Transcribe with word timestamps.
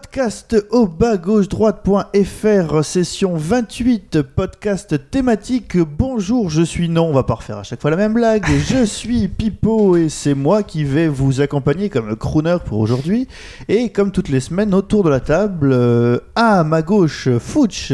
Podcast 0.00 0.54
au 0.70 0.86
bas 0.86 1.16
gauche 1.16 1.48
droite.fr 1.48 2.84
session 2.84 3.34
28 3.34 4.22
podcast 4.22 5.10
thématique. 5.10 5.76
Bonjour 5.76 6.50
je 6.50 6.62
suis 6.62 6.88
non 6.88 7.06
on 7.06 7.12
va 7.12 7.24
pas 7.24 7.34
refaire 7.34 7.58
à 7.58 7.62
chaque 7.64 7.80
fois 7.80 7.90
la 7.90 7.96
même 7.96 8.14
blague. 8.14 8.46
Je 8.68 8.84
suis 8.84 9.26
Pipo 9.26 9.96
et 9.96 10.08
c'est 10.08 10.34
moi 10.34 10.62
qui 10.62 10.84
vais 10.84 11.08
vous 11.08 11.40
accompagner 11.40 11.88
comme 11.88 12.14
crooner 12.14 12.58
pour 12.64 12.78
aujourd'hui. 12.78 13.26
Et 13.68 13.90
comme 13.90 14.12
toutes 14.12 14.28
les 14.28 14.40
semaines 14.40 14.72
autour 14.72 15.02
de 15.02 15.10
la 15.10 15.18
table 15.18 15.70
euh, 15.72 16.20
à 16.36 16.62
ma 16.62 16.82
gauche 16.82 17.28
Fouch. 17.40 17.92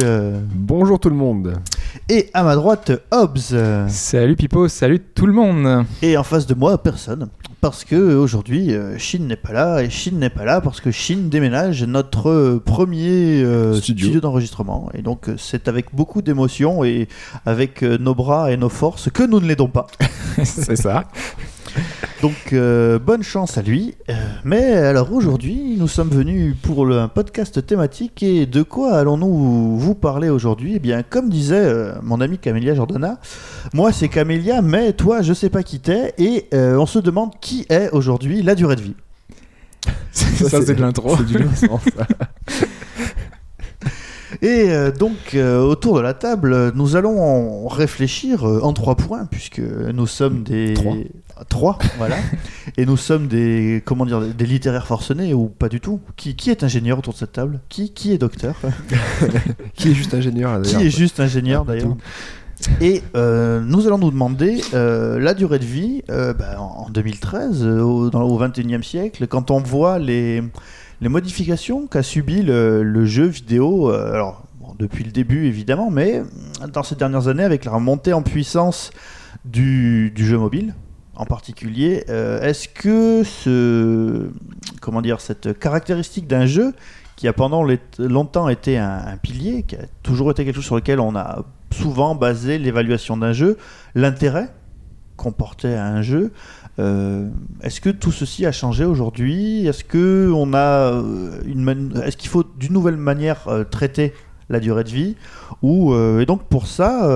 Bonjour 0.54 1.00
tout 1.00 1.08
le 1.10 1.16
monde. 1.16 1.54
Et 2.08 2.30
à 2.34 2.42
ma 2.42 2.54
droite 2.56 2.92
Hobbs 3.10 3.54
Salut 3.88 4.36
Pipo, 4.36 4.68
salut 4.68 5.00
tout 5.00 5.26
le 5.26 5.32
monde. 5.32 5.84
et 6.02 6.16
en 6.16 6.22
face 6.22 6.46
de 6.46 6.54
moi 6.54 6.82
personne 6.82 7.28
parce 7.60 7.84
que 7.84 8.14
aujourd'hui 8.16 8.74
euh, 8.74 8.98
Chine 8.98 9.26
n'est 9.26 9.36
pas 9.36 9.52
là 9.52 9.82
et 9.82 9.88
Chine 9.88 10.18
n'est 10.18 10.28
pas 10.30 10.44
là 10.44 10.60
parce 10.60 10.80
que 10.82 10.90
Chine 10.90 11.30
déménage 11.30 11.82
notre 11.84 12.28
euh, 12.28 12.62
premier 12.64 13.42
euh, 13.42 13.74
Studio. 13.74 14.04
studio, 14.06 14.20
d'enregistrement 14.20 14.90
et 14.92 15.00
donc 15.00 15.28
euh, 15.28 15.36
c'est 15.38 15.66
avec 15.68 15.94
beaucoup 15.94 16.20
d'émotion 16.20 16.84
et 16.84 17.08
avec 17.46 17.82
euh, 17.82 17.96
nos 17.98 18.14
bras 18.14 18.52
et 18.52 18.56
nos 18.58 18.68
forces 18.68 19.10
que 19.10 19.22
nous 19.22 19.40
ne 19.40 19.46
l'aidons 19.46 19.68
pas. 19.68 19.86
C'est 20.44 20.76
ça. 20.76 21.04
Donc 22.22 22.52
euh, 22.52 22.98
bonne 22.98 23.22
chance 23.22 23.58
à 23.58 23.62
lui. 23.62 23.94
Euh, 24.08 24.14
mais 24.44 24.72
alors 24.72 25.12
aujourd'hui 25.12 25.76
nous 25.78 25.88
sommes 25.88 26.08
venus 26.08 26.54
pour 26.62 26.86
le, 26.86 26.98
un 26.98 27.08
podcast 27.08 27.66
thématique 27.66 28.22
et 28.22 28.46
de 28.46 28.62
quoi 28.62 28.94
allons-nous 28.94 29.76
vous 29.76 29.94
parler 29.94 30.30
aujourd'hui? 30.30 30.74
Eh 30.76 30.78
bien 30.78 31.02
comme 31.02 31.28
disait 31.28 31.56
euh, 31.56 31.94
mon 32.02 32.20
ami 32.20 32.38
Camélia 32.38 32.74
Jordana, 32.74 33.18
moi 33.72 33.92
c'est 33.92 34.08
Camélia 34.08 34.62
mais 34.62 34.92
toi 34.94 35.22
je 35.22 35.34
sais 35.34 35.50
pas 35.50 35.62
qui 35.62 35.80
t'es 35.80 36.14
et 36.18 36.46
euh, 36.54 36.76
on 36.78 36.86
se 36.86 36.98
demande 36.98 37.32
qui 37.40 37.66
est 37.68 37.90
aujourd'hui 37.90 38.42
la 38.42 38.54
durée 38.54 38.76
de 38.76 38.82
vie. 38.82 38.96
Ça, 40.12 40.62
c'est 40.62 40.74
de 40.74 40.80
l'intro. 40.80 41.16
C'est 41.16 41.26
du 41.26 41.38
lancement, 41.38 41.80
ça. 41.96 42.06
Et 44.42 44.70
euh, 44.70 44.90
donc, 44.90 45.34
euh, 45.34 45.60
autour 45.60 45.96
de 45.96 46.00
la 46.00 46.14
table, 46.14 46.72
nous 46.74 46.96
allons 46.96 47.18
en 47.20 47.68
réfléchir 47.68 48.46
euh, 48.46 48.60
en 48.62 48.72
trois 48.72 48.94
points, 48.96 49.26
puisque 49.26 49.60
nous 49.60 50.06
sommes 50.06 50.42
des. 50.42 50.74
Trois. 50.74 50.96
Trois, 51.48 51.78
voilà. 51.98 52.16
Et 52.76 52.86
nous 52.86 52.96
sommes 52.96 53.26
des. 53.26 53.82
Comment 53.84 54.06
dire 54.06 54.20
Des 54.20 54.46
littéraires 54.46 54.86
forcenés, 54.86 55.34
ou 55.34 55.46
pas 55.48 55.68
du 55.68 55.80
tout. 55.80 56.00
Qui, 56.16 56.36
qui 56.36 56.50
est 56.50 56.62
ingénieur 56.62 56.98
autour 56.98 57.12
de 57.12 57.18
cette 57.18 57.32
table? 57.32 57.60
Qui, 57.68 57.92
qui 57.92 58.12
est 58.12 58.18
docteur? 58.18 58.56
Qui 59.74 59.90
est 59.90 59.94
juste 59.94 60.14
ingénieur 60.14 60.62
Qui 60.62 60.76
est 60.76 60.90
juste 60.90 61.20
ingénieur, 61.20 61.64
d'ailleurs. 61.64 61.96
Et 62.80 63.02
euh, 63.16 63.60
nous 63.60 63.86
allons 63.86 63.98
nous 63.98 64.10
demander 64.10 64.62
euh, 64.72 65.18
la 65.18 65.34
durée 65.34 65.58
de 65.58 65.64
vie 65.64 66.02
euh, 66.08 66.32
bah, 66.32 66.60
en 66.60 66.84
en 66.86 66.90
2013, 66.90 67.62
euh, 67.64 67.80
au, 67.80 68.10
dans, 68.10 68.22
au 68.22 68.38
21e 68.40 68.82
siècle, 68.82 69.26
quand 69.26 69.50
on 69.50 69.58
voit 69.60 69.98
les, 69.98 70.42
les 71.00 71.08
modifications 71.08 71.86
qu'a 71.86 72.02
subi 72.02 72.42
le, 72.42 72.82
le 72.82 73.04
jeu 73.06 73.24
vidéo, 73.24 73.90
euh, 73.90 74.12
alors 74.12 74.44
bon, 74.60 74.74
depuis 74.78 75.04
le 75.04 75.10
début 75.10 75.46
évidemment, 75.46 75.90
mais 75.90 76.22
dans 76.72 76.82
ces 76.82 76.94
dernières 76.94 77.28
années 77.28 77.42
avec 77.42 77.64
la 77.64 77.78
montée 77.78 78.12
en 78.12 78.22
puissance 78.22 78.90
du, 79.44 80.10
du 80.14 80.26
jeu 80.26 80.38
mobile 80.38 80.74
en 81.16 81.26
particulier, 81.26 82.04
euh, 82.08 82.40
est-ce 82.42 82.68
que 82.68 83.22
ce, 83.22 84.30
comment 84.80 85.00
dire, 85.00 85.20
cette 85.20 85.58
caractéristique 85.58 86.26
d'un 86.26 86.46
jeu 86.46 86.74
qui 87.16 87.28
a 87.28 87.32
pendant 87.32 87.64
longtemps 87.98 88.48
été 88.48 88.76
un, 88.76 89.16
pilier, 89.22 89.62
qui 89.62 89.76
a 89.76 89.84
toujours 90.02 90.32
été 90.32 90.44
quelque 90.44 90.56
chose 90.56 90.64
sur 90.64 90.74
lequel 90.74 90.98
on 90.98 91.14
a 91.14 91.44
souvent 91.70 92.14
basé 92.16 92.58
l'évaluation 92.58 93.16
d'un 93.16 93.32
jeu, 93.32 93.56
l'intérêt 93.94 94.52
qu'on 95.16 95.30
portait 95.30 95.74
à 95.74 95.86
un 95.86 96.02
jeu. 96.02 96.32
euh, 96.80 97.28
est-ce 97.62 97.80
que 97.80 97.90
tout 97.90 98.10
ceci 98.10 98.44
a 98.46 98.52
changé 98.52 98.84
aujourd'hui? 98.84 99.64
Est-ce 99.64 99.84
que 99.84 100.32
a 100.54 100.92
euh, 100.92 102.02
est-ce 102.02 102.16
qu'il 102.16 102.30
faut 102.30 102.42
d'une 102.58 102.72
nouvelle 102.72 102.96
manière 102.96 103.46
traiter 103.70 104.12
la 104.48 104.58
durée 104.58 104.82
de 104.82 104.90
vie? 104.90 105.14
Ou 105.62 105.94
et 106.18 106.26
donc 106.26 106.42
pour 106.48 106.66
ça, 106.66 107.06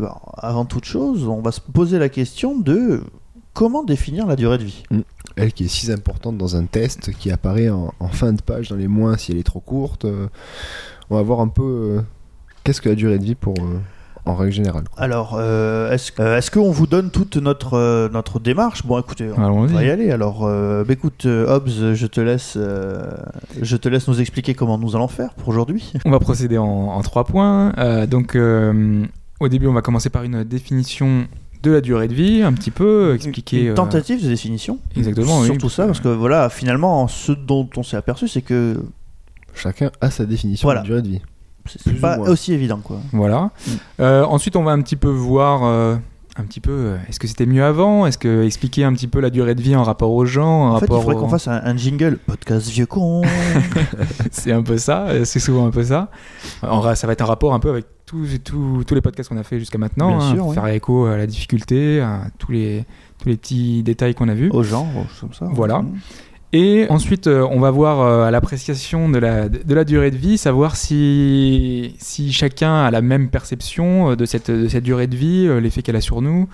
bah, 0.00 0.20
avant 0.36 0.66
toute 0.66 0.84
chose, 0.84 1.26
on 1.26 1.40
va 1.42 1.50
se 1.50 1.60
poser 1.60 1.98
la 1.98 2.08
question 2.08 2.56
de 2.56 3.02
comment 3.54 3.82
définir 3.84 4.26
la 4.26 4.36
durée 4.36 4.58
de 4.58 4.64
vie? 4.64 4.82
Elle 5.36 5.52
qui 5.52 5.64
est 5.64 5.68
si 5.68 5.90
importante 5.92 6.36
dans 6.38 6.56
un 6.56 6.64
test 6.64 7.12
qui 7.12 7.30
apparaît 7.30 7.68
en, 7.70 7.92
en 8.00 8.08
fin 8.08 8.32
de 8.32 8.42
page 8.42 8.68
dans 8.68 8.76
les 8.76 8.88
moins 8.88 9.16
si 9.16 9.32
elle 9.32 9.38
est 9.38 9.42
trop 9.44 9.60
courte. 9.60 10.04
euh, 10.04 10.26
on 11.10 11.16
va 11.16 11.22
voir 11.22 11.40
un 11.40 11.48
peu 11.48 11.62
euh, 11.62 12.00
qu'est-ce 12.64 12.80
que 12.80 12.88
la 12.88 12.94
durée 12.94 13.18
de 13.18 13.24
vie 13.24 13.34
pour 13.34 13.54
euh, 13.60 13.78
en 14.26 14.34
règle 14.34 14.52
générale. 14.52 14.84
quoi. 14.92 15.02
Alors, 15.02 15.36
euh, 15.38 15.90
est-ce 15.90 16.12
euh, 16.20 16.36
est-ce 16.36 16.50
qu'on 16.50 16.70
vous 16.70 16.86
donne 16.86 17.10
toute 17.10 17.36
notre, 17.36 17.74
euh, 17.74 18.08
notre 18.10 18.40
démarche? 18.40 18.84
Bon, 18.84 18.98
écoutez, 18.98 19.30
on 19.34 19.42
Allons-y. 19.42 19.72
va 19.72 19.84
y 19.84 19.90
aller. 19.90 20.10
Alors, 20.10 20.44
euh, 20.44 20.84
bah, 20.84 20.92
écoute, 20.92 21.24
Hobbs, 21.24 21.94
je 21.94 22.06
te, 22.06 22.20
laisse, 22.20 22.54
euh, 22.58 23.10
je 23.62 23.76
te 23.78 23.88
laisse 23.88 24.06
nous 24.06 24.20
expliquer 24.20 24.52
comment 24.54 24.76
nous 24.76 24.96
allons 24.96 25.08
faire 25.08 25.32
pour 25.34 25.48
aujourd'hui. 25.48 25.92
On 26.04 26.10
va 26.10 26.18
procéder 26.20 26.58
en, 26.58 26.66
en 26.66 27.00
trois 27.00 27.24
points. 27.24 27.72
Euh, 27.78 28.06
donc, 28.06 28.34
euh, 28.34 29.04
au 29.40 29.48
début, 29.48 29.66
on 29.68 29.72
va 29.72 29.82
commencer 29.82 30.10
par 30.10 30.24
une 30.24 30.42
définition 30.44 31.26
de 31.62 31.70
la 31.70 31.80
durée 31.80 32.08
de 32.08 32.14
vie, 32.14 32.42
un 32.42 32.52
petit 32.52 32.70
peu 32.70 33.14
expliquer. 33.14 33.62
Une 33.64 33.68
euh, 33.70 33.74
tentative 33.74 34.22
de 34.22 34.28
définition. 34.28 34.78
Exactement, 34.96 35.40
oui, 35.40 35.46
Surtout 35.46 35.62
parce 35.62 35.74
ça, 35.74 35.86
parce 35.86 36.00
que 36.00 36.08
voilà, 36.08 36.48
finalement, 36.50 37.08
ce 37.08 37.32
dont 37.32 37.68
on 37.76 37.82
s'est 37.82 37.96
aperçu, 37.96 38.28
c'est 38.28 38.42
que 38.42 38.82
Chacun 39.54 39.90
a 40.00 40.10
sa 40.10 40.24
définition 40.24 40.66
Voilà. 40.66 40.82
de 40.82 40.86
durée 40.86 41.02
de 41.02 41.08
vie. 41.08 41.20
c'est 41.66 41.90
ou 41.92 42.00
pas 42.00 42.18
aussi 42.18 42.52
évident, 42.52 42.78
quoi. 42.82 42.98
Voilà. 43.12 43.50
Mm. 43.66 43.70
Euh, 44.00 44.24
ensuite, 44.24 44.54
on 44.56 44.62
va 44.62 44.70
un 44.72 44.80
petit 44.82 44.96
peu 44.96 45.08
voir. 45.10 45.64
euh, 45.64 45.96
un 46.40 46.44
petit 46.44 46.60
peu, 46.60 46.94
est-ce 47.08 47.18
que 47.18 47.26
c'était 47.26 47.46
mieux 47.46 47.64
avant? 47.64 48.06
Est-ce 48.06 48.16
que 48.16 48.44
expliquer 48.44 48.84
un 48.84 48.92
petit 48.92 49.08
peu 49.08 49.18
la 49.18 49.30
durée 49.30 49.56
de 49.56 49.60
vie 49.60 49.74
en 49.74 49.82
rapport 49.82 50.12
aux 50.12 50.24
gens 50.24 50.68
en 50.68 50.74
En 50.76 50.78
fait, 50.78 50.86
il 50.86 50.88
rapport 50.90 51.02
faudrait 51.02 51.16
au- 51.16 51.20
qu'on 51.22 51.28
fasse 51.28 51.48
un, 51.48 51.60
un 51.64 51.76
jingle 51.76 52.16
podcast 52.18 52.68
vieux 52.68 52.86
con. 52.86 53.22
c'est 54.30 54.52
un 54.52 54.62
peu 54.62 54.78
ça, 54.78 55.08
c'est 55.24 55.40
souvent 55.40 55.66
un 55.66 55.70
peu 55.72 55.82
ça. 55.82 56.10
En 56.62 56.80
ça 56.94 57.06
va 57.08 57.12
être 57.12 57.22
un 57.22 57.26
rapport 57.26 57.54
un 57.54 57.58
peu 57.58 57.70
avec 57.70 57.86
tous, 58.08 58.26
tous, 58.42 58.84
tous 58.84 58.94
les 58.94 59.02
podcasts 59.02 59.28
qu'on 59.28 59.36
a 59.36 59.42
fait 59.42 59.58
jusqu'à 59.58 59.76
maintenant, 59.76 60.18
hein, 60.18 60.34
sûr, 60.34 60.54
faire 60.54 60.66
écho 60.68 61.04
à 61.04 61.18
la 61.18 61.26
difficulté, 61.26 62.00
à 62.00 62.22
tous 62.38 62.52
les, 62.52 62.84
tous 63.18 63.28
les 63.28 63.36
petits 63.36 63.82
détails 63.82 64.14
qu'on 64.14 64.28
a 64.28 64.34
vus. 64.34 64.48
Aux 64.50 64.62
gens, 64.62 64.88
comme 65.20 65.34
ça. 65.34 65.46
Voilà. 65.52 65.84
Et 66.54 66.86
ensuite, 66.88 67.26
euh, 67.26 67.46
on 67.50 67.60
va 67.60 67.70
voir 67.70 68.00
euh, 68.00 68.24
à 68.24 68.30
l'appréciation 68.30 69.10
de 69.10 69.18
la, 69.18 69.50
de 69.50 69.74
la 69.74 69.84
durée 69.84 70.10
de 70.10 70.16
vie, 70.16 70.38
savoir 70.38 70.76
si, 70.76 71.94
si 71.98 72.32
chacun 72.32 72.84
a 72.84 72.90
la 72.90 73.02
même 73.02 73.28
perception 73.28 74.12
euh, 74.12 74.16
de 74.16 74.24
cette, 74.24 74.50
de 74.50 74.68
cette 74.68 74.84
durée 74.84 75.08
de 75.08 75.16
vie, 75.16 75.46
l'effet 75.60 75.82
qu'elle 75.82 75.96
a 75.96 76.00
sur 76.00 76.22
nous, 76.22 76.48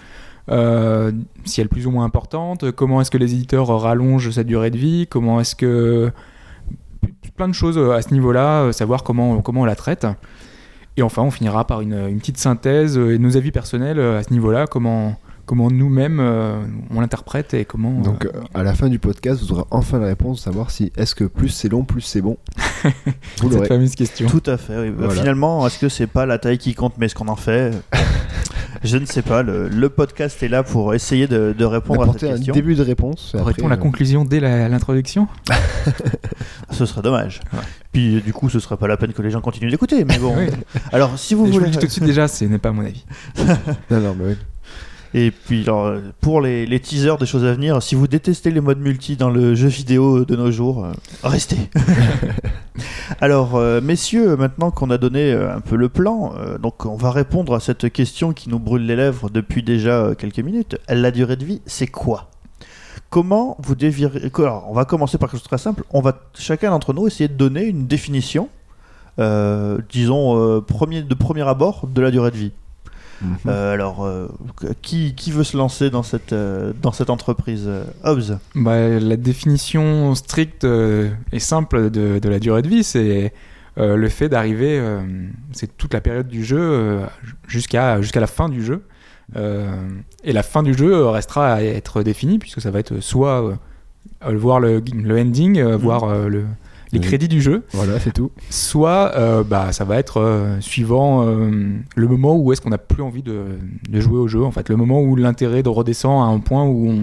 si 0.48 1.60
elle 1.60 1.66
est 1.66 1.68
plus 1.68 1.86
ou 1.86 1.92
moins 1.92 2.04
importante, 2.04 2.72
comment 2.72 3.00
est-ce 3.00 3.12
que 3.12 3.18
les 3.18 3.32
éditeurs 3.32 3.68
rallongent 3.68 4.30
cette 4.30 4.48
durée 4.48 4.72
de 4.72 4.78
vie, 4.78 5.06
comment 5.08 5.40
est-ce 5.40 5.54
que... 5.54 6.10
plein 7.36 7.48
de 7.48 7.54
choses 7.54 7.78
à 7.78 8.02
ce 8.02 8.12
niveau-là, 8.12 8.72
savoir 8.72 9.04
comment, 9.04 9.40
comment 9.42 9.60
on 9.60 9.64
la 9.64 9.76
traite. 9.76 10.08
Et 10.96 11.02
enfin, 11.02 11.22
on 11.22 11.30
finira 11.30 11.66
par 11.66 11.80
une, 11.80 11.94
une 12.08 12.18
petite 12.18 12.38
synthèse 12.38 12.96
euh, 12.96 13.14
et 13.14 13.18
nos 13.18 13.36
avis 13.36 13.50
personnels 13.50 13.98
euh, 13.98 14.18
à 14.18 14.22
ce 14.22 14.32
niveau-là, 14.32 14.66
comment, 14.68 15.16
comment 15.44 15.70
nous-mêmes 15.70 16.20
euh, 16.20 16.62
on 16.94 17.00
l'interprète 17.00 17.52
et 17.54 17.64
comment... 17.64 18.00
Donc 18.00 18.26
euh, 18.26 18.30
à 18.54 18.62
la 18.62 18.74
fin 18.74 18.88
du 18.88 18.98
podcast, 19.00 19.42
vous 19.42 19.52
aurez 19.52 19.64
enfin 19.72 19.98
la 19.98 20.06
réponse 20.06 20.38
de 20.38 20.42
savoir 20.44 20.70
si 20.70 20.92
est-ce 20.96 21.14
que 21.16 21.24
plus 21.24 21.48
c'est 21.48 21.68
long, 21.68 21.82
plus 21.84 22.00
c'est 22.00 22.20
bon. 22.22 22.36
vous 23.40 23.50
cette 23.52 23.66
fameuse 23.66 23.94
question. 23.96 24.28
Tout 24.28 24.42
à 24.46 24.56
fait. 24.56 24.78
oui. 24.78 24.90
Bah, 24.90 25.06
Voilà. 25.06 25.20
Finalement, 25.20 25.66
est-ce 25.66 25.78
que 25.78 25.88
c'est 25.88 26.06
pas 26.06 26.26
la 26.26 26.38
taille 26.38 26.58
qui 26.58 26.74
compte, 26.74 26.94
mais 26.98 27.08
ce 27.08 27.14
qu'on 27.16 27.28
en 27.28 27.36
fait? 27.36 27.72
Je 28.84 28.98
ne 28.98 29.06
sais 29.06 29.22
pas. 29.22 29.42
Le, 29.42 29.68
le 29.68 29.88
podcast 29.88 30.42
est 30.42 30.48
là 30.48 30.62
pour 30.62 30.92
essayer 30.94 31.26
de, 31.26 31.54
de 31.56 31.64
répondre 31.64 32.02
à 32.02 32.04
cette 32.04 32.10
Apporter 32.16 32.30
un 32.30 32.36
question. 32.36 32.52
début 32.54 32.74
de 32.74 32.82
réponse. 32.82 33.34
Aurait-on 33.34 33.48
après, 33.64 33.68
la 33.68 33.74
euh, 33.74 33.76
conclusion 33.78 34.24
dès 34.26 34.40
l'introduction 34.40 35.26
Ce 36.70 36.84
serait 36.86 37.02
dommage. 37.02 37.40
Ouais. 37.52 37.60
Puis 37.92 38.20
du 38.20 38.32
coup, 38.32 38.48
ce 38.50 38.60
serait 38.60 38.76
pas 38.76 38.86
la 38.86 38.96
peine 38.96 39.12
que 39.12 39.22
les 39.22 39.30
gens 39.30 39.40
continuent 39.40 39.70
d'écouter. 39.70 40.04
Mais 40.04 40.18
bon. 40.18 40.34
Oui. 40.38 40.48
Alors, 40.92 41.18
si 41.18 41.34
vous 41.34 41.44
Et 41.44 41.46
Je 41.48 41.52
vous 41.52 41.58
voulez. 41.60 41.66
le 41.66 41.72
dis 41.72 41.78
tout 41.78 41.86
de 41.86 41.90
suite 41.92 42.04
déjà, 42.04 42.28
ce 42.28 42.44
n'est 42.44 42.58
pas 42.58 42.72
mon 42.72 42.84
avis. 42.84 43.04
Non, 43.90 44.00
non, 44.00 44.14
mais 44.18 44.24
oui. 44.26 44.36
Et 45.16 45.30
puis, 45.30 45.62
alors, 45.62 45.94
pour 46.20 46.40
les, 46.40 46.66
les 46.66 46.80
teasers 46.80 47.18
des 47.18 47.26
choses 47.26 47.44
à 47.44 47.52
venir, 47.52 47.80
si 47.80 47.94
vous 47.94 48.08
détestez 48.08 48.50
les 48.50 48.60
modes 48.60 48.80
multi 48.80 49.14
dans 49.16 49.30
le 49.30 49.54
jeu 49.54 49.68
vidéo 49.68 50.24
de 50.24 50.34
nos 50.34 50.50
jours, 50.50 50.84
euh, 50.84 50.92
restez. 51.22 51.70
alors, 53.20 53.54
euh, 53.54 53.80
messieurs, 53.80 54.36
maintenant 54.36 54.72
qu'on 54.72 54.90
a 54.90 54.98
donné 54.98 55.32
euh, 55.32 55.54
un 55.54 55.60
peu 55.60 55.76
le 55.76 55.88
plan, 55.88 56.34
euh, 56.36 56.58
donc 56.58 56.84
on 56.84 56.96
va 56.96 57.12
répondre 57.12 57.54
à 57.54 57.60
cette 57.60 57.92
question 57.92 58.32
qui 58.32 58.48
nous 58.48 58.58
brûle 58.58 58.86
les 58.86 58.96
lèvres 58.96 59.30
depuis 59.30 59.62
déjà 59.62 60.16
quelques 60.18 60.40
minutes. 60.40 60.78
La 60.88 61.12
durée 61.12 61.36
de 61.36 61.44
vie, 61.44 61.62
c'est 61.64 61.86
quoi? 61.86 62.28
Comment 63.08 63.56
vous 63.60 63.76
dévirez... 63.76 64.32
Alors, 64.38 64.66
on 64.68 64.74
va 64.74 64.84
commencer 64.84 65.16
par 65.16 65.28
quelque 65.28 65.38
chose 65.38 65.44
de 65.44 65.48
très 65.48 65.58
simple. 65.58 65.84
On 65.92 66.00
va 66.00 66.18
chacun 66.34 66.70
d'entre 66.70 66.92
nous 66.92 67.06
essayer 67.06 67.28
de 67.28 67.34
donner 67.34 67.62
une 67.66 67.86
définition, 67.86 68.48
disons, 69.88 70.60
premier, 70.62 71.02
de 71.02 71.14
premier 71.14 71.42
abord 71.42 71.86
de 71.86 72.02
la 72.02 72.10
durée 72.10 72.32
de 72.32 72.36
vie. 72.36 72.52
Euh, 73.46 73.72
alors, 73.72 74.04
euh, 74.04 74.28
qui, 74.82 75.14
qui 75.14 75.30
veut 75.30 75.44
se 75.44 75.56
lancer 75.56 75.90
dans 75.90 76.02
cette, 76.02 76.32
euh, 76.32 76.72
dans 76.82 76.92
cette 76.92 77.10
entreprise 77.10 77.68
Hobbs? 78.02 78.38
Bah, 78.54 78.88
la 78.88 79.16
définition 79.16 80.14
stricte 80.14 80.64
et 80.64 81.38
simple 81.38 81.90
de, 81.90 82.18
de 82.18 82.28
la 82.28 82.38
durée 82.38 82.62
de 82.62 82.68
vie, 82.68 82.84
c'est 82.84 83.32
le 83.76 84.08
fait 84.08 84.28
d'arriver, 84.28 84.80
c'est 85.52 85.76
toute 85.76 85.92
la 85.94 86.00
période 86.00 86.28
du 86.28 86.44
jeu 86.44 87.00
jusqu'à 87.48 88.00
jusqu'à 88.00 88.20
la 88.20 88.26
fin 88.28 88.48
du 88.48 88.64
jeu. 88.64 88.82
Euh, 89.36 89.68
et 90.22 90.32
la 90.32 90.42
fin 90.42 90.62
du 90.62 90.74
jeu 90.74 91.06
restera 91.06 91.54
à 91.54 91.62
être 91.62 92.02
définie, 92.02 92.38
puisque 92.38 92.60
ça 92.60 92.70
va 92.70 92.78
être 92.78 93.00
soit 93.00 93.42
euh, 94.24 94.36
voir 94.36 94.60
le, 94.60 94.82
le 94.94 95.18
ending, 95.18 95.58
euh, 95.58 95.76
voir 95.76 96.04
euh, 96.04 96.28
le- 96.28 96.44
les 96.94 97.00
Oui. 97.00 97.06
crédits 97.06 97.28
du 97.28 97.42
jeu, 97.42 97.62
Voilà, 97.72 98.00
c'est 98.00 98.12
tout. 98.12 98.30
soit 98.50 99.12
euh, 99.16 99.44
bah, 99.44 99.72
ça 99.72 99.84
va 99.84 99.96
être 99.98 100.20
euh, 100.20 100.60
suivant 100.60 101.24
euh, 101.26 101.50
le 101.94 102.08
moment 102.08 102.36
où 102.36 102.52
est-ce 102.52 102.60
qu'on 102.60 102.70
n'a 102.70 102.78
plus 102.78 103.02
envie 103.02 103.22
de, 103.22 103.42
de 103.88 104.00
jouer 104.00 104.18
au 104.18 104.28
jeu, 104.28 104.42
en 104.42 104.50
fait, 104.50 104.68
le 104.70 104.76
moment 104.76 105.00
où 105.02 105.14
l'intérêt 105.16 105.62
de 105.62 105.68
redescend 105.68 106.22
à 106.22 106.32
un 106.32 106.38
point 106.40 106.64
où 106.64 106.88
on, 106.90 107.02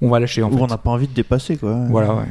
on 0.00 0.08
va 0.10 0.18
lâcher. 0.20 0.42
En 0.42 0.50
Où 0.50 0.56
fait. 0.56 0.62
on 0.62 0.66
n'a 0.66 0.78
pas 0.78 0.90
envie 0.90 1.06
de 1.08 1.14
dépasser, 1.14 1.56
quoi. 1.56 1.76
Voilà, 1.88 2.14
ouais. 2.14 2.24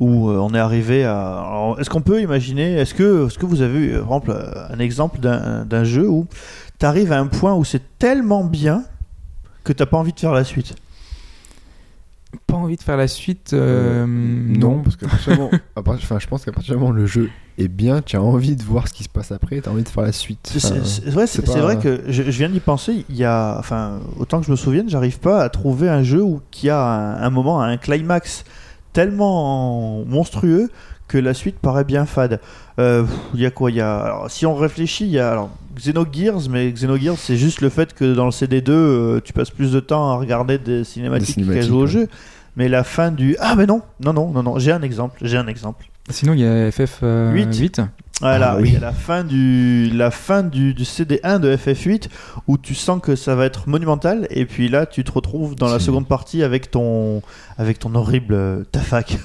Où 0.00 0.30
on 0.30 0.52
est 0.54 0.58
arrivé 0.58 1.04
à. 1.04 1.74
Est-ce 1.78 1.88
qu'on 1.90 2.00
peut 2.00 2.20
imaginer 2.20 2.72
Est-ce 2.74 2.92
que, 2.94 3.26
est 3.28 3.38
que 3.38 3.46
vous 3.46 3.62
avez 3.62 3.78
eu, 3.78 3.90
par 3.92 4.00
exemple, 4.02 4.36
un 4.70 4.78
exemple 4.78 5.20
d'un 5.20 5.64
d'un 5.64 5.84
jeu 5.84 6.08
où 6.08 6.26
tu 6.80 6.86
arrives 6.86 7.12
à 7.12 7.18
un 7.20 7.26
point 7.28 7.54
où 7.54 7.64
c'est 7.64 7.82
tellement 7.98 8.42
bien 8.44 8.84
que 9.64 9.72
t'as 9.72 9.86
pas 9.86 9.98
envie 9.98 10.12
de 10.12 10.18
faire 10.18 10.32
la 10.32 10.42
suite? 10.44 10.74
Pas 12.46 12.54
envie 12.56 12.76
de 12.76 12.82
faire 12.82 12.96
la 12.96 13.08
suite 13.08 13.52
euh, 13.52 14.06
non, 14.06 14.80
parce 14.82 14.96
que 14.96 15.04
à 15.04 15.08
partir 15.08 15.32
du 15.34 15.38
moment- 15.38 15.50
à 15.76 15.82
part- 15.82 15.94
enfin, 15.96 16.18
je 16.18 16.26
pense 16.26 16.44
qu'à 16.44 16.52
partir 16.52 16.74
du 16.74 16.80
moment 16.80 16.92
où 16.92 16.96
le 16.96 17.04
jeu 17.06 17.28
est 17.58 17.68
bien, 17.68 18.00
tu 18.00 18.16
as 18.16 18.22
envie 18.22 18.56
de 18.56 18.62
voir 18.62 18.88
ce 18.88 18.94
qui 18.94 19.04
se 19.04 19.08
passe 19.10 19.32
après, 19.32 19.60
tu 19.60 19.68
as 19.68 19.72
envie 19.72 19.82
de 19.82 19.88
faire 19.88 20.02
la 20.02 20.12
suite. 20.12 20.50
C'est- 20.50 20.58
Enfin, 20.68 20.80
C'est 20.82 21.04
c'est 21.04 21.10
vrai, 21.10 21.26
pas- 21.44 21.60
vrai 21.60 21.76
que 21.78 22.02
je, 22.08 22.22
je 22.22 22.30
viens 22.30 22.48
d'y 22.48 22.60
penser. 22.60 23.04
Il 23.10 23.16
y 23.16 23.24
a, 23.24 23.56
enfin, 23.58 24.00
autant 24.18 24.40
que 24.40 24.46
je 24.46 24.50
me 24.50 24.56
souvienne, 24.56 24.88
j'arrive 24.88 25.18
pas 25.18 25.42
à 25.42 25.48
trouver 25.50 25.88
un 25.90 26.02
jeu 26.02 26.22
où 26.22 26.40
qui 26.50 26.70
a 26.70 26.80
un, 26.82 27.22
un 27.22 27.30
moment, 27.30 27.60
un 27.60 27.76
climax 27.76 28.44
tellement 29.06 30.04
monstrueux 30.06 30.70
que 31.08 31.18
la 31.18 31.34
suite 31.34 31.56
paraît 31.58 31.84
bien 31.84 32.06
fade. 32.06 32.40
Euh, 32.78 33.04
Il 33.34 33.40
y 33.40 33.46
a 33.46 33.50
quoi 33.50 33.70
Il 33.70 33.76
y 33.76 33.80
a, 33.80 33.98
alors, 33.98 34.30
si 34.30 34.46
on 34.46 34.54
réfléchit, 34.54 35.04
il 35.04 35.10
y 35.10 35.18
a 35.18 35.30
alors, 35.30 35.50
Xenogears, 35.76 36.48
mais 36.50 36.70
Xenogears, 36.72 37.16
c'est 37.18 37.36
juste 37.36 37.60
le 37.60 37.68
fait 37.68 37.94
que 37.94 38.14
dans 38.14 38.24
le 38.26 38.30
CD2, 38.30 38.70
euh, 38.70 39.20
tu 39.24 39.32
passes 39.32 39.50
plus 39.50 39.72
de 39.72 39.80
temps 39.80 40.10
à 40.10 40.16
regarder 40.16 40.58
des 40.58 40.84
cinématiques, 40.84 41.36
Des 41.36 41.42
qu'à 41.42 41.42
cinématiques, 41.44 41.68
jouer 41.70 41.82
au 41.82 41.86
jeu. 41.86 42.08
Mais 42.56 42.68
la 42.68 42.84
fin 42.84 43.10
du 43.10 43.34
ah 43.40 43.54
mais 43.56 43.64
non 43.64 43.80
non 44.04 44.12
non 44.12 44.30
non 44.30 44.42
non 44.42 44.58
j'ai 44.58 44.72
un 44.72 44.82
exemple 44.82 45.18
j'ai 45.22 45.38
un 45.38 45.46
exemple 45.46 45.86
Sinon, 46.10 46.34
il 46.34 46.40
y 46.40 46.44
a 46.46 46.70
FF 46.70 46.98
euh, 47.04 47.32
Huit. 47.32 47.56
8. 47.56 47.80
Voilà, 48.20 48.52
Ah 48.52 48.56
il 48.58 48.62
oui. 48.64 48.72
y 48.72 48.76
a 48.76 48.80
la 48.80 48.92
fin 48.92 49.24
du 49.24 49.88
la 49.94 50.10
fin 50.10 50.42
du, 50.42 50.74
du 50.74 50.82
CD1 50.82 51.38
de 51.40 51.56
FF8 51.56 52.08
où 52.48 52.58
tu 52.58 52.74
sens 52.74 53.00
que 53.00 53.16
ça 53.16 53.34
va 53.36 53.46
être 53.46 53.68
monumental 53.68 54.26
et 54.30 54.44
puis 54.44 54.68
là 54.68 54.84
tu 54.84 55.02
te 55.02 55.10
retrouves 55.12 55.54
dans 55.56 55.68
la 55.68 55.78
seconde 55.78 56.06
partie 56.06 56.42
avec 56.42 56.70
ton 56.70 57.22
avec 57.56 57.78
ton 57.78 57.94
horrible 57.94 58.34
euh, 58.34 58.64
Tafak. 58.70 59.16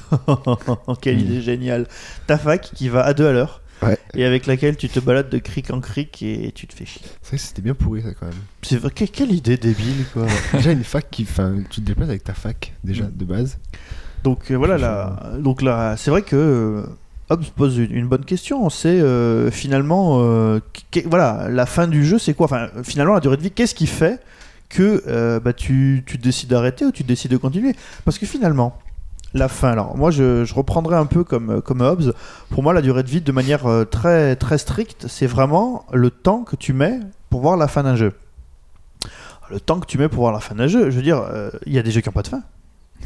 Quelle 1.02 1.18
Mm. 1.18 1.20
idée 1.20 1.42
géniale. 1.42 1.88
Tafak 2.28 2.72
qui 2.74 2.88
va 2.90 3.04
à 3.04 3.14
deux 3.14 3.28
à 3.28 3.34
l'heure 3.34 3.62
Ouais. 3.84 3.98
et 4.16 4.26
avec 4.26 4.48
laquelle 4.48 4.76
tu 4.76 4.90
te 4.90 5.00
balades 5.00 5.30
de 5.30 5.38
cric 5.38 5.70
en 5.72 5.80
cric 5.82 6.22
et 6.24 6.52
tu 6.56 6.66
te 6.68 6.74
fais 6.74 6.86
chier. 6.86 7.02
C'est 7.22 7.30
vrai 7.30 7.38
que 7.38 7.44
c'était 7.44 7.62
bien 7.62 7.76
pourri 7.76 8.02
ça 8.02 8.10
quand 8.20 8.26
même. 8.26 8.36
C'est 8.64 8.78
vrai, 8.78 8.90
que- 8.90 9.06
quelle 9.06 9.32
idée 9.32 9.58
débile 9.58 10.06
quoi. 10.14 10.26
déjà 10.54 10.72
une 10.72 10.84
fac 10.84 11.08
qui. 11.12 11.24
Enfin, 11.24 11.58
tu 11.70 11.82
te 11.82 11.86
déplaces 11.86 12.10
avec 12.10 12.24
ta 12.24 12.34
fac 12.34 12.74
déjà 12.84 13.04
Mm. 13.06 13.12
de 13.16 13.26
base. 13.26 13.58
Donc 14.24 14.50
euh, 14.52 14.56
voilà, 14.56 14.78
là, 14.78 15.34
donc 15.40 15.62
là, 15.62 15.96
c'est 15.96 16.10
vrai 16.10 16.24
que 16.24 16.36
euh, 16.36 16.84
Hobbes 17.30 17.46
pose 17.56 17.78
une, 17.78 17.92
une 17.94 18.08
bonne 18.08 18.26
question. 18.26 18.68
C'est 18.72 19.00
euh, 19.00 19.52
finalement, 19.52 20.20
euh, 20.22 20.60
qu'est- 20.92 21.06
voilà, 21.08 21.48
la 21.50 21.66
fin 21.68 21.88
du 21.88 22.04
jeu, 22.06 22.18
c'est 22.18 22.34
quoi? 22.34 22.46
Enfin, 22.46 22.70
finalement, 22.84 23.14
la 23.14 23.20
durée 23.20 23.38
de 23.38 23.44
vie, 23.44 23.52
qu'est-ce 23.52 23.76
qui 23.76 23.86
fait 23.88 24.20
que 24.70 25.04
euh, 25.08 25.40
bah, 25.40 25.54
tu, 25.54 26.04
tu 26.06 26.18
décides 26.18 26.50
d'arrêter 26.50 26.84
ou 26.86 26.92
tu 26.92 27.04
décides 27.04 27.32
de 27.32 27.38
continuer? 27.38 27.76
Parce 28.06 28.18
que 28.18 28.26
finalement, 28.26 28.78
la 29.34 29.48
fin. 29.48 29.70
Alors, 29.70 29.98
moi, 29.98 30.12
je, 30.12 30.54
reprendrai 30.54 30.96
un 30.96 31.06
peu 31.06 31.24
comme 31.24 31.62
comme 31.62 31.82
Hobbes. 31.82 32.14
Pour 32.50 32.64
moi, 32.64 32.74
la 32.74 32.82
durée 32.82 33.04
de 33.04 33.10
vie, 33.10 33.22
de 33.22 33.32
manière 33.32 33.66
euh, 33.68 33.86
très 33.86 34.36
très 34.36 34.58
stricte, 34.58 35.08
c'est 35.08 35.28
vraiment 35.28 35.86
le 35.92 36.10
temps 36.10 36.44
que 36.44 36.56
tu 36.56 36.74
mets 36.74 37.00
pour 37.30 37.42
voir 37.42 37.58
la 37.58 37.68
fin 37.68 37.84
d'un 37.84 37.96
jeu. 37.96 38.14
Le 39.50 39.60
temps 39.60 39.80
que 39.80 39.86
tu 39.86 39.98
mets 39.98 40.10
pour 40.10 40.22
voir 40.22 40.34
la 40.34 40.40
fin 40.40 40.56
d'un 40.56 40.68
jeu, 40.68 40.90
je 40.90 40.96
veux 40.98 41.02
dire, 41.02 41.20
euh, 41.20 41.52
il 41.66 41.74
y 41.74 41.80
a 41.80 41.84
des 41.84 41.92
jeux 41.92 42.02
qui 42.02 42.10
n'ont 42.10 42.14
pas 42.14 42.24
de 42.24 42.28
fin. 42.28 42.44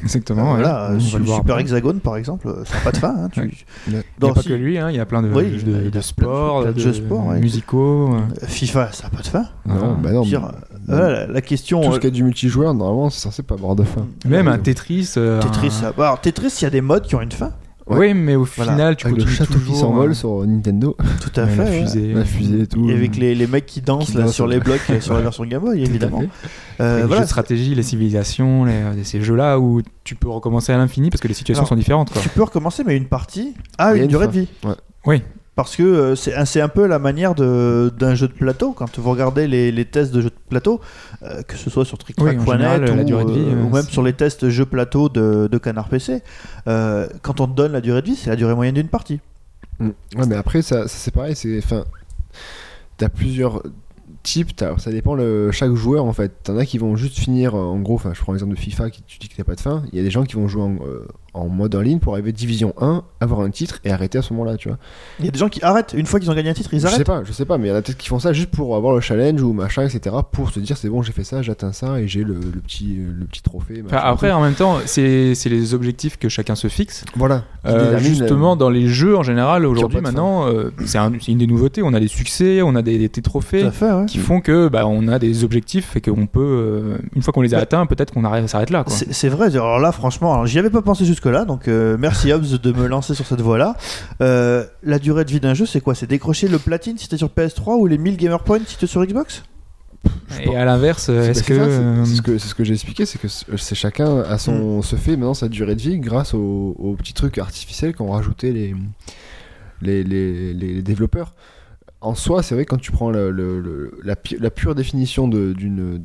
Exactement. 0.03 0.55
Voilà, 0.55 0.91
Su- 0.99 1.11
Super 1.11 1.35
après. 1.37 1.61
Hexagone 1.61 1.99
par 1.99 2.17
exemple, 2.17 2.47
euh, 2.47 2.63
ça 2.65 2.75
n'a 2.75 2.81
pas 2.81 2.91
de 2.91 2.97
fin. 2.97 3.15
hein, 3.15 3.29
tu-. 3.31 3.65
Il 3.87 3.93
n'y 3.93 3.99
a 4.29 4.33
pas 4.33 4.41
si, 4.41 4.47
que 4.49 4.53
lui, 4.53 4.77
hein, 4.79 4.89
il 4.89 4.95
y 4.95 4.99
a 4.99 5.05
plein 5.05 5.21
de, 5.21 5.27
Oui, 5.29 5.43
de, 5.43 5.49
il 5.49 5.71
y 5.71 5.75
a- 5.75 5.77
il 5.77 5.83
y 5.83 5.85
a 5.85 5.85
de 5.85 5.89
plein 5.91 6.01
sports, 6.01 6.65
de- 6.65 6.71
de 6.71 6.79
jeux 6.79 6.89
de 6.91 6.95
sport, 6.95 7.27
ouais. 7.27 7.39
musicaux. 7.39 8.13
euh. 8.15 8.19
euh, 8.41 8.47
FIFA, 8.47 8.91
ça 8.93 9.03
n'a 9.03 9.09
pas 9.11 9.21
de 9.21 9.27
fin. 9.27 9.45
Non, 9.67 9.75
Ah. 9.97 9.97
bah 10.01 10.11
non. 10.11 10.21
Dire, 10.23 10.41
mais- 10.41 10.95
voilà, 10.95 11.09
la, 11.11 11.27
la 11.27 11.41
question. 11.41 11.81
Tout 11.81 11.89
euh, 11.91 11.93
ce 11.95 11.99
qui 11.99 12.07
a 12.07 12.09
du 12.09 12.23
multijoueur, 12.23 12.73
normalement, 12.73 13.09
c'est 13.11 13.19
censé 13.21 13.43
pas 13.43 13.53
avoir 13.55 13.75
de 13.75 13.83
fin. 13.83 14.07
Même 14.25 14.47
Ouais. 14.47 14.53
un 14.53 14.57
Tetris. 14.57 15.13
euh, 15.17 15.39
Tetris, 15.39 15.81
un- 15.83 15.93
alors, 16.01 16.19
Tetris, 16.19 16.53
il 16.61 16.63
y 16.63 16.67
a 16.67 16.71
des 16.71 16.81
modes 16.81 17.03
qui 17.03 17.15
ont 17.15 17.21
une 17.21 17.31
fin. 17.31 17.51
Oui, 17.97 18.13
mais 18.13 18.35
au 18.35 18.43
Voilà. 18.43 18.71
final, 18.73 18.95
tu 18.95 19.07
Avec 19.07 19.19
le 19.23 19.27
château 19.27 19.53
qui 19.53 19.59
toujours, 19.59 19.75
s'envole 19.77 20.11
euh, 20.11 20.13
sur 20.13 20.45
Nintendo, 20.45 20.95
Tout 21.21 21.39
à 21.39 21.47
fait. 21.47 21.57
la 21.57 21.63
ouais. 21.69 21.81
fusée. 21.81 22.13
la 22.13 22.25
fusée 22.25 22.61
et 22.61 22.67
tout. 22.67 22.89
Et 22.89 22.93
avec 22.93 23.15
les, 23.15 23.35
les 23.35 23.47
mecs 23.47 23.65
qui 23.65 23.81
dansent 23.81 24.07
Qui 24.11 24.17
là, 24.17 24.23
dansent, 24.23 24.33
sur 24.33 24.47
les 24.47 24.59
blocs 24.59 24.81
euh, 24.89 24.99
sur 25.01 25.13
la 25.13 25.21
version 25.21 25.45
Game 25.45 25.61
Boy, 25.61 25.81
évidemment. 25.83 26.23
Euh, 26.79 26.97
les 26.97 27.03
voilà, 27.05 27.17
jeux 27.17 27.25
de 27.25 27.29
stratégie, 27.29 27.75
les 27.75 27.83
civilisations, 27.83 28.65
les- 28.65 29.03
ces 29.03 29.21
jeux-là 29.21 29.59
où 29.59 29.81
tu 30.03 30.15
peux 30.15 30.29
recommencer 30.29 30.71
à 30.73 30.77
l'infini 30.77 31.09
parce 31.09 31.21
que 31.21 31.27
les 31.27 31.33
situations 31.33 31.61
Alors, 31.61 31.69
sont 31.69 31.75
différentes. 31.75 32.11
Quoi. 32.11 32.21
tu 32.21 32.29
peux 32.29 32.43
recommencer, 32.43 32.83
mais 32.85 32.95
une 32.97 33.05
partie 33.07 33.53
a 33.77 33.93
une 33.95 34.03
une 34.03 34.07
durée 34.09 34.25
fin. 34.25 34.31
de 34.31 34.39
vie. 34.39 34.47
Ouais. 34.63 34.73
Oui. 35.05 35.21
Parce 35.63 35.75
que 35.75 35.83
euh, 35.83 36.15
c'est 36.15 36.61
un- 36.61 36.67
peu 36.67 36.87
la 36.87 36.99
manière 36.99 37.35
d'un 37.35 38.15
jeu 38.15 38.27
de 38.27 38.33
plateau. 38.33 38.71
Quand 38.71 38.97
vous 38.99 39.09
regardez 39.11 39.47
les, 39.47 39.71
les 39.71 39.85
tests 39.85 40.11
de 40.13 40.21
jeux 40.21 40.29
de 40.29 40.35
plateau, 40.49 40.79
euh, 41.23 41.41
que 41.43 41.55
ce 41.57 41.69
soit 41.69 41.85
sur 41.85 41.97
Oui, 41.97 42.13
TrickTrack.net 42.15 42.59
la 42.59 43.03
ou, 43.03 43.29
euh, 43.29 43.63
ou 43.63 43.69
même 43.69 43.83
sur 43.83 44.03
les 44.03 44.13
tests 44.13 44.49
jeux 44.49 44.65
plateau 44.65 45.09
de, 45.09 45.47
de 45.51 45.57
Canard 45.57 45.89
PC, 45.89 46.21
euh, 46.67 47.07
quand 47.21 47.39
on 47.41 47.47
te 47.47 47.53
donne 47.55 47.71
la 47.73 47.81
durée 47.81 48.01
de 48.01 48.07
vie, 48.07 48.15
c'est 48.15 48.29
la 48.29 48.35
durée 48.35 48.55
moyenne 48.55 48.75
d'une 48.75 48.87
partie. 48.87 49.19
Mm. 49.79 49.89
Ouais, 50.17 50.27
mais 50.27 50.35
après, 50.35 50.61
ça, 50.61 50.83
ça, 50.87 50.97
c'est 50.97 51.11
pareil. 51.11 51.35
Enfin, 51.57 51.85
t'as 52.97 53.09
plusieurs 53.09 53.63
types. 54.23 54.51
ça 54.77 54.91
dépend 54.91 55.15
le 55.15 55.51
chaque 55.51 55.73
joueur 55.73 56.05
en 56.05 56.13
fait. 56.13 56.31
T'en 56.43 56.57
as 56.57 56.65
qui 56.65 56.77
vont 56.77 56.95
juste 56.95 57.17
finir. 57.17 57.55
En 57.55 57.79
gros, 57.79 57.95
enfin, 57.95 58.13
je 58.13 58.21
prends 58.21 58.33
l'exemple 58.33 58.53
de 58.55 58.59
FIFA 58.59 58.89
qui 58.89 59.01
tu 59.03 59.17
dis 59.19 59.27
que 59.29 59.35
t'as 59.35 59.43
pas 59.43 59.55
de 59.55 59.61
fin. 59.61 59.83
Il 59.91 59.97
y 59.97 60.01
a 60.01 60.03
des 60.03 60.11
gens 60.11 60.23
qui 60.23 60.35
vont 60.35 60.47
jouer 60.47 60.63
en, 60.63 60.75
euh, 60.75 61.05
en 61.33 61.47
mode 61.47 61.75
en 61.75 61.81
ligne 61.81 61.99
pour 61.99 62.13
arriver 62.13 62.31
division 62.33 62.73
1, 62.81 63.03
avoir 63.21 63.39
un 63.39 63.49
titre 63.51 63.79
et 63.85 63.91
arrêter 63.91 64.17
à 64.17 64.21
ce 64.21 64.33
moment-là, 64.33 64.57
tu 64.57 64.67
vois. 64.67 64.77
Il 65.19 65.25
y 65.25 65.27
a 65.29 65.31
des 65.31 65.39
gens 65.39 65.47
qui 65.47 65.63
arrêtent. 65.63 65.93
Une 65.95 66.05
fois 66.05 66.19
qu'ils 66.19 66.29
ont 66.29 66.33
gagné 66.35 66.49
un 66.49 66.53
titre, 66.53 66.73
ils 66.73 66.79
Je 66.81 66.87
sais 66.87 66.93
arrêtent. 66.93 67.07
pas, 67.07 67.23
je 67.23 67.31
sais 67.31 67.45
pas, 67.45 67.57
mais 67.57 67.67
il 67.67 67.69
y 67.69 67.73
en 67.73 67.77
a 67.77 67.81
peut-être 67.81 67.97
qui 67.97 68.09
font 68.09 68.19
ça 68.19 68.33
juste 68.33 68.49
pour 68.51 68.75
avoir 68.75 68.93
le 68.93 68.99
challenge 69.01 69.41
ou 69.41 69.53
machin, 69.53 69.83
etc. 69.83 70.15
Pour 70.31 70.49
se 70.51 70.59
dire 70.59 70.75
c'est 70.77 70.89
bon, 70.89 71.01
j'ai 71.01 71.13
fait 71.13 71.23
ça, 71.23 71.41
j'atteins 71.41 71.71
ça 71.71 71.99
et 72.01 72.07
j'ai 72.07 72.23
le, 72.23 72.33
le 72.33 72.59
petit, 72.59 72.97
le 72.97 73.25
petit 73.25 73.41
trophée. 73.41 73.81
Enfin, 73.85 73.97
après, 74.03 74.31
en 74.31 74.41
même 74.41 74.55
temps, 74.55 74.77
c'est 74.85 75.33
c'est 75.35 75.49
les 75.49 75.73
objectifs 75.73 76.17
que 76.17 76.27
chacun 76.29 76.55
se 76.55 76.67
fixe. 76.67 77.05
voilà. 77.15 77.43
Euh, 77.65 77.97
justement, 77.99 78.55
dans 78.55 78.69
les 78.69 78.87
jeux 78.87 79.15
en 79.17 79.23
général, 79.23 79.65
aujourd'hui, 79.65 80.01
maintenant, 80.01 80.47
euh, 80.47 80.71
c'est 80.85 80.97
un- 80.97 81.11
c'est 81.21 81.31
une 81.31 81.37
des 81.37 81.47
nouveautés. 81.47 81.81
On 81.83 81.93
a 81.93 81.99
des 81.99 82.07
succès, 82.07 82.61
on 82.61 82.75
a 82.75 82.81
des, 82.81 82.97
des 82.97 83.09
trophées 83.21 83.63
à 83.63 83.71
fait, 83.71 83.91
ouais. 83.91 84.05
qui 84.07 84.17
font 84.17 84.41
que 84.41 84.67
bah, 84.67 84.85
on 84.87 85.07
a 85.07 85.19
des 85.19 85.43
objectifs 85.43 85.95
et 85.95 86.01
qu'on 86.01 86.25
peut, 86.25 86.41
euh, 86.41 86.97
une 87.15 87.21
fois 87.21 87.31
qu'on 87.33 87.41
les 87.41 87.53
a 87.53 87.57
Ouais. 87.57 87.63
atteints, 87.63 87.85
peut-être 87.85 88.11
qu'on 88.13 88.23
arrête- 88.25 88.49
s'arrête 88.49 88.71
là. 88.71 88.83
C'est 88.87 89.29
vrai, 89.29 89.47
alors 89.55 89.79
là 89.79 89.91
franchement, 89.91 90.45
j'y 90.45 90.57
avais 90.59 90.69
pas 90.71 90.81
pensé 90.81 91.05
jusque-là, 91.21 91.45
donc 91.45 91.67
euh, 91.67 91.97
merci 91.99 92.31
Hobbs 92.33 92.57
de 92.61 92.71
me 92.71 92.87
lancer 92.87 93.13
sur 93.13 93.25
cette 93.25 93.41
voie-là. 93.41 93.75
Euh, 94.21 94.65
la 94.83 94.97
durée 94.99 95.23
de 95.25 95.29
vie 95.31 95.39
d'un 95.39 95.53
jeu, 95.53 95.65
c'est 95.65 95.81
quoi? 95.81 95.93
C'est 95.95 96.07
décrocher 96.07 96.47
le 96.47 96.57
platine 96.57 96.97
si 96.97 97.07
t'es 97.07 97.17
sur 97.17 97.29
PS3 97.29 97.77
ou 97.79 97.85
les 97.87 97.97
1000 97.97 98.17
gamer 98.17 98.43
points 98.43 98.59
si 98.65 98.77
t'es 98.77 98.87
sur 98.87 99.05
Xbox? 99.05 99.43
Et 100.43 100.55
à 100.55 100.65
l'inverse, 100.65 101.03
C'est- 101.05 101.13
est-ce 101.13 101.43
que. 101.43 101.53
c'est 101.53 101.59
euh, 101.59 102.05
ce 102.05 102.21
que 102.23 102.37
c'est 102.39 102.47
ce 102.47 102.55
que 102.55 102.63
j'ai 102.63 102.73
expliqué, 102.73 103.05
c'est 103.05 103.19
que 103.19 103.27
c'est 103.27 103.75
chacun 103.75 104.21
à 104.21 104.39
son 104.39 104.79
Mm. 104.79 104.81
se 104.83 104.95
fait 104.95 105.11
maintenant 105.11 105.35
sa 105.35 105.47
durée 105.47 105.75
de 105.75 105.81
vie 105.81 105.99
grâce 105.99 106.33
aux, 106.33 106.75
aux 106.79 106.95
petits 106.95 107.13
trucs 107.13 107.37
artificiels 107.37 107.93
qu'ont 107.95 108.09
rajouté 108.11 108.51
les 108.51 108.73
les, 109.83 110.03
les, 110.03 110.53
les- 110.53 110.73
les 110.73 110.81
développeurs. 110.81 111.33
En 112.01 112.15
soi, 112.15 112.41
c'est 112.41 112.55
vrai 112.55 112.65
quand 112.65 112.77
tu 112.81 112.91
prends 112.91 113.11
le- 113.11 113.29
le- 113.29 113.59
le- 113.61 113.91
la, 114.03 114.15
la 114.39 114.49
pure 114.49 114.73
définition 114.73 115.27
d'une 115.27 116.01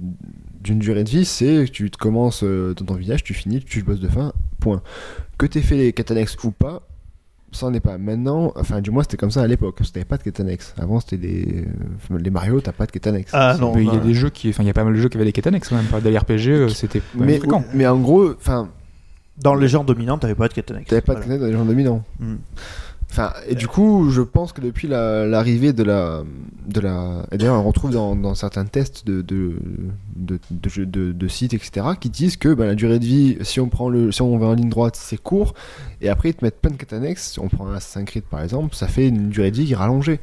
d'une 0.60 0.78
durée 0.80 1.04
de 1.04 1.08
vie, 1.10 1.24
c'est 1.24 1.64
que 1.64 1.70
tu 1.70 1.90
te 1.90 1.96
commences 1.96 2.42
dans 2.44 2.74
ton 2.84 2.94
village, 2.96 3.22
tu 3.22 3.32
finis, 3.32 3.60
tu 3.64 3.82
bosses 3.82 4.00
de 4.00 4.08
fin, 4.08 4.32
point. 4.56 4.82
Que 5.38 5.46
t'aies 5.46 5.62
fait 5.62 5.76
les 5.76 5.92
quêtes 5.92 6.10
annexes 6.10 6.36
ou 6.44 6.50
pas, 6.50 6.82
ça 7.52 7.70
n'est 7.70 7.80
pas. 7.80 7.98
Maintenant, 7.98 8.52
enfin 8.56 8.80
du 8.80 8.90
moins 8.90 9.02
c'était 9.02 9.16
comme 9.16 9.30
ça 9.30 9.42
à 9.42 9.46
l'époque, 9.46 9.76
parce 9.78 9.90
que 9.90 9.94
t'avais 9.94 10.04
pas 10.04 10.18
de 10.18 10.22
quêtes 10.22 10.40
annexes. 10.40 10.74
Avant 10.78 11.00
c'était 11.00 11.16
des 11.16 11.64
euh, 12.10 12.18
les 12.18 12.30
Mario, 12.30 12.60
t'as 12.60 12.72
pas 12.72 12.86
de 12.86 12.92
quêtes 12.92 13.06
annexes. 13.06 13.32
Ah 13.34 13.56
non, 13.58 13.74
mais 13.74 13.84
il 13.84 13.92
y 13.92 13.96
a 13.96 14.00
des 14.00 14.14
jeux 14.14 14.30
qui, 14.30 14.50
enfin, 14.50 14.62
il 14.62 14.66
y 14.66 14.70
a 14.70 14.74
pas 14.74 14.84
mal 14.84 14.94
de 14.94 15.00
jeux 15.00 15.08
qui 15.08 15.16
avaient 15.16 15.24
des 15.24 15.32
quêtes 15.32 15.46
annexes 15.46 15.72
même. 15.72 15.84
Pas 15.86 16.00
des 16.00 16.16
RPG, 16.16 16.48
euh, 16.48 16.68
c'était 16.68 17.02
mais, 17.14 17.38
fréquent. 17.38 17.64
mais 17.74 17.86
en 17.86 17.98
gros, 17.98 18.30
enfin 18.32 18.68
Dans 19.38 19.54
les 19.54 19.68
genres 19.68 19.84
dominants, 19.84 20.18
t'avais 20.18 20.34
pas 20.34 20.48
de 20.48 20.54
quête 20.54 20.70
annexe. 20.70 20.88
T'avais 20.88 21.02
pas 21.02 21.14
de 21.14 21.20
connaître 21.20 21.40
dans 21.40 21.46
les 21.46 21.52
gens 21.52 21.64
dominants. 21.64 22.02
Mm. 22.18 22.34
Enfin, 23.10 23.32
et 23.48 23.54
du 23.54 23.68
coup, 23.68 24.10
je 24.10 24.20
pense 24.20 24.52
que 24.52 24.60
depuis 24.60 24.88
la- 24.88 25.26
l'arrivée 25.26 25.72
de 25.72 25.82
la, 25.82 26.22
de 26.66 26.80
la, 26.80 27.24
et 27.30 27.38
d'ailleurs, 27.38 27.56
on 27.56 27.62
retrouve 27.62 27.92
dans, 27.92 28.34
certains 28.34 28.66
tests 28.66 29.06
de, 29.06 29.22
de, 29.22 29.56
de, 30.16 31.12
de, 31.12 31.28
sites, 31.28 31.54
etc., 31.54 31.86
qui 32.00 32.10
disent 32.10 32.36
que 32.36 32.52
bah, 32.52 32.66
la 32.66 32.74
durée 32.74 32.98
de 32.98 33.04
vie, 33.04 33.38
si 33.42 33.60
on 33.60 33.68
prend 33.68 33.88
le, 33.88 34.12
si 34.12 34.22
on 34.22 34.36
va 34.38 34.46
en 34.46 34.54
ligne 34.54 34.68
droite, 34.68 34.96
c'est 34.96 35.16
court, 35.16 35.54
et 36.00 36.08
après 36.08 36.30
ils 36.30 36.34
te 36.34 36.44
mettent 36.44 36.60
plein 36.60 36.72
de 36.72 36.76
quêtes 36.76 36.92
annexes. 36.92 37.38
On 37.38 37.48
prend 37.48 37.66
un 37.68 38.04
Creed 38.04 38.24
par 38.24 38.42
exemple, 38.42 38.74
ça 38.74 38.88
fait 38.88 39.08
une 39.08 39.28
durée 39.30 39.50
de 39.50 39.56
vie 39.56 39.74
rallongée. 39.74 40.20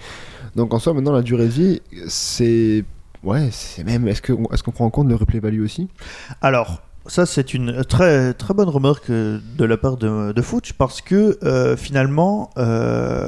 Donc 0.55 0.73
en 0.73 0.79
soi, 0.79 0.93
maintenant, 0.93 1.13
la 1.13 1.23
durée 1.23 1.45
de 1.45 1.51
vie, 1.51 1.81
c'est 2.07 2.83
Ouais, 3.23 3.49
c'est 3.51 3.85
même. 3.85 4.07
Est-ce 4.07 4.21
que 4.21 4.33
est-ce 4.53 4.63
qu'on 4.63 4.71
prend 4.71 4.85
en 4.85 4.89
compte 4.89 5.07
le 5.07 5.15
replay 5.15 5.39
value 5.39 5.63
aussi? 5.63 5.87
Alors, 6.41 6.81
ça, 7.07 7.25
c'est 7.25 7.53
une 7.53 7.83
très, 7.83 8.33
très 8.33 8.53
bonne 8.53 8.69
remarque 8.69 9.09
euh, 9.09 9.39
de 9.57 9.65
la 9.65 9.77
part 9.77 9.97
de, 9.97 10.31
de 10.31 10.41
Fouch 10.41 10.73
parce 10.73 11.01
que 11.01 11.37
euh, 11.43 11.75
finalement, 11.75 12.49
euh, 12.57 13.27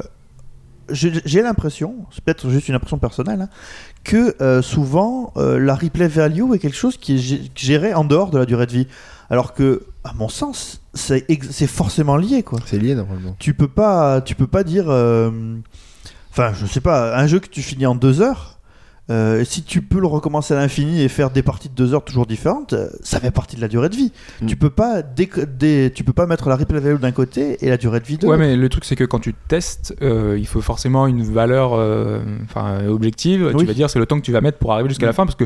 j'ai 0.88 1.42
l'impression, 1.42 1.94
c'est 2.12 2.22
peut-être 2.22 2.48
juste 2.48 2.68
une 2.68 2.74
impression 2.76 2.98
personnelle, 2.98 3.42
hein, 3.42 3.48
que 4.04 4.36
euh, 4.40 4.62
souvent 4.62 5.32
la 5.36 5.74
replay 5.74 6.06
value 6.06 6.52
est 6.54 6.58
quelque 6.60 6.76
chose 6.76 6.96
qui 6.96 7.16
est 7.16 7.18
gé- 7.18 7.50
géré 7.56 7.92
en 7.92 8.04
dehors 8.04 8.30
de 8.30 8.38
la 8.38 8.46
durée 8.46 8.66
de 8.66 8.72
vie. 8.72 8.86
Alors 9.28 9.52
que, 9.52 9.82
à 10.04 10.12
mon 10.14 10.28
sens, 10.28 10.80
c'est 10.94 11.66
forcément 11.66 12.16
lié, 12.16 12.44
quoi. 12.44 12.60
C'est 12.64 12.78
lié 12.78 12.94
normalement. 12.94 13.34
Tu 13.40 13.52
peux 13.54 13.66
pas, 13.66 14.20
tu 14.20 14.36
peux 14.36 14.46
pas 14.46 14.62
dire, 14.62 14.84
enfin, 16.30 16.52
je 16.54 16.66
sais 16.66 16.80
pas, 16.80 17.18
un 17.18 17.26
jeu 17.26 17.40
que 17.40 17.48
tu 17.48 17.62
finis 17.62 17.86
en 17.86 17.96
deux 17.96 18.20
heures. 18.20 18.55
Euh, 19.08 19.44
si 19.44 19.62
tu 19.62 19.82
peux 19.82 20.00
le 20.00 20.06
recommencer 20.08 20.52
à 20.54 20.56
l'infini 20.56 21.00
et 21.02 21.08
faire 21.08 21.30
des 21.30 21.42
parties 21.42 21.68
de 21.68 21.74
deux 21.74 21.94
heures 21.94 22.04
toujours 22.04 22.26
différentes, 22.26 22.72
euh, 22.72 22.88
ça 23.02 23.20
fait 23.20 23.30
partie 23.30 23.54
de 23.56 23.60
la 23.60 23.68
durée 23.68 23.88
de 23.88 23.94
vie. 23.96 24.12
Mm. 24.42 24.46
Tu 24.46 24.56
peux 24.56 24.70
pas 24.70 25.02
dé- 25.02 25.92
tu 25.94 26.02
peux 26.04 26.12
pas 26.12 26.26
mettre 26.26 26.48
la 26.48 26.56
replay 26.56 26.80
value 26.80 26.98
d'un 27.00 27.12
côté 27.12 27.56
et 27.64 27.68
la 27.68 27.76
durée 27.76 28.00
de 28.00 28.04
vie 28.06 28.18
de 28.18 28.26
Ouais, 28.26 28.36
l'autre. 28.36 28.48
mais 28.48 28.56
le 28.56 28.68
truc, 28.68 28.84
c'est 28.84 28.96
que 28.96 29.04
quand 29.04 29.20
tu 29.20 29.32
testes, 29.48 29.94
euh, 30.02 30.36
il 30.38 30.46
faut 30.46 30.60
forcément 30.60 31.06
une 31.06 31.22
valeur 31.22 31.74
euh, 31.74 32.20
enfin, 32.44 32.84
objective. 32.88 33.50
Oui. 33.54 33.60
Tu 33.60 33.66
vas 33.66 33.74
dire, 33.74 33.88
c'est 33.90 33.98
le 34.00 34.06
temps 34.06 34.16
que 34.18 34.24
tu 34.24 34.32
vas 34.32 34.40
mettre 34.40 34.58
pour 34.58 34.72
arriver 34.72 34.88
jusqu'à 34.88 35.06
la 35.06 35.12
fin, 35.12 35.24
parce 35.24 35.36
que 35.36 35.44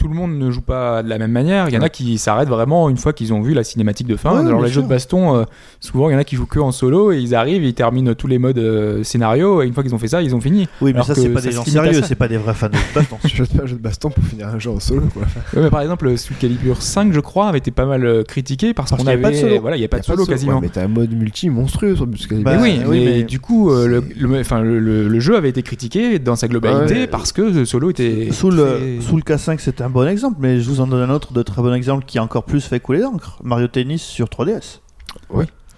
tout 0.00 0.08
le 0.08 0.14
monde 0.14 0.38
ne 0.38 0.50
joue 0.50 0.62
pas 0.62 1.02
de 1.02 1.08
la 1.10 1.18
même 1.18 1.30
manière. 1.30 1.68
Il 1.68 1.74
y 1.74 1.78
en 1.78 1.82
a 1.82 1.90
qui 1.90 2.16
s'arrêtent 2.16 2.48
vraiment 2.48 2.88
une 2.88 2.96
fois 2.96 3.12
qu'ils 3.12 3.34
ont 3.34 3.42
vu 3.42 3.52
la 3.52 3.62
cinématique 3.64 4.06
de 4.06 4.16
fin. 4.16 4.34
Ouais, 4.42 4.44
bien 4.50 4.60
les 4.62 4.68
jeux 4.70 4.82
de 4.82 4.86
baston, 4.88 5.36
euh, 5.36 5.44
souvent, 5.78 6.08
il 6.08 6.14
y 6.14 6.16
en 6.16 6.18
a 6.18 6.24
qui 6.24 6.36
jouent 6.36 6.46
que 6.46 6.58
en 6.58 6.72
solo 6.72 7.12
et 7.12 7.18
ils 7.18 7.34
arrivent, 7.34 7.62
ils 7.62 7.74
terminent 7.74 8.14
tous 8.14 8.26
les 8.26 8.38
modes 8.38 8.56
euh, 8.58 9.04
scénario 9.04 9.62
et 9.62 9.66
une 9.66 9.74
fois 9.74 9.82
qu'ils 9.82 9.94
ont 9.94 9.98
fait 9.98 10.08
ça, 10.08 10.22
ils 10.22 10.34
ont 10.34 10.40
fini. 10.40 10.68
Oui, 10.80 10.92
mais 10.92 10.94
Alors 10.94 11.06
ça 11.06 11.14
c'est 11.14 11.28
pas 11.28 11.42
des 11.42 11.52
gens 11.52 11.64
sérieux, 11.64 12.00
c'est 12.02 12.14
pas 12.14 12.28
des 12.28 12.38
vrais 12.38 12.54
fans 12.54 12.68
de 12.68 12.94
baston. 12.94 13.18
Tu 13.28 13.36
fais 13.44 13.56
pas 13.58 13.64
un 13.64 13.66
jeu 13.66 13.76
de 13.76 13.82
baston 13.82 14.08
pour 14.10 14.24
finir 14.24 14.48
un 14.48 14.58
jeu 14.58 14.70
en 14.70 14.80
solo 14.80 15.02
quoi. 15.12 15.22
Ouais, 15.54 15.62
mais 15.62 15.70
par 15.70 15.82
exemple, 15.82 16.16
Soul 16.16 16.36
Calibur 16.40 16.80
5, 16.80 17.12
je 17.12 17.20
crois, 17.20 17.48
avait 17.48 17.58
été 17.58 17.70
pas 17.70 17.84
mal 17.84 18.04
euh, 18.06 18.22
critiqué 18.24 18.72
parce, 18.72 18.90
Parce 18.90 19.02
qu'on 19.02 19.08
y 19.08 19.12
avait 19.12 19.22
avait. 19.24 19.34
pas 19.36 19.42
de 19.42 19.48
solo. 19.48 19.60
Voilà, 19.60 19.76
il 19.76 19.80
n'y 19.80 19.84
a 19.84 19.88
pas 19.88 19.98
Y 19.98 20.00
de 20.00 20.04
solo 20.06 20.24
quasiment. 20.24 20.54
Ouais, 20.54 20.60
mais 20.62 20.68
t'as 20.70 20.84
un 20.84 20.88
mode 20.88 21.12
multi 21.12 21.50
monstrueux 21.50 21.94
sur 21.94 22.06
Bah, 22.06 22.14
Mais 22.56 22.56
oui, 22.62 22.80
oui, 22.86 23.04
mais, 23.04 23.10
mais 23.18 23.22
du 23.24 23.38
coup, 23.38 23.70
euh, 23.70 23.86
le, 23.86 24.02
c'est- 24.08 24.20
le- 24.20 24.40
enfin, 24.40 24.62
le, 24.62 24.78
le- 24.78 25.08
le 25.08 25.20
jeu 25.20 25.36
avait 25.36 25.50
été 25.50 25.62
critiqué 25.62 26.18
dans 26.18 26.36
sa 26.36 26.48
globalité 26.48 27.06
parce 27.06 27.32
que 27.32 27.42
le 27.42 27.64
solo 27.64 27.90
était. 27.90 28.28
Sous 28.32 28.50
le, 28.50 28.64
très- 28.64 29.00
sous 29.00 29.16
le 29.16 29.22
K5, 29.22 29.56
c'est 29.58 29.80
un 29.80 29.89
bon 29.90 30.08
exemple, 30.08 30.36
mais 30.40 30.60
je 30.60 30.68
vous 30.68 30.80
en 30.80 30.86
donne 30.86 31.08
un 31.10 31.12
autre 31.14 31.32
de 31.32 31.42
très 31.42 31.60
bon 31.62 31.72
exemple 31.74 32.04
qui 32.06 32.18
a 32.18 32.22
encore 32.22 32.44
plus 32.44 32.64
fait 32.64 32.80
couler 32.80 33.00
l'encre. 33.00 33.38
Mario 33.42 33.68
Tennis 33.68 34.02
sur 34.02 34.26
3DS. 34.28 34.80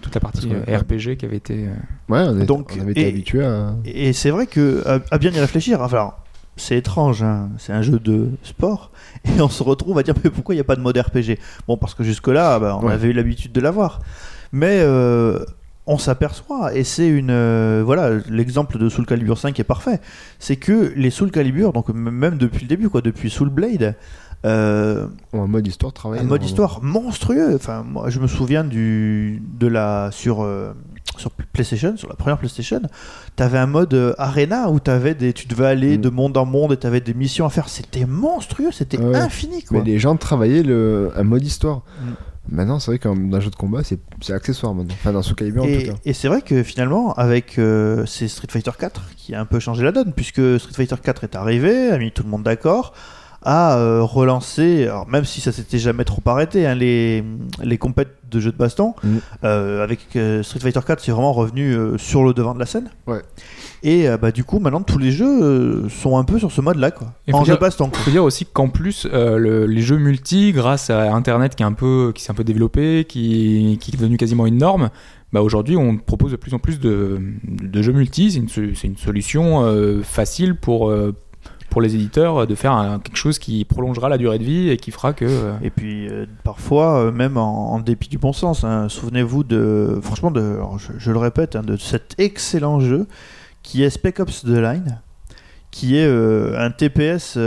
toute 0.01 0.15
la 0.15 0.21
partie 0.21 0.49
euh, 0.51 0.77
RPG 0.77 1.15
qui 1.17 1.25
avait 1.25 1.37
été. 1.37 1.65
euh, 1.67 1.73
Ouais, 2.09 2.25
on, 2.27 2.39
est- 2.39 2.45
Donc, 2.45 2.73
on 2.77 2.81
avait 2.81 2.91
été 2.91 3.01
et- 3.05 3.07
habitué 3.09 3.45
à. 3.45 3.73
Et 3.85 4.11
c'est 4.13 4.29
vrai 4.31 4.47
que, 4.47 4.83
à, 4.87 4.99
à 5.11 5.17
bien 5.17 5.31
y 5.31 5.39
réfléchir, 5.39 5.81
enfin, 5.81 5.95
alors, 5.97 6.19
c'est 6.57 6.77
étrange, 6.77 7.23
hein, 7.23 7.49
c'est 7.57 7.73
un 7.73 7.81
jeu 7.81 7.99
de 7.99 8.29
sport, 8.43 8.91
et 9.25 9.41
on 9.41 9.49
se 9.49 9.63
retrouve 9.63 9.97
à 9.97 10.03
dire 10.03 10.13
mais 10.23 10.29
pourquoi 10.29 10.53
il 10.55 10.57
n'y 10.57 10.61
a 10.61 10.65
pas 10.65 10.75
de 10.75 10.81
mode 10.81 10.97
RPG 10.97 11.39
Bon, 11.67 11.77
parce 11.77 11.93
que 11.95 12.03
jusque-là, 12.03 12.59
bah, 12.59 12.77
on 12.81 12.87
Ouais. 12.87 12.93
avait 12.93 13.07
eu 13.09 13.13
l'habitude 13.13 13.51
de 13.53 13.61
l'avoir. 13.61 14.01
Mais 14.51 14.79
euh, 14.81 15.39
on 15.85 15.97
s'aperçoit, 15.97 16.75
et 16.75 16.83
c'est 16.83 17.07
une. 17.07 17.29
euh, 17.29 17.81
voilà, 17.85 18.11
l'exemple 18.29 18.77
de 18.77 18.87
Soul 18.89 19.05
Calibur 19.05 19.37
5 19.37 19.59
est 19.59 19.63
parfait. 19.65 19.99
C'est 20.39 20.55
que 20.55 20.93
les 20.95 21.09
Soul 21.09 21.29
Calibur, 21.31 21.73
donc 21.73 21.89
même 21.89 22.37
depuis 22.37 22.61
le 22.61 22.67
début, 22.67 22.89
quoi, 22.89 23.01
depuis 23.01 23.29
Soul 23.29 23.49
Blade, 23.49 23.95
euh, 24.45 25.07
ont 25.33 25.43
un 25.43 25.47
mode 25.47 25.67
histoire 25.67 25.93
travaillé. 25.93 26.21
un 26.21 26.25
mode 26.25 26.43
histoire 26.43 26.81
monstrueux. 26.83 27.55
Enfin, 27.55 27.83
moi, 27.83 28.09
je 28.09 28.19
me 28.19 28.27
souviens 28.27 28.63
du 28.63 29.41
de 29.57 29.67
la 29.67 30.09
sur 30.11 30.43
euh, 30.43 30.73
sur 31.17 31.31
PlayStation, 31.31 31.95
sur 31.95 32.09
la 32.09 32.15
première 32.15 32.37
PlayStation, 32.37 32.81
t'avais 33.35 33.57
un 33.59 33.67
mode 33.67 33.93
euh, 33.93 34.13
arena 34.17 34.69
où 34.69 34.79
t'avais 34.79 35.13
des, 35.15 35.31
tu 35.33 35.47
devais 35.47 35.67
aller 35.67 35.97
Mm. 35.97 36.01
de 36.01 36.09
monde 36.09 36.37
en 36.37 36.45
monde 36.45 36.73
et 36.73 36.77
t'avais 36.77 37.01
des 37.01 37.13
missions 37.13 37.45
à 37.45 37.49
faire. 37.49 37.69
C'était 37.69 38.05
monstrueux, 38.05 38.71
c'était 38.71 38.97
Ouais. 38.97 39.15
infini 39.17 39.63
quoi. 39.63 39.77
Mais 39.79 39.83
les 39.85 39.99
gens 39.99 40.15
travaillaient 40.15 40.63
le... 40.63 41.11
un 41.15 41.23
mode 41.23 41.43
histoire. 41.45 41.83
Mm. 42.01 42.11
Maintenant, 42.49 42.79
c'est 42.79 42.91
vrai 42.91 42.99
qu'un 42.99 43.39
jeu 43.39 43.49
de 43.49 43.55
combat, 43.55 43.83
c'est 43.83 43.99
c'est 44.21 44.33
accessoire 44.33 44.73
maintenant. 44.73 44.93
Enfin, 44.95 45.13
dans 45.13 45.21
Soul 45.21 45.35
Calibur 45.35 45.63
en 45.63 45.67
tout 45.67 45.85
cas. 45.85 45.93
et 46.03 46.13
c'est 46.13 46.27
vrai 46.27 46.41
que 46.41 46.61
finalement, 46.61 47.13
avec 47.13 47.57
euh, 47.57 48.05
c'est 48.05 48.27
Street 48.27 48.47
Fighter 48.49 48.71
4 48.77 49.01
qui 49.15 49.33
a 49.33 49.39
un 49.39 49.45
peu 49.45 49.59
changé 49.59 49.83
la 49.83 49.91
donne, 49.93 50.13
puisque 50.13 50.59
Street 50.59 50.73
Fighter 50.73 50.95
4 51.01 51.23
est 51.23 51.35
arrivé, 51.35 51.89
a 51.89 51.97
mis 51.97 52.11
tout 52.11 52.23
le 52.23 52.29
monde 52.29 52.43
d'accord, 52.43 52.93
a 53.45 53.77
euh, 53.77 54.01
relancé, 54.01 54.83
alors 54.83 55.07
même 55.07 55.25
si 55.25 55.41
ça 55.41 55.51
s'était 55.51 55.77
jamais 55.79 56.03
trop 56.05 56.21
arrêté, 56.25 56.65
hein, 56.65 56.75
les, 56.75 57.23
les 57.63 57.77
compètes 57.77 58.15
de 58.31 58.39
jeux 58.39 58.51
de 58.51 58.57
baston, 58.57 58.93
Mm. 59.03 59.17
euh, 59.43 59.83
avec 59.83 59.99
euh, 60.15 60.41
Street 60.43 60.59
Fighter 60.59 60.79
4, 60.85 60.99
c'est 61.01 61.11
vraiment 61.11 61.33
revenu 61.33 61.73
euh, 61.75 61.97
sur 61.97 62.23
le 62.23 62.33
devant 62.33 62.53
de 62.53 62.59
la 62.59 62.65
scène. 62.65 62.89
Ouais. 63.07 63.21
Et 63.83 64.07
euh, 64.09 64.17
bah, 64.17 64.31
du 64.31 64.43
coup, 64.43 64.59
maintenant, 64.59 64.81
tous 64.81 64.97
les 64.97 65.11
jeux 65.11 65.43
euh, 65.43 65.89
sont 65.89 66.17
un 66.17 66.23
peu 66.23 66.39
sur 66.39 66.51
ce 66.51 66.61
mode-là, 66.61 66.91
quoi. 66.91 67.13
Et 67.27 67.33
En 67.33 67.43
jeu 67.43 67.55
de 67.55 67.59
baston. 67.59 67.89
quoi. 67.89 67.99
faut 67.99 68.11
dire 68.11 68.23
aussi 68.23 68.45
qu'en 68.45 68.69
plus, 68.69 69.07
euh, 69.11 69.37
le- 69.37 69.65
les 69.65 69.81
jeux 69.81 69.97
multi, 69.97 70.51
grâce 70.53 70.89
à 70.89 71.13
Internet 71.13 71.55
qui 71.55 71.63
est 71.63 71.65
un 71.65 71.73
peu, 71.73 72.11
qui 72.15 72.23
s'est 72.23 72.31
un 72.31 72.35
peu 72.35 72.43
développé, 72.45 73.05
qui, 73.07 73.77
qui 73.81 73.91
est 73.91 73.97
devenu 73.97 74.17
quasiment 74.17 74.45
une 74.47 74.57
norme, 74.57 74.89
bah 75.33 75.41
aujourd'hui 75.41 75.75
on 75.75 75.97
propose 75.97 76.31
de 76.31 76.35
plus 76.37 76.53
en 76.53 76.59
plus 76.59 76.79
de, 76.79 77.19
de 77.43 77.81
jeux 77.81 77.91
multi. 77.91 78.31
C'est 78.31 78.37
une, 78.39 78.73
une 78.83 78.97
solution 78.97 79.63
euh, 79.65 80.01
facile 80.03 80.55
pour 80.55 80.89
euh, 80.89 81.13
pour 81.73 81.81
les 81.81 81.95
éditeurs 81.95 82.43
euh, 82.43 82.45
de 82.45 82.53
faire 82.53 82.99
quelque 83.03 83.17
chose 83.17 83.39
qui 83.39 83.65
prolongera 83.65 84.07
la 84.07 84.19
durée 84.19 84.37
de 84.37 84.43
vie 84.43 84.69
et 84.69 84.77
qui 84.77 84.91
fera 84.91 85.11
que. 85.11 85.25
euh, 85.25 85.53
Et 85.63 85.71
puis 85.71 86.07
euh, 86.07 86.27
parfois, 86.43 87.11
même 87.11 87.35
en, 87.35 87.79
dépit 87.79 88.09
du 88.09 88.19
bon 88.19 88.31
sens, 88.31 88.63
hein, 88.63 88.87
souvenez-vous 88.89 89.43
de, 89.43 89.99
franchement, 90.01 90.29
de, 90.29 90.57
je, 90.77 90.91
je 90.99 91.11
le 91.11 91.17
répète, 91.17 91.55
hein, 91.55 91.63
de 91.63 91.75
cet 91.75 92.13
excellent 92.19 92.79
jeu 92.79 93.07
qui 93.63 93.83
est 93.83 93.89
Spec 93.89 94.19
Ops 94.19 94.43
The 94.43 94.49
Line, 94.49 95.01
qui 95.71 95.97
est 95.97 96.05
un 96.05 96.69
TPS 96.69 97.39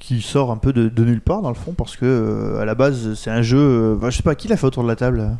qui, 0.00 0.20
sort 0.20 0.50
un 0.50 0.56
peu 0.56 0.72
de, 0.72 1.04
nulle 1.04 1.20
part 1.20 1.40
dans 1.42 1.50
le 1.50 1.54
fond, 1.54 1.72
parce 1.72 1.96
que 1.96 2.56
à 2.58 2.64
la 2.64 2.74
base 2.74 3.14
c'est 3.14 3.30
un 3.30 3.42
jeu, 3.42 3.96
bah, 4.00 4.10
je 4.10 4.16
sais 4.16 4.22
pas 4.22 4.34
qui 4.34 4.48
l'a 4.48 4.56
fait 4.56 4.66
autour 4.66 4.82
de 4.82 4.88
la 4.88 4.96
table. 4.96 5.36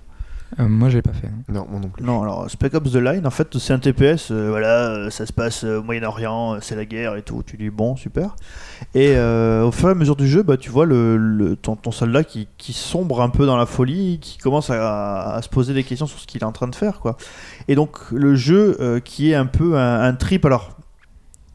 Euh, 0.58 0.66
moi 0.66 0.88
j'ai 0.88 1.02
pas 1.02 1.12
fait. 1.12 1.26
hein. 1.26 1.42
Non, 1.48 1.66
moi 1.70 1.78
non 1.80 1.88
plus. 1.88 2.02
Non, 2.04 2.22
alors 2.22 2.50
Spec 2.50 2.72
Ops 2.74 2.90
The 2.92 2.96
Line, 2.96 3.26
en 3.26 3.30
fait, 3.30 3.58
c'est 3.58 3.72
un 3.72 3.78
TPS, 3.78 4.30
euh, 4.30 4.48
voilà, 4.48 4.88
euh, 4.90 5.10
ça 5.10 5.26
se 5.26 5.32
passe 5.32 5.64
au 5.64 5.82
Moyen-Orient, 5.82 6.58
c'est 6.60 6.74
la 6.76 6.84
guerre 6.86 7.16
et 7.16 7.22
tout. 7.22 7.42
Tu 7.46 7.56
dis 7.56 7.70
bon, 7.70 7.96
super. 7.96 8.34
Et 8.94 9.12
euh, 9.16 9.64
au 9.64 9.72
fur 9.72 9.88
et 9.88 9.92
à 9.92 9.94
mesure 9.94 10.16
du 10.16 10.26
jeu, 10.26 10.42
bah, 10.42 10.56
tu 10.56 10.70
vois 10.70 10.86
le, 10.86 11.16
le- 11.16 11.56
ton, 11.56 11.76
ton 11.76 11.90
soldat 11.90 12.24
qui, 12.24 12.48
qui 12.58 12.72
sombre 12.72 13.20
un 13.20 13.28
peu 13.28 13.44
dans 13.46 13.56
la 13.56 13.66
folie, 13.66 14.18
qui 14.20 14.38
commence 14.38 14.70
à, 14.70 15.34
à 15.34 15.42
se 15.42 15.48
poser 15.48 15.74
des 15.74 15.84
questions 15.84 16.06
sur 16.06 16.18
ce 16.18 16.26
qu'il 16.26 16.40
est 16.40 16.44
en 16.46 16.52
train 16.52 16.68
de 16.68 16.74
faire, 16.74 17.00
quoi. 17.00 17.16
Et 17.68 17.74
donc, 17.74 17.98
le 18.10 18.34
jeu 18.34 18.76
euh, 18.80 19.00
qui 19.00 19.30
est 19.32 19.34
un 19.34 19.46
peu 19.46 19.76
un, 19.78 20.00
un 20.02 20.14
trip, 20.14 20.44
alors. 20.46 20.70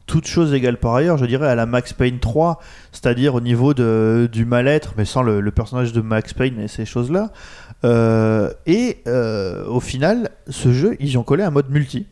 Toutes 0.06 0.26
choses 0.26 0.52
égales 0.52 0.76
par 0.76 0.94
ailleurs, 0.94 1.16
je 1.16 1.24
dirais 1.24 1.48
à 1.48 1.54
la 1.54 1.64
Max 1.64 1.94
Payne 1.94 2.18
3, 2.18 2.60
c'est-à-dire 2.92 3.34
au 3.34 3.40
niveau 3.40 3.72
de, 3.72 4.28
du 4.30 4.44
mal-être, 4.44 4.92
mais 4.98 5.06
sans 5.06 5.22
le, 5.22 5.40
le 5.40 5.50
personnage 5.50 5.92
de 5.94 6.02
Max 6.02 6.34
Payne 6.34 6.60
et 6.60 6.68
ces 6.68 6.84
choses-là. 6.84 7.30
Euh, 7.84 8.50
et 8.66 8.98
euh, 9.06 9.64
au 9.66 9.80
final, 9.80 10.30
ce 10.48 10.72
jeu, 10.72 10.96
ils 11.00 11.10
y 11.10 11.16
ont 11.16 11.22
collé 11.22 11.42
un 11.42 11.50
mode 11.50 11.70
multi. 11.70 12.06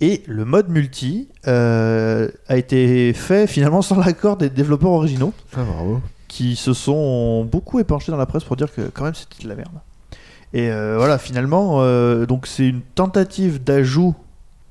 Et 0.00 0.24
le 0.26 0.44
mode 0.44 0.68
multi 0.68 1.28
euh, 1.46 2.28
a 2.48 2.56
été 2.56 3.12
fait 3.12 3.46
finalement 3.46 3.80
sans 3.80 3.98
l'accord 3.98 4.36
des 4.36 4.50
développeurs 4.50 4.90
originaux, 4.90 5.32
Ah, 5.56 5.62
bravo. 5.62 6.00
qui 6.26 6.56
se 6.56 6.72
sont 6.72 7.44
beaucoup 7.44 7.78
épanchés 7.78 8.10
dans 8.10 8.18
la 8.18 8.26
presse 8.26 8.42
pour 8.42 8.56
dire 8.56 8.72
que 8.74 8.82
quand 8.92 9.04
même 9.04 9.14
c'était 9.14 9.44
de 9.44 9.48
la 9.48 9.54
merde. 9.54 9.70
Et 10.52 10.68
voilà, 10.96 11.18
finalement, 11.18 11.80
donc 12.26 12.46
c'est 12.46 12.68
une 12.68 12.80
tentative 12.80 13.64
d'ajout 13.64 14.14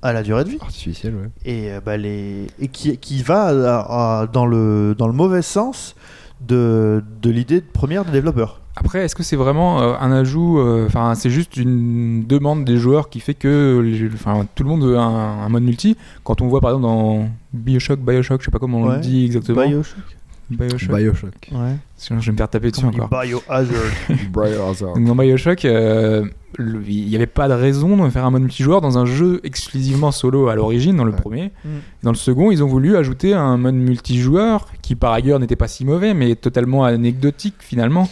à 0.03 0.13
la 0.13 0.21
durée 0.21 0.43
de 0.43 0.49
vie 0.49 0.57
Artificiel, 0.61 1.15
ouais. 1.15 1.29
et, 1.45 1.71
euh, 1.71 1.79
bah, 1.83 1.97
les... 1.97 2.45
et 2.59 2.67
qui, 2.67 2.97
qui 2.97 3.23
va 3.23 3.45
à- 3.47 4.21
à- 4.21 4.27
dans, 4.27 4.45
le, 4.45 4.93
dans 4.97 5.07
le 5.07 5.13
mauvais 5.13 5.41
sens 5.41 5.95
de, 6.47 7.03
de 7.21 7.29
l'idée 7.31 7.61
première 7.61 8.05
des 8.05 8.11
développeurs. 8.11 8.59
Après, 8.75 9.05
est-ce 9.05 9.15
que 9.15 9.21
c'est 9.23 9.35
vraiment 9.35 9.81
euh, 9.81 9.93
un 9.99 10.11
ajout 10.11 10.57
euh, 10.59 10.87
Enfin, 10.87 11.13
c'est 11.15 11.29
juste 11.29 11.57
une 11.57 12.25
demande 12.25 12.65
des 12.65 12.77
joueurs 12.77 13.09
qui 13.09 13.19
fait 13.19 13.35
que 13.35 13.81
enfin, 14.13 14.45
tout 14.55 14.63
le 14.63 14.69
monde 14.69 14.83
veut 14.83 14.97
un, 14.97 15.03
un 15.45 15.49
mode 15.49 15.63
multi? 15.63 15.95
Quand 16.23 16.41
on 16.41 16.47
voit 16.47 16.59
par 16.59 16.71
exemple 16.71 16.87
dans 16.87 17.29
Bioshock, 17.53 17.99
Bioshock, 17.99 18.41
je 18.41 18.45
sais 18.45 18.51
pas 18.51 18.57
comment 18.59 18.79
on 18.79 18.87
Ouais. 18.89 18.95
le 18.95 19.01
dit 19.01 19.25
exactement. 19.25 19.65
Bioshock 19.65 19.99
Bioshock. 20.57 20.95
Bioshock. 20.95 21.49
Ouais. 21.51 21.75
Sinon, 21.97 22.19
je 22.19 22.25
vais 22.27 22.31
me 22.33 22.37
faire 22.37 22.49
taper 22.49 22.71
dessus 22.71 22.85
encore. 22.85 23.09
Biohazard. 23.09 23.75
Biohazard. 24.33 24.93
Donc 24.95 25.05
dans 25.05 25.15
Bioshock, 25.15 25.65
euh, 25.65 26.25
le- 26.57 26.81
il 26.87 27.07
n'y 27.07 27.15
avait 27.15 27.25
pas 27.27 27.47
de 27.47 27.53
raison 27.53 28.03
de 28.05 28.09
faire 28.09 28.25
un 28.25 28.31
mode 28.31 28.41
multijoueur 28.43 28.81
dans 28.81 28.97
un 28.97 29.05
jeu 29.05 29.39
exclusivement 29.43 30.11
solo 30.11 30.47
à 30.49 30.55
l'origine, 30.55 30.95
dans 30.97 31.03
le 31.05 31.11
Ouais. 31.11 31.17
premier. 31.21 31.51
Mm. 31.65 31.69
Dans 32.03 32.11
le 32.11 32.17
second, 32.17 32.51
ils 32.51 32.63
ont 32.63 32.67
voulu 32.67 32.97
ajouter 32.97 33.33
un 33.33 33.57
mode 33.57 33.75
multijoueur 33.75 34.67
qui 34.81 34.95
par 34.95 35.13
ailleurs 35.13 35.39
n'était 35.39 35.55
pas 35.55 35.67
si 35.67 35.85
mauvais, 35.85 36.13
mais 36.13 36.35
totalement 36.35 36.83
anecdotique 36.83 37.55
finalement, 37.59 38.09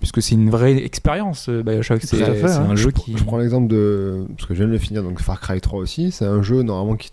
puisque 0.00 0.22
c'est 0.22 0.34
une 0.34 0.50
vraie 0.50 0.76
expérience 0.84 1.48
euh, 1.48 1.62
Bioshock. 1.62 2.00
C'est 2.02 2.16
Tout 2.16 2.22
à 2.24 2.34
fait, 2.34 2.48
c'est 2.48 2.54
hein. 2.56 2.68
un 2.70 2.76
jeu 2.76 2.90
qui... 2.90 3.16
Je 3.16 3.24
prends 3.24 3.38
l'exemple 3.38 3.68
de. 3.68 4.26
Parce 4.36 4.46
que 4.48 4.54
je 4.54 4.58
viens 4.60 4.66
de 4.68 4.72
le 4.72 4.78
finir, 4.78 5.02
donc 5.02 5.20
Far 5.20 5.40
Cry 5.40 5.60
3 5.60 5.78
aussi. 5.80 6.10
C'est 6.12 6.26
un 6.26 6.42
jeu 6.42 6.62
normalement 6.62 6.96
qui. 6.96 7.10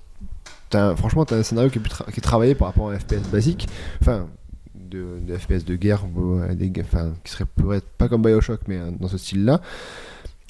t'as 0.69 0.89
un- 0.89 0.95
Franchement, 0.95 1.25
t'as 1.25 1.38
un 1.38 1.43
scénario 1.43 1.69
qui 1.69 1.77
est, 1.77 1.81
plus 1.81 1.91
tra- 1.91 2.05
qui 2.11 2.19
est 2.19 2.23
travaillé 2.23 2.55
par 2.55 2.69
rapport 2.69 2.89
à 2.89 2.93
un 2.93 3.00
FPS 3.00 3.27
basique. 3.31 3.67
Enfin, 4.01 4.25
de, 4.91 5.38
FPS 5.38 5.65
de 5.65 5.75
guerre, 5.75 6.05
euh, 6.17 6.53
des, 6.53 6.71
enfin, 6.81 7.13
qui 7.24 7.31
serait 7.31 7.45
pourrait 7.45 7.77
être 7.77 7.89
pas 7.98 8.07
comme 8.07 8.21
Bioshock, 8.21 8.62
mais 8.67 8.77
euh, 8.77 8.91
dans 9.00 9.07
ce 9.07 9.17
style-là. 9.17 9.62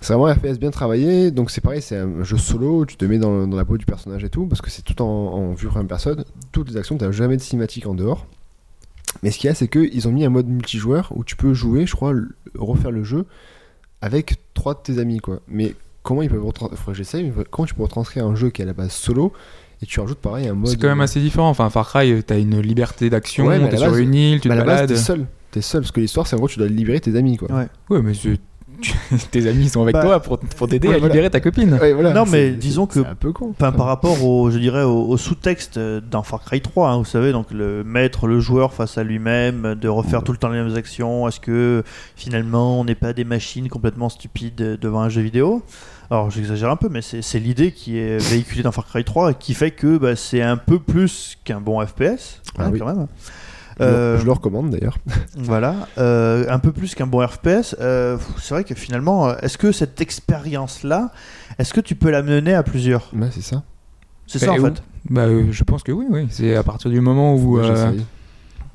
C'est 0.01 0.13
vraiment 0.13 0.27
un 0.27 0.35
FPS 0.35 0.57
bien 0.59 0.71
travaillé, 0.71 1.29
donc 1.29 1.51
c'est 1.51 1.61
pareil, 1.61 1.81
c'est 1.81 1.97
un 1.97 2.23
jeu 2.23 2.37
solo, 2.37 2.85
tu 2.87 2.95
te 2.95 3.05
mets 3.05 3.19
dans, 3.19 3.45
la 3.45 3.65
peau 3.65 3.77
du 3.77 3.85
personnage 3.85 4.23
et 4.23 4.29
tout, 4.29 4.47
parce 4.47 4.59
que 4.59 4.71
c'est 4.71 4.81
tout 4.81 4.99
en, 5.01 5.05
en 5.05 5.53
vue 5.53 5.67
première 5.67 5.87
personne. 5.87 6.25
Toutes 6.51 6.69
les 6.69 6.77
actions, 6.77 6.97
t'as 6.97 7.11
jamais 7.11 7.37
de 7.37 7.41
cinématique 7.41 7.85
en 7.85 7.93
dehors. 7.93 8.25
Mais 9.21 9.29
ce 9.29 9.37
qu'il 9.37 9.47
y 9.47 9.51
a, 9.51 9.55
c'est 9.55 9.67
qu'ils 9.67 10.07
ont 10.07 10.11
mis 10.11 10.25
un 10.25 10.29
mode 10.29 10.47
multijoueur 10.47 11.11
où 11.15 11.23
tu 11.23 11.35
peux 11.35 11.53
jouer, 11.53 11.85
je 11.85 11.95
crois, 11.95 12.13
refaire 12.55 12.91
le 12.91 13.03
jeu 13.03 13.25
avec 14.01 14.37
trois 14.55 14.73
de 14.73 14.79
tes 14.79 14.97
amis, 14.97 15.19
quoi. 15.19 15.41
Mais 15.47 15.75
comment 16.03 16.23
ils 16.23 16.29
peuvent 16.29 16.45
retranscrire 16.45 17.33
comment 17.49 17.65
tu 17.65 17.75
peux 17.75 17.83
retranscrire 17.83 18.25
un 18.25 18.35
jeu 18.35 18.49
qui 18.49 18.61
est 18.61 18.65
à 18.65 18.67
la 18.67 18.73
base 18.73 18.91
solo 18.91 19.33
et 19.81 19.85
tu 19.85 19.99
rajoutes 19.99 20.19
pareil 20.19 20.47
un 20.47 20.53
mode. 20.53 20.69
C'est 20.69 20.77
quand 20.79 20.87
même 20.89 21.01
assez 21.01 21.19
différent. 21.19 21.49
Enfin, 21.49 21.69
Far 21.69 21.87
Cry, 21.89 22.23
t'as 22.23 22.37
une 22.39 22.59
liberté 22.61 23.09
d'action, 23.09 23.45
Ouais, 23.47 23.69
t'es 23.69 23.77
sur 23.77 23.95
une 23.97 24.13
île, 24.13 24.39
tu 24.41 24.49
bah, 24.49 24.55
te 24.55 24.59
à 24.61 24.63
la 24.63 24.65
base, 24.65 24.75
balades. 24.81 24.89
t'es 24.89 24.95
seul. 24.97 25.25
T'es 25.51 25.61
seul 25.61 25.81
parce 25.81 25.91
que 25.91 25.99
l'histoire, 26.01 26.27
c'est 26.27 26.35
en 26.35 26.39
gros, 26.39 26.47
tu 26.47 26.59
dois 26.59 26.67
libérer 26.67 26.99
tes 26.99 27.15
amis, 27.17 27.37
quoi. 27.37 27.51
Ouais. 27.51 27.67
Ouais, 27.89 28.01
mais 28.01 28.13
tes 29.31 29.47
amis 29.47 29.69
sont 29.69 29.83
avec 29.83 29.93
Bah, 29.93 30.01
toi 30.01 30.19
pour, 30.21 30.39
pour 30.39 30.67
t'aider 30.67 30.87
ouais, 30.87 30.95
à 30.95 30.97
voilà. 30.97 31.13
libérer 31.13 31.29
ta 31.29 31.39
copine. 31.39 31.73
Ouais, 31.75 31.93
voilà, 31.93 32.13
Non, 32.13 32.25
mais 32.25 32.51
disons 32.51 32.87
que- 32.87 32.99
un 32.99 33.13
peu 33.15 33.31
con. 33.31 33.51
Enfin, 33.51 33.71
par 33.71 33.85
rapport 33.85 34.23
au, 34.25 34.49
je 34.49 34.57
dirais, 34.57 34.81
au, 34.83 35.03
au 35.07 35.17
sous-texte 35.17 35.77
euh, 35.77 36.01
dans 36.09 36.23
Far 36.23 36.41
Cry 36.43 36.61
3, 36.61 36.89
hein, 36.89 36.97
vous 36.97 37.05
savez, 37.05 37.31
donc 37.31 37.51
le 37.51 37.83
mettre 37.83 38.25
le 38.27 38.39
joueur 38.39 38.73
face 38.73 38.97
à 38.97 39.03
lui-même, 39.03 39.75
de 39.75 39.87
refaire 39.87 40.23
tout 40.23 40.31
le 40.31 40.37
temps 40.39 40.49
les 40.49 40.63
mêmes 40.63 40.75
actions. 40.75 41.27
Est-ce 41.27 41.39
que 41.39 41.83
finalement 42.15 42.79
on 42.79 42.85
n'est 42.85 42.95
pas 42.95 43.13
des 43.13 43.23
machines 43.25 43.67
complètement 43.69 44.09
stupides 44.09 44.61
euh, 44.61 44.77
devant 44.77 45.01
un 45.01 45.09
jeu 45.09 45.21
vidéo? 45.21 45.61
Alors 46.11 46.29
j'exagère 46.29 46.69
un 46.69 46.75
peu, 46.75 46.89
mais 46.89 47.01
c'est 47.01 47.39
l'idée 47.39 47.71
qui 47.71 47.97
est 47.97 48.17
véhiculée 48.17 48.63
dans 48.63 48.71
Far 48.73 48.85
Cry 48.85 49.03
3 49.05 49.31
et 49.31 49.35
qui 49.35 49.53
fait 49.53 49.71
que 49.71 49.97
bah, 49.97 50.15
c'est 50.17 50.41
un 50.41 50.57
peu 50.57 50.77
plus 50.77 51.37
qu'un 51.45 51.61
bon 51.61 51.83
FPS, 51.85 52.41
Ah 52.57 52.65
hein, 52.65 52.69
oui. 52.73 52.79
quand 52.79 52.85
même. 52.85 53.07
Je, 53.79 53.85
le- 53.85 53.89
Euh, 53.91 54.19
je 54.19 54.25
le 54.25 54.31
recommande 54.33 54.69
d'ailleurs. 54.71 54.97
Voilà, 55.37 55.87
euh, 55.97 56.45
un 56.49 56.59
peu 56.59 56.73
plus 56.73 56.93
qu'un 56.95 57.07
bon 57.07 57.25
FPS. 57.25 57.75
euh, 57.79 58.17
c'est 58.39 58.53
vrai 58.53 58.65
que 58.65 58.75
finalement, 58.75 59.35
est-ce 59.37 59.57
que 59.57 59.71
cette 59.71 60.01
expérience-là, 60.01 61.11
est-ce 61.57 61.73
que 61.73 61.79
tu 61.81 61.95
peux 61.95 62.11
la 62.11 62.21
mener 62.23 62.53
à 62.53 62.63
plusieurs? 62.63 63.09
C'est 63.31 63.41
ça. 63.41 63.63
C'est 64.27 64.39
ça 64.39 64.51
en 64.51 64.55
fait. 64.57 64.83
Bah, 65.09 65.21
euh, 65.21 65.45
je 65.51 65.63
pense 65.63 65.81
que 65.81 65.91
oui, 65.93 66.05
oui. 66.09 66.27
C'est 66.29 66.55
à 66.57 66.63
partir 66.63 66.91
du 66.91 66.99
moment 67.01 67.33
où 67.35 67.57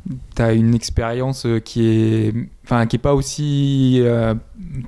j'essaye. 0.07 0.19
t'as 0.35 0.55
une 0.55 0.75
expérience 0.75 1.47
euh, 1.47 1.59
qui 1.61 1.87
est, 1.87 2.35
enfin, 2.65 2.87
qui 2.87 2.97
est 2.97 3.01
pas 3.01 3.15
aussi 3.15 3.99
euh, 4.03 4.35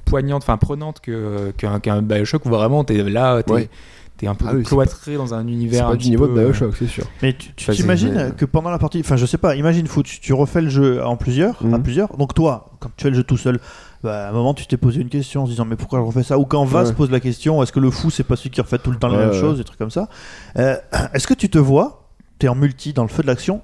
poignante, 0.04 0.42
enfin 0.42 0.56
prenante 0.56 1.00
que 1.00 1.50
qu'un 1.56 1.80
qu'un 1.80 2.02
Bioshock 2.02 2.44
où 2.46 2.48
vraiment 2.48 2.84
t'es 2.84 3.02
là, 3.02 3.42
t'es 3.42 3.52
Ouais. 3.52 3.68
t'es 4.16 4.26
un 4.26 4.34
peu 4.34 4.46
Ah 4.48 4.52
oui, 4.54 4.62
cloîtré 4.64 5.16
dans 5.16 5.34
un 5.34 5.44
C'est 5.44 5.50
univers. 5.52 5.87
pas 5.87 5.92
un 5.92 5.96
du 5.96 6.10
niveau 6.10 6.26
peu, 6.26 6.34
de 6.34 6.38
euh, 6.40 6.44
Bioshock, 6.46 6.75
c'est 6.78 6.87
sûr. 6.87 7.04
Mais 7.22 7.32
tu, 7.34 7.52
tu 7.54 7.70
t'imagines 7.72 8.14
mais- 8.14 8.30
que 8.37 8.44
pendant 8.44 8.70
la 8.70 8.78
partie, 8.78 9.00
enfin 9.00 9.16
je 9.16 9.26
sais 9.26 9.38
pas, 9.38 9.54
imagine 9.56 9.87
foot, 9.87 10.06
tu, 10.06 10.20
tu 10.20 10.32
refais 10.32 10.60
le 10.60 10.68
jeu 10.70 11.04
en 11.04 11.16
plusieurs, 11.16 11.60
à 11.62 11.66
Mhm. 11.78 11.82
plusieurs. 11.82 12.16
Donc 12.16 12.34
toi, 12.34 12.70
quand 12.80 12.88
tu 12.96 13.02
fais 13.04 13.10
le 13.10 13.16
jeu 13.16 13.25
tout 13.25 13.37
seul, 13.37 13.60
bah, 14.02 14.26
à 14.26 14.30
un 14.30 14.32
moment 14.32 14.54
tu 14.54 14.66
t'es 14.66 14.76
posé 14.76 15.00
une 15.00 15.08
question 15.08 15.42
en 15.42 15.46
se 15.46 15.50
disant 15.50 15.64
mais 15.64 15.76
pourquoi 15.76 15.98
je 16.00 16.04
refais 16.04 16.22
ça? 16.22 16.38
Ou 16.38 16.44
quand 16.44 16.64
Vaz 16.64 16.88
Ouais. 16.90 16.94
pose 16.94 17.10
la 17.10 17.20
question, 17.20 17.62
est-ce 17.62 17.72
que 17.72 17.80
le 17.80 17.90
fou 17.90 18.10
c'est 18.10 18.22
pas 18.25 18.37
celui 18.37 18.50
qui 18.50 18.60
refait 18.60 18.78
tout 18.78 18.90
le 18.90 18.98
temps 18.98 19.08
les 19.08 19.16
Ouais, 19.16 19.25
mêmes 19.26 19.30
ouais. 19.34 19.40
choses, 19.40 19.58
des 19.58 19.64
trucs 19.64 19.78
comme 19.78 19.90
ça? 19.90 20.08
Euh, 20.58 20.76
est-ce 21.14 21.26
que 21.26 21.34
tu 21.34 21.48
te 21.48 21.58
vois, 21.58 22.08
t'es 22.38 22.48
en 22.48 22.54
multi 22.54 22.92
dans 22.92 23.02
le 23.02 23.08
feu 23.08 23.22
de 23.22 23.28
l'action, 23.28 23.62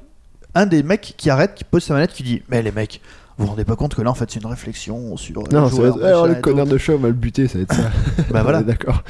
un 0.55 0.67
des 0.67 0.83
mecs 0.83 1.15
qui 1.17 1.31
arrête, 1.31 1.55
qui 1.55 1.65
pose 1.65 1.83
sa 1.83 1.95
manette, 1.95 2.13
qui 2.13 2.23
dit 2.23 2.43
mais 2.49 2.63
les 2.63 2.73
mecs, 2.73 3.01
vous 3.37 3.45
vous 3.47 3.51
rendez 3.51 3.65
pas 3.65 3.75
compte 3.75 3.95
que 3.97 4.03
là 4.03 4.11
en 4.11 4.15
fait 4.15 4.31
c'est 4.31 4.41
une 4.41 4.47
réflexion 4.49 5.17
sur 5.17 5.41
Non, 5.43 5.47
ça 5.51 5.59
va 5.61 5.69
joueur, 5.69 5.97
être. 5.97 6.05
Alors, 6.05 6.23
machin 6.27 6.35
le 6.37 6.41
connard 6.41 6.67
de 6.67 6.79
chat 6.79 6.93
on 6.95 6.99
va 6.99 7.09
le 7.09 7.15
buter, 7.15 7.49
ça 7.49 7.59
va 7.59 7.63
être 7.63 7.75
ça. 7.75 7.91
Bah 8.31 8.43
voilà. 8.45 8.59
On 8.61 8.63
D'accord. 8.63 9.03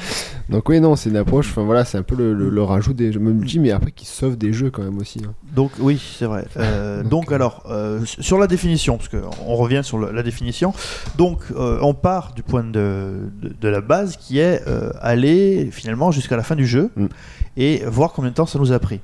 Donc, 0.49 0.69
oui, 0.69 0.79
non, 0.79 0.95
c'est 0.95 1.09
une 1.09 1.17
approche. 1.17 1.47
Enfin, 1.49 1.63
voilà, 1.63 1.85
c'est 1.85 1.97
un 1.97 2.03
peu 2.03 2.15
le, 2.15 2.33
le, 2.35 2.49
le 2.49 2.61
rajout 2.63 2.93
des 2.93 3.11
jeux 3.11 3.19
multi, 3.19 3.57
mais 3.59 3.71
après 3.71 3.89
qui 3.91 4.05
sauve 4.05 4.37
des 4.37 4.53
jeux 4.53 4.69
quand 4.69 4.83
même 4.83 4.97
aussi. 4.99 5.19
hein. 5.25 5.33
Donc 5.55 5.71
oui, 5.79 5.99
c'est 6.19 6.25
vrai. 6.25 6.45
Euh, 6.57 7.01
Donc, 7.03 7.09
donc 7.25 7.31
euh, 7.31 7.35
alors, 7.35 7.63
euh, 7.69 8.01
sur 8.05 8.37
la 8.37 8.45
définition, 8.47 8.97
parce 8.97 9.09
qu'on 9.09 9.55
revient 9.55 9.81
sur 9.83 9.97
le- 9.97 10.11
la 10.11 10.21
définition, 10.23 10.73
donc 11.17 11.39
euh, 11.55 11.79
on 11.81 11.93
part 11.95 12.33
du 12.35 12.43
point 12.43 12.63
de, 12.63 13.29
de, 13.41 13.55
de 13.59 13.67
la 13.67 13.81
base 13.81 14.17
qui 14.17 14.37
est 14.39 14.61
aller 15.01 15.69
finalement 15.71 16.11
jusqu'à 16.11 16.35
la 16.37 16.43
fin 16.43 16.55
du 16.55 16.65
jeu 16.67 16.89
Mm. 16.95 17.05
et 17.57 17.83
voir 17.87 18.11
combien 18.13 18.29
de 18.31 18.35
temps 18.35 18.45
ça 18.45 18.59
nous 18.59 18.71
a 18.71 18.79
pris. 18.79 18.99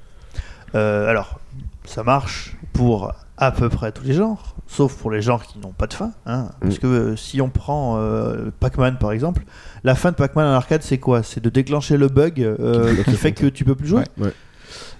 Alors, 0.74 1.40
ça 1.86 2.04
marche 2.04 2.56
pour 2.74 3.14
à 3.38 3.52
peu 3.52 3.70
près 3.70 3.92
tous 3.92 4.04
les 4.04 4.14
genres, 4.14 4.56
sauf 4.68 4.96
pour 4.96 5.10
les 5.12 5.22
genres 5.22 5.44
qui 5.44 5.58
n'ont 5.60 5.72
pas 5.72 5.88
de 5.88 5.94
fin. 5.94 6.12
hein. 6.28 6.50
parce 6.62 6.76
Mm. 6.76 6.80
que 6.80 6.88
euh, 6.88 7.16
si 7.16 7.42
on 7.42 7.50
prend 7.50 7.98
euh, 7.98 8.52
Pac-Man 8.60 8.98
par 9.00 9.12
exemple, 9.12 9.44
la 9.84 9.96
fin 9.96 10.12
de 10.12 10.16
Pac-Man 10.16 10.46
en 10.48 10.52
arcade 10.54 10.84
c'est 10.84 11.00
quoi? 11.00 11.24
C'est 11.24 11.42
de 11.44 11.50
déclencher 11.50 11.98
le 11.98 12.08
bug 12.08 12.42
euh, 12.42 12.96
qui 13.06 13.14
fait 13.16 13.32
que 13.32 13.48
tu 13.48 13.66
peux 13.66 13.76
plus 13.76 13.88
jouer? 13.88 14.04
Ouais. 14.20 14.32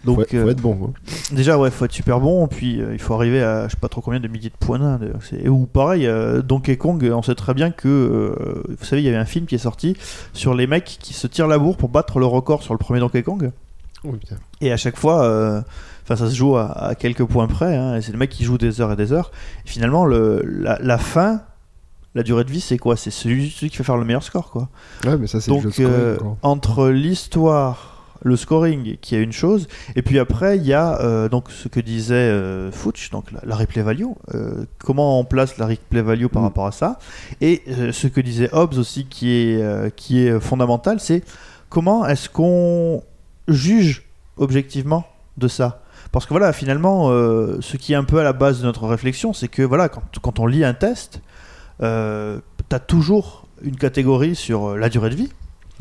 Donc, 0.04 0.28
faut, 0.28 0.38
faut 0.42 0.50
être 0.50 0.60
bon. 0.62 0.76
quoi. 0.76 0.90
Déjà, 1.32 1.60
ouais, 1.60 1.70
faut 1.70 1.86
être 1.86 1.92
super 1.94 2.20
bon, 2.20 2.48
puis 2.48 2.82
euh, 2.82 2.94
il 2.94 3.00
faut 3.00 3.14
arriver 3.14 3.44
à 3.44 3.68
je 3.68 3.74
sais 3.74 3.78
pas 3.80 3.88
trop 3.88 4.02
combien 4.02 4.20
de 4.20 4.28
milliers 4.28 4.50
de 4.50 4.56
points. 4.66 5.00
C'est- 5.22 5.48
Ou 5.48 5.68
pareil, 5.68 6.08
euh, 6.08 6.42
Donkey 6.42 6.76
Kong, 6.76 7.08
on 7.14 7.22
sait 7.22 7.36
très 7.36 7.54
bien 7.54 7.70
que, 7.70 7.88
euh, 7.88 8.64
vous 8.68 8.84
savez, 8.84 9.04
il 9.04 9.06
y 9.06 9.08
avait 9.10 9.18
un 9.18 9.26
film 9.26 9.46
qui 9.46 9.54
est 9.56 9.60
sorti 9.60 9.96
sur 10.34 10.56
les 10.56 10.66
mecs 10.66 10.98
qui 11.00 11.14
se 11.14 11.28
tirent 11.28 11.48
la 11.48 11.60
bourre 11.60 11.78
pour 11.78 11.90
battre 11.90 12.18
le 12.18 12.26
record 12.26 12.64
sur 12.64 12.74
le 12.74 12.80
premier 12.80 13.00
Donkey 13.00 13.22
Kong. 13.22 13.52
Oh. 14.04 14.16
Et 14.60 14.72
à 14.72 14.78
chaque 14.78 14.98
fois, 14.98 15.24
euh, 15.24 15.62
enfin, 16.12 16.26
ça 16.26 16.30
se 16.32 16.36
joue 16.36 16.58
à, 16.58 16.72
à 16.72 16.96
quelques 16.96 17.26
points 17.26 17.48
près, 17.48 17.76
hein, 17.76 17.96
et 17.96 18.02
c'est 18.02 18.12
le 18.12 18.18
mec 18.18 18.30
qui 18.30 18.44
joue 18.44 18.58
des 18.58 18.82
heures 18.82 18.92
et 18.92 18.96
des 18.96 19.14
heures. 19.14 19.32
Et 19.66 19.70
finalement, 19.70 20.06
le, 20.06 20.42
la, 20.46 20.78
la 20.82 20.98
fin, 20.98 21.42
la 22.16 22.24
durée 22.24 22.44
de 22.44 22.52
vie, 22.52 22.62
c'est 22.62 22.78
quoi? 22.78 22.98
C'est 22.98 23.12
celui, 23.12 23.50
celui 23.50 23.70
qui 23.70 23.78
fait 23.78 23.84
faire 23.84 23.98
le 23.98 24.06
meilleur 24.06 24.24
score, 24.24 24.52
quoi. 24.52 24.70
Ouais, 25.06 25.18
mais 25.18 25.28
ça, 25.28 25.40
c'est 25.40 25.52
le 25.52 25.62
Donc 25.62 25.72
scoring, 25.74 25.92
euh, 25.92 26.18
entre 26.42 26.90
l'histoire, 26.90 28.16
le 28.24 28.36
scoring 28.36 28.98
qui 29.02 29.16
est 29.16 29.24
une 29.24 29.32
chose, 29.32 29.68
et 29.96 30.04
puis 30.04 30.20
après 30.20 30.56
il 30.58 30.64
y 30.64 30.74
a 30.74 31.02
euh, 31.02 31.28
donc 31.28 31.50
ce 31.50 31.68
que 31.68 31.80
disait 31.80 32.14
euh, 32.14 32.72
Fouch, 32.72 33.10
donc 33.10 33.32
la, 33.32 33.40
la 33.44 33.56
replay 33.56 33.82
value, 33.82 34.06
euh, 34.36 34.66
comment 34.78 35.20
on 35.20 35.24
place 35.26 35.58
la 35.58 35.66
replay 35.66 36.04
value 36.04 36.28
par 36.28 36.44
Mm. 36.44 36.46
rapport 36.46 36.68
à 36.68 36.72
ça, 36.72 37.00
et 37.42 37.64
ce 37.92 38.06
que 38.06 38.22
disait 38.22 38.50
Hobbes 38.52 38.76
aussi 38.78 39.06
qui 39.06 39.32
est, 39.32 39.96
qui 39.96 40.20
est 40.24 40.40
fondamental, 40.40 41.00
c'est 41.00 41.24
comment 41.70 42.06
est-ce 42.06 42.30
qu'on 42.30 43.02
juge 43.48 44.04
objectivement 44.38 45.04
de 45.38 45.48
ça? 45.48 45.81
Parce 46.12 46.26
que 46.26 46.34
voilà, 46.34 46.52
finalement, 46.52 47.10
euh, 47.10 47.58
ce 47.62 47.78
qui 47.78 47.94
est 47.94 47.96
un 47.96 48.04
peu 48.04 48.20
à 48.20 48.24
la 48.24 48.34
base 48.34 48.60
de 48.60 48.66
notre 48.66 48.86
réflexion, 48.86 49.32
c'est 49.34 49.48
que 49.48 49.62
voilà, 49.62 49.88
quand, 49.90 50.40
on 50.40 50.46
lit 50.46 50.66
un 50.66 50.74
test, 50.74 51.22
euh, 51.82 52.40
tu 52.70 52.76
as 52.76 52.80
toujours 52.80 53.48
une 53.62 53.78
catégorie 53.78 54.36
sur 54.36 54.72
euh, 54.72 54.78
la 54.78 54.90
durée 54.90 55.10
de 55.10 55.16
vie. 55.16 55.32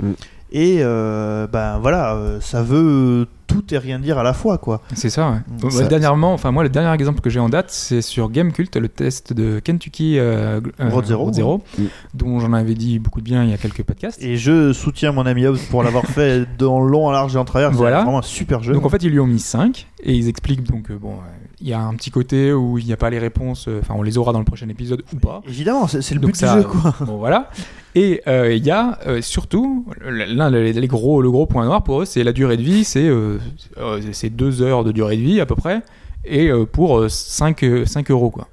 Mm. 0.03 0.13
Et 0.53 0.79
euh, 0.81 1.47
ben 1.47 1.79
voilà, 1.79 2.15
euh, 2.15 2.41
ça 2.41 2.61
veut 2.63 3.29
tout 3.47 3.73
et 3.73 3.79
rien 3.79 4.01
dire 4.01 4.19
à 4.19 4.25
la 4.25 4.33
fois, 4.33 4.59
quoi. 4.59 4.81
C'est 4.95 5.11
ça, 5.11 5.31
ouais. 5.31 5.37
Mm. 5.37 5.65
Ouais, 5.65 5.71
Ça- 5.71 5.87
dernièrement, 5.87 6.33
enfin 6.33 6.51
moi 6.51 6.65
le 6.65 6.69
dernier 6.69 6.93
exemple 6.93 7.21
que 7.21 7.31
j'ai 7.31 7.39
en 7.39 7.49
date, 7.49 7.71
c'est 7.71 8.03
sur 8.03 8.31
Gamecult, 8.31 8.75
le 8.77 8.89
test 8.89 9.33
de 9.33 9.61
Kentucky 9.61 10.19
euh, 10.19 10.61
euh, 10.81 10.89
Road 10.89 11.05
Zero, 11.07 11.33
Zero, 11.33 11.63
ouais. 11.79 11.85
dont 12.15 12.41
j'en 12.41 12.53
avais 12.53 12.75
dit 12.75 12.99
beaucoup 12.99 13.21
de 13.21 13.25
bien 13.25 13.45
il 13.45 13.51
y 13.51 13.55
a 13.55 13.59
quelques 13.59 13.85
podcasts. 13.85 14.21
Et 14.23 14.37
je 14.37 14.73
soutiens 14.73 15.13
mon 15.13 15.25
ami 15.25 15.47
Hobbes 15.47 15.59
pour 15.71 15.85
l'avoir 15.85 16.05
fait 16.05 16.47
dans 16.59 16.81
long, 16.81 17.07
en 17.07 17.13
large 17.13 17.37
et 17.37 17.39
en 17.39 17.45
travers. 17.45 17.71
Voilà. 17.71 17.99
C'est 17.99 18.05
vraiment 18.05 18.19
un 18.19 18.23
super 18.23 18.63
jeu. 18.63 18.73
Donc 18.73 18.85
en 18.85 18.89
fait 18.89 19.03
ils 19.05 19.11
lui 19.11 19.21
ont 19.21 19.27
mis 19.29 19.39
5 19.39 19.87
et 20.03 20.15
ils 20.15 20.29
expliquent 20.29 20.65
donc 20.65 20.91
euh, 20.91 20.99
bon, 20.99 21.15
il 21.61 21.69
y 21.69 21.73
a 21.73 21.81
un 21.81 21.95
petit 21.95 22.11
côté 22.11 22.53
où 22.53 22.79
il 22.79 22.87
n'y 22.87 22.93
a 22.93 22.97
pas 22.97 23.11
les 23.11 23.19
réponses, 23.19 23.67
euh, 23.69 23.81
enfin 23.83 23.95
on 23.97 24.03
les 24.03 24.17
aura 24.19 24.33
dans 24.33 24.39
le 24.39 24.45
prochain 24.45 24.69
épisode 24.69 25.03
ou 25.13 25.17
pas. 25.19 25.43
Évidemment, 25.47 25.87
c'est 25.87 26.15
le 26.15 26.21
Donc 26.21 26.31
but 26.33 26.37
ça, 26.37 26.57
du 26.57 26.63
jeu, 26.63 26.69
quoi. 26.69 26.95
Bon 27.01 27.19
voilà. 27.19 27.51
Et 27.95 28.23
euh, 28.27 28.53
il 28.55 28.65
y 28.65 28.71
a 28.71 28.99
euh, 29.07 29.21
surtout 29.21 29.85
l'un 30.05 30.51
des 30.51 30.73
les 30.73 30.87
gros 30.87 31.21
le 31.23 31.31
gros 31.31 31.47
point 31.47 31.65
noir 31.65 31.83
pour 31.83 32.03
eux, 32.03 32.05
c'est 32.05 32.23
la 32.25 32.33
durée 32.33 32.57
de 32.57 32.63
vie, 32.63 32.85
c'est 32.85 33.07
euh, 33.09 33.39
euh, 33.79 34.01
c'est 34.13 34.31
deux 34.31 34.63
heures 34.63 34.85
de 34.85 34.93
durée 34.93 35.17
de 35.17 35.23
vie 35.23 35.41
à 35.41 35.47
peu 35.47 35.57
près 35.57 35.83
et 36.25 36.49
euh, 36.51 36.65
pour 36.67 37.11
5 37.11 37.65
5 37.87 38.11
euros 38.11 38.31
quoi. 38.31 38.47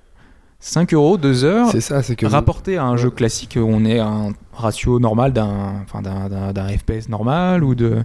5 0.60 0.92
euros, 0.96 1.18
2 1.18 1.44
heures. 1.46 1.70
C'est 1.72 1.82
ça, 1.82 2.02
c'est 2.02 2.16
que. 2.16 2.26
Rapporté 2.26 2.78
à 2.78 2.84
un 2.86 2.98
jeu 2.98 3.12
classique, 3.12 3.60
on 3.62 3.86
est 3.86 4.00
à 4.00 4.08
un 4.08 4.32
ratio 4.54 5.00
normal 5.00 5.32
d'un, 5.32 5.84
enfin 5.84 6.02
d'un, 6.02 6.28
d'un- 6.30 6.52
d'un 6.52 6.68
FPS 6.70 7.10
normal 7.10 7.64
ou 7.64 7.76
de. 7.76 8.04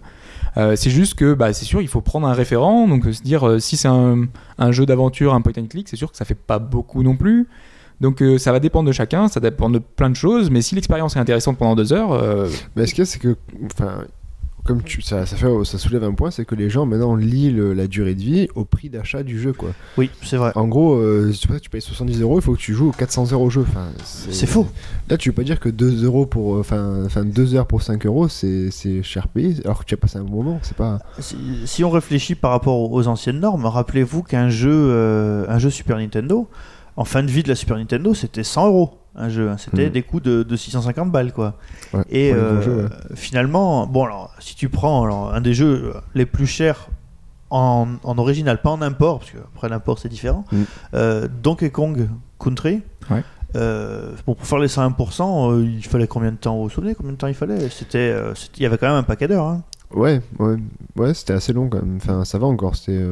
Euh, 0.57 0.77
c'est 0.77 0.91
juste 0.91 1.15
que, 1.15 1.35
bah, 1.35 1.53
c'est 1.53 1.65
sûr, 1.65 1.81
il 1.81 1.89
faut 1.89 2.01
prendre 2.01 2.27
un 2.27 2.33
référent. 2.33 2.89
Donc, 2.89 3.07
euh, 3.07 3.13
se 3.13 3.23
dire 3.23 3.47
euh, 3.47 3.59
si 3.59 3.77
c'est 3.77 3.89
un, 3.89 4.27
un 4.59 4.73
jeu 4.73 4.87
d'aventure, 4.87 5.35
un 5.35 5.41
point 5.41 5.53
and 5.57 5.67
click, 5.67 5.89
c'est 5.89 5.97
sûr 5.97 6.11
que 6.11 6.17
ça 6.17 6.25
fait 6.25 6.35
pas 6.35 6.59
beaucoup 6.59 7.03
non 7.03 7.17
plus. 7.17 7.49
Donc, 8.01 8.21
ça 8.39 8.51
va 8.51 8.59
dépendre 8.59 8.89
de 8.89 8.93
chacun, 8.93 9.29
ça 9.29 9.39
dépend 9.39 9.71
de 9.71 9.79
plein 9.79 10.11
de 10.11 10.17
choses. 10.17 10.51
Mais 10.51 10.61
si 10.61 10.75
l'expérience 10.75 11.15
est 11.15 11.21
intéressante 11.21 11.57
pendant 11.57 11.77
deux 11.77 11.93
heures, 11.93 12.21
Mais 12.75 12.87
ce 12.89 12.95
qu'il 12.95 13.03
y 13.03 13.07
a, 13.07 13.07
c'est 13.07 13.21
que. 13.21 13.37
Comme 14.65 14.83
tu, 14.83 15.03
ça, 15.03 15.27
ça, 15.27 15.35
fait, 15.37 15.49
ça 15.65 15.77
soulève 15.77 16.05
un 16.05 16.13
point, 16.15 16.31
c'est 16.31 16.45
que 16.45 16.55
les 16.55 16.71
gens 16.71 16.87
maintenant 16.87 17.17
lient 17.17 17.51
le- 17.51 17.73
la 17.75 17.89
durée 17.89 18.15
de 18.15 18.21
vie 18.21 18.49
au 18.55 18.65
prix 18.65 18.89
d'achat 18.91 19.25
du 19.25 19.41
jeu. 19.41 19.53
quoi. 19.53 19.71
Oui, 19.99 20.09
c'est 20.23 20.37
vrai. 20.37 20.53
En 20.55 20.69
gros, 20.69 20.95
euh, 20.95 21.33
tu, 21.61 21.69
payes 21.69 21.81
70 21.83 22.21
euros, 22.21 22.39
il 22.39 22.43
faut 22.43 22.53
que 22.55 22.61
tu 22.61 22.73
joues 22.73 22.91
aux 22.91 22.93
400 22.93 23.33
euros 23.33 23.47
au 23.47 23.51
jeu. 23.51 23.65
Enfin, 23.69 23.89
C'est 24.05 24.47
faux. 24.47 24.69
Là, 25.09 25.17
tu 25.19 25.31
veux 25.31 25.35
pas 25.35 25.43
dire 25.43 25.59
que 25.59 25.69
2 25.69 26.05
euros 26.05 26.27
pour. 26.27 26.55
euh, 26.55 26.61
Enfin, 26.61 27.03
enfin 27.05 27.25
2 27.25 27.57
heures 27.57 27.67
pour 27.67 27.83
5 27.83 28.07
euros, 28.07 28.29
c'est 28.29 28.71
c'est 28.71 29.03
cher 29.03 29.27
payé, 29.27 29.57
alors 29.65 29.81
que 29.81 29.85
tu 29.85 29.95
as 29.95 29.99
passé 29.99 30.19
un 30.19 30.23
bon 30.25 30.45
moment. 30.45 30.61
C'est 30.63 30.77
pas. 30.77 31.01
Si, 31.19 31.37
si 31.67 31.83
on 31.83 31.91
réfléchit 31.91 32.37
par 32.37 32.53
rapport 32.53 32.93
aux 32.93 33.09
anciennes 33.09 33.41
normes, 33.41 33.67
rappelez-vous 33.67 34.23
qu'un 34.23 34.49
jeu, 34.49 34.71
euh, 34.73 35.45
un 35.49 35.59
jeu 35.59 35.71
Super 35.71 35.99
Nintendo, 35.99 36.47
en 36.97 37.05
fin 37.05 37.25
de 37.25 37.31
vie 37.33 37.43
de 37.43 37.49
la 37.49 37.57
Super 37.57 37.77
Nintendo, 37.79 38.15
c'était 38.15 38.45
100 38.45 38.69
euros 38.69 38.91
un 39.17 39.29
jeu. 39.29 39.51
hein. 39.51 39.57
C'était 39.59 39.87
Mhm. 39.87 39.93
des 39.93 40.03
coûts 40.03 40.21
de, 40.21 40.43
de 40.43 40.57
650 40.57 41.11
balles, 41.13 41.33
quoi. 41.33 41.55
Ouais, 41.93 42.03
Et 42.11 42.33
euh, 42.33 42.61
jeux, 42.63 42.77
ouais. 42.85 42.89
finalement, 43.17 43.87
bon, 43.87 44.05
alors, 44.05 44.35
si 44.39 44.55
tu 44.57 44.69
prends 44.69 45.05
alors, 45.05 45.35
un 45.35 45.41
des 45.41 45.55
jeux 45.55 45.93
les 46.15 46.27
plus 46.27 46.47
chers 46.47 46.89
en, 47.51 47.87
en 48.05 48.19
original, 48.19 48.61
pas 48.63 48.71
en 48.71 48.81
import, 48.83 49.19
parce 49.21 49.31
que 49.33 49.39
après 49.55 49.69
l'import 49.69 49.99
c'est 49.99 50.09
différent, 50.09 50.45
Mm. 50.53 50.63
euh, 50.95 51.29
Donkey 51.43 51.71
Kong 51.71 52.09
Country. 52.39 52.83
Ouais. 53.11 53.23
euh, 53.57 54.13
bon, 54.27 54.35
pour 54.35 54.47
faire 54.47 54.59
les 54.59 54.69
101%, 54.69 55.51
euh, 55.53 55.63
il 55.63 55.85
fallait 55.85 56.07
combien 56.07 56.33
de 56.33 56.37
temps 56.39 56.57
Vous 56.57 56.63
vous 56.65 56.71
souvenez 56.71 56.95
combien 56.95 57.13
de 57.13 57.19
temps 57.19 57.27
il 57.27 57.35
fallait? 57.35 57.69
C'était, 57.69 58.17
c'était- 58.35 58.57
il 58.59 58.63
y 58.63 58.67
avait 58.67 58.79
quand 58.79 58.87
même 58.87 58.97
un 58.97 59.03
paquet 59.03 59.29
d'heures. 59.29 59.47
hein. 59.47 59.63
Ouais, 59.95 60.23
ouais, 60.39 60.57
ouais, 60.97 61.13
c'était 61.13 61.35
assez 61.35 61.53
long 61.53 61.69
quand 61.69 61.83
même. 61.83 61.97
Enfin, 61.99 62.25
ça 62.25 62.39
va 62.39 62.47
encore. 62.47 62.77
C'était. 62.77 63.05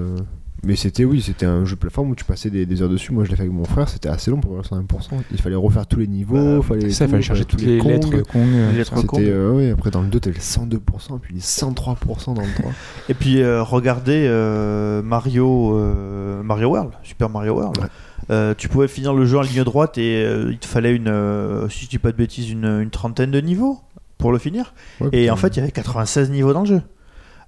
Euh, 0.63 0.67
Mais 0.67 0.77
c'était, 0.77 1.05
oui, 1.05 1.21
c'était 1.21 1.47
un 1.47 1.65
jeu 1.65 1.75
de 1.75 1.81
plateforme 1.81 2.11
où 2.11 2.15
tu 2.15 2.25
passais 2.25 2.51
des, 2.51 2.67
des 2.67 2.83
heures 2.83 2.89
dessus. 2.89 3.13
Moi, 3.13 3.25
je 3.25 3.31
l'ai 3.31 3.37
fait 3.37 3.43
avec 3.43 3.53
mon 3.55 3.65
frère, 3.65 3.89
c'était 3.89 4.09
assez 4.09 4.31
long 4.31 4.39
pour 4.41 4.53
avoir 4.53 4.65
101%. 4.67 5.09
Il 5.33 5.41
fallait 5.41 5.57
refaire 5.57 5.87
tous 5.87 6.01
les 6.01 6.07
niveaux, 6.07 6.59
Bah, 6.59 6.63
fallait, 6.67 6.91
Ça, 6.91 7.05
il 7.05 7.09
tout, 7.09 7.11
fallait 7.13 7.23
chercher 7.23 7.45
tous 7.45 7.57
toutes 7.57 7.67
les 7.67 7.81
lettres 7.81 8.11
Kong. 8.11 8.23
euh, 8.37 8.71
Les 8.73 8.79
lettres. 8.79 9.07
Kong. 9.07 9.23
Euh, 9.23 9.53
ouais, 9.53 9.71
après 9.71 9.91
dans 9.91 10.03
le 10.03 10.09
2, 10.09 10.21
t'avais 10.21 10.37
les 10.37 10.43
102%, 10.43 11.19
puis 11.21 11.35
les 11.35 11.41
103% 11.41 12.35
dans 12.35 12.43
le 12.43 12.53
3. 12.61 12.73
Et 13.09 13.15
puis 13.15 13.41
euh, 13.43 13.63
regardez 13.63 14.27
euh, 14.29 15.03
Mario, 15.03 15.77
euh, 15.77 16.43
Mario 16.43 16.69
World, 16.71 16.93
Super 17.03 17.29
Mario 17.31 17.55
World. 17.55 17.79
Ouais. 17.79 17.87
Euh, 18.31 18.55
tu 18.57 18.69
pouvais 18.69 18.87
finir 18.87 19.13
le 19.13 19.25
jeu 19.25 19.39
en 19.39 19.43
ligne 19.43 19.65
droite 19.65 19.99
et 19.99 20.23
euh, 20.25 20.51
il 20.53 20.59
te 20.59 20.67
fallait 20.67 20.95
une, 20.95 21.09
euh, 21.09 21.69
si 21.69 21.87
je 21.87 21.91
dis 21.91 21.99
pas 21.99 22.13
de 22.13 22.17
bêtises, 22.17 22.49
une, 22.51 22.65
une 22.81 22.91
trentaine 22.91 23.31
de 23.33 23.41
niveaux 23.41 23.81
pour 24.19 24.31
le 24.31 24.39
finir. 24.39 24.73
Ouais, 25.01 25.09
Et 25.13 25.31
en 25.31 25.37
fait, 25.37 25.57
il 25.57 25.61
y 25.61 25.63
avait 25.63 25.73
96 25.73 26.31
niveaux 26.31 26.53
dans 26.53 26.61
le 26.61 26.67
jeu. 26.67 26.83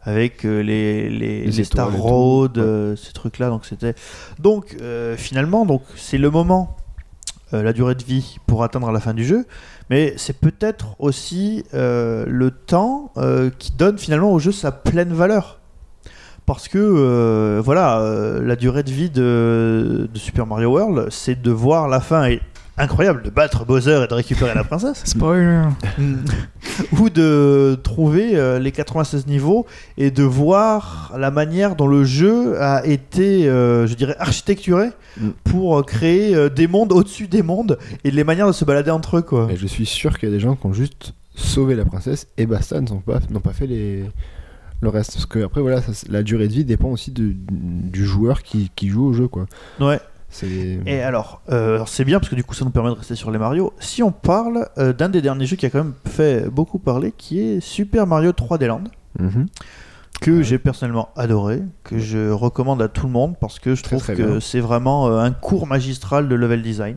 Avec 0.05 0.45
euh, 0.45 0.61
les, 0.63 1.09
les, 1.09 1.45
Les 1.45 1.51
les 1.53 1.65
Star. 1.65 1.93
Road, 1.97 2.59
Ouais. 2.59 2.65
euh, 2.65 2.97
ces 2.97 3.13
trucs-là. 3.13 3.49
Donc, 3.51 3.65
c'était. 3.65 3.95
Donc, 4.41 4.77
euh, 4.81 5.17
finalement, 5.17 5.65
donc, 5.65 5.83
c'est 5.97 6.19
le 6.19 6.29
moment, 6.31 6.77
la 7.53 7.73
durée 7.75 7.95
de 7.95 8.03
vie 8.03 8.39
pour 8.47 8.65
atteindre 8.65 8.91
la 8.91 8.99
fin 9.01 9.13
du 9.15 9.25
jeu. 9.25 9.47
Mais 9.91 10.15
c'est 10.17 10.39
peut-être 10.41 10.97
aussi 10.99 11.65
euh, 11.75 12.25
le 12.27 12.51
temps 12.51 13.13
euh, 13.19 13.51
qui 13.59 13.73
donne 13.73 13.99
finalement 13.99 14.33
au 14.33 14.39
jeu 14.39 14.51
sa 14.53 14.73
pleine 14.73 15.13
valeur. 15.13 15.61
Parce 16.47 16.67
que, 16.67 16.79
euh, 16.79 17.61
voilà, 17.65 18.01
la 18.43 18.57
durée 18.57 18.83
de 18.83 18.91
vie 18.91 19.11
de, 19.11 20.09
de 20.13 20.19
Super 20.19 20.47
Mario 20.47 20.71
World, 20.71 21.09
c'est 21.11 21.41
de 21.41 21.51
voir 21.53 21.89
la 21.89 22.01
fin 22.01 22.25
et 22.25 22.41
incroyable 22.79 23.23
de 23.23 23.31
battre 23.31 23.65
Bowser 23.67 24.03
et 24.05 24.07
de 24.09 24.15
récupérer 24.15 24.55
la 24.55 24.65
princesse. 24.65 25.03
Spoiler. 25.05 25.63
ou 26.99 27.11
de 27.11 27.79
trouver 27.83 28.37
euh, 28.37 28.59
les 28.59 28.73
96 28.73 29.27
niveaux 29.27 29.67
et 29.99 30.11
de 30.11 30.23
voir 30.23 31.13
la 31.19 31.31
manière 31.31 31.77
dont 31.77 31.87
le 31.87 32.05
jeu 32.05 32.61
a 32.61 32.85
été, 32.87 33.49
euh, 33.49 33.87
je 33.87 33.95
dirais, 33.95 34.17
architecturé 34.19 34.89
Mm. 35.21 35.29
pour 35.45 35.79
euh, 35.79 35.83
créer 35.83 36.35
euh, 36.35 36.49
des 36.49 36.67
mondes 36.67 36.91
au-dessus 36.91 37.29
des 37.29 37.43
mondes 37.43 37.77
et 38.03 38.11
les 38.11 38.25
manières 38.25 38.47
de 38.47 38.53
se 38.53 38.65
balader 38.65 38.91
entre 38.91 39.19
eux, 39.19 39.23
quoi. 39.23 39.47
Et 39.51 39.57
je 39.57 39.67
suis 39.67 39.85
sûr 39.85 40.19
qu'il 40.19 40.31
y 40.31 40.33
a 40.33 40.35
des 40.35 40.41
gens 40.41 40.57
qui 40.57 40.65
ont 40.65 40.73
juste 40.73 41.13
sauvé 41.35 41.75
la 41.75 41.85
princesse 41.85 42.29
et 42.39 42.47
basta, 42.47 42.81
n'ont 42.81 43.01
pas, 43.01 43.19
n'ont 43.29 43.41
pas 43.41 43.53
fait 43.53 43.67
les... 43.67 44.05
le 44.81 44.89
reste. 44.89 45.13
Parce 45.13 45.27
que 45.27 45.45
après, 45.45 45.61
voilà, 45.61 45.83
ça, 45.83 45.93
la 46.09 46.23
durée 46.23 46.49
de 46.49 46.55
vie 46.55 46.65
dépend 46.65 46.89
aussi 46.89 47.11
de- 47.11 47.35
du 47.51 48.07
joueur 48.07 48.43
qui, 48.43 48.71
qui 48.75 48.89
joue 48.89 49.05
au 49.05 49.13
jeu, 49.13 49.29
quoi. 49.29 49.45
Ouais. 49.81 50.01
Et 50.87 51.01
alors, 51.03 51.43
euh, 51.51 51.83
c'est 51.87 52.05
bien 52.05 52.19
parce 52.19 52.29
que 52.31 52.35
du 52.35 52.43
coup 52.45 52.55
ça 52.55 52.65
nous 52.65 52.71
permet 52.71 52.89
de 52.91 52.95
rester 52.95 53.15
sur 53.15 53.31
les 53.31 53.39
Mario. 53.39 53.73
Si 53.79 54.03
on 54.03 54.13
parle 54.13 54.69
euh, 54.79 54.93
d'un 54.93 55.09
des 55.09 55.21
derniers 55.23 55.47
jeux 55.47 55.57
qui 55.57 55.67
a 55.67 55.71
quand 55.71 55.85
même 55.85 55.95
fait 56.07 56.49
beaucoup 56.51 56.79
parler, 56.79 57.13
qui 57.17 57.41
est 57.41 57.61
Super 57.61 58.07
Mario 58.07 58.33
3D 58.33 58.67
Land, 58.67 58.85
Mhm. 59.21 59.47
que 60.21 60.43
j'ai 60.43 60.59
personnellement 60.59 61.11
adoré, 61.17 61.63
que 61.85 61.99
je 61.99 62.31
recommande 62.31 62.81
à 62.81 62.89
tout 62.89 63.07
le 63.07 63.13
monde 63.13 63.35
parce 63.41 63.59
que 63.59 63.75
je 63.75 63.83
Très, 63.83 63.97
trouve 63.97 64.03
très 64.15 64.15
que 64.15 64.41
c'est 64.41 64.61
vraiment 64.61 65.09
euh, 65.09 65.19
un 65.19 65.33
cours 65.33 65.67
magistral 65.67 66.29
de 66.29 66.35
level 66.35 66.63
design. 66.63 66.97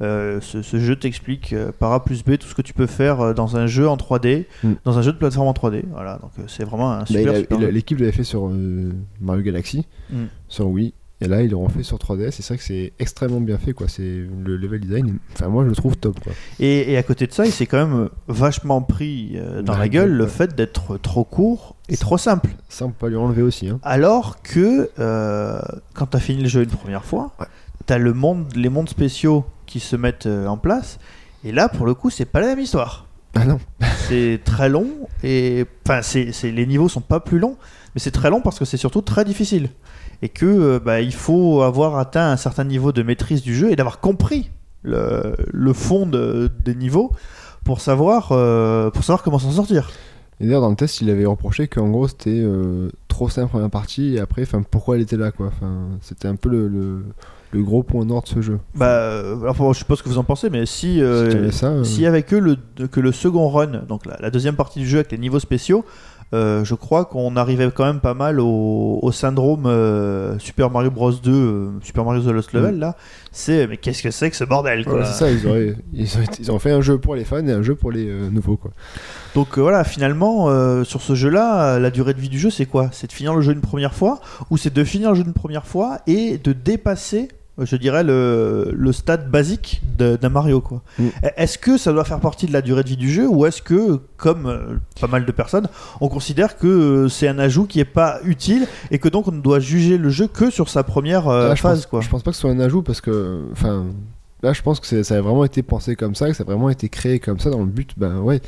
Ce, 0.00 0.62
ce 0.62 0.78
jeu 0.80 0.96
t'explique 0.96 1.54
par 1.78 1.92
A 1.92 2.02
plus 2.04 2.24
B 2.24 2.36
tout 2.36 2.48
ce 2.48 2.56
que 2.56 2.62
tu 2.62 2.74
peux 2.74 2.88
faire 2.88 3.34
dans 3.34 3.56
un 3.56 3.68
jeu 3.68 3.88
en 3.88 3.96
3D, 3.96 4.46
Mm. 4.64 4.72
dans 4.84 4.98
un 4.98 5.02
jeu 5.02 5.12
de 5.12 5.16
plateforme 5.18 5.46
en 5.46 5.52
3D. 5.52 5.84
Voilà, 5.92 6.18
donc 6.18 6.32
c'est 6.48 6.64
vraiment 6.64 6.90
un 6.90 7.00
Bah, 7.00 7.06
super, 7.06 7.34
jeu. 7.36 7.68
L'équipe 7.70 7.98
l'avait 8.00 8.10
fait 8.10 8.24
sur 8.24 8.50
Mario 9.20 9.42
Galaxy, 9.44 9.86
Mm. 10.10 10.24
sur 10.48 10.66
Wii. 10.68 10.92
Et 11.24 11.28
là, 11.28 11.42
ils 11.42 11.50
l'auront 11.50 11.68
fait 11.68 11.82
sur 11.82 11.96
3DS. 11.98 12.28
Et 12.28 12.30
c'est 12.32 12.48
vrai 12.48 12.56
que 12.58 12.62
c'est 12.64 12.92
extrêmement 12.98 13.40
bien 13.40 13.58
fait, 13.58 13.72
quoi. 13.72 13.86
C'est 13.88 14.02
le 14.02 14.56
level 14.56 14.80
design. 14.80 15.18
Enfin, 15.34 15.48
moi, 15.48 15.64
je 15.64 15.68
le 15.70 15.74
trouve 15.76 15.96
top, 15.96 16.18
quoi. 16.20 16.32
Et, 16.58 16.92
et 16.92 16.96
à 16.96 17.02
côté 17.02 17.26
de 17.26 17.32
ça, 17.32 17.46
il 17.46 17.52
s'est 17.52 17.66
quand 17.66 17.86
même 17.86 18.08
vachement 18.28 18.82
pris 18.82 19.32
euh, 19.36 19.62
dans 19.62 19.76
la 19.76 19.88
gueule 19.88 20.10
le 20.12 20.26
fait 20.26 20.54
d'être 20.54 20.96
trop 20.98 21.24
court 21.24 21.76
et 21.88 21.96
trop 21.96 22.18
simple. 22.18 22.50
Ça, 22.68 22.84
on 22.86 22.88
peut 22.88 22.94
pas 23.06 23.08
lui 23.08 23.16
enlever 23.16 23.42
aussi, 23.42 23.68
hein. 23.68 23.78
Alors 23.82 24.42
que 24.42 24.90
euh, 24.98 25.60
quand 25.94 26.06
tu 26.06 26.16
as 26.16 26.20
fini 26.20 26.42
le 26.42 26.48
jeu 26.48 26.62
une 26.62 26.70
première 26.70 27.04
fois, 27.04 27.32
Ouais. 27.38 27.46
tu 27.86 27.92
as 27.92 27.98
le 27.98 28.12
monde, 28.12 28.46
les 28.56 28.68
mondes 28.68 28.88
spéciaux 28.88 29.44
qui 29.66 29.80
se 29.80 29.96
mettent 29.96 30.26
euh, 30.26 30.46
en 30.46 30.56
place. 30.56 30.98
Et 31.44 31.52
là, 31.52 31.68
pour 31.68 31.86
le 31.86 31.94
coup, 31.94 32.10
c'est 32.10 32.24
pas 32.24 32.40
la 32.40 32.46
même 32.48 32.60
histoire. 32.60 33.06
Ah 33.34 33.44
non. 33.46 33.58
C'est 34.08 34.40
très 34.44 34.68
long 34.68 34.88
et 35.24 35.64
enfin, 35.86 36.02
c'est, 36.02 36.32
c'est- 36.32 36.50
les 36.50 36.66
niveaux 36.66 36.88
sont 36.90 37.00
pas 37.00 37.18
plus 37.20 37.38
longs, 37.38 37.56
mais 37.94 38.00
c'est 38.00 38.10
très 38.10 38.28
long 38.28 38.40
parce 38.42 38.58
que 38.58 38.64
c'est 38.66 38.76
surtout 38.76 39.00
très 39.00 39.24
difficile 39.24 39.70
et 40.22 40.28
que 40.28 40.46
euh, 40.46 40.78
bah, 40.78 41.00
il 41.00 41.12
faut 41.14 41.62
avoir 41.62 41.98
atteint 41.98 42.30
un 42.30 42.36
certain 42.36 42.64
niveau 42.64 42.92
de 42.92 43.02
maîtrise 43.02 43.42
du 43.42 43.54
jeu 43.54 43.70
et 43.70 43.76
d'avoir 43.76 44.00
compris 44.00 44.50
le, 44.82 45.34
le 45.52 45.72
fond 45.72 46.06
de- 46.06 46.50
des 46.64 46.74
niveaux 46.74 47.12
pour 47.64 47.80
savoir 47.80 48.30
euh, 48.32 48.90
pour 48.90 49.04
savoir 49.04 49.22
comment 49.22 49.38
s'en 49.38 49.50
sortir. 49.52 49.90
Et 50.40 50.44
d'ailleurs, 50.46 50.62
dans 50.62 50.70
le 50.70 50.76
test, 50.76 51.00
il 51.00 51.10
avait 51.10 51.24
reproché 51.26 51.68
qu'en 51.68 51.88
gros, 51.88 52.08
c'était 52.08 52.30
euh, 52.42 52.88
trop 53.06 53.28
simple 53.28 53.46
en 53.46 53.50
première 53.50 53.70
partie. 53.70 54.14
Et 54.16 54.18
après, 54.18 54.42
enfin, 54.42 54.62
pourquoi 54.68 54.96
elle 54.96 55.02
était 55.02 55.16
là, 55.16 55.30
quoi. 55.30 55.46
Enfin, 55.48 55.90
c'était 56.00 56.26
un 56.26 56.34
peu 56.34 56.48
le, 56.48 56.66
le, 56.66 57.04
le 57.52 57.62
gros 57.62 57.84
point 57.84 58.04
noir 58.04 58.22
de 58.24 58.28
ce 58.28 58.40
jeu. 58.40 58.58
Bah, 58.74 59.20
alors, 59.20 59.72
je 59.72 59.78
sais 59.78 59.84
pas 59.84 59.94
ce 59.94 60.02
que 60.02 60.08
vous 60.08 60.18
en 60.18 60.24
pensez, 60.24 60.50
mais 60.50 60.66
si 60.66 61.00
euh, 61.00 61.48
Si 61.52 61.58
ça, 61.58 61.74
y 62.00 62.06
avait 62.06 62.24
que 62.24 62.34
le, 62.34 62.56
que 62.90 62.98
le 62.98 63.12
second 63.12 63.48
run, 63.50 63.82
donc 63.86 64.04
la, 64.04 64.16
la 64.20 64.30
deuxième 64.32 64.56
partie 64.56 64.80
du 64.80 64.88
jeu 64.88 64.98
avec 64.98 65.12
les 65.12 65.18
niveaux 65.18 65.38
spéciaux, 65.38 65.84
euh, 66.34 66.64
je 66.64 66.74
crois 66.74 67.04
qu'on 67.04 67.36
arrivait 67.36 67.70
quand 67.70 67.84
même 67.84 68.00
pas 68.00 68.14
mal 68.14 68.40
au, 68.40 68.98
au 69.02 69.12
syndrome 69.12 69.66
euh, 69.66 70.38
Super 70.38 70.70
Mario 70.70 70.90
Bros 70.90 71.12
2, 71.12 71.30
euh, 71.30 71.70
Super 71.82 72.04
Mario 72.04 72.22
The 72.22 72.34
Lost 72.34 72.52
Level 72.52 72.78
là. 72.78 72.96
C'est 73.32 73.66
mais 73.66 73.76
qu'est-ce 73.76 74.02
que 74.02 74.10
c'est 74.10 74.30
que 74.30 74.36
ce 74.36 74.44
bordel 74.44 74.84
quoi. 74.84 75.04
C'est 75.04 75.12
ça, 75.12 75.30
ils, 75.30 75.46
auraient, 75.46 75.74
ils, 75.92 76.16
ont, 76.16 76.22
ils 76.38 76.52
ont 76.52 76.58
fait 76.58 76.70
un 76.70 76.80
jeu 76.80 76.98
pour 76.98 77.14
les 77.14 77.24
fans 77.24 77.46
et 77.46 77.52
un 77.52 77.62
jeu 77.62 77.74
pour 77.74 77.90
les 77.90 78.06
nouveaux, 78.30 78.56
quoi. 78.56 78.70
Donc 79.34 79.58
voilà, 79.58 79.84
finalement 79.84 80.46
sur 80.84 81.02
ce 81.02 81.14
jeu-là, 81.14 81.78
la 81.78 81.90
durée 81.90 82.14
de 82.14 82.20
vie 82.20 82.28
du 82.28 82.38
jeu 82.38 82.50
c'est 82.50 82.66
quoi? 82.66 82.88
C'est 82.92 83.06
de 83.08 83.12
finir 83.12 83.34
le 83.34 83.42
jeu 83.42 83.52
une 83.52 83.60
première 83.60 83.94
fois 83.94 84.20
ou 84.50 84.56
c'est 84.56 84.72
de 84.72 84.84
finir 84.84 85.10
le 85.10 85.16
jeu 85.16 85.24
une 85.24 85.32
première 85.34 85.66
fois 85.66 85.98
et 86.06 86.38
de 86.38 86.52
dépasser 86.52 87.28
je 87.58 87.76
dirais 87.76 88.02
le, 88.02 88.70
le 88.74 88.92
stade 88.92 89.30
basique 89.30 89.82
d'un 89.98 90.28
Mario 90.28 90.60
quoi. 90.60 90.82
Mm. 90.98 91.08
Est-ce 91.36 91.58
que 91.58 91.76
ça 91.76 91.92
doit 91.92 92.04
faire 92.04 92.20
partie 92.20 92.46
de 92.46 92.52
la 92.52 92.62
durée 92.62 92.82
de 92.82 92.88
vie 92.88 92.96
du 92.96 93.10
jeu 93.10 93.28
ou 93.28 93.44
est-ce 93.46 93.60
que 93.62 94.00
comme 94.16 94.46
euh, 94.46 94.78
pas 95.00 95.06
mal 95.06 95.26
de 95.26 95.32
personnes, 95.32 95.68
on 96.00 96.08
considère 96.08 96.56
que 96.56 96.66
euh, 96.66 97.08
c'est 97.08 97.28
un 97.28 97.38
ajout 97.38 97.66
qui 97.66 97.80
est 97.80 97.84
pas 97.84 98.20
utile 98.24 98.66
et 98.90 98.98
que 98.98 99.08
donc 99.08 99.28
on 99.28 99.32
ne 99.32 99.40
doit 99.40 99.60
juger 99.60 99.98
le 99.98 100.08
jeu 100.08 100.26
que 100.28 100.50
sur 100.50 100.68
sa 100.68 100.82
première 100.82 101.28
euh, 101.28 101.48
Là, 101.48 101.56
phase 101.56 101.80
pense, 101.80 101.86
quoi? 101.86 102.00
je 102.00 102.08
pense 102.08 102.22
pas 102.22 102.30
que 102.30 102.36
ce 102.36 102.40
soit 102.40 102.50
un 102.50 102.60
ajout 102.60 102.82
parce 102.82 103.00
que, 103.00 103.42
enfin, 103.52 103.86
là, 104.42 104.52
je 104.52 104.62
pense 104.62 104.80
que 104.80 105.02
ça 105.02 105.14
a 105.14 105.20
vraiment 105.20 105.44
été 105.44 105.62
pensé 105.62 105.94
comme 105.94 106.14
ça, 106.14 106.28
que 106.28 106.34
ça 106.34 106.42
a 106.42 106.46
vraiment 106.46 106.70
été 106.70 106.88
créé 106.88 107.20
comme 107.20 107.38
ça 107.38 107.50
dans 107.50 107.60
le 107.60 107.66
but, 107.66 107.90
ben 107.96 108.18
ouais, 108.20 108.40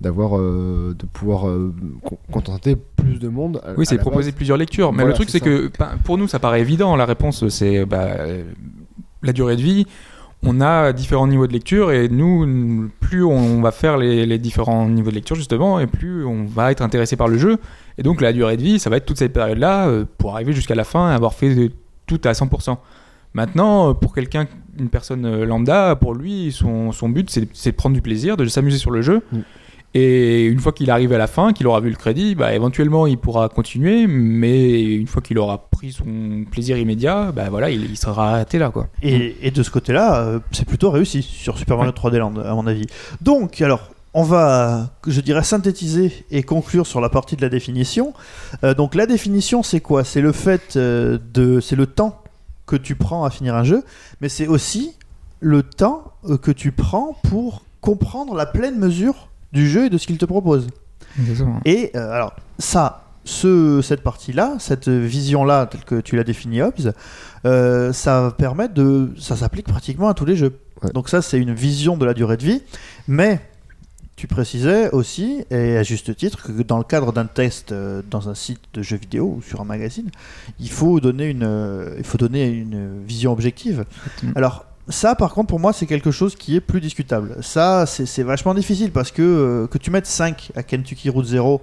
d'avoir, 0.00 0.36
euh, 0.38 0.94
de 0.98 1.06
pouvoir 1.06 1.48
euh, 1.48 1.74
con- 2.04 2.18
contenter 2.30 2.76
plus 2.96 3.18
de 3.18 3.28
monde. 3.28 3.60
à- 3.64 3.72
Oui, 3.76 3.86
c'est 3.86 3.96
proposer 3.98 4.30
base. 4.30 4.36
plusieurs 4.36 4.58
lectures. 4.58 4.92
Mais 4.92 4.98
Voilà, 4.98 5.10
le 5.10 5.14
truc, 5.14 5.30
c'est 5.30 5.40
que 5.40 5.70
ben, 5.78 5.90
pour 6.04 6.18
nous, 6.18 6.28
ça 6.28 6.38
paraît 6.38 6.60
évident. 6.60 6.96
La 6.96 7.06
réponse, 7.06 7.48
c'est 7.48 7.84
bah, 7.86 8.08
la 9.22 9.32
durée 9.32 9.56
de 9.56 9.62
vie. 9.62 9.86
On 10.42 10.60
a 10.60 10.92
différents 10.92 11.26
niveaux 11.26 11.46
de 11.46 11.52
lecture 11.54 11.90
et 11.92 12.08
nous, 12.10 12.90
plus 13.00 13.24
on 13.24 13.62
va 13.62 13.72
faire 13.72 13.96
les, 13.96 14.26
les 14.26 14.38
différents 14.38 14.86
niveaux 14.86 15.08
de 15.10 15.14
lecture 15.14 15.34
justement, 15.34 15.80
et 15.80 15.86
plus 15.86 16.24
on 16.26 16.44
va 16.44 16.70
être 16.70 16.82
intéressé 16.82 17.16
par 17.16 17.26
le 17.26 17.38
jeu. 17.38 17.56
Et 17.96 18.02
donc 18.02 18.20
la 18.20 18.34
durée 18.34 18.58
de 18.58 18.62
vie, 18.62 18.78
ça 18.78 18.90
va 18.90 18.98
être 18.98 19.06
toute 19.06 19.16
cette 19.16 19.32
période-là 19.32 19.88
euh, 19.88 20.04
pour 20.18 20.34
arriver 20.34 20.52
jusqu'à 20.52 20.74
la 20.74 20.84
fin 20.84 21.10
et 21.10 21.14
avoir 21.14 21.32
fait 21.32 21.54
de- 21.54 21.72
tout 22.06 22.20
à 22.24 22.32
100%. 22.34 22.76
Maintenant, 23.32 23.94
pour 23.94 24.14
quelqu'un, 24.14 24.46
une 24.78 24.88
personne 24.90 25.42
lambda, 25.44 25.96
pour 25.96 26.14
lui, 26.14 26.52
son, 26.52 26.92
son 26.92 27.08
but, 27.08 27.30
c'est 27.30 27.48
c'est 27.54 27.72
de 27.72 27.76
prendre 27.76 27.94
du 27.94 28.02
plaisir, 28.02 28.36
de 28.36 28.44
s'amuser 28.46 28.78
sur 28.78 28.90
le 28.90 29.00
jeu. 29.02 29.22
Mm. 29.32 29.38
Et 29.94 30.44
une 30.44 30.58
fois 30.58 30.72
qu'il 30.72 30.90
arrive 30.90 31.12
à 31.12 31.18
la 31.18 31.26
fin, 31.26 31.52
qu'il 31.54 31.66
aura 31.66 31.80
vu 31.80 31.88
le 31.88 31.96
crédit, 31.96 32.34
bah, 32.34 32.54
éventuellement 32.54 33.06
il 33.06 33.16
pourra 33.16 33.48
continuer, 33.48 34.06
mais 34.06 34.94
une 34.94 35.06
fois 35.06 35.22
qu'il 35.22 35.38
aura 35.38 35.68
pris 35.70 35.92
son 35.92 36.44
plaisir 36.50 36.76
immédiat, 36.76 37.32
bah, 37.32 37.48
voilà, 37.48 37.70
il, 37.70 37.96
sera 37.96 38.32
arrêté 38.32 38.58
là. 38.58 38.70
Quoi. 38.70 38.88
Et, 39.02 39.50
de 39.50 39.62
ce 39.62 39.70
côté-là, 39.70 40.20
euh, 40.20 40.38
c'est 40.52 40.66
plutôt 40.66 40.90
réussi 40.90 41.22
sur 41.22 41.56
Super 41.56 41.78
Mario 41.78 41.92
3D 41.92 42.18
Land, 42.18 42.36
à 42.36 42.54
mon 42.54 42.66
avis. 42.66 42.84
Donc, 43.22 43.62
alors, 43.62 43.88
on 44.12 44.22
va, 44.22 44.90
je 45.06 45.20
dirais, 45.22 45.42
synthétiser 45.42 46.26
et 46.30 46.42
conclure 46.42 46.86
sur 46.86 47.00
la 47.00 47.08
partie 47.08 47.36
de 47.36 47.42
la 47.42 47.48
définition. 47.48 48.12
Euh, 48.64 48.74
donc, 48.74 48.94
la 48.94 49.06
définition, 49.06 49.62
c'est 49.62 49.80
quoi? 49.80 50.04
C'est 50.04 50.20
le 50.20 50.32
fait 50.32 50.76
euh, 50.76 51.18
de, 51.32 51.60
c'est 51.60 51.76
le 51.76 51.86
temps 51.86 52.22
que 52.66 52.76
tu 52.76 52.96
prends 52.96 53.24
à 53.24 53.30
finir 53.30 53.54
un 53.54 53.64
jeu, 53.64 53.82
mais 54.20 54.28
c'est 54.28 54.46
aussi 54.46 54.92
le 55.40 55.62
temps 55.62 56.12
que 56.42 56.50
tu 56.50 56.72
prends 56.72 57.16
pour 57.30 57.62
comprendre 57.80 58.34
la 58.34 58.46
pleine 58.46 58.78
mesure 58.78 59.28
du 59.52 59.68
jeu 59.68 59.86
et 59.86 59.90
de 59.90 59.98
ce 59.98 60.06
qu'il 60.06 60.18
te 60.18 60.24
propose. 60.24 60.68
Et 61.64 61.90
euh, 61.94 62.10
alors, 62.10 62.34
ça, 62.58 63.04
ce, 63.24 63.80
cette 63.82 64.02
partie-là, 64.02 64.56
cette 64.58 64.88
vision-là, 64.88 65.66
telle 65.66 65.84
que 65.84 66.00
tu 66.00 66.16
l'as 66.16 66.24
définie, 66.24 66.62
Hobbes, 66.62 66.92
euh, 67.44 67.92
ça 67.92 68.22
va 68.22 68.30
permettre 68.30 68.74
de. 68.74 69.10
Ça 69.18 69.36
s'applique 69.36 69.66
pratiquement 69.66 70.08
à 70.08 70.14
tous 70.14 70.26
les 70.26 70.36
jeux. 70.36 70.58
Ouais. 70.82 70.90
Donc, 70.92 71.08
ça, 71.08 71.22
c'est 71.22 71.38
une 71.38 71.54
vision 71.54 71.96
de 71.96 72.04
la 72.04 72.14
durée 72.14 72.36
de 72.36 72.44
vie. 72.44 72.62
Mais. 73.08 73.40
Tu 74.18 74.26
précisais 74.26 74.90
aussi, 74.92 75.44
et 75.50 75.76
à 75.76 75.82
juste 75.82 76.16
titre, 76.16 76.42
que 76.42 76.62
dans 76.62 76.78
le 76.78 76.84
cadre 76.84 77.12
d'un 77.12 77.26
test 77.26 77.72
euh, 77.72 78.00
dans 78.10 78.30
un 78.30 78.34
site 78.34 78.62
de 78.72 78.80
jeux 78.80 78.96
vidéo 78.96 79.34
ou 79.36 79.42
sur 79.42 79.60
un 79.60 79.66
magazine, 79.66 80.10
il 80.58 80.70
faut 80.70 81.00
donner 81.00 81.26
une, 81.26 81.94
il 81.98 82.02
faut 82.02 82.16
donner 82.16 82.48
une 82.48 83.04
vision 83.04 83.30
objective. 83.30 83.84
Alors, 84.34 84.64
ça, 84.88 85.14
par 85.14 85.32
contre, 85.34 85.48
pour 85.48 85.60
moi, 85.60 85.72
c'est 85.72 85.86
quelque 85.86 86.10
chose 86.10 86.36
qui 86.36 86.54
est 86.56 86.60
plus 86.60 86.80
discutable. 86.80 87.36
Ça, 87.42 87.86
c'est 87.86 88.22
vachement 88.22 88.54
difficile 88.54 88.92
parce 88.92 89.10
que 89.10 89.22
euh, 89.22 89.66
que 89.66 89.78
tu 89.78 89.90
mettes 89.90 90.06
5 90.06 90.52
à 90.54 90.62
Kentucky 90.62 91.10
Route 91.10 91.26
Zero 91.26 91.60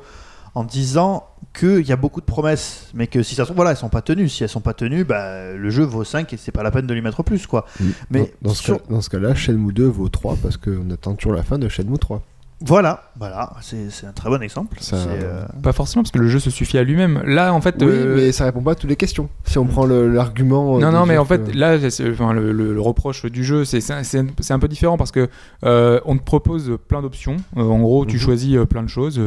en 0.55 0.63
disant 0.63 1.25
qu'il 1.57 1.81
y 1.87 1.91
a 1.91 1.95
beaucoup 1.95 2.21
de 2.21 2.25
promesses, 2.25 2.89
mais 2.93 3.07
que 3.07 3.23
si 3.23 3.33
ça 3.33 3.43
se 3.43 3.47
trouve, 3.47 3.55
voilà, 3.55 3.71
elles 3.71 3.77
sont 3.77 3.89
pas 3.89 4.01
tenues. 4.01 4.29
Si 4.29 4.43
elles 4.43 4.49
sont 4.49 4.61
pas 4.61 4.73
tenues, 4.73 5.03
bah, 5.03 5.51
le 5.53 5.69
jeu 5.69 5.83
vaut 5.83 6.03
5 6.03 6.31
et 6.33 6.37
c'est 6.37 6.51
pas 6.51 6.61
la 6.63 6.69
peine 6.71 6.85
de 6.85 6.93
lui 6.93 7.01
mettre 7.01 7.23
plus, 7.23 7.47
quoi. 7.47 7.65
Mais 8.11 8.31
dans, 8.41 8.49
dans 8.49 8.53
ce 8.55 8.63
sur- 8.63 8.77
cas, 8.77 8.83
dans 8.89 9.01
ce 9.01 9.09
cas-là, 9.09 9.33
Shenmue 9.35 9.73
2 9.73 9.85
vaut 9.87 10.09
3 10.09 10.37
parce 10.41 10.57
qu'on 10.57 10.89
attend 10.91 11.15
toujours 11.15 11.33
la 11.33 11.43
fin 11.43 11.57
de 11.57 11.67
Shenmue 11.69 11.97
3. 11.97 12.21
Voilà, 12.61 13.03
voilà, 13.19 13.51
c'est 13.61 13.89
c'est 13.89 14.05
un 14.07 14.13
très 14.13 14.29
bon 14.29 14.41
exemple. 14.41 14.77
Ça- 14.79 14.95
euh, 14.95 15.43
Pas 15.61 15.73
forcément, 15.73 16.01
parce 16.03 16.11
que 16.11 16.19
le 16.19 16.29
jeu 16.29 16.39
se 16.39 16.49
suffit 16.49 16.77
à 16.77 16.83
lui-même. 16.83 17.21
Là, 17.25 17.53
en 17.53 17.59
fait. 17.59 17.75
Oui, 17.81 17.87
euh, 17.89 18.15
mais 18.15 18.31
ça 18.31 18.45
répond 18.45 18.61
pas 18.61 18.71
à 18.71 18.75
toutes 18.75 18.89
les 18.89 18.95
questions. 18.95 19.27
Si 19.43 19.57
on 19.57 19.65
prend 19.65 19.85
l'argument. 19.85 20.77
euh, 20.77 20.79
Non, 20.79 20.91
non, 20.91 21.05
mais 21.05 21.17
en 21.17 21.25
fait, 21.25 21.51
que- 21.51 21.57
là, 21.57 21.89
c'est- 21.89 22.09
enfin, 22.11 22.31
le, 22.31 22.53
le- 22.53 22.73
le 22.73 22.81
reproche 22.81 23.25
du 23.25 23.43
jeu, 23.43 23.65
c'est 23.65 23.81
c'est- 23.81 24.01
c'est 24.03 24.53
un, 24.53 24.59
peu 24.59 24.67
différent 24.69 24.95
parce 24.97 25.11
que 25.11 25.27
euh, 25.65 25.99
on 26.05 26.15
te 26.17 26.23
propose 26.23 26.77
plein 26.87 27.01
d'options. 27.01 27.35
Euh, 27.57 27.61
en 27.63 27.79
gros, 27.79 28.05
tu 28.05 28.15
Mhm. 28.15 28.21
choisis 28.21 28.55
euh, 28.55 28.65
plein 28.65 28.83
de 28.83 28.87
choses. 28.89 29.19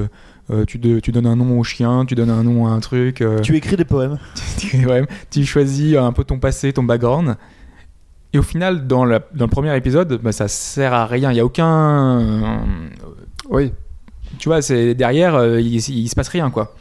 Euh, 0.50 0.64
tu, 0.64 0.78
de- 0.78 1.00
tu 1.00 1.12
donnes 1.12 1.26
un 1.26 1.36
nom 1.36 1.58
au 1.58 1.64
chien, 1.64 2.04
tu 2.06 2.14
donnes 2.14 2.30
un 2.30 2.42
nom 2.44 2.66
à 2.66 2.70
un 2.70 2.80
truc. 2.80 3.20
euh, 3.20 3.40
Tu 3.40 3.54
écris 3.56 3.76
des 3.76 3.84
poèmes. 3.84 4.16
tu, 4.58 4.86
ouais, 4.86 5.04
tu 5.30 5.44
choisis 5.44 5.94
un 5.96 6.12
peu 6.12 6.24
ton 6.24 6.38
passé, 6.38 6.72
ton 6.72 6.84
background. 6.84 7.36
Et 8.32 8.38
au 8.38 8.42
final, 8.42 8.86
dans, 8.86 9.04
la- 9.04 9.20
dans 9.34 9.46
le 9.46 9.50
premier 9.50 9.74
épisode, 9.76 10.20
bah, 10.22 10.30
ça 10.32 10.46
sert 10.46 10.92
à 10.92 11.06
rien. 11.06 11.30
Il 11.30 11.34
n'y 11.34 11.40
a 11.40 11.44
aucun. 11.44 12.60
Oui, 13.50 13.72
tu 14.38 14.48
vois, 14.48 14.62
c'est 14.62 14.94
derrière, 14.94 15.34
euh, 15.34 15.60
il, 15.60 15.74
il 15.76 16.08
se 16.08 16.14
passe 16.14 16.28
rien, 16.28 16.50
quoi. 16.50 16.74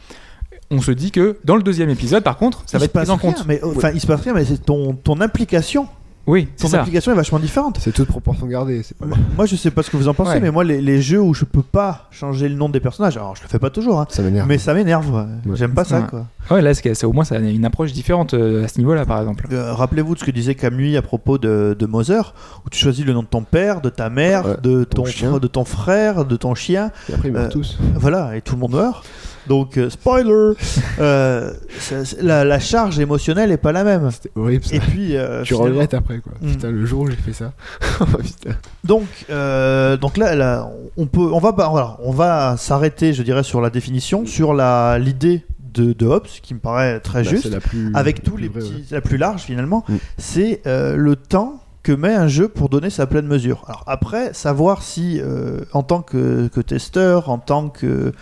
On 0.70 0.80
se 0.80 0.90
dit 0.90 1.12
que 1.12 1.38
dans 1.44 1.56
le 1.56 1.62
deuxième 1.62 1.90
épisode, 1.90 2.24
par 2.24 2.36
contre, 2.38 2.64
ça 2.66 2.78
Il 2.78 2.80
va 2.80 2.84
être 2.86 2.92
pris 2.92 3.08
en 3.08 3.16
rien, 3.16 3.32
compte. 3.32 3.46
Mais 3.46 3.62
enfin, 3.62 3.90
il 3.94 4.00
se 4.00 4.06
passe 4.06 4.22
rien, 4.22 4.34
mais 4.34 4.44
c'est 4.44 4.58
ton 4.58 4.94
ton 4.94 5.20
implication. 5.20 5.86
Oui, 6.26 6.46
Ton 6.46 6.66
c'est 6.66 6.68
ça. 6.72 6.80
implication 6.80 7.12
est 7.12 7.14
vachement 7.14 7.38
différente. 7.38 7.78
c'est 7.80 7.92
toute 7.92 8.08
proportion 8.08 8.46
gardée. 8.46 8.82
C'est 8.82 8.96
pas... 8.96 9.06
Moi, 9.36 9.46
je 9.46 9.54
sais 9.54 9.70
pas 9.70 9.82
ce 9.84 9.90
que 9.90 9.96
vous 9.96 10.08
en 10.08 10.14
pensez, 10.14 10.32
Ouais. 10.32 10.40
mais 10.40 10.50
moi, 10.50 10.64
les, 10.64 10.80
les 10.80 11.00
jeux 11.00 11.20
où 11.20 11.32
je 11.34 11.44
peux 11.44 11.62
pas 11.62 12.08
changer 12.10 12.48
le 12.48 12.56
nom 12.56 12.68
des 12.68 12.80
personnages, 12.80 13.16
alors 13.16 13.36
je 13.36 13.42
le 13.42 13.48
fais 13.48 13.60
pas 13.60 13.70
toujours, 13.70 14.00
hein, 14.00 14.06
Ça 14.08 14.22
m'énerve. 14.22 14.48
mais 14.48 14.58
ça 14.58 14.74
m'énerve. 14.74 15.14
ouais. 15.14 15.54
J'aime 15.54 15.72
pas 15.72 15.84
ça, 15.84 16.00
Ouais. 16.00 16.06
quoi. 16.10 16.26
Ouais, 16.50 16.62
là, 16.62 16.74
c'est 16.74 17.04
au 17.04 17.12
moins, 17.12 17.24
ça 17.24 17.36
a 17.36 17.38
une 17.38 17.64
approche 17.64 17.92
différente 17.92 18.34
euh, 18.34 18.64
à 18.64 18.68
ce 18.68 18.78
niveau-là, 18.78 19.04
par 19.06 19.20
exemple. 19.20 19.46
Euh, 19.52 19.72
Rappelez-vous 19.72 20.14
de 20.14 20.20
ce 20.20 20.24
que 20.24 20.30
disait 20.32 20.54
Camus 20.56 20.96
à 20.96 21.02
propos 21.02 21.38
de, 21.38 21.76
de 21.78 21.86
Mother, 21.86 22.34
où 22.64 22.70
tu 22.70 22.78
choisis 22.78 23.04
le 23.04 23.12
nom 23.12 23.22
de 23.22 23.28
ton 23.28 23.42
père, 23.42 23.80
de 23.80 23.88
ta 23.90 24.10
mère, 24.10 24.46
Ouais, 24.46 24.56
de, 24.62 24.82
ton 24.84 25.02
ton, 25.02 25.08
chien. 25.08 25.38
de 25.38 25.46
ton 25.46 25.64
frère, 25.64 26.24
de 26.24 26.36
ton 26.36 26.54
chien. 26.56 26.90
Et 27.08 27.14
après, 27.14 27.28
ils 27.28 27.32
meurent 27.34 27.44
Euh, 27.46 27.48
tous. 27.50 27.78
Voilà, 27.94 28.36
et 28.36 28.42
tout 28.42 28.54
le 28.54 28.60
monde 28.60 28.72
meurt. 28.72 29.04
Donc, 29.48 29.78
euh, 29.78 29.90
spoiler 29.90 30.52
euh, 30.98 31.52
c'est- 31.78 32.20
la, 32.22 32.44
la 32.44 32.58
charge 32.58 32.98
émotionnelle 32.98 33.52
est 33.52 33.56
pas 33.56 33.72
la 33.72 33.84
même. 33.84 34.10
C'était 34.10 34.30
horrible 34.34 34.64
ça. 34.64 34.76
Et 34.76 34.80
puis, 34.80 35.16
euh, 35.16 35.42
tu 35.42 35.54
finalement- 35.54 35.74
regrettes 35.74 35.94
après 35.94 36.18
quoi. 36.20 36.32
Mm. 36.40 36.50
Putain, 36.52 36.70
le 36.70 36.84
jour 36.86 37.02
où 37.02 37.08
j'ai 37.10 37.16
fait 37.16 37.32
ça. 37.32 37.52
Putain. 38.00 38.56
Donc, 38.84 39.06
euh, 39.30 39.96
donc 39.96 40.16
là, 40.16 40.34
là, 40.34 40.68
on 40.96 41.06
peut, 41.06 41.20
on 41.32 41.38
va, 41.38 41.50
voilà, 41.52 41.96
on 42.02 42.12
va 42.12 42.56
s'arrêter, 42.58 43.12
je 43.12 43.22
dirais, 43.22 43.42
sur 43.42 43.60
la 43.60 43.70
définition, 43.70 44.26
sur 44.26 44.54
la 44.54 44.98
l'idée 44.98 45.44
de, 45.74 45.92
de 45.92 46.06
Hobbes, 46.06 46.26
qui 46.42 46.54
me 46.54 46.58
paraît 46.58 47.00
très 47.00 47.22
Bah, 47.22 47.30
juste, 47.30 47.42
c'est 47.44 47.50
la 47.50 47.60
plus, 47.60 47.90
avec 47.94 48.18
la 48.18 48.24
tous 48.24 48.32
plus 48.36 48.42
les 48.42 48.48
vraie, 48.48 48.62
ouais. 48.62 48.68
petits, 48.68 48.94
la 48.94 49.00
plus 49.00 49.16
large 49.18 49.42
finalement, 49.42 49.84
Mm. 49.88 49.94
c'est 50.18 50.62
euh, 50.66 50.96
le 50.96 51.16
temps 51.16 51.60
que 51.82 51.92
met 51.92 52.14
un 52.14 52.26
jeu 52.26 52.48
pour 52.48 52.68
donner 52.68 52.90
sa 52.90 53.06
pleine 53.06 53.26
mesure. 53.26 53.62
Alors 53.68 53.84
après, 53.86 54.32
savoir 54.34 54.82
si, 54.82 55.20
euh, 55.20 55.60
en 55.72 55.82
tant 55.84 56.02
que, 56.02 56.48
que 56.48 56.60
testeur, 56.60 57.28
en 57.30 57.38
tant 57.38 57.68
que 57.68 58.12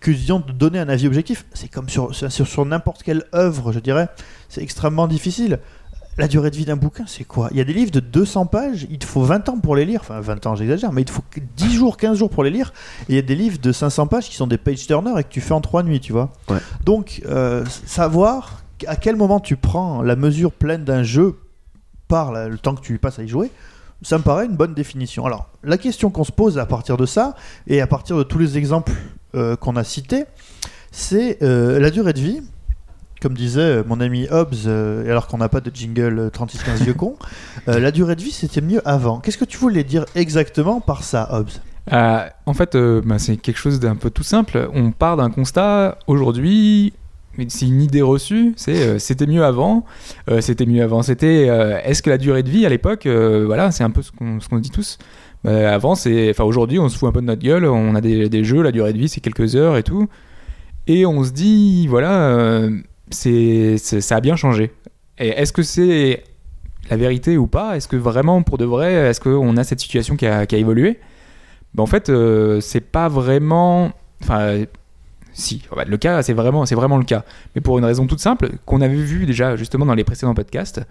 que 0.00 0.10
disons 0.10 0.40
de 0.40 0.52
donner 0.52 0.78
un 0.78 0.88
avis 0.88 1.06
objectif, 1.06 1.44
c'est 1.52 1.68
comme 1.68 1.88
sur 1.88 2.14
sur, 2.14 2.30
sur 2.46 2.64
n'importe 2.66 3.02
quelle 3.02 3.24
œuvre, 3.34 3.72
je 3.72 3.80
dirais, 3.80 4.08
c'est 4.48 4.62
extrêmement 4.62 5.06
difficile. 5.06 5.58
La 6.18 6.26
durée 6.28 6.50
de 6.50 6.56
vie 6.56 6.64
d'un 6.66 6.76
bouquin, 6.76 7.04
c'est 7.06 7.24
quoi? 7.24 7.48
Il 7.52 7.56
y 7.56 7.60
a 7.60 7.64
des 7.64 7.72
livres 7.72 7.92
de 7.92 8.00
200 8.00 8.46
pages, 8.46 8.86
il 8.90 8.98
te 8.98 9.06
faut 9.06 9.22
20 9.22 9.48
ans 9.48 9.58
pour 9.58 9.74
les 9.76 9.84
lire. 9.86 10.00
Enfin, 10.02 10.20
20 10.20 10.44
ans, 10.46 10.54
j'exagère, 10.56 10.92
mais 10.92 11.02
il 11.02 11.04
te 11.06 11.12
faut 11.12 11.22
10 11.56 11.72
jours, 11.72 11.96
15 11.96 12.18
jours 12.18 12.28
pour 12.28 12.44
les 12.44 12.50
lire. 12.50 12.72
Et 13.08 13.12
il 13.12 13.14
y 13.14 13.18
a 13.18 13.22
des 13.22 13.36
livres 13.36 13.58
de 13.58 13.72
500 13.72 14.06
pages 14.08 14.28
qui 14.28 14.34
sont 14.34 14.46
des 14.48 14.58
page 14.58 14.86
turners 14.86 15.18
et 15.18 15.22
que 15.24 15.28
tu 15.30 15.40
fais 15.40 15.54
en 15.54 15.60
3 15.62 15.82
nuits, 15.82 16.00
tu 16.00 16.12
vois. 16.12 16.32
Ouais. 16.50 16.58
Donc, 16.84 17.22
euh, 17.26 17.64
savoir 17.86 18.64
à 18.86 18.96
quel 18.96 19.16
moment 19.16 19.40
tu 19.40 19.56
prends 19.56 20.02
la 20.02 20.16
mesure 20.16 20.52
pleine 20.52 20.84
d'un 20.84 21.04
jeu 21.04 21.38
par 22.08 22.32
la- 22.32 22.48
le 22.48 22.58
temps 22.58 22.74
que 22.74 22.80
tu 22.82 22.98
passes 22.98 23.18
à 23.18 23.22
y 23.22 23.28
jouer, 23.28 23.50
ça 24.02 24.18
me 24.18 24.22
paraît 24.22 24.46
une 24.46 24.56
bonne 24.56 24.74
définition. 24.74 25.24
Alors, 25.24 25.48
la 25.62 25.78
question 25.78 26.10
qu'on 26.10 26.24
se 26.24 26.32
pose 26.32 26.58
à 26.58 26.66
partir 26.66 26.96
de 26.98 27.06
ça, 27.06 27.34
et 27.66 27.80
à 27.80 27.86
partir 27.86 28.16
de 28.18 28.24
tous 28.24 28.38
les 28.38 28.58
exemples 28.58 28.92
qu'on 29.32 29.76
a 29.76 29.84
cités, 29.84 30.24
c'est 30.92 31.42
euh, 31.42 31.78
la 31.78 31.90
durée 31.90 32.12
de 32.12 32.20
vie. 32.20 32.42
Comme 33.20 33.34
disait 33.34 33.60
euh, 33.60 33.82
mon 33.86 34.00
ami 34.00 34.26
Hobbes, 34.30 34.54
euh, 34.64 35.04
et 35.04 35.10
alors 35.10 35.26
qu'on 35.26 35.36
n'a 35.36 35.50
pas 35.50 35.60
de 35.60 35.70
jingle 35.74 36.18
euh, 36.18 36.30
3615 36.30 36.80
vieux 36.82 36.94
con, 36.94 37.16
euh, 37.68 37.78
la 37.80 37.90
durée 37.90 38.16
de 38.16 38.22
vie 38.22 38.30
c'était 38.30 38.62
mieux 38.62 38.80
avant. 38.88 39.20
Qu'est-ce 39.20 39.36
que 39.36 39.44
tu 39.44 39.58
voulais 39.58 39.84
dire 39.84 40.06
exactement 40.14 40.80
par 40.80 41.04
ça, 41.04 41.28
Hobbes? 41.30 41.50
Euh, 41.92 42.26
en 42.46 42.54
fait, 42.54 42.74
euh, 42.74 43.02
bah, 43.04 43.18
c'est 43.18 43.36
quelque 43.36 43.58
chose 43.58 43.78
d'un 43.78 43.96
peu 43.96 44.08
tout 44.08 44.22
simple. 44.22 44.70
On 44.72 44.90
part 44.90 45.18
d'un 45.18 45.28
constat 45.30 45.98
aujourd'hui. 46.06 46.94
C'est 47.48 47.66
une 47.66 47.80
idée 47.80 48.02
reçue, 48.02 48.54
c'est 48.56 48.82
euh, 48.82 48.98
c'était 48.98 49.26
mieux 49.26 49.44
avant, 49.44 49.84
euh, 50.30 50.40
c'était 50.40 50.66
mieux 50.66 50.82
avant. 50.82 51.02
C'était 51.02 51.46
euh, 51.48 51.78
est-ce 51.84 52.02
que 52.02 52.10
la 52.10 52.18
durée 52.18 52.42
de 52.42 52.50
vie 52.50 52.66
à 52.66 52.68
l'époque, 52.68 53.06
euh, 53.06 53.44
voilà, 53.46 53.70
c'est 53.70 53.84
un 53.84 53.90
peu 53.90 54.02
ce 54.02 54.12
qu'on 54.12 54.40
ce 54.40 54.48
qu'on 54.48 54.58
dit 54.58 54.70
tous. 54.70 54.98
Bah, 55.44 55.72
avant, 55.72 55.94
c'est, 55.94 56.30
enfin 56.30 56.44
aujourd'hui, 56.44 56.78
on 56.78 56.88
se 56.88 56.98
fout 56.98 57.08
un 57.08 57.12
peu 57.12 57.20
de 57.20 57.26
notre 57.26 57.42
gueule. 57.42 57.64
On 57.64 57.94
a 57.94 58.00
des, 58.00 58.44
jeux, 58.44 58.62
la 58.62 58.72
durée 58.72 58.92
de 58.92 58.98
vie 58.98 59.08
c'est 59.08 59.20
quelques 59.20 59.56
heures 59.56 59.76
et 59.76 59.82
tout, 59.82 60.08
et 60.86 61.06
on 61.06 61.24
se 61.24 61.30
dit 61.30 61.86
voilà, 61.86 62.12
euh, 62.30 62.70
c'est, 63.10 63.78
ça 63.78 64.16
a 64.16 64.20
bien 64.20 64.36
changé. 64.36 64.72
Est-ce 65.18 65.52
que 65.52 65.62
c'est 65.62 66.24
la 66.90 66.96
vérité 66.96 67.36
ou 67.36 67.46
pas? 67.46 67.76
Est-ce 67.76 67.88
que 67.88 67.96
vraiment 67.96 68.42
pour 68.42 68.58
de 68.58 68.64
vrai, 68.64 68.92
est-ce 68.92 69.20
qu'on 69.20 69.56
a 69.56 69.64
cette 69.64 69.80
situation 69.80 70.16
qui 70.16 70.26
a, 70.26 70.46
qui 70.46 70.56
a 70.56 70.58
évolué? 70.58 70.98
Bah, 71.74 71.82
en 71.82 71.86
fait, 71.86 72.08
euh, 72.08 72.60
c'est 72.60 72.80
pas 72.80 73.08
vraiment. 73.08 73.92
Enfin, 74.22 74.40
euh, 74.40 74.66
si, 75.32 75.62
le 75.86 75.96
cas, 75.96 76.22
c'est 76.22 76.32
vraiment, 76.32 76.66
c'est 76.66 76.74
vraiment 76.74 76.98
le 76.98 77.04
cas. 77.04 77.24
Mais 77.54 77.60
pour 77.60 77.78
une 77.78 77.84
raison 77.84 78.06
toute 78.06 78.20
simple, 78.20 78.50
qu'on 78.66 78.80
avait 78.80 78.94
vu 78.94 79.26
déjà 79.26 79.56
justement 79.56 79.86
dans 79.86 79.94
les 79.94 80.04
précédents 80.04 80.34
podcasts, 80.34 80.82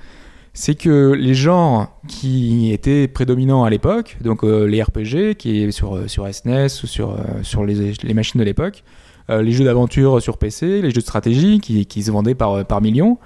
c'est 0.54 0.76
que 0.76 1.14
les 1.14 1.34
genres 1.34 2.00
qui 2.08 2.72
étaient 2.74 3.08
prédominants 3.08 3.64
à 3.64 3.70
l'époque, 3.70 4.18
donc 4.22 4.44
euh, 4.44 4.66
les 4.66 4.82
RPG 4.82 5.36
qui 5.38 5.72
sur, 5.72 5.96
euh, 5.96 6.08
sur 6.08 6.32
SNES 6.34 6.68
ou 6.84 6.88
sur, 6.88 7.12
euh, 7.12 7.18
sur 7.44 7.64
les, 7.66 7.94
les 8.04 8.14
machines 8.14 8.40
de 8.40 8.46
l'époque, 8.46 8.84
euh, 9.30 9.42
les 9.42 9.52
jeux 9.52 9.66
d'aventure 9.66 10.22
sur 10.22 10.38
PC, 10.38 10.82
les 10.82 10.90
jeux 10.90 10.96
de 10.96 11.02
stratégie 11.02 11.60
qui, 11.60 11.86
qui 11.86 12.04
se 12.04 12.12
vendaient 12.12 12.36
par, 12.36 12.66
par 12.66 12.82
millions, 12.82 13.18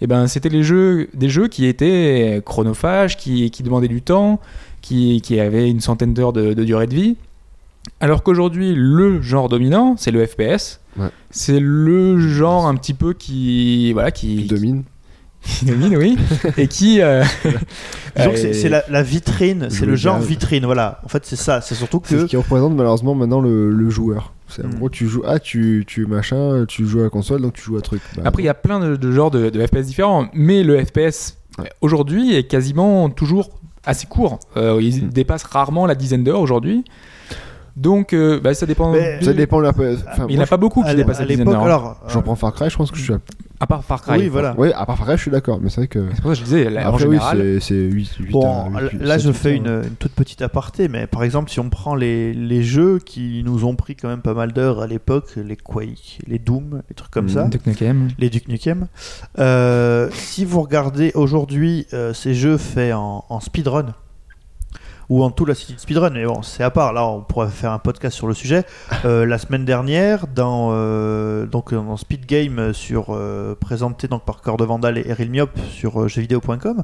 et 0.00 0.06
ben 0.06 0.26
c'était 0.26 0.48
les 0.48 0.62
jeux, 0.62 1.08
des 1.14 1.28
jeux 1.28 1.48
qui 1.48 1.66
étaient 1.66 2.42
chronophages, 2.44 3.16
qui, 3.16 3.50
qui 3.50 3.62
demandaient 3.62 3.88
du 3.88 4.02
temps, 4.02 4.40
qui, 4.82 5.22
qui 5.22 5.38
avait 5.38 5.70
une 5.70 5.80
centaine 5.80 6.12
d'heures 6.12 6.32
de, 6.32 6.52
de 6.52 6.64
durée 6.64 6.88
de 6.88 6.94
vie. 6.94 7.16
Alors 8.00 8.22
qu'aujourd'hui, 8.22 8.74
le 8.74 9.22
genre 9.22 9.48
dominant, 9.48 9.94
c'est 9.96 10.10
le 10.10 10.26
FPS. 10.26 10.80
Ouais. 10.98 11.08
C'est 11.30 11.60
le 11.60 12.18
genre 12.18 12.66
un 12.66 12.74
petit 12.74 12.94
peu 12.94 13.12
qui, 13.12 13.92
voilà, 13.92 14.10
qui, 14.10 14.36
Qui 14.36 14.44
domine. 14.46 14.84
qui 15.58 15.64
domine, 15.66 15.96
oui, 15.96 16.16
et 16.56 16.66
qui. 16.68 17.00
euh, 17.02 17.22
Disons 17.44 17.50
que 18.16 18.20
euh, 18.20 18.36
c'est- 18.36 18.52
c'est 18.54 18.68
la, 18.68 18.82
la 18.88 19.02
vitrine, 19.02 19.68
c'est 19.70 19.86
le 19.86 19.96
genre 19.96 20.18
vitrine, 20.18 20.64
voilà. 20.64 21.00
En 21.04 21.08
fait, 21.08 21.24
c'est 21.26 21.36
ça. 21.36 21.60
C'est 21.60 21.74
surtout 21.74 22.00
C'est 22.04 22.16
ce 22.18 22.22
que. 22.22 22.26
qui 22.28 22.36
représente 22.36 22.74
malheureusement 22.74 23.14
maintenant 23.14 23.40
le, 23.40 23.70
le 23.70 23.90
joueur. 23.90 24.32
C'est 24.48 24.64
en 24.64 24.68
Mm. 24.68 24.74
gros, 24.74 24.88
tu 24.90 25.08
joues, 25.08 25.22
ah, 25.26 25.38
tu, 25.38 25.84
tu 25.86 26.06
machin, 26.06 26.64
tu 26.68 26.86
joues 26.86 27.00
à 27.00 27.04
la 27.04 27.10
console, 27.10 27.40
donc 27.42 27.54
tu 27.54 27.62
joues 27.62 27.76
à 27.76 27.80
truc. 27.80 28.02
Bah, 28.16 28.22
Après, 28.26 28.42
il 28.42 28.46
y 28.46 28.48
a 28.50 28.54
plein 28.54 28.78
de, 28.80 28.96
de 28.96 29.12
genres 29.12 29.30
de, 29.30 29.50
de 29.50 29.66
FPS 29.66 29.86
différents, 29.86 30.26
mais 30.34 30.62
le 30.62 30.82
FPS 30.84 31.38
Ouais. 31.58 31.70
aujourd'hui 31.82 32.34
est 32.34 32.44
quasiment 32.44 33.08
toujours 33.10 33.50
assez 33.84 34.06
court. 34.06 34.40
Euh, 34.56 34.78
il 34.82 35.04
Mm. 35.06 35.08
dépasse 35.10 35.44
rarement 35.44 35.86
la 35.86 35.94
dizaine 35.94 36.24
d'heures 36.24 36.40
aujourd'hui. 36.40 36.84
Donc, 37.76 38.12
euh, 38.12 38.38
bah, 38.40 38.54
ça 38.54 38.66
dépend. 38.66 38.92
Mais- 38.92 39.20
ça 39.22 39.32
dépend 39.32 39.58
de 39.58 39.64
la. 39.64 39.70
Enfin, 39.70 40.26
Il 40.28 40.36
n'y 40.36 40.40
en 40.40 40.44
a 40.44 40.46
pas 40.46 40.56
beaucoup 40.56 40.82
qui 40.84 40.94
dépassent 40.94 41.18
à 41.18 41.22
la 41.22 41.28
dizaine 41.28 41.46
l'époque, 41.48 41.54
d'heures. 41.64 41.64
hein. 41.64 41.66
alors. 41.66 42.00
J'en 42.08 42.20
euh, 42.20 42.22
prends 42.22 42.36
Far 42.36 42.52
Cry, 42.52 42.70
je 42.70 42.76
pense 42.76 42.90
que 42.92 42.96
je 42.96 43.02
suis 43.02 43.12
à... 43.12 43.18
À 43.60 43.66
part 43.66 43.84
Far 43.84 44.02
Cry. 44.02 44.18
Oui, 44.18 44.28
voilà. 44.28 44.54
Oui, 44.58 44.70
à 44.74 44.84
part 44.86 44.96
Far 44.96 45.06
Cry, 45.06 45.16
je 45.16 45.22
suis 45.22 45.30
d'accord, 45.30 45.58
mais 45.60 45.70
c'est 45.70 45.80
vrai 45.80 45.88
que. 45.88 46.06
C'est 46.14 46.20
pour 46.22 46.30
ça 46.30 46.34
que 46.34 46.40
je 46.40 46.44
disais, 46.44 46.70
là, 46.70 46.86
en 46.86 46.94
Après, 46.94 47.06
oui, 47.06 47.16
général. 47.16 47.38
c'est- 47.38 47.60
c'est 47.60 47.74
8, 47.74 48.10
8 48.20 48.30
Bon, 48.32 48.70
là, 49.00 49.18
je 49.18 49.32
fais 49.32 49.56
une, 49.56 49.66
une 49.68 49.96
toute 49.98 50.12
petite 50.12 50.42
aparté, 50.42 50.86
mais 50.88 51.06
par 51.06 51.22
exemple, 51.24 51.50
si 51.50 51.58
on 51.60 51.68
prend 51.70 51.94
les, 51.94 52.32
les 52.34 52.62
jeux 52.62 52.98
qui 53.04 53.42
nous 53.44 53.64
ont 53.64 53.74
pris 53.74 53.96
quand 53.96 54.08
même 54.08 54.22
pas 54.22 54.34
mal 54.34 54.52
d'heures 54.52 54.80
à 54.82 54.86
l'époque, 54.86 55.32
les 55.36 55.56
Quake, 55.56 56.18
les 56.26 56.38
Doom, 56.38 56.82
les 56.88 56.94
trucs 56.94 57.10
comme 57.10 57.24
Mhm. 57.26 57.30
ça, 57.30 57.44
Duke 57.48 57.66
Nukem. 57.66 58.08
les 58.18 58.28
Duke 58.30 58.48
Nukem, 58.48 58.86
euh, 59.38 60.08
si 60.12 60.44
vous 60.44 60.60
regardez 60.60 61.12
aujourd'hui 61.14 61.86
euh, 61.94 62.12
ces 62.12 62.34
jeux 62.34 62.56
faits 62.58 62.92
en, 62.94 63.24
en 63.28 63.40
speedrun, 63.40 63.94
ou 65.08 65.22
en 65.22 65.30
tout 65.30 65.44
la 65.44 65.54
city 65.54 65.74
de 65.74 65.80
speedrun, 65.80 66.10
mais 66.10 66.24
bon, 66.24 66.42
c'est 66.42 66.62
à 66.62 66.70
part, 66.70 66.92
là 66.92 67.06
on 67.06 67.20
pourrait 67.20 67.48
faire 67.48 67.72
un 67.72 67.78
podcast 67.78 68.16
sur 68.16 68.26
le 68.26 68.34
sujet. 68.34 68.64
Euh, 69.04 69.26
la 69.26 69.36
semaine 69.36 69.66
dernière, 69.66 70.26
dans, 70.28 70.70
euh, 70.72 71.44
donc, 71.44 71.74
dans 71.74 71.96
Speed 71.98 72.24
Game, 72.24 72.72
sur, 72.72 73.08
euh, 73.10 73.54
présenté 73.54 74.08
donc, 74.08 74.24
par 74.24 74.40
Corde 74.40 74.62
Vandal 74.62 74.96
et 74.96 75.08
Eril 75.08 75.30
Miop 75.30 75.50
sur 75.70 76.02
euh, 76.02 76.08
jeuxvideo.com, 76.08 76.82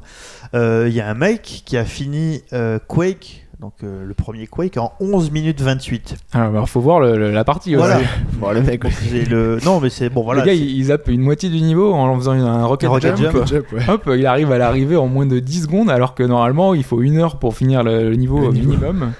euh, 0.53 0.85
il 0.87 0.93
y 0.93 1.01
a 1.01 1.09
un 1.09 1.13
mec 1.13 1.63
qui 1.65 1.77
a 1.77 1.85
fini 1.85 2.43
euh, 2.53 2.79
Quake, 2.87 3.40
donc 3.61 3.73
euh, 3.83 4.03
le 4.07 4.13
premier 4.15 4.47
Quake, 4.47 4.77
en 4.77 4.91
11 4.99 5.29
minutes 5.31 5.61
28. 5.61 6.15
Alors, 6.33 6.63
il 6.65 6.67
faut 6.67 6.81
voir 6.81 6.99
le- 6.99 7.15
le- 7.15 7.29
la 7.31 7.43
partie. 7.43 7.75
Voilà. 7.75 7.99
Bon, 8.39 8.49
le 8.51 8.61
mec, 8.63 8.83
le... 9.29 9.59
Non, 9.63 9.79
mais 9.79 9.91
c'est 9.91 10.09
bon, 10.09 10.23
voilà. 10.23 10.41
le 10.41 10.47
gars, 10.47 10.53
il, 10.53 10.67
il 10.77 10.85
zappe 10.85 11.07
une 11.09 11.21
moitié 11.21 11.47
du 11.49 11.61
niveau 11.61 11.93
en 11.93 12.15
faisant 12.17 12.31
un 12.31 12.65
rocket, 12.65 12.89
Un 12.89 12.93
rocket 12.93 13.17
jump. 13.17 13.31
jump. 13.31 13.31
quoi. 13.33 13.45
jump, 13.45 13.71
ouais. 13.73 13.83
Hop, 13.87 14.09
il 14.17 14.25
arrive 14.25 14.51
à 14.51 14.57
l'arrivée 14.57 14.95
en 14.95 15.05
moins 15.07 15.27
de 15.27 15.37
10 15.37 15.61
secondes, 15.63 15.91
alors 15.91 16.15
que 16.15 16.23
normalement, 16.23 16.73
il 16.73 16.83
faut 16.83 17.03
une 17.03 17.17
heure 17.17 17.37
pour 17.37 17.55
finir 17.55 17.83
le, 17.83 18.09
le 18.09 18.15
niveau 18.15 18.51
minimum. 18.51 19.11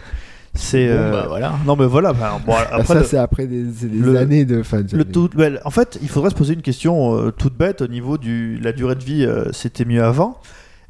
C'est. 0.56 0.88
Bon, 0.88 0.94
euh, 0.96 1.12
bah, 1.12 1.26
voilà. 1.30 1.54
Non, 1.68 1.76
mais 1.76 1.86
voilà. 1.86 2.12
bon, 2.14 2.20
Ah, 2.50 2.66
après, 2.72 2.84
ça, 2.86 2.94
le- 2.96 3.04
c'est 3.06 3.18
après 3.18 3.46
des, 3.46 3.64
c'est 3.78 3.92
des 3.92 4.00
le- 4.00 4.18
années 4.18 4.44
de. 4.46 4.60
Enfin, 4.62 4.82
Le 4.92 5.06
tout, 5.06 5.30
well, 5.38 5.62
en 5.66 5.70
fait, 5.70 6.00
il 6.02 6.10
faudrait 6.10 6.32
se 6.32 6.36
poser 6.36 6.56
une 6.56 6.64
question 6.64 7.16
euh, 7.16 7.30
toute 7.32 7.56
bête 7.56 7.82
au 7.84 7.88
niveau 7.88 8.18
de 8.18 8.58
la 8.64 8.72
durée 8.72 8.96
de 8.96 9.04
vie, 9.04 9.24
euh, 9.24 9.46
c'était 9.54 9.86
mieux 9.86 10.04
avant. 10.04 10.38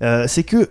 Euh, 0.03 0.23
c'est 0.27 0.43
que 0.43 0.69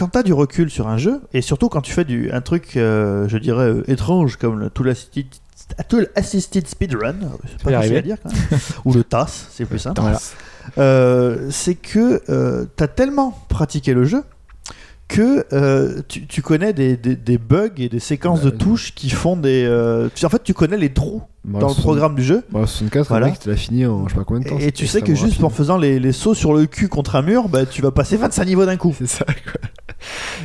quand 0.00 0.08
tu 0.08 0.18
as 0.18 0.22
du 0.22 0.32
recul 0.32 0.70
sur 0.70 0.88
un 0.88 0.96
jeu, 0.96 1.20
et 1.34 1.42
surtout 1.42 1.68
quand 1.68 1.82
tu 1.82 1.92
fais 1.92 2.04
du, 2.06 2.32
un 2.32 2.40
truc, 2.40 2.78
euh, 2.78 3.28
je 3.28 3.36
dirais, 3.36 3.66
euh, 3.66 3.90
étrange 3.90 4.36
comme 4.36 4.58
le 4.58 4.70
Tool 4.70 4.88
Assisted, 4.88 5.26
Tool 5.90 6.08
Assisted 6.16 6.66
Speedrun, 6.66 7.16
c'est 7.46 7.60
y 7.60 7.64
pas 7.64 7.72
facile 7.82 7.96
à 7.96 8.00
dire 8.00 8.16
quand 8.22 8.32
même, 8.32 8.60
ou 8.86 8.94
le 8.94 9.04
TAS, 9.04 9.26
c'est 9.50 9.66
plus 9.66 9.78
simple, 9.78 10.00
Voilà. 10.00 10.18
euh, 10.78 11.48
c'est 11.50 11.74
que 11.74 12.22
tu 12.76 12.82
as 12.82 12.88
tellement 12.88 13.38
pratiqué 13.50 13.92
le 13.92 14.04
jeu 14.04 14.24
que 15.10 15.44
euh, 15.52 16.02
tu, 16.06 16.26
tu 16.26 16.40
connais 16.40 16.72
des, 16.72 16.96
des- 16.96 17.16
des 17.16 17.36
bugs 17.36 17.68
et 17.78 17.88
des 17.88 17.98
séquences 17.98 18.42
de 18.42 18.50
Ouais. 18.50 18.56
touches 18.56 18.94
qui 18.94 19.10
font 19.10 19.36
des... 19.36 19.64
euh, 19.66 20.08
tu- 20.14 20.24
en 20.24 20.28
fait, 20.28 20.42
tu 20.44 20.54
connais 20.54 20.76
les 20.76 20.92
trous 20.92 21.22
dans 21.44 21.68
le 21.68 21.74
programme 21.74 22.14
du 22.14 22.22
jeu. 22.22 22.44
Bon, 22.50 22.60
64, 22.64 23.08
Voilà. 23.08 23.30
tu 23.32 23.48
l'as 23.48 23.56
fini 23.56 23.84
en 23.86 24.06
je 24.06 24.12
sais 24.12 24.18
pas 24.18 24.24
combien 24.24 24.42
de 24.44 24.48
temps. 24.48 24.58
Et 24.60 24.70
tu 24.70 24.86
sais 24.86 25.02
que 25.02 25.14
juste 25.14 25.42
en 25.42 25.50
faisant 25.50 25.78
les, 25.78 25.98
les 25.98 26.12
sauts 26.12 26.34
sur 26.34 26.54
le 26.54 26.66
cul 26.66 26.88
contre 26.88 27.16
un 27.16 27.22
mur, 27.22 27.48
bah, 27.48 27.66
tu 27.66 27.82
vas 27.82 27.90
passer 27.90 28.16
25 28.16 28.44
niveaux 28.44 28.66
d'un 28.66 28.76
coup. 28.76 28.94
C'est 28.96 29.08
ça, 29.08 29.24
quoi. 29.24 29.60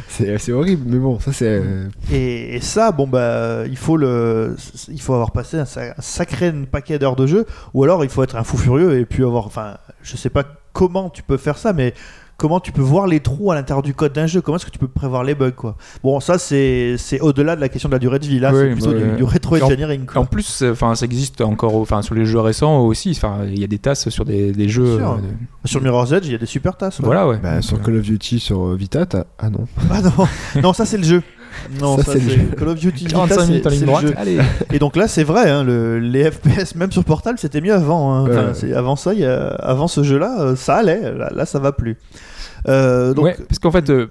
C'est 0.38 0.52
horrible, 0.52 0.84
mais 0.88 0.98
bon, 1.00 1.20
ça 1.20 1.32
c'est. 1.32 1.48
euh, 1.48 1.88
Et, 2.12 2.56
et 2.56 2.62
ça, 2.62 2.92
bon 2.92 3.08
bah, 3.08 3.66
il 3.68 3.78
faut 3.78 3.96
le, 3.98 4.56
il 4.90 5.00
faut 5.02 5.14
avoir 5.14 5.32
passé 5.32 5.58
un, 5.58 5.64
un 5.64 6.02
sacré 6.02 6.52
paquet 6.70 7.00
d'heures 7.00 7.16
de 7.16 7.26
jeu, 7.28 7.46
ou 7.74 7.84
alors 7.84 8.04
il 8.04 8.10
faut 8.10 8.24
être 8.24 8.36
un 8.36 8.44
fou 8.44 8.58
furieux 8.58 9.00
et 9.00 9.06
puis 9.06 9.24
avoir, 9.24 9.46
enfin, 9.46 9.78
je 10.02 10.18
sais 10.18 10.30
pas 10.30 10.44
comment 10.74 11.10
tu 11.10 11.24
peux 11.24 11.38
faire 11.38 11.58
ça, 11.58 11.72
mais 11.72 11.94
comment 12.38 12.60
tu 12.60 12.72
peux 12.72 12.82
voir 12.82 13.08
les 13.08 13.20
trous 13.20 13.52
à 13.52 13.56
l'intérieur 13.56 13.82
du 13.84 13.94
code 13.94 14.14
d'un 14.14 14.28
jeu 14.28 14.42
Comment 14.42 14.58
est-ce 14.58 14.66
que 14.66 14.72
tu 14.72 14.80
peux 14.80 14.88
prévoir 14.88 15.24
les 15.24 15.36
bugs 15.36 15.52
quoi 15.52 15.76
Bon, 16.04 16.20
ça 16.20 16.38
c'est, 16.38 16.96
c'est 16.98 17.20
au-delà 17.20 17.56
de 17.56 17.62
la 17.62 17.70
question 17.70 17.90
de 17.90 17.94
la 17.94 18.00
durée 18.00 18.20
de 18.20 18.26
vie. 18.26 18.40
Là, 18.40 18.52
Oui, 18.54 18.60
c'est 18.62 18.72
plutôt 18.72 18.90
ouais, 18.92 18.98
du, 19.02 19.10
ouais. 19.10 19.16
du 19.18 19.24
rétro 19.24 19.56
Et 19.58 19.62
en- 20.16 20.26
plus, 20.26 20.62
euh, 20.62 20.72
enfin, 20.72 20.96
ça 20.96 21.06
existe 21.06 21.42
encore, 21.42 21.76
enfin, 21.76 22.02
sur 22.02 22.16
les 22.16 22.26
jeux 22.26 22.40
récents 22.40 22.82
aussi. 22.82 23.12
Enfin, 23.12 23.40
il 23.48 23.60
y 23.60 23.64
a 23.64 23.68
des 23.68 23.80
tasses 23.80 24.10
sur 24.10 24.26
des, 24.26 24.52
des 24.52 24.68
jeux. 24.70 24.98
sûr. 24.98 25.12
euh, 25.12 25.16
de- 25.18 25.68
Sur 25.68 25.82
Mirror's 25.82 26.12
Edge, 26.12 26.26
il 26.26 26.32
y 26.32 26.36
a 26.36 26.38
des 26.38 26.46
super 26.46 26.76
tasses. 26.78 27.00
Voilà, 27.02 27.28
ouais. 27.28 27.38
Bah, 27.42 27.62
sur 27.62 27.82
Call 27.82 27.98
of 27.98 28.04
Duty 28.04 28.40
sur 28.40 28.66
euh, 28.68 28.76
Vita, 28.76 29.06
t'as. 29.06 29.24
Ah 29.40 29.50
non. 29.50 29.66
Ah 29.92 30.02
non, 30.02 30.28
non, 30.62 30.74
ça 30.74 30.86
c'est 30.86 30.98
le 30.98 31.04
jeu. 31.04 31.24
Non, 31.82 31.98
Ça, 31.98 32.04
ça, 32.04 32.12
c'est 32.14 32.20
le 32.20 32.30
c'est 32.30 32.36
jeu. 32.36 32.42
Call 32.58 32.68
of 32.70 32.80
Duty. 32.80 33.06
Vita, 33.06 33.16
45 33.18 33.40
c'est- 33.42 33.48
minutes 33.48 33.68
en 33.68 33.70
ligne 33.70 33.86
droite. 33.86 34.06
Allez. 34.18 34.38
Et 34.74 34.80
donc 34.80 34.96
là, 34.96 35.08
c'est 35.08 35.24
vrai, 35.24 35.50
hein, 35.50 35.64
le- 35.64 36.00
les 36.00 36.30
FPS, 36.32 36.76
même 36.76 36.92
sur 36.92 37.04
portable, 37.04 37.38
c'était 37.40 37.62
mieux 37.62 37.74
avant. 37.74 38.14
hein. 38.14 38.22
Enfin, 38.30 38.48
Ouais. 38.48 38.54
c'est- 38.54 38.74
avant 38.74 38.96
ça, 38.96 39.14
il 39.14 39.20
y 39.22 39.26
a- 39.26 39.48
avant 39.48 39.88
ce 39.88 40.04
jeu-là, 40.04 40.38
euh, 40.42 40.56
ça 40.56 40.76
allait. 40.76 41.12
Là, 41.14 41.32
là, 41.34 41.46
ça 41.46 41.60
va 41.60 41.72
plus. 41.72 41.98
Euh, 42.68 43.14
donc, 43.14 43.26
ouais, 43.26 43.36
parce 43.48 43.60
qu'en 43.60 43.72
fait, 43.72 43.90
euh, 43.92 44.08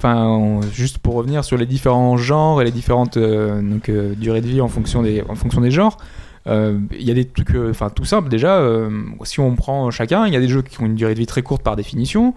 juste 0.72 0.98
pour 0.98 1.14
revenir 1.14 1.44
sur 1.44 1.56
les 1.56 1.66
différents 1.66 2.16
genres 2.16 2.62
et 2.62 2.64
les 2.64 2.70
différentes 2.70 3.16
euh, 3.16 3.60
donc, 3.60 3.88
euh, 3.88 4.14
durées 4.16 4.40
de 4.42 4.46
vie 4.46 4.60
en 4.60 4.68
fonction 4.68 5.02
des, 5.02 5.22
en 5.28 5.34
fonction 5.34 5.60
des 5.60 5.72
genres, 5.72 5.96
euh, 6.46 6.78
il 6.92 7.02
y 7.06 7.10
a 7.10 7.14
des 7.14 7.24
trucs, 7.24 7.54
euh, 7.54 7.70
enfin, 7.70 7.90
tout 7.90 8.04
simple 8.04 8.28
déjà. 8.28 8.58
euh, 8.58 8.90
si 9.24 9.40
on 9.40 9.56
prend 9.56 9.90
chacun, 9.90 10.26
il 10.26 10.32
y 10.32 10.36
a 10.36 10.40
des 10.40 10.46
jeux 10.48 10.62
qui 10.62 10.80
ont 10.80 10.86
une 10.86 10.94
durée 10.94 11.14
de 11.14 11.18
vie 11.18 11.26
très 11.26 11.42
courte 11.42 11.62
par 11.62 11.74
définition. 11.74 12.34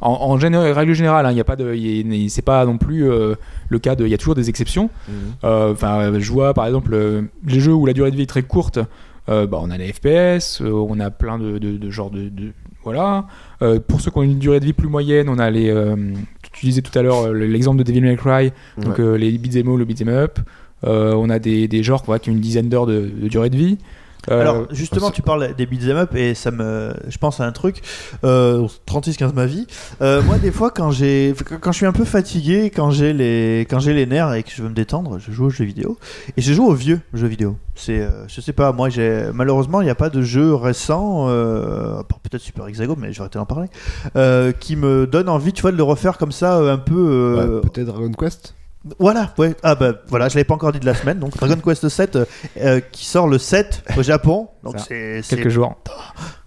En, 0.00 0.10
en 0.12 0.38
géné- 0.38 0.72
règle 0.72 0.92
générale, 0.92 1.26
hein, 1.26 1.32
il 1.32 1.36
y 1.36 1.40
a 1.40 1.44
pas 1.44 1.56
de, 1.56 1.74
c'est 2.28 2.42
pas 2.44 2.64
non 2.64 2.78
plus 2.78 3.10
euh, 3.10 3.34
le 3.68 3.78
cas 3.80 3.96
de, 3.96 4.04
il 4.04 4.10
y 4.10 4.14
a 4.14 4.18
toujours 4.18 4.34
des 4.36 4.48
exceptions. 4.48 4.90
Euh, 5.44 5.72
Enfin, 5.72 6.18
je 6.18 6.30
vois 6.32 6.54
par 6.54 6.66
exemple 6.66 6.92
euh, 6.94 7.22
les 7.46 7.58
jeux 7.60 7.74
où 7.74 7.84
la 7.84 7.92
durée 7.92 8.10
de 8.10 8.16
vie 8.16 8.22
est 8.22 8.26
très 8.26 8.42
courte. 8.42 8.78
bah, 9.26 9.46
on 9.52 9.70
a 9.70 9.76
les 9.76 9.92
FPS, 9.92 10.60
on 10.62 10.98
a 11.00 11.10
plein 11.10 11.38
de, 11.38 11.58
de, 11.58 11.76
de 11.76 11.90
genres 11.90 12.10
de, 12.10 12.28
de- 12.28 12.52
voilà. 12.84 13.26
Pour 13.88 14.00
ceux 14.00 14.10
qui 14.10 14.18
ont 14.18 14.22
une 14.22 14.38
durée 14.38 14.60
de 14.60 14.64
vie 14.64 14.72
plus 14.72 14.88
moyenne, 14.88 15.28
on 15.28 15.38
a 15.38 15.50
les. 15.50 15.68
tu 16.52 16.64
disais 16.66 16.80
tout 16.80 16.96
à 16.98 17.02
l'heure 17.02 17.32
l'exemple 17.32 17.78
de 17.78 17.82
Devil 17.82 18.00
May 18.02 18.16
Cry, 18.16 18.52
donc 18.80 18.98
Ouais. 18.98 19.04
euh, 19.04 19.18
les 19.18 19.36
beat'em 19.36 19.76
le 19.76 19.84
beat'em 19.84 20.08
up. 20.08 20.38
Euh, 20.86 21.12
on 21.14 21.28
a 21.28 21.38
des, 21.40 21.66
des 21.66 21.82
genres 21.82 22.04
qui 22.04 22.30
ont 22.30 22.32
une 22.32 22.40
dizaine 22.40 22.68
d'heures 22.68 22.86
de, 22.86 23.00
de 23.20 23.26
durée 23.28 23.50
de 23.50 23.56
vie. 23.56 23.78
Euh, 24.30 24.40
alors 24.40 24.66
justement, 24.70 25.10
tu 25.10 25.22
parles 25.22 25.54
des 25.56 25.64
beat'em 25.66 25.96
up 25.96 26.14
et 26.14 26.34
ça 26.34 26.50
me, 26.50 26.92
je 27.08 27.16
pense 27.18 27.40
à 27.40 27.44
un 27.46 27.52
truc. 27.52 27.80
Euh, 28.24 28.66
36-15 28.86 29.32
ma 29.34 29.46
vie. 29.46 29.66
Euh, 30.02 30.22
moi, 30.22 30.38
des 30.38 30.50
fois, 30.50 30.70
quand 30.70 30.90
j'ai, 30.90 31.34
quand 31.60 31.72
je 31.72 31.76
suis 31.76 31.86
un 31.86 31.92
peu 31.92 32.04
fatigué, 32.04 32.70
quand 32.74 32.90
j'ai 32.90 33.12
les, 33.12 33.60
quand 33.70 33.78
j'ai 33.78 33.94
les 33.94 34.06
nerfs 34.06 34.34
et 34.34 34.42
que 34.42 34.50
je 34.50 34.62
veux 34.62 34.68
me 34.68 34.74
détendre, 34.74 35.18
je 35.18 35.30
joue 35.32 35.46
aux 35.46 35.50
jeux 35.50 35.64
vidéo 35.64 35.96
et 36.36 36.42
je 36.42 36.52
joue 36.52 36.66
aux 36.66 36.74
vieux 36.74 37.00
jeux 37.14 37.26
vidéo. 37.28 37.56
C'est, 37.74 38.00
euh, 38.00 38.26
je 38.28 38.40
sais 38.40 38.52
pas, 38.52 38.72
moi, 38.72 38.88
j'ai, 38.88 39.28
malheureusement, 39.32 39.80
il 39.80 39.84
n'y 39.84 39.90
a 39.90 39.94
pas 39.94 40.10
de 40.10 40.20
jeu 40.20 40.52
récent, 40.54 41.26
euh, 41.28 42.02
peut-être 42.24 42.42
Super 42.42 42.66
Hexagon, 42.66 42.96
mais 42.98 43.08
arrêté 43.18 43.38
d'en 43.38 43.46
parler, 43.46 43.68
euh, 44.16 44.52
qui 44.52 44.74
me 44.76 45.06
donne 45.06 45.28
envie, 45.28 45.52
tu 45.52 45.62
vois, 45.62 45.70
de 45.72 45.76
le 45.76 45.84
refaire 45.84 46.18
comme 46.18 46.32
ça, 46.32 46.56
un 46.56 46.76
peu. 46.78 46.94
euh, 46.96 47.60
Ouais, 47.60 47.60
Peut-être 47.70 47.86
Dragon 47.86 48.10
Quest 48.12 48.54
Voilà, 48.98 49.34
ouais. 49.38 49.54
Ah 49.64 49.74
bah 49.74 49.92
voilà, 50.08 50.28
je 50.28 50.34
l'avais 50.34 50.44
pas 50.44 50.54
encore 50.54 50.72
dit 50.72 50.78
de 50.80 50.86
la 50.86 50.94
semaine. 50.94 51.18
Donc 51.18 51.36
Dragon 51.36 51.56
Quest 51.56 51.88
7 51.88 52.16
euh, 52.16 52.24
euh, 52.60 52.80
qui 52.92 53.04
sort 53.06 53.26
le 53.28 53.36
7 53.38 53.82
au 53.98 54.02
Japon. 54.02 54.48
Donc 54.62 54.76
c'est 54.78 55.20
quelques 55.28 55.48
jours. 55.48 55.74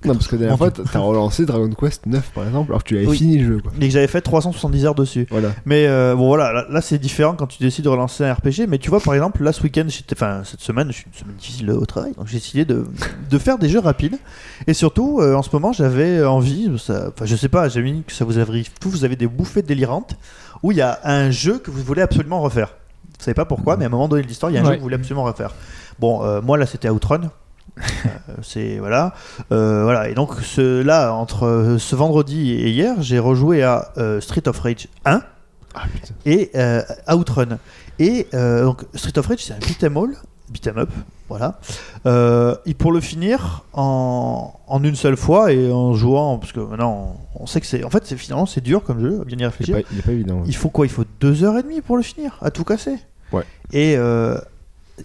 Non, 0.04 0.13
parce 0.13 0.28
que 0.28 0.36
la 0.36 0.39
dernière 0.48 0.58
fois, 0.58 0.72
t'as 0.72 1.00
relancé 1.00 1.46
Dragon 1.46 1.70
Quest 1.70 2.06
9 2.08 2.32
par 2.34 2.46
exemple, 2.48 2.72
alors 2.72 2.84
que 2.84 2.88
tu 2.89 2.98
avais 2.98 3.06
Oui. 3.06 3.17
fini 3.17 3.38
le 3.38 3.46
jeu, 3.56 3.60
quoi. 3.62 3.72
Et 3.80 3.88
que 3.88 3.94
j'avais 3.94 4.08
fait 4.08 4.22
370 4.22 4.86
heures 4.86 4.96
dessus. 4.96 5.28
Voilà. 5.30 5.50
Mais 5.65 5.86
euh, 5.88 6.15
bon 6.15 6.28
voilà, 6.28 6.52
là, 6.54 6.65
là, 6.70 6.82
c'est 6.82 6.98
différent 6.98 7.36
quand 7.36 7.48
tu 7.48 7.62
décides 7.62 7.84
de 7.84 7.89
relancer 7.89 8.24
un 8.24 8.34
RPG. 8.34 8.65
Mais 8.67 8.78
tu 8.80 8.89
vois 8.89 9.02
par 9.02 9.13
exemple 9.13 9.44
là 9.44 9.52
ce 9.52 9.62
week-end, 9.62 9.86
enfin 10.13 10.41
cette 10.46 10.62
semaine, 10.62 10.88
je 10.88 10.94
suis 10.94 11.06
une 11.13 11.20
semaine 11.20 11.36
difficile 11.36 11.70
au 11.72 11.86
travail, 11.86 12.13
donc 12.17 12.28
j'ai 12.28 12.38
décidé 12.38 12.65
de, 12.65 12.86
de 13.30 13.38
faire 13.38 13.58
des 13.60 13.70
jeux 13.70 13.80
rapides. 13.80 14.17
Et 14.67 14.74
surtout 14.74 15.20
euh, 15.22 15.36
en 15.36 15.44
ce 15.44 15.50
moment 15.54 15.74
j'avais 15.74 16.24
envie, 16.24 16.70
enfin 16.74 17.12
je 17.26 17.36
sais 17.36 17.50
pas, 17.50 17.67
j'ai 17.70 17.82
mis 17.82 18.04
que 18.04 18.13
ça 18.13 18.24
vous 18.26 18.39
arrive 18.39 18.70
tous, 18.80 18.89
vous 18.89 19.06
avez 19.06 19.17
des 19.17 19.28
bouffées 19.28 19.62
délirantes 19.62 20.15
où 20.63 20.71
il 20.71 20.78
y 20.78 20.82
a 20.82 21.00
un 21.04 21.32
jeu 21.32 21.60
que 21.60 21.71
vous 21.71 21.82
voulez 21.84 22.02
absolument 22.02 22.41
refaire. 22.41 22.69
Vous 23.19 23.26
savez 23.26 23.36
pas 23.36 23.45
pourquoi, 23.45 23.78
mais 23.78 23.86
à 23.86 23.88
un 23.88 23.91
moment 23.91 24.08
donné 24.08 24.24
de 24.24 24.28
l'histoire, 24.28 24.52
il 24.52 24.56
y 24.56 24.58
a 24.58 24.62
un 24.62 24.63
Ouais. 24.63 24.69
jeu 24.71 24.76
que 24.76 24.80
vous 24.80 24.86
voulez 24.86 24.95
absolument 24.95 25.24
refaire. 25.24 25.54
Bon, 26.00 26.24
euh, 26.24 26.41
moi 26.41 26.58
là 26.58 26.65
c'était 26.65 26.89
Outrun. 26.89 27.30
Euh, 27.82 28.34
c'est 28.41 28.78
voilà, 28.80 29.13
Euh, 29.52 29.84
voilà. 29.84 30.10
Et 30.10 30.13
donc 30.13 30.34
ce, 30.41 30.82
là 30.82 31.13
entre 31.13 31.78
ce 31.80 31.95
vendredi 31.95 32.52
et 32.52 32.69
hier, 32.69 32.95
j'ai 33.02 33.19
rejoué 33.19 33.63
à 33.63 33.93
Street 34.19 34.47
of 34.47 34.60
Rage 34.60 34.88
1 35.06 35.21
Ah 35.74 35.84
et 36.26 36.52
Outrun. 37.13 37.58
Et 38.00 38.28
donc 38.34 38.84
Street 38.95 39.17
of 39.17 39.28
Rage, 39.28 39.39
c'est 39.45 39.54
un 39.54 39.60
beat'em 39.60 39.95
all, 39.97 40.15
beat'em 40.50 40.78
up, 40.80 40.89
voilà. 41.32 41.60
Euh, 42.06 42.56
et 42.65 42.74
pour 42.74 42.91
le 42.91 43.00
finir 43.02 43.63
en, 43.74 44.54
en 44.67 44.84
une 44.84 44.96
seule 44.96 45.17
fois 45.17 45.52
et 45.52 45.72
en 45.72 45.94
jouant, 45.94 46.38
parce 46.38 46.52
que 46.52 46.60
maintenant 46.60 47.15
on, 47.36 47.44
on 47.44 47.46
sait 47.48 47.60
que 47.62 47.67
c'est, 47.67 47.84
en 47.84 47.89
fait, 47.89 48.06
c'est 48.06 48.17
finalement 48.17 48.46
c'est 48.46 48.62
dur 48.62 48.84
comme 48.84 49.00
jeu, 49.02 49.22
à 49.22 49.26
bien 49.26 49.38
y 49.38 49.39
Il 49.39 49.44
est 49.44 49.48
réfléchir. 49.48 49.76
pas, 49.76 49.88
il 49.91 50.00
est 50.00 50.02
pas 50.02 50.12
évident. 50.12 50.36
ouais. 50.39 50.44
Il 50.48 50.56
faut 50.56 50.70
quoi? 50.70 50.86
Il 50.86 50.89
faut 50.91 51.06
deux 51.20 51.44
heures 51.44 51.58
et 51.58 51.63
demie 51.63 51.82
pour 51.82 51.98
le 51.98 52.04
finir, 52.04 52.38
à 52.41 52.52
tout 52.52 52.63
casser. 52.63 52.96
Ouais. 53.32 53.44
Et 53.72 53.96
euh, 53.98 54.38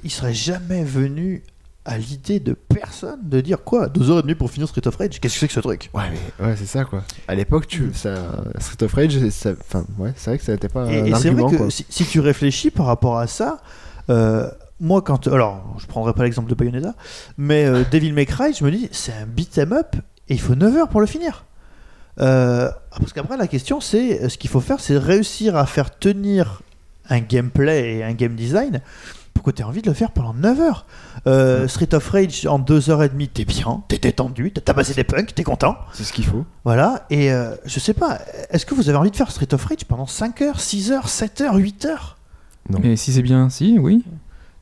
il 0.05 0.11
serait 0.11 0.35
jamais 0.35 0.85
venu 0.85 1.43
à 1.89 1.99
l'idée 1.99 2.41
de 2.41 2.53
personne 2.55 3.21
de 3.23 3.41
dire 3.41 3.63
quoi? 3.63 3.89
Deux 3.89 4.11
heures 4.11 4.19
et 4.19 4.23
demie 4.23 4.35
pour 4.35 4.51
finir 4.51 4.67
Street 4.67 4.87
of 4.89 4.97
Rage? 4.97 5.21
Qu'est-ce 5.21 5.35
que 5.35 5.41
c'est 5.41 5.47
que 5.47 5.53
ce 5.55 5.61
truc? 5.61 5.89
Ouais, 5.95 6.03
mais 6.11 6.45
ouais, 6.47 6.57
c'est 6.57 6.67
ça 6.67 6.85
quoi. 6.85 7.05
À 7.29 7.37
l'époque, 7.37 7.69
tu, 7.69 7.93
ça, 7.95 8.13
Street 8.59 8.85
of 8.85 8.93
Rage, 8.93 9.17
c'est- 9.21 9.31
ça, 9.31 9.51
enfin, 9.61 9.85
ouais, 9.99 10.13
c'est 10.17 10.31
vrai 10.31 10.39
que 10.39 10.45
ça 10.45 10.51
n'était 10.53 10.69
pas 10.69 10.91
Et, 10.91 11.01
un 11.03 11.05
et 11.05 11.15
c'est 11.15 11.31
vrai 11.31 11.57
que 11.57 11.71
si 11.71 12.05
tu 12.05 12.19
réfléchis 12.19 12.73
par 12.73 12.87
rapport 12.87 13.19
à 13.19 13.29
ça, 13.29 13.59
euh, 14.11 14.51
moi 14.81 15.03
quand. 15.03 15.27
Alors, 15.29 15.77
je 15.79 15.87
prendrai 15.87 16.13
pas 16.13 16.25
l'exemple 16.25 16.49
de 16.49 16.55
Bayonetta, 16.55 16.95
mais 17.39 17.65
euh, 17.67 17.85
Devil 17.91 18.13
May 18.13 18.27
Cry, 18.27 18.53
je 18.53 18.65
me 18.65 18.71
dis, 18.71 18.89
c'est 18.93 19.13
un 19.13 19.27
beat'em 19.27 19.73
up 19.73 19.97
et 20.29 20.35
il 20.35 20.41
faut 20.41 20.55
9 20.55 20.77
heures 20.77 20.89
pour 20.89 21.01
le 21.01 21.07
finir. 21.07 21.45
Euh, 22.19 22.71
parce 22.91 23.13
qu'après, 23.13 23.37
la 23.37 23.47
question, 23.47 23.81
c'est 23.81 24.23
euh, 24.23 24.29
ce 24.29 24.39
qu'il 24.39 24.51
faut 24.51 24.61
faire, 24.61 24.81
c'est 24.81 24.97
réussir 24.97 25.57
à 25.57 25.67
faire 25.67 25.97
tenir 25.99 26.63
un 27.09 27.21
gameplay 27.21 27.97
et 27.97 28.05
un 28.05 28.13
game 28.13 28.35
design 28.35 28.81
pour 29.35 29.45
que 29.45 29.51
tu 29.51 29.63
aies 29.63 29.65
envie 29.65 29.83
de 29.83 29.89
le 29.89 29.95
faire 29.95 30.11
pendant 30.11 30.35
9 30.35 30.61
heures. 30.61 30.87
Euh, 31.27 31.69
Street 31.69 31.95
of 31.95 32.09
Rage, 32.09 32.47
en 32.47 32.59
2h30, 32.59 33.29
t'es 33.29 33.45
bien, 33.45 33.83
t'es 33.89 33.99
détendu, 33.99 34.51
t'as 34.51 34.63
tabassé 34.63 34.95
des 34.95 35.05
punks, 35.05 35.35
t'es 35.35 35.45
content. 35.45 35.77
C'est 35.93 36.05
ce 36.05 36.13
qu'il 36.13 36.25
faut. 36.25 36.45
Voilà, 36.65 37.07
et 37.11 37.33
euh, 37.33 37.55
je 37.65 37.79
sais 37.79 37.95
pas, 37.95 38.19
est-ce 38.51 38.65
que 38.65 38.75
vous 38.75 38.89
avez 38.89 38.99
envie 38.99 39.11
de 39.11 39.17
faire 39.17 39.31
Street 39.31 39.53
of 39.53 39.65
Rage 39.65 39.85
pendant 39.87 40.07
5 40.07 40.43
heures, 40.43 40.61
6 40.61 40.93
heures, 40.93 41.09
7 41.09 41.43
heures, 41.43 41.57
8 41.57 41.85
heures? 41.85 42.17
Non. 42.71 42.81
Et 42.83 42.97
si 42.97 43.13
c'est 43.13 43.23
bien, 43.23 43.49
si, 43.51 43.79
oui. 43.79 44.05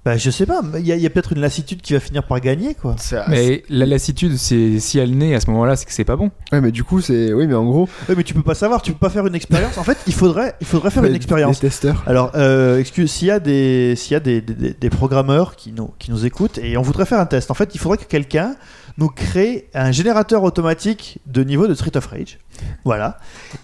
Bah 0.04 0.18
je 0.18 0.28
sais 0.30 0.44
pas, 0.44 0.60
mais 0.62 0.80
il 0.80 0.86
y 0.86 0.92
a, 0.92 0.96
y 0.96 1.06
a 1.06 1.10
peut-être 1.10 1.32
une 1.32 1.40
lassitude 1.40 1.80
qui 1.80 1.94
va 1.94 2.00
finir 2.00 2.24
par 2.24 2.38
gagner 2.40 2.74
quoi. 2.74 2.94
Ça- 2.98 3.24
Mais 3.28 3.62
la 3.70 3.86
lassitude, 3.86 4.36
c'est 4.36 4.78
si 4.78 4.98
elle 4.98 5.16
naît 5.16 5.34
à 5.34 5.40
ce 5.40 5.48
moment-là, 5.50 5.76
c'est 5.76 5.86
que 5.86 5.92
c'est 5.94 6.04
pas 6.04 6.16
bon. 6.16 6.30
Ouais, 6.52 6.60
mais 6.60 6.72
du 6.72 6.84
coup, 6.84 7.00
c'est. 7.00 7.32
Oui, 7.32 7.46
mais 7.46 7.54
en 7.54 7.64
gros. 7.64 7.88
Ouais, 8.08 8.14
mais 8.14 8.22
tu 8.22 8.34
peux 8.34 8.42
pas 8.42 8.54
savoir, 8.54 8.82
tu 8.82 8.92
peux 8.92 8.98
pas 8.98 9.08
faire 9.08 9.26
une 9.26 9.34
expérience. 9.34 9.78
En 9.78 9.82
fait, 9.84 9.96
il 10.06 10.12
faudrait, 10.12 10.54
il 10.60 10.66
faudrait 10.66 10.90
faire 10.90 11.04
une 11.04 11.14
expérience. 11.14 11.62
Les 11.62 11.68
testeurs. 11.68 12.02
Alors, 12.06 12.32
euh, 12.34 12.78
excuse, 12.78 13.10
s'il 13.10 13.28
y 13.28 13.30
a 13.30 13.40
des, 13.40 13.94
s'il 13.96 14.12
y 14.12 14.16
a 14.16 14.20
des, 14.20 14.42
des- 14.42 14.52
des- 14.54 14.74
des 14.74 14.90
programmeurs 14.90 15.56
qui 15.56 15.72
nous, 15.72 15.90
qui 15.98 16.10
nous 16.10 16.26
écoutent 16.26 16.58
et 16.58 16.76
on 16.76 16.82
voudrait 16.82 17.06
faire 17.06 17.18
un 17.20 17.26
test, 17.26 17.50
en 17.50 17.54
fait, 17.54 17.70
il 17.74 17.78
faudrait 17.80 17.96
que 17.98 18.04
quelqu'un 18.04 18.56
nous 18.98 19.08
crée 19.08 19.68
un 19.72 19.90
générateur 19.90 20.42
automatique 20.42 21.18
de 21.26 21.42
niveau 21.44 21.66
de 21.66 21.72
Street 21.74 21.96
of 21.96 22.04
Rage. 22.06 22.38
Voilà. 22.84 23.16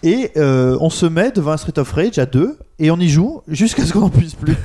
Et 0.03 0.31
euh, 0.39 0.77
on 0.81 0.89
se 0.91 1.05
met 1.07 1.31
devant 1.33 1.53
un 1.53 1.57
Street 1.59 1.79
of 1.79 1.93
Rage 1.93 2.19
à 2.19 2.25
deux 2.27 2.59
et 2.79 2.91
on 2.91 2.99
y 2.99 3.09
joue 3.11 3.43
jusqu'à 3.47 3.85
ce 3.85 3.93
qu'on 3.93 4.01
n'en 4.01 4.09
puisse 4.09 4.35
plus. 4.35 4.57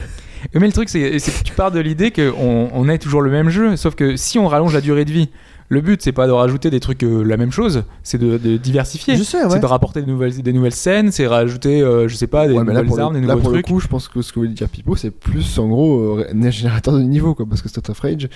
Mais 0.54 0.68
le 0.68 0.74
truc, 0.74 0.90
c'est 0.90 1.12
que 1.18 1.44
tu 1.44 1.54
pars 1.54 1.72
de 1.72 1.80
l'idée 1.80 2.12
qu'on 2.12 2.70
on 2.74 2.90
ait 2.90 2.98
toujours 2.98 3.22
le 3.22 3.32
même 3.32 3.50
jeu, 3.50 3.76
sauf 3.76 3.96
que 3.96 4.16
si 4.16 4.40
on 4.40 4.48
rallonge 4.48 4.74
la 4.74 4.82
durée 4.82 5.06
de 5.06 5.12
vie, 5.12 5.30
le 5.70 5.82
but 5.82 6.00
c'est 6.02 6.12
pas 6.12 6.28
de 6.28 6.32
rajouter 6.32 6.70
des 6.70 6.80
trucs 6.80 7.02
euh, 7.04 7.24
la 7.24 7.38
même 7.38 7.52
chose, 7.52 7.84
c'est 8.04 8.20
de, 8.20 8.38
de 8.38 8.58
diversifier. 8.58 9.16
Je 9.16 9.24
sais, 9.24 9.44
ouais. 9.44 9.50
C'est 9.50 9.60
de 9.60 9.66
rapporter 9.66 10.02
des 10.04 10.12
nouvelles, 10.12 10.40
des 10.42 10.54
nouvelles 10.54 10.76
scènes, 10.76 11.12
c'est 11.12 11.26
rajouter, 11.26 11.82
euh, 11.82 12.08
je 12.08 12.16
sais 12.16 12.28
pas, 12.28 12.48
des 12.48 12.54
Ouais, 12.54 12.64
mais 12.64 12.68
là, 12.74 12.82
nouvelles 12.82 12.88
pour, 12.88 13.00
armes, 13.00 13.14
le, 13.16 13.22
des 13.22 13.28
là, 13.28 13.34
nouveaux 13.34 13.44
pour 13.46 13.52
le 13.52 13.64
trucs. 13.64 13.74
coup, 13.74 13.80
je 13.80 13.88
pense 13.88 14.08
que 14.08 14.22
ce 14.22 14.32
que 14.32 14.40
voulait 14.40 14.52
dire 14.52 14.70
Pipo, 14.70 14.96
c'est 14.96 15.10
plus 15.12 15.58
en 15.58 15.68
gros 15.68 16.20
euh, 16.20 16.28
un 16.34 16.50
générateur 16.52 16.94
de 16.94 17.02
niveau, 17.02 17.34
quoi. 17.34 17.46
Parce 17.50 17.62
que 17.64 17.70
Street 17.70 17.82
of 17.90 18.00
Rage, 18.00 18.30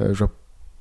euh, 0.00 0.08
je 0.12 0.18
vois- 0.18 0.30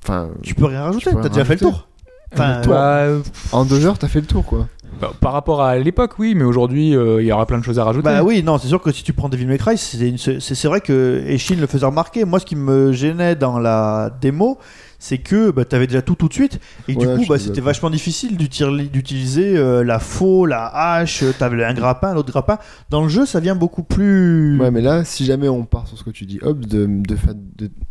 Enfin, 0.04 0.30
Tu 0.42 0.56
peux 0.56 0.66
rien 0.66 0.82
rajouter, 0.82 1.12
t'as 1.22 1.30
déjà 1.30 1.46
fait 1.46 1.54
le 1.54 1.60
tour. 1.60 1.88
Enfin, 2.34 2.56
Mais 2.58 2.64
toi- 2.66 2.74
Bah, 2.74 2.96
euh, 3.04 3.20
en 3.52 3.66
deux 3.66 3.86
heures, 3.86 4.00
t'as 4.00 4.08
fait 4.08 4.22
le 4.22 4.26
tour, 4.26 4.44
quoi. 4.46 4.68
Bah, 5.00 5.12
par 5.20 5.34
rapport 5.34 5.62
à 5.62 5.78
l'époque, 5.78 6.20
oui, 6.20 6.36
mais 6.36 6.44
aujourd'hui, 6.44 6.96
euh, 6.96 7.22
il 7.22 7.28
y 7.28 7.32
aura 7.32 7.46
plein 7.46 7.58
de 7.60 7.64
choses 7.64 7.80
à 7.80 7.84
rajouter. 7.84 8.06
Bah 8.10 8.24
oui, 8.24 8.44
non, 8.44 8.58
c'est 8.58 8.68
sûr 8.68 8.82
que 8.82 8.92
si 8.92 9.04
tu 9.04 9.14
prends 9.14 9.30
Devil 9.30 9.48
May 9.48 9.58
Cry, 9.58 9.78
c'est 9.78 10.66
vrai 10.68 10.82
que 10.82 11.24
Eshin 11.28 11.56
le 11.60 11.68
faisait 11.68 11.86
remarquer. 11.86 12.26
Moi, 12.26 12.40
ce 12.40 12.46
qui 12.46 12.56
me 12.56 12.92
gênait 12.92 13.36
dans 13.36 13.58
la 13.60 14.12
démo, 14.22 14.58
c'est 15.00 15.18
que 15.18 15.50
bah, 15.50 15.66
t'avais 15.66 15.88
déjà 15.88 16.04
tout 16.04 16.14
tout 16.14 16.28
de 16.28 16.34
suite, 16.34 16.60
et 16.88 16.94
Ouais, 16.96 17.00
du 17.00 17.08
coup, 17.16 17.26
bah, 17.28 17.40
c'était 17.40 17.62
vachement 17.62 17.90
difficile 17.90 18.38
d'util- 18.38 18.90
d'utiliser 18.92 19.58
euh, 19.58 19.84
la 19.84 19.98
faux, 19.98 20.46
la 20.46 20.66
hache. 20.68 21.24
euh, 21.24 21.32
T'avais 21.38 21.64
un 21.64 21.74
grappin, 21.74 22.14
l'autre 22.14 22.30
grappin. 22.30 22.60
Dans 22.92 23.02
le 23.02 23.10
jeu, 23.10 23.26
ça 23.26 23.40
vient 23.40 23.56
beaucoup 23.56 23.82
plus. 23.84 24.60
Ouais, 24.60 24.70
mais 24.70 24.82
là, 24.82 25.04
si 25.04 25.26
jamais 25.26 25.50
on 25.50 25.64
part 25.64 25.88
sur 25.88 25.98
ce 25.98 26.04
que 26.04 26.12
tu 26.12 26.26
dis, 26.26 26.38
hop, 26.44 26.60
de, 26.60 26.86
de, 26.88 27.18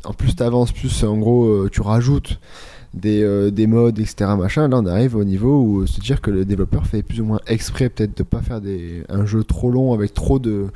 en 0.05 0.12
plus 0.12 0.36
t'avances, 0.36 0.70
plus 0.70 1.03
en 1.03 1.16
gros, 1.18 1.46
euh, 1.46 1.68
tu 1.72 1.80
rajoutes 1.80 2.38
des, 2.95 3.22
euh, 3.22 3.51
des 3.51 3.66
modes, 3.66 3.99
etc. 3.99 4.30
Machin, 4.36 4.66
là, 4.68 4.78
on 4.78 4.86
arrive 4.86 5.14
au 5.16 5.24
niveau 5.24 5.61
où 5.62 5.80
euh, 5.82 5.86
se 5.86 6.01
dire 6.01 6.20
que 6.20 6.30
le 6.30 6.45
développeur 6.45 6.86
fait 6.86 7.03
plus 7.03 7.20
ou 7.20 7.24
moins 7.24 7.41
exprès, 7.47 7.88
peut-être, 7.88 8.16
de 8.16 8.22
pas 8.24 8.43
faire 8.43 8.61
des, 8.61 9.05
un 9.09 9.24
jeu 9.26 9.45
trop 9.45 9.70
long 9.70 9.93
avec 9.93 10.12
trop 10.14 10.38
de. 10.38 10.66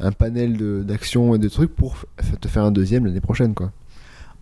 un 0.00 0.12
panel 0.12 0.56
de- 0.56 0.82
d'actions 0.82 1.34
et 1.34 1.38
de 1.38 1.48
trucs 1.48 1.74
pour 1.74 1.96
te 2.40 2.48
faire 2.48 2.64
un 2.64 2.72
deuxième 2.72 3.06
l'année 3.06 3.20
prochaine, 3.20 3.54
quoi. 3.54 3.70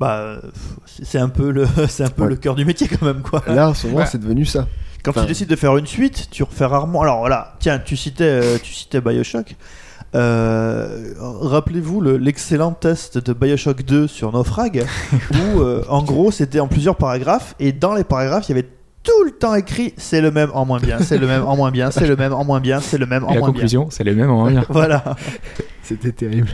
Bah, 0.01 0.41
c'est 0.87 1.05
c'est 1.05 1.19
un 1.19 1.29
peu 1.29 1.51
le, 1.51 1.67
c'est 1.89 2.05
un 2.05 2.09
peu 2.09 2.23
Ouais. 2.23 2.29
le 2.31 2.37
cœur 2.37 2.55
du 2.55 2.65
métier 2.65 2.89
quand 2.89 3.05
même, 3.05 3.21
quoi. 3.23 3.43
Là, 3.47 3.69
en 3.69 3.75
ce 3.75 3.87
moment, 3.87 3.99
Ouais. 4.01 4.07
c'est 4.07 4.19
devenu 4.21 4.45
ça. 4.45 4.67
Quand 5.05 5.13
Enfin- 5.13 5.23
tu 5.23 5.29
décides 5.29 5.49
de 5.49 5.57
faire 5.57 5.77
une 5.77 5.87
suite, 5.87 6.29
tu 6.31 6.43
refais 6.43 6.65
rarement. 6.65 7.03
Alors 7.03 7.21
voilà, 7.21 7.55
tiens, 7.61 7.79
tu 7.79 7.97
citais, 7.97 8.25
euh, 8.25 8.59
tu 8.63 8.73
citais 8.75 9.01
Bioshock. 9.01 9.55
Euh, 10.15 11.13
Rappelez-vous 11.21 12.01
le- 12.01 12.17
l'excellent 12.17 12.73
test 12.73 13.19
de 13.19 13.33
Bioshock 13.33 13.83
2 13.85 14.07
sur 14.09 14.33
Naufrag, 14.33 14.85
où 15.33 15.61
euh, 15.61 15.83
en 15.89 16.03
gros 16.03 16.31
c'était 16.31 16.61
en 16.61 16.67
plusieurs 16.69 16.97
paragraphes, 16.97 17.55
et 17.61 17.73
dans 17.73 17.95
les 17.95 18.05
paragraphes 18.05 18.49
il 18.49 18.57
y 18.57 18.59
avait 18.59 18.69
tout 19.03 19.25
le 19.25 19.31
temps 19.31 19.55
écrit 19.55 19.95
c'est 19.97 20.21
le 20.21 20.31
même 20.31 20.51
en 20.53 20.67
moins 20.67 20.81
bien, 20.81 20.99
c'est 20.99 21.17
le 21.19 21.27
même 21.27 21.45
en 21.47 21.57
moins 21.57 21.71
bien, 21.71 21.91
c'est 21.91 22.07
le 22.07 22.17
même 22.17 22.33
en 22.33 22.45
moins 22.45 22.61
bien, 22.61 22.81
c'est 22.81 22.99
le 22.99 23.07
même 23.07 23.25
en 23.25 23.31
Et 23.31 23.35
la 23.35 23.41
moins 23.41 23.49
bien. 23.51 23.55
conclusion, 23.55 23.87
c'est 23.91 24.05
le 24.05 24.15
même 24.15 24.31
en 24.31 24.45
rien. 24.45 24.65
Voilà. 24.69 25.17
C'était 25.83 26.13
terrible. 26.13 26.51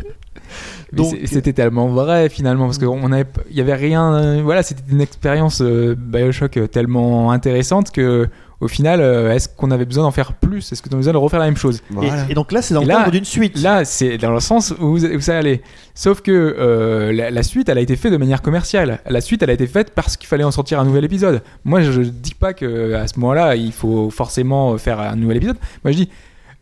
C'était 1.27 1.53
tellement 1.53 1.89
vrai 1.89 2.29
finalement 2.29 2.67
parce 2.67 2.79
qu'on 2.79 3.11
avait, 3.13 3.27
il 3.51 3.57
y 3.57 3.61
avait 3.61 3.75
rien. 3.75 4.15
euh, 4.15 4.41
voilà, 4.43 4.63
c'était 4.63 4.83
une 4.91 5.01
expérience 5.01 5.61
Bioshock 5.61 6.59
tellement 6.71 7.33
intéressante 7.33 7.91
que 7.91 8.29
au 8.61 8.69
final, 8.69 9.01
euh, 9.01 9.33
est-ce 9.35 9.49
qu'on 9.49 9.71
avait 9.71 9.85
besoin 9.85 10.05
d'en 10.05 10.11
faire 10.11 10.33
plus? 10.33 10.73
Est-ce 10.73 10.83
qu'on 10.83 10.89
avait 10.89 10.97
besoin 10.99 11.13
de 11.13 11.19
refaire 11.19 11.41
la 11.41 11.45
même 11.47 11.57
chose? 11.57 11.83
Et, 12.03 12.33
et 12.33 12.35
donc 12.35 12.53
là 12.53 12.63
c'est 12.63 12.73
dans 12.75 12.81
Et 12.81 12.87
le 12.87 12.91
cadre 12.93 13.11
d'une 13.11 13.25
suite. 13.25 13.61
Là, 13.63 13.85
c'est 13.85 14.17
dans 14.19 14.33
le 14.33 14.41
sens 14.41 14.73
où, 14.81 14.97
vous- 14.97 15.05
où 15.07 15.21
ça 15.21 15.37
allait. 15.39 15.61
Sauf 15.95 16.21
que 16.23 16.31
euh, 16.59 17.13
la, 17.13 17.31
la 17.31 17.43
suite, 17.43 17.69
elle 17.69 17.79
a 17.79 17.83
été 17.83 17.97
faite 17.97 18.13
de 18.13 18.17
manière 18.17 18.41
commerciale. 18.43 19.01
La 19.09 19.21
suite, 19.21 19.43
elle 19.43 19.51
a 19.51 19.55
été 19.55 19.67
faite 19.67 19.93
parce 19.95 20.17
qu'il 20.17 20.27
fallait 20.27 20.45
en 20.45 20.51
sortir 20.51 20.81
un 20.81 20.85
nouvel 20.85 21.05
épisode. 21.05 21.43
Moi, 21.65 21.83
je 21.83 22.01
dis 22.03 22.35
pas 22.35 22.55
que 22.55 22.95
à 22.95 23.07
ce 23.09 23.19
moment-là, 23.21 23.57
il 23.57 23.73
faut 23.73 24.11
forcément 24.11 24.77
faire 24.79 25.01
un 25.01 25.17
nouvel 25.17 25.37
épisode. 25.39 25.57
Moi, 25.85 25.93
je 25.93 25.97
dis 25.99 26.09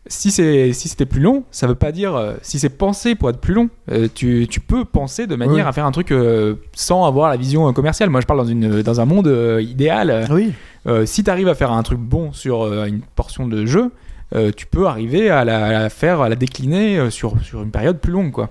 si 0.07 0.29
c'est 0.29 0.71
si 0.73 0.87
c'était 0.87 1.07
plus 1.07 1.19
long, 1.21 1.45
ça 1.49 1.65
veut 1.65 1.73
pas 1.73 1.91
dire 1.91 2.15
euh, 2.15 2.33
si 2.43 2.59
c'est 2.59 2.69
pensé 2.69 3.15
pour 3.15 3.29
être 3.31 3.39
plus 3.39 3.55
long. 3.55 3.69
euh, 3.91 4.07
tu, 4.13 4.47
tu 4.47 4.59
peux 4.59 4.85
penser 4.85 5.25
de 5.25 5.35
manière 5.35 5.67
à 5.67 5.73
faire 5.73 5.85
un 5.87 5.91
truc 5.91 6.11
euh, 6.11 6.55
sans 6.73 7.05
avoir 7.05 7.29
la 7.29 7.37
vision 7.37 7.67
euh, 7.67 7.71
commerciale. 7.71 8.09
Moi, 8.11 8.21
je 8.21 8.27
parle 8.27 8.39
dans 8.39 8.45
une 8.45 8.83
dans 8.83 9.01
un 9.01 9.05
monde 9.05 9.27
euh, 9.27 9.61
idéal. 9.63 10.27
Oui. 10.29 10.51
Euh, 10.87 11.05
si 11.05 11.23
tu 11.23 11.29
arrives 11.29 11.47
à 11.47 11.55
faire 11.55 11.71
un 11.71 11.83
truc 11.83 11.99
bon 11.99 12.31
sur 12.31 12.63
euh, 12.63 12.85
une 12.85 13.01
portion 13.01 13.47
de 13.47 13.65
jeu, 13.65 13.91
euh, 14.35 14.51
tu 14.55 14.65
peux 14.67 14.87
arriver 14.87 15.29
à 15.29 15.43
la, 15.45 15.65
à 15.65 15.71
la 15.71 15.89
faire, 15.89 16.21
à 16.21 16.29
la 16.29 16.35
décliner 16.35 16.97
euh, 16.99 17.09
sur, 17.09 17.39
sur 17.41 17.61
une 17.63 17.71
période 17.71 17.99
plus 17.99 18.11
longue, 18.11 18.31
quoi. 18.31 18.49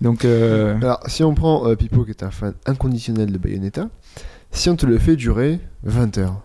Donc, 0.00 0.24
euh, 0.24 0.76
Alors, 0.80 1.00
si 1.06 1.22
on 1.22 1.34
prend 1.34 1.66
euh, 1.68 1.76
Pipo, 1.76 2.04
qui 2.04 2.10
est 2.10 2.22
un 2.22 2.30
fan 2.30 2.54
inconditionnel 2.66 3.30
de 3.30 3.38
Bayonetta, 3.38 3.88
si 4.50 4.68
on 4.70 4.76
te 4.76 4.86
le 4.86 4.98
fait 4.98 5.16
durer 5.16 5.60
20 5.84 6.18
heures, 6.18 6.40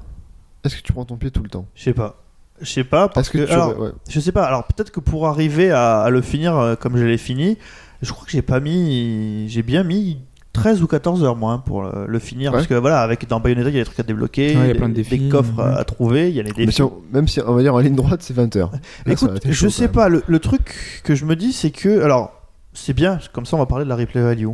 est-ce 0.64 0.76
que 0.76 0.82
tu 0.82 0.94
prends 0.94 1.06
ton 1.06 1.16
pied 1.18 1.32
tout 1.32 1.42
le 1.44 1.50
temps? 1.50 1.66
Je 1.76 1.84
sais 1.84 1.94
pas. 1.94 2.18
Je 2.62 2.70
sais 2.70 2.84
pas 2.84 3.08
parce 3.08 3.30
que, 3.30 3.38
que, 3.38 3.46
tu 3.46 3.52
alors, 3.54 3.70
aurais- 3.70 3.88
ouais. 3.88 3.92
Je 4.10 4.20
sais 4.20 4.34
pas. 4.34 4.44
Alors 4.46 4.66
peut-être 4.66 4.92
que 4.92 5.00
pour 5.00 5.28
arriver 5.28 5.72
à, 5.72 6.02
à 6.02 6.10
le 6.10 6.22
finir 6.22 6.58
euh, 6.58 6.76
comme 6.76 6.98
je 6.98 7.06
l'ai 7.06 7.18
fini, 7.18 7.58
je 8.02 8.12
crois 8.12 8.26
que 8.26 8.32
j'ai 8.32 8.42
pas 8.42 8.60
mis, 8.60 9.48
j'ai 9.48 9.64
bien 9.64 9.84
mis 9.86 10.20
13 10.60 10.82
ou 10.84 10.88
14 10.88 11.24
heures 11.24 11.36
moi 11.36 11.54
hein, 11.54 11.64
pour 11.66 11.84
le, 11.84 12.06
le 12.08 12.20
finir 12.20 12.52
Ouais. 12.52 12.58
parce 12.58 12.68
que 12.68 12.74
voilà, 12.76 13.02
avec 13.02 13.28
dans 13.28 13.40
Bayonetta 13.40 13.70
il 13.70 13.76
y 13.76 13.80
a 13.80 13.82
des 13.82 13.86
trucs 13.86 14.00
à 14.00 14.04
débloquer, 14.04 14.48
Ouais, 14.56 14.62
il 14.64 14.68
y 14.68 14.70
a 14.70 14.74
des, 14.74 14.80
plein 14.80 14.90
de 14.90 14.94
défis, 14.94 15.18
des 15.20 15.30
coffres 15.30 15.58
ouais. 15.64 15.78
à, 15.80 15.84
trouver, 15.84 16.30
il 16.30 16.36
y 16.36 16.40
a 16.40 16.44
les 16.44 16.52
défis. 16.52 16.72
si 16.72 16.82
on- 16.82 16.94
même 17.12 17.28
si 17.28 17.40
on 17.46 17.54
va 17.54 17.62
dire 17.62 17.74
en 17.76 17.80
ligne 17.80 17.96
droite, 17.96 18.22
c'est 18.22 18.34
20 18.36 18.56
heures. 18.56 18.72
Là, 19.06 19.14
Écoute, 19.14 19.40
je 19.46 19.52
chaud, 19.54 19.70
sais 19.70 19.88
pas. 19.88 20.10
Le, 20.10 20.24
le 20.28 20.40
truc 20.40 21.02
que 21.04 21.16
je 21.16 21.26
me 21.26 21.36
dis, 21.36 21.54
c'est 21.54 21.72
que 21.72 22.02
alors 22.04 22.34
c'est 22.74 22.94
bien. 22.94 23.20
Comme 23.34 23.46
ça, 23.46 23.56
on 23.56 23.60
va 23.60 23.66
parler 23.66 23.84
de 23.86 23.90
la 23.90 23.96
replay 23.96 24.22
value. 24.22 24.48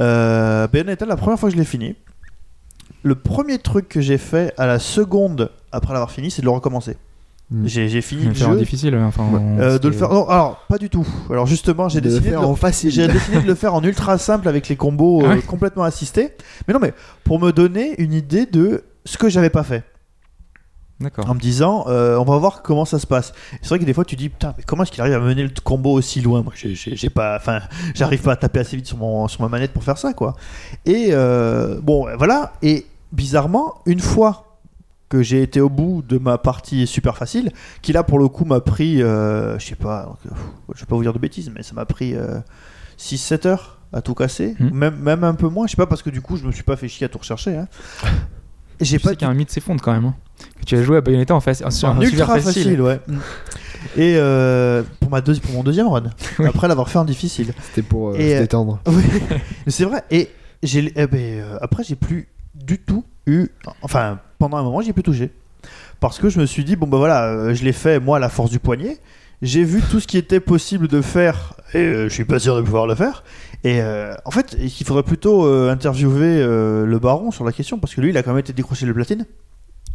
Euh, 0.00 0.66
Bayonetta, 0.68 1.06
la 1.06 1.16
première 1.16 1.38
fois 1.38 1.48
que 1.48 1.54
je 1.54 1.58
l'ai 1.60 1.66
fini, 1.66 1.96
le 3.02 3.14
premier 3.14 3.58
truc 3.58 3.88
que 3.88 4.00
j'ai 4.00 4.18
fait 4.18 4.52
à 4.58 4.66
la 4.66 4.78
seconde 4.78 5.50
après 5.72 5.92
l'avoir 5.92 6.10
fini, 6.10 6.30
c'est 6.30 6.42
de 6.42 6.46
le 6.46 6.52
recommencer. 6.52 6.96
Mm. 7.50 7.66
J'ai 7.66 8.00
fini 8.02 8.24
le 8.26 8.34
faire 8.34 8.48
en 8.48 8.52
jeu. 8.52 8.58
difficile. 8.58 8.94
Enfin, 8.96 9.24
Euh, 9.58 9.78
de 9.78 9.88
le 9.88 9.94
faire. 9.94 10.10
Non, 10.10 10.28
alors 10.28 10.58
pas 10.68 10.76
du 10.76 10.90
tout. 10.90 11.06
Alors 11.30 11.46
justement, 11.46 11.88
j'ai 11.88 12.00
De 12.02 12.04
le 12.06 12.10
décidé 12.10 12.30
de 12.30 12.34
le- 12.34 12.40
en 12.46 12.54
facile. 12.54 12.90
j'ai 12.90 13.08
décidé 13.08 13.40
de 13.40 13.46
le 13.46 13.54
faire 13.54 13.72
en 13.74 13.82
ultra 13.82 14.18
simple 14.18 14.48
avec 14.48 14.68
les 14.68 14.76
combos 14.76 15.22
Ah 15.24 15.28
euh, 15.30 15.34
ouais 15.36 15.42
complètement 15.42 15.84
assistés. 15.84 16.34
Mais 16.66 16.74
non, 16.74 16.80
mais 16.80 16.92
pour 17.24 17.38
me 17.40 17.50
donner 17.52 17.94
une 18.02 18.12
idée 18.12 18.44
de 18.44 18.84
ce 19.06 19.16
que 19.16 19.30
j'avais 19.30 19.48
pas 19.48 19.62
fait, 19.62 19.84
D'accord. 21.00 21.30
en 21.30 21.34
me 21.34 21.40
disant, 21.40 21.84
euh, 21.86 22.18
on 22.18 22.24
va 22.24 22.36
voir 22.36 22.60
comment 22.62 22.84
ça 22.84 22.98
se 22.98 23.06
passe. 23.06 23.32
C'est 23.62 23.68
vrai 23.68 23.78
que 23.78 23.84
des 23.84 23.94
fois, 23.94 24.04
tu 24.04 24.16
dis, 24.16 24.28
putain, 24.28 24.52
mais 24.58 24.64
comment 24.66 24.82
est-ce 24.82 24.90
qu'il 24.92 25.00
arrive 25.00 25.14
à 25.14 25.20
mener 25.20 25.44
le 25.44 25.50
combo 25.64 25.92
aussi 25.92 26.20
loin? 26.20 26.42
Moi, 26.42 26.52
j'ai- 26.54 27.08
pas, 27.08 27.36
enfin, 27.36 27.60
j'arrive 27.94 28.20
pas 28.20 28.32
à 28.32 28.36
taper 28.36 28.60
assez 28.60 28.76
vite 28.76 28.86
sur 28.88 28.98
mon 28.98 29.26
sur 29.28 29.40
ma 29.40 29.48
manette 29.48 29.72
pour 29.72 29.84
faire 29.84 29.96
ça, 29.96 30.12
quoi. 30.12 30.34
Et 30.84 31.10
euh, 31.12 31.78
bon, 31.80 32.08
voilà. 32.18 32.52
Et 32.62 32.84
bizarrement, 33.12 33.76
une 33.86 34.00
fois 34.00 34.47
que 35.08 35.22
j'ai 35.22 35.42
été 35.42 35.60
au 35.60 35.68
bout 35.70 36.02
de 36.06 36.18
ma 36.18 36.36
partie 36.38 36.86
super 36.86 37.16
facile, 37.16 37.50
qui 37.82 37.92
là 37.92 38.02
pour 38.02 38.18
le 38.18 38.28
coup 38.28 38.44
m'a 38.44 38.60
pris, 38.60 39.02
euh, 39.02 39.58
je 39.58 39.66
sais 39.66 39.74
pas, 39.76 40.04
donc, 40.04 40.18
euh, 40.26 40.34
je 40.74 40.80
vais 40.80 40.86
pas 40.86 40.96
vous 40.96 41.02
dire 41.02 41.12
de 41.14 41.18
bêtises, 41.18 41.50
mais 41.54 41.62
ça 41.62 41.74
m'a 41.74 41.86
pris 41.86 42.14
6-7 42.98 43.46
heures 43.46 43.78
à 43.92 44.02
tout 44.02 44.14
casser, 44.14 44.54
Hmm. 44.58 44.70
même, 44.72 44.96
même 44.98 45.24
un 45.24 45.34
peu 45.34 45.48
moins, 45.48 45.66
je 45.66 45.70
sais 45.72 45.76
pas 45.76 45.86
parce 45.86 46.02
que 46.02 46.10
du 46.10 46.20
coup 46.20 46.36
je 46.36 46.44
me 46.44 46.52
suis 46.52 46.62
pas 46.62 46.76
fait 46.76 46.88
chier 46.88 47.06
à 47.06 47.08
tout 47.08 47.18
rechercher. 47.18 47.56
Hein. 47.56 47.68
J'ai 48.80 48.98
pas 49.00 49.08
sais 49.10 49.16
qu'il 49.16 49.26
y 49.26 49.28
a 49.28 49.32
un 49.32 49.34
mythe 49.34 49.50
s'effondre 49.50 49.82
quand 49.82 49.92
même. 49.92 50.04
hein. 50.04 50.14
Que 50.60 50.64
tu 50.64 50.76
as 50.76 50.82
joué 50.84 50.98
à 50.98 51.00
Bayonetta 51.00 51.34
en, 51.34 51.40
face, 51.40 51.62
en, 51.64 51.70
sur 51.72 51.88
en 51.88 51.92
un 52.00 52.04
super 52.04 52.10
ultra 52.28 52.34
facile. 52.40 52.62
facile, 52.62 52.80
ouais. 52.82 53.00
Et 53.96 54.14
euh, 54.16 54.84
pour, 55.00 55.10
ma 55.10 55.20
deuxi- 55.20 55.40
pour 55.40 55.52
mon 55.54 55.64
deuxième 55.64 55.88
run, 55.88 56.04
Oui. 56.38 56.46
après 56.46 56.68
l'avoir 56.68 56.88
fait 56.88 56.98
en 56.98 57.04
difficile. 57.04 57.54
C'était 57.62 57.82
pour 57.82 58.10
euh, 58.10 58.14
Et, 58.16 58.30
se 58.30 58.36
euh, 58.36 58.40
détendre. 58.40 58.78
Oui, 58.86 59.02
mais 59.66 59.72
c'est 59.72 59.84
vrai. 59.84 60.04
Et 60.12 60.28
j'ai, 60.62 60.92
eh 60.94 61.06
ben, 61.08 61.40
euh, 61.40 61.58
après, 61.60 61.82
j'ai 61.82 61.96
plus 61.96 62.28
du 62.54 62.78
tout 62.78 63.04
eu. 63.26 63.48
Enfin, 63.82 64.20
pendant 64.38 64.56
un 64.56 64.62
moment, 64.62 64.80
j'ai 64.80 64.92
plus 64.92 65.02
touché. 65.02 65.30
Parce 66.00 66.18
que 66.18 66.28
je 66.28 66.38
me 66.38 66.46
suis 66.46 66.64
dit, 66.64 66.76
bon, 66.76 66.86
bah 66.86 66.98
voilà, 66.98 67.26
euh, 67.26 67.54
je 67.54 67.64
l'ai 67.64 67.72
fait, 67.72 68.00
moi, 68.00 68.18
à 68.18 68.20
la 68.20 68.28
force 68.28 68.50
du 68.50 68.58
poignet. 68.58 68.98
J'ai 69.42 69.64
vu 69.64 69.80
tout 69.82 70.00
ce 70.00 70.06
qui 70.06 70.18
était 70.18 70.40
possible 70.40 70.88
de 70.88 71.00
faire, 71.00 71.54
et 71.72 71.78
euh, 71.78 72.08
je 72.08 72.14
suis 72.14 72.24
pas 72.24 72.38
sûr 72.38 72.56
de 72.56 72.62
pouvoir 72.62 72.86
le 72.86 72.94
faire. 72.94 73.22
Et 73.64 73.80
euh, 73.80 74.14
en 74.24 74.30
fait, 74.30 74.56
il 74.60 74.86
faudrait 74.86 75.02
plutôt 75.02 75.46
interviewer 75.68 76.38
le 76.38 76.98
baron 76.98 77.30
sur 77.30 77.44
la 77.44 77.52
question, 77.52 77.78
parce 77.78 77.94
que 77.94 78.00
lui, 78.00 78.10
il 78.10 78.16
a 78.16 78.22
quand 78.22 78.30
même 78.30 78.40
été 78.40 78.52
décroché 78.52 78.86
le 78.86 78.94
platine. 78.94 79.26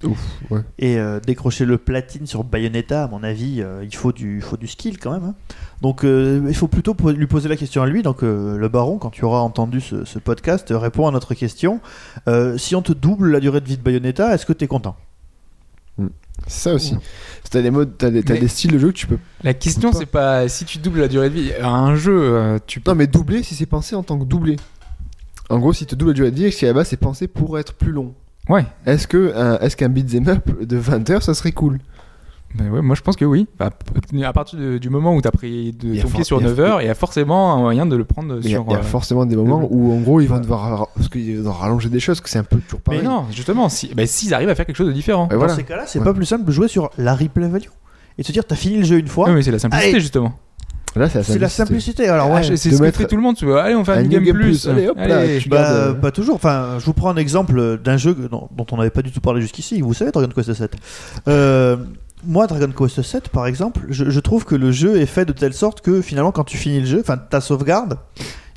Ouf, 0.04 0.20
ouais. 0.49 0.62
Et 0.80 0.97
euh, 0.97 1.20
décrocher 1.20 1.66
le 1.66 1.78
platine 1.78 2.26
sur 2.26 2.43
Bayonetta, 2.43 3.04
à 3.04 3.08
mon 3.08 3.24
avis, 3.24 3.62
euh, 3.62 3.84
il 3.84 3.95
faut 3.95 4.12
du, 4.12 4.38
il 4.38 4.41
faut 4.41 4.58
du 4.58 4.68
skill 4.68 4.97
quand 4.99 5.12
même. 5.12 5.24
hein. 5.24 5.36
Donc 5.82 6.04
euh, 6.04 6.43
il 6.47 6.56
faut 6.56 6.68
plutôt 6.68 6.93
po- 6.93 7.12
lui 7.12 7.28
poser 7.28 7.49
la 7.49 7.56
question 7.56 7.82
à 7.82 7.88
lui. 7.88 8.04
Donc 8.04 8.24
euh, 8.24 8.58
le 8.58 8.70
baron, 8.70 8.97
quand 8.97 9.10
tu 9.10 9.24
auras 9.26 9.39
entendu 9.39 9.82
ce, 9.82 10.06
ce 10.06 10.20
podcast, 10.20 10.68
réponds 10.72 11.08
à 11.08 11.12
notre 11.12 11.34
question. 11.34 11.80
Euh, 12.28 12.58
si 12.58 12.76
on 12.76 12.82
te 12.82 12.93
double 12.93 13.32
la 13.32 13.39
durée 13.39 13.62
de 13.62 13.68
vie 13.68 13.78
de 13.78 13.82
Bayonetta, 13.84 14.34
est-ce 14.34 14.45
que 14.45 14.54
tu 14.54 14.66
es 14.66 14.68
content? 14.68 14.95
C'est 16.47 16.70
ça 16.70 16.74
aussi. 16.74 16.95
T'as 17.51 17.62
des 17.62 17.70
modes, 17.70 17.93
t'as 17.97 18.10
des, 18.10 18.24
des 18.24 18.47
styles 18.47 18.72
de 18.72 18.80
jeu 18.80 18.88
que 18.88 18.97
tu 18.97 19.08
peux. 19.08 19.20
La 19.43 19.54
question, 19.54 19.93
c'est 19.93 20.08
pas 20.08 20.47
si 20.49 20.66
tu 20.66 20.80
doubles 20.80 20.99
la 20.99 21.08
durée 21.08 21.30
de 21.30 21.36
vie. 21.36 21.54
À 21.62 21.70
un 21.70 21.95
jeu, 21.95 22.60
tu 22.66 22.80
peux. 22.80 22.91
Non, 22.91 22.95
mais 22.95 23.08
doubler 23.08 23.43
si 23.43 23.54
c'est 23.56 23.68
pensé 23.68 23.95
en 23.95 24.04
tant 24.04 24.18
que 24.18 24.26
doublé. 24.26 24.56
En 25.49 25.60
gros, 25.60 25.72
si 25.74 25.86
tu 25.86 25.95
doubles 25.95 26.12
la 26.12 26.16
durée 26.16 26.32
de 26.32 26.36
vie, 26.36 26.45
et 26.45 26.51
que 26.51 26.66
à 26.66 26.70
la 26.70 26.74
base 26.74 26.88
c'est 26.88 26.97
pensé 26.97 27.28
pour 27.28 27.60
être 27.60 27.74
plus 27.76 27.91
long. 27.91 28.16
Ouais. 28.50 28.66
Est-ce 28.86 29.08
que 29.08 29.34
un, 29.36 29.58
est-ce 29.60 29.76
qu'un 29.78 29.89
beat'em 29.89 30.28
up 30.28 30.50
de 30.62 30.78
20 30.78 31.10
heures 31.10 31.24
ça 31.24 31.34
serait 31.34 31.52
cool? 31.54 31.80
Ben 32.56 32.70
ouais, 32.70 32.82
moi 32.84 32.96
je 32.96 33.02
pense 33.02 33.16
que 33.16 33.26
oui. 33.26 33.48
Bah, 33.58 33.72
à 34.24 34.34
partir 34.34 34.60
de- 34.60 34.78
du 34.78 34.89
moment 34.91 35.16
où 35.16 35.22
tu 35.24 35.28
as 35.28 35.32
pris 35.32 35.72
de, 35.74 35.96
y 35.96 36.00
a 36.00 36.04
ton 36.04 36.10
pied 36.10 36.24
sur 36.24 36.39
il 36.39 36.44
y 36.44 36.46
a- 36.46 36.50
9 36.50 36.60
heures, 36.60 36.82
il 36.82 36.86
y 36.86 36.89
a 36.89 36.94
forcément 36.94 37.56
un 37.56 37.60
moyen 37.62 37.88
de 37.88 37.96
le 37.96 38.04
prendre 38.04 38.38
Il 38.44 38.46
y 38.46 38.54
a, 38.54 38.58
sur. 38.58 38.66
il 38.68 38.74
y 38.74 38.76
a 38.76 38.80
euh, 38.80 38.84
forcément 38.84 39.26
des 39.26 39.36
moments 39.36 39.68
où 39.72 39.91
en 39.91 40.00
gros 40.02 40.22
ils 40.22 40.28
vont 40.28 40.39
devoir 40.39 40.88
parce 40.96 41.10
qu'ils 41.10 41.39
vont 41.41 41.52
rallonger 41.52 41.89
des 41.89 42.00
choses, 42.00 42.22
que 42.22 42.30
c'est 42.30 42.38
un 42.38 42.44
peu 42.44 42.58
toujours 42.60 42.82
Mais 42.89 42.98
pareil. 43.00 43.08
non, 43.08 43.26
justement, 43.32 43.70
si, 43.70 43.96
bah, 43.96 44.06
s'ils 44.06 44.34
arrivent 44.36 44.50
à 44.50 44.56
faire 44.56 44.68
quelque 44.68 44.76
chose 44.76 44.88
de 44.88 44.91
différent. 44.94 45.28
Voilà. 45.32 45.48
Dans 45.48 45.56
ces 45.56 45.64
cas-là, 45.64 45.86
c'est 45.88 45.98
Ouais. 46.00 46.06
pas 46.06 46.14
plus 46.14 46.26
simple 46.26 46.46
de 46.46 46.52
jouer 46.52 46.68
sur 46.68 46.91
la 47.00 47.16
replay 47.16 47.48
value 47.48 47.64
et 48.20 48.22
de 48.22 48.28
se 48.28 48.32
dire 48.32 48.46
t'as 48.46 48.56
fini 48.56 48.78
le 48.78 48.84
jeu 48.84 49.00
une 49.00 49.08
fois. 49.08 49.30
Oui, 49.30 49.34
mais 49.36 49.41
c'est 49.41 49.50
la 49.52 49.58
simplicité 49.58 49.89
Allez. 49.91 50.00
justement. 50.00 50.34
Là, 50.96 51.10
c'est 51.10 51.18
la 51.20 51.24
C'est 51.24 51.39
la 51.39 51.50
simplicité. 51.50 52.08
Alors, 52.08 52.30
Ah, 52.36 52.44
c'est 52.44 52.56
ce 52.58 52.70
que 52.70 52.91
fait 52.91 53.08
tout 53.08 53.16
le 53.16 53.22
monde. 53.22 53.36
tu 53.36 53.46
vois. 53.46 53.64
Allez, 53.64 53.76
on 53.76 53.84
fait 53.84 53.94
un, 53.94 53.98
un 53.98 54.04
Game, 54.04 54.24
Game 54.24 54.36
Plus. 54.36 54.62
Plus. 54.64 54.70
Allez, 54.70 54.88
hop 54.89 54.98
là, 54.98 55.20
Allez. 55.20 55.39
tu- 55.39 55.50
Bah, 55.50 55.94
pas 56.00 56.12
toujours. 56.12 56.36
Enfin, 56.36 56.78
je 56.80 56.86
vous 56.86 56.94
prends 56.94 57.10
un 57.10 57.18
exemple 57.18 57.78
d'un 57.84 57.98
jeu 57.98 58.14
dont, 58.30 58.48
dont 58.56 58.66
on 58.72 58.78
n'avait 58.78 58.89
pas 58.91 59.02
du 59.02 59.12
tout 59.12 59.22
parlé 59.22 59.41
jusqu'ici. 59.41 59.82
Vous 59.82 59.94
savez, 59.94 60.12
Dragon 60.12 60.30
Quest 60.34 60.52
VII. 60.52 60.68
Euh, 61.28 61.78
moi, 62.26 62.48
Dragon 62.48 62.72
Quest 62.78 63.00
VII, 63.02 63.22
par 63.32 63.48
exemple, 63.48 63.82
je, 63.89 64.10
je 64.10 64.20
trouve 64.20 64.46
que 64.46 64.56
le 64.56 64.72
jeu 64.72 64.98
est 65.02 65.06
fait 65.08 65.26
de 65.26 65.34
telle 65.34 65.54
sorte 65.54 65.82
que 65.82 66.02
finalement, 66.02 66.32
quand 66.32 66.44
tu 66.44 66.58
finis 66.58 66.80
le 66.80 66.86
jeu, 66.86 67.00
enfin, 67.02 67.18
ta 67.18 67.41
sauvegarde, 67.41 67.98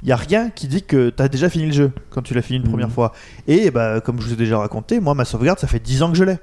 il 0.03 0.09
y 0.09 0.12
a 0.12 0.16
rien 0.16 0.51
qui 0.51 0.68
dit 0.68 0.82
que 0.82 1.09
tu 1.11 1.22
as 1.22 1.28
déjà 1.28 1.49
fini 1.49 1.66
le 1.66 1.72
jeu 1.72 1.91
quand 2.11 2.20
tu 2.22 2.34
l'as 2.34 2.43
fini 2.43 2.59
une 2.59 2.64
Mhm. 2.64 2.70
première 2.70 2.91
fois. 2.91 3.12
Et 3.49 3.70
bah, 3.70 4.01
comme 4.03 4.20
je 4.20 4.26
vous 4.26 4.32
ai 4.34 4.37
déjà 4.37 4.59
raconté, 4.59 5.01
moi, 5.01 5.14
ma 5.14 5.24
sauvegarde, 5.24 5.59
ça 5.59 5.66
fait 5.66 5.80
10 5.80 6.03
ans 6.03 6.11
que 6.12 6.18
je 6.18 6.24
l'ai. 6.24 6.37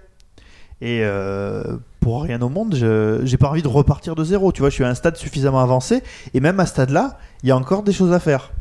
Et 0.82 1.00
euh, 1.04 1.64
pour 2.04 2.22
rien 2.24 2.42
au 2.42 2.50
monde, 2.50 2.76
je 2.76 3.22
j'ai 3.24 3.38
pas 3.38 3.50
envie 3.50 3.62
de 3.64 3.68
repartir 3.68 4.16
de 4.16 4.24
zéro. 4.24 4.52
Tu 4.52 4.60
vois, 4.62 4.70
je 4.70 4.76
suis 4.76 4.84
à 4.84 4.90
un 4.90 4.96
stade 4.96 5.16
suffisamment 5.18 5.62
avancé. 5.62 6.04
Et 6.34 6.40
même 6.40 6.60
à 6.60 6.66
ce 6.66 6.72
stade-là, 6.74 7.18
il 7.44 7.50
y 7.50 7.52
a 7.52 7.58
encore 7.58 7.84
des 7.84 7.94
choses 7.94 8.12
à 8.14 8.20
faire. 8.20 8.52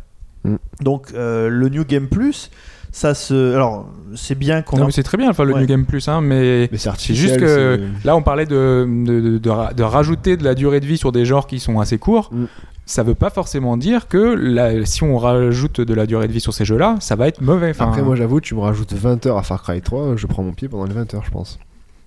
Mm. 0.44 0.56
Donc, 0.80 1.08
euh, 1.14 1.48
le 1.48 1.68
New 1.68 1.84
Game 1.84 2.06
Plus, 2.08 2.50
ça 2.92 3.14
se. 3.14 3.54
Alors, 3.54 3.88
c'est 4.16 4.34
bien 4.36 4.62
qu'on. 4.62 4.76
Non, 4.78 4.86
en- 4.86 4.90
c'est 4.90 5.02
très 5.02 5.16
bien 5.18 5.30
enfin, 5.30 5.44
le 5.44 5.54
Ouais. 5.54 5.60
New 5.60 5.66
Game 5.66 5.84
Plus, 5.86 6.08
hein, 6.08 6.20
mais 6.20 6.68
Mais 6.72 6.78
c'est 6.78 7.14
juste 7.14 7.38
que 7.38 7.80
là 8.04 8.16
on 8.16 8.22
parlait 8.22 8.46
de, 8.46 8.86
de, 8.88 9.20
de- 9.20 9.38
de 9.38 9.50
ra- 9.50 9.72
de 9.72 9.82
rajouter 9.82 10.36
de 10.36 10.44
la 10.44 10.54
durée 10.54 10.80
de 10.80 10.86
vie 10.86 10.98
sur 10.98 11.10
des 11.12 11.24
genres 11.24 11.46
qui 11.46 11.58
sont 11.60 11.80
assez 11.80 11.98
courts. 11.98 12.30
Mm. 12.32 12.44
Ça 12.84 13.04
veut 13.04 13.14
pas 13.14 13.30
forcément 13.30 13.76
dire 13.76 14.08
que 14.08 14.18
la- 14.18 14.84
si 14.84 15.04
on 15.04 15.16
rajoute 15.16 15.80
de 15.80 15.94
la 15.94 16.04
durée 16.06 16.26
de 16.28 16.32
vie 16.32 16.40
sur 16.40 16.52
ces 16.52 16.64
jeux-là, 16.64 16.96
ça 17.00 17.14
va 17.16 17.28
être 17.28 17.40
mauvais. 17.40 17.70
Enfin, 17.70 17.86
Après, 17.88 18.02
moi, 18.02 18.16
j'avoue, 18.16 18.40
tu 18.40 18.54
me 18.56 18.60
rajoutes 18.60 18.92
20 18.92 19.24
heures 19.26 19.38
à 19.38 19.42
Far 19.44 19.62
Cry 19.62 19.80
3, 19.80 20.16
je 20.16 20.26
prends 20.26 20.42
mon 20.42 20.52
pied 20.52 20.68
pendant 20.68 20.84
les 20.84 20.92
20 20.92 21.14
heures, 21.14 21.22
je 21.24 21.30
pense. 21.30 21.58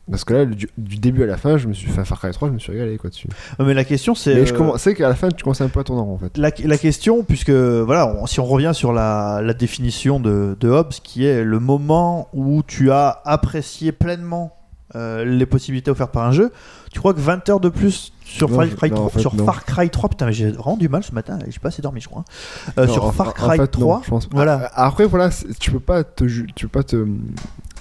Parce 0.10 0.24
que 0.24 0.34
là, 0.36 0.46
du, 0.46 0.68
du 0.78 0.98
début 0.98 1.24
à 1.24 1.26
la 1.26 1.36
fin, 1.38 1.58
je 1.58 1.68
me 1.68 1.74
suis 1.74 1.90
fait 1.90 2.06
Far 2.06 2.20
Cry 2.20 2.32
3, 2.32 2.50
je 2.50 2.54
me 2.54 2.60
suis 2.60 2.72
régalé 2.72 2.98
quoi 2.98 3.10
dessus. 3.10 3.28
Mais 3.58 3.74
la 3.74 3.84
question, 3.84 4.14
c'est. 4.14 4.36
Mais 4.36 4.46
je 4.46 4.54
euh, 4.54 4.58
commence- 4.58 4.82
c'est 4.84 4.94
qu'à 4.94 5.10
la 5.10 5.16
fin, 5.16 5.30
tu 5.30 5.44
commences 5.44 5.62
un 5.62 5.68
peu 5.68 5.80
à 5.80 5.84
tourner 5.84 6.02
en 6.02 6.06
rond, 6.06 6.14
en 6.14 6.18
fait. 6.20 6.38
La, 6.38 6.52
la 6.64 6.78
question, 6.78 7.24
puisque 7.24 7.50
voilà, 7.50 8.08
on- 8.16 8.28
si 8.28 8.40
on 8.40 8.46
revient 8.46 8.72
sur 8.76 8.94
la, 8.94 9.42
la 9.44 9.54
définition 9.56 10.20
de, 10.20 10.56
de 10.60 10.70
Hobbes, 10.70 10.94
qui 11.04 11.26
est 11.26 11.44
le 11.44 11.60
moment 11.60 12.28
où 12.34 12.62
tu 12.62 12.92
as 12.92 13.20
apprécié 13.26 13.92
pleinement 13.92 14.56
euh, 14.96 15.26
les 15.26 15.48
possibilités 15.48 15.90
offertes 15.90 16.12
par 16.12 16.24
un 16.28 16.32
jeu, 16.32 16.52
tu 16.92 17.00
crois 17.00 17.14
que 17.16 17.20
20 17.20 17.50
heures 17.50 17.60
de 17.60 17.70
plus 17.70 18.14
sur, 18.24 18.48
Non, 18.48 18.58
Far, 18.58 18.66
je- 18.68 18.76
Cry 18.76 18.90
non, 18.92 18.96
en 18.98 19.00
3, 19.00 19.10
fait, 19.10 19.20
sur 19.20 19.36
non. 19.36 19.44
Far 19.46 19.66
Cry 19.66 19.90
3, 19.90 20.10
putain, 20.10 20.28
mais 20.28 20.34
j'ai 20.34 20.52
vraiment 20.52 20.78
du 20.78 20.88
mal 20.88 21.04
ce 21.04 21.12
matin, 21.14 21.40
j'ai 21.50 21.60
pas 21.60 21.70
assez 21.70 21.82
dormi, 21.82 22.00
je 22.00 22.08
crois. 22.08 22.22
hein. 22.68 22.72
Euh, 22.78 22.86
Non, 22.86 22.94
sur 22.94 23.06
en- 23.06 23.12
Far 23.12 23.30
en 23.30 23.32
Cry 23.32 23.58
fait, 23.58 23.78
non, 23.80 23.88
3, 23.88 24.02
je 24.06 24.10
pense. 24.12 24.30
voilà. 24.32 24.70
Après, 24.76 25.06
voilà, 25.06 25.30
tu 25.60 25.72
peux 25.72 25.80
pas 25.80 26.04
te, 26.04 26.24
tu 26.56 26.68
peux 26.68 26.80
pas 26.80 26.84
te, 26.84 27.06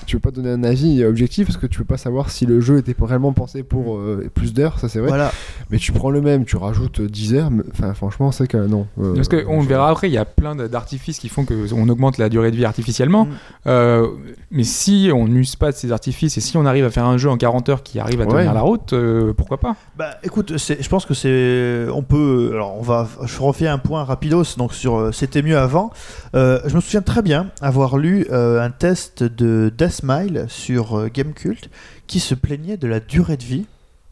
tu 0.07 0.17
peux 0.19 0.31
pas 0.31 0.35
donner 0.35 0.51
un 0.51 0.65
avis 0.65 1.05
objectif 1.05 1.47
parce 1.47 1.57
que 1.59 1.67
tu 1.67 1.79
peux 1.79 1.85
pas 1.85 1.97
savoir 1.97 2.31
si 2.31 2.47
le 2.47 2.61
jeu 2.61 2.79
était 2.79 2.95
réellement 3.01 3.33
pensé 3.33 3.63
pour 3.63 3.97
euh, 3.97 4.29
plus 4.33 4.53
d'heures, 4.55 4.79
ça 4.79 4.89
c'est 4.89 4.99
vrai. 4.99 5.09
Voilà. 5.09 5.33
Mais 5.71 5.79
tu 5.79 5.93
prends 5.93 6.11
le 6.11 6.21
même, 6.21 6.45
tu 6.45 6.57
rajoutes 6.57 7.01
10 7.01 7.35
heures, 7.35 7.51
mais- 7.51 7.63
enfin 7.73 7.93
franchement, 7.95 8.33
c'est 8.33 8.47
que 8.47 8.57
non. 8.57 8.87
euh, 9.01 9.15
Parce 9.15 9.29
qu'on 9.29 9.61
le 9.61 9.67
verra 9.67 9.89
après, 9.91 10.09
il 10.09 10.13
y 10.13 10.19
a 10.19 10.25
plein 10.25 10.55
d'artifices 10.57 11.19
qui 11.19 11.29
font 11.29 11.45
qu'on 11.45 11.89
augmente 11.89 12.19
la 12.19 12.29
durée 12.29 12.51
de 12.51 12.57
vie 12.57 12.65
artificiellement. 12.65 13.25
Mm. 13.27 13.31
Euh, 13.67 14.07
mais 14.51 14.65
si 14.65 15.11
on 15.15 15.27
n'use 15.29 15.57
pas 15.57 15.71
de 15.73 15.77
ces 15.77 15.93
artifices 15.93 16.37
et 16.37 16.41
si 16.41 16.57
on 16.57 16.65
arrive 16.67 16.85
à 16.85 16.91
faire 16.91 17.07
un 17.07 17.17
jeu 17.17 17.29
en 17.31 17.37
40 17.37 17.69
heures 17.69 17.83
qui 17.83 17.99
arrive 17.99 18.21
à 18.21 18.25
tenir 18.27 18.37
Ouais. 18.49 18.55
la 18.55 18.61
route, 18.61 18.93
euh, 18.93 19.33
pourquoi 19.33 19.59
pas? 19.59 19.77
Bah 19.99 20.11
écoute, 20.23 20.55
je 20.57 20.89
pense 20.89 21.07
que 21.07 21.15
c'est. 21.15 21.87
On 21.93 22.03
peut. 22.03 22.51
Alors 22.53 22.77
on 22.79 22.83
va. 22.83 23.09
Je 23.25 23.41
refais 23.41 23.67
un 23.69 23.79
point 23.79 24.05
rapidos 24.05 24.57
donc 24.57 24.75
sur 24.75 24.97
euh, 24.97 25.13
C'était 25.13 25.43
mieux 25.43 25.59
avant. 25.59 25.91
Euh, 26.35 26.61
je 26.67 26.75
me 26.75 26.81
souviens 26.81 27.03
très 27.03 27.23
bien 27.23 27.51
avoir 27.61 27.97
lu 27.99 28.27
euh, 28.31 28.61
un 28.63 28.71
test 28.71 29.23
de 29.23 29.73
Deathmile 30.03 30.47
sur 30.49 30.99
euh, 30.99 31.09
Gamecult 31.13 31.69
qui 32.07 32.21
se 32.21 32.35
plaignait 32.35 32.77
de 32.77 32.87
la 32.89 33.01
durée 33.01 33.37
de 33.37 33.43
vie 33.45 33.67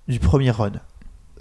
du 0.09 0.18
premier 0.18 0.51
run. 0.51 0.72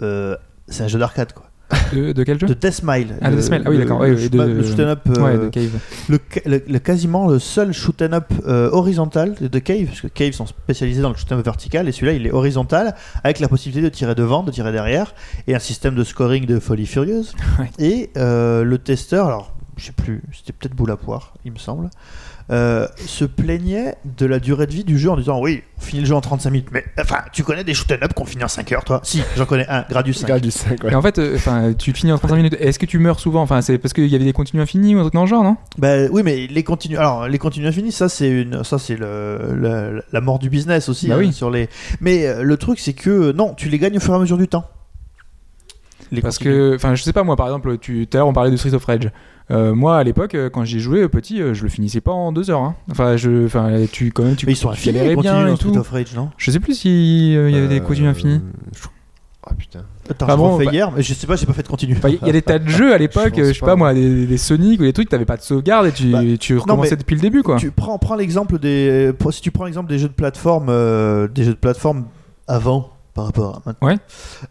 Euh, 0.02 0.36
c'est 0.68 0.82
un 0.84 0.88
jeu 0.88 0.98
d'arcade 0.98 1.32
quoi. 1.32 1.44
de, 1.92 2.12
de 2.12 2.24
quel 2.24 2.38
jeu 2.40 2.46
De 2.46 2.54
Deathmile. 2.54 3.16
Ah, 3.20 3.30
Le- 3.30 3.36
Deathmile, 3.36 3.62
ah 3.64 3.70
oui, 3.70 3.76
le- 3.76 3.82
d'accord, 3.84 4.02
Le, 4.02 4.16
shoot- 4.16 4.30
de- 4.30 4.42
le 4.42 4.62
shoot 4.62 4.80
up. 4.80 5.00
euh, 5.16 5.44
de 5.44 5.48
Cave. 5.48 5.78
le, 6.08 6.18
le- 6.46 6.64
le- 6.66 6.78
quasiment 6.78 7.28
le 7.28 7.38
seul 7.38 7.72
shoot 7.72 8.02
up 8.02 8.24
euh, 8.46 8.70
horizontal 8.72 9.34
de 9.40 9.58
Cave, 9.58 9.86
parce 9.86 10.00
que 10.00 10.08
Cave 10.08 10.32
sont 10.32 10.46
spécialisés 10.46 11.02
dans 11.02 11.10
le 11.10 11.16
shoot 11.16 11.30
up 11.32 11.44
vertical, 11.44 11.88
et 11.88 11.92
celui-là 11.92 12.12
il 12.14 12.26
est 12.26 12.32
horizontal, 12.32 12.94
avec 13.24 13.38
la 13.40 13.48
possibilité 13.48 13.82
de 13.82 13.94
tirer 13.94 14.14
devant, 14.14 14.42
de 14.42 14.50
tirer 14.50 14.72
derrière, 14.72 15.14
et 15.46 15.54
un 15.54 15.58
système 15.60 15.94
de 15.94 16.04
scoring 16.04 16.46
de 16.46 16.58
folie 16.58 16.86
furieuse. 16.86 17.32
Ouais. 17.58 17.70
Et 17.78 18.10
euh, 18.16 18.64
le 18.64 18.78
testeur, 18.78 19.26
alors 19.26 19.54
je 19.76 19.86
sais 19.86 19.92
plus, 19.92 20.22
c'était 20.32 20.52
peut-être 20.52 20.74
boule 20.74 20.90
à 20.90 20.96
poire, 20.96 21.34
il 21.44 21.52
me 21.52 21.58
semble, 21.58 21.88
euh, 22.50 22.86
se 23.06 23.24
plaignait 23.24 23.94
de 24.04 24.26
la 24.26 24.40
durée 24.40 24.66
de 24.66 24.72
vie 24.72 24.84
du 24.84 24.98
jeu 24.98 25.10
en 25.10 25.16
disant 25.16 25.40
oui, 25.40 25.62
on 25.78 25.80
finit 25.80 26.00
le 26.00 26.06
jeu 26.06 26.14
en 26.14 26.20
35 26.20 26.50
minutes, 26.50 26.68
mais 26.72 26.84
enfin, 27.00 27.18
tu 27.32 27.42
connais 27.44 27.64
des 27.64 27.74
shoot 27.74 27.90
'em 27.92 28.02
up 28.02 28.12
qu'on 28.14 28.24
finit 28.24 28.44
en 28.44 28.48
5 28.48 28.72
heures, 28.72 28.84
toi? 28.84 29.00
Si, 29.04 29.22
j'en 29.36 29.46
connais 29.46 29.66
un, 29.68 29.84
Gradius 29.88 30.18
5. 30.18 30.26
Regarde 30.26 30.42
du 30.42 30.50
5, 30.50 30.84
ouais. 30.84 30.92
Et 30.92 30.94
en 30.94 31.02
fait, 31.02 31.18
euh, 31.18 31.36
enfin, 31.36 31.72
tu 31.72 31.92
finis 31.92 32.12
en 32.12 32.18
35 32.18 32.36
minutes. 32.36 32.56
Est-ce 32.58 32.78
que 32.78 32.86
tu 32.86 32.98
meurs 32.98 33.20
souvent? 33.20 33.42
Enfin, 33.42 33.60
c'est 33.62 33.78
parce 33.78 33.92
qu'il 33.92 34.06
y 34.06 34.14
avait 34.14 34.24
des 34.24 34.32
continues 34.32 34.62
infinis 34.62 34.94
ou 34.94 34.98
un 34.98 35.02
truc 35.02 35.14
dans 35.14 35.22
le 35.22 35.26
genre, 35.28 35.44
non? 35.44 35.56
Bah 35.78 36.06
oui, 36.10 36.22
mais 36.24 36.46
les 36.46 36.62
continues. 36.64 36.96
Alors 36.98 37.28
les 37.28 37.38
continues 37.38 37.66
infinis, 37.66 37.92
ça 37.92 38.08
c'est 38.08 38.28
une, 38.30 38.64
ça 38.64 38.78
c'est 38.78 38.96
le, 38.96 39.52
le- 39.54 40.02
la 40.12 40.20
mort 40.20 40.38
du 40.38 40.50
business 40.50 40.88
aussi. 40.88 41.08
Bah 41.08 41.14
hein, 41.14 41.18
oui. 41.18 41.32
sur 41.32 41.50
les. 41.50 41.68
Mais 42.00 42.26
euh, 42.26 42.42
le 42.42 42.56
truc 42.56 42.78
c'est 42.80 42.92
que 42.94 43.32
non, 43.32 43.54
tu 43.54 43.68
les 43.68 43.78
gagnes 43.78 43.96
au 43.96 44.00
fur 44.00 44.12
et 44.14 44.16
à 44.16 44.20
mesure 44.20 44.38
du 44.38 44.48
temps. 44.48 44.64
Les 46.10 46.20
Parce 46.20 46.36
continues. 46.38 46.54
que, 46.54 46.74
enfin, 46.76 46.94
je 46.94 47.02
sais 47.02 47.12
pas 47.14 47.22
moi, 47.22 47.36
par 47.36 47.46
exemple, 47.46 47.78
tu, 47.78 48.06
tout 48.06 48.16
à 48.16 48.20
l'heure 48.20 48.28
on 48.28 48.34
parlait 48.34 48.50
de 48.50 48.56
Street 48.56 48.74
of 48.74 48.84
Rage. 48.84 49.10
Euh, 49.52 49.74
moi, 49.74 49.98
à 49.98 50.02
l'époque, 50.04 50.34
euh, 50.34 50.48
quand 50.50 50.64
j'y 50.64 50.80
jouais 50.80 51.06
petit, 51.08 51.40
euh, 51.42 51.52
je 51.54 51.62
le 51.62 51.68
finissais 51.68 52.00
pas 52.00 52.12
en 52.12 52.32
deux 52.32 52.50
heures. 52.50 52.62
hein. 52.62 52.74
Enfin, 52.90 53.16
je, 53.16 53.44
enfin, 53.46 53.70
tu 53.92 54.10
quand 54.10 54.24
même, 54.24 54.34
tu, 54.36 54.46
mais 54.46 54.52
ils 54.52 54.56
sont 54.56 54.70
infinis. 54.70 54.98
bien 55.20 55.48
et 55.48 55.56
tout. 55.58 55.76
of 55.76 55.90
Rage, 55.90 56.14
non? 56.16 56.30
Je 56.38 56.50
sais 56.50 56.60
plus 56.60 56.74
s'il 56.74 57.32
y 57.32 57.36
avait 57.36 57.68
des 57.68 57.80
continues 57.80 58.08
infinies. 58.08 58.40
je- 58.74 58.88
Ah 59.44 59.54
putain. 59.54 59.80
Attends, 60.08 60.26
Ah 60.28 60.32
je 60.32 60.36
bon, 60.36 60.50
refais 60.54 60.66
bah- 60.66 60.72
hier, 60.72 60.92
mais 60.92 61.02
je 61.02 61.14
sais 61.14 61.26
pas, 61.26 61.34
j'ai 61.34 61.46
pas 61.46 61.52
fait 61.52 61.64
de 61.64 61.68
continue. 61.68 61.96
Enfin, 61.98 62.10
il 62.10 62.24
y 62.24 62.30
a 62.30 62.32
des 62.32 62.42
tas 62.42 62.60
de 62.60 62.68
jeux 62.68 62.94
à 62.94 62.98
l'époque, 62.98 63.34
Je 63.36 63.52
sais 63.52 63.58
pas 63.58 63.66
pas. 63.66 63.76
moi, 63.76 63.92
des, 63.92 64.24
des 64.24 64.36
Sonic 64.38 64.80
ou 64.80 64.84
des 64.84 64.92
trucs, 64.92 65.08
t'avais 65.08 65.24
pas 65.24 65.36
de 65.36 65.42
sauvegarde 65.42 65.86
et 65.86 65.92
tu, 65.92 66.12
Bah, 66.12 66.20
tu 66.38 66.56
recommençais 66.58 66.94
depuis 66.96 67.16
le 67.16 67.20
début 67.20 67.42
quoi. 67.42 67.56
Tu 67.56 67.72
prends, 67.72 67.98
prends 67.98 68.14
l'exemple 68.14 68.60
des. 68.60 69.12
Si 69.32 69.40
tu 69.40 69.50
prends 69.50 69.64
l'exemple 69.64 69.88
des 69.90 69.98
jeux 69.98 70.08
de 70.08 70.12
plateforme, 70.14 70.66
euh, 70.68 71.26
des 71.26 71.42
jeux 71.42 71.54
de 71.54 71.58
plateforme 71.58 72.04
avant 72.46 72.91
par 73.14 73.26
rapport 73.26 73.56
à 73.56 73.62
maintenant. 73.66 73.88
Ouais. 73.88 73.98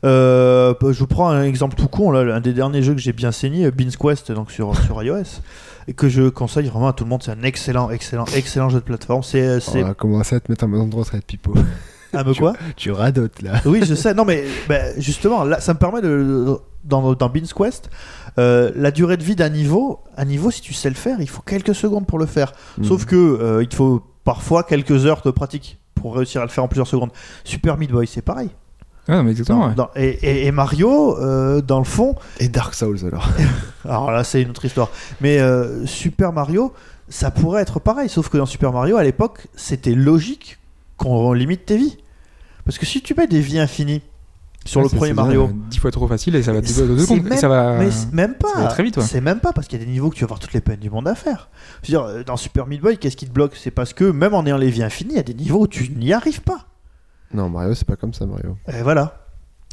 Euh, 0.05 0.73
je 0.81 0.99
vous 0.99 1.07
prends 1.07 1.29
un 1.29 1.43
exemple 1.43 1.75
tout 1.75 1.87
con 1.87 2.11
là, 2.11 2.35
un 2.35 2.41
des 2.41 2.53
derniers 2.53 2.83
jeux 2.83 2.93
que 2.93 3.01
j'ai 3.01 3.13
bien 3.13 3.31
saigné, 3.31 3.69
Beans 3.71 3.89
Quest, 3.99 4.31
donc 4.31 4.51
sur 4.51 4.75
sur 4.85 5.01
iOS, 5.01 5.41
et 5.87 5.93
que 5.93 6.09
je 6.09 6.29
conseille 6.29 6.67
vraiment 6.67 6.87
à 6.87 6.93
tout 6.93 7.03
le 7.03 7.09
monde. 7.09 7.23
C'est 7.23 7.31
un 7.31 7.43
excellent, 7.43 7.89
excellent, 7.89 8.25
excellent 8.35 8.69
jeu 8.69 8.79
de 8.79 8.85
plateforme. 8.85 9.23
C'est 9.23 9.59
c'est 9.59 9.83
On 9.83 9.87
va 9.87 9.93
commencer 9.93 10.35
à 10.35 10.39
te 10.39 10.51
mettre 10.51 10.63
en 10.65 10.67
maison 10.67 10.87
de 10.87 10.95
retraite, 10.95 11.25
Pipo. 11.25 11.53
ah 12.13 12.23
mais 12.25 12.35
quoi 12.35 12.53
tu 12.75 12.91
radotes 12.91 13.41
là. 13.41 13.61
Oui, 13.65 13.81
je 13.83 13.95
sais. 13.95 14.13
Non, 14.13 14.25
mais 14.25 14.43
bah, 14.67 14.97
justement, 14.97 15.43
là, 15.43 15.59
ça 15.59 15.73
me 15.73 15.79
permet 15.79 16.01
de. 16.01 16.57
Dans, 16.83 17.13
dans 17.13 17.29
Beans 17.29 17.41
Quest, 17.55 17.91
euh, 18.39 18.71
la 18.75 18.89
durée 18.89 19.15
de 19.15 19.23
vie 19.23 19.35
d'un 19.35 19.49
niveau, 19.49 19.99
un 20.17 20.25
niveau, 20.25 20.49
si 20.49 20.61
tu 20.61 20.73
sais 20.73 20.89
le 20.89 20.95
faire, 20.95 21.21
il 21.21 21.29
faut 21.29 21.43
quelques 21.43 21.75
secondes 21.75 22.07
pour 22.07 22.17
le 22.17 22.25
faire. 22.25 22.53
Mm. 22.79 22.85
Sauf 22.85 23.05
que 23.05 23.15
euh, 23.15 23.61
il 23.61 23.67
te 23.67 23.75
faut 23.75 24.01
parfois 24.23 24.63
quelques 24.63 25.05
heures 25.05 25.21
de 25.23 25.29
pratique 25.29 25.80
pour 26.01 26.15
réussir 26.15 26.41
à 26.41 26.45
le 26.45 26.49
faire 26.49 26.63
en 26.63 26.67
plusieurs 26.67 26.87
secondes. 26.87 27.11
Super 27.43 27.77
Meat 27.77 27.91
Boy, 27.91 28.07
c'est 28.07 28.21
pareil. 28.21 28.49
Ouais, 29.07 29.15
non, 29.15 29.23
mais 29.23 29.31
exactement. 29.31 29.67
ouais. 29.67 29.73
Dans- 29.75 29.89
et, 29.95 30.09
et- 30.21 30.45
et 30.45 30.51
Mario, 30.51 31.17
euh, 31.19 31.61
dans 31.61 31.79
le 31.79 31.85
fond, 31.85 32.15
Et 32.39 32.49
Dark 32.49 32.73
Souls 32.75 32.99
alors. 33.05 33.27
alors 33.85 34.11
là, 34.11 34.23
c'est 34.23 34.41
une 34.41 34.49
autre 34.51 34.65
histoire. 34.65 34.89
Mais 35.21 35.39
euh, 35.39 35.85
Super 35.85 36.31
Mario, 36.33 36.71
ça 37.09 37.31
pourrait 37.31 37.61
être 37.63 37.79
pareil. 37.79 38.09
Sauf 38.09 38.29
que 38.29 38.37
dans 38.37 38.45
Super 38.45 38.71
Mario, 38.71 38.97
à 38.97 39.03
l'époque, 39.03 39.47
c'était 39.55 39.95
logique 39.95 40.59
qu'on 40.97 41.33
limite 41.33 41.65
tes 41.65 41.77
vies. 41.77 41.97
Parce 42.63 42.77
que 42.77 42.85
si 42.85 43.01
tu 43.01 43.15
mets 43.17 43.25
des 43.27 43.41
vies 43.41 43.57
infinies 43.59 44.03
sur 44.65 44.81
Ouais, 44.81 44.87
le 44.91 44.95
premier 44.95 45.13
Mario, 45.13 45.47
déjà 45.47 45.57
dix 45.69 45.77
fois 45.79 45.91
trop 45.91 46.07
facile 46.07 46.35
et 46.35 46.43
ça 46.43 46.53
va 46.53 46.61
deux 46.61 46.67
c'est 46.67 46.85
secondes. 46.85 47.31
et 47.31 47.37
Ça 47.37 47.47
va. 47.47 47.77
Mais 47.79 47.89
c'est 47.91 48.11
même 48.13 48.35
pas. 48.35 48.49
ça 48.53 48.61
va 48.61 48.67
très 48.67 48.83
vite, 48.83 48.97
ouais. 48.97 49.03
C'est 49.03 49.21
même 49.21 49.39
pas 49.39 49.53
parce 49.53 49.67
qu'il 49.67 49.79
y 49.79 49.81
a 49.81 49.85
des 49.85 49.91
niveaux 49.91 50.09
que 50.09 50.15
tu 50.15 50.21
vas 50.21 50.25
avoir 50.25 50.39
toutes 50.39 50.53
les 50.53 50.61
peines 50.61 50.79
du 50.79 50.89
monde 50.89 51.07
à 51.07 51.15
faire. 51.15 51.49
Je 51.83 51.91
veux 51.91 51.97
dire, 51.99 52.03
euh, 52.07 52.23
dans 52.23 52.37
Super 52.37 52.67
Meat 52.67 52.81
Boy, 52.81 52.97
qu'est-ce 52.97 53.17
qui 53.17 53.25
te 53.25 53.31
bloque? 53.31 53.53
C'est 53.55 53.71
parce 53.71 53.93
que 53.93 54.03
même 54.05 54.33
en 54.33 54.45
ayant 54.45 54.57
les 54.57 54.69
vies 54.69 54.83
infinies, 54.83 55.13
il 55.13 55.17
y 55.17 55.19
a 55.19 55.23
des 55.23 55.33
niveaux 55.33 55.61
où 55.61 55.67
tu 55.67 55.89
n'y 55.91 56.13
arrives 56.13 56.41
pas. 56.41 56.67
Non, 57.33 57.49
Mario, 57.49 57.73
c'est 57.73 57.87
pas 57.87 57.95
comme 57.95 58.13
ça, 58.13 58.25
Mario. 58.25 58.57
Et 58.67 58.81
voilà. 58.83 59.17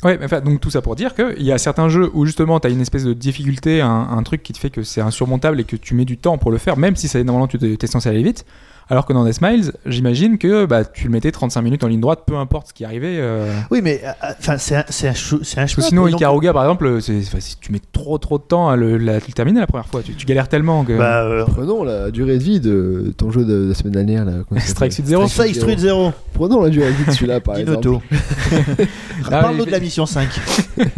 Ouais, 0.04 0.16
mais 0.16 0.26
enfin, 0.26 0.40
donc 0.40 0.60
tout 0.60 0.70
ça 0.70 0.80
pour 0.80 0.94
dire 0.94 1.12
qu'il 1.12 1.42
y 1.42 1.50
a 1.50 1.58
certains 1.58 1.88
jeux 1.88 2.08
où 2.14 2.24
justement 2.24 2.60
tu 2.60 2.68
as 2.68 2.70
une 2.70 2.80
espèce 2.80 3.02
de 3.02 3.12
difficulté, 3.12 3.80
un, 3.80 3.88
un 3.90 4.22
truc 4.22 4.44
qui 4.44 4.52
te 4.52 4.58
fait 4.58 4.70
que 4.70 4.84
c'est 4.84 5.00
insurmontable 5.00 5.58
et 5.60 5.64
que 5.64 5.74
tu 5.74 5.94
mets 5.94 6.04
du 6.04 6.16
temps 6.18 6.38
pour 6.38 6.52
le 6.52 6.58
faire, 6.58 6.76
même 6.76 6.94
si 6.94 7.08
ça, 7.08 7.22
normalement 7.24 7.48
tu 7.48 7.58
es 7.58 7.86
censé 7.88 8.08
aller 8.08 8.22
vite. 8.22 8.44
Alors 8.90 9.04
que 9.04 9.12
dans 9.12 9.24
Death 9.24 9.34
Smiles, 9.34 9.72
j'imagine 9.84 10.38
que 10.38 10.64
bah, 10.64 10.84
tu 10.84 11.04
le 11.04 11.10
mettais 11.10 11.30
35 11.30 11.60
minutes 11.60 11.84
en 11.84 11.88
ligne 11.88 12.00
droite, 12.00 12.20
peu 12.26 12.36
importe 12.36 12.68
ce 12.68 12.72
qui 12.72 12.84
arrivait. 12.86 13.16
euh. 13.18 13.52
Oui, 13.70 13.80
mais 13.82 14.00
euh, 14.02 14.10
enfin, 14.40 14.56
c'est 14.56 14.76
un, 14.76 14.84
c'est 14.88 15.08
un, 15.08 15.12
chou- 15.14 15.40
c'est 15.42 15.58
un 15.58 15.62
Parce 15.64 15.74
que 15.74 15.80
shmup, 15.82 15.88
sinon, 15.90 16.02
donc- 16.06 16.12
Ikaruga 16.20 16.52
par 16.54 16.62
exemple, 16.62 17.02
c'est- 17.02 17.22
si 17.40 17.56
tu 17.58 17.70
mets 17.70 17.80
trop 17.92 18.16
trop 18.16 18.38
de 18.38 18.44
temps 18.44 18.70
à 18.70 18.76
le, 18.76 18.96
la- 18.96 19.14
le 19.16 19.20
terminer 19.34 19.60
la 19.60 19.66
première 19.66 19.86
fois, 19.86 20.00
tu, 20.02 20.14
tu 20.14 20.24
galères 20.24 20.48
tellement 20.48 20.84
que. 20.84 20.96
Bah, 20.96 21.22
euh, 21.24 21.44
Prenons 21.44 21.84
la 21.84 22.10
durée 22.10 22.38
de 22.38 22.42
vie 22.42 22.60
de 22.60 23.12
ton 23.16 23.30
jeu 23.30 23.44
de 23.44 23.68
la 23.68 23.74
semaine 23.74 23.92
dernière 23.92 24.24
là. 24.24 24.32
Strike 24.58 24.64
s'appelle 24.66 24.92
Suit 24.92 25.02
Zero. 25.04 25.28
Strike 25.28 25.54
Street 25.56 25.76
Zero, 25.78 26.12
Prenons 26.32 26.62
la 26.62 26.70
durée 26.70 26.88
de 26.90 26.96
vie 26.96 27.04
de 27.04 27.10
celui-là 27.10 27.40
par 27.40 27.58
exemple. 27.58 27.88
Ah, 29.26 29.30
Parle-nous 29.42 29.58
mais- 29.60 29.66
de 29.66 29.70
la 29.70 29.80
mission 29.80 30.06
5. 30.06 30.28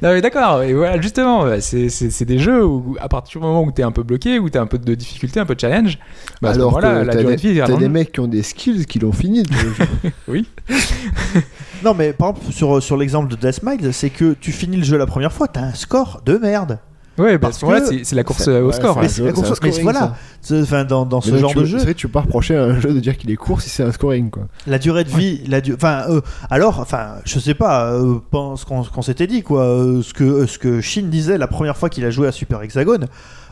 Non 0.00 0.10
mais 0.12 0.20
d'accord, 0.20 0.62
et 0.62 0.72
voilà 0.74 1.00
justement, 1.00 1.42
bah, 1.44 1.60
c'est 1.60 1.88
c'est- 1.88 2.10
c'est 2.10 2.24
des 2.24 2.38
jeux 2.38 2.64
où 2.64 2.96
à 3.00 3.08
partir 3.08 3.40
du 3.40 3.44
moment 3.46 3.64
où 3.64 3.72
t'es 3.72 3.82
un 3.82 3.90
peu 3.90 4.04
bloqué, 4.04 4.38
où 4.38 4.48
t'as 4.48 4.60
un 4.60 4.66
peu 4.66 4.78
de 4.78 4.94
difficulté, 4.94 5.40
un 5.40 5.44
peu 5.44 5.56
de 5.56 5.60
challenge, 5.60 5.98
bah, 6.40 6.50
à 6.50 6.54
ce 6.54 6.58
Alors 6.60 6.70
moment-là, 6.70 7.00
que 7.00 7.06
la 7.06 7.12
t'as 7.14 7.17
durée 7.22 7.36
des, 7.36 7.42
de 7.42 7.48
vie 7.48 7.58
est 7.58 7.60
t'as 7.66 7.76
des 7.76 7.88
mecs 7.88 8.12
qui 8.12 8.20
ont 8.20 8.28
des 8.28 8.42
skills 8.42 8.86
qui 8.86 8.98
l'ont 8.98 9.12
fini. 9.12 9.42
jeu. 9.50 9.86
Non, 11.84 11.94
mais 11.94 12.12
par 12.12 12.30
exemple, 12.30 12.52
sur, 12.52 12.82
sur 12.82 12.96
l'exemple 12.96 13.30
de 13.30 13.36
Deathmile, 13.36 13.92
c'est 13.92 14.10
que 14.10 14.34
tu 14.40 14.50
finis 14.52 14.76
le 14.78 14.84
jeu 14.84 14.96
la 14.98 15.06
première 15.06 15.32
fois, 15.32 15.46
t'as 15.48 15.60
un 15.62 15.74
score 15.74 16.22
de 16.26 16.36
merde. 16.36 16.78
Ouais, 17.18 17.36
Parce 17.36 17.56
à 17.56 17.60
ce 17.60 17.64
moment-là, 17.64 17.80
que- 17.80 17.86
c'est 17.98 18.04
c'est 18.04 18.14
la 18.14 18.22
course 18.22 18.46
au 18.46 18.70
score. 18.70 19.00
Mais 19.00 19.08
c'est 19.08 19.24
la 19.24 19.32
course- 19.32 19.60
mais 19.60 19.70
voilà. 19.82 20.14
Enfin, 20.52 20.84
dans, 20.84 21.04
dans 21.04 21.20
ce 21.20 21.36
genre 21.36 21.50
tu, 21.50 21.58
de 21.58 21.64
jeu, 21.64 21.78
vrai 21.78 21.94
tu 21.94 22.06
peux 22.06 22.12
pas 22.12 22.20
reprocher 22.20 22.56
à 22.56 22.62
un 22.62 22.78
jeu 22.78 22.92
de 22.94 23.00
dire 23.00 23.16
qu'il 23.16 23.30
est 23.32 23.36
court 23.36 23.60
si 23.60 23.68
c'est 23.70 23.82
un 23.82 23.90
scoring, 23.90 24.30
quoi. 24.30 24.46
la 24.68 24.78
durée 24.78 25.02
de 25.02 25.08
vie, 25.10 25.42
la 25.48 25.60
du- 25.60 25.74
enfin, 25.74 26.04
euh, 26.08 26.20
alors, 26.48 26.78
enfin, 26.78 27.14
je 27.24 27.40
sais 27.40 27.54
pas, 27.54 27.92
euh, 27.92 28.18
pense 28.30 28.64
qu'on 28.64 29.02
s'était 29.02 29.26
dit 29.26 29.42
quoi, 29.42 29.64
euh, 29.64 30.00
ce 30.02 30.14
que 30.14 30.22
euh, 30.22 30.46
ce 30.46 30.58
que 30.60 30.80
Shin 30.80 31.08
disait 31.08 31.38
la 31.38 31.48
première 31.48 31.76
fois 31.76 31.88
qu'il 31.90 32.04
a 32.04 32.10
joué 32.10 32.28
à 32.28 32.32
Super 32.32 32.62
Hexagone. 32.62 33.06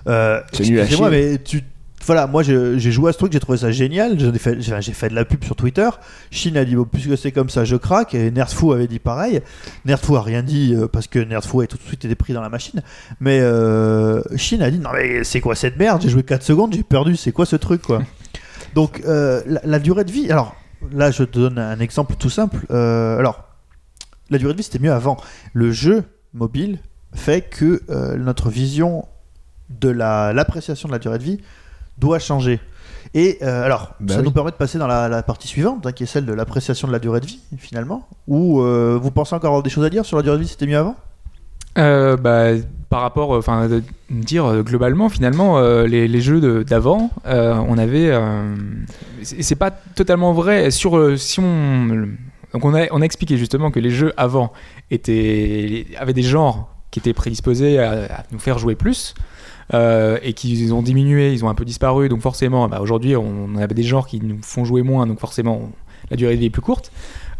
Euh, 0.08 0.40
excusez-moi, 0.52 1.10
mais 1.10 1.38
tu 1.38 1.62
voilà, 2.06 2.26
moi 2.26 2.42
j'ai 2.42 2.78
joué 2.78 3.10
à 3.10 3.12
ce 3.12 3.18
truc, 3.18 3.32
j'ai 3.32 3.40
trouvé 3.40 3.58
ça 3.58 3.70
génial, 3.70 4.18
fait, 4.38 4.60
j'ai 4.60 4.92
fait 4.92 5.08
de 5.08 5.14
la 5.14 5.24
pub 5.24 5.42
sur 5.44 5.56
Twitter. 5.56 5.88
Shin 6.30 6.54
a 6.56 6.64
dit, 6.64 6.76
bon, 6.76 6.84
puisque 6.84 7.16
c'est 7.18 7.32
comme 7.32 7.50
ça, 7.50 7.64
je 7.64 7.76
craque. 7.76 8.14
Et 8.14 8.30
Nerfou 8.30 8.72
avait 8.72 8.86
dit 8.86 8.98
pareil. 8.98 9.40
Nerfou 9.84 10.16
a 10.16 10.22
rien 10.22 10.42
dit 10.42 10.74
euh, 10.74 10.86
parce 10.88 11.06
que 11.06 11.18
Nerfou 11.18 11.60
a 11.62 11.66
tout 11.66 11.76
de 11.76 11.82
suite 11.82 12.04
été 12.04 12.14
pris 12.14 12.32
dans 12.32 12.40
la 12.42 12.48
machine. 12.48 12.82
Mais 13.20 13.40
euh, 13.40 14.22
Shin 14.36 14.60
a 14.60 14.70
dit, 14.70 14.78
non 14.78 14.90
mais 14.94 15.24
c'est 15.24 15.40
quoi 15.40 15.54
cette 15.54 15.76
merde? 15.78 16.00
J'ai 16.02 16.08
joué 16.08 16.22
4 16.22 16.42
secondes, 16.42 16.72
j'ai 16.74 16.82
perdu, 16.82 17.16
c'est 17.16 17.32
quoi 17.32 17.46
ce 17.46 17.56
truc 17.56 17.82
quoi? 17.82 18.02
Donc 18.74 19.02
euh, 19.06 19.42
la, 19.46 19.60
la 19.64 19.78
durée 19.78 20.04
de 20.04 20.12
vie, 20.12 20.30
alors 20.30 20.54
là 20.92 21.10
je 21.10 21.24
te 21.24 21.38
donne 21.38 21.58
un 21.58 21.80
exemple 21.80 22.14
tout 22.18 22.30
simple. 22.30 22.58
Euh, 22.70 23.18
alors, 23.18 23.44
la 24.30 24.38
durée 24.38 24.52
de 24.52 24.58
vie 24.58 24.64
c'était 24.64 24.78
mieux 24.78 24.92
avant. 24.92 25.16
Le 25.54 25.72
jeu 25.72 26.04
mobile 26.34 26.78
fait 27.14 27.40
que 27.42 27.80
notre 28.18 28.50
vision 28.50 29.06
de 29.70 29.88
la- 29.88 30.32
l'appréciation 30.32 30.88
de 30.88 30.92
la 30.92 30.98
durée 30.98 31.18
de 31.18 31.24
vie 31.24 31.40
doit 31.98 32.18
changer. 32.18 32.60
Et 33.14 33.38
euh, 33.42 33.64
alors, 33.64 33.94
Bah 34.00 34.14
ça 34.14 34.20
oui. 34.20 34.26
nous 34.26 34.30
permet 34.32 34.50
de 34.50 34.56
passer 34.56 34.78
dans 34.78 34.86
la, 34.86 35.08
la 35.08 35.22
partie 35.22 35.48
suivante, 35.48 35.86
hein, 35.86 35.92
qui 35.92 36.02
est 36.02 36.06
celle 36.06 36.26
de 36.26 36.32
l'appréciation 36.32 36.86
de 36.88 36.92
la 36.92 36.98
durée 36.98 37.20
de 37.20 37.26
vie, 37.26 37.40
finalement. 37.56 38.06
Où 38.26 38.60
euh, 38.60 38.98
vous 39.00 39.10
pensez 39.10 39.34
encore 39.34 39.48
avoir 39.48 39.62
des 39.62 39.70
choses 39.70 39.84
à 39.84 39.90
dire 39.90 40.04
sur 40.04 40.16
la 40.16 40.22
durée 40.22 40.36
de 40.36 40.42
vie, 40.42 40.48
c'était 40.48 40.66
mieux 40.66 40.76
avant? 40.76 40.96
Euh, 41.78 42.16
bah, 42.16 42.50
par 42.90 43.00
rapport, 43.00 43.30
enfin, 43.30 43.68
de 43.68 43.82
dire 44.10 44.62
globalement, 44.62 45.08
finalement, 45.08 45.60
les, 45.60 46.08
les 46.08 46.20
jeux 46.20 46.64
d'avant, 46.64 47.10
on 47.24 47.78
avait, 47.78 48.12
c'est 49.22 49.56
pas 49.56 49.70
totalement 49.70 50.32
vrai. 50.32 50.70
Sur 50.70 51.18
si 51.18 51.40
on, 51.40 51.86
donc 52.52 52.64
on 52.64 52.74
a, 52.74 52.86
on 52.92 53.02
a 53.02 53.04
expliqué 53.04 53.36
justement 53.36 53.70
que 53.70 53.80
les 53.80 53.90
jeux 53.90 54.12
avant 54.16 54.52
étaient, 54.90 55.86
avaient 55.98 56.12
des 56.14 56.22
genres 56.22 56.70
qui 56.90 57.00
étaient 57.00 57.12
prédisposés 57.12 57.78
à, 57.78 58.04
à 58.04 58.22
nous 58.32 58.38
faire 58.38 58.58
jouer 58.58 58.74
plus. 58.74 59.14
Euh, 59.74 60.18
et 60.22 60.32
qu'ils 60.32 60.72
ont 60.74 60.82
diminué, 60.82 61.32
ils 61.32 61.44
ont 61.44 61.48
un 61.48 61.54
peu 61.54 61.64
disparu, 61.64 62.08
donc 62.08 62.20
forcément, 62.20 62.68
bah, 62.68 62.80
aujourd'hui, 62.80 63.16
on, 63.16 63.48
on 63.54 63.56
a 63.56 63.66
des 63.66 63.82
genres 63.82 64.06
qui 64.06 64.20
nous 64.20 64.38
font 64.42 64.64
jouer 64.64 64.82
moins, 64.82 65.06
donc 65.06 65.18
forcément, 65.20 65.60
on- 65.64 65.70
la 66.10 66.16
durée 66.16 66.34
de 66.36 66.40
vie 66.40 66.46
est 66.46 66.50
plus 66.50 66.62
courte. 66.62 66.92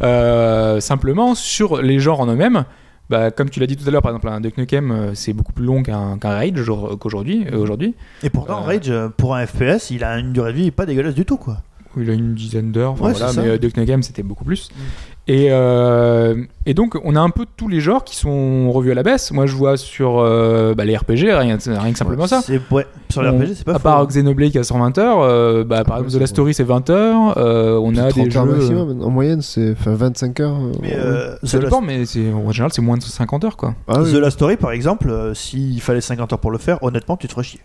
Euh, 0.02 0.80
simplement, 0.80 1.34
sur 1.34 1.80
les 1.80 2.00
genres 2.00 2.20
en 2.20 2.26
eux-mêmes, 2.26 2.64
bah, 3.08 3.30
comme 3.30 3.48
tu 3.48 3.60
l'as 3.60 3.66
dit 3.68 3.76
tout 3.76 3.86
à 3.86 3.90
l'heure, 3.92 4.02
par 4.02 4.10
exemple, 4.10 4.28
un 4.28 4.40
Duck 4.40 4.56
Nukem, 4.58 4.90
euh, 4.90 5.14
c'est 5.14 5.32
beaucoup 5.32 5.52
plus 5.52 5.64
long 5.64 5.82
qu'un 5.84 6.18
qu'un 6.18 6.30
Rage 6.30 6.56
jour- 6.56 6.98
qu'aujourd'hui. 6.98 7.46
euh, 7.52 7.58
aujourd'hui. 7.58 7.94
Et 8.24 8.30
pourtant. 8.30 8.60
Rage, 8.62 8.92
pour 9.16 9.36
un 9.36 9.46
FPS, 9.46 9.90
il 9.90 10.02
a 10.02 10.18
une 10.18 10.32
durée 10.32 10.52
de 10.52 10.58
vie 10.58 10.70
pas 10.72 10.86
dégueulasse 10.86 11.14
du 11.14 11.24
tout, 11.24 11.36
quoi. 11.36 11.58
il 11.98 12.10
a 12.10 12.12
une 12.12 12.34
dizaine 12.34 12.72
d'heures, 12.72 12.92
enfin, 12.92 13.04
Ouais, 13.06 13.12
voilà, 13.12 13.32
mais 13.42 13.58
Duck 13.58 13.76
Nukem, 13.76 14.02
c'était 14.02 14.22
beaucoup 14.24 14.44
plus. 14.44 14.68
Et, 15.28 15.48
euh, 15.50 16.36
et 16.66 16.74
donc, 16.74 16.96
on 17.02 17.16
a 17.16 17.20
un 17.20 17.30
peu 17.30 17.46
tous 17.56 17.66
les 17.66 17.80
genres 17.80 18.04
qui 18.04 18.14
sont 18.14 18.70
revus 18.70 18.92
à 18.92 18.94
la 18.94 19.02
baisse. 19.02 19.32
Moi, 19.32 19.46
je 19.46 19.56
vois 19.56 19.76
sur 19.76 20.20
euh, 20.20 20.72
bah, 20.74 20.84
les 20.84 20.96
RPG, 20.96 21.32
rien, 21.32 21.58
rien 21.66 21.92
que 21.92 21.98
simplement 21.98 22.28
ça. 22.28 22.42
Ouais, 22.70 22.86
sur 23.10 23.22
les 23.22 23.30
On- 23.30 23.38
RPG, 23.38 23.54
c'est 23.56 23.64
pas 23.64 23.74
à 23.74 23.78
part 23.80 24.06
Xenoblade 24.06 24.52
qui 24.52 24.58
a 24.58 24.62
120 24.62 24.98
heures, 24.98 25.20
euh, 25.22 25.64
bah, 25.64 25.82
par 25.82 25.96
exemple, 25.98 26.14
The 26.14 26.20
Last. 26.20 26.32
Story 26.34 26.54
c'est 26.54 26.62
20 26.62 26.90
heures, 26.90 27.38
euh, 27.38 27.76
on 27.82 27.96
a 27.96 28.08
30 28.08 28.24
des 28.24 28.30
jeux... 28.30 28.38
heures 28.38 28.46
maximum. 28.46 29.02
En 29.02 29.10
moyenne, 29.10 29.42
c'est 29.42 29.72
enfin, 29.72 29.94
25 29.94 30.38
heures. 30.40 30.58
Mais 30.80 30.94
euh, 30.94 31.34
Ça 31.42 31.58
dépend, 31.58 31.80
mais 31.80 32.02
en 32.32 32.52
général, 32.52 32.72
c'est 32.72 32.82
moins 32.82 32.96
de 32.96 33.02
50 33.02 33.44
heures, 33.44 33.56
quoi. 33.56 33.74
Ah 33.88 34.02
oui. 34.02 34.12
The 34.12 34.16
Last 34.16 34.36
Story, 34.36 34.56
par 34.56 34.70
exemple, 34.70 35.10
euh, 35.10 35.34
s'il 35.34 35.80
fallait 35.80 36.00
50 36.00 36.32
heures 36.34 36.38
pour 36.38 36.52
le 36.52 36.58
faire, 36.58 36.80
honnêtement, 36.84 37.16
tu 37.16 37.26
te 37.26 37.32
ferais 37.32 37.42
chier. 37.42 37.60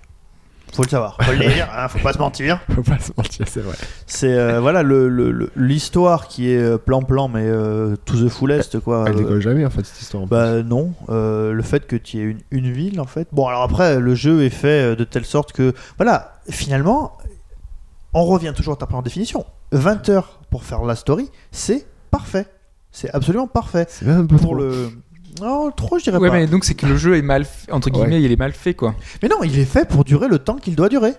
Faut 0.73 0.83
le 0.83 0.87
savoir, 0.89 1.17
faut 1.21 1.31
le 1.33 1.37
dire, 1.39 1.67
hein, 1.75 1.87
faut 1.89 1.99
pas 1.99 2.13
se 2.13 2.17
mentir. 2.17 2.59
Faut 2.73 2.81
pas 2.81 2.97
se 2.97 3.11
mentir, 3.17 3.45
c'est 3.47 3.59
vrai. 3.59 3.75
C'est 4.07 4.33
euh, 4.33 4.61
voilà 4.61 4.83
le- 4.83 5.09
le- 5.09 5.31
le- 5.31 5.51
l'histoire 5.57 6.27
qui 6.29 6.49
est 6.49 6.57
euh, 6.61 6.77
plan-plan, 6.77 7.27
mais 7.27 7.43
euh, 7.45 7.97
to 8.05 8.13
the 8.15 8.29
fullest, 8.29 8.79
quoi. 8.79 9.03
Elle 9.07 9.15
Euh, 9.15 9.17
décolle 9.17 9.41
jamais 9.41 9.65
en 9.65 9.69
fait 9.69 9.85
cette 9.85 10.01
histoire. 10.01 10.23
en 10.23 10.27
plus. 10.27 10.31
Bah 10.35 10.63
non, 10.63 10.93
Euh, 11.09 11.51
le 11.51 11.61
fait 11.61 11.85
que 11.87 11.97
tu 11.97 12.17
aies 12.19 12.21
une, 12.23 12.39
une 12.51 12.71
ville 12.71 13.01
en 13.01 13.05
fait. 13.05 13.27
Bon 13.33 13.47
alors 13.47 13.63
après 13.63 13.99
le 13.99 14.15
jeu 14.15 14.43
est 14.43 14.49
fait 14.49 14.95
de 14.95 15.03
telle 15.03 15.25
sorte 15.25 15.51
que 15.51 15.73
voilà 15.97 16.39
finalement 16.49 17.17
on 18.13 18.23
revient 18.25 18.53
toujours 18.55 18.73
à 18.73 18.77
ta 18.77 18.85
première 18.85 19.03
définition. 19.03 19.45
20 19.73 20.09
heures 20.09 20.39
pour 20.49 20.63
faire 20.63 20.83
la 20.83 20.95
story, 20.95 21.29
c'est 21.51 21.85
parfait. 22.11 22.45
C'est 22.91 23.09
absolument 23.13 23.47
parfait. 23.47 23.85
c'est 23.89 24.05
même 24.05 24.19
un 24.21 24.25
peu 24.25 24.35
Pour 24.37 24.47
trop. 24.51 24.55
le 24.55 24.89
non 25.39 25.71
trop 25.71 25.97
je 25.99 26.03
dirais 26.05 26.17
Ouais, 26.17 26.29
pas. 26.29 26.35
mais 26.35 26.47
donc 26.47 26.65
c'est 26.65 26.73
que 26.73 26.85
le 26.85 26.97
jeu 26.97 27.15
est 27.17 27.21
mal, 27.21 27.45
fait- 27.45 27.71
entre 27.71 27.89
guillemets, 27.89 28.21
il 28.21 28.31
est 28.31 28.35
mal 28.39 28.51
fait, 28.51 28.73
quoi. 28.73 28.95
Mais 29.21 29.29
non 29.29 29.37
il 29.43 29.57
est 29.57 29.65
fait 29.65 29.87
pour 29.87 30.03
durer 30.03 30.27
le 30.27 30.39
temps 30.39 30.55
qu'il 30.55 30.75
doit 30.75 30.89
durer. 30.89 31.13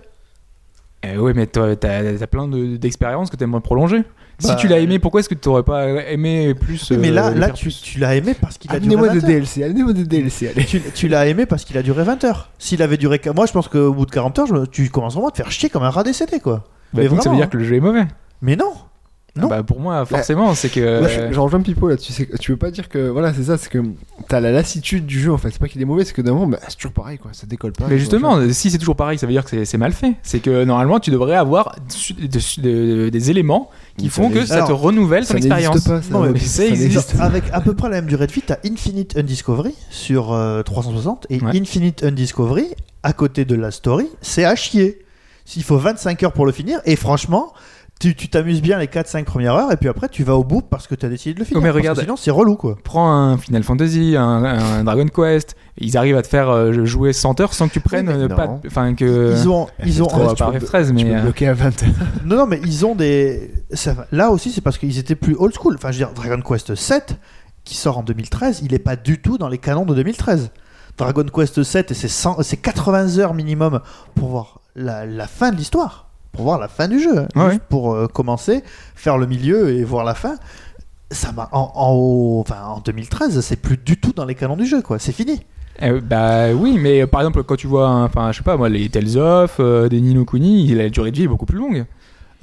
Euh, 1.04 1.16
ouais, 1.16 1.34
mais 1.34 1.46
toi, 1.48 1.74
t'as 1.74 1.98
as 2.20 2.26
plein 2.28 2.46
de- 2.46 2.76
d'expériences 2.76 3.28
que 3.30 3.36
t'aimerais 3.36 3.60
prolonger. 3.60 4.04
si 4.38 4.46
Bah, 4.48 4.54
tu 4.54 4.68
l'as 4.68 4.78
aimé, 4.78 4.98
pourquoi 5.00 5.18
est-ce 5.20 5.28
que 5.28 5.34
t'aurais 5.34 5.64
pas 5.64 5.86
aimé 6.10 6.54
plus 6.54 6.90
mais 6.92 7.08
euh, 7.10 7.12
là 7.12 7.30
le 7.30 7.40
là 7.40 7.50
tu, 7.50 7.70
tu 7.70 7.98
l'as 7.98 8.14
aimé 8.14 8.34
parce 8.40 8.56
qu'il 8.58 8.70
a 8.70 8.78
duré 8.78 8.94
Amenez-moi 8.94 9.08
20 9.08 9.14
des 9.14 9.20
heures. 9.24 9.28
DLC, 9.30 9.64
amenez-moi 9.64 9.92
des 9.94 10.04
DLC, 10.04 10.48
allez. 10.48 10.64
Tu, 10.64 10.80
tu 10.94 11.08
l'as 11.08 11.26
aimé 11.26 11.44
parce 11.46 11.64
qu'il 11.64 11.76
a 11.78 11.82
duré 11.82 12.04
20 12.04 12.22
heures. 12.24 12.50
S'il 12.58 12.82
avait 12.82 12.96
duré 12.98 13.20
moi 13.34 13.46
je 13.46 13.52
pense 13.52 13.66
qu'au 13.68 13.92
bout 13.92 14.06
de 14.06 14.10
40 14.12 14.38
heures 14.38 14.46
je 14.46 14.64
tu 14.66 14.90
commences 14.90 15.14
vraiment 15.14 15.28
à 15.28 15.32
te 15.32 15.38
faire 15.38 15.50
chier 15.50 15.70
comme 15.70 15.82
un 15.82 15.90
rat 15.90 16.04
décédé 16.04 16.38
quoi. 16.38 16.64
Bah, 16.92 17.02
Mais 17.02 17.08
donc 17.08 17.22
ça 17.22 17.30
veut 17.30 17.36
dire 17.36 17.50
que 17.50 17.56
le 17.56 17.64
jeu 17.64 17.74
est 17.76 17.80
mauvais. 17.80 18.06
Mais 18.40 18.54
non. 18.56 18.72
Non. 19.34 19.48
Bah, 19.48 19.62
pour 19.62 19.80
moi, 19.80 20.04
forcément, 20.04 20.54
c'est 20.54 20.68
que. 20.68 21.02
Je, 21.08 21.32
je 21.32 21.40
rejoins 21.40 21.62
Pipo 21.62 21.88
là, 21.88 21.96
tu 21.96 22.12
sais, 22.12 22.28
tu 22.38 22.50
veux 22.52 22.58
pas 22.58 22.70
dire 22.70 22.90
que 22.90 23.08
voilà, 23.08 23.32
c'est 23.32 23.44
ça, 23.44 23.56
c'est 23.56 23.70
que 23.70 23.78
t'as 24.28 24.40
la 24.40 24.52
lassitude 24.52 25.06
du 25.06 25.18
jeu 25.18 25.32
en 25.32 25.38
fait. 25.38 25.50
C'est 25.50 25.58
pas 25.58 25.68
qu'il 25.68 25.80
est 25.80 25.86
mauvais, 25.86 26.04
c'est 26.04 26.12
que 26.12 26.20
d'un 26.20 26.34
moment, 26.34 26.48
bah, 26.48 26.58
c'est 26.68 26.76
toujours 26.76 26.92
pareil 26.92 27.16
quoi, 27.16 27.30
ça 27.32 27.46
décolle 27.46 27.72
pas. 27.72 27.86
Mais 27.88 27.98
justement, 27.98 28.36
si 28.50 28.70
c'est 28.70 28.76
toujours 28.76 28.94
pareil, 28.96 29.16
ça 29.18 29.26
veut 29.26 29.32
dire 29.32 29.44
que 29.44 29.48
c'est- 29.50 29.64
c'est 29.64 29.78
mal 29.78 29.92
fait. 29.92 30.16
C'est 30.22 30.40
que 30.40 30.64
normalement, 30.64 31.00
tu 31.00 31.10
devrais 31.10 31.36
avoir 31.36 31.76
su- 31.88 32.12
de- 32.12 32.60
de- 32.60 33.08
des 33.08 33.30
éléments 33.30 33.70
qui 33.96 34.10
font 34.10 34.28
que 34.28 34.44
ça 34.44 34.64
te 34.64 34.72
renouvelle 34.72 35.26
ton 35.26 35.34
expérience. 35.36 35.76
n'existe 35.76 35.88
pas. 35.88 36.02
Ça, 36.02 36.12
Non, 36.12 36.20
mais 36.30 36.38
ça 36.38 36.66
existe. 36.66 37.14
Avec 37.18 37.44
à 37.54 37.62
peu 37.62 37.72
près 37.74 37.88
la 37.88 37.96
même 37.96 38.06
durée 38.06 38.26
de 38.26 38.32
vie, 38.32 38.42
t'as 38.46 38.56
Infinite 38.66 39.16
Undiscovery 39.16 39.74
sur 39.88 40.34
euh, 40.34 40.62
360 40.62 41.26
et 41.30 41.40
Ouais. 41.40 41.58
Infinite 41.58 42.04
Undiscovery 42.04 42.66
à 43.02 43.14
côté 43.14 43.46
de 43.46 43.54
la 43.54 43.70
story, 43.70 44.08
c'est 44.20 44.44
à 44.44 44.54
chier. 44.56 44.98
S'il 45.46 45.64
faut 45.64 45.76
25 45.78 46.22
heures 46.22 46.32
pour 46.32 46.46
le 46.46 46.52
finir, 46.52 46.80
et 46.84 46.94
franchement, 46.96 47.52
tu 48.02 48.14
tu 48.16 48.28
t'amuses 48.28 48.60
bien 48.60 48.78
les 48.78 48.86
4-5 48.86 49.24
premières 49.24 49.54
heures, 49.54 49.70
et 49.72 49.76
puis 49.76 49.88
après 49.88 50.08
tu 50.08 50.24
vas 50.24 50.34
au 50.36 50.42
bout 50.44 50.60
parce 50.60 50.86
que 50.86 50.94
t'as 50.94 51.08
décidé 51.08 51.34
de 51.34 51.38
le 51.38 51.44
finir. 51.44 51.58
Oh, 51.58 51.62
mais 51.62 51.68
Parce 51.68 51.76
que 51.76 51.82
regarde. 51.82 52.00
sinon 52.00 52.16
c'est 52.16 52.30
relou 52.30 52.56
quoi. 52.56 52.76
Prends 52.82 53.10
un 53.12 53.38
Final 53.38 53.62
Fantasy, 53.62 54.16
un, 54.16 54.22
un 54.44 54.84
Dragon 54.84 55.06
Quest, 55.06 55.54
ils 55.78 55.96
arrivent 55.96 56.16
à 56.16 56.22
te 56.22 56.26
faire 56.28 56.50
euh, 56.50 56.84
jouer 56.84 57.12
100 57.12 57.40
heures 57.40 57.54
sans 57.54 57.68
que 57.68 57.72
tu 57.74 57.80
prennes 57.80 58.06
mais 58.06 58.12
euh, 58.14 58.28
pas. 58.28 58.58
Enfin, 58.66 58.94
que. 58.94 59.32
Ils 59.36 59.48
ont, 59.48 59.68
ils 59.84 60.02
ont, 60.02 60.08
On 60.12 60.18
va 60.18 60.34
tu 60.34 60.42
peux- 60.44 60.58
F13, 60.66 60.86
Tu 60.88 60.92
mais. 60.94 61.04
peux 61.04 61.16
euh, 61.16 61.22
bloquer 61.22 61.48
à 61.48 61.54
20 61.54 61.84
non 62.26 62.36
non 62.36 62.46
mais 62.46 62.60
ils 62.64 62.84
ont 62.84 62.94
des, 62.94 63.52
ça 63.72 63.94
là 64.12 64.30
aussi 64.30 64.50
c'est 64.50 64.60
parce 64.60 64.78
qu'ils 64.78 64.98
étaient 64.98 65.14
plus 65.14 65.36
old 65.38 65.54
school. 65.54 65.74
Enfin 65.76 65.92
je 65.92 65.98
veux 66.00 66.04
dire 66.06 66.12
Dragon 66.14 66.42
Quest 66.42 66.74
7 66.74 67.16
qui 67.64 67.76
sort 67.76 67.98
en 67.98 68.02
2013, 68.02 68.60
il 68.64 68.74
est 68.74 68.78
pas 68.80 68.96
du 68.96 69.20
tout 69.22 69.38
dans 69.38 69.48
les 69.48 69.58
canons 69.58 69.84
de 69.86 69.94
2013. 69.94 70.50
Dragon 70.98 71.24
Quest 71.32 71.62
7 71.62 71.90
et 71.90 71.94
c'est 71.94 72.08
100 72.08 72.42
c'est 72.42 72.56
80 72.58 73.18
heures 73.18 73.34
minimum 73.34 73.80
pour 74.14 74.28
voir 74.28 74.60
la, 74.74 75.06
la 75.06 75.26
fin 75.26 75.50
de 75.52 75.56
l'histoire, 75.56 76.10
pour 76.32 76.44
voir 76.44 76.58
la 76.58 76.68
fin 76.68 76.88
du 76.88 76.98
jeu, 77.00 77.18
hein. 77.18 77.28
Ouais, 77.36 77.50
Juste 77.50 77.62
pour 77.68 77.94
euh, 77.94 78.06
commencer, 78.08 78.62
faire 78.94 79.18
le 79.18 79.26
milieu 79.26 79.70
et 79.70 79.84
voir 79.84 80.04
la 80.04 80.14
fin. 80.14 80.36
Ça 81.10 81.30
m'a 81.32 81.48
en, 81.52 81.70
en, 81.74 82.40
enfin, 82.40 82.62
en 82.66 82.80
2013, 82.80 83.40
c'est 83.40 83.56
plus 83.56 83.76
du 83.76 83.98
tout 83.98 84.12
dans 84.12 84.24
les 84.24 84.34
canons 84.34 84.56
du 84.56 84.64
jeu 84.66 84.80
quoi, 84.80 84.98
c'est 84.98 85.12
fini. 85.12 85.42
Euh, 85.82 86.00
bah 86.02 86.52
oui, 86.52 86.78
mais 86.78 87.02
euh, 87.02 87.06
par 87.06 87.20
exemple, 87.20 87.42
quand 87.44 87.56
tu 87.56 87.66
vois, 87.66 87.88
enfin, 87.88 88.30
je 88.32 88.38
sais 88.38 88.42
pas, 88.44 88.56
moi, 88.56 88.68
les 88.68 88.88
Tales 88.88 89.16
of, 89.18 89.56
euh, 89.60 89.88
des 89.88 90.00
Nino 90.00 90.24
Kuni, 90.24 90.68
la 90.74 90.88
durée 90.90 91.10
de 91.10 91.16
vie 91.16 91.24
est 91.24 91.28
beaucoup 91.28 91.46
plus 91.46 91.58
longue. 91.58 91.84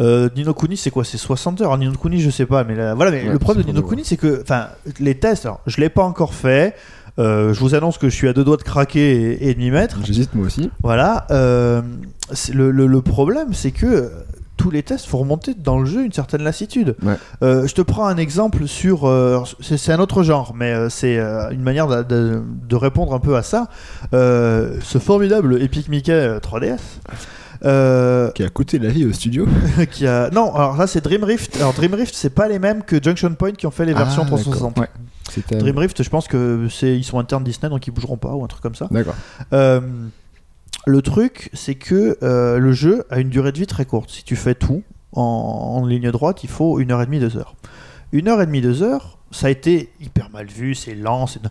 Euh, 0.01 0.29
Nino 0.35 0.53
Kuni, 0.53 0.77
c'est 0.77 0.91
quoi? 0.91 1.03
C'est 1.03 1.17
60 1.17 1.61
heures. 1.61 1.77
Nino 1.77 1.93
Kuni, 1.93 2.21
je 2.21 2.29
sais 2.29 2.45
pas, 2.45 2.63
mais 2.63 2.73
là, 2.75 2.95
voilà. 2.95 3.11
Mais 3.11 3.23
Ouais, 3.23 3.33
le 3.33 3.39
problème 3.39 3.63
de 3.65 3.71
Nino 3.71 3.81
Kuni, 3.85 4.03
c'est 4.05 4.17
que, 4.17 4.41
enfin, 4.41 4.67
les 4.99 5.15
tests. 5.15 5.45
Alors, 5.45 5.59
je 5.67 5.79
l'ai 5.81 5.89
pas 5.89 6.03
encore 6.03 6.33
fait. 6.33 6.75
Euh, 7.19 7.53
je 7.53 7.59
vous 7.59 7.75
annonce 7.75 7.97
que 7.97 8.09
je 8.09 8.15
suis 8.15 8.27
à 8.27 8.33
deux 8.33 8.43
doigts 8.43 8.57
de 8.57 8.63
craquer 8.63 9.33
et, 9.33 9.49
et 9.49 9.53
de 9.53 9.59
m'y 9.59 9.69
mettre. 9.71 9.97
J'hésite 10.05 10.33
moi 10.35 10.45
aussi. 10.47 10.71
Voilà. 10.81 11.27
Euh, 11.31 11.81
le, 12.53 12.71
le- 12.71 12.87
le 12.87 13.01
problème, 13.01 13.53
c'est 13.53 13.71
que 13.71 13.85
euh, 13.85 14.09
tous 14.57 14.71
les 14.71 14.83
tests 14.83 15.05
font 15.05 15.19
remonter 15.19 15.53
dans 15.53 15.79
le 15.79 15.85
jeu 15.85 16.03
une 16.05 16.11
certaine 16.11 16.43
lassitude. 16.43 16.95
Ouais. 17.03 17.15
Euh, 17.43 17.65
je 17.67 17.73
te 17.73 17.81
prends 17.81 18.07
un 18.07 18.17
exemple 18.17 18.67
sur. 18.67 19.07
euh, 19.07 19.43
c'est 19.61 19.91
un 19.93 19.99
autre 19.99 20.23
genre, 20.23 20.53
mais 20.55 20.71
euh, 20.73 20.89
c'est 20.89 21.17
une 21.51 21.61
manière 21.61 21.87
de, 21.87 22.03
de- 22.03 22.41
de 22.67 22.75
répondre 22.75 23.13
un 23.13 23.19
peu 23.19 23.35
à 23.35 23.43
ça. 23.43 23.67
Ce 24.13 24.97
formidable 24.99 25.61
Epic 25.61 25.87
Mickey 25.89 26.11
euh, 26.11 26.39
3DS. 26.39 26.79
Euh, 27.65 28.31
Qui 28.31 28.43
a 28.43 28.49
coûté 28.49 28.79
la 28.79 28.87
vie 28.89 29.05
au 29.05 29.11
studio. 29.11 29.45
qui 29.91 30.07
a 30.07 30.29
non 30.29 30.55
alors 30.55 30.77
là 30.77 30.87
c'est 30.87 31.03
Dream 31.03 31.25
Rift 31.25 31.57
alors 31.57 31.73
Dream 31.73 31.93
Rift 31.93 32.15
c'est 32.15 32.29
pas 32.29 32.47
les 32.47 32.57
mêmes 32.57 32.83
que 32.83 33.03
Junction 33.03 33.33
Point 33.33 33.51
qui 33.51 33.67
ont 33.67 33.71
fait 33.71 33.83
les 33.83 33.91
Ah, 33.95 34.03
versions 34.05 34.23
360 34.23 34.75
d'accord. 34.77 34.93
Dream 35.57 35.77
Rift 35.77 36.01
je 36.03 36.09
pense 36.09 36.27
que 36.27 36.67
c'est 36.69 36.95
ils 36.97 37.03
sont 37.03 37.19
internes 37.19 37.43
Disney 37.43 37.69
donc 37.69 37.85
ils 37.87 37.91
bougeront 37.91 38.17
pas 38.17 38.33
ou 38.33 38.43
un 38.43 38.47
truc 38.47 38.61
comme 38.61 38.75
ça 38.75 38.87
D'accord. 38.91 39.15
Euh, 39.53 39.81
le 40.85 41.01
truc, 41.01 41.49
c'est 41.53 41.75
que 41.75 42.17
euh, 42.23 42.57
le 42.57 42.71
jeu 42.71 43.05
a 43.09 43.19
une 43.19 43.29
durée 43.29 43.51
de 43.51 43.59
vie 43.59 43.67
très 43.67 43.85
courte. 43.85 44.09
Si 44.09 44.23
tu 44.23 44.35
fais 44.35 44.55
tout 44.55 44.83
en, 45.11 45.21
en 45.21 45.85
ligne 45.85 46.09
droite, 46.11 46.43
il 46.43 46.49
faut 46.49 46.79
une 46.79 46.91
heure 46.91 47.01
et 47.01 47.05
demie, 47.05 47.19
deux 47.19 47.37
heures. 47.37 47.55
Une 48.11 48.27
heure 48.27 48.41
et 48.41 48.45
demie, 48.45 48.61
deux 48.61 48.81
heures, 48.81 49.19
ça 49.31 49.47
a 49.47 49.49
été 49.49 49.91
hyper 50.01 50.29
mal 50.31 50.47
vu, 50.47 50.75
c'est 50.75 50.95
lent, 50.95 51.27
c'est. 51.27 51.41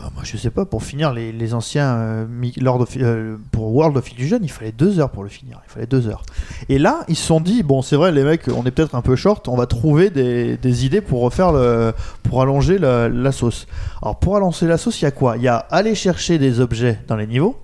Enfin, 0.00 0.10
moi, 0.14 0.24
je 0.24 0.38
sais 0.38 0.50
pas, 0.50 0.64
pour 0.64 0.82
finir 0.82 1.12
les, 1.12 1.30
les 1.30 1.52
anciens 1.52 1.94
euh, 1.94 2.26
Lord 2.56 2.80
of- 2.80 2.96
euh, 2.96 3.36
pour 3.52 3.74
World 3.74 3.98
of 3.98 4.10
Illusion, 4.12 4.38
il 4.40 4.50
fallait 4.50 4.72
deux 4.72 4.98
heures 4.98 5.10
pour 5.10 5.22
le 5.22 5.28
finir. 5.28 5.60
Il 5.66 5.70
fallait 5.70 5.86
deux 5.86 6.08
heures. 6.08 6.22
Et 6.70 6.78
là, 6.78 7.04
ils 7.08 7.16
se 7.16 7.26
sont 7.26 7.40
dit, 7.40 7.62
bon, 7.62 7.82
c'est 7.82 7.96
vrai, 7.96 8.10
les 8.10 8.24
mecs, 8.24 8.48
on 8.48 8.64
est 8.64 8.70
peut-être 8.70 8.94
un 8.94 9.02
peu 9.02 9.14
short, 9.14 9.46
on 9.48 9.56
va 9.56 9.66
trouver 9.66 10.08
des, 10.08 10.56
des 10.56 10.86
idées 10.86 11.02
pour 11.02 11.20
refaire 11.20 11.52
le, 11.52 11.92
pour 12.22 12.40
allonger 12.40 12.78
la, 12.78 13.32
sauce. 13.32 13.66
Alors, 14.00 14.18
pour 14.18 14.36
allonger 14.36 14.66
la 14.66 14.78
sauce, 14.78 15.02
il 15.02 15.04
y 15.04 15.08
a 15.08 15.10
quoi? 15.10 15.36
Il 15.36 15.42
y 15.42 15.48
a 15.48 15.56
aller 15.56 15.94
chercher 15.94 16.38
des 16.38 16.60
objets 16.60 16.98
dans 17.06 17.16
les 17.16 17.26
niveaux. 17.26 17.60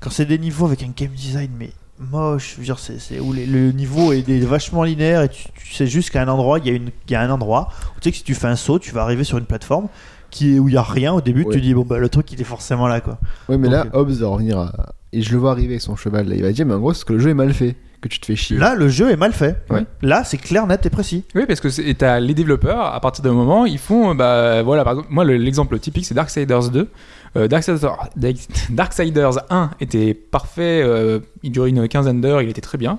Quand 0.00 0.10
c'est 0.10 0.26
des 0.26 0.38
niveaux 0.38 0.66
avec 0.66 0.82
un 0.82 0.90
game 0.94 1.10
design, 1.10 1.50
mais 1.56 1.70
moche, 2.00 2.54
je 2.54 2.58
veux 2.58 2.64
dire, 2.64 2.80
c'est, 2.80 3.20
où 3.20 3.32
le 3.32 3.70
niveau 3.70 4.12
est, 4.12 4.28
vachement 4.40 4.82
linéaire 4.82 5.22
et 5.22 5.28
tu, 5.28 5.72
sais 5.72 5.86
juste 5.86 6.10
qu'à 6.10 6.20
un 6.20 6.28
endroit, 6.28 6.58
il 6.58 6.66
y, 6.66 7.12
y 7.12 7.14
a 7.14 7.20
un 7.20 7.30
endroit 7.30 7.68
où 7.96 8.00
tu 8.00 8.08
sais 8.08 8.10
que 8.10 8.16
si 8.16 8.24
tu 8.24 8.34
fais 8.34 8.48
un 8.48 8.56
saut, 8.56 8.80
tu 8.80 8.90
vas 8.90 9.02
arriver 9.02 9.22
sur 9.22 9.38
une 9.38 9.46
plateforme 9.46 9.86
qui 10.34 10.56
est, 10.56 10.58
où 10.58 10.68
il 10.68 10.74
y 10.74 10.76
a 10.76 10.82
rien 10.82 11.12
au 11.14 11.20
début, 11.20 11.44
Ouais. 11.44 11.54
tu 11.54 11.60
dis, 11.60 11.72
bon, 11.74 11.84
bah 11.84 11.98
le 11.98 12.08
truc 12.08 12.30
il 12.32 12.40
est 12.40 12.44
forcément 12.44 12.86
là 12.88 13.00
quoi. 13.00 13.18
Ouais, 13.48 13.56
mais 13.56 13.68
là, 13.68 13.84
Ok. 13.86 13.94
Hobbs 13.94 14.10
va 14.20 14.28
revenir 14.28 14.58
à... 14.58 14.72
Et 15.12 15.22
je 15.22 15.32
le 15.32 15.38
vois 15.38 15.52
arriver 15.52 15.74
avec 15.74 15.80
son 15.80 15.94
cheval. 15.96 16.28
Là. 16.28 16.34
Il 16.34 16.42
va 16.42 16.50
dire, 16.52 16.66
mais 16.66 16.74
en 16.74 16.80
gros, 16.80 16.92
c'est 16.92 17.04
que 17.06 17.12
le 17.12 17.20
jeu 17.20 17.30
est 17.30 17.34
mal 17.34 17.52
fait. 17.54 17.76
Que 18.00 18.08
tu 18.08 18.18
te 18.18 18.26
fais 18.26 18.34
chier. 18.36 18.58
Là, 18.58 18.74
le 18.74 18.88
jeu 18.88 19.10
est 19.10 19.16
mal 19.16 19.32
fait. 19.32 19.62
Ouais. 19.70 19.84
Là, 20.02 20.24
c'est 20.24 20.36
clair, 20.36 20.66
net 20.66 20.84
et 20.84 20.90
précis. 20.90 21.24
Oui, 21.36 21.44
parce 21.46 21.60
que 21.60 21.70
c'est- 21.70 21.94
t'as 21.94 22.18
les 22.20 22.34
développeurs, 22.34 22.84
à 22.92 23.00
partir 23.00 23.22
d'un 23.24 23.32
moment, 23.32 23.64
ils 23.64 23.78
font, 23.78 24.10
euh, 24.10 24.14
bah 24.14 24.62
voilà, 24.62 24.82
par 24.84 24.92
exemple, 24.94 25.08
moi 25.10 25.24
le- 25.24 25.36
l'exemple 25.36 25.78
typique 25.78 26.04
c'est 26.04 26.14
Darksiders 26.14 26.68
2. 26.70 26.88
Euh, 27.36 27.48
Darksiders, 27.48 27.96
Darksiders 28.70 29.38
1 29.50 29.70
était 29.80 30.12
parfait, 30.14 30.82
euh, 30.84 31.20
il 31.42 31.52
durait 31.52 31.70
une 31.70 31.88
quinzaine 31.88 32.20
d'heures, 32.20 32.42
il 32.42 32.48
était 32.50 32.60
très 32.60 32.76
bien. 32.76 32.98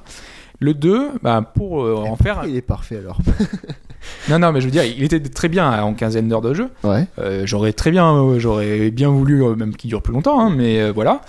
Le 0.60 0.74
2, 0.74 1.10
bah, 1.22 1.42
pour 1.54 1.84
euh, 1.84 1.96
en 1.98 2.16
faire. 2.16 2.44
Il 2.48 2.56
est 2.56 2.62
parfait 2.62 2.98
alors? 2.98 3.20
Non, 4.30 4.40
non, 4.40 4.52
mais 4.52 4.60
je 4.62 4.66
veux 4.66 4.72
dire, 4.72 4.84
il 4.84 5.04
était 5.04 5.20
très 5.20 5.50
bien 5.50 5.82
en 5.84 5.94
quinzaine 5.94 6.28
d'heures 6.28 6.42
de 6.42 6.54
jeu. 6.54 6.70
Ouais. 6.84 7.08
Euh, 7.20 7.44
j'aurais 7.46 7.74
très 7.74 7.92
bien, 7.92 8.14
euh, 8.16 8.40
j'aurais 8.40 8.92
bien 8.92 9.10
voulu 9.10 9.44
euh, 9.44 9.56
même 9.56 9.76
qu'il 9.76 9.90
dure 9.90 10.02
plus 10.02 10.14
longtemps, 10.14 10.40
hein, 10.40 10.54
mais 10.56 10.80
euh, 10.82 10.92
voilà, 10.94 11.22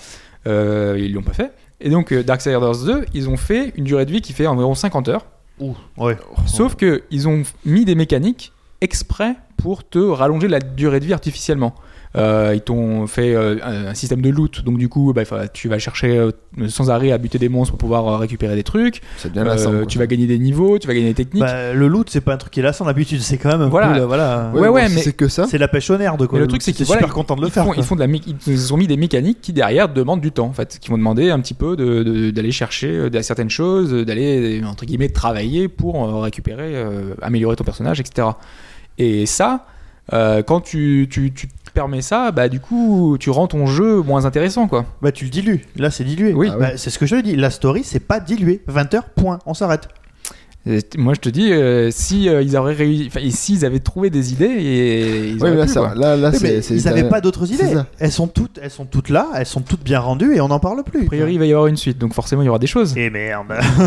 Euh, 0.47 0.97
ils 0.99 1.13
l'ont 1.13 1.23
pas 1.23 1.33
fait. 1.33 1.51
Et 1.81 1.91
donc 1.91 2.13
euh, 2.13 2.23
Darksiders 2.23 2.85
2, 2.85 3.05
ils 3.15 3.29
ont 3.29 3.37
fait 3.37 3.73
une 3.77 3.85
durée 3.85 4.07
de 4.07 4.13
vie 4.13 4.21
qui 4.21 4.33
fait 4.33 4.47
environ 4.47 4.75
50 4.75 5.09
heures. 5.09 5.27
Ouais. 5.97 6.17
Sauf 6.47 6.75
que 6.77 7.03
ils 7.11 7.27
ont 7.29 7.43
mis 7.65 7.85
des 7.85 7.95
mécaniques 7.95 8.53
exprès 8.81 9.35
pour 9.57 9.89
te 9.89 9.99
rallonger 9.99 10.49
la 10.49 10.61
durée 10.61 11.01
de 11.01 11.05
vie 11.07 11.13
artificiellement. 11.15 11.75
Euh, 12.17 12.53
ils 12.55 12.61
t'ont 12.61 13.07
fait 13.07 13.35
euh, 13.35 13.57
un 13.63 13.95
système 13.95 14.23
de 14.23 14.31
loot, 14.31 14.65
donc 14.65 14.79
du 14.79 14.89
coup, 14.89 15.13
bah, 15.15 15.23
tu 15.53 15.69
vas 15.69 15.79
chercher 15.79 16.17
euh, 16.17 16.31
sans 16.69 16.89
arrêt 16.91 17.13
à 17.13 17.19
buter 17.19 17.39
des 17.39 17.49
monstres 17.49 17.73
pour 17.73 17.79
pouvoir 17.79 18.09
euh, 18.09 18.17
récupérer 18.17 18.55
des 18.55 18.63
trucs. 18.63 19.03
C'est 19.19 19.31
bien 19.33 19.43
Euh, 19.43 19.47
lassant. 19.47 19.71
quoi. 19.73 19.87
tu 19.87 19.99
vas 19.99 20.07
gagner 20.07 20.27
des 20.27 20.39
niveaux, 20.39 20.79
tu 20.79 20.87
vas 20.89 20.95
gagner 20.95 21.09
des 21.09 21.15
techniques. 21.15 21.43
Bah, 21.43 21.73
le 21.75 21.89
loot, 21.89 22.09
c'est 22.09 22.21
pas 22.23 22.33
un 22.33 22.37
truc 22.39 22.53
qui 22.53 22.61
est 22.61 22.63
lassant 22.63 22.85
d'habitude, 22.87 23.21
c'est 23.21 23.37
quand 23.37 23.51
même 23.51 23.61
un 23.63 23.69
Voilà. 23.69 24.07
voilà. 24.07 24.51
Ouais, 24.55 24.69
ouais, 24.69 24.89
mais- 24.89 25.03
C'est 25.03 25.13
que 25.13 25.29
ça. 25.29 25.47
C'est 25.49 25.59
la 25.59 25.69
pêche 25.69 25.91
au 25.91 25.99
nerf 25.99 26.17
de 26.17 26.27
quoi. 26.27 26.39
Mais 26.39 26.45
le 26.45 26.49
truc, 26.49 26.63
c'est 26.63 26.73
qu'ils 26.73 26.79
qu'ils 26.79 26.87
super 26.87 27.01
voilà, 27.09 27.13
content 27.15 27.37
de 27.37 27.43
le 27.43 27.49
ils 27.49 27.51
faire. 27.51 27.65
Font, 27.65 27.75
ils, 27.75 27.83
font 27.83 27.97
de 27.97 28.05
la, 28.05 28.07
ils 28.47 28.73
ont 28.73 28.77
mis 28.77 28.87
des 28.87 28.97
mécaniques 28.97 29.41
qui 29.43 29.53
derrière 29.53 29.89
demandent 29.89 30.21
du 30.21 30.33
temps, 30.33 30.47
en 30.47 30.53
fait, 30.53 30.79
qui 30.81 30.89
vont 30.91 30.99
demander 30.99 31.31
un 31.31 31.41
petit 31.41 31.55
peu 31.55 31.77
de- 31.77 32.03
de- 32.03 32.31
d'aller 32.31 32.51
chercher 32.53 32.89
euh, 32.89 33.23
certaines 33.23 33.51
choses, 33.51 33.93
d'aller 33.93 34.63
entre 34.67 34.87
guillemets 34.87 35.09
travailler 35.11 35.69
pour 35.69 36.03
euh, 36.03 36.21
récupérer, 36.21 36.77
euh, 36.77 37.15
améliorer 37.21 37.57
ton 37.57 37.65
personnage, 37.65 38.01
etc. 38.01 38.29
Et 38.99 39.27
ça, 39.27 39.67
euh, 40.13 40.43
quand 40.43 40.61
tu, 40.61 41.09
tu, 41.11 41.33
tu 41.33 41.49
te 41.77 41.81
permets 41.81 42.01
ça, 42.01 42.31
bah 42.31 42.49
du 42.49 42.59
coup, 42.59 43.19
tu 43.21 43.29
rends 43.29 43.47
ton 43.47 43.67
jeu 43.67 44.01
moins 44.01 44.25
intéressant, 44.25 44.67
quoi. 44.67 44.87
Bah, 45.03 45.13
tu 45.13 45.25
le 45.25 45.31
dilues. 45.31 45.67
Là, 45.77 45.91
c'est 45.91 46.05
dilué. 46.05 46.33
Oui. 46.33 46.51
Bah, 46.59 46.79
c'est 46.79 46.89
ce 46.89 46.99
que 46.99 47.05
je 47.05 47.17
te 47.17 47.21
dis. 47.21 47.37
La 47.37 47.51
story, 47.51 47.85
c'est 47.85 48.01
pas 48.01 48.19
dilué. 48.19 48.63
20 48.67 48.95
heures, 48.95 49.11
point. 49.11 49.39
On 49.45 49.53
s'arrête. 49.53 49.89
Et 50.69 50.81
moi, 50.99 51.15
je 51.15 51.21
te 51.21 51.29
dis, 51.29 51.53
euh, 51.53 51.91
si 51.93 52.29
euh, 52.29 52.43
ils 52.43 52.57
auraient 52.57 52.75
réussi, 52.75 53.05
enfin, 53.07 53.21
et 53.21 53.31
s'ils 53.31 53.65
avaient 53.65 53.79
trouvé 53.79 54.11
des 54.11 54.33
idées, 54.33 54.47
et 54.47 55.29
ils 55.29 55.35
Oui, 55.43 55.51
mais 55.51 55.57
là, 55.57 55.63
pu, 55.67 55.69
ça 55.71 55.81
quoi. 55.81 55.89
va. 55.91 55.95
Là, 55.95 56.17
là, 56.17 56.31
Oui, 56.33 56.39
mais 56.43 56.49
c'est. 56.49 56.63
c'est- 56.63 56.75
ils 56.75 56.89
avaient 56.89 57.03
t'as- 57.05 57.09
pas 57.09 57.21
d'autres 57.21 57.53
idées. 57.53 57.73
Elles 58.01 58.11
sont 58.11 58.27
toutes, 58.27 58.59
elles 58.61 58.71
sont 58.73 58.85
toutes 58.85 59.09
là. 59.11 59.29
Elles 59.37 59.47
sont 59.47 59.61
toutes 59.61 59.85
bien 59.85 60.01
rendues 60.01 60.35
et 60.35 60.41
on 60.41 60.49
n'en 60.49 60.59
parle 60.59 60.83
plus. 60.83 61.05
A 61.05 61.07
priori, 61.07 61.35
il 61.35 61.39
va 61.39 61.47
y 61.47 61.53
avoir 61.53 61.69
une 61.69 61.77
suite, 61.77 61.99
donc 61.99 62.15
forcément, 62.15 62.43
il 62.43 62.47
y 62.47 62.49
aura 62.49 62.59
des 62.59 62.67
choses. 62.67 62.97
Et 62.97 63.11
merde. 63.11 63.47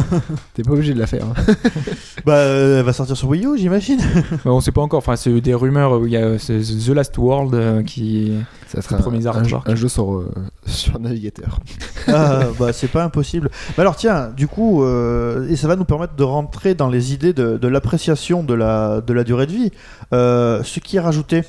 T'es 0.54 0.64
pas 0.64 0.72
obligé 0.72 0.94
de 0.94 1.00
la 1.00 1.08
faire. 1.08 1.26
hein. 1.26 1.54
bah, 2.26 2.34
euh, 2.36 2.80
elle 2.80 2.86
va 2.86 2.94
sortir 2.94 3.18
sur 3.18 3.28
Wii 3.30 3.46
U, 3.46 3.58
j'imagine. 3.58 4.00
Bah, 4.46 4.52
on 4.52 4.62
sait 4.62 4.72
pas 4.72 4.82
encore. 4.82 5.00
Enfin, 5.00 5.18
c'est 5.18 5.42
des 5.42 5.54
rumeurs. 5.54 6.00
où 6.00 6.08
Il 6.08 6.14
y 6.14 6.18
a 6.18 6.22
euh, 6.22 6.38
The 6.38 6.90
Last 6.96 7.18
World 7.18 7.54
euh, 7.56 7.84
qui. 7.84 8.32
Ça 8.72 8.82
sera 8.84 8.96
un, 8.98 9.00
un 9.40 9.44
jeu, 9.44 9.56
un 9.72 9.76
jeu 9.76 9.88
sur, 9.90 10.14
euh, 10.14 10.32
sur 10.66 11.00
navigateur. 11.00 11.60
Ah, 12.08 12.44
bah, 12.60 12.72
c'est 12.72 12.88
pas 12.88 13.04
impossible. 13.04 13.50
Bah 13.76 13.82
alors 13.82 13.96
tiens, 13.96 14.30
du 14.30 14.48
coup, 14.48 14.84
euh, 14.84 15.50
et 15.50 15.56
ça 15.56 15.68
va 15.68 15.76
nous 15.76 15.86
permettre 15.86 16.16
de 16.16 16.24
rentrer 16.24 16.76
dans 16.76 16.88
les 16.88 17.14
idées 17.14 17.34
de, 17.34 17.58
de 17.58 17.68
l'appréciation 17.68 18.44
de 18.44 18.54
la, 18.54 19.02
de 19.02 19.12
la 19.14 19.24
durée 19.24 19.48
de 19.48 19.52
vie. 19.54 19.72
Euh, 20.14 20.62
ce 20.64 20.80
qui 20.80 20.98
est 20.98 21.00
rajouté 21.00 21.44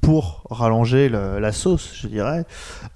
pour 0.00 0.44
rallonger 0.50 1.08
le- 1.08 1.38
la 1.40 1.50
sauce, 1.52 1.90
je 1.94 2.06
dirais. 2.08 2.44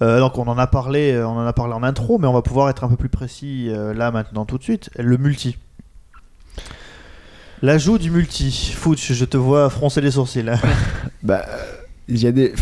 Donc 0.00 0.38
on 0.38 0.46
en 0.46 0.58
a 0.58 0.66
parlé, 0.66 1.18
on 1.22 1.38
en 1.38 1.46
a 1.46 1.52
parlé 1.52 1.72
en 1.74 1.82
intro, 1.82 2.18
mais 2.18 2.28
on 2.28 2.32
va 2.34 2.42
pouvoir 2.42 2.68
être 2.70 2.84
un 2.84 2.88
peu 2.88 2.96
plus 2.96 3.08
précis 3.08 3.70
là 3.94 4.10
maintenant 4.12 4.44
tout 4.44 4.58
de 4.58 4.62
suite. 4.62 4.90
Le 4.98 5.16
multi. 5.16 5.56
L'ajout 7.62 7.98
du 7.98 8.10
multi. 8.10 8.72
Fouch, 8.76 9.12
je 9.12 9.24
te 9.24 9.36
vois 9.36 9.68
froncer 9.70 10.00
les 10.00 10.12
sourcils. 10.12 10.44
Bah, 11.24 11.44
il 12.06 12.22
y 12.22 12.26
a 12.28 12.32
des. 12.32 12.54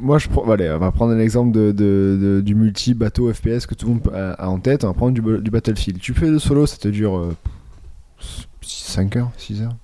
Moi, 0.00 0.18
je 0.18 0.28
prends. 0.28 0.48
Allez, 0.50 0.70
on 0.70 0.78
va 0.78 0.90
prendre 0.92 1.12
un 1.12 1.18
exemple 1.18 1.52
de, 1.52 1.72
de- 1.72 2.18
de- 2.20 2.40
du 2.40 2.54
multi 2.54 2.94
bateau 2.94 3.32
FPS 3.32 3.66
que 3.66 3.74
tout 3.74 3.86
le 3.88 3.94
monde 3.94 4.10
a, 4.14 4.32
a 4.32 4.48
en 4.48 4.58
tête. 4.60 4.84
On 4.84 4.88
va 4.88 4.94
prendre 4.94 5.12
du, 5.12 5.42
du 5.42 5.50
Battlefield. 5.50 5.98
Tu 6.00 6.14
fais 6.14 6.28
le 6.28 6.38
solo, 6.38 6.66
ça 6.66 6.76
te 6.76 6.88
dure 6.88 7.16
euh, 7.18 7.36
5 8.62 9.16
heures, 9.16 9.30
6 9.36 9.62
heures. 9.62 9.74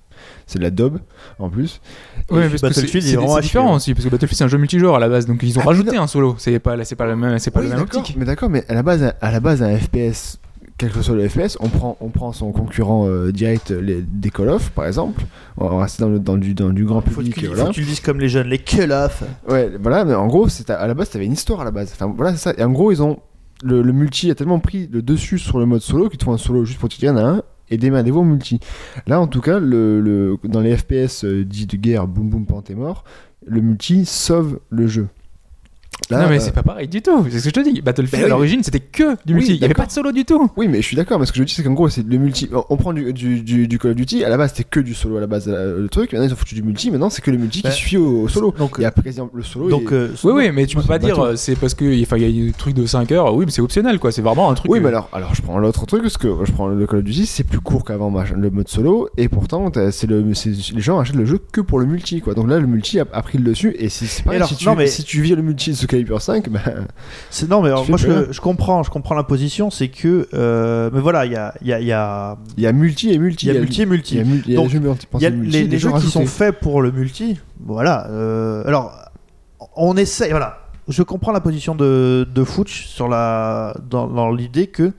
C'est 0.47 0.59
de 0.59 0.63
la 0.63 0.69
daube 0.71 0.99
en 1.39 1.49
plus. 1.49 1.81
Ouais, 2.29 2.47
parce 2.49 2.61
que 2.61 2.67
Battlefield, 2.67 3.03
c'est- 3.03 3.09
différent 3.41 3.69
ouais. 3.71 3.75
aussi, 3.75 3.93
parce 3.93 4.05
que 4.05 4.09
Battlefield 4.11 4.37
c'est 4.37 4.43
un 4.43 4.47
jeu 4.47 4.57
multijoueur 4.57 4.95
à 4.95 4.99
la 4.99 5.09
base, 5.09 5.25
donc 5.25 5.41
ils 5.43 5.57
ont 5.57 5.61
Ah, 5.63 5.67
rajouté 5.69 5.95
non. 5.95 6.03
un 6.03 6.07
solo. 6.07 6.35
C'est 6.37 6.59
pas, 6.59 6.83
c'est 6.85 6.95
pas 6.95 7.05
le 7.07 7.15
même, 7.15 7.37
c'est 7.39 7.51
pas 7.51 7.59
Oui, 7.59 7.65
le 7.65 7.71
même 7.71 7.79
d'accord, 7.83 7.99
optique. 8.01 8.15
Mais 8.17 8.25
d'accord, 8.25 8.49
mais 8.49 8.63
à 8.69 8.73
la 8.75 8.83
base, 8.83 9.13
à 9.19 9.31
la 9.31 9.39
base, 9.39 9.61
un 9.63 9.75
FPS, 9.77 10.39
quel 10.77 10.91
que 10.91 11.01
soit 11.01 11.15
le 11.15 11.27
FPS, 11.29 11.57
on 11.61 11.69
prend, 11.69 11.97
on 12.01 12.09
prend 12.09 12.33
son 12.33 12.51
concurrent 12.51 13.07
euh, 13.07 13.31
direct 13.31 13.69
les, 13.71 14.01
des 14.01 14.29
Call 14.29 14.49
of, 14.49 14.71
par 14.71 14.85
exemple. 14.85 15.23
On 15.57 15.69
va 15.69 15.83
rester 15.83 16.03
dans, 16.03 16.09
le, 16.09 16.19
dans, 16.19 16.37
du, 16.37 16.53
dans 16.53 16.69
du 16.71 16.83
grand 16.85 17.01
Faut 17.01 17.21
public. 17.21 17.37
et 17.37 17.41
faut 17.47 17.53
voilà. 17.53 17.69
que 17.69 17.75
tu 17.75 17.79
le 17.81 17.85
dises 17.87 18.01
comme 18.01 18.19
les 18.19 18.27
jeunes, 18.29 18.47
les 18.47 18.59
kill 18.59 18.91
off. 18.91 19.23
Ouais, 19.47 19.71
voilà, 19.81 20.03
mais 20.03 20.13
en 20.15 20.27
gros, 20.27 20.49
c'est 20.49 20.69
à, 20.69 20.75
à 20.79 20.87
la 20.87 20.93
base, 20.93 21.09
t'avais 21.09 21.25
une 21.25 21.33
histoire 21.33 21.61
à 21.61 21.63
la 21.63 21.71
base. 21.71 21.91
Enfin, 21.93 22.13
voilà, 22.15 22.31
c'est 22.35 22.49
ça. 22.49 22.53
Et 22.57 22.63
en 22.63 22.71
gros, 22.71 22.91
ils 22.91 23.01
ont. 23.01 23.19
Le, 23.63 23.81
le 23.81 23.93
multi 23.93 24.29
a 24.29 24.35
tellement 24.35 24.59
pris 24.59 24.89
le 24.91 25.01
dessus 25.01 25.39
sur 25.39 25.59
le 25.59 25.65
mode 25.65 25.79
solo 25.81 26.09
qu'ils 26.09 26.17
te 26.19 26.25
font 26.25 26.33
un 26.33 26.37
solo 26.37 26.65
juste 26.65 26.77
pour 26.77 26.89
te 26.89 26.97
dire, 26.99 27.13
il 27.13 27.15
y 27.17 27.19
en 27.21 27.25
a 27.25 27.29
un, 27.37 27.41
et 27.69 27.77
démerdez-vous 27.77 28.19
au 28.19 28.23
multi. 28.25 28.59
Là, 29.07 29.21
en 29.21 29.27
tout 29.27 29.39
cas, 29.39 29.59
le, 29.59 30.01
le- 30.01 30.37
dans 30.43 30.59
les 30.59 30.75
FPS 30.75 31.23
euh, 31.23 31.45
dits 31.45 31.65
de 31.65 31.77
guerre, 31.77 32.05
boum 32.05 32.29
boum, 32.29 32.45
pan, 32.45 32.61
t'es 32.61 32.75
mort, 32.75 33.05
le 33.47 33.61
multi 33.61 34.03
sauve 34.05 34.59
le 34.69 34.87
jeu. 34.87 35.07
Là, 36.11 36.21
non, 36.23 36.29
mais 36.29 36.35
euh, 36.35 36.39
c'est 36.39 36.51
pas 36.53 36.61
pareil 36.61 36.87
du 36.87 37.01
tout. 37.01 37.25
C'est 37.31 37.39
ce 37.39 37.43
que 37.45 37.49
je 37.49 37.63
te 37.63 37.69
dis. 37.73 37.81
Battlefield 37.81 38.21
Bah 38.21 38.25
à 38.27 38.29
l'origine 38.29 38.61
c'était 38.63 38.79
que 38.79 39.13
du 39.25 39.33
Oui, 39.33 39.39
multi. 39.39 39.55
Il 39.55 39.61
y 39.61 39.65
avait 39.65 39.73
pas 39.73 39.87
de 39.87 39.91
solo 39.91 40.11
du 40.11 40.23
tout. 40.23 40.51
Oui, 40.55 40.67
mais 40.67 40.81
je 40.81 40.87
suis 40.87 40.95
d'accord, 40.95 41.19
mais 41.19 41.25
ce 41.25 41.31
que 41.31 41.39
je 41.39 41.43
dis, 41.43 41.53
c'est 41.53 41.63
qu'en 41.63 41.73
gros, 41.73 41.89
c'est 41.89 42.05
le 42.07 42.17
multi. 42.19 42.47
On 42.69 42.77
prend 42.77 42.93
du, 42.93 43.11
du, 43.11 43.41
du, 43.41 43.67
du 43.67 43.79
Call 43.79 43.91
of 43.91 43.97
Duty, 43.97 44.23
à 44.23 44.29
la 44.29 44.37
base, 44.37 44.51
c'était 44.55 44.69
que 44.69 44.79
du 44.79 44.93
solo, 44.93 45.17
à 45.17 45.19
la 45.21 45.25
base, 45.27 45.45
euh, 45.47 45.81
le 45.81 45.89
truc. 45.89 46.11
Maintenant, 46.13 46.27
ils 46.27 46.33
ont 46.33 46.35
foutu 46.35 46.53
du 46.53 46.61
multi, 46.63 46.91
maintenant, 46.91 47.09
c'est 47.09 47.21
que 47.23 47.31
le 47.31 47.37
multi 47.37 47.61
Bah, 47.63 47.69
qui 47.71 47.77
suffit 47.77 47.97
au, 47.97 48.21
au 48.23 48.27
solo. 48.27 48.53
donc- 48.57 48.77
et 48.79 48.85
après, 48.85 49.01
par 49.01 49.07
exemple, 49.07 49.37
le 49.37 49.43
solo. 49.43 49.69
Donc, 49.69 49.91
euh, 49.93 50.09
Oui, 50.23 50.33
oui, 50.35 50.51
mais 50.53 50.67
tu 50.67 50.75
peux 50.75 50.83
pas 50.83 50.99
dire 50.99 51.19
euh, 51.19 51.35
c'est 51.35 51.55
parce 51.55 51.73
que 51.73 52.01
enfin, 52.03 52.17
il 52.17 52.29
y 52.29 52.45
a 52.45 52.49
un 52.49 52.51
truc 52.51 52.75
de 52.75 52.85
5 52.85 53.11
heures. 53.11 53.33
Oui, 53.33 53.45
mais 53.45 53.51
c'est 53.51 53.61
optionnel 53.61 53.97
quoi. 53.99 54.11
C'est 54.11 54.21
vraiment 54.21 54.51
un 54.51 54.53
truc. 54.53 54.69
Oui, 54.71 54.77
euh, 54.77 54.81
mais 54.83 54.89
alors, 54.89 55.09
alors 55.11 55.33
je 55.33 55.41
prends 55.41 55.57
l'autre 55.57 55.85
truc, 55.87 56.01
parce 56.03 56.17
que 56.17 56.27
je 56.43 56.51
prends 56.51 56.67
le 56.67 56.85
Call 56.85 56.99
of 56.99 57.05
Duty, 57.05 57.25
c'est 57.25 57.43
plus 57.43 57.59
court 57.61 57.83
qu'avant 57.83 58.13
le 58.35 58.49
mode 58.51 58.67
solo, 58.67 59.09
et 59.17 59.27
pourtant, 59.27 59.71
c'est 59.91 60.07
le, 60.07 60.21
les 60.23 60.81
gens 60.81 60.99
achètent 60.99 61.15
le 61.15 61.25
jeu 61.25 61.39
que 61.51 61.61
pour 61.61 61.79
le 61.79 61.85
multi, 61.85 62.21
quoi. 62.21 62.33
Donc 62.35 62.47
là, 62.49 62.59
le 62.59 62.67
multi 62.67 62.99
a, 62.99 63.05
a 63.11 63.21
pris 63.23 63.37
le 63.39 63.43
dessus, 63.45 63.73
et 63.79 63.89
si, 63.89 64.05
c'est 64.07 64.27
alors, 64.29 64.47
si, 64.47 64.55
tu, 64.55 64.65
non, 64.65 64.75
mais- 64.75 64.87
si 64.87 65.03
tu 65.03 65.21
vis 65.21 65.35
le 65.35 65.41
multi 65.41 65.75
ce 65.85 65.87
calibre 65.91 66.19
5, 66.19 66.49
ben, 66.49 66.61
C'est 67.29 67.49
non, 67.49 67.61
mais 67.61 67.69
alors, 67.69 67.87
moi 67.87 67.97
je, 67.97 68.31
je 68.31 68.41
comprends, 68.41 68.83
je 68.83 68.89
comprends 68.89 69.15
la 69.15 69.23
position, 69.23 69.69
c'est 69.69 69.89
que, 69.89 70.27
euh, 70.33 70.89
mais 70.93 70.99
voilà, 70.99 71.25
il 71.25 71.31
y 71.31 71.35
a, 71.35 71.53
il 71.61 71.67
y 71.67 71.73
a, 71.73 71.79
il 71.79 71.87
y 71.87 71.91
a, 71.93 72.37
y 72.57 72.65
a 72.65 72.71
multi 72.71 73.11
et 73.11 73.17
multi. 73.19 73.45
il 73.47 73.53
y 73.53 73.57
a 73.57 73.59
multi 73.59 73.81
et 73.81 73.85
multi. 73.85 74.15
Il 74.15 74.17
y 74.17 74.21
a, 74.21 74.25
mul- 74.25 74.43
il 74.45 74.51
y 74.53 74.55
a 74.55 74.61
Donc, 74.61 74.71
y 75.21 75.25
a 75.25 75.29
multi, 75.29 75.51
les, 75.51 75.67
les 75.67 75.77
jeux 75.79 75.91
qui 75.93 76.07
sont 76.09 76.25
faits 76.25 76.59
pour 76.59 76.81
le 76.81 76.91
multi. 76.91 77.39
Voilà. 77.65 78.07
euh, 78.09 78.63
alors, 78.65 78.93
on 79.75 79.95
essaie. 79.97 80.29
Voilà. 80.31 80.59
Je 80.87 81.03
comprends 81.03 81.31
la 81.31 81.41
position 81.41 81.75
de, 81.75 82.27
de 82.33 82.43
Fouch 82.43 82.85
sur 82.87 83.07
la, 83.07 83.75
dans, 83.89 84.07
dans 84.07 84.31
l'idée 84.31 84.67
que 84.67 84.91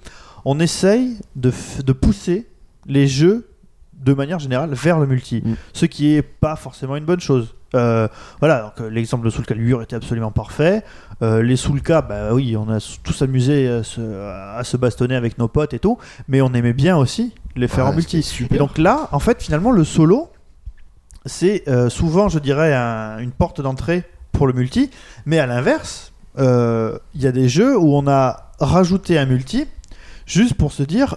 on 0.45 0.61
essaye 0.61 1.16
de, 1.34 1.51
f- 1.51 1.82
de 1.82 1.93
pousser 1.93 2.47
les 2.87 3.07
jeux 3.09 3.49
de 3.95 4.12
manière 4.14 4.39
générale 4.39 4.70
vers 4.74 5.01
le 5.01 5.07
multi, 5.07 5.43
Mm. 5.45 5.55
ce 5.72 5.87
qui 5.87 6.14
est 6.14 6.22
pas 6.22 6.55
forcément 6.55 6.95
une 6.97 7.05
bonne 7.05 7.18
chose. 7.20 7.56
Euh, 7.75 8.07
voilà, 8.39 8.62
donc, 8.62 8.73
euh, 8.81 8.89
l'exemple 8.89 9.25
de 9.25 9.31
Soul 9.31 9.45
Calibur 9.45 9.83
était 9.83 9.97
absolument 9.97 10.31
parfait. 10.31 10.83
Euh, 11.23 11.43
les 11.43 11.57
Soulka, 11.57 12.01
bah 12.03 12.33
oui, 12.33 12.57
on 12.57 12.71
a 12.71 12.79
tous 13.03 13.23
amusé 13.23 13.69
à 13.69 13.83
se, 13.83 14.01
à 14.01 14.62
se 14.64 14.77
bastonner 14.77 15.17
avec 15.17 15.37
nos 15.39 15.49
potes 15.49 15.75
et 15.75 15.79
tout, 15.79 15.99
mais 16.29 16.41
on 16.41 16.53
aimait 16.55 16.73
bien 16.73 16.97
aussi 16.97 17.35
les 17.57 17.69
faire 17.69 17.87
Ah, 17.87 17.91
en 17.91 17.95
multi. 17.95 18.25
Et 18.51 18.59
donc 18.59 18.79
là, 18.79 19.09
en 19.12 19.19
fait, 19.19 19.43
finalement, 19.43 19.73
le 19.73 19.85
solo, 19.85 20.31
c'est 21.25 21.64
euh, 21.69 21.89
souvent, 21.89 22.29
je 22.29 22.39
dirais, 22.39 22.73
un- 22.75 23.19
une 23.19 23.33
porte 23.33 23.61
d'entrée 23.61 24.05
pour 24.33 24.47
le 24.47 24.53
multi, 24.53 24.91
mais 25.25 25.39
à 25.39 25.47
l'inverse, 25.47 26.12
il 26.39 26.99
y 27.23 27.27
a 27.27 27.33
des 27.33 27.49
jeux 27.49 27.77
où 27.79 27.95
on 27.97 28.07
a 28.07 28.53
rajouté 28.61 29.19
un 29.19 29.25
multi 29.25 29.67
juste 30.27 30.53
pour 30.55 30.73
se 30.73 30.83
dire 30.83 31.17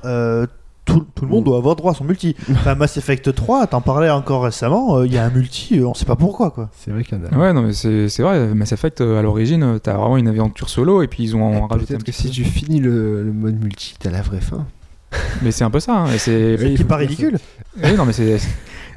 tout, 0.94 1.06
tout 1.16 1.26
le 1.26 1.32
monde 1.32 1.44
doit 1.46 1.58
avoir 1.58 1.76
droit 1.76 1.92
à 1.92 1.96
son 1.96 2.04
multi. 2.04 2.36
Enfin, 2.52 2.76
Mass 2.76 2.98
Effect 2.98 3.34
3, 3.34 3.68
t'en 3.68 3.82
parlais 3.82 4.10
encore 4.10 4.44
récemment, 4.44 4.98
euh, 4.98 5.06
il 5.08 5.14
y 5.14 5.18
a 5.18 5.26
un 5.26 5.30
multi, 5.30 5.80
euh, 5.80 5.88
on 5.88 5.94
sait 5.94 6.06
pas 6.06 6.16
pourquoi 6.16 6.52
quoi. 6.52 6.70
C'est 6.78 6.92
vrai 6.92 7.04
qu'il 7.04 7.18
y 7.18 7.22
en 7.22 7.26
a. 7.26 7.38
Ouais, 7.38 7.54
non, 7.54 7.62
mais 7.62 7.74
c'est 7.74 8.10
c'est 8.10 8.24
vrai, 8.24 8.48
Mass 8.54 8.72
Effect, 8.72 9.02
euh, 9.02 9.20
à 9.20 9.22
l'origine, 9.22 9.64
euh, 9.64 9.80
t'as 9.80 9.94
vraiment 9.94 10.18
une 10.18 10.28
aventure 10.28 10.70
solo 10.70 11.02
et 11.02 11.08
puis 11.08 11.24
ils 11.24 11.36
ont 11.36 11.68
rajouté 11.68 11.94
un 11.94 11.98
Peut-être 11.98 12.04
que 12.04 12.12
si 12.12 12.30
tu 12.30 12.44
finis 12.44 12.80
le, 12.80 13.24
le 13.24 13.32
mode 13.32 13.62
multi, 13.62 13.96
t'as 14.00 14.10
la 14.12 14.22
vraie 14.22 14.42
fin. 14.42 14.66
Mais 15.42 15.52
c'est 15.52 15.64
un 15.64 15.72
peu 15.72 15.80
ça. 15.80 15.94
hein, 15.98 16.08
et 16.14 16.18
c'est 16.18 16.58
Qui 16.78 16.84
pas 16.84 16.98
ridicule. 16.98 17.38
Oui, 17.84 17.94
non, 17.96 18.06
mais 18.06 18.14
c'est. 18.14 18.38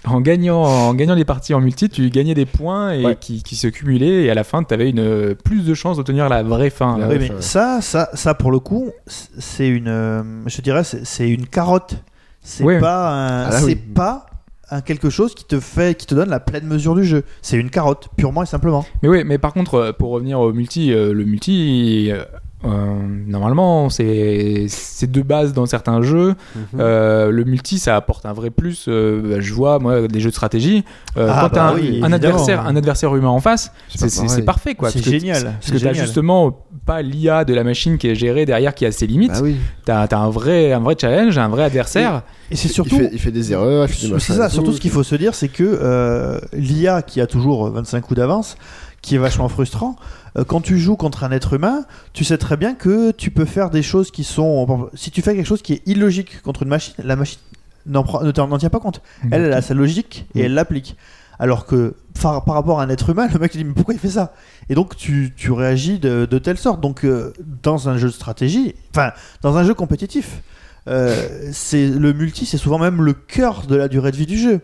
En 0.05 0.21
gagnant, 0.21 0.63
en 0.63 0.95
gagnant 0.95 1.15
les 1.15 1.25
parties 1.25 1.55
en 1.55 1.61
multi, 1.61 1.89
tu 1.89 2.11
gagnais 2.11 2.35
des 2.35 2.47
points 2.47 2.91
et 2.93 3.05
Ouais. 3.05 3.17
qui, 3.21 3.43
qui 3.45 3.55
se 3.55 3.69
cumulaient 3.69 4.25
et 4.25 4.31
à 4.31 4.35
la 4.35 4.43
fin, 4.43 4.63
tu 4.65 4.75
avais 4.75 4.91
une, 4.91 5.35
plus 5.37 5.65
de 5.65 5.75
chances 5.75 5.97
d'obtenir 5.97 6.29
la 6.29 6.43
vraie 6.43 6.71
fin. 6.71 6.99
La 6.99 7.07
mais 7.07 7.31
ça- 7.41 7.81
ça, 7.81 8.09
ça, 8.15 8.35
pour 8.35 8.51
le 8.51 8.59
coup, 8.59 8.91
c'est 9.07 9.69
une, 9.69 9.87
euh, 9.89 10.23
je 10.47 10.61
dirais, 10.61 10.83
c'est 10.85 11.29
une 11.29 11.47
carotte. 11.47 11.95
C'est 12.41 12.65
Ouais. 12.65 12.81
pas, 12.81 13.11
un- 13.11 13.45
Ah 13.47 13.51
là, 13.51 13.59
c'est 13.61 13.65
oui. 13.67 13.75
pas 13.77 14.27
un 14.71 14.81
quelque 14.81 15.09
chose 15.11 15.35
qui 15.37 15.45
te 15.45 15.61
fait, 15.61 15.97
qui 15.97 16.07
te 16.07 16.15
donne 16.17 16.31
la 16.31 16.41
pleine 16.41 16.67
mesure 16.67 16.95
du 16.97 17.05
jeu. 17.05 17.23
C'est 17.41 17.57
une 17.59 17.71
carotte, 17.71 18.09
purement 18.17 18.43
et 18.43 18.47
simplement. 18.47 18.85
Mais 19.05 19.09
oui, 19.09 19.23
mais 19.25 19.39
par 19.39 19.53
contre, 19.53 19.75
euh, 19.75 19.93
pour 19.93 20.11
revenir 20.11 20.41
au 20.41 20.53
multi, 20.53 20.93
euh, 20.93 21.13
le 21.13 21.25
multi, 21.25 22.09
euh, 22.11 22.25
normalement, 22.65 23.91
c'est 23.91 24.67
c'est 24.69 25.11
de 25.11 25.23
base 25.23 25.53
dans 25.53 25.67
certains 25.67 26.03
jeux. 26.03 26.35
Euh, 26.79 27.31
le 27.31 27.45
multi, 27.45 27.79
ça 27.79 27.97
apporte 27.97 28.27
un 28.27 28.33
vrai 28.33 28.51
plus. 28.51 28.87
Euh, 28.89 29.21
bah, 29.37 29.41
je 29.41 29.53
vois, 29.53 29.79
moi, 29.79 30.07
des 30.09 30.21
jeux 30.21 30.31
de 30.31 30.35
stratégie. 30.35 30.85
euh, 31.17 31.29
Ah, 31.31 31.35
quand 31.43 31.47
bah 31.49 31.51
t'as 31.53 31.63
un, 31.71 31.75
oui, 31.75 31.81
un 31.81 31.85
évidemment. 31.85 32.15
adversaire, 32.15 32.67
un 32.67 32.77
adversaire 32.77 33.15
humain 33.17 33.29
en 33.29 33.41
face, 33.41 33.73
C'est 33.89 34.45
parfait, 34.45 34.75
quoi. 34.75 34.91
C'est 34.91 35.03
génial, 35.05 35.57
Parce 35.61 35.71
que 35.73 35.79
t'as 35.79 35.93
justement 35.93 36.67
pas 36.87 37.03
l'IA 37.03 37.45
de 37.45 37.55
la 37.55 37.65
machine 37.65 37.99
qui 37.99 38.09
est 38.09 38.15
gérée 38.15 38.45
derrière, 38.47 38.75
qui 38.75 38.87
a 38.87 38.93
ses 38.93 39.07
limites. 39.07 39.33
Bah 39.33 39.41
oui. 39.43 39.57
T'as 39.85 40.03
as 40.05 40.17
un 40.17 40.31
vrai, 40.31 40.73
un 40.73 40.81
vrai 40.81 40.97
challenge, 41.01 41.39
un 41.39 41.49
vrai 41.49 41.65
adversaire. 41.65 42.23
Et 42.51 42.57
c'est 42.57 42.69
Il 42.69 42.73
surtout, 42.73 42.99
fait, 42.99 43.11
il 43.13 43.19
fait 43.19 43.31
des 43.31 43.53
erreurs, 43.53 43.89
c'est 43.89 44.19
ça. 44.19 44.47
tout. 44.49 44.55
Surtout, 44.55 44.73
ce 44.73 44.81
qu'il 44.81 44.91
faut 44.91 45.03
se 45.03 45.15
dire, 45.15 45.35
c'est 45.35 45.49
que 45.49 45.63
euh, 45.65 46.39
l'IA 46.53 47.03
qui 47.03 47.21
a 47.21 47.27
toujours 47.27 47.69
25 47.71 48.01
coups 48.03 48.19
d'avance, 48.19 48.57
qui 49.01 49.15
est 49.15 49.19
vachement 49.19 49.49
frustrant. 49.49 49.97
Euh, 50.37 50.45
quand 50.45 50.61
tu 50.61 50.79
joues 50.79 50.97
contre 50.97 51.25
un 51.25 51.31
être 51.31 51.55
humain, 51.55 51.85
tu 52.13 52.25
sais 52.25 52.39
très 52.39 52.57
bien 52.57 52.75
que 52.75 53.11
tu 53.11 53.31
peux 53.31 53.45
faire 53.45 53.71
des 53.71 53.83
choses 53.83 54.11
qui 54.11 54.25
sont. 54.25 54.89
Si 54.95 55.11
tu 55.11 55.23
fais 55.23 55.35
quelque 55.35 55.47
chose 55.47 55.63
qui 55.63 55.75
est 55.75 55.83
illogique 55.87 56.43
contre 56.43 56.63
une 56.63 56.69
machine, 56.69 56.95
la 57.03 57.17
machine 57.17 57.41
n'en 57.87 58.05
ne 58.23 58.31
t'en 58.31 58.49
n'en 58.49 58.59
tient 58.59 58.71
pas 58.71 58.81
compte. 58.81 59.03
Elle, 59.31 59.45
elle 59.45 59.53
a 59.53 59.63
sa 59.63 59.75
logique 59.75 60.27
et 60.35 60.43
elle 60.43 60.55
l'applique. 60.55 60.97
Alors 61.39 61.67
que 61.67 61.95
par, 62.21 62.45
par 62.45 62.55
rapport 62.55 62.81
à 62.81 62.85
un 62.85 62.89
être 62.89 63.11
humain, 63.11 63.29
le 63.33 63.39
mec 63.39 63.55
il 63.55 63.59
dit 63.59 63.65
mais 63.65 63.75
pourquoi 63.75 63.95
il 63.95 64.01
fait 64.01 64.11
ça? 64.11 64.33
Et 64.69 64.75
donc 64.75 64.97
tu, 64.97 65.33
tu 65.37 65.51
réagis 65.53 65.99
de, 65.99 66.27
de 66.27 66.39
telle 66.39 66.59
sorte. 66.59 66.81
Donc 66.81 67.05
euh, 67.05 67.33
dans 67.63 67.89
un 67.89 67.99
jeu 67.99 68.09
de 68.09 68.13
stratégie, 68.13 68.75
enfin 68.91 69.13
dans 69.43 69.57
un 69.57 69.65
jeu 69.65 69.75
compétitif, 69.75 70.43
euh, 70.89 71.51
c'est 71.53 71.89
le 71.89 72.13
multi, 72.13 72.47
c'est 72.47 72.59
souvent 72.59 72.79
même 72.79 73.03
le 73.03 73.13
cœur 73.13 73.67
de 73.67 73.77
la 73.77 73.89
durée 73.89 74.13
de 74.13 74.17
vie 74.17 74.27
du 74.27 74.39
jeu. 74.39 74.61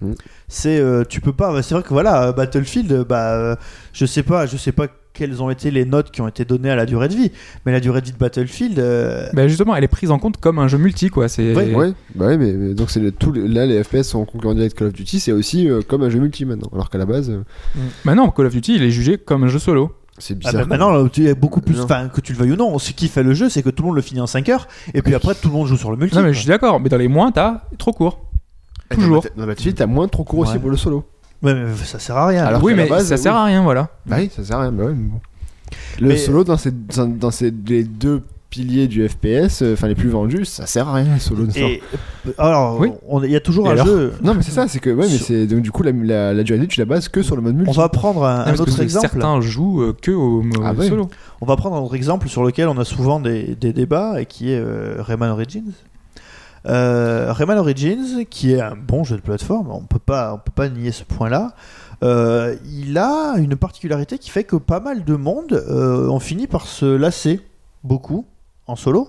Mm. 0.00 0.12
C'est 0.48 0.78
euh, 0.78 1.04
tu 1.08 1.20
peux 1.20 1.32
pas. 1.32 1.62
C'est 1.62 1.74
vrai 1.74 1.82
que 1.82 1.90
voilà 1.90 2.32
Battlefield, 2.32 3.04
bah 3.08 3.56
je 3.92 4.04
sais 4.04 4.22
pas, 4.22 4.46
je 4.46 4.56
sais 4.56 4.72
pas 4.72 4.88
quelles 5.20 5.42
ont 5.42 5.50
été 5.50 5.70
les 5.70 5.84
notes 5.84 6.10
qui 6.10 6.22
ont 6.22 6.28
été 6.28 6.46
données 6.46 6.70
à 6.70 6.76
la 6.76 6.86
durée 6.86 7.08
de 7.08 7.14
vie, 7.14 7.30
mais 7.66 7.72
la 7.72 7.80
durée 7.80 8.00
de 8.00 8.06
vie 8.06 8.12
de 8.12 8.16
Battlefield. 8.16 8.78
euh, 8.78 9.28
Bah 9.34 9.46
justement, 9.48 9.76
elle 9.76 9.84
est 9.84 9.88
prise 9.88 10.10
en 10.10 10.18
compte 10.18 10.38
comme 10.38 10.58
un 10.58 10.66
jeu 10.66 10.78
multi, 10.78 11.10
quoi. 11.10 11.28
C'est 11.28 11.54
Ouais, 11.54 11.74
Ouais, 11.74 11.92
bah 12.14 12.28
ouais, 12.28 12.38
mais, 12.38 12.52
mais 12.52 12.72
donc 12.72 12.88
c'est 12.90 13.00
le, 13.00 13.12
tout 13.12 13.32
là 13.34 13.66
les 13.66 13.84
FPS 13.84 14.04
sont 14.04 14.24
concurrents 14.24 14.54
direct 14.54 14.78
Call 14.78 14.86
of 14.88 14.94
Duty, 14.94 15.20
c'est 15.20 15.32
aussi 15.32 15.68
euh, 15.68 15.82
comme 15.86 16.02
un 16.02 16.08
jeu 16.08 16.18
multi 16.20 16.46
maintenant. 16.46 16.70
Alors 16.72 16.88
qu'à 16.88 16.96
la 16.96 17.04
base, 17.04 17.28
euh, 17.28 17.42
Maintenant, 18.04 18.30
Call 18.30 18.46
of 18.46 18.52
Duty, 18.54 18.76
il 18.76 18.82
est 18.82 18.90
jugé 18.90 19.18
comme 19.18 19.44
un 19.44 19.48
jeu 19.48 19.58
solo. 19.58 19.92
c'est 20.16 20.32
Ah 20.32 20.36
bizarre. 20.38 20.54
bah 20.62 20.66
maintenant, 20.66 20.90
là, 20.90 21.06
tu 21.12 21.26
es 21.26 21.34
beaucoup 21.34 21.60
plus. 21.60 21.78
Enfin, 21.80 22.08
que 22.08 22.22
tu 22.22 22.32
le 22.32 22.38
veuilles 22.38 22.52
ou 22.52 22.56
non, 22.56 22.78
ce 22.78 22.92
qui 22.92 23.08
fait 23.08 23.22
le 23.22 23.34
jeu, 23.34 23.50
c'est 23.50 23.62
que 23.62 23.68
tout 23.70 23.82
le 23.82 23.88
monde 23.88 23.96
le 23.96 24.02
finit 24.02 24.20
en 24.22 24.26
5 24.26 24.48
heures, 24.48 24.68
et 24.94 25.02
puis 25.02 25.14
après, 25.14 25.34
tout 25.34 25.48
le 25.48 25.54
monde 25.54 25.66
joue 25.66 25.76
sur 25.76 25.90
le 25.90 25.98
multi. 25.98 26.14
Non, 26.16 26.22
mais 26.22 26.28
quoi. 26.28 26.32
je 26.32 26.38
suis 26.38 26.48
d'accord. 26.48 26.80
Mais 26.80 26.88
dans 26.88 26.96
les 26.96 27.08
moins, 27.08 27.30
t'as 27.30 27.64
trop 27.76 27.92
court. 27.92 28.20
Toujours. 28.94 29.24
Dans 29.36 29.46
Battlefield, 29.46 29.76
t'as 29.76 29.86
moins 29.86 30.08
trop 30.08 30.24
court 30.24 30.40
aussi 30.40 30.58
pour 30.58 30.70
le 30.70 30.76
solo. 30.78 31.04
Ouais, 31.42 31.54
mais 31.54 31.74
ça 31.84 31.98
sert 31.98 32.16
à 32.16 32.26
rien. 32.26 32.44
Alors 32.44 32.62
oui, 32.62 32.74
mais 32.74 32.86
base, 32.88 33.06
ça 33.08 33.14
oui. 33.14 33.20
sert 33.20 33.34
à 33.34 33.44
rien, 33.44 33.62
voilà. 33.62 33.88
Bah 34.06 34.16
oui, 34.18 34.30
ça 34.34 34.44
sert 34.44 34.56
à 34.58 34.62
rien. 34.62 34.72
Bah 34.72 34.84
ouais, 34.84 34.92
mais 34.94 35.08
bon. 35.08 35.20
Le 36.00 36.08
Mais- 36.08 36.16
solo 36.16 36.44
dans 36.44 36.56
ces, 36.56 36.70
dans, 36.70 37.06
dans 37.06 37.30
ces 37.30 37.50
les 37.66 37.84
deux 37.84 38.22
piliers 38.50 38.88
du 38.88 39.08
FPS, 39.08 39.62
euh, 39.62 39.74
enfin 39.74 39.86
les 39.86 39.94
plus 39.94 40.08
vendus, 40.08 40.44
ça 40.44 40.66
sert 40.66 40.88
à 40.88 40.94
rien 40.94 41.14
le 41.14 41.20
solo 41.20 41.46
de. 41.46 41.56
Et 41.56 41.80
euh, 42.26 42.32
alors, 42.36 42.80
Oui. 42.80 42.90
on- 43.08 43.22
il 43.22 43.30
y 43.30 43.36
a 43.36 43.40
toujours 43.40 43.66
Et 43.66 43.70
un 43.70 43.72
alors 43.74 43.86
jeu. 43.86 44.12
Non 44.24 44.34
mais 44.34 44.42
c'est 44.42 44.50
ça, 44.50 44.66
c'est 44.66 44.80
que 44.80 44.90
ouais, 44.90 45.06
mais 45.08 45.16
Sur- 45.16 45.26
c'est 45.26 45.46
donc 45.46 45.60
du 45.62 45.70
coup 45.70 45.84
la, 45.84 45.92
la, 45.92 46.34
la 46.34 46.42
durée 46.42 46.58
de 46.58 46.62
vie, 46.64 46.68
tu 46.68 46.80
la 46.80 46.84
bases 46.86 47.08
que 47.08 47.22
sur 47.22 47.36
le 47.36 47.42
mode 47.42 47.54
multi. 47.54 47.70
On 47.70 47.80
va 47.80 47.88
prendre 47.88 48.24
un, 48.24 48.46
Non, 48.46 48.50
un 48.52 48.54
autre 48.56 48.80
exemple. 48.80 49.08
Certains 49.08 49.40
jouent 49.40 49.82
euh, 49.82 49.96
que 50.02 50.10
au, 50.10 50.40
au 50.40 50.44
Ah 50.64 50.72
ouais. 50.74 50.88
solo. 50.88 51.08
On 51.40 51.46
va 51.46 51.54
prendre 51.56 51.76
un 51.76 51.80
autre 51.80 51.94
exemple 51.94 52.28
sur 52.28 52.42
lequel 52.42 52.66
on 52.66 52.76
a 52.78 52.84
souvent 52.84 53.20
des, 53.20 53.54
des 53.54 53.72
débats 53.72 54.20
et 54.20 54.26
qui 54.26 54.50
est 54.52 54.58
euh, 54.58 54.96
Rayman 54.98 55.30
Origins. 55.30 55.70
Euh, 56.66 57.32
Rayman 57.32 57.58
Origins, 57.58 58.24
qui 58.28 58.52
est 58.52 58.60
un 58.60 58.76
bon 58.76 59.02
jeu 59.04 59.16
de 59.16 59.22
plateforme, 59.22 59.70
on 59.70 59.80
peut 59.82 59.98
pas, 59.98 60.34
on 60.34 60.38
peut 60.38 60.52
pas 60.54 60.68
nier 60.68 60.92
ce 60.92 61.04
point-là. 61.04 61.54
euh, 62.02 62.56
il 62.70 62.98
a 62.98 63.34
une 63.38 63.56
particularité 63.56 64.18
qui 64.18 64.30
fait 64.30 64.44
que 64.44 64.56
pas 64.56 64.80
mal 64.80 65.04
de 65.04 65.16
monde 65.16 65.52
euh, 65.52 66.08
ont 66.08 66.20
fini 66.20 66.46
par 66.46 66.66
se 66.66 66.84
lasser 66.86 67.40
beaucoup 67.84 68.26
en 68.66 68.76
solo 68.76 69.08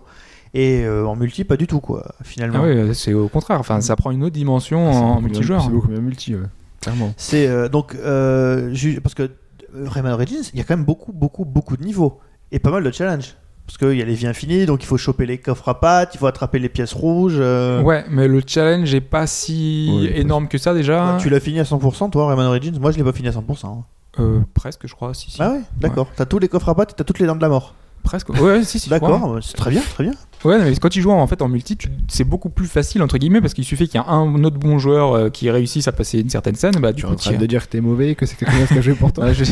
et 0.53 0.83
euh, 0.83 1.05
en 1.05 1.15
multi 1.15 1.43
pas 1.43 1.57
du 1.57 1.67
tout 1.67 1.79
quoi 1.79 2.13
finalement. 2.23 2.59
Ah 2.63 2.67
oui, 2.67 2.95
c'est 2.95 3.13
au 3.13 3.27
contraire. 3.27 3.59
Enfin, 3.59 3.79
ça 3.81 3.95
prend 3.95 4.11
une 4.11 4.23
autre 4.23 4.33
dimension 4.35 4.91
C'est 4.91 4.97
en 4.99 5.21
multijoueur. 5.21 5.61
C'est 5.63 5.69
beaucoup 5.69 5.89
mieux 5.89 5.99
multi, 6.01 6.35
ouais. 6.35 6.47
Clairement. 6.81 7.13
C'est 7.17 7.47
euh, 7.47 7.69
donc 7.69 7.95
euh, 7.95 8.73
parce 9.03 9.13
que 9.13 9.29
Rayman 9.73 10.11
Origins, 10.13 10.43
il 10.53 10.57
y 10.57 10.61
a 10.61 10.65
quand 10.65 10.75
même 10.75 10.85
beaucoup, 10.85 11.11
beaucoup, 11.13 11.45
beaucoup 11.45 11.77
de 11.77 11.83
niveaux 11.83 12.19
et 12.51 12.59
pas 12.59 12.71
mal 12.71 12.83
de 12.83 12.91
challenges. 12.91 13.35
Parce 13.71 13.89
qu'il 13.89 13.97
y 13.97 14.01
a 14.01 14.05
les 14.05 14.13
vies 14.15 14.27
infinies, 14.27 14.65
donc 14.65 14.83
il 14.83 14.85
faut 14.85 14.97
choper 14.97 15.25
les 15.25 15.37
coffres 15.37 15.69
à 15.69 15.79
pattes, 15.79 16.11
il 16.13 16.17
faut 16.17 16.27
attraper 16.27 16.59
les 16.59 16.67
pièces 16.69 16.93
rouges. 16.93 17.37
euh. 17.39 17.81
Ouais, 17.81 18.03
mais 18.09 18.27
le 18.27 18.41
challenge 18.45 18.93
est 18.93 18.99
pas 19.01 19.27
si 19.27 19.89
Ouais, 20.03 20.19
énorme 20.19 20.47
que 20.49 20.57
ça 20.57 20.73
déjà. 20.73 21.17
Tu 21.21 21.29
l'as 21.29 21.39
fini 21.39 21.59
à 21.59 21.63
100% 21.63 22.09
toi, 22.11 22.27
Rayman 22.27 22.45
Origins? 22.47 22.77
Moi 22.79 22.91
je 22.91 22.97
l'ai 22.97 23.03
pas 23.03 23.13
fini 23.13 23.29
à 23.29 23.31
100%. 23.31 23.65
hein. 23.67 23.83
Euh, 24.19 24.39
presque, 24.53 24.87
je 24.87 24.93
crois. 24.93 25.13
Si, 25.13 25.31
si. 25.31 25.41
Ah 25.41 25.51
ouais, 25.51 25.61
d'accord. 25.79 26.09
T'as 26.15 26.25
tous 26.25 26.37
les 26.39 26.49
coffres 26.49 26.67
à 26.69 26.75
pattes 26.75 26.91
et 26.91 26.95
t'as 26.97 27.05
toutes 27.05 27.19
les 27.19 27.25
dents 27.25 27.35
de 27.35 27.41
la 27.41 27.47
mort. 27.49 27.75
Presque. 28.03 28.29
Ouais, 28.29 28.41
ouais, 28.41 28.63
si, 28.63 28.79
si. 28.79 28.89
D'accord, 28.89 29.37
c'est 29.43 29.55
très 29.55 29.69
bien, 29.69 29.81
très 29.93 30.03
bien. 30.03 30.13
Ouais, 30.43 30.57
mais 30.57 30.75
quand 30.75 30.89
tu 30.89 31.01
joues 31.03 31.11
en 31.11 31.27
fait 31.27 31.41
en 31.43 31.47
multi, 31.47 31.77
tu- 31.77 31.87
c'est 32.07 32.23
beaucoup 32.23 32.49
plus 32.49 32.65
facile 32.65 33.03
entre 33.03 33.19
guillemets 33.19 33.41
parce 33.41 33.53
qu'il 33.53 33.63
suffit 33.63 33.87
qu'il 33.87 34.01
y 34.01 34.03
ait 34.03 34.07
un 34.07 34.43
autre 34.43 34.57
bon 34.57 34.79
joueur 34.79 35.13
euh, 35.13 35.29
qui 35.29 35.51
réussisse 35.51 35.87
à 35.87 35.91
passer 35.91 36.19
une 36.19 36.29
certaine 36.31 36.55
scène, 36.55 36.73
bah 36.81 36.93
du 36.93 37.01
Tu 37.03 37.05
es 37.05 37.07
coup 37.09 37.13
en 37.13 37.15
train 37.15 37.31
tu- 37.33 37.37
de 37.37 37.45
dire 37.45 37.63
que 37.63 37.69
t'es 37.71 37.79
mauvais, 37.79 38.15
que 38.15 38.25
c'est 38.25 38.35
quelqu'un 38.35 38.65
qui 38.65 38.73
a 38.75 38.81
joué 38.81 38.95
pour 38.95 39.13
toi. 39.13 39.25
Ouais, 39.27 39.33
je, 39.35 39.43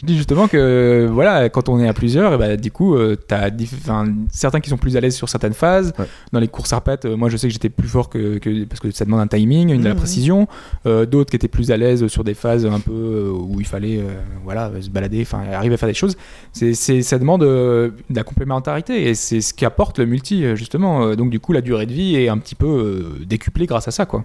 je 0.00 0.06
dis 0.06 0.16
justement 0.16 0.48
que 0.48 1.08
voilà, 1.10 1.48
quand 1.48 1.68
on 1.68 1.80
est 1.80 1.88
à 1.88 1.92
plusieurs, 1.92 2.34
et 2.34 2.38
bah, 2.38 2.56
du 2.56 2.70
coup, 2.70 2.94
euh, 2.96 3.16
t'as 3.16 3.50
diff- 3.50 3.74
enfin, 3.78 4.06
certains 4.30 4.60
qui 4.60 4.68
sont 4.70 4.76
plus 4.76 4.96
à 4.96 5.00
l'aise 5.00 5.14
sur 5.16 5.28
certaines 5.28 5.52
phases. 5.54 5.92
Ouais. 5.98 6.04
Dans 6.32 6.40
les 6.40 6.48
courses 6.48 6.72
à 6.72 6.80
pattes, 6.80 7.04
euh, 7.06 7.16
moi 7.16 7.28
je 7.28 7.36
sais 7.36 7.46
que 7.48 7.52
j'étais 7.52 7.68
plus 7.70 7.88
fort 7.88 8.08
que, 8.08 8.38
que- 8.38 8.64
parce 8.64 8.80
que 8.80 8.90
ça 8.90 9.04
demande 9.04 9.20
un 9.20 9.26
timing, 9.26 9.70
une 9.70 9.80
de 9.80 9.84
la 9.88 9.94
Mhm. 9.94 9.98
précision. 10.00 10.48
Euh, 10.86 11.06
D'autres 11.06 11.30
qui 11.30 11.36
étaient 11.36 11.48
plus 11.48 11.70
à 11.70 11.76
l'aise 11.76 12.06
sur 12.08 12.24
des 12.24 12.34
phases 12.34 12.66
un 12.66 12.80
peu 12.80 12.92
euh, 12.92 13.30
où 13.32 13.60
il 13.60 13.66
fallait 13.66 13.98
euh, 13.98 14.14
voilà 14.44 14.70
se 14.80 14.90
balader, 14.90 15.22
enfin 15.22 15.40
arriver 15.52 15.74
à 15.74 15.78
faire 15.78 15.88
des 15.88 15.94
choses. 15.94 16.16
C'est, 16.52 16.74
c'est- 16.74 17.02
ça 17.02 17.18
demande 17.18 17.42
euh, 17.42 17.90
de 18.10 18.16
la 18.16 18.22
complémentarité 18.24 19.08
et 19.08 19.14
c'est 19.14 19.40
ce 19.40 19.54
qu'apporte 19.54 19.98
le 19.98 20.06
multi 20.06 20.44
justement. 20.56 21.14
Donc 21.14 21.30
du 21.30 21.40
coup, 21.40 21.52
la 21.52 21.60
durée 21.60 21.86
de 21.86 21.92
vie 21.92 22.16
est 22.16 22.28
un 22.28 22.38
petit 22.38 22.54
peu 22.54 22.66
euh, 22.66 23.24
décuplée 23.24 23.66
grâce 23.66 23.88
à 23.88 23.90
ça, 23.90 24.04
quoi. 24.06 24.24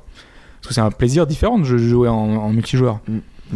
Parce 0.62 0.68
que 0.70 0.74
c'est 0.76 0.82
un 0.82 0.92
plaisir 0.92 1.26
différent 1.26 1.58
de 1.58 1.64
jouer 1.64 2.08
en, 2.08 2.14
en 2.16 2.50
multijoueur. 2.52 3.00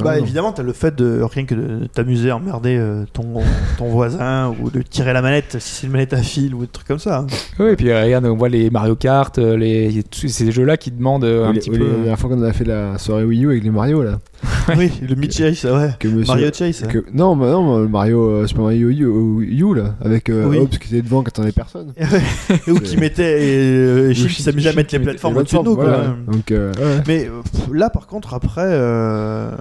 Bah 0.04 0.16
non. 0.18 0.24
évidemment, 0.24 0.52
t'as 0.52 0.64
le 0.64 0.74
fait 0.74 0.96
de 0.96 1.22
rien 1.22 1.46
que 1.46 1.56
de 1.56 1.86
t'amuser 1.88 2.30
à 2.32 2.38
emmerder 2.38 2.76
euh, 2.78 3.06
ton, 3.14 3.41
ton 3.78 3.86
voisin 3.89 4.54
ou 4.62 4.70
de 4.70 4.82
tirer 4.82 5.14
la 5.14 5.22
manette 5.22 5.58
si 5.60 5.76
c'est 5.76 5.88
une 5.88 5.93
manette 5.93 6.14
à 6.14 6.18
fil 6.22 6.54
ou 6.56 6.62
des 6.62 6.68
trucs 6.68 6.88
comme 6.88 7.00
ça. 7.00 7.20
hein. 7.20 7.28
Oui, 7.60 7.70
et 7.72 7.76
puis 7.76 7.89
euh, 7.89 8.04
regarde, 8.04 8.26
on 8.26 8.36
voit 8.36 8.50
les 8.50 8.70
Mario 8.70 8.96
Kart, 8.96 9.38
euh, 9.39 9.58
les, 9.58 10.04
tous 10.04 10.28
ces 10.28 10.52
jeux-là 10.52 10.78
qui 10.78 10.91
demandent 10.91 11.24
Ou 11.24 11.43
un 11.46 11.54
petit 11.54 11.70
ou 11.70 11.74
peu. 11.74 11.80
La 11.88 11.93
dernière 11.96 12.20
fois 12.20 12.30
qu'on 12.30 12.41
a 12.43 12.54
fait 12.54 12.66
la 12.66 12.98
soirée 12.98 13.24
Wii 13.26 13.46
U 13.46 13.50
avec 13.52 13.64
les 13.64 13.70
Mario 13.72 14.04
là. 14.04 14.20
oui, 14.78 14.91
le 15.08 15.16
Mid 15.16 15.32
Chase, 15.32 15.66
ouais. 15.66 15.91
Que 16.00 16.08
monsieur- 16.08 16.34
Mario 16.34 16.50
Chase. 16.54 16.84
que- 16.89 17.06
non, 17.14 17.36
mais 17.36 17.46
non, 17.48 17.80
le 17.80 17.88
Mario, 17.88 18.22
euh, 18.30 18.48
Super 18.48 18.64
Mario 18.64 18.89
U, 18.89 19.06
U, 19.43 19.64
U, 19.64 19.76
là, 19.76 19.96
avec 20.04 20.30
euh, 20.30 20.46
Oui. 20.48 20.58
Hobbs 20.58 20.70
qui 20.78 20.93
était 20.93 21.02
devant 21.02 21.24
quand 21.24 21.39
on 21.39 21.43
avait 21.43 21.52
personne. 21.52 21.93
Et 22.68 22.72
où 22.72 22.80
qui 22.80 22.98
mettait 22.98 23.38
euh, 23.39 24.14
Chip 24.14 24.30
qui 24.30 24.41
s'amusait 24.43 24.70
à 24.70 24.74
mettre 24.74 24.93
les 24.93 25.00
plateformes 25.00 25.36
Et 25.36 25.39
au-dessus 25.39 25.58
de 25.58 25.64
nous. 25.64 25.76
voilà. 25.76 26.16
Donc, 26.28 26.52
euh, 26.52 26.72
ouais. 26.74 27.04
Mais 27.08 27.30
pff, 27.54 27.68
là, 27.74 27.89
par 27.89 28.08
contre, 28.08 28.34
après, 28.34 28.62
euh, 28.66 29.52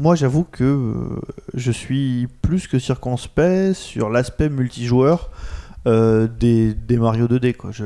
moi, 0.00 0.14
j'avoue 0.14 0.44
que 0.44 0.64
euh, 0.64 0.94
je 1.54 1.70
suis 1.70 2.26
plus 2.42 2.66
que 2.66 2.78
circonspect 2.78 3.74
sur 3.74 4.10
l'aspect 4.10 4.48
multijoueur 4.48 5.30
euh, 5.86 6.26
des, 6.40 6.74
des 6.74 6.96
Mario 6.96 7.26
2D. 7.26 7.54
Quoi. 7.56 7.70
Je... 7.72 7.84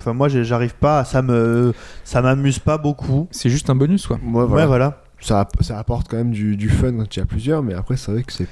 Enfin, 0.00 0.14
moi, 0.14 0.28
j'arrive 0.28 0.74
pas, 0.74 1.04
ça 1.04 1.22
me, 1.22 1.72
ça 2.04 2.22
m'amuse 2.22 2.58
pas 2.58 2.78
beaucoup. 2.78 3.28
C'est 3.30 3.50
juste 3.50 3.70
un 3.70 3.74
bonus, 3.76 4.06
quoi. 4.06 4.18
Moi, 4.22 4.42
Ouais, 4.44 4.48
voilà. 4.48 4.66
voilà. 4.66 4.98
Ça, 5.20 5.46
ça 5.60 5.78
apporte 5.78 6.08
quand 6.10 6.16
même 6.16 6.32
du, 6.32 6.56
du 6.56 6.68
fun 6.68 6.92
quand 6.94 7.14
il 7.14 7.20
y 7.20 7.22
a 7.22 7.26
plusieurs, 7.26 7.62
mais 7.62 7.74
après, 7.74 7.96
c'est 7.96 8.10
vrai 8.10 8.24
que 8.24 8.32
c'est. 8.32 8.48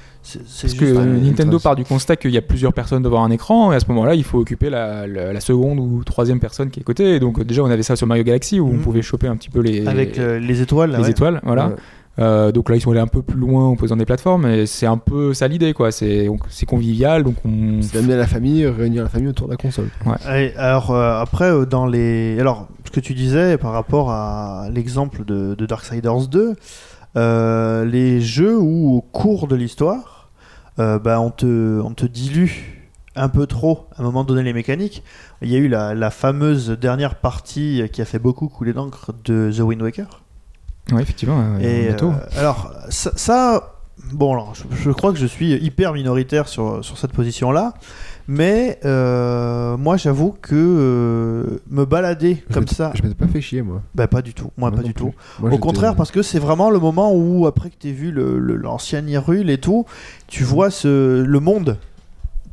Parce 0.61 0.73
que 0.73 0.97
un- 0.97 1.05
Nintendo 1.05 1.59
part 1.59 1.75
du 1.75 1.83
constat 1.83 2.15
qu'il 2.15 2.31
y 2.31 2.37
a 2.37 2.41
plusieurs 2.41 2.71
personnes 2.71 3.03
devant 3.03 3.25
un 3.25 3.31
écran, 3.31 3.73
et 3.73 3.75
à 3.75 3.81
ce 3.81 3.87
moment-là, 3.89 4.15
il 4.15 4.23
faut 4.23 4.37
occuper 4.39 4.69
la, 4.69 5.05
la- 5.05 5.33
la 5.33 5.41
seconde 5.41 5.79
ou 5.79 6.01
troisième 6.05 6.39
personne 6.39 6.69
qui 6.69 6.79
est 6.79 6.83
à 6.83 6.85
côté. 6.85 7.15
Et 7.15 7.19
donc, 7.19 7.43
déjà, 7.43 7.61
on 7.63 7.69
avait 7.69 7.83
ça 7.83 7.97
sur 7.97 8.07
Mario 8.07 8.23
Galaxy 8.23 8.61
où 8.61 8.69
on 8.69 8.73
Mhm. 8.75 8.79
pouvait 8.83 9.01
choper 9.01 9.27
un 9.27 9.35
petit 9.35 9.49
peu 9.49 9.59
les, 9.59 9.85
avec 9.85 10.17
euh, 10.17 10.39
les 10.39 10.61
étoiles. 10.61 10.91
là, 10.91 10.99
les 10.99 11.03
ouais. 11.03 11.11
étoiles. 11.11 11.41
Voilà. 11.43 11.73
Euh, 12.19 12.51
donc 12.51 12.69
là, 12.69 12.75
ils 12.75 12.81
sont 12.81 12.91
allés 12.91 12.99
un 12.99 13.07
peu 13.07 13.21
plus 13.21 13.39
loin 13.39 13.67
en 13.67 13.75
posant 13.75 13.95
des 13.95 14.05
plateformes, 14.05 14.45
et 14.45 14.65
c'est 14.65 14.85
un 14.85 14.97
peu 14.97 15.33
ça 15.33 15.47
l'idée, 15.47 15.73
quoi. 15.73 15.91
C'est 15.91 16.25
donc, 16.25 16.41
c'est 16.49 16.65
convivial, 16.65 17.23
donc 17.23 17.35
on. 17.45 17.81
C'est 17.81 17.95
d'amener 17.95 18.17
la 18.17 18.27
famille, 18.27 18.65
réunir 18.67 19.03
la 19.03 19.09
famille 19.09 19.29
autour 19.29 19.47
de 19.47 19.53
la 19.53 19.57
console. 19.57 19.89
Et 20.29 20.53
alors 20.57 20.91
euh, 20.91 21.19
après 21.19 21.51
euh, 21.51 21.65
dans 21.65 21.85
les 21.85 22.39
alors 22.39 22.67
ce 22.85 22.91
que 22.91 22.99
tu 22.99 23.13
disais 23.13 23.57
par 23.57 23.71
rapport 23.71 24.11
à 24.11 24.67
l'exemple 24.73 25.23
de, 25.23 25.55
de 25.55 25.65
Darksiders 25.65 26.27
2 26.27 26.55
euh, 27.15 27.85
les 27.85 28.21
jeux 28.21 28.57
où 28.57 28.95
au 28.97 29.01
cours 29.01 29.47
de 29.47 29.55
l'histoire 29.55 30.29
euh, 30.79 30.99
bah, 30.99 31.19
on 31.21 31.29
te 31.29 31.79
on 31.81 31.93
te 31.93 32.05
dilue 32.05 32.51
un 33.15 33.29
peu 33.29 33.45
trop 33.45 33.85
à 33.95 34.01
un 34.01 34.03
moment 34.03 34.23
donné 34.23 34.43
les 34.43 34.53
mécaniques 34.53 35.03
il 35.41 35.49
y 35.49 35.55
a 35.55 35.59
eu 35.59 35.67
la, 35.67 35.93
la 35.93 36.09
fameuse 36.09 36.69
dernière 36.69 37.15
partie 37.15 37.83
qui 37.91 38.01
a 38.01 38.05
fait 38.05 38.19
beaucoup 38.19 38.47
couler 38.47 38.73
d'encre 38.73 39.11
de 39.23 39.51
The 39.55 39.61
Wind 39.61 39.81
Waker 39.81 40.21
Ouais, 40.91 41.01
effectivement. 41.01 41.37
ouais, 41.55 41.63
et 41.63 41.87
bientôt. 41.87 42.09
euh, 42.11 42.39
alors 42.39 42.73
ça, 42.89 43.11
ça, 43.15 43.75
bon 44.11 44.33
alors 44.33 44.53
je, 44.55 44.63
je 44.83 44.91
crois 44.91 45.13
que 45.13 45.19
je 45.19 45.25
suis 45.27 45.53
hyper 45.53 45.93
minoritaire 45.93 46.47
sur, 46.47 46.83
sur 46.83 46.97
cette 46.97 47.11
position 47.13 47.51
là 47.51 47.73
mais 48.27 48.79
euh, 48.85 49.77
moi 49.77 49.97
j'avoue 49.97 50.35
que 50.41 50.55
euh, 50.55 51.59
me 51.69 51.85
balader 51.85 52.43
Je 52.49 52.53
comme 52.53 52.67
ça 52.67 52.91
Je 52.95 53.01
m'étais 53.03 53.15
pas 53.15 53.27
fait 53.27 53.41
chier, 53.41 53.61
moi. 53.61 53.81
bah 53.95 54.07
pas 54.07 54.21
du 54.21 54.33
tout 54.33 54.51
moi 54.57 54.69
Moi 54.69 54.77
pas 54.79 54.83
du 54.83 54.93
plus. 54.93 55.05
tout 55.05 55.13
Moi, 55.39 55.51
au 55.53 55.57
contraire 55.57 55.95
parce 55.95 56.11
que 56.11 56.21
c'est 56.21 56.39
vraiment 56.39 56.69
le 56.69 56.79
moment 56.79 57.13
où 57.13 57.45
après 57.47 57.69
que 57.69 57.75
tu 57.79 57.91
vu 57.91 58.11
le- 58.11 58.37
le- 58.39 58.55
et 59.49 59.57
tout 59.59 59.85
tu 60.27 60.43
vois 60.43 60.69
ce, 60.71 61.21
le 61.23 61.39
monde 61.39 61.77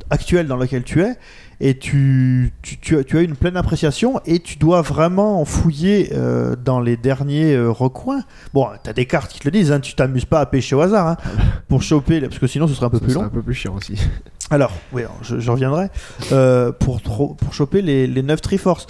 actuel 0.09 0.47
dans 0.47 0.57
lequel 0.57 0.83
tu 0.83 1.01
es 1.03 1.15
et 1.61 1.77
tu, 1.77 2.53
tu, 2.61 2.77
tu 2.77 2.97
as, 2.97 3.03
tu 3.03 3.17
as 3.17 3.21
une 3.21 3.35
pleine 3.35 3.57
appréciation 3.57 4.21
et 4.25 4.39
tu 4.39 4.57
dois 4.57 4.81
vraiment 4.81 5.43
fouiller 5.43 6.11
euh, 6.13 6.55
dans 6.55 6.79
les 6.79 6.95
derniers 6.95 7.53
euh, 7.53 7.69
recoins. 7.69 8.21
Bon, 8.53 8.67
tu 8.83 8.89
as 8.89 8.93
des 8.93 9.05
cartes 9.05 9.31
qui 9.31 9.39
te 9.39 9.45
le 9.45 9.51
disent, 9.51 9.71
hein, 9.71 9.79
tu 9.81 9.93
t'amuses 9.93 10.25
pas 10.25 10.39
à 10.39 10.45
pêcher 10.45 10.75
au 10.75 10.81
hasard 10.81 11.07
hein, 11.07 11.17
pour 11.67 11.83
choper, 11.83 12.21
parce 12.21 12.39
que 12.39 12.47
sinon 12.47 12.67
ce 12.67 12.73
serait 12.73 12.85
un 12.85 12.89
peu 12.89 12.97
Ça 12.99 13.03
plus 13.03 13.11
serait 13.13 13.21
long. 13.23 13.27
un 13.27 13.31
peu 13.33 13.41
plus 13.41 13.53
chiant 13.53 13.75
aussi. 13.75 13.95
Alors, 14.51 14.71
oui, 14.93 15.03
je, 15.21 15.39
je 15.39 15.51
reviendrai. 15.51 15.89
Euh, 16.31 16.71
pour, 16.71 17.01
pour 17.01 17.53
choper 17.53 17.81
les, 17.81 18.07
les 18.07 18.23
9 18.23 18.41
Triforce. 18.41 18.87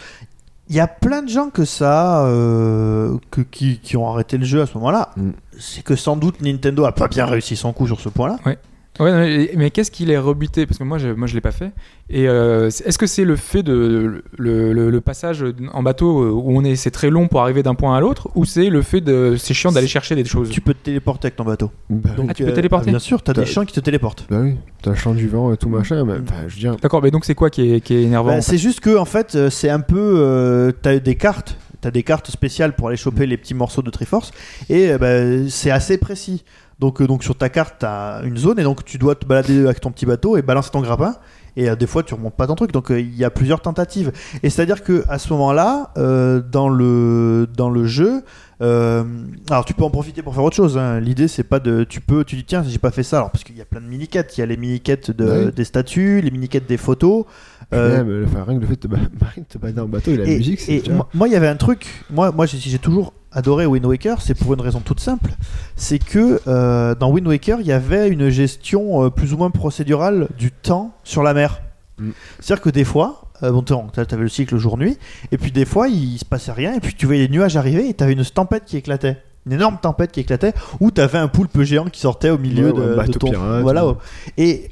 Il 0.69 0.75
y 0.75 0.79
a 0.79 0.87
plein 0.87 1.23
de 1.23 1.29
gens 1.29 1.49
que 1.49 1.65
ça, 1.65 2.23
euh, 2.27 3.17
que, 3.31 3.41
qui, 3.41 3.79
qui 3.79 3.97
ont 3.97 4.07
arrêté 4.07 4.37
le 4.37 4.45
jeu 4.45 4.61
à 4.61 4.67
ce 4.67 4.75
moment-là. 4.75 5.09
Mm. 5.17 5.31
C'est 5.57 5.83
que 5.83 5.95
sans 5.95 6.15
doute 6.15 6.41
Nintendo 6.41 6.85
a 6.85 6.91
pas 6.91 7.07
bien 7.07 7.25
réussi 7.25 7.55
son 7.55 7.73
coup 7.73 7.87
sur 7.87 7.99
ce 7.99 8.07
point-là. 8.09 8.37
Ouais, 8.45 8.59
non, 8.99 9.05
mais, 9.05 9.51
mais 9.55 9.69
qu'est-ce 9.71 9.91
qui 9.91 10.03
les 10.05 10.17
rebuté? 10.17 10.65
Parce 10.65 10.77
que 10.77 10.83
moi, 10.83 10.97
je, 10.97 11.07
moi, 11.09 11.25
je 11.27 11.33
l'ai 11.33 11.39
pas 11.41 11.51
fait. 11.53 11.71
Et 12.09 12.27
euh, 12.27 12.67
est-ce 12.67 12.97
que 12.97 13.07
c'est 13.07 13.23
le 13.23 13.35
fait 13.37 13.63
de 13.63 14.23
le, 14.37 14.73
le- 14.73 14.89
le 14.89 15.01
passage 15.01 15.45
en 15.73 15.83
bateau 15.83 16.21
euh, 16.23 16.31
où 16.31 16.57
on 16.57 16.63
est, 16.65 16.75
c'est 16.75 16.91
très 16.91 17.09
long 17.09 17.27
pour 17.29 17.41
arriver 17.41 17.63
d'un 17.63 17.75
point 17.75 17.95
à 17.95 18.01
l'autre, 18.01 18.27
ou 18.35 18.43
c'est 18.43 18.69
le 18.69 18.81
fait 18.81 18.99
de, 18.99 19.35
c'est 19.37 19.53
chiant 19.53 19.71
d'aller 19.71 19.87
chercher 19.87 20.15
des 20.15 20.25
choses? 20.25 20.49
Tu 20.49 20.59
peux 20.59 20.73
te 20.73 20.83
téléporter 20.83 21.27
avec 21.27 21.37
ton 21.37 21.45
bateau. 21.45 21.71
Bah, 21.89 22.09
Donc, 22.17 22.27
Ah, 22.31 22.33
tu 22.33 22.43
peux 22.43 22.51
téléporter 22.51 22.89
Bien 22.89 22.99
sûr, 22.99 23.23
tu 23.23 23.31
as 23.31 23.33
des 23.33 23.41
T'as- 23.41 23.47
champs 23.47 23.63
qui 23.63 23.73
te 23.73 23.79
téléportent. 23.79 24.25
bah 24.29 24.39
oui, 24.41 24.55
t'as 24.81 24.89
le 24.91 24.95
champ 24.97 25.13
du 25.13 25.27
vent 25.29 25.53
et 25.53 25.57
tout 25.57 25.69
machin. 25.69 26.03
Mais, 26.03 26.13
enfin, 26.21 26.47
je 26.47 26.67
D'accord, 26.81 27.01
mais 27.01 27.11
donc 27.11 27.23
c'est 27.25 27.35
quoi 27.35 27.49
qui 27.49 27.75
est, 27.75 27.79
qui 27.81 27.93
est 27.95 28.01
énervant 28.03 28.29
Bah, 28.31 28.33
en 28.37 28.41
fait? 28.41 28.51
c'est 28.51 28.57
juste 28.57 28.81
que 28.81 28.97
en 28.97 29.05
fait, 29.05 29.35
euh, 29.35 29.49
c'est 29.49 29.69
un 29.69 29.79
peu. 29.79 29.97
euh, 30.17 30.71
t'as 30.81 30.99
des 30.99 31.15
cartes. 31.15 31.55
T'as 31.81 31.91
des 31.91 32.03
cartes 32.03 32.29
spéciales 32.29 32.75
pour 32.75 32.89
aller 32.89 32.97
choper 32.97 33.25
les 33.25 33.37
petits 33.37 33.53
morceaux 33.53 33.81
de 33.81 33.89
Triforce 33.89 34.31
et 34.69 34.89
euh, 34.91 34.97
bah, 34.97 35.47
c'est 35.49 35.71
assez 35.71 35.97
précis. 35.97 36.43
Donc, 36.79 37.01
euh, 37.01 37.07
donc 37.07 37.23
sur 37.23 37.35
ta 37.35 37.49
carte, 37.49 37.75
t'as 37.79 38.23
une 38.23 38.37
zone 38.37 38.57
et 38.59 38.63
donc 38.63 38.85
tu 38.85 38.97
dois 38.97 39.15
te 39.15 39.25
balader 39.25 39.65
avec 39.65 39.81
ton 39.81 39.91
petit 39.91 40.05
bateau 40.05 40.37
et 40.37 40.41
balancer 40.41 40.69
ton 40.71 40.81
grappin. 40.81 41.15
Et 41.57 41.69
euh, 41.69 41.75
des 41.75 41.87
fois, 41.87 42.03
tu 42.03 42.13
remontes 42.13 42.35
pas 42.35 42.47
ton 42.47 42.55
truc. 42.55 42.71
Donc 42.71 42.89
euh, 42.91 42.99
il 43.01 43.13
y 43.17 43.25
a 43.25 43.29
plusieurs 43.29 43.59
tentatives. 43.61 44.11
Et 44.43 44.49
c'est 44.49 44.61
à 44.61 44.65
dire 44.65 44.83
que 44.83 45.03
à 45.09 45.19
ce 45.19 45.33
moment-là, 45.33 45.91
dans 45.95 46.69
le 46.69 47.47
dans 47.53 47.69
le 47.69 47.85
jeu, 47.85 48.23
alors 48.61 49.65
tu 49.65 49.73
peux 49.73 49.83
en 49.83 49.89
profiter 49.89 50.21
pour 50.21 50.33
faire 50.35 50.43
autre 50.43 50.55
chose. 50.55 50.77
hein. 50.77 50.99
L'idée, 50.99 51.27
c'est 51.27 51.43
pas 51.43 51.59
de. 51.59 51.83
Tu 51.83 52.01
peux, 52.01 52.23
tu 52.23 52.35
dis 52.35 52.43
tiens, 52.45 52.63
j'ai 52.65 52.77
pas 52.79 52.91
fait 52.91 53.03
ça. 53.03 53.17
Alors 53.17 53.31
parce 53.31 53.43
qu'il 53.43 53.57
y 53.57 53.61
a 53.61 53.65
plein 53.65 53.81
de 53.81 53.85
mini-quêtes. 53.87 54.37
Il 54.37 54.41
y 54.41 54.43
a 54.43 54.45
les 54.45 54.57
mini-quêtes 54.57 55.11
de- 55.11 55.49
des 55.49 55.63
statues, 55.65 56.21
les 56.21 56.31
mini-quêtes 56.31 56.67
des 56.67 56.77
photos. 56.77 57.25
Même, 57.71 58.25
enfin, 58.25 58.43
rien 58.47 58.55
que 58.55 58.61
le 58.61 58.67
fait 58.67 58.75
de 58.75 58.79
te, 58.79 58.87
ba- 58.87 58.97
te 59.49 59.57
balader 59.57 59.81
en 59.81 59.87
bateau 59.87 60.11
et 60.11 60.17
la 60.17 60.25
et, 60.25 60.37
musique, 60.37 60.59
c'est 60.59 60.81
moi- 61.13 61.27
il 61.27 61.33
y 61.33 61.35
avait 61.35 61.47
un 61.47 61.55
truc. 61.55 62.05
Moi, 62.09 62.31
moi, 62.31 62.45
j'ai 62.45 62.79
toujours 62.79 63.13
adoré 63.31 63.65
Wind 63.65 63.85
Waker. 63.85 64.21
C'est 64.21 64.35
pour 64.35 64.53
une 64.53 64.61
raison 64.61 64.79
toute 64.79 64.99
simple. 64.99 65.31
C'est 65.75 65.99
que 65.99 66.41
euh, 66.47 66.95
dans 66.95 67.11
Wind 67.11 67.27
Waker, 67.27 67.59
il 67.61 67.67
y 67.67 67.71
avait 67.71 68.09
une 68.09 68.29
gestion 68.29 69.05
euh, 69.05 69.09
plus 69.09 69.33
ou 69.33 69.37
moins 69.37 69.51
procédurale 69.51 70.27
du 70.37 70.51
temps 70.51 70.91
sur 71.03 71.23
la 71.23 71.33
mer. 71.33 71.61
Mm. 71.99 72.09
C'est-à-dire 72.39 72.63
que 72.63 72.69
des 72.69 72.83
fois, 72.83 73.23
euh, 73.43 73.51
bon, 73.51 73.63
tu 73.63 73.73
avais 73.73 74.15
le 74.17 74.29
cycle 74.29 74.57
jour-nuit, 74.57 74.97
et 75.31 75.37
puis 75.37 75.51
des 75.51 75.65
fois, 75.65 75.87
il, 75.87 76.17
se 76.17 76.25
passait 76.25 76.51
rien, 76.51 76.73
et 76.73 76.79
puis 76.79 76.93
tu 76.93 77.05
voyais 77.05 77.23
les 77.23 77.29
nuages 77.29 77.57
arriver, 77.57 77.89
et 77.89 77.93
tu 77.93 78.03
avais 78.03 78.13
une 78.13 78.25
tempête 78.25 78.65
qui 78.65 78.77
éclatait. 78.77 79.17
Une 79.45 79.53
énorme 79.53 79.77
tempête 79.81 80.11
qui 80.11 80.19
éclatait, 80.19 80.53
où 80.79 80.91
tu 80.91 81.01
avais 81.01 81.17
un 81.17 81.27
poulpe 81.27 81.61
géant 81.61 81.85
qui 81.85 82.01
sortait 82.01 82.29
au 82.29 82.37
milieu 82.37 82.71
Ouais, 82.71 82.79
ouais, 82.79 82.87
de, 82.87 82.95
bateau 82.95 83.19
ton. 83.19 83.29
pirate, 83.29 83.61
voilà. 83.61 83.85
ouais. 83.85 83.91
ouais. 83.91 83.97
Et 84.37 84.71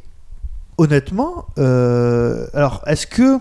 honnêtement, 0.77 1.45
euh, 1.57 2.47
alors 2.53 2.83
est-ce 2.85 3.07
que 3.07 3.39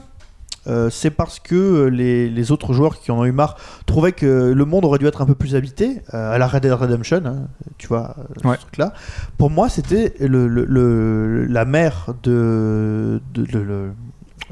euh, 0.67 0.91
c'est 0.91 1.11
parce 1.11 1.39
que 1.39 1.85
les, 1.87 2.29
les 2.29 2.53
autres 2.53 2.73
joueurs 2.73 2.99
qui 2.99 3.11
en 3.12 3.19
ont 3.19 3.25
eu 3.25 3.33
marre 3.33 3.57
trouvaient 3.87 4.12
que 4.12 4.53
le 4.53 4.64
monde 4.64 4.85
aurait 4.85 4.99
dû 4.99 5.07
être 5.07 5.23
un 5.23 5.27
peu 5.27 5.35
plus 5.35 5.55
habité 5.55 6.03
euh, 6.14 6.33
à 6.35 6.39
la 6.39 6.47
Red 6.47 6.62
Dead 6.62 6.73
Redemption, 6.73 7.23
hein, 7.25 7.49
tu 7.79 7.87
vois, 7.87 8.14
euh, 8.45 8.49
Ouais. 8.49 8.57
ce 8.57 8.62
truc-là. 8.62 8.93
Pour 9.39 9.51
moi, 9.51 9.69
c'était 9.69 10.14
le, 10.21 10.49
le- 10.49 10.64
le- 10.64 11.45
la 11.47 11.64
mer 11.64 12.09
de, 12.23 13.21
de, 13.35 13.45
de- 13.45 13.59
le- 13.59 13.93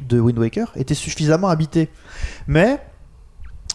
de 0.09 0.19
Wind 0.21 0.39
Waker 0.39 0.73
était 0.77 0.95
suffisamment 0.95 1.49
habitée. 1.49 1.89
Mais 2.47 2.81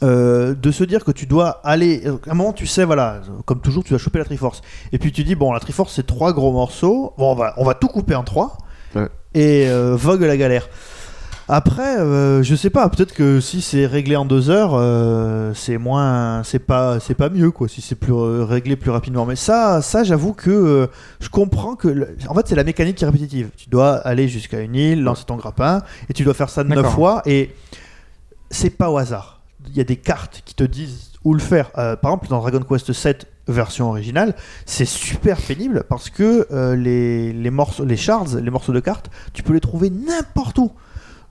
euh, 0.01 0.55
de 0.55 0.71
se 0.71 0.83
dire 0.85 1.03
que 1.03 1.11
tu 1.11 1.25
dois 1.25 1.59
aller. 1.65 2.03
À 2.27 2.31
un 2.31 2.33
moment, 2.33 2.53
tu 2.53 2.67
sais, 2.67 2.85
voilà, 2.85 3.19
comme 3.45 3.59
toujours, 3.59 3.83
tu 3.83 3.91
vas 3.93 3.99
choper 3.99 4.19
la 4.19 4.25
Triforce. 4.25 4.61
Et 4.93 4.97
puis 4.97 5.11
tu 5.11 5.23
dis, 5.25 5.35
bon, 5.35 5.51
la 5.51 5.59
Triforce, 5.59 5.93
c'est 5.93 6.05
trois 6.07 6.31
gros 6.33 6.51
morceaux. 6.53 7.13
Bon, 7.17 7.33
on 7.33 7.35
va, 7.35 7.53
on 7.57 7.65
va 7.65 7.73
tout 7.73 7.87
couper 7.89 8.15
en 8.15 8.23
trois. 8.23 8.57
Ouais. 8.95 9.09
Et 9.33 9.67
euh, 9.67 9.95
vogue 9.97 10.21
la 10.21 10.37
galère. 10.37 10.69
Après, 11.51 11.97
euh, 11.97 12.43
je 12.43 12.53
sais 12.53 12.69
pas, 12.69 12.87
peut-être 12.89 13.11
que 13.13 13.39
si 13.41 13.61
c'est 13.61 13.87
réglé 13.87 14.15
en 14.15 14.23
deux 14.23 14.51
heures, 14.51 14.73
euh, 14.75 15.51
c'est 15.55 15.79
moins, 15.79 16.43
c'est 16.43 16.59
pas, 16.59 16.99
c'est 16.99 17.15
pas 17.15 17.29
mieux 17.29 17.49
quoi. 17.49 17.67
Si 17.67 17.81
c'est 17.81 17.95
plus 17.95 18.13
euh, 18.13 18.45
réglé 18.45 18.75
plus 18.75 18.91
rapidement, 18.91 19.25
mais 19.25 19.35
ça, 19.35 19.81
ça, 19.81 20.03
j'avoue 20.03 20.33
que 20.33 20.87
je 21.19 21.29
comprends 21.29 21.75
que, 21.75 21.87
le- 21.87 22.15
en 22.27 22.35
fait, 22.35 22.47
c'est 22.47 22.55
la 22.55 22.63
mécanique 22.63 22.97
qui 22.97 23.03
est 23.03 23.07
répétitive. 23.07 23.49
Tu 23.57 23.67
dois 23.67 23.95
aller 23.95 24.27
jusqu'à 24.27 24.59
une 24.61 24.75
île, 24.75 25.01
lancer 25.03 25.23
ton 25.25 25.37
grappin, 25.37 25.81
et 26.07 26.13
tu 26.13 26.23
dois 26.23 26.35
faire 26.35 26.51
ça 26.51 26.63
neuf 26.63 26.85
fois, 26.91 27.23
et 27.25 27.55
c'est 28.51 28.69
pas 28.69 28.91
au 28.91 28.97
hasard. 28.99 29.41
Il 29.69 29.75
y 29.75 29.81
a 29.81 29.85
des 29.85 29.95
cartes 29.97 30.43
qui 30.45 30.53
te 30.53 30.63
disent 30.63 31.09
où 31.23 31.33
le 31.33 31.39
faire. 31.39 31.71
Par 31.71 31.95
exemple, 32.03 32.27
dans 32.29 32.41
Dragon 32.41 32.61
Quest 32.61 32.93
7 32.93 33.25
version 33.47 33.89
originale, 33.89 34.35
c'est 34.67 34.85
super 34.85 35.37
pénible 35.41 35.83
parce 35.89 36.09
que 36.11 36.47
les, 36.75 37.33
les 37.33 37.49
morceaux, 37.49 37.83
les 37.85 37.97
shards, 37.97 38.35
les 38.41 38.51
morceaux 38.51 38.71
de 38.71 38.79
cartes, 38.79 39.09
tu 39.33 39.41
peux 39.43 39.53
les 39.53 39.59
trouver 39.59 39.89
n'importe 39.89 40.59
où. 40.59 40.71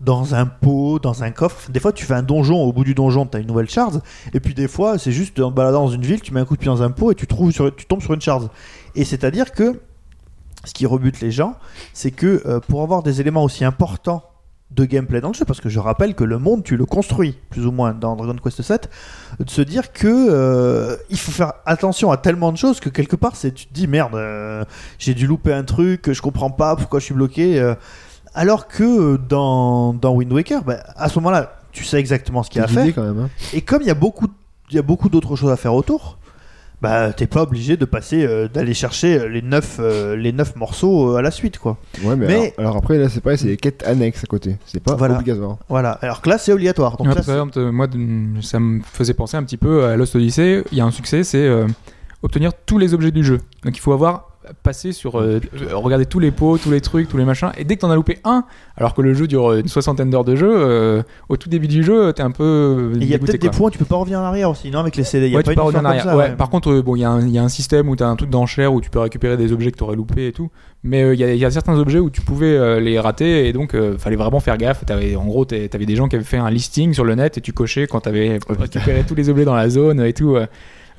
Dans 0.01 0.35
un 0.35 0.47
pot, 0.47 0.99
dans 1.01 1.25
un 1.25 1.31
coffre. 1.33 1.71
Des 1.71 1.81
fois, 1.81 1.93
tu 1.93 2.05
fais 2.05 2.15
un 2.15 2.23
donjon, 2.23 2.63
au 2.63 2.73
bout 2.73 2.85
du 2.85 2.95
donjon, 2.95 3.27
tu 3.27 3.37
as 3.37 3.41
une 3.41 3.49
nouvelle 3.49 3.69
shard. 3.69 4.01
Et 4.33 4.41
puis, 4.41 4.55
des 4.55 4.69
fois, 4.69 4.99
c'est 4.99 5.13
juste 5.13 5.41
en 5.41 5.51
baladant 5.51 5.87
dans 5.87 5.91
une 5.91 6.03
ville, 6.03 6.21
tu 6.21 6.33
mets 6.33 6.41
un 6.41 6.45
coup 6.45 6.55
de 6.55 6.61
pied 6.61 6.71
dans 6.71 6.83
un 6.83 6.91
pot 6.91 7.11
et 7.11 7.15
tu, 7.15 7.27
trouves 7.27 7.51
sur, 7.51 7.75
tu 7.75 7.87
tombes 7.87 8.03
sur 8.03 8.15
une 8.15 8.21
shard. 8.21 8.49
Et 8.95 9.05
c'est-à-dire 9.05 9.53
que 9.53 9.81
ce 10.65 10.73
qui 10.73 10.87
rebute 10.87 11.21
les 11.21 11.31
gens, 11.31 11.57
c'est 11.93 12.11
que 12.11 12.43
euh, 12.47 12.61
pour 12.61 12.83
avoir 12.83 13.03
des 13.03 13.21
éléments 13.21 13.45
aussi 13.45 13.65
importants 13.65 14.23
de 14.71 14.85
gameplay 14.85 15.23
dans 15.23 15.29
le 15.29 15.35
jeu, 15.35 15.47
parce 15.47 15.63
que 15.63 15.71
je 15.71 15.79
rappelle 15.79 16.15
que 16.15 16.25
le 16.25 16.39
monde, 16.39 16.63
tu 16.63 16.77
le 16.77 16.85
construis, 16.85 17.39
plus 17.49 17.67
ou 17.67 17.73
moins, 17.73 17.95
dans 17.95 18.17
Dragon 18.17 18.37
Quest 18.43 18.61
7, 18.61 18.91
de 19.41 19.49
se 19.49 19.63
dire 19.63 19.93
que 19.93 20.07
euh, 20.07 20.97
il 21.09 21.19
faut 21.19 21.33
faire 21.33 21.55
attention 21.65 22.11
à 22.11 22.19
tellement 22.19 22.53
de 22.53 22.59
choses 22.59 22.79
que 22.79 22.91
quelque 22.91 23.17
part, 23.17 23.35
c'est 23.35 23.53
tu 23.53 23.67
te 23.67 23.73
dis 23.73 23.87
merde, 23.87 24.15
euh, 24.15 24.65
j'ai 24.99 25.15
dû 25.15 25.27
louper 25.27 25.55
un 25.55 25.65
truc, 25.65 26.13
je 26.13 26.21
comprends 26.21 26.51
pas 26.51 26.77
pourquoi 26.77 27.01
je 27.01 27.07
suis 27.07 27.15
bloqué. 27.15 27.75
Euh. 28.29 28.41
alors 28.41 28.69
que 28.69 28.83
euh, 29.15 29.19
dans, 29.19 29.93
dans 29.95 30.13
Wind 30.15 30.33
Waker, 30.33 30.63
bah, 30.65 30.79
à 30.97 31.09
ce 31.09 31.19
moment-là, 31.19 31.61
tu 31.73 31.85
sais 31.85 31.99
exactement 31.99 32.43
ce 32.43 32.51
qu'il 32.51 32.59
y 32.61 32.63
a 32.63 32.65
à 32.65 32.69
faire. 32.69 32.95
quand 32.95 33.03
même. 33.03 33.19
hein. 33.19 33.29
Et 33.53 33.61
comme 33.63 33.83
il 33.83 33.89
y 33.89 33.91
a 33.91 33.95
beaucoup, 33.95 34.27
il 34.71 34.77
y 34.77 34.79
a 34.79 34.83
beaucoup 34.83 35.09
d'autres 35.09 35.37
choses 35.37 35.51
à 35.51 35.57
faire 35.57 35.75
autour, 35.75 36.19
bah 36.81 37.13
t'es 37.13 37.27
pas 37.27 37.43
obligé 37.43 37.77
de 37.77 37.85
passer, 37.85 38.25
euh, 38.25 38.47
d'aller 38.47 38.73
chercher 38.73 39.29
les 39.29 39.43
neuf, 39.43 39.79
euh, 39.81 40.15
les 40.15 40.31
neuf 40.33 40.55
morceaux 40.55 41.11
euh, 41.13 41.17
à 41.17 41.23
la 41.23 41.33
suite, 41.33 41.59
quoi. 41.59 41.77
Ouais, 42.05 42.15
mais, 42.15 42.27
Mais- 42.29 42.35
Alors, 42.57 42.71
alors 42.71 42.77
après, 42.77 42.99
là, 42.99 43.09
c'est 43.09 43.21
pareil, 43.21 43.37
c'est 43.39 43.49
des 43.49 43.57
quêtes 43.57 43.83
annexes 43.85 44.23
à 44.23 44.27
côté. 44.29 44.57
C'est 44.65 44.81
pas 44.81 44.95
Voilà. 44.95 45.15
obligatoire. 45.17 45.57
Voilà. 45.69 45.91
Alors 46.03 46.21
que 46.23 46.29
là, 46.31 46.39
c'est 46.39 46.53
obligatoire. 46.53 46.97
Donc 46.97 47.09
Ouais, 47.09 47.15
là, 47.15 47.23
par 47.23 47.35
exemple, 47.35 47.59
euh, 47.59 47.73
moi, 47.73 47.89
ça 48.43 48.61
me 48.61 48.81
faisait 48.85 49.15
penser 49.15 49.37
un 49.37 49.43
petit 49.43 49.57
peu 49.57 49.85
à 49.87 49.97
Lost 49.97 50.15
Odyssey. 50.15 50.63
Il 50.71 50.79
y 50.79 50.81
a 50.81 50.85
un 50.85 50.93
succès, 50.93 51.25
c'est 51.25 51.45
euh, 51.45 51.67
obtenir 52.23 52.53
tous 52.67 52.79
les 52.79 52.95
objets 52.95 53.11
du 53.11 53.25
jeu. 53.25 53.41
Donc 53.65 53.77
il 53.77 53.81
faut 53.81 53.93
avoir 53.93 54.38
passé 54.63 54.93
sur 54.93 55.19
euh, 55.21 55.41
euh, 55.63 55.77
regarder 55.77 56.07
tous 56.07 56.19
les 56.19 56.31
pots, 56.31 56.59
tous 56.59 56.71
les 56.71 56.81
trucs, 56.81 57.09
tous 57.09 57.17
les 57.17 57.25
machins. 57.25 57.51
Et 57.59 57.65
dès 57.65 57.77
que 57.77 57.81
t'en 57.81 57.91
as 57.91 57.95
loupé 57.95 58.19
un, 58.25 58.45
alors 58.77 58.95
que 58.95 59.03
le 59.03 59.15
jeu 59.15 59.27
dure 59.27 59.51
euh, 59.53 59.61
une 59.61 59.69
soixantaine 59.69 60.11
d'heures 60.11 60.25
de 60.25 60.37
jeu, 60.37 60.51
euh, 60.51 61.03
au 61.29 61.37
tout 61.37 61.49
début 61.49 61.69
du 61.69 61.83
jeu, 61.83 62.13
t'es 62.13 62.23
un 62.23 62.31
peu 62.31 62.93
il 62.95 63.05
y 63.05 63.15
a 63.15 63.19
peut-être 63.19 63.41
des 63.41 63.51
points 63.51 63.71
tu 63.71 63.79
peux 63.79 63.85
pas 63.85 63.97
revenir 63.97 64.19
en 64.21 64.23
arrière 64.25 64.51
aussi, 64.51 64.71
non 64.71 64.81
Avec 64.81 64.97
les 64.97 65.05
CD. 65.05 65.27
Il 65.27 65.33
y 65.33 65.37
a 65.37 65.43
pas 65.43 65.53
une 65.53 65.61
revenir 65.61 65.81
en 65.81 65.83
histoire 65.83 65.87
arrière. 65.91 66.05
comme 66.05 66.13
ça, 66.13 66.31
ouais. 66.31 66.37
Par 66.37 66.51
contre, 66.51 66.71
euh, 66.73 66.83
bon, 66.83 66.97
il 66.97 67.01
y, 67.01 67.05
a 67.05 67.11
un- 67.11 67.21
il 67.27 67.31
y 67.33 67.39
a 67.39 67.43
un 67.43 67.49
système 67.49 67.89
où 67.89 67.97
tu 67.97 68.03
as 68.03 68.09
un 68.09 68.17
truc 68.17 68.31
d'enchère 68.31 68.73
où 68.73 68.81
tu 68.81 68.91
peux 68.91 68.99
récupérer 69.01 69.37
des 69.37 69.53
objets 69.53 69.71
que 69.73 69.77
tu 69.79 69.85
aurais 69.85 69.97
loupés 69.97 70.29
et 70.29 70.33
tout. 70.33 70.51
Mais 70.83 71.13
il 71.15 71.19
y, 71.21 71.25
a- 71.25 71.33
il 71.35 71.39
y 71.39 71.45
a 71.45 71.51
certains 71.51 71.77
objets 71.79 71.99
où 71.99 72.11
tu 72.11 72.21
pouvais 72.21 72.81
les 72.81 72.99
rater 73.01 73.49
et 73.49 73.53
donc 73.53 73.75
fallait 73.99 74.17
vraiment 74.17 74.41
faire 74.41 74.57
gaffe. 74.59 74.85
T'avais- 74.87 75.17
en 75.17 75.25
gros, 75.27 75.45
tu 75.45 75.55
avais 75.55 75.87
des 75.87 75.97
gens 75.97 76.09
qui 76.09 76.17
avaient 76.17 76.25
fait 76.25 76.37
un 76.39 76.51
listing 76.51 76.93
sur 76.95 77.05
le 77.05 77.15
net 77.15 77.39
et 77.39 77.41
tu 77.41 77.53
cochais 77.53 77.87
quand 77.87 78.01
tu 78.03 78.09
avais 78.09 78.39
récupéré 78.49 79.05
tous 79.07 79.15
les 79.15 79.29
objets 79.29 79.45
dans 79.45 79.55
la 79.57 79.69
zone 79.69 80.01
et 80.01 80.13
tout. 80.13 80.37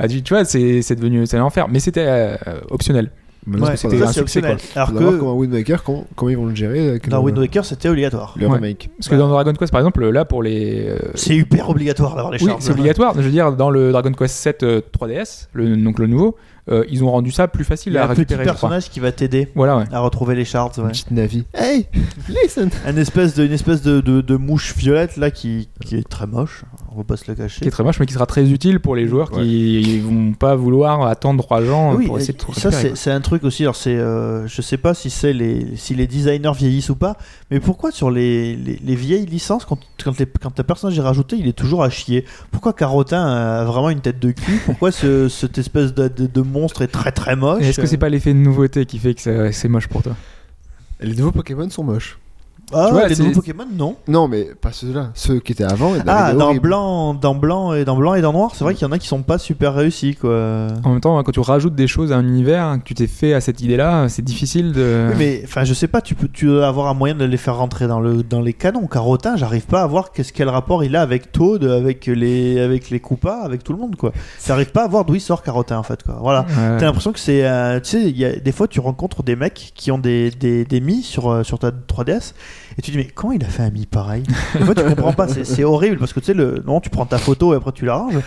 Ah, 0.01 0.07
tu, 0.07 0.21
vois, 0.29 0.45
c'est 0.45 0.81
c'est 0.81 0.95
devenu 0.95 1.25
c'est 1.25 1.37
l'enfer. 1.37 1.67
Mais 1.69 1.79
c'était 1.79 2.05
euh, 2.07 2.35
optionnel. 2.69 3.11
Ouais, 3.47 3.59
c'est 3.77 3.89
c'était 3.89 4.03
un 4.03 4.21
optionnel. 4.21 4.57
Alors 4.75 4.93
que 4.93 5.17
comment 5.17 5.35
Wind 5.35 5.53
Waker, 5.53 5.83
comment, 5.83 6.05
comment 6.15 6.29
ils 6.29 6.37
vont 6.37 6.45
le 6.45 6.55
gérer 6.55 6.89
avec 6.89 7.09
dans 7.09 7.17
le, 7.17 7.23
Wind 7.23 7.37
Waker, 7.39 7.65
c'était 7.65 7.89
obligatoire. 7.89 8.33
le 8.37 8.47
Ouais. 8.47 8.55
remake. 8.55 8.89
Parce 8.97 9.07
que 9.09 9.15
dans 9.15 9.27
Dragon 9.29 9.53
Quest, 9.53 9.71
par 9.71 9.79
exemple, 9.81 10.07
là, 10.09 10.25
pour 10.25 10.43
les. 10.43 10.85
euh, 10.87 10.97
C'est 11.15 11.35
hyper 11.35 11.69
obligatoire 11.69 12.15
d'avoir 12.15 12.31
les 12.33 12.41
Oui, 12.43 12.49
charges. 12.49 12.61
c'est 12.61 12.71
obligatoire. 12.71 13.13
Je 13.15 13.21
veux 13.21 13.31
dire, 13.31 13.53
dans 13.53 13.69
le 13.69 13.91
Dragon 13.91 14.11
Quest 14.11 14.35
7 14.35 14.63
euh, 14.63 14.81
3DS, 14.97 15.47
le, 15.53 15.75
donc 15.77 15.99
le 15.99 16.07
nouveau, 16.07 16.35
euh, 16.69 16.83
ils 16.89 17.03
ont 17.03 17.09
rendu 17.11 17.31
ça 17.31 17.47
plus 17.47 17.63
facile 17.63 17.93
Il 17.93 17.95
y 17.95 17.97
a 17.97 18.01
à 18.01 18.05
un 18.05 18.09
petit 18.09 18.19
récupérer. 18.21 18.43
je 18.43 18.49
crois. 18.49 18.53
personnage 18.69 18.89
qui 18.91 18.99
va 18.99 19.11
t'aider 19.11 19.47
Voilà, 19.55 19.77
ouais. 19.77 19.85
à 19.91 19.99
retrouver 20.01 20.35
les 20.35 20.45
shards. 20.45 20.73
Une 20.77 20.83
Ouais. 20.83 20.89
petite 20.91 21.11
Navi. 21.11 21.45
Hey, 21.53 21.87
listen. 22.29 22.69
Une 22.87 22.97
espèce 22.99 23.33
de, 23.35 23.45
une 23.45 23.53
espèce 23.53 23.81
de, 23.81 24.01
de, 24.01 24.21
de 24.21 24.35
mouche 24.35 24.75
violette 24.75 25.17
là 25.17 25.31
qui, 25.31 25.69
qui 25.85 25.95
est 25.95 26.07
très 26.07 26.27
moche. 26.27 26.63
On 26.91 26.97
va 26.97 27.03
pas 27.03 27.17
se 27.17 27.25
le 27.29 27.35
cacher. 27.35 27.61
Qui 27.61 27.67
est 27.67 27.71
très 27.71 27.83
moche, 27.83 27.99
mais 27.99 28.05
qui 28.07 28.13
sera 28.13 28.25
très 28.25 28.49
utile 28.49 28.79
pour 28.79 28.95
les 28.95 29.07
joueurs 29.07 29.29
qui 29.29 29.99
vont 29.99 30.33
pas 30.33 30.55
vouloir 30.55 31.03
attendre 31.05 31.43
3 31.43 31.69
ans 31.69 31.93
Oui, 31.95 32.07
pour 32.07 32.17
essayer 32.17 32.33
de 32.33 32.39
ça 32.39 32.69
récupérer, 32.69 32.95
c'est 32.95 33.11
un 33.11 33.21
truc 33.21 33.43
aussi. 33.43 33.61
Alors 33.63 33.75
c'est, 33.75 33.95
euh, 33.95 34.47
je 34.47 34.61
sais 34.63 34.77
pas 34.77 34.93
si 34.95 35.09
c'est 35.11 35.31
les 35.33 35.75
si 35.75 35.93
les 35.93 36.07
designers 36.07 36.51
vieillissent 36.55 36.89
ou 36.89 36.95
pas, 36.95 37.15
mais 37.51 37.59
pourquoi 37.59 37.91
sur 37.91 38.09
les, 38.09 38.55
les, 38.55 38.79
les 38.83 38.95
vieilles 38.95 39.27
licences 39.27 39.65
quand 39.65 39.77
quand, 40.03 40.17
les- 40.19 40.25
quand 40.25 40.59
un 40.59 40.63
personnage 40.63 40.97
est 40.97 41.01
rajouté, 41.01 41.35
il 41.37 41.47
est 41.47 41.53
toujours 41.53 41.83
à 41.83 41.89
chier? 41.91 42.25
Pourquoi 42.51 42.73
Carotin 42.73 43.23
a 43.27 43.63
vraiment 43.65 43.91
une 43.91 44.01
tête 44.01 44.19
de 44.19 44.31
cul? 44.31 44.59
Pourquoi 44.65 44.91
ce, 44.91 45.29
cette 45.29 45.57
espèce 45.59 45.93
de, 45.93 46.07
de, 46.07 46.25
de 46.25 46.41
monstre 46.41 46.81
est 46.81 46.87
très 46.87 47.11
très 47.11 47.35
moche? 47.35 47.61
Est-ce 47.63 47.79
que 47.79 47.85
c'est 47.87 47.97
pas 47.97 48.09
l'effet 48.09 48.33
de 48.33 48.39
nouveauté 48.39 48.85
qui 48.87 48.97
fait 48.97 49.13
que 49.13 49.21
ça- 49.21 49.51
c'est 49.51 49.67
moche 49.67 49.87
pour 49.87 50.01
toi? 50.01 50.15
Les 51.01 51.13
nouveaux 51.15 51.31
Pokémon 51.31 51.69
sont 51.69 51.83
moches. 51.83 52.17
Ah, 52.73 52.85
tu 52.87 52.93
vois, 52.93 53.07
les 53.07 53.15
nouveaux 53.15 53.31
Pokémon 53.31 53.65
non 53.73 53.95
Non, 54.07 54.27
mais 54.27 54.49
pas 54.59 54.71
ceux-là. 54.71 55.09
Ceux 55.13 55.39
qui 55.39 55.51
étaient 55.53 55.63
avant. 55.63 55.95
ils 55.95 56.03
Ah 56.07 56.33
dans 56.33 56.53
blanc 56.55 57.13
dans 57.13 57.35
blanc 57.35 57.73
et 57.73 57.85
dans 57.85 57.95
blanc 57.95 58.13
et 58.13 58.21
dans 58.21 58.33
noir, 58.33 58.51
c'est 58.53 58.63
vrai 58.63 58.73
qu'il 58.75 58.87
y 58.87 58.89
en 58.89 58.91
a 58.91 58.99
qui 58.99 59.07
sont 59.07 59.23
pas 59.23 59.37
super 59.37 59.73
réussis 59.73 60.15
quoi. 60.15 60.67
En 60.83 60.91
même 60.91 61.01
temps, 61.01 61.21
quand 61.23 61.31
tu 61.31 61.39
rajoutes 61.39 61.75
des 61.75 61.87
choses 61.87 62.11
à 62.11 62.17
un 62.17 62.27
univers, 62.27 62.77
que 62.79 62.83
tu 62.83 62.93
t'es 62.93 63.07
fait 63.07 63.33
à 63.33 63.41
cette 63.41 63.61
idée-là, 63.61 64.07
c'est 64.09 64.21
difficile 64.21 64.71
de. 64.71 65.07
Oui, 65.09 65.15
mais 65.17 65.41
enfin, 65.43 65.63
je 65.63 65.73
sais 65.73 65.87
pas, 65.87 66.01
tu 66.01 66.15
peux, 66.15 66.27
tu 66.27 66.45
dois 66.45 66.67
avoir 66.67 66.87
un 66.87 66.93
moyen 66.93 67.15
de 67.15 67.25
les 67.25 67.37
faire 67.37 67.57
rentrer 67.57 67.87
dans 67.87 67.99
le 67.99 68.23
dans 68.23 68.41
les 68.41 68.53
canons. 68.53 68.87
Carotin, 68.87 69.35
j'arrive 69.35 69.65
pas 69.65 69.81
à 69.81 69.87
voir 69.87 70.11
qu'est-ce 70.11 70.33
quel 70.33 70.49
rapport 70.49 70.83
il 70.83 70.95
a 70.95 71.01
avec 71.01 71.31
Toad, 71.31 71.63
avec 71.63 72.05
les 72.07 72.59
avec 72.59 72.89
les 72.89 72.99
Koopas, 72.99 73.41
avec 73.43 73.63
tout 73.63 73.73
le 73.73 73.79
monde 73.79 73.95
quoi. 73.95 74.11
J'arrive 74.45 74.71
pas 74.71 74.83
à 74.83 74.87
voir 74.87 75.05
d'où 75.05 75.15
il 75.15 75.21
sort 75.21 75.43
Carotin 75.43 75.77
en 75.77 75.83
fait 75.83 76.03
quoi. 76.03 76.17
Voilà. 76.21 76.41
Ouais. 76.41 76.77
T'as 76.77 76.85
l'impression 76.85 77.11
que 77.11 77.19
c'est, 77.19 77.45
euh, 77.45 77.79
tu 77.79 77.89
sais, 77.89 78.01
il 78.03 78.17
y 78.17 78.25
a 78.25 78.35
des 78.35 78.51
fois 78.51 78.67
tu 78.67 78.79
rencontres 78.79 79.23
des 79.23 79.35
mecs 79.35 79.71
qui 79.75 79.91
ont 79.91 79.97
des 79.97 80.31
des, 80.31 80.65
des 80.65 80.81
mi 80.81 81.01
sur 81.01 81.31
euh, 81.31 81.43
sur 81.43 81.59
ta 81.59 81.71
3DS 81.71 82.33
et 82.77 82.81
tu 82.81 82.91
dis 82.91 82.97
mais 82.97 83.05
comment 83.05 83.33
il 83.33 83.43
a 83.43 83.47
fait 83.47 83.63
un 83.63 83.69
mi 83.71 83.85
pareil 83.85 84.23
Des 84.57 84.65
fois 84.65 84.75
tu 84.75 84.83
comprends 84.83 85.13
pas, 85.13 85.27
c'est, 85.27 85.63
horrible 85.63 85.97
parce 85.97 86.13
que 86.13 86.19
tu 86.19 86.27
sais 86.27 86.33
le 86.33 86.63
non 86.65 86.79
tu 86.79 86.89
prends 86.89 87.05
ta 87.05 87.17
photo 87.17 87.53
et 87.53 87.57
après 87.57 87.71
tu 87.71 87.85
l'arranges 87.85 88.17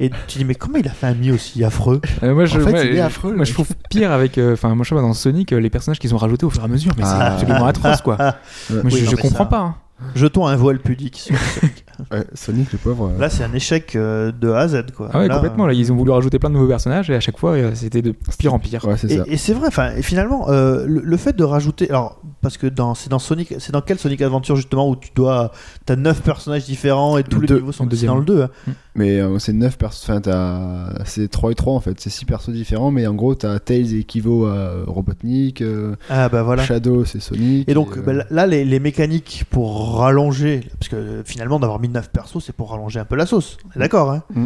et 0.00 0.10
tu 0.26 0.38
dis 0.38 0.44
mais 0.44 0.54
comment 0.54 0.78
il 0.78 0.86
a 0.86 0.92
fait 0.92 1.06
un 1.06 1.14
mi 1.14 1.30
aussi 1.30 1.62
affreux 1.64 2.00
Euh, 2.22 2.34
moi, 2.34 2.44
je, 2.44 2.58
En 2.60 2.64
fait, 2.64 2.70
moi, 2.70 2.80
il 2.84 2.96
est 2.96 3.00
affreux, 3.00 3.34
moi, 3.34 3.44
je 3.44 3.52
trouve 3.52 3.68
pire 3.90 4.12
avec. 4.12 4.38
euh, 4.38 4.52
Enfin, 4.54 4.74
moi, 4.74 4.84
je 4.84 4.88
sais 4.90 4.94
pas, 4.94 5.00
dans 5.00 5.12
Sonic, 5.12 5.52
euh, 5.52 5.58
les 5.60 5.70
personnages 5.70 5.98
qu'ils 5.98 6.14
ont 6.14 6.18
rajoutés 6.18 6.46
au 6.46 6.50
fur 6.50 6.62
et 6.62 6.64
à 6.64 6.68
mesure, 6.68 6.92
mais 6.96 7.04
c'est 7.04 7.10
Ah. 7.12 7.32
absolument 7.34 7.66
atroce, 7.66 8.00
quoi. 8.02 8.16
Ah, 8.20 8.36
Moi, 8.70 8.82
Oui, 8.84 8.90
je, 8.92 9.04
non, 9.04 9.10
je 9.10 9.16
mais 9.16 9.22
comprends 9.22 9.44
ça- 9.44 9.50
pas. 9.50 9.58
hein. 9.60 9.74
Jetons 10.14 10.46
un 10.46 10.54
voile 10.54 10.78
pudique. 10.78 11.16
sur- 11.16 11.34
Ouais, 12.12 12.22
Sonic, 12.32 12.70
le 12.72 12.78
pauvre. 12.78 13.10
euh, 13.16 13.20
Là 13.20 13.28
c'est 13.28 13.42
un 13.42 13.52
échec 13.52 13.96
euh, 13.96 14.30
de 14.30 14.48
A 14.50 14.60
à 14.60 14.68
Z 14.68 14.84
quoi. 14.96 15.10
Ah 15.12 15.18
ouais, 15.18 15.26
Là, 15.26 15.34
complètement. 15.34 15.66
Là, 15.66 15.72
ils 15.72 15.92
ont 15.92 15.96
voulu 15.96 16.12
rajouter 16.12 16.38
plein 16.38 16.48
de 16.50 16.54
nouveaux 16.54 16.68
personnages 16.68 17.10
et 17.10 17.16
à 17.16 17.20
chaque 17.20 17.36
fois, 17.38 17.56
c'était 17.74 18.02
de 18.02 18.14
pire 18.38 18.54
en 18.54 18.60
pire. 18.60 18.84
Ouais, 18.84 18.96
c'est 18.96 19.10
Et, 19.10 19.16
ça. 19.16 19.24
et 19.26 19.36
c'est 19.36 19.52
vrai, 19.54 19.66
enfin, 19.66 19.90
et 19.96 20.02
finalement, 20.02 20.48
euh, 20.50 20.84
le, 20.86 21.00
le 21.02 21.16
fait 21.16 21.34
de 21.34 21.42
rajouter, 21.42 21.90
alors 21.90 22.20
parce 22.40 22.56
que 22.56 22.66
dans 22.66 22.94
c'est 22.94 23.10
dans 23.10 23.18
Sonic, 23.18 23.54
c'est 23.58 23.72
dans 23.72 23.80
quel 23.80 23.98
Sonic 23.98 24.22
Adventure 24.22 24.56
justement 24.56 24.88
où 24.88 24.96
tu 24.96 25.10
dois, 25.14 25.52
t'as 25.86 25.96
neuf 25.96 26.20
personnages 26.22 26.64
différents 26.64 27.18
et 27.18 27.24
tous 27.24 27.36
Le 27.36 27.40
les 27.42 27.46
deux, 27.48 27.54
niveaux 27.56 27.72
sont 27.72 27.84
le 27.86 28.06
dans 28.06 28.16
le 28.16 28.24
2 28.24 28.42
hein. 28.42 28.50
Mais 28.94 29.20
euh, 29.20 29.38
c'est 29.38 29.52
9 29.52 29.78
persos. 29.78 30.02
Enfin, 30.04 30.20
t'as. 30.20 31.04
C'est 31.04 31.28
3 31.28 31.52
et 31.52 31.54
3 31.54 31.72
en 31.74 31.80
fait. 31.80 32.00
C'est 32.00 32.10
6 32.10 32.24
persos 32.24 32.50
différents. 32.50 32.90
Mais 32.90 33.06
en 33.06 33.14
gros, 33.14 33.34
t'as 33.34 33.58
Tails 33.60 33.94
équivaut 33.96 34.46
à 34.46 34.72
Robotnik. 34.86 35.62
euh, 35.62 35.94
Ah 36.10 36.28
bah 36.28 36.42
voilà. 36.42 36.64
Shadow, 36.64 37.04
c'est 37.04 37.20
Sonic. 37.20 37.68
Et 37.68 37.74
donc 37.74 37.96
euh, 37.96 38.02
bah, 38.02 38.24
là, 38.30 38.46
les, 38.46 38.64
les 38.64 38.80
mécaniques 38.80 39.44
pour 39.50 39.98
rallonger, 39.98 40.68
parce 40.80 40.88
que 40.88 40.96
euh, 40.96 41.22
finalement 41.24 41.60
d'avoir 41.60 41.78
mis 41.80 41.88
9 41.88 42.10
persos, 42.10 42.38
c'est 42.44 42.52
pour 42.54 42.70
rallonger 42.70 42.98
un 43.00 43.04
peu 43.04 43.14
la 43.16 43.26
sauce. 43.26 43.56
Est 43.76 43.78
d'accord, 43.78 44.10
hein 44.10 44.22
Mm. 44.34 44.44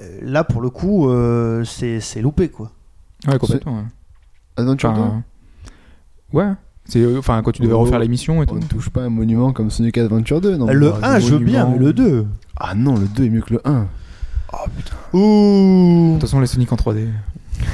Euh, 0.00 0.18
Là, 0.22 0.42
pour 0.44 0.60
le 0.62 0.70
coup, 0.70 1.10
euh, 1.10 1.64
c'est 1.64 2.00
c'est 2.00 2.22
loupé 2.22 2.48
quoi. 2.48 2.70
Ouais, 3.28 3.38
complètement. 3.38 3.76
ouais. 3.78 3.84
Adventure 4.56 4.92
2 4.92 5.00
Enfin, 5.00 5.22
ouais. 6.32 6.52
C'est 6.92 7.00
euh, 7.00 7.18
enfin 7.20 7.40
quand 7.42 7.52
tu 7.52 7.62
devais 7.62 7.72
Oh. 7.72 7.78
refaire 7.80 7.98
l'émission 7.98 8.42
et 8.42 8.46
tout. 8.46 8.54
On 8.54 8.58
ne 8.58 8.64
touche 8.64 8.90
pas 8.90 9.00
un 9.00 9.08
monument 9.08 9.52
comme 9.54 9.70
Sonic 9.70 9.96
Adventure 9.96 10.42
2. 10.42 10.58
Non, 10.58 10.66
le 10.66 10.92
mais- 11.00 11.06
1, 11.06 11.18
je 11.20 11.34
veux 11.34 11.38
bien, 11.38 11.66
mais 11.66 11.78
le 11.78 11.94
2. 11.94 12.26
Ah 12.60 12.74
non, 12.74 12.96
le 12.96 13.06
2 13.08 13.24
est 13.24 13.30
mieux 13.30 13.40
que 13.40 13.54
le 13.54 13.60
1. 13.64 13.86
Ouh 15.14 16.08
De 16.08 16.12
toute 16.12 16.20
façon, 16.28 16.40
les 16.40 16.46
Sonic 16.46 16.70
en 16.70 16.76
3D. 16.76 17.06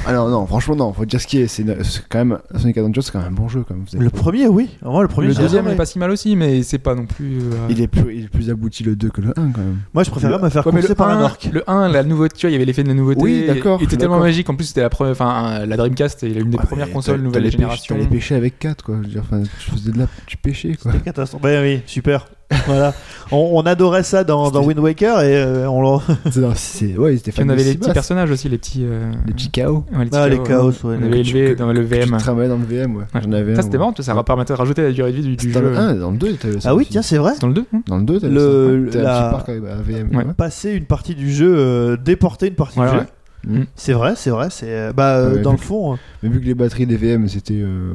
Alors 0.05 0.29
non, 0.29 0.45
franchement 0.47 0.75
non, 0.75 0.93
faut 0.93 1.05
dire 1.05 1.19
ce 1.21 1.27
qui 1.27 1.39
est, 1.39 1.47
c'est 1.47 1.63
quand 2.09 2.19
même 2.19 2.39
Sonic 2.55 2.77
Adventure, 2.77 3.03
c'est 3.03 3.11
quand 3.11 3.19
même 3.19 3.27
un 3.29 3.31
bon 3.35 3.47
jeu 3.47 3.63
quand 3.67 3.73
même. 3.75 3.83
Vous 3.89 3.95
avez- 3.95 4.03
Le 4.05 4.09
premier, 4.09 4.47
oui. 4.47 4.69
Moi, 4.83 5.01
le 5.01 5.07
premier, 5.07 5.27
Le 5.29 5.35
deuxième 5.35 5.67
est 5.67 5.75
pas 5.75 5.85
si 5.85 5.99
mal 5.99 6.09
aussi, 6.11 6.35
mais 6.35 6.63
c'est 6.63 6.77
pas 6.79 6.95
non 6.95 7.05
plus. 7.05 7.39
euh, 7.39 7.67
Il 7.69 7.81
est 7.81 7.87
plus, 7.87 8.15
il 8.15 8.23
est 8.25 8.27
plus 8.29 8.49
abouti 8.49 8.83
le 8.83 8.95
2 8.95 9.09
que 9.09 9.21
le 9.21 9.29
1 9.29 9.33
quand 9.51 9.61
même. 9.61 9.77
Moi, 9.93 10.03
je 10.03 10.09
préférais 10.09 10.39
me 10.41 10.49
faire 10.49 10.65
Ouais, 10.67 10.81
le 10.81 10.95
par 10.95 11.09
un 11.09 11.17
1, 11.19 11.23
orc. 11.23 11.49
le 11.51 11.69
1, 11.69 11.87
la 11.89 12.03
nouveauté, 12.03 12.35
tu 12.37 12.45
vois, 12.45 12.51
il 12.51 12.53
y 12.53 12.55
avait 12.55 12.65
l'effet 12.65 12.83
de 12.83 12.87
la 12.89 12.93
nouveauté. 12.93 13.21
Oui, 13.21 13.45
d'accord, 13.47 13.79
Il 13.81 13.85
était 13.85 13.97
tellement 13.97 14.19
magique. 14.19 14.49
En 14.49 14.55
plus, 14.55 14.65
c'était 14.65 14.81
la 14.81 14.89
première, 14.89 15.11
enfin, 15.11 15.65
la 15.65 15.77
Dreamcast, 15.77 16.23
il 16.23 16.37
a 16.37 16.41
une 16.41 16.49
des 16.51 16.57
Ouais, 16.57 16.63
premières 16.65 16.91
consoles 16.91 17.21
nouvelle 17.21 17.49
génération. 17.51 17.95
T'allais 17.95 18.07
pêcher 18.07 18.35
avec 18.35 18.59
4 18.59 18.83
quoi. 18.83 18.95
Je 19.01 19.07
veux 19.07 19.13
dire, 19.13 19.23
enfin, 19.25 19.43
tu 19.59 19.71
faisais 19.71 19.91
de 19.91 19.97
la, 19.99 20.07
tu 20.25 20.37
pêchais 20.37 20.75
quoi. 20.81 20.91
Catastrophe. 21.03 21.41
Ben 21.41 21.61
oui, 21.63 21.81
super. 21.85 22.25
Voilà. 22.65 22.93
On, 23.31 23.51
on 23.53 23.61
adorait 23.61 24.01
ça 24.01 24.23
dans, 24.23 24.49
dans 24.49 24.63
Wind 24.65 24.79
Waker 24.79 25.21
et 25.21 25.35
euh, 25.37 25.69
on 25.69 25.97
le... 25.97 26.01
C'est- 26.31 26.39
non, 26.39 26.51
c'est, 26.55 26.97
ouais, 26.97 27.13
ils 27.13 27.17
étaient 27.17 27.31
Puis 27.31 27.43
on 27.45 27.49
avait 27.49 27.63
de 27.63 27.69
les 27.69 27.77
petits 27.77 27.91
personnages 27.91 28.31
aussi, 28.31 28.49
les 28.49 28.57
petits. 28.57 28.83
euh, 28.83 29.11
les 29.27 29.33
petits 29.33 29.51
chaos. 29.51 29.85
ouais, 29.93 29.99
les 30.05 30.09
petits 30.09 30.17
Ah, 30.17 30.27
les 30.29 30.39
chaos, 30.41 30.69
ouais. 30.71 30.89
ouais. 30.91 30.97
On 30.99 31.05
avait 31.05 31.19
élevé 31.19 31.55
dans 31.55 31.71
le 31.71 31.81
VM. 31.81 32.17
travaillais 32.17 32.49
dans 32.49 32.57
le 32.57 32.65
VM, 32.65 32.95
ouais. 32.95 33.03
Ouais. 33.13 33.21
J'en 33.23 33.31
avais 33.33 33.53
Ça, 33.53 33.59
un, 33.59 33.63
c'était 33.63 33.77
marrant, 33.77 33.93
ça 33.99 34.13
rajoutait 34.15 34.53
rajouter 34.53 34.81
la 34.81 34.91
durée 34.91 35.11
de 35.11 35.17
vie 35.17 35.21
du, 35.23 35.35
du 35.35 35.51
Dans 35.51 35.59
jeu. 35.59 35.69
le 35.69 35.77
1, 35.77 35.93
dans 35.95 36.09
le 36.11 36.17
2, 36.17 36.33
t'avais 36.37 36.59
ça 36.59 36.69
Ah 36.71 36.75
oui, 36.75 36.87
tiens, 36.89 37.03
c'est 37.03 37.17
vrai. 37.17 37.33
C'est 37.35 37.41
dans 37.41 37.49
le 37.49 37.53
2 37.53 37.65
hein 37.71 37.81
Dans 37.85 37.97
le 37.97 38.03
2, 38.03 38.19
t'avais 38.19 38.33
Le- 38.33 38.89
ça. 38.91 39.01
La- 39.03 39.17
un 39.19 39.29
petit 39.29 39.35
parc 39.35 39.49
avec- 39.49 39.63
à 39.65 39.75
VM. 39.75 40.09
Ouais. 40.09 40.25
ouais. 40.25 40.33
Passer 40.35 40.71
une 40.71 40.85
partie 40.85 41.13
du 41.13 41.31
jeu, 41.31 41.53
euh, 41.55 41.97
déporter 41.97 42.47
une 42.47 42.55
partie 42.55 42.77
Voilà, 42.77 42.91
du 42.91 42.97
ouais. 42.97 43.03
jeu. 43.03 43.59
Mm. 43.61 43.65
C'est 43.75 43.93
vrai, 43.93 44.13
c'est 44.15 44.31
vrai. 44.31 44.47
C'est 44.49 44.65
euh, 44.69 44.91
bah 44.91 45.17
euh, 45.17 45.35
Ouais, 45.35 45.41
dans 45.41 45.51
le 45.51 45.57
fond. 45.57 45.93
euh, 45.93 45.97
Mais 46.23 46.29
vu 46.29 46.41
que 46.41 46.45
les 46.45 46.55
batteries 46.55 46.87
des 46.87 46.97
VM 46.97 47.27
c'était 47.29 47.53
euh, 47.61 47.93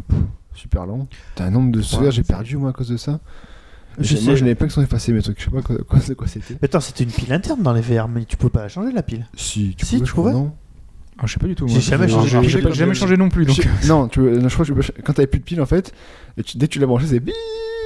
super 0.54 0.86
lent, 0.86 1.06
t'as 1.34 1.44
un 1.46 1.50
nombre 1.50 1.72
de 1.72 1.82
souvenirs, 1.82 2.12
j'ai 2.12 2.22
perdu 2.22 2.56
moi 2.56 2.70
à 2.70 2.72
cause 2.72 2.88
de 2.88 2.96
ça. 2.96 3.18
Je 3.98 4.16
sais. 4.16 4.24
Moi 4.24 4.34
je 4.34 4.42
n'avais 4.42 4.54
pas 4.54 4.66
que 4.66 4.72
sont 4.72 4.82
effacés 4.82 5.12
mes 5.12 5.22
trucs, 5.22 5.38
je 5.38 5.44
sais 5.44 5.50
pas 5.50 5.62
quoi, 5.62 5.76
quoi, 5.88 5.98
quoi 6.16 6.26
c'était. 6.26 6.54
Mais 6.60 6.64
attends, 6.66 6.80
c'était 6.80 7.04
une 7.04 7.10
pile 7.10 7.32
interne 7.32 7.62
dans 7.62 7.72
les 7.72 7.80
VR, 7.80 8.08
mais 8.08 8.24
tu 8.24 8.36
peux 8.36 8.48
pas 8.48 8.62
la 8.62 8.68
changer 8.68 8.92
la 8.92 9.02
pile. 9.02 9.26
Si, 9.36 9.76
Si, 9.82 9.98
tu 10.00 10.06
je 10.06 10.12
crois, 10.12 10.24
pouvais 10.24 10.34
non 10.34 10.52
Ah, 11.18 11.26
Je 11.26 11.32
sais 11.34 11.38
pas 11.38 11.46
du 11.46 11.54
tout. 11.54 11.68
J'ai 11.68 11.80
jamais 11.80 12.08
Je- 12.08 12.12
changé 12.14 12.48
j'ai- 12.48 12.58
pile. 12.60 12.72
jamais 12.74 12.94
changé 12.94 13.16
non 13.16 13.28
plus. 13.28 13.44
Donc. 13.46 13.54
Je- 13.82 13.86
Non, 13.88 14.08
tu, 14.08 14.18
non, 14.18 14.48
je 14.48 14.52
crois 14.54 14.66
que 14.66 14.72
tu- 14.80 15.02
quand 15.04 15.12
t'avais 15.12 15.28
plus 15.28 15.38
de 15.38 15.44
piles 15.44 15.60
en 15.60 15.66
fait, 15.66 15.92
et 16.36 16.42
tu- 16.42 16.58
dès 16.58 16.66
que 16.66 16.72
tu 16.72 16.80
l'as 16.80 16.86
branché, 16.86 17.06
c'est 17.06 17.20
bip, 17.20 17.32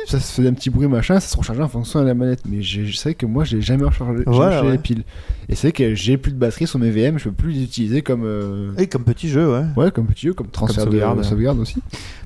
ça 0.09 0.21
se 0.21 0.33
faisait 0.33 0.49
un 0.49 0.53
petit 0.55 0.71
bruit 0.71 0.89
machin, 0.89 1.21
ça 1.21 1.29
se 1.29 1.37
rechargeait 1.37 1.63
en 1.63 1.69
fonction 1.69 2.01
de 2.01 2.07
la 2.07 2.15
manette. 2.15 2.41
Mais 2.49 2.63
je 2.63 2.91
sais 2.97 3.15
que 3.15 3.27
moi 3.27 3.45
j'ai 3.45 3.61
jamais 3.61 3.85
rechargé, 3.85 4.23
Voilà, 4.27 4.65
ouais. 4.65 4.73
les 4.73 4.79
piles. 4.79 5.05
Et 5.49 5.55
c'est 5.55 5.73
que 5.73 5.95
j'ai 5.95 6.17
plus 6.17 6.33
de 6.33 6.37
batterie 6.39 6.67
sur 6.67 6.79
mes 6.79 6.91
VM, 6.91 7.19
je 7.19 7.25
peux 7.25 7.33
plus 7.33 7.53
les 7.53 7.63
utiliser 7.63 8.03
comme. 8.03 8.23
euh, 8.25 8.73
Et 8.79 8.87
comme 8.87 9.05
petit 9.05 9.29
jeu, 9.29 9.53
ouais. 9.53 9.65
Ouais, 9.77 9.91
comme 9.91 10.07
petit 10.07 10.27
jeu, 10.29 10.35
comme 10.35 10.49
transfert 10.49 10.85
sauvegarde. 10.85 11.19
de 11.19 11.23
sauvegarde 11.23 11.59
aussi. 11.59 11.77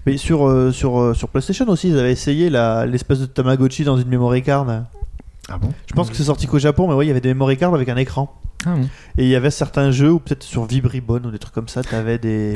Mais 0.07 0.17
sur, 0.17 0.49
euh, 0.49 0.73
sur, 0.73 0.99
euh, 1.01 1.15
sur 1.15 1.29
PlayStation 1.29 1.69
aussi, 1.69 1.89
ils 1.89 1.99
avaient 1.99 2.13
essayé 2.13 2.51
l'espèce 2.51 3.21
de 3.21 3.27
Tamagotchi 3.27 3.85
dans 3.85 3.97
une 3.97 4.09
memory 4.09 4.43
card. 4.43 4.85
Ah 5.51 5.59
bon 5.59 5.73
Je 5.89 5.95
pense 5.95 6.09
que 6.11 6.17
c'est 6.17 6.25
sorti 6.25 6.47
qu'au 6.47 6.59
Japon, 6.59 6.87
mais 6.89 6.95
ouais, 6.95 7.05
il 7.05 7.09
y 7.09 7.11
avait 7.11 7.21
des 7.21 7.29
memory 7.35 7.57
cards 7.57 7.75
avec 7.75 7.89
un 7.89 7.97
écran. 7.97 8.35
Ah, 8.65 8.77
bon. 8.77 8.83
Et 9.19 9.25
il 9.25 9.29
y 9.29 9.35
avait 9.35 9.51
certains 9.51 9.91
jeux, 9.91 10.13
ou 10.13 10.21
peut-être 10.21 10.45
sur 10.45 10.65
Vibribone 10.67 11.27
ou 11.27 11.33
des 11.33 11.41
trucs 11.41 11.53
comme 11.55 11.67
ça, 11.67 11.83
t'avais 11.83 12.19
des, 12.19 12.55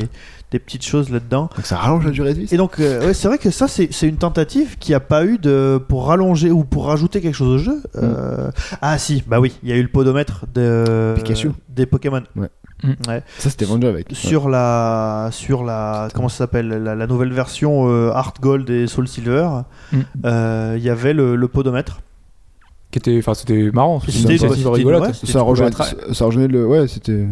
des 0.53 0.61
petites 0.61 0.85
choses 0.87 1.11
là-dedans. 1.11 1.51
Donc 1.57 1.67
ça 1.67 1.77
rallonge 1.77 2.05
la 2.05 2.13
durée 2.13 2.33
de 2.33 2.39
vie 2.43 2.49
Et 2.55 2.57
donc, 2.57 2.79
euh, 2.79 3.07
ouais, 3.09 3.13
c'est 3.15 3.27
vrai 3.27 3.39
que 3.39 3.51
ça, 3.51 3.67
c'est 3.67 3.89
c'est 3.93 4.07
une 4.09 4.17
tentative 4.19 4.79
qui 4.79 4.95
a 4.95 5.01
pas 5.01 5.25
eu 5.25 5.39
de. 5.39 5.83
pour 5.89 6.07
rallonger 6.07 6.53
ou 6.53 6.63
pour 6.63 6.87
rajouter 6.87 7.21
quelque 7.21 7.35
chose 7.35 7.49
au 7.49 7.59
jeu. 7.59 7.83
Euh, 7.97 8.53
Ah, 8.83 8.99
si, 8.99 9.25
bah 9.27 9.41
oui, 9.41 9.59
il 9.65 9.69
y 9.69 9.73
a 9.73 9.77
eu 9.77 9.83
le 9.83 9.89
podomètre 9.89 10.45
de, 10.55 11.15
Pikachu. 11.17 11.51
des 11.69 11.87
Pokémon. 11.87 12.23
Ouais. 12.37 12.51
Mm. 12.85 12.91
Ouais. 13.09 13.23
Ça 13.39 13.51
c'était 13.51 13.65
vendu 13.65 13.89
avec. 13.89 14.07
Sur 14.13 14.49
la. 14.49 15.31
Sur 15.33 15.65
la. 15.65 16.07
Comment 16.15 16.29
ça 16.29 16.37
s'appelle 16.39 16.69
la, 16.69 16.95
la 16.95 17.07
nouvelle 17.09 17.33
version 17.33 17.89
euh, 17.91 18.13
Art 18.13 18.35
Gold 18.41 18.71
et 18.71 18.87
Soul 18.87 19.09
Silver, 19.09 19.49
Mm. 19.93 19.97
euh, 20.25 20.75
il 20.79 20.85
y 20.85 20.89
avait 20.91 21.15
le, 21.15 21.35
le 21.35 21.49
podomètre. 21.49 22.01
Qui 22.91 22.99
était, 22.99 23.19
enfin, 23.19 23.35
c'était 23.35 23.71
marrant. 23.73 24.01
C'était 24.01 24.19
une 24.19 24.29
initiative 24.31 24.69
rigolote. 24.69 25.05
Ça, 25.07 25.13
c'était- 25.13 25.27
ça, 25.27 25.33
ça, 25.73 26.15
ça 26.15 26.25
rejoignait 26.25 26.49
le. 26.49 26.67
Ouais, 26.67 26.87
c'était. 26.89 27.27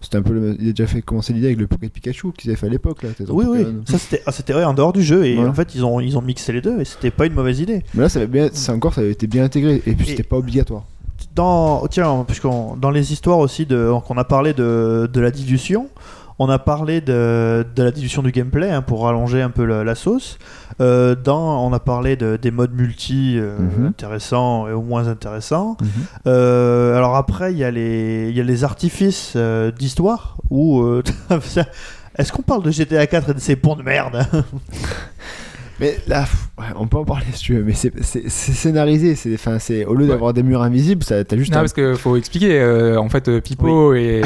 C'était 0.00 0.16
un 0.18 0.22
peu 0.22 0.32
le. 0.32 0.56
Il 0.60 0.68
a 0.68 0.72
déjà 0.72 0.86
fait 0.86 1.02
commencer 1.02 1.32
l'idée 1.32 1.46
avec 1.48 1.58
le 1.58 1.66
Pocket 1.66 1.92
Pikachu 1.92 2.32
qu'ils 2.32 2.50
avaient 2.50 2.58
fait 2.58 2.66
à 2.66 2.70
l'époque 2.70 3.02
là. 3.02 3.10
Oui, 3.28 3.44
oui. 3.48 3.58
Pokémon. 3.64 3.82
Ça, 3.88 3.98
c'était 3.98 4.22
ah, 4.26 4.32
c'était 4.32 4.54
ouais, 4.54 4.64
en 4.64 4.74
dehors 4.74 4.92
du 4.92 5.02
jeu. 5.02 5.26
Et 5.26 5.38
Ouais. 5.38 5.44
en 5.46 5.52
fait, 5.54 5.74
ils 5.74 5.84
ont, 5.84 6.00
ils 6.00 6.16
ont 6.16 6.22
mixé 6.22 6.52
les 6.52 6.60
deux 6.60 6.80
et 6.80 6.84
c'était 6.84 7.10
pas 7.10 7.26
une 7.26 7.34
mauvaise 7.34 7.60
idée. 7.60 7.82
Mais 7.94 8.02
là, 8.02 8.08
ça 8.08 8.18
avait 8.20 8.28
bien. 8.28 8.48
C'est 8.52 8.72
encore, 8.72 8.94
ça 8.94 9.00
avait 9.02 9.12
été 9.12 9.26
bien 9.26 9.44
intégré. 9.44 9.82
Et 9.86 9.92
puis 9.94 10.06
c'était 10.08 10.22
pas 10.22 10.36
obligatoire. 10.36 10.84
dans 11.34 11.86
tiens 11.88 12.24
puisqu'on 12.26 12.76
dans 12.76 12.90
les 12.90 13.12
histoires 13.12 13.38
aussi 13.38 13.66
de 13.66 13.90
qu'on 14.06 14.16
a 14.16 14.24
parlé 14.24 14.52
de, 14.54 15.08
de 15.12 15.20
la 15.20 15.30
dilution 15.30 15.88
On 16.38 16.50
a 16.50 16.58
parlé 16.58 17.00
de, 17.00 17.64
de 17.74 17.82
la 17.82 17.90
dilution 17.90 18.22
du 18.22 18.30
gameplay 18.30 18.70
hein, 18.70 18.82
pour 18.82 19.04
rallonger 19.04 19.40
un 19.40 19.48
peu 19.50 19.64
la, 19.64 19.84
la 19.84 19.94
sauce. 19.94 20.38
Euh, 20.82 21.14
dans, 21.14 21.64
on 21.66 21.72
a 21.72 21.80
parlé 21.80 22.16
de, 22.16 22.36
des 22.36 22.50
modes 22.50 22.74
multi 22.74 23.38
euh, 23.38 23.56
Mhm. 23.58 23.86
intéressants 23.86 24.68
et 24.68 24.72
au 24.72 24.82
moins 24.82 25.08
intéressants. 25.08 25.76
Mhm. 25.80 25.88
Euh, 26.26 26.94
alors 26.96 27.16
après, 27.16 27.52
il 27.52 27.58
y, 27.58 27.64
a 27.64 27.70
les- 27.70 28.28
il 28.28 28.36
y 28.36 28.40
a 28.40 28.44
les 28.44 28.64
artifices 28.64 29.36
d'histoire 29.78 30.36
où. 30.50 30.84
Est-ce 32.18 32.32
qu'on 32.32 32.40
parle 32.42 32.62
de 32.62 32.70
GTA 32.70 33.06
4 33.06 33.30
et 33.30 33.34
de 33.34 33.40
ces 33.40 33.56
ponts 33.56 33.76
de 33.76 33.82
merde? 33.82 34.26
Mais 35.78 35.98
là, 36.06 36.24
on 36.76 36.86
peut 36.86 36.96
en 36.96 37.04
parler 37.04 37.26
si 37.34 37.44
tu 37.44 37.54
veux, 37.54 37.62
mais 37.62 37.74
c'est 37.74 37.92
scénarisé. 38.30 39.14
C'est, 39.14 39.84
au 39.84 39.94
lieu 39.94 40.06
d'avoir 40.06 40.32
des 40.32 40.42
murs 40.42 40.62
invisibles, 40.62 41.04
ça, 41.04 41.22
t'as 41.22 41.36
juste 41.36 41.52
Non, 41.52 41.58
un- 41.58 41.60
parce 41.62 41.74
qu'il 41.74 41.96
faut 41.96 42.16
expliquer. 42.16 42.58
euh, 42.58 42.98
en 42.98 43.08
fait, 43.10 43.28
euh, 43.28 43.40
Pipo 43.42 43.92
est- 43.94 44.22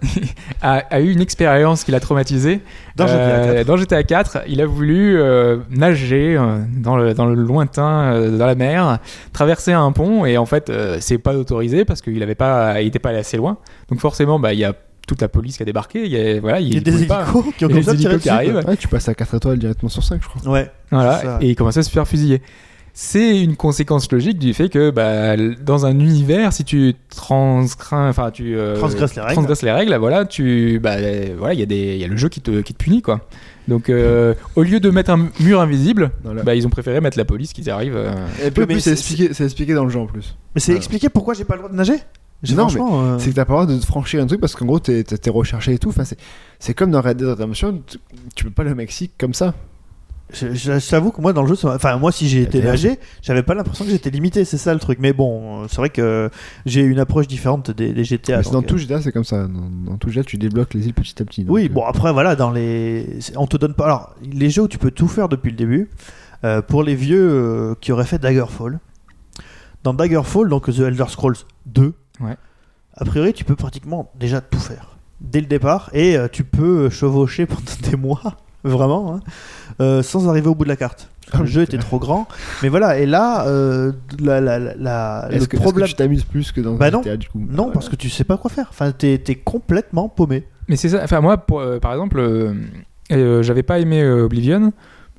a, 0.62 0.76
a 0.90 1.00
eu 1.00 1.10
une 1.10 1.20
expérience 1.20 1.84
qui 1.84 1.90
l'a 1.92 2.00
traumatisé. 2.00 2.60
Dans 2.96 3.06
GTA 3.06 3.18
Euh, 3.18 3.54
4. 3.56 3.66
dans 3.66 3.76
GTA 3.76 4.02
4, 4.02 4.38
il 4.48 4.60
a 4.62 4.66
voulu 4.66 5.18
euh, 5.20 5.58
nager 5.70 6.36
euh, 6.38 6.60
dans, 6.76 6.96
le, 6.96 7.12
dans 7.12 7.26
le 7.26 7.34
lointain, 7.34 8.14
euh, 8.14 8.38
dans 8.38 8.46
la 8.46 8.54
mer, 8.54 8.98
traverser 9.32 9.72
un 9.72 9.92
pont, 9.92 10.24
et 10.24 10.38
en 10.38 10.46
fait, 10.46 10.70
euh, 10.70 10.96
c'est 11.00 11.18
pas 11.18 11.34
autorisé 11.34 11.84
parce 11.84 12.00
qu'il 12.00 12.22
avait 12.22 12.34
pas, 12.34 12.80
il 12.80 12.86
était 12.88 12.98
pas 12.98 13.10
allé 13.10 13.18
assez 13.18 13.36
loin. 13.36 13.58
Donc 13.90 14.00
forcément, 14.00 14.38
bah, 14.38 14.52
il 14.54 14.60
y 14.60 14.64
a 14.64 14.72
toute 15.06 15.20
la 15.22 15.28
police 15.28 15.56
qui 15.56 15.62
a 15.62 15.66
débarqué. 15.66 16.04
Il 16.04 16.12
y 16.12 16.16
a, 16.18 16.40
voilà, 16.40 16.60
il, 16.60 16.72
y 16.74 16.76
a 16.76 16.80
des 16.80 17.06
pas- 17.06 17.22
hélicos 17.24 17.44
qui 17.56 17.64
ont 17.64 17.68
Il 17.68 17.76
y 17.76 17.78
a 17.78 17.82
comme 17.82 17.82
ça 17.84 17.92
des 17.92 17.98
tiré 17.98 18.14
hélicos 18.14 18.22
qui 18.22 18.28
dessus. 18.28 18.28
quoi. 18.28 18.32
arrivent. 18.58 18.68
Ouais, 18.68 18.76
tu 18.76 18.88
passes 18.88 19.08
à 19.08 19.14
4 19.14 19.34
étoiles 19.34 19.58
directement 19.58 19.88
sur 19.88 20.02
5, 20.04 20.20
je 20.22 20.28
crois. 20.28 20.52
Ouais. 20.52 20.70
Voilà, 20.90 21.38
et 21.40 21.50
il 21.50 21.56
commençait 21.56 21.80
à 21.80 21.82
se 21.82 21.90
faire 21.90 22.06
fusiller. 22.08 22.40
C'est 22.96 23.40
une 23.42 23.56
conséquence 23.56 24.10
logique 24.12 24.38
du 24.38 24.54
fait 24.54 24.68
que 24.68 24.90
bah, 24.90 25.36
dans 25.60 25.84
un 25.84 25.98
univers, 25.98 26.52
si 26.52 26.62
tu 26.62 26.94
enfin 27.28 28.30
tu 28.30 28.56
euh, 28.56 28.76
Transgresses 28.76 29.16
les 29.16 29.20
règles. 29.22 29.32
transgresses 29.34 29.62
les 29.62 29.72
règles, 29.72 29.96
voilà, 29.96 30.24
tu, 30.24 30.78
bah, 30.80 30.94
voilà, 31.36 31.54
il 31.54 31.58
y 31.58 31.62
a 31.64 31.66
des, 31.66 31.94
il 31.94 31.98
y 32.00 32.04
a 32.04 32.06
le 32.06 32.16
jeu 32.16 32.28
qui 32.28 32.40
te, 32.40 32.60
qui 32.60 32.72
te 32.72 32.78
punit 32.84 33.02
quoi. 33.02 33.22
Donc 33.66 33.88
euh, 33.90 34.34
au 34.54 34.62
lieu 34.62 34.78
de 34.78 34.90
mettre 34.90 35.10
un 35.10 35.28
mur 35.40 35.60
invisible, 35.60 36.12
Voilà. 36.22 36.44
bah, 36.44 36.54
ils 36.54 36.68
ont 36.68 36.70
préféré 36.70 37.00
mettre 37.00 37.18
la 37.18 37.24
police 37.24 37.52
qui 37.52 37.68
arrive. 37.68 37.96
euh, 37.96 38.12
Et 38.46 38.52
puis, 38.52 38.62
Oui, 38.62 38.74
mais 38.74 38.78
c'est 38.80 38.92
expliqué, 38.92 39.24
expliqué 39.42 39.74
dans 39.74 39.84
le 39.84 39.90
jeu 39.90 39.98
en 39.98 40.06
plus. 40.06 40.36
Mais 40.54 40.60
c'est 40.60 40.70
Voilà. 40.70 40.78
expliqué 40.78 41.08
pourquoi 41.08 41.34
j'ai 41.34 41.44
pas 41.44 41.54
le 41.54 41.62
droit 41.62 41.72
de 41.72 41.76
nager? 41.76 41.94
Non, 42.52 42.68
euh, 43.14 43.18
C'est 43.18 43.30
que 43.30 43.34
t'as 43.36 43.44
pas 43.44 43.52
le 43.60 43.66
droit 43.66 43.74
de 43.74 43.80
te 43.80 43.86
franchir 43.86 44.22
un 44.22 44.26
truc 44.26 44.40
parce 44.40 44.54
qu'en 44.54 44.66
gros 44.66 44.78
t'es, 44.78 45.02
t'es 45.04 45.30
recherché 45.30 45.72
et 45.74 45.78
tout. 45.78 45.88
Enfin, 45.88 46.04
c'est, 46.58 46.74
comme 46.74 46.90
dans 46.90 47.00
Red 47.00 47.16
Dead 47.16 47.26
Redemption, 47.28 47.80
tu, 47.86 47.98
tu 48.34 48.44
peux 48.44 48.50
pas 48.50 48.70
au 48.70 48.74
Mexique 48.74 49.12
comme 49.18 49.34
ça. 49.34 49.54
je- 50.32 50.78
j'avoue 50.80 51.10
que 51.12 51.20
moi 51.20 51.32
dans 51.32 51.42
le 51.42 51.48
jeu, 51.54 51.68
enfin 51.68 51.96
moi 51.98 52.10
si 52.10 52.28
j'ai 52.28 52.42
été 52.42 52.60
nager, 52.62 52.98
j'avais 53.22 53.42
pas 53.42 53.54
l'impression 53.54 53.84
que 53.84 53.90
j'étais 53.90 54.10
limité, 54.10 54.44
c'est 54.44 54.56
ça 54.58 54.72
le 54.74 54.80
truc. 54.80 54.98
Mais 55.00 55.12
bon, 55.12 55.62
euh, 55.62 55.66
c'est 55.68 55.76
vrai 55.76 55.90
que 55.90 56.30
j'ai 56.66 56.80
une 56.80 56.98
approche 56.98 57.28
différente 57.28 57.70
des, 57.70 57.92
des 57.92 58.04
GTA. 58.04 58.38
Mais 58.38 58.42
c'est 58.42 58.50
donc, 58.50 58.62
dans 58.62 58.66
euh, 58.66 58.70
tout 58.70 58.78
GTA, 58.78 59.00
c'est 59.02 59.12
comme 59.12 59.24
ça. 59.24 59.46
Dans, 59.46 59.90
dans 59.92 59.96
tout 59.98 60.08
GTA, 60.10 60.24
tu 60.24 60.36
débloques 60.38 60.74
les 60.74 60.86
îles 60.86 60.94
petit 60.94 61.20
à 61.22 61.24
petit. 61.24 61.44
donc, 61.44 61.54
Oui, 61.54 61.66
euh, 61.66 61.68
bon 61.72 61.84
après 61.84 62.12
voilà, 62.12 62.36
dans 62.36 62.50
les, 62.50 63.18
on 63.36 63.46
te 63.46 63.56
donne 63.56 63.74
pas. 63.74 63.84
Alors 63.84 64.14
les 64.22 64.50
jeux 64.50 64.62
où 64.62 64.68
tu 64.68 64.78
peux 64.78 64.90
tout 64.90 65.08
faire 65.08 65.28
depuis 65.28 65.50
le 65.50 65.56
début. 65.56 65.88
euh, 66.44 66.60
pour 66.62 66.82
les 66.82 66.94
vieux 66.94 67.30
euh, 67.30 67.74
qui 67.80 67.90
auraient 67.92 68.04
fait 68.04 68.18
Daggerfall, 68.18 68.78
dans 69.82 69.94
Daggerfall, 69.94 70.48
donc 70.48 70.66
The 70.74 70.80
Elder 70.80 71.04
Scrolls 71.08 71.36
2, 71.66 71.92
Ouais. 72.20 72.36
a 72.96 73.04
priori 73.04 73.32
tu 73.32 73.44
peux 73.44 73.56
pratiquement 73.56 74.10
déjà 74.18 74.40
tout 74.40 74.58
faire 74.60 74.96
dès 75.20 75.40
le 75.40 75.46
départ 75.46 75.90
et 75.92 76.16
euh, 76.16 76.28
tu 76.30 76.44
peux 76.44 76.90
chevaucher 76.90 77.46
pendant 77.46 77.62
des 77.90 77.96
mois, 77.96 78.20
vraiment, 78.64 79.14
hein, 79.16 79.20
euh, 79.80 80.02
sans 80.02 80.28
arriver 80.28 80.48
au 80.48 80.54
bout 80.54 80.64
de 80.64 80.68
la 80.68 80.76
carte. 80.76 81.08
Ah 81.32 81.38
le 81.40 81.46
jeu 81.46 81.62
était 81.62 81.78
trop 81.78 81.98
grand, 81.98 82.28
mais 82.62 82.68
voilà. 82.68 82.98
Et 82.98 83.06
là, 83.06 83.46
euh, 83.46 83.92
la, 84.20 84.40
la, 84.42 84.58
la- 84.58 84.74
la- 84.76 85.28
Est-ce 85.30 85.40
le 85.40 85.46
que, 85.46 85.56
est-ce 85.56 85.62
problème. 85.62 85.86
que 85.86 85.90
tu 85.92 85.96
t'amuses 85.96 86.24
plus 86.24 86.52
que 86.52 86.60
dans 86.60 86.74
Bah 86.74 86.90
non. 86.90 87.02
GTA 87.02 87.16
du 87.16 87.28
coup 87.28 87.40
Non, 87.48 87.70
parce 87.70 87.88
que 87.88 87.96
tu 87.96 88.10
sais 88.10 88.24
pas 88.24 88.36
quoi 88.36 88.50
faire. 88.50 88.66
Enfin, 88.68 88.92
t'es 88.92 89.16
t'es 89.18 89.34
complètement 89.36 90.08
paumé. 90.10 90.46
Mais 90.68 90.76
c'est 90.76 90.90
ça. 90.90 91.00
Enfin 91.02 91.20
moi, 91.22 91.38
pour, 91.38 91.60
euh, 91.60 91.78
par 91.78 91.92
exemple, 91.92 92.18
euh, 92.18 92.52
euh, 93.12 93.42
j'avais 93.42 93.62
pas 93.62 93.78
aimé 93.78 94.02
euh, 94.02 94.24
Oblivion. 94.26 94.72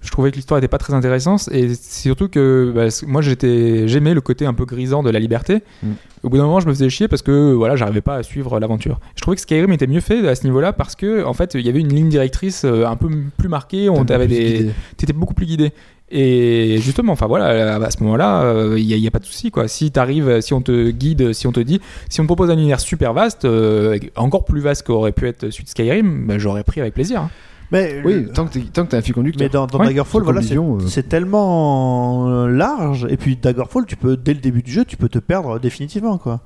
Je 0.06 0.12
trouvais 0.12 0.32
que 0.32 0.36
l'histoire 0.38 0.58
était 0.60 0.68
pas 0.70 0.78
très 0.78 0.94
intéressante 0.94 1.50
et 1.52 1.74
surtout 1.76 2.30
que 2.30 2.72
bah, 2.74 2.88
moi 3.08 3.22
j'étais 3.22 3.88
j'aimais 3.88 4.14
le 4.14 4.22
côté 4.22 4.46
un 4.46 4.54
peu 4.54 4.66
grisant 4.66 5.04
de 5.04 5.10
la 5.10 5.20
liberté. 5.20 5.64
Mm. 5.84 5.92
Au 6.24 6.30
bout 6.30 6.38
d'un 6.38 6.44
moment, 6.44 6.60
je 6.60 6.68
me 6.68 6.74
faisais 6.74 6.90
chier 6.90 7.08
parce 7.08 7.22
que 7.22 7.54
voilà, 7.54 7.76
j'arrivais 7.76 8.02
pas 8.02 8.16
à 8.16 8.24
suivre 8.24 8.60
l'aventure. 8.60 9.00
Je 9.16 9.22
trouvais 9.22 9.36
que 9.36 9.42
Skyrim 9.42 9.72
était 9.74 9.88
mieux 9.88 10.00
fait 10.00 10.28
à 10.28 10.36
ce 10.36 10.44
niveau-là 10.46 10.74
parce 10.74 10.96
que 10.96 11.26
en 11.26 11.34
fait, 11.34 11.54
il 11.56 11.66
y 11.66 11.70
avait 11.70 11.82
une 11.82 11.94
ligne 11.94 12.10
directrice 12.10 12.64
euh, 12.66 12.86
un 12.86 12.96
peu 12.96 13.10
plus 13.38 13.50
marquée, 13.50 13.90
on 13.90 14.06
T'as 14.06 14.16
avait 14.16 14.28
plus 14.28 14.36
des 14.36 14.72
t'étais 14.98 15.14
beaucoup 15.14 15.34
plus 15.34 15.46
guidé. 15.46 15.72
Et 16.12 16.78
justement, 16.82 17.14
enfin 17.14 17.26
voilà, 17.26 17.76
à 17.84 17.90
ce 17.90 18.02
moment-là, 18.04 18.76
il 18.78 18.86
n'y 18.86 18.94
a, 18.94 18.98
y 18.98 19.08
a 19.08 19.12
pas 19.12 19.18
de 19.20 19.26
souci 19.26 19.50
quoi. 19.50 19.68
Si 19.68 19.92
t'arrives, 19.92 20.40
si 20.40 20.54
on 20.54 20.62
te 20.62 20.92
guide, 20.92 21.34
si 21.34 21.48
on 21.48 21.52
te 21.52 21.60
dit, 21.60 21.82
si 22.10 22.20
on 22.22 22.24
te 22.24 22.28
propose 22.28 22.52
un 22.52 22.58
univers 22.58 22.80
super 22.80 23.14
vaste, 23.14 23.46
euh, 23.46 23.98
encore 24.16 24.46
plus 24.46 24.62
vaste 24.62 24.86
qu'aurait 24.86 25.12
pu 25.14 25.28
être 25.28 25.50
celui 25.50 25.64
de 25.64 25.70
Skyrim, 25.70 26.28
bah, 26.28 26.38
j'aurais 26.38 26.64
pris 26.64 26.80
avec 26.80 26.94
plaisir. 26.94 27.22
hein. 27.22 27.30
Mais 27.72 28.02
Oui, 28.06 28.28
tant 28.34 28.46
que, 28.46 28.60
que 28.60 28.66
t'as 28.82 28.98
un 28.98 29.02
fil 29.02 29.14
conducteur. 29.14 29.44
Mais 29.46 29.50
dans, 29.50 29.66
dans 29.68 29.80
Ouais, 29.80 29.88
Daggerfall, 29.88 30.24
voilà, 30.24 30.42
c'est 30.42 30.56
euh. 30.58 31.02
tellement 31.08 32.30
euh, 32.30 32.48
large. 32.48 33.08
Et 33.10 33.18
puis 33.18 33.36
Daggerfall, 33.36 33.86
tu 33.86 33.96
peux 33.96 34.16
dès 34.18 34.34
le 34.34 34.40
début 34.40 34.62
du 34.62 34.72
jeu, 34.72 34.86
tu 34.86 34.98
peux 34.98 35.10
te 35.10 35.20
perdre 35.20 35.60
définitivement, 35.60 36.18
quoi. 36.18 36.42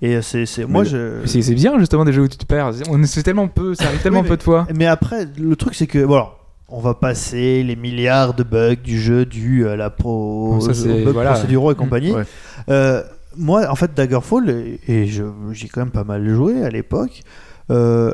Et 0.00 0.20
c'est, 0.22 0.44
moi, 0.66 0.82
je. 0.84 1.24
C'est 1.26 1.54
bien 1.54 1.78
justement 1.78 2.04
des 2.04 2.12
jeux 2.12 2.22
où 2.22 2.28
tu 2.28 2.36
te 2.38 2.46
perds. 2.46 2.72
On 2.90 3.02
c'est 3.04 3.22
tellement 3.22 3.48
peu, 3.48 3.74
ça 3.74 3.84
arrive 3.86 4.02
tellement 4.02 4.18
Oui, 4.18 4.24
mais- 4.24 4.28
peu 4.30 4.36
de 4.36 4.42
fois. 4.42 4.66
Mais 4.74 4.86
après, 4.86 5.28
le 5.38 5.54
truc, 5.56 5.74
c'est 5.74 5.86
que 5.86 5.98
voilà, 6.00 6.30
on 6.68 6.80
va 6.80 6.94
passer 6.94 7.62
les 7.62 7.76
milliards 7.76 8.34
de 8.34 8.42
bugs 8.42 8.74
du 8.82 9.00
jeu 9.00 9.24
dû 9.24 9.68
à 9.68 9.76
la 9.76 9.90
pro, 9.90 10.54
Bon, 10.54 10.60
ça, 10.60 10.74
c'est- 10.74 11.04
bugs 11.04 11.12
voilà. 11.12 11.32
procéduraux 11.32 11.70
et 11.70 11.74
Mm. 11.74 11.78
compagnie. 11.78 12.12
Ouais. 12.12 12.24
Euh, 12.68 13.02
moi, 13.36 13.68
en 13.70 13.76
fait, 13.76 13.94
Daggerfall, 13.94 14.50
et, 14.50 14.80
et 14.88 15.06
j'ai 15.06 15.68
quand 15.72 15.80
même 15.82 15.90
pas 15.90 16.04
mal 16.04 16.28
joué 16.28 16.64
à 16.64 16.68
l'époque, 16.70 17.22
euh, 17.70 18.12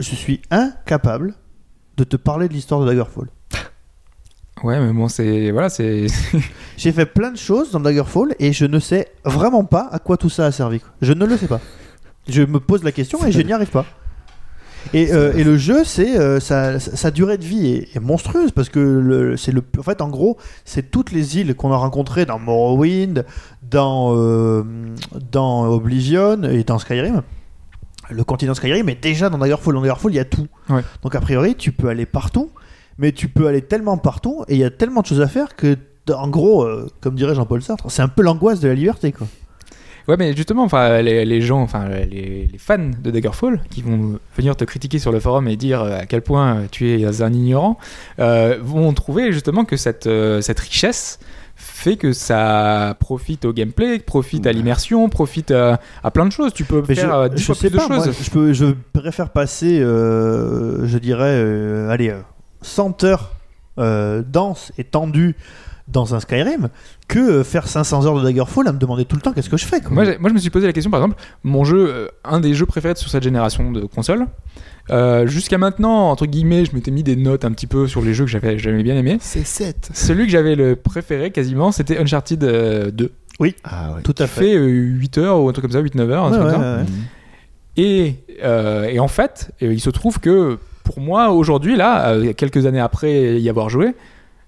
je 0.00 0.14
suis 0.14 0.42
incapable 0.50 1.34
de 1.96 2.04
te 2.04 2.16
parler 2.16 2.48
de 2.48 2.54
l'histoire 2.54 2.80
de 2.80 2.86
Daggerfall. 2.86 3.28
Ouais, 4.62 4.80
mais 4.80 4.92
bon, 4.92 5.08
c'est 5.08 5.50
voilà, 5.50 5.68
c'est 5.68 6.06
J'ai 6.76 6.92
fait 6.92 7.06
plein 7.06 7.30
de 7.30 7.36
choses 7.36 7.72
dans 7.72 7.80
Daggerfall 7.80 8.34
et 8.38 8.52
je 8.52 8.64
ne 8.64 8.78
sais 8.78 9.08
vraiment 9.24 9.64
pas 9.64 9.88
à 9.90 9.98
quoi 9.98 10.16
tout 10.16 10.30
ça 10.30 10.46
a 10.46 10.52
servi. 10.52 10.80
quoi. 10.80 10.90
Je 11.02 11.12
ne 11.12 11.24
le 11.24 11.36
sais 11.36 11.48
pas. 11.48 11.60
Je 12.28 12.42
me 12.42 12.60
pose 12.60 12.82
la 12.82 12.92
question 12.92 13.24
et 13.26 13.32
je 13.32 13.40
n'y 13.42 13.52
arrive 13.52 13.70
pas. 13.70 13.84
Et, 14.92 15.12
euh, 15.12 15.32
et 15.34 15.44
le 15.44 15.56
jeu, 15.56 15.82
c'est 15.84 16.18
euh, 16.18 16.40
sa, 16.40 16.78
sa 16.78 17.10
durée 17.10 17.38
de 17.38 17.44
vie 17.44 17.68
est, 17.68 17.96
est 17.96 18.00
monstrueuse 18.00 18.50
parce 18.52 18.68
que 18.68 19.34
c'est 19.36 19.52
le, 19.52 19.62
en 19.78 19.82
fait, 19.82 20.00
en 20.02 20.08
gros, 20.08 20.36
c'est 20.64 20.90
toutes 20.90 21.10
les 21.10 21.38
îles 21.38 21.54
qu'on 21.54 21.72
a 21.72 21.76
rencontrées 21.76 22.26
dans 22.26 22.38
Morrowind, 22.38 23.24
dans 23.62 24.14
euh, 24.16 24.62
dans 25.32 25.66
Oblivion 25.66 26.42
et 26.44 26.64
dans 26.64 26.78
Skyrim. 26.78 27.22
Le 28.10 28.24
continent 28.24 28.54
Skyrim 28.54 28.88
est 28.88 29.02
déjà 29.02 29.30
dans 29.30 29.38
Daggerfall. 29.38 29.74
Dans 29.74 29.80
Daggerfall, 29.80 30.12
il 30.12 30.16
y 30.16 30.20
a 30.20 30.24
tout. 30.24 30.46
Ouais. 30.68 30.82
Donc 31.02 31.14
a 31.14 31.20
priori, 31.20 31.54
tu 31.54 31.72
peux 31.72 31.88
aller 31.88 32.06
partout, 32.06 32.50
mais 32.98 33.12
tu 33.12 33.28
peux 33.28 33.46
aller 33.46 33.62
tellement 33.62 33.96
partout 33.98 34.44
et 34.48 34.54
il 34.54 34.60
y 34.60 34.64
a 34.64 34.70
tellement 34.70 35.00
de 35.00 35.06
choses 35.06 35.20
à 35.20 35.28
faire 35.28 35.56
que, 35.56 35.76
en 36.12 36.28
gros, 36.28 36.62
euh, 36.64 36.88
comme 37.00 37.14
dirait 37.14 37.34
Jean-Paul 37.34 37.62
Sartre, 37.62 37.90
c'est 37.90 38.02
un 38.02 38.08
peu 38.08 38.22
l'angoisse 38.22 38.60
de 38.60 38.68
la 38.68 38.74
liberté, 38.74 39.12
quoi. 39.12 39.26
ouais, 40.08 40.16
mais 40.18 40.36
justement, 40.36 40.64
enfin 40.64 41.00
les, 41.00 41.24
les 41.24 41.40
gens, 41.40 41.62
enfin 41.62 41.88
les, 41.88 42.46
les 42.52 42.58
fans 42.58 42.90
de 43.02 43.10
Daggerfall 43.10 43.60
qui 43.70 43.80
vont 43.82 44.18
venir 44.36 44.54
te 44.54 44.64
critiquer 44.64 44.98
sur 44.98 45.12
le 45.12 45.20
forum 45.20 45.48
et 45.48 45.56
dire 45.56 45.80
euh, 45.82 45.98
à 46.00 46.06
quel 46.06 46.20
point 46.20 46.64
tu 46.70 46.90
es 46.90 47.22
un 47.22 47.32
ignorant, 47.32 47.78
euh, 48.18 48.58
vont 48.62 48.92
trouver 48.92 49.32
justement 49.32 49.64
que 49.64 49.76
cette 49.76 50.06
euh, 50.06 50.40
cette 50.42 50.60
richesse 50.60 51.18
fait 51.56 51.96
que 51.96 52.12
ça 52.12 52.96
profite 53.00 53.44
au 53.44 53.52
gameplay, 53.52 53.98
profite 53.98 54.46
à 54.46 54.52
l'immersion, 54.52 55.08
profite 55.08 55.50
à, 55.50 55.80
à 56.02 56.10
plein 56.10 56.26
de 56.26 56.32
choses. 56.32 56.52
Tu 56.52 56.64
peux 56.64 56.82
Mais 56.88 56.94
faire 56.94 57.10
je, 57.10 57.32
euh, 57.32 57.36
je 57.36 57.52
sais 57.52 57.70
de 57.70 57.76
moi, 57.76 57.86
choses. 57.86 58.10
je, 58.22 58.30
peux, 58.30 58.52
je 58.52 58.66
préfère 58.92 59.30
passer, 59.30 59.80
euh, 59.80 60.86
je 60.86 60.98
dirais, 60.98 61.34
euh, 61.38 61.90
allez, 61.90 62.10
euh, 62.10 62.20
100 62.62 63.04
heures 63.04 63.32
euh, 63.78 64.22
denses 64.26 64.72
et 64.78 64.84
tendues 64.84 65.36
dans 65.86 66.14
un 66.14 66.20
Skyrim 66.20 66.68
que 67.08 67.18
euh, 67.18 67.44
faire 67.44 67.68
500 67.68 68.06
heures 68.06 68.16
de 68.18 68.22
Daggerfall 68.24 68.66
à 68.68 68.72
me 68.72 68.78
demander 68.78 69.04
tout 69.04 69.16
le 69.16 69.22
temps 69.22 69.32
qu'est-ce 69.32 69.50
que 69.50 69.56
je 69.58 69.66
fais. 69.66 69.80
Quoi. 69.80 69.90
Moi, 69.92 70.04
moi, 70.18 70.30
je 70.30 70.34
me 70.34 70.38
suis 70.38 70.48
posé 70.50 70.66
la 70.66 70.72
question, 70.72 70.90
par 70.90 71.00
exemple, 71.00 71.20
mon 71.42 71.64
jeu, 71.64 71.86
euh, 71.88 72.08
un 72.24 72.40
des 72.40 72.54
jeux 72.54 72.66
préférés 72.66 72.94
sur 72.96 73.10
cette 73.10 73.22
génération 73.22 73.70
de 73.70 73.82
consoles. 73.82 74.26
euh, 74.90 75.26
Jusqu'à 75.26 75.58
maintenant, 75.58 76.10
entre 76.10 76.24
guillemets, 76.26 76.64
je 76.64 76.74
m'étais 76.74 76.90
mis 76.90 77.02
des 77.02 77.16
notes 77.16 77.44
un 77.44 77.52
petit 77.52 77.66
peu 77.66 77.86
sur 77.86 78.00
les 78.00 78.14
jeux 78.14 78.24
que 78.24 78.30
j'avais 78.30 78.58
j'avais 78.58 78.82
bien 78.82 78.96
aimé. 78.96 79.18
C'est 79.20 79.44
7. 79.44 79.90
Celui 79.92 80.24
que 80.24 80.32
j'avais 80.32 80.54
le 80.56 80.74
préféré 80.74 81.30
quasiment, 81.30 81.70
c'était 81.70 81.98
Uncharted 81.98 82.42
euh, 82.44 82.90
2. 82.90 83.10
Ah 83.64 83.92
ouais. 83.96 84.02
tout 84.02 84.14
à 84.18 84.24
Qui 84.24 84.30
fait. 84.30 84.40
fait 84.52 84.54
euh, 84.54 84.66
8 84.66 85.18
heures 85.18 85.40
ou 85.42 85.48
un 85.48 85.52
truc 85.52 85.64
comme 85.64 85.72
ça, 85.72 85.82
8-9 85.82 86.08
heures, 86.10 86.24
un 86.24 86.30
Ouais, 86.30 86.36
truc 86.38 86.46
ouais, 86.46 86.52
comme 86.54 86.62
ça. 86.62 86.76
ouais. 86.78 86.84
Et, 87.76 88.14
euh, 88.42 88.84
et 88.84 89.00
en 89.00 89.08
fait, 89.08 89.50
il 89.60 89.80
se 89.80 89.90
trouve 89.90 90.20
que 90.20 90.58
pour 90.84 91.00
moi, 91.00 91.30
aujourd'hui, 91.30 91.76
là, 91.76 92.14
quelques 92.36 92.66
années 92.66 92.80
après 92.80 93.40
y 93.40 93.48
avoir 93.48 93.68
joué, 93.70 93.94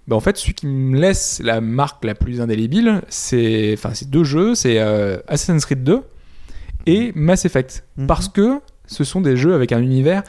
bah, 0.09 0.16
en 0.16 0.20
fait, 0.20 0.37
celui 0.37 0.55
qui 0.55 0.66
me 0.66 0.99
laisse 0.99 1.41
la 1.43 1.61
marque 1.61 2.05
la 2.05 2.15
plus 2.15 2.41
indélébile, 2.41 3.03
c'est 3.09 3.74
enfin, 3.74 3.91
c'est 3.95 4.09
deux 4.09 4.24
jeux, 4.24 4.55
c'est 4.55 4.78
euh, 4.78 5.19
Assassin's 5.27 5.65
Creed 5.65 5.83
2 5.83 6.03
et 6.87 7.12
Mass 7.15 7.45
Effect. 7.45 7.85
Mhm. 7.97 8.07
Parce 8.07 8.28
que 8.28 8.61
ce 8.87 9.03
sont 9.05 9.20
des 9.20 9.37
jeux 9.37 9.55
avec 9.55 9.73
un 9.73 9.81
univers 9.81 10.23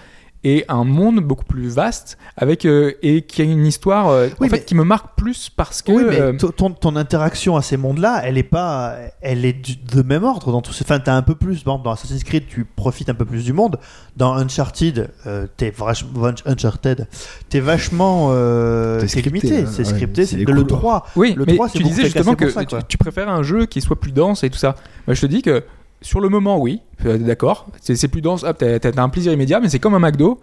et 0.49 0.63
un 0.69 0.83
monde 0.85 1.19
beaucoup 1.19 1.43
plus 1.43 1.67
vaste 1.67 2.17
avec 2.37 2.63
euh, 2.65 2.93
et 3.01 3.23
qui 3.23 3.41
a 3.41 3.45
une 3.45 3.65
histoire 3.65 4.07
euh, 4.07 4.29
Oui, 4.39 4.47
en 4.47 4.49
fait 4.49 4.63
qui 4.65 4.75
me 4.75 4.83
marque 4.83 5.17
plus 5.17 5.49
parce 5.49 5.81
que 5.81 5.91
Oui, 5.91 6.03
mais 6.07 6.19
euh, 6.21 6.33
ton- 6.33 6.95
interaction 6.95 7.57
à 7.57 7.61
ces 7.61 7.75
mondes-là, 7.75 8.21
elle 8.23 8.37
est 8.37 8.43
pas, 8.43 8.95
elle 9.21 9.43
est 9.45 9.53
du- 9.53 9.75
de 9.75 10.01
même 10.01 10.23
ordre 10.23 10.51
dans 10.51 10.61
tous 10.61 10.71
ces. 10.73 10.83
Enfin, 10.85 10.99
t'as 10.99 11.15
un 11.15 11.21
peu 11.21 11.35
plus. 11.35 11.57
Exemple, 11.59 11.83
dans 11.83 11.91
Assassin's 11.91 12.23
Creed, 12.23 12.43
tu 12.47 12.63
profites 12.65 13.09
un 13.09 13.13
peu 13.13 13.25
plus 13.25 13.43
du 13.43 13.51
monde. 13.51 13.77
Dans 14.15 14.33
Uncharted, 14.35 15.09
euh, 15.25 15.47
t'es 15.57 15.69
vachement 15.69 16.09
Uncharted, 16.45 17.07
t'es 17.49 17.59
vachement, 17.59 18.29
euh, 18.31 19.05
scripté, 19.07 19.29
limité. 19.29 19.57
hein. 19.63 19.69
C'est 19.71 19.83
scripté. 19.83 20.25
c'est 20.25 20.37
le 20.37 20.45
couloirs. 20.45 21.03
3. 21.03 21.07
oui 21.17 21.33
le 21.37 21.45
mais 21.45 21.55
3, 21.55 21.69
c'est 21.69 21.77
tu 21.79 21.83
disais 21.83 22.03
justement 22.05 22.35
que 22.35 22.49
ça, 22.49 22.63
tu, 22.65 22.75
tu 22.87 22.97
préfères 22.97 23.29
un 23.29 23.43
jeu 23.43 23.65
qui 23.65 23.81
soit 23.81 23.99
plus 23.99 24.11
dense 24.11 24.43
et 24.43 24.49
tout 24.49 24.57
ça 24.57 24.75
Moi, 25.07 25.13
je 25.13 25.21
te 25.21 25.25
dis 25.25 25.41
que 25.41 25.63
sur 26.01 26.19
le 26.19 26.29
moment 26.29 26.59
oui 26.59 26.81
euh, 27.05 27.17
d'accord 27.17 27.67
c'est 27.81 28.07
plus 28.07 28.21
dense 28.21 28.43
hop 28.43 28.57
t'as 28.59 29.01
un 29.01 29.09
plaisir 29.09 29.33
immédiat 29.33 29.59
mais 29.59 29.69
c'est 29.69 29.79
comme 29.79 29.95
un 29.95 29.99
McDo 29.99 30.39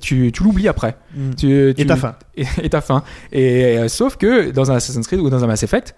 tu, 0.00 0.32
tu 0.32 0.42
l'oublies 0.42 0.68
après 0.68 0.96
Mm. 1.14 1.34
tu, 1.34 1.70
Et 1.76 1.86
t'as 1.86 1.96
faim. 1.96 2.14
et 2.36 2.68
t'as 2.68 2.80
faim. 2.80 3.02
Et 3.32 3.78
euh, 3.78 3.88
sauf 3.88 4.16
que 4.16 4.50
dans 4.50 4.70
un 4.70 4.74
Assassin's 4.76 5.06
Creed 5.06 5.20
ou 5.20 5.30
dans 5.30 5.42
un 5.42 5.46
Mass 5.46 5.62
Effect, 5.62 5.94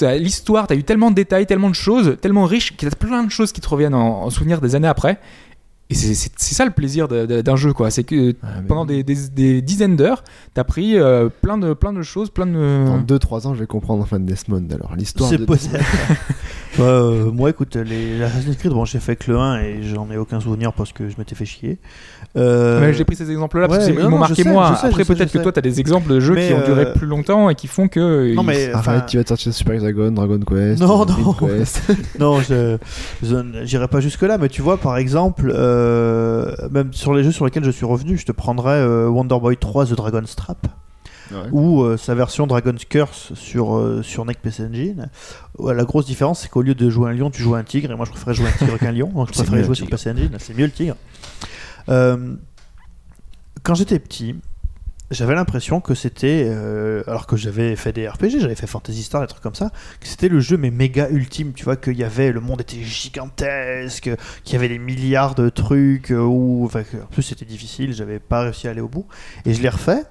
l'histoire, 0.00 0.66
t'as 0.66 0.74
eu 0.74 0.82
tellement 0.84 1.10
de 1.10 1.14
détails, 1.16 1.46
tellement 1.46 1.68
de 1.70 1.74
choses, 1.74 2.16
tellement 2.20 2.44
riches, 2.44 2.76
qu'il 2.76 2.88
y 2.88 2.92
a 2.92 2.94
plein 2.94 3.22
de 3.24 3.30
choses 3.30 3.52
qui 3.52 3.60
te 3.60 3.68
reviennent 3.68 3.94
en, 3.94 4.22
en 4.24 4.30
souvenir 4.30 4.60
des 4.60 4.74
années 4.74 4.88
après. 4.88 5.18
Et 5.92 6.14
c'est- 6.14 6.32
ça 6.54 6.64
le 6.64 6.70
plaisir 6.70 7.08
d'un 7.08 7.56
jeu, 7.56 7.72
quoi. 7.72 7.90
C'est 7.90 8.04
que 8.04 8.34
Ah, 8.42 8.46
pendant 8.66 8.84
des, 8.84 9.02
des- 9.02 9.28
des 9.32 9.62
dizaines 9.62 9.96
d'heures, 9.96 10.22
t'as 10.54 10.64
pris 10.64 10.98
euh, 10.98 11.28
plein, 11.42 11.58
de, 11.58 11.72
plein 11.74 11.92
de 11.92 12.02
choses, 12.02 12.30
plein 12.30 12.46
de. 12.46 12.86
Dans 12.86 12.98
2-3 13.00 13.46
ans, 13.46 13.54
je 13.54 13.60
vais 13.60 13.66
comprendre 13.66 14.02
enfin 14.02 14.20
Desmond. 14.20 14.66
Alors, 14.74 14.94
l'histoire 14.96 15.30
C'est 15.30 15.38
de 15.38 15.44
possible. 15.44 15.78
Euh, 16.80 17.30
moi, 17.30 17.50
écoute, 17.50 17.76
les 17.76 18.22
Assassin's 18.22 18.56
Creed, 18.56 18.72
bon, 18.72 18.86
j'ai 18.86 18.98
fait 18.98 19.14
que 19.16 19.30
le 19.30 19.36
1 19.38 19.60
et 19.60 19.82
j'en 19.82 20.10
ai 20.10 20.16
aucun 20.16 20.40
souvenir 20.40 20.72
parce 20.72 20.90
que 20.94 21.10
je 21.10 21.16
m'étais 21.18 21.34
fait 21.34 21.44
chier. 21.44 21.78
Euh, 22.34 22.94
J'ai 22.94 23.04
pris 23.04 23.14
ces 23.14 23.30
exemples-là 23.30 23.68
parce 23.68 23.86
ouais, 23.86 23.94
qu'ils 23.94 24.08
m'ont 24.08 24.16
marqué 24.16 24.42
sais, 24.42 24.48
moi. 24.50 24.74
sais, 24.80 24.86
Après, 24.86 25.04
peut-être 25.04 25.30
que 25.32 25.38
toi, 25.38 25.52
t'as 25.52 25.60
des 25.60 25.80
exemples 25.80 26.08
de 26.10 26.18
jeux 26.18 26.32
Mais, 26.34 26.48
qui 26.48 26.54
ont 26.54 26.64
duré 26.64 26.94
plus 26.94 27.06
longtemps 27.06 27.50
et 27.50 27.54
qui 27.54 27.66
font 27.66 27.88
que. 27.88 28.34
Non, 28.34 28.40
ils- 28.42 28.46
mais. 28.46 28.68
Enfin, 28.74 28.94
enfin, 28.96 29.00
tu 29.06 29.18
vas 29.18 29.22
te 29.24 29.28
sortir 29.28 29.52
Super 29.52 29.74
Hexagon, 29.74 30.12
Dragon 30.12 30.38
Quest, 30.40 30.80
Non, 30.80 31.04
non. 31.04 31.34
Quest. 31.34 31.82
Non, 32.18 32.40
je 32.40 32.78
je- 33.22 33.64
j'irai 33.64 33.88
pas 33.88 34.00
jusque 34.00 34.22
là, 34.22 34.38
mais 34.38 34.48
tu 34.48 34.62
vois, 34.62 34.78
par 34.78 34.96
exemple, 34.96 35.52
euh, 35.54 35.81
même 36.70 36.92
sur 36.92 37.14
les 37.14 37.24
jeux 37.24 37.32
sur 37.32 37.44
lesquels 37.44 37.64
je 37.64 37.70
suis 37.70 37.86
revenu, 37.86 38.16
je 38.16 38.26
te 38.26 38.32
prendrais 38.32 38.80
euh, 38.80 39.08
Wonder 39.08 39.38
Boy 39.40 39.56
3 39.56 39.86
The 39.86 39.92
Dragon's 39.94 40.36
Trap 40.36 40.66
ou 41.50 41.82
euh, 41.82 41.96
sa 41.96 42.14
version 42.14 42.46
Dragon's 42.46 42.84
Curse 42.84 43.34
sur 43.34 43.76
euh, 43.76 44.02
sur 44.02 44.24
NEC 44.24 44.40
PC 44.40 44.64
Engine. 44.64 45.08
Ouais, 45.58 45.74
la 45.74 45.84
grosse 45.84 46.06
différence, 46.06 46.40
c'est 46.40 46.48
qu'au 46.48 46.62
lieu 46.62 46.74
de 46.74 46.90
jouer 46.90 47.10
un 47.10 47.14
lion, 47.14 47.30
tu 47.30 47.42
joues 47.42 47.54
un 47.54 47.64
tigre, 47.64 47.90
et 47.90 47.94
moi 47.94 48.04
je 48.04 48.10
préférais 48.10 48.34
jouer 48.34 48.48
un 48.48 48.52
tigre 48.52 48.78
qu'un 48.78 48.92
lion, 48.92 49.08
donc 49.08 49.28
je 49.28 49.32
préférais 49.42 49.64
jouer 49.64 49.74
sur. 49.74 49.88
PC 49.88 50.10
Engine, 50.10 50.36
c'est 50.38 50.56
mieux 50.56 50.66
le 50.66 50.72
tigre. 50.72 50.96
Euh, 51.88 52.34
quand 53.62 53.74
j'étais 53.74 53.98
petit, 53.98 54.36
j'avais 55.12 55.34
l'impression 55.34 55.80
que 55.80 55.94
c'était, 55.94 56.46
euh, 56.48 57.02
alors 57.06 57.26
que 57.26 57.36
j'avais 57.36 57.76
fait 57.76 57.92
des 57.92 58.08
RPG, 58.08 58.40
j'avais 58.40 58.54
fait 58.54 58.66
Fantasy 58.66 59.02
Star, 59.02 59.20
des 59.20 59.26
trucs 59.26 59.42
comme 59.42 59.54
ça, 59.54 59.70
que 60.00 60.06
c'était 60.06 60.28
le 60.28 60.40
jeu 60.40 60.56
mais 60.56 60.70
méga 60.70 61.08
ultime, 61.10 61.52
tu 61.52 61.64
vois, 61.64 61.76
qu'il 61.76 61.96
y 61.96 62.04
avait, 62.04 62.32
le 62.32 62.40
monde 62.40 62.60
était 62.60 62.82
gigantesque, 62.82 64.10
qu'il 64.44 64.52
y 64.52 64.56
avait 64.56 64.68
des 64.68 64.78
milliards 64.78 65.34
de 65.34 65.48
trucs, 65.48 66.10
euh, 66.10 66.20
où, 66.20 66.64
enfin, 66.64 66.82
en 67.02 67.06
plus 67.06 67.22
c'était 67.22 67.44
difficile, 67.44 67.92
j'avais 67.92 68.18
pas 68.18 68.42
réussi 68.42 68.68
à 68.68 68.70
aller 68.70 68.80
au 68.80 68.88
bout, 68.88 69.06
et 69.44 69.54
je 69.54 69.62
l'ai 69.62 69.68
refait, 69.68 70.04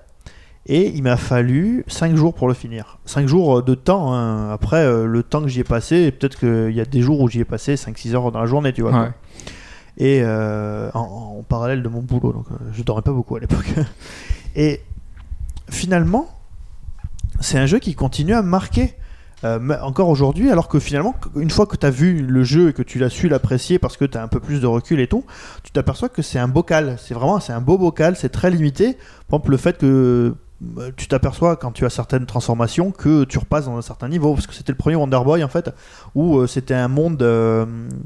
et 0.68 0.90
il 0.90 1.02
m'a 1.04 1.18
fallu 1.18 1.84
5 1.88 2.16
jours 2.16 2.34
pour 2.34 2.48
le 2.48 2.54
finir. 2.54 3.00
5 3.06 3.28
jours 3.28 3.60
euh, 3.60 3.62
de 3.64 3.74
temps, 3.74 4.14
hein. 4.14 4.52
après 4.52 4.86
euh, 4.86 5.06
le 5.06 5.24
temps 5.24 5.42
que 5.42 5.48
j'y 5.48 5.62
ai 5.62 5.64
passé, 5.64 6.12
peut-être 6.12 6.38
qu'il 6.38 6.76
y 6.76 6.82
a 6.82 6.86
des 6.86 7.02
jours 7.02 7.20
où 7.20 7.30
j'y 7.30 7.40
ai 7.40 7.46
passé 7.46 7.76
5-6 7.76 8.14
heures 8.14 8.32
dans 8.32 8.40
la 8.40 8.46
journée, 8.46 8.72
tu 8.72 8.84
vois. 8.84 8.92
Ouais. 8.92 9.12
et 9.98 10.22
euh, 10.24 10.92
en, 10.94 11.38
en 11.40 11.44
parallèle 11.44 11.82
de 11.82 11.90
mon 11.90 12.02
boulot, 12.02 12.32
donc 12.32 12.46
je 12.74 12.84
dormais 12.84 13.02
pas 13.02 13.12
beaucoup 13.12 13.36
à 13.36 13.40
l'époque. 13.40 13.74
Et 14.56 14.82
finalement, 15.72 16.28
c'est 17.40 17.58
un 17.58 17.66
jeu 17.66 17.80
qui 17.80 17.96
continue 17.96 18.34
à 18.34 18.42
marquer. 18.42 18.96
euh, 19.44 19.60
encore 19.82 20.10
aujourd'hui, 20.10 20.52
alors 20.52 20.68
que 20.68 20.80
finalement, 20.80 21.16
une 21.36 21.50
fois 21.50 21.66
que 21.66 21.76
tu 21.76 21.86
as 21.86 21.90
vu 21.90 22.22
le 22.22 22.44
jeu 22.44 22.70
et 22.70 22.74
que 22.74 22.84
tu 22.84 23.00
l'as 23.00 23.10
su 23.10 23.28
l'apprécier 23.28 23.80
parce 23.80 23.98
que 23.98 24.06
tu 24.06 24.16
as 24.16 24.22
un 24.22 24.28
peu 24.28 24.40
plus 24.40 24.62
de 24.62 24.68
recul 24.68 25.00
et 25.00 25.08
tout, 25.08 25.26
tu 25.64 25.72
t'aperçois 25.72 26.10
que 26.10 26.22
c'est 26.22 26.38
un 26.38 26.48
bocal. 26.48 26.98
C'est 27.00 27.16
vraiment 27.16 27.40
c'est 27.40 27.54
un 27.54 27.62
beau 27.62 27.80
bocal, 27.80 28.16
c'est 28.16 28.30
très 28.30 28.52
limité. 28.52 28.94
Par 29.30 29.40
exemple, 29.40 29.52
le 29.52 29.58
fait 29.58 29.78
que 29.80 30.36
euh, 30.78 30.92
tu 30.96 31.08
t'aperçois 31.08 31.56
quand 31.56 31.72
tu 31.72 31.86
as 31.86 31.90
certaines 31.90 32.28
transformations 32.28 32.92
que 32.92 33.24
tu 33.24 33.40
repasses 33.40 33.66
dans 33.66 33.78
un 33.78 33.82
certain 33.82 34.10
niveau 34.10 34.36
parce 34.36 34.46
que 34.46 34.54
c'était 34.54 34.74
le 34.74 34.78
premier 34.78 34.96
Wonder 34.96 35.22
Boy 35.26 35.44
en 35.44 35.48
fait 35.48 35.72
où 36.14 36.38
euh, 36.38 36.46
c'était 36.46 36.76
un 36.76 36.88
monde 36.88 37.26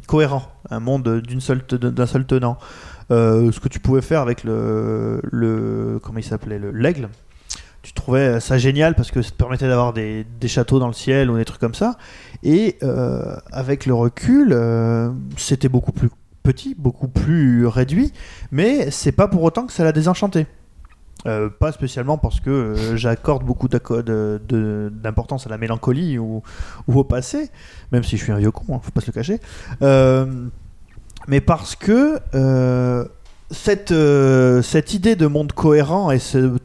cohérent 0.08 0.44
un 0.70 0.80
monde 0.80 1.20
d'une 1.20 1.42
seule 1.42 1.64
d'un 1.68 2.06
seul 2.06 2.26
tenant 2.26 2.58
ce 3.10 3.60
que 3.60 3.68
tu 3.68 3.80
pouvais 3.82 4.02
faire 4.02 4.22
avec 4.22 4.46
le, 4.46 5.20
le 5.24 6.00
comment 6.02 6.20
il 6.20 6.24
s'appelait 6.24 6.60
le 6.60 6.72
l'aigle 6.72 7.10
tu 7.86 7.94
trouvais 7.94 8.40
ça 8.40 8.58
génial 8.58 8.96
parce 8.96 9.12
que 9.12 9.22
ça 9.22 9.30
te 9.30 9.36
permettait 9.36 9.68
d'avoir 9.68 9.94
des, 9.94 10.26
des 10.42 10.48
châteaux 10.48 10.80
dans 10.80 10.88
le 10.88 10.94
ciel 10.94 11.30
ou 11.30 11.38
des 11.38 11.46
trucs 11.46 11.62
comme 11.62 11.76
ça 11.76 11.98
et 12.42 12.78
euh, 12.82 13.36
avec 13.52 13.86
le 13.86 13.94
recul 13.94 14.54
euh, 14.54 15.12
c'était 15.38 15.70
beaucoup 15.70 15.92
plus 15.92 16.10
petit 16.42 16.74
beaucoup 16.76 17.08
plus 17.08 17.68
réduit 17.68 18.12
mais 18.52 18.90
c'est 18.90 19.12
pas 19.12 19.28
pour 19.28 19.44
autant 19.44 19.68
que 19.68 19.72
ça 19.72 19.84
l'a 19.84 19.92
désenchanté 19.92 20.48
euh, 21.28 21.48
pas 21.50 21.72
spécialement 21.72 22.18
parce 22.18 22.40
que 22.40 22.74
j'accorde 22.96 23.44
beaucoup 23.44 23.68
d'importance 23.68 25.46
à 25.46 25.50
la 25.52 25.60
mélancolie 25.60 26.18
ou, 26.18 26.42
au 26.88 27.04
passé, 27.04 27.52
même 27.92 28.04
si 28.04 28.18
je 28.18 28.24
suis 28.24 28.32
un 28.32 28.38
vieux 28.38 28.52
con, 28.52 28.76
hein, 28.76 28.80
faut 28.82 28.92
pas 28.92 29.02
se 29.02 29.08
le 29.08 29.12
cacher. 29.14 29.40
Mais 31.28 31.42
parce 31.42 31.76
que 31.76 32.20
cette, 33.50 33.94
cette 34.64 34.94
idée 34.94 35.16
de 35.16 35.26
monde 35.26 35.52
cohérent 35.52 36.12
et 36.12 36.20
ce- 36.20 36.58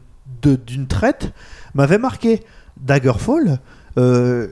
d'une 0.47 0.87
traite 0.87 1.31
m'avait 1.73 1.97
marqué. 1.97 2.41
Daggerfall, 2.79 3.59
euh, 3.97 4.47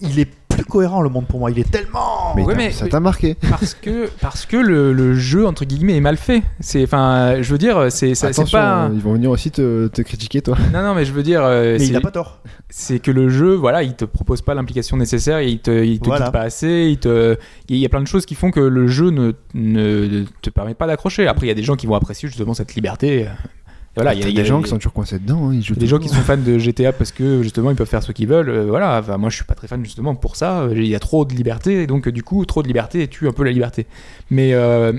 il 0.00 0.18
est 0.18 0.28
plus 0.48 0.64
cohérent 0.64 1.02
le 1.02 1.08
monde 1.08 1.26
pour 1.28 1.38
moi. 1.38 1.50
Il 1.52 1.58
est 1.60 1.70
tellement. 1.70 2.34
Mais, 2.34 2.42
Ouais, 2.42 2.54
mais- 2.56 2.72
ça 2.72 2.88
t'a 2.88 2.98
marqué. 2.98 3.36
parce 3.48 3.74
que 3.74 4.08
parce 4.20 4.44
que 4.46 4.56
le, 4.56 4.92
le 4.92 5.14
jeu 5.14 5.46
entre 5.46 5.64
guillemets 5.64 5.96
est 5.96 6.00
mal 6.00 6.16
fait. 6.16 6.42
C'est 6.58 6.82
enfin, 6.82 7.40
je 7.40 7.52
veux 7.52 7.58
dire, 7.58 7.92
c'est 7.92 8.16
ça- 8.16 8.32
c'est 8.32 8.40
Attention, 8.40 8.58
pas. 8.58 8.90
ils 8.92 9.00
vont 9.00 9.12
venir 9.12 9.30
aussi 9.30 9.52
te, 9.52 9.86
te 9.86 10.02
critiquer, 10.02 10.40
toi. 10.42 10.56
Non 10.72 10.82
non, 10.82 10.94
mais 10.94 11.04
je 11.04 11.12
veux 11.12 11.22
dire, 11.22 11.44
euh, 11.44 11.76
mais 11.78 11.86
il 11.86 11.94
a 11.94 12.00
pas 12.00 12.10
tort. 12.10 12.40
c'est 12.70 12.98
que 12.98 13.12
le 13.12 13.28
jeu, 13.28 13.54
voilà, 13.54 13.84
il 13.84 13.94
te 13.94 14.04
propose 14.04 14.42
pas 14.42 14.54
l'implication 14.54 14.96
nécessaire, 14.96 15.40
il 15.42 15.60
te, 15.60 15.70
il 15.84 16.00
te 16.00 16.06
Voilà. 16.06 16.24
guide 16.26 16.32
pas 16.32 16.40
assez, 16.42 16.88
il 16.90 16.98
te, 16.98 17.36
il 17.68 17.76
y 17.76 17.86
a 17.86 17.88
plein 17.88 18.00
de 18.02 18.08
choses 18.08 18.26
qui 18.26 18.34
font 18.34 18.50
que 18.50 18.58
le 18.60 18.88
jeu 18.88 19.10
ne, 19.10 19.32
ne 19.54 20.24
te 20.42 20.50
permet 20.50 20.74
pas 20.74 20.88
d'accrocher. 20.88 21.28
Après, 21.28 21.46
il 21.46 21.50
y 21.50 21.52
a 21.52 21.54
des 21.54 21.62
gens 21.62 21.76
qui 21.76 21.86
vont 21.86 21.94
apprécier 21.94 22.28
justement 22.28 22.54
cette 22.54 22.74
liberté. 22.74 23.28
Voilà, 23.98 24.14
il 24.14 24.18
y 24.18 24.22
a, 24.22 24.24
T'as 24.24 24.30
il 24.30 24.36
y 24.36 24.38
a 24.38 24.42
des 24.42 24.48
gens 24.48 24.62
qui 24.62 24.68
sont 24.68 24.76
toujours 24.76 24.92
coincés 24.92 25.18
dedans. 25.18 25.48
hein, 25.48 25.54
ils 25.54 25.62
jouent 25.62 25.74
des 25.74 25.86
gens 25.86 25.98
qui 25.98 26.08
sont 26.08 26.14
fans 26.16 26.36
de 26.36 26.58
GTA 26.58 26.92
parce 26.92 27.12
que 27.12 27.42
justement 27.42 27.70
ils 27.70 27.76
peuvent 27.76 27.88
faire 27.88 28.02
ce 28.02 28.12
qu'ils 28.12 28.28
veulent. 28.28 28.48
euh, 28.48 28.66
voilà, 28.66 28.98
enfin, 28.98 29.16
moi 29.18 29.28
je 29.30 29.36
suis 29.36 29.44
pas 29.44 29.54
très 29.54 29.66
fan 29.68 29.84
justement 29.84 30.14
pour 30.14 30.36
ça. 30.36 30.66
Il 30.72 30.86
y 30.86 30.94
a 30.94 31.00
trop 31.00 31.24
de 31.24 31.34
liberté, 31.34 31.86
donc 31.86 32.08
du 32.08 32.22
coup 32.22 32.44
trop 32.46 32.62
de 32.62 32.68
liberté 32.68 33.06
tue 33.08 33.28
un 33.28 33.32
peu 33.32 33.44
la 33.44 33.50
liberté. 33.52 33.86
Mais 34.30 34.54
euh, 34.54 34.92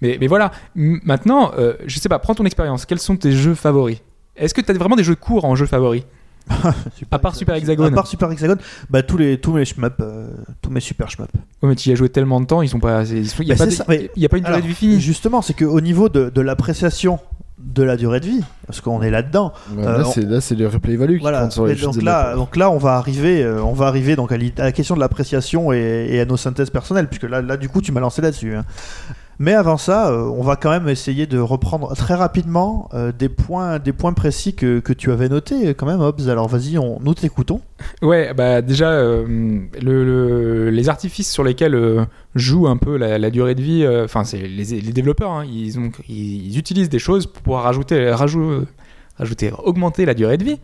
mais, 0.00 0.16
mais 0.20 0.26
voilà. 0.26 0.52
Maintenant, 0.74 1.52
euh, 1.58 1.74
je 1.86 1.98
sais 1.98 2.08
pas, 2.08 2.18
prends 2.18 2.34
ton 2.34 2.44
expérience. 2.44 2.86
Quels 2.86 2.98
sont 3.00 3.16
tes 3.16 3.32
jeux 3.32 3.54
favoris? 3.54 3.98
Est-ce 4.36 4.54
que 4.54 4.60
tu 4.60 4.70
as 4.70 4.74
vraiment 4.74 4.96
des 4.96 5.04
jeux 5.04 5.16
courts 5.16 5.44
en 5.44 5.54
jeux 5.54 5.66
favoris 5.66 6.02
À 7.10 7.18
part 7.18 7.34
Super 7.34 7.54
Hexagone. 7.56 7.92
À 7.92 7.94
part 7.94 8.06
Super 8.06 8.30
Hexagone, 8.32 8.58
bah, 8.88 9.02
tous, 9.02 9.18
les, 9.18 9.38
tous 9.38 9.52
mes 9.52 9.64
shmups, 9.66 9.94
euh, 10.00 10.30
tous 10.62 10.70
mes 10.70 10.80
super 10.80 11.10
shmups. 11.10 11.28
Ouais, 11.62 11.68
mais 11.68 11.74
tu 11.76 11.90
y 11.90 11.92
as 11.92 11.94
joué 11.94 12.08
tellement 12.08 12.40
de 12.40 12.46
temps, 12.46 12.62
ils 12.62 12.68
sont 12.68 12.78
pas. 12.78 13.04
Il 13.04 13.18
y 13.46 13.52
a, 13.52 13.54
Bah, 13.56 13.64
a 13.64 14.28
pas 14.28 14.36
une 14.38 14.44
durée 14.44 14.62
de 14.62 14.66
vie 14.66 14.74
finie. 14.74 15.00
Justement, 15.00 15.42
c'est 15.42 15.52
qu'au 15.54 15.80
niveau 15.80 16.08
de, 16.08 16.30
de 16.30 16.40
l'appréciation 16.40 17.18
de 17.58 17.82
la 17.82 17.96
durée 17.96 18.20
de 18.20 18.26
vie, 18.26 18.44
parce 18.66 18.80
qu'on 18.80 19.02
est 19.02 19.10
là-dedans. 19.10 19.52
Ouais, 19.76 19.84
Euh, 19.86 20.04
là, 20.28 20.40
c'est 20.40 20.54
le 20.54 20.68
replay 20.68 20.96
value 20.96 21.16
qui 21.16 21.20
Voilà. 21.22 21.42
compte 21.42 21.52
sur 21.52 21.66
les 21.66 21.72
Et 21.72 21.76
choses 21.76 21.96
donc 21.96 22.04
là, 22.04 22.34
donc 22.36 22.56
là, 22.56 22.70
on 22.70 22.78
va 22.78 22.94
arriver, 22.94 23.42
euh, 23.42 23.60
on 23.62 23.72
va 23.72 23.86
arriver 23.86 24.14
donc 24.16 24.30
à, 24.32 24.36
la 24.58 24.72
question 24.72 24.94
de 24.94 25.00
l'appréciation 25.00 25.72
et, 25.72 26.06
et 26.10 26.20
à 26.20 26.24
nos 26.24 26.36
synthèses 26.36 26.70
personnelles, 26.70 27.08
puisque 27.08 27.24
là, 27.28 27.42
là, 27.42 27.56
du 27.56 27.68
coup, 27.68 27.80
tu 27.82 27.90
m'as 27.92 28.00
lancé 28.00 28.22
là-dessus. 28.22 28.54
hein. 28.54 28.64
Mais 29.40 29.54
avant 29.54 29.76
ça, 29.76 30.10
euh, 30.10 30.22
on 30.24 30.42
va 30.42 30.56
quand 30.56 30.70
même 30.70 30.88
essayer 30.88 31.26
de 31.28 31.38
reprendre 31.38 31.94
très 31.94 32.14
rapidement 32.14 32.88
euh, 32.92 33.12
des 33.16 33.28
points, 33.28 33.78
des 33.78 33.92
points 33.92 34.12
précis 34.12 34.54
que, 34.54 34.80
que 34.80 34.92
tu 34.92 35.12
avais 35.12 35.28
notés, 35.28 35.74
quand 35.74 35.86
même, 35.86 36.00
Hobbs. 36.00 36.28
Alors 36.28 36.48
vas-y, 36.48 36.76
on, 36.78 36.98
nous 37.00 37.14
t'écoutons. 37.14 37.60
Ouais, 38.02 38.34
bah 38.34 38.62
déjà, 38.62 38.90
euh, 38.90 39.24
le, 39.80 40.04
le- 40.04 40.70
les 40.70 40.88
artifices 40.88 41.30
sur 41.30 41.44
lesquels 41.44 41.74
euh, 41.76 42.04
joue 42.34 42.66
un 42.66 42.76
peu 42.76 42.96
la, 42.96 43.18
la 43.18 43.30
durée 43.30 43.54
de 43.54 43.62
vie, 43.62 43.84
euh, 43.84 44.04
enfin, 44.04 44.24
c'est 44.24 44.38
les, 44.38 44.64
les 44.80 44.92
développeurs, 44.92 45.30
hein, 45.30 45.44
ils, 45.44 45.78
ont, 45.78 45.90
ils, 46.08 46.48
ils 46.52 46.58
utilisent 46.58 46.88
des 46.90 46.98
choses 46.98 47.26
pour 47.26 47.42
pouvoir 47.42 47.62
rajouter, 47.62 48.10
rajou- 48.10 48.64
rajouter, 49.16 49.52
augmenter 49.62 50.04
la 50.04 50.14
durée 50.14 50.36
de 50.38 50.44
vie. 50.44 50.58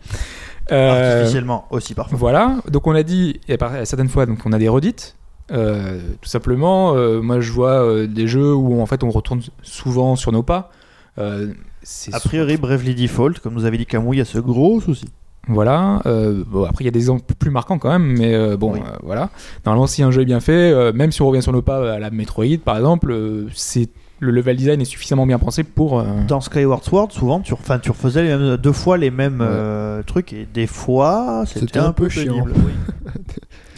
Euh, 0.71 1.13
Artificiellement 1.19 1.65
aussi 1.69 1.93
parfois. 1.93 2.17
Voilà, 2.17 2.57
donc 2.69 2.87
on 2.87 2.95
a 2.95 3.03
dit, 3.03 3.39
et 3.47 3.57
certaines 3.85 4.09
fois, 4.09 4.25
donc 4.25 4.39
on 4.45 4.51
a 4.51 4.57
des 4.57 4.67
redites. 4.69 5.15
Euh, 5.51 5.99
tout 6.21 6.29
simplement, 6.29 6.95
euh, 6.95 7.21
moi 7.21 7.39
je 7.39 7.51
vois 7.51 7.83
euh, 7.83 8.07
des 8.07 8.27
jeux 8.27 8.53
où 8.55 8.81
en 8.81 8.85
fait 8.87 9.03
on 9.03 9.09
retourne 9.11 9.41
souvent 9.61 10.15
sur 10.15 10.31
nos 10.31 10.41
pas. 10.43 10.71
A 11.17 12.19
priori, 12.19 12.57
Bravely 12.57 12.95
Default, 12.95 13.33
comme 13.43 13.53
nous 13.53 13.65
avait 13.65 13.77
dit 13.77 13.85
Camus, 13.85 14.15
il 14.15 14.17
y 14.17 14.21
a 14.21 14.25
ce 14.25 14.39
gros 14.39 14.81
souci. 14.81 15.05
voilà. 15.47 16.01
bon, 16.03 16.63
après, 16.65 16.83
il 16.83 16.85
y 16.85 16.87
a 16.87 16.91
des 16.91 16.99
exemples 16.99 17.33
plus 17.37 17.51
marquants 17.51 17.77
quand 17.77 17.89
même, 17.89 18.17
mais 18.17 18.57
bon, 18.57 18.73
Oui. 18.73 18.79
voilà. 19.03 19.29
Normalement, 19.65 19.85
si 19.87 20.01
un 20.03 20.09
jeu 20.11 20.23
est 20.23 20.25
bien 20.25 20.39
fait, 20.39 20.91
même 20.93 21.11
si 21.11 21.21
on 21.21 21.27
revient 21.27 21.43
sur 21.43 21.53
nos 21.53 21.61
pas 21.61 21.93
à 21.93 21.99
la 21.99 22.09
Metroid, 22.09 22.57
par 22.65 22.75
exemple, 22.77 23.15
c'est 23.53 23.89
le 24.19 24.31
level 24.31 24.55
design 24.57 24.81
est 24.81 24.85
suffisamment 24.85 25.25
bien 25.27 25.37
pensé 25.37 25.63
pour. 25.63 25.99
euh, 25.99 26.05
Dans 26.27 26.39
Skyward 26.41 26.83
Sword, 26.83 27.11
souvent, 27.11 27.41
tu, 27.41 27.53
enfin, 27.53 27.79
tu 27.79 27.91
refaisais 27.91 28.23
les 28.23 28.29
mêmes- 28.35 28.57
deux 28.57 28.71
fois 28.71 28.97
les 28.97 29.11
mêmes 29.11 29.41
Ouais. 29.41 29.47
euh, 29.47 30.03
trucs 30.03 30.31
et 30.33 30.47
des 30.51 30.67
fois, 30.67 31.43
c'était 31.45 31.77
un, 31.79 31.87
un 31.87 31.91
peu. 31.93 32.07
Oui. 32.15 32.29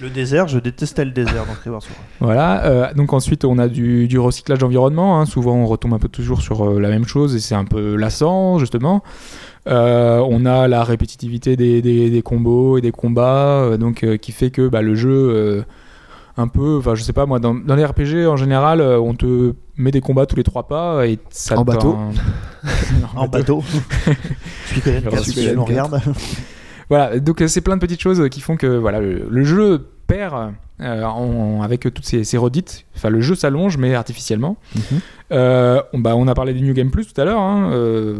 Le 0.01 0.09
désert, 0.09 0.47
je 0.47 0.59
détestais 0.59 1.05
le 1.05 1.11
désert 1.11 1.45
dans 1.45 1.53
Skyward 1.55 1.81
Sword. 1.81 1.95
Voilà. 2.19 2.65
euh, 2.65 2.93
donc 2.93 3.13
ensuite, 3.13 3.45
on 3.45 3.57
a 3.57 3.67
du, 3.67 4.07
du 4.07 4.19
recyclage 4.19 4.59
d'environnement. 4.59 5.19
hein. 5.19 5.25
Souvent, 5.25 5.55
on 5.55 5.65
retombe 5.65 5.93
un 5.93 5.99
peu 5.99 6.07
toujours 6.09 6.41
sur 6.41 6.63
euh, 6.69 6.79
la 6.79 6.89
même 6.89 7.05
chose 7.05 7.35
et 7.35 7.39
c'est 7.39 7.55
un 7.55 7.65
peu 7.65 7.95
lassant, 7.95 8.57
justement. 8.59 9.03
Euh, 9.67 10.23
on 10.29 10.45
a 10.45 10.67
la 10.67 10.83
répétitivité 10.83 11.55
des, 11.57 11.81
des- 11.81 12.09
des 12.09 12.21
combos 12.21 12.77
et 12.77 12.81
des 12.81 12.91
combats, 12.91 13.59
euh, 13.63 13.77
donc 13.77 14.03
euh, 14.03 14.17
qui 14.17 14.31
fait 14.31 14.49
que 14.51 14.67
bah, 14.69 14.81
le 14.81 14.95
jeu, 14.95 15.09
euh, 15.11 15.61
un 16.37 16.47
peu, 16.47 16.77
enfin, 16.77 16.95
je 16.95 17.03
sais 17.03 17.11
pas 17.13 17.25
moi, 17.25 17.39
dans, 17.39 17.53
dans 17.55 17.75
les 17.75 17.83
RPG 17.83 18.27
en 18.29 18.37
général, 18.37 18.79
euh, 18.79 18.99
on 18.99 19.13
te 19.15 19.53
met 19.75 19.91
des 19.91 19.99
combats 20.01 20.25
tous 20.25 20.35
les 20.37 20.43
trois 20.43 20.67
pas 20.67 21.05
et 21.07 21.19
ça 21.31 21.57
En 21.59 21.63
bateau. 21.65 21.97
En 23.15 23.27
bateau. 23.27 23.63
Suikoden 24.67 25.01
Le 25.05 25.11
4, 25.11 25.23
si 25.25 25.33
tu 25.33 25.55
nous 25.55 25.63
4. 25.65 25.67
regardes. 25.67 26.01
Voilà, 26.89 27.19
donc 27.19 27.41
euh, 27.41 27.47
c'est 27.47 27.61
plein 27.61 27.75
de 27.75 27.81
petites 27.81 28.01
choses 28.01 28.29
qui 28.29 28.39
font 28.41 28.55
que 28.55 28.67
voilà, 28.77 28.99
le, 29.01 29.27
le 29.29 29.43
jeu 29.43 29.87
perd 30.07 30.53
euh, 30.79 31.03
en- 31.03 31.61
avec 31.61 31.81
toutes 31.81 32.05
ces, 32.05 32.23
ces 32.23 32.37
redites. 32.37 32.85
Enfin, 32.95 33.09
le 33.09 33.19
jeu 33.19 33.35
s'allonge, 33.35 33.77
mais 33.77 33.93
artificiellement. 33.93 34.55
Mhm. 34.75 34.81
Euh, 35.33 35.81
on, 35.91 35.99
bah, 35.99 36.15
on 36.15 36.27
a 36.29 36.33
parlé 36.33 36.53
du 36.53 36.61
New 36.61 36.73
Game 36.73 36.89
Plus 36.91 37.11
tout 37.13 37.19
à 37.19 37.25
l'heure. 37.25 37.41
hein. 37.41 37.71
Euh, 37.73 38.15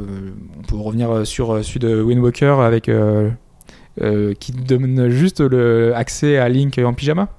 on 0.59 0.63
peut 0.63 0.75
revenir 0.75 1.09
euh, 1.09 1.23
sur 1.23 1.51
euh, 1.53 1.61
celui 1.63 1.79
de 1.79 2.01
Wind 2.01 2.21
Walker 2.21 2.57
avec, 2.61 2.89
euh, 2.89 3.29
euh, 4.01 4.33
qui 4.33 4.51
donne 4.51 5.07
juste 5.09 5.39
le 5.39 5.93
accès 5.95 6.37
à 6.37 6.49
Link 6.49 6.77
en 6.83 6.93
pyjama. 6.93 7.29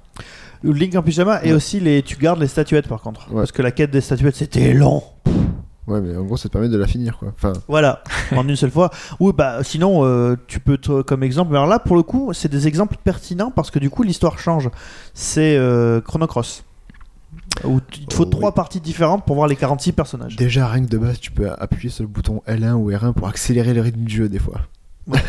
Link 0.63 0.95
en 0.95 1.03
pyjama 1.03 1.41
et 1.43 1.49
Ouais. 1.49 1.53
aussi 1.53 1.79
les, 1.79 2.01
tu 2.01 2.17
gardes 2.17 2.39
les 2.39 2.47
statuettes 2.47 2.87
par 2.87 3.01
contre. 3.01 3.29
Ouais. 3.29 3.35
Parce 3.37 3.51
que 3.51 3.61
la 3.61 3.71
quête 3.71 3.91
des 3.91 4.01
statuettes 4.01 4.35
c'était 4.35 4.73
long. 4.73 5.03
Ouais, 5.89 6.01
mais 6.01 6.15
en 6.15 6.23
gros, 6.23 6.37
ça 6.37 6.47
te 6.49 6.53
permet 6.53 6.69
de 6.69 6.77
la 6.77 6.87
finir, 6.87 7.17
quoi. 7.17 7.33
Enfin, 7.35 7.53
Voilà, 7.67 8.03
en 8.35 8.47
une 8.47 8.55
seule 8.55 8.71
fois. 8.71 8.89
Oui, 9.19 9.33
bah 9.35 9.63
sinon, 9.63 10.05
euh, 10.05 10.35
tu 10.47 10.59
peux, 10.59 10.77
te- 10.77 11.01
comme 11.01 11.23
exemple, 11.23 11.53
alors 11.55 11.67
là, 11.67 11.79
pour 11.79 11.95
le 11.95 12.03
coup, 12.03 12.31
c'est 12.33 12.49
des 12.49 12.67
exemples 12.67 12.95
pertinents 13.03 13.51
parce 13.51 13.71
que 13.71 13.79
du 13.79 13.89
coup, 13.89 14.03
l'histoire 14.03 14.37
change. 14.39 14.69
C'est 15.13 15.57
euh, 15.57 15.99
Chrono 16.01 16.27
Cross. 16.27 16.63
Où 17.63 17.79
il 17.97 18.05
te 18.05 18.13
faut 18.13 18.23
Oh, 18.23 18.25
trois 18.29 18.49
oui. 18.49 18.55
parties 18.55 18.79
différentes 18.79 19.25
pour 19.25 19.35
voir 19.35 19.47
les 19.47 19.55
46 19.55 19.91
personnages. 19.91 20.35
déjà, 20.35 20.67
rien 20.67 20.83
que 20.85 20.89
de 20.89 20.97
base, 20.97 21.19
tu 21.19 21.31
peux 21.31 21.49
appuyer 21.51 21.89
sur 21.89 22.03
le 22.03 22.07
bouton 22.07 22.41
L1 22.47 22.73
ou 22.73 22.89
R1 22.91 23.13
pour 23.13 23.27
accélérer 23.27 23.73
le 23.73 23.81
rythme 23.81 24.01
du 24.01 24.15
jeu, 24.15 24.29
des 24.29 24.39
fois. 24.39 24.61
Ouais. 25.07 25.19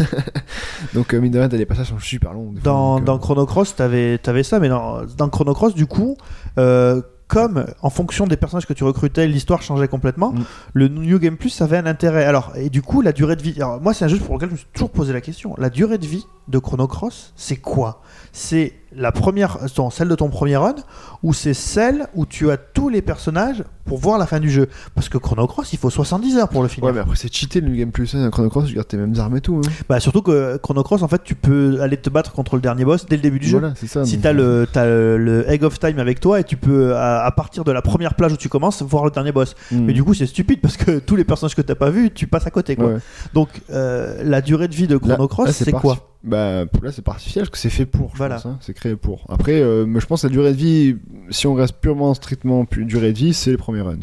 donc, 0.94 1.12
euh, 1.14 1.20
mine 1.20 1.32
de 1.32 1.38
rien, 1.38 1.48
t'as 1.48 1.56
des 1.56 1.66
passages 1.66 1.88
sont 1.88 1.98
super 1.98 2.32
longs. 2.34 2.52
des 2.52 2.60
fois, 2.60 2.72
Dans, 2.72 2.94
donc, 2.96 3.02
euh, 3.02 3.04
dans 3.06 3.18
Chrono 3.18 3.46
Cross, 3.46 3.76
t'avais 3.76 4.20
avais 4.26 4.42
ça, 4.42 4.60
mais 4.60 4.68
dans, 4.68 5.04
dans 5.16 5.28
Chrono 5.28 5.54
Cross, 5.54 5.74
du 5.74 5.86
coup, 5.86 6.16
euh, 6.58 7.00
comme 7.30 7.64
en 7.80 7.90
fonction 7.90 8.26
des 8.26 8.36
personnages 8.36 8.66
que 8.66 8.72
tu 8.72 8.82
recrutais, 8.82 9.28
l'histoire 9.28 9.62
changeait 9.62 9.86
complètement, 9.86 10.32
Mm. 10.32 10.42
le 10.74 10.88
New 10.88 11.18
Game 11.20 11.36
Plus 11.36 11.62
avait 11.62 11.76
un 11.78 11.86
intérêt. 11.86 12.24
Alors, 12.24 12.52
et 12.56 12.70
du 12.70 12.82
coup, 12.82 13.02
la 13.02 13.12
durée 13.12 13.36
de 13.36 13.42
vie. 13.42 13.54
Alors, 13.56 13.80
moi, 13.80 13.94
c'est 13.94 14.04
un 14.04 14.08
jeu 14.08 14.18
pour 14.18 14.34
lequel 14.34 14.48
je 14.48 14.54
me 14.54 14.58
suis 14.58 14.66
toujours 14.74 14.90
posé 14.90 15.12
la 15.12 15.20
question. 15.20 15.54
La 15.56 15.70
durée 15.70 15.98
de 15.98 16.06
vie 16.06 16.26
de 16.48 16.58
Chrono 16.58 16.88
Cross, 16.88 17.32
c'est 17.36 17.56
quoi? 17.56 18.02
C'est 18.32 18.74
la 18.96 19.12
première, 19.12 19.58
ton- 19.74 19.90
celle 19.90 20.08
de 20.08 20.14
ton 20.16 20.28
premier 20.30 20.56
run, 20.56 20.74
ou 21.22 21.32
c'est 21.32 21.54
celle 21.54 22.06
où 22.14 22.26
tu 22.26 22.50
as 22.50 22.56
tous 22.56 22.88
les 22.88 23.02
personnages 23.02 23.62
pour 23.84 23.98
voir 23.98 24.18
la 24.18 24.26
fin 24.26 24.40
du 24.40 24.50
jeu? 24.50 24.68
Parce 24.94 25.08
que 25.08 25.16
Chrono 25.18 25.46
Cross, 25.46 25.72
il 25.72 25.78
faut 25.78 25.90
70 25.90 26.36
heures 26.38 26.48
pour 26.48 26.62
le 26.62 26.68
finir. 26.68 26.86
Ouais, 26.86 26.92
mais 26.92 27.00
après, 27.00 27.14
c'est 27.16 27.32
cheaté 27.32 27.60
le 27.60 27.72
Game 27.74 27.90
Plus. 27.92 28.14
Hein. 28.14 28.30
Chrono 28.30 28.48
Cross, 28.48 28.66
tu 28.66 28.74
gardes 28.74 28.88
tes 28.88 28.96
mêmes 28.96 29.14
armes 29.18 29.36
et 29.36 29.40
tout. 29.40 29.60
Hein. 29.64 29.68
Bah, 29.88 30.00
surtout 30.00 30.22
que 30.22 30.56
Chrono 30.58 30.82
Cross, 30.82 31.02
en 31.02 31.08
fait, 31.08 31.22
tu 31.22 31.34
peux 31.36 31.80
aller 31.80 31.96
te 31.96 32.10
battre 32.10 32.32
contre 32.32 32.56
le 32.56 32.62
dernier 32.62 32.84
boss 32.84 33.06
dès 33.06 33.16
le 33.16 33.22
début 33.22 33.38
du 33.38 33.48
jeu. 33.48 33.58
Voilà, 33.58 33.74
c'est 33.76 33.86
ça. 33.86 34.04
Si 34.04 34.18
t'as 34.18 34.32
le, 34.32 34.66
le, 34.74 35.44
Egg 35.50 35.62
of 35.64 35.78
Time 35.78 35.98
avec 35.98 36.18
toi 36.20 36.40
et 36.40 36.44
tu 36.44 36.56
peux, 36.56 36.94
à, 36.96 37.24
à 37.24 37.30
partir 37.32 37.62
de 37.64 37.72
la 37.72 37.82
première 37.82 38.14
plage 38.14 38.32
où 38.32 38.36
tu 38.36 38.48
commences, 38.48 38.82
voir 38.82 39.04
le 39.04 39.10
dernier 39.12 39.32
boss. 39.32 39.54
hmm. 39.70 39.84
Mais 39.84 39.92
du 39.92 40.02
coup, 40.04 40.14
c'est 40.14 40.26
stupide 40.26 40.60
parce 40.60 40.76
que 40.76 40.98
tous 41.04 41.16
les 41.16 41.24
personnages 41.24 41.54
que 41.54 41.62
t'as 41.62 41.74
pas 41.76 41.90
vus, 41.90 42.10
tu 42.10 42.26
passes 42.26 42.46
à 42.46 42.50
côté. 42.50 42.74
Quoi. 42.76 42.86
Ouais. 42.86 42.98
Donc, 43.34 43.48
euh, 43.70 44.22
la 44.24 44.40
durée 44.40 44.66
de 44.68 44.74
vie 44.74 44.86
de 44.88 44.96
Chrono 44.96 45.28
Cross, 45.28 45.50
c'est 45.52 45.72
quoi? 45.72 46.09
Bah 46.22 46.64
là 46.82 46.92
c'est 46.92 47.00
pas 47.00 47.12
artificiel 47.12 47.44
parce 47.46 47.50
que 47.50 47.56
c'est 47.56 47.70
fait 47.70 47.86
pour. 47.86 48.10
je 48.12 48.18
Voilà. 48.18 48.34
pense, 48.34 48.44
hein. 48.46 48.58
C'est 48.60 48.74
créé 48.74 48.94
pour. 48.94 49.24
Après, 49.30 49.60
euh, 49.62 49.86
mais 49.86 50.00
je 50.00 50.06
pense 50.06 50.20
que 50.20 50.26
la 50.26 50.32
durée 50.32 50.52
de 50.52 50.56
vie, 50.58 50.96
si 51.30 51.46
on 51.46 51.54
reste 51.54 51.76
purement 51.80 52.12
strictement 52.12 52.66
pu- 52.66 52.84
durée 52.84 53.12
de 53.14 53.18
vie, 53.18 53.32
c'est 53.32 53.50
le 53.50 53.56
premier 53.56 53.80
run. 53.80 53.96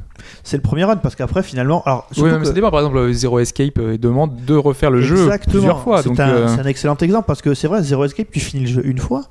C'est 0.44 0.57
le 0.57 0.64
premier 0.64 0.84
run 0.84 0.98
parce 0.98 1.15
qu'après, 1.15 1.44
finalement. 1.44 1.84
Alors, 1.85 2.07
Oui, 2.18 2.23
mais 2.31 2.39
que- 2.39 2.45
ça 2.45 2.53
dépend. 2.53 2.72
Par 2.72 2.80
exemple, 2.80 3.11
Zero 3.14 3.38
Escape 3.38 3.77
euh, 3.77 3.98
demande 3.99 4.35
de 4.48 4.56
refaire 4.56 4.89
le 4.89 5.02
jeu 5.02 5.30
plusieurs 5.48 5.80
fois. 5.81 6.02
C'est 6.02 6.10
Donc, 6.10 6.19
un, 6.19 6.27
euh, 6.30 6.48
c'est 6.48 6.60
un 6.61 6.65
excellent 6.65 6.98
exemple 6.98 7.27
parce 7.27 7.44
que 7.44 7.53
c'est 7.53 7.68
vrai, 7.68 7.84
Zero 7.84 8.03
Escape, 8.03 8.31
tu 8.31 8.39
finis 8.39 8.64
le 8.64 8.69
jeu 8.72 8.81
une 8.88 8.98
fois, 8.98 9.26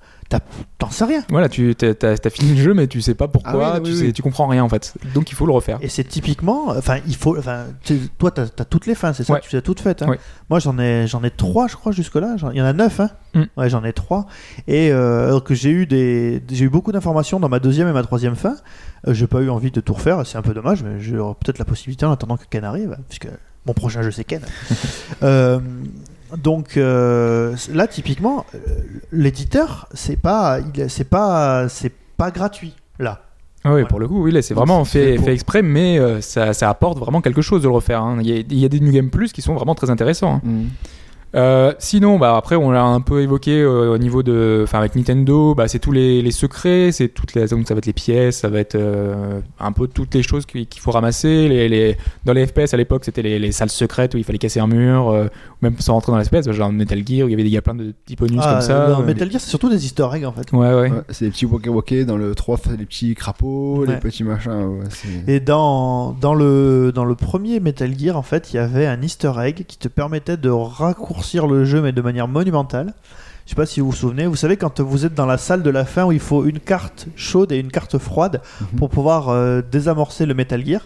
t'en 0.78 0.90
sais 0.90 1.04
rien. 1.04 1.22
voilà, 1.30 1.48
tu 1.48 1.74
t'as, 1.74 2.16
fini 2.30 2.54
le 2.56 2.62
jeu, 2.62 2.74
mais 2.74 2.86
tu 2.86 3.00
sais 3.00 3.14
pas 3.14 3.28
pourquoi, 3.28 3.74
Ah 3.74 3.78
oui, 3.78 3.90
tu, 3.90 3.94
sais, 3.96 4.04
oui. 4.06 4.12
tu 4.12 4.22
comprends 4.22 4.46
rien 4.46 4.62
en 4.64 4.68
fait. 4.68 4.94
Donc 5.14 5.30
il 5.30 5.34
faut 5.34 5.46
le 5.46 5.52
refaire. 5.52 5.78
Et 5.80 5.88
c'est 5.88 6.04
typiquement, 6.04 6.68
enfin, 6.68 6.98
il 7.06 7.16
faut, 7.16 7.38
enfin, 7.38 7.64
tu- 7.82 8.08
toi, 8.18 8.30
t'as 8.30 8.42
as 8.58 8.64
toutes 8.64 8.86
les 8.86 8.94
fins, 8.94 9.12
c'est 9.12 9.24
ça, 9.24 9.34
Ouais. 9.34 9.40
tu 9.40 9.50
les 9.52 9.58
as 9.58 9.62
toutes 9.62 9.80
faites. 9.80 10.02
hein. 10.02 10.08
Ouais. 10.08 10.18
Moi, 10.50 10.58
j'en 10.58 10.78
ai, 10.78 11.06
j'en 11.06 11.22
ai 11.24 11.30
trois, 11.30 11.68
je 11.68 11.76
crois, 11.76 11.92
jusque 11.92 12.16
là. 12.16 12.36
Il 12.52 12.58
y 12.58 12.62
en 12.62 12.64
a 12.66 12.72
neuf, 12.72 13.00
hein. 13.00 13.10
Mm. 13.34 13.42
Ouais, 13.56 13.68
j'en 13.70 13.84
ai 13.84 13.92
trois. 13.92 14.26
Et 14.68 14.90
euh, 14.92 15.26
alors 15.28 15.44
que 15.44 15.54
j'ai 15.54 15.70
eu 15.70 15.86
des, 15.86 16.42
j'ai 16.50 16.64
eu 16.64 16.68
beaucoup 16.70 16.92
d'informations 16.92 17.40
dans 17.40 17.48
ma 17.48 17.58
deuxième 17.58 17.88
et 17.88 17.92
ma 17.92 18.02
troisième 18.02 18.36
fin. 18.36 18.56
Euh, 19.06 19.14
j'ai 19.14 19.26
pas 19.26 19.40
eu 19.40 19.50
envie 19.50 19.70
de 19.70 19.80
tout 19.80 19.94
refaire. 19.94 20.26
C'est 20.26 20.38
un 20.38 20.42
peu 20.42 20.54
dommage, 20.54 20.82
mais 20.82 21.00
j'aurai 21.00 21.34
peut-être 21.34 21.58
la 21.58 21.64
possibilité 21.64 22.04
en 22.06 22.12
attendant 22.12 22.36
que 22.36 22.44
Ken 22.50 22.64
arrive, 22.64 22.96
puisque 23.08 23.28
mon 23.66 23.72
prochain 23.74 24.02
jeu 24.02 24.10
c'est 24.10 24.24
Ken. 24.24 24.42
Euh, 25.22 25.58
donc 26.36 26.76
euh, 26.76 27.54
là, 27.72 27.86
typiquement, 27.86 28.44
euh, 28.54 28.58
l'éditeur, 29.12 29.88
c'est 29.94 30.16
pas, 30.20 30.58
il- 30.74 30.90
c'est 30.90 31.04
pas, 31.08 31.68
c'est 31.68 31.92
pas 32.16 32.30
gratuit 32.30 32.74
là. 32.98 33.22
Ah 33.64 33.70
oui, 33.70 33.72
Voilà. 33.80 33.86
pour 33.88 33.98
le 34.00 34.06
coup, 34.06 34.22
oui, 34.22 34.30
là, 34.32 34.42
c'est 34.42 34.54
vraiment 34.54 34.84
fait 34.84 35.18
fait, 35.18 35.32
exprès, 35.34 35.60
mais 35.62 35.98
euh, 35.98 36.20
ça, 36.20 36.52
ça 36.52 36.70
apporte 36.70 36.98
vraiment 36.98 37.20
quelque 37.20 37.42
chose 37.42 37.62
de 37.62 37.68
le 37.68 37.74
refaire. 37.74 38.00
hein. 38.02 38.18
Il, 38.20 38.28
y 38.28 38.32
a, 38.32 38.36
il 38.36 38.58
y 38.58 38.64
a 38.64 38.68
des 38.68 38.78
New 38.78 38.92
Game 38.92 39.10
Plus 39.10 39.32
qui 39.32 39.42
sont 39.42 39.54
vraiment 39.54 39.74
très 39.74 39.90
intéressants. 39.90 40.40
hein. 40.46 40.64
Euh, 41.36 41.72
sinon, 41.78 42.18
bah, 42.18 42.36
après, 42.36 42.56
on 42.56 42.70
l'a 42.70 42.82
un 42.82 43.00
peu 43.00 43.20
évoqué 43.22 43.60
euh, 43.60 43.92
au 43.92 43.98
niveau 43.98 44.22
de. 44.22 44.60
Enfin, 44.64 44.78
avec 44.78 44.96
Nintendo, 44.96 45.54
bah, 45.54 45.68
c'est 45.68 45.78
tous 45.78 45.92
les, 45.92 46.22
les 46.22 46.30
secrets, 46.30 46.90
c'est 46.92 47.08
toutes 47.08 47.34
les. 47.34 47.46
Donc, 47.48 47.68
ça 47.68 47.74
va 47.74 47.78
être 47.78 47.86
les 47.86 47.92
pièces, 47.92 48.38
ça 48.38 48.48
va 48.48 48.58
être 48.60 48.74
euh, 48.74 49.40
un 49.60 49.72
peu 49.72 49.86
toutes 49.86 50.14
les 50.14 50.22
choses 50.22 50.46
qu'il 50.46 50.66
faut 50.78 50.90
ramasser. 50.92 51.48
Les, 51.48 51.68
les- 51.68 51.96
dans 52.24 52.32
les 52.32 52.46
FPS 52.46 52.72
à 52.72 52.76
l'époque, 52.78 53.04
c'était 53.04 53.20
les, 53.22 53.38
les 53.38 53.52
salles 53.52 53.68
secrètes 53.68 54.14
où 54.14 54.18
il 54.18 54.24
fallait 54.24 54.38
casser 54.38 54.60
un 54.60 54.66
mur, 54.66 55.10
euh, 55.10 55.24
ou 55.26 55.56
même 55.60 55.76
sans 55.78 55.92
rentrer 55.92 56.12
dans 56.12 56.18
l'espèce, 56.18 56.50
genre 56.50 56.72
Metal 56.72 56.98
Gear, 57.06 57.26
où 57.26 57.28
il 57.28 57.32
y 57.32 57.34
avait 57.34 57.42
il 57.42 57.48
y 57.48 57.56
a 57.58 57.62
plein 57.62 57.74
de 57.74 57.92
petits 58.04 58.16
bonus 58.16 58.40
Ah, 58.42 58.52
comme 58.54 58.60
ça. 58.62 58.86
dans 58.88 59.02
euh, 59.02 59.04
Metal 59.04 59.30
Gear, 59.30 59.40
c'est 59.40 59.50
surtout 59.50 59.68
des 59.68 59.84
Easter 59.84 60.06
eggs 60.14 60.24
en 60.24 60.32
fait. 60.32 60.50
Ouais, 60.52 60.72
ouais. 60.72 60.90
Ouais, 60.90 61.02
c'est 61.10 61.26
les 61.26 61.30
petits 61.30 61.44
waka 61.44 61.70
waka 61.70 62.04
dans 62.04 62.16
le 62.16 62.34
3, 62.34 62.58
les 62.78 62.86
petits 62.86 63.14
crapauds, 63.14 63.80
Ouais. 63.80 63.88
les 63.88 63.96
petits 63.96 64.24
machins. 64.24 64.52
ouais, 64.52 64.84
Et 65.28 65.40
dans, 65.40 66.12
dans, 66.12 66.34
le, 66.34 66.92
dans 66.94 67.04
le 67.04 67.14
premier 67.14 67.60
Metal 67.60 67.92
Gear, 67.98 68.16
en 68.16 68.22
fait, 68.22 68.52
il 68.52 68.56
y 68.56 68.58
avait 68.58 68.86
un 68.86 69.02
easter 69.02 69.32
egg 69.44 69.64
qui 69.68 69.76
te 69.76 69.88
permettait 69.88 70.38
de 70.38 70.48
raccourcir 70.48 71.25
le 71.46 71.64
jeu, 71.64 71.80
mais 71.82 71.92
de 71.92 72.00
manière 72.02 72.28
monumentale. 72.28 72.94
Je 73.44 73.50
sais 73.50 73.54
pas 73.56 73.66
si 73.66 73.78
vous 73.80 73.90
vous 73.90 73.96
souvenez, 73.96 74.26
vous 74.26 74.34
savez 74.34 74.56
quand 74.56 74.80
vous 74.80 75.06
êtes 75.06 75.14
dans 75.14 75.24
la 75.26 75.38
salle 75.38 75.62
de 75.62 75.70
la 75.70 75.84
fin 75.84 76.04
où 76.04 76.10
il 76.10 76.18
faut 76.18 76.44
une 76.44 76.58
carte 76.58 77.06
chaude 77.14 77.52
et 77.52 77.58
une 77.58 77.70
carte 77.70 77.96
froide 77.96 78.40
Mhm. 78.60 78.78
pour 78.78 78.90
pouvoir 78.90 79.28
euh, 79.28 79.62
désamorcer 79.70 80.26
le 80.26 80.34
Metal 80.34 80.66
Gear. 80.66 80.80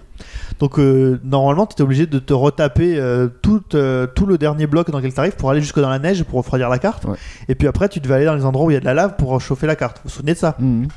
Donc 0.58 0.78
euh, 0.78 1.18
normalement, 1.24 1.64
tu 1.66 1.72
étais 1.72 1.82
obligé 1.82 2.06
de 2.06 2.18
te 2.18 2.34
retaper 2.34 2.98
euh, 2.98 3.28
tout, 3.40 3.60
tout 4.14 4.26
le 4.26 4.36
dernier 4.36 4.66
bloc 4.66 4.90
dans 4.90 4.98
lequel 4.98 5.14
tu 5.14 5.20
arrives 5.20 5.36
pour 5.36 5.50
aller 5.50 5.62
jusque 5.62 5.80
dans 5.80 5.88
la 5.88 5.98
neige 5.98 6.22
pour 6.24 6.36
refroidir 6.38 6.68
la 6.68 6.78
carte. 6.78 7.04
Ouais. 7.06 7.16
Et 7.48 7.54
puis 7.54 7.66
après, 7.66 7.88
tu 7.88 7.98
devais 8.00 8.16
aller 8.16 8.26
dans 8.26 8.34
les 8.34 8.44
endroits 8.44 8.66
où 8.66 8.70
il 8.70 8.74
y 8.74 8.76
a 8.76 8.80
de 8.80 8.84
la 8.84 8.92
lave 8.94 9.16
pour 9.16 9.40
chauffer 9.40 9.66
la 9.66 9.76
carte. 9.76 9.96
Vous 10.04 10.10
vous 10.10 10.14
souvenez 10.16 10.34
de 10.34 10.38
ça 10.38 10.56
Mhm. 10.58 10.88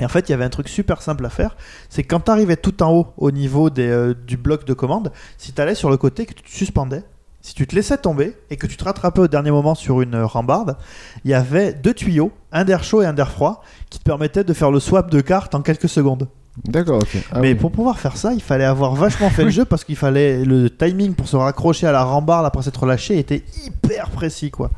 et 0.00 0.04
en 0.04 0.08
fait, 0.08 0.28
il 0.28 0.32
y 0.32 0.34
avait 0.34 0.44
un 0.44 0.50
truc 0.50 0.68
super 0.68 1.00
simple 1.00 1.24
à 1.24 1.30
faire, 1.30 1.56
c'est 1.88 2.02
quand 2.02 2.20
tu 2.26 2.30
arrivais 2.30 2.56
tout 2.56 2.82
en 2.82 2.92
haut 2.92 3.06
au 3.16 3.30
niveau 3.30 3.70
des, 3.70 3.88
euh, 3.88 4.12
du 4.26 4.36
bloc 4.36 4.66
de 4.66 4.74
commande, 4.74 5.12
si 5.38 5.54
tu 5.54 5.62
allais 5.62 5.74
sur 5.76 5.88
le 5.88 5.96
côté, 5.96 6.26
que 6.26 6.34
tu 6.34 6.42
te 6.42 6.50
suspendais, 6.50 7.04
si 7.44 7.52
tu 7.52 7.66
te 7.66 7.76
laissais 7.76 7.98
tomber 7.98 8.34
et 8.48 8.56
que 8.56 8.66
tu 8.66 8.78
te 8.78 8.84
rattrapais 8.84 9.20
au 9.20 9.28
dernier 9.28 9.50
moment 9.50 9.74
sur 9.74 10.00
une 10.00 10.14
euh, 10.14 10.24
rambarde, 10.24 10.78
il 11.26 11.30
y 11.30 11.34
avait 11.34 11.74
deux 11.74 11.92
tuyaux, 11.92 12.32
un 12.52 12.64
d'air 12.64 12.82
chaud 12.82 13.02
et 13.02 13.06
un 13.06 13.12
d'air 13.12 13.30
froid, 13.30 13.62
qui 13.90 13.98
te 13.98 14.02
permettaient 14.02 14.44
de 14.44 14.52
faire 14.54 14.70
le 14.70 14.80
swap 14.80 15.10
de 15.10 15.20
cartes 15.20 15.54
en 15.54 15.60
quelques 15.60 15.90
secondes. 15.90 16.26
D'accord, 16.64 17.02
ok. 17.02 17.18
Ah 17.30 17.40
Mais 17.40 17.52
oui. 17.52 17.54
pour 17.54 17.70
pouvoir 17.70 17.98
faire 17.98 18.16
ça, 18.16 18.32
il 18.32 18.40
fallait 18.40 18.64
avoir 18.64 18.94
vachement 18.94 19.28
fait 19.28 19.44
le 19.44 19.50
jeu 19.50 19.66
parce 19.66 19.84
qu'il 19.84 19.96
fallait 19.96 20.42
le 20.42 20.70
timing 20.70 21.12
pour 21.14 21.28
se 21.28 21.36
raccrocher 21.36 21.86
à 21.86 21.92
la 21.92 22.02
rambarde 22.02 22.46
après 22.46 22.62
s'être 22.62 22.86
lâché 22.86 23.18
était 23.18 23.44
hyper 23.66 24.08
précis 24.08 24.50
quoi. 24.50 24.70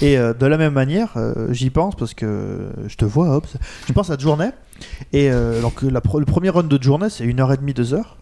Et 0.00 0.18
euh, 0.18 0.34
de 0.34 0.46
la 0.46 0.58
même 0.58 0.72
manière, 0.72 1.12
euh, 1.16 1.52
j'y 1.52 1.70
pense 1.70 1.94
parce 1.94 2.14
que 2.14 2.70
je 2.88 2.96
te 2.96 3.04
vois, 3.04 3.28
Hobbs. 3.28 3.46
Je 3.86 3.92
pense 3.92 4.10
à 4.10 4.18
journée. 4.18 4.50
Et 5.12 5.30
donc 5.62 5.82
la 5.82 6.00
le 6.00 6.24
premier 6.24 6.50
run 6.50 6.64
de 6.64 6.82
journée, 6.82 7.10
c'est 7.10 7.24
une 7.24 7.38
heure 7.38 7.52
et 7.52 7.56
demie, 7.56 7.74
deux 7.74 7.94
heures. 7.94 8.16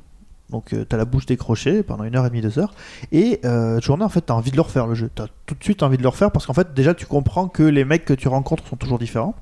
Donc 0.51 0.73
euh, 0.73 0.85
t'as 0.89 0.97
la 0.97 1.05
bouche 1.05 1.27
décrochée 1.27 1.82
pendant 1.82 2.05
une 2.05 2.14
heure 2.16 2.24
et 2.24 2.28
demie, 2.28 2.40
deux 2.40 2.59
heures. 2.59 2.73
Et 3.12 3.40
euh, 3.44 3.81
journée, 3.81 4.05
en 4.05 4.09
fait, 4.09 4.20
t'as 4.23 4.35
envie 4.35 4.51
de 4.51 4.56
le 4.56 4.62
refaire 4.62 4.86
le 4.86 4.94
jeu. 4.94 5.10
T'as 5.14 5.27
tout 5.47 5.55
de 5.55 5.64
suite 5.64 5.82
envie 5.82 5.97
de 5.98 6.02
le 6.02 6.09
refaire 6.09 6.31
parce 6.31 6.47
qu'en 6.47 6.55
fait, 6.55 6.73
déjà, 6.74 6.94
tu 6.94 7.06
comprends 7.06 7.48
que 7.48 7.62
les 7.64 7.85
mecs 7.85 8.05
que 8.05 8.14
tu 8.14 8.28
rencontres 8.28 8.66
sont 8.68 8.77
toujours 8.77 8.98
différents. 8.98 9.35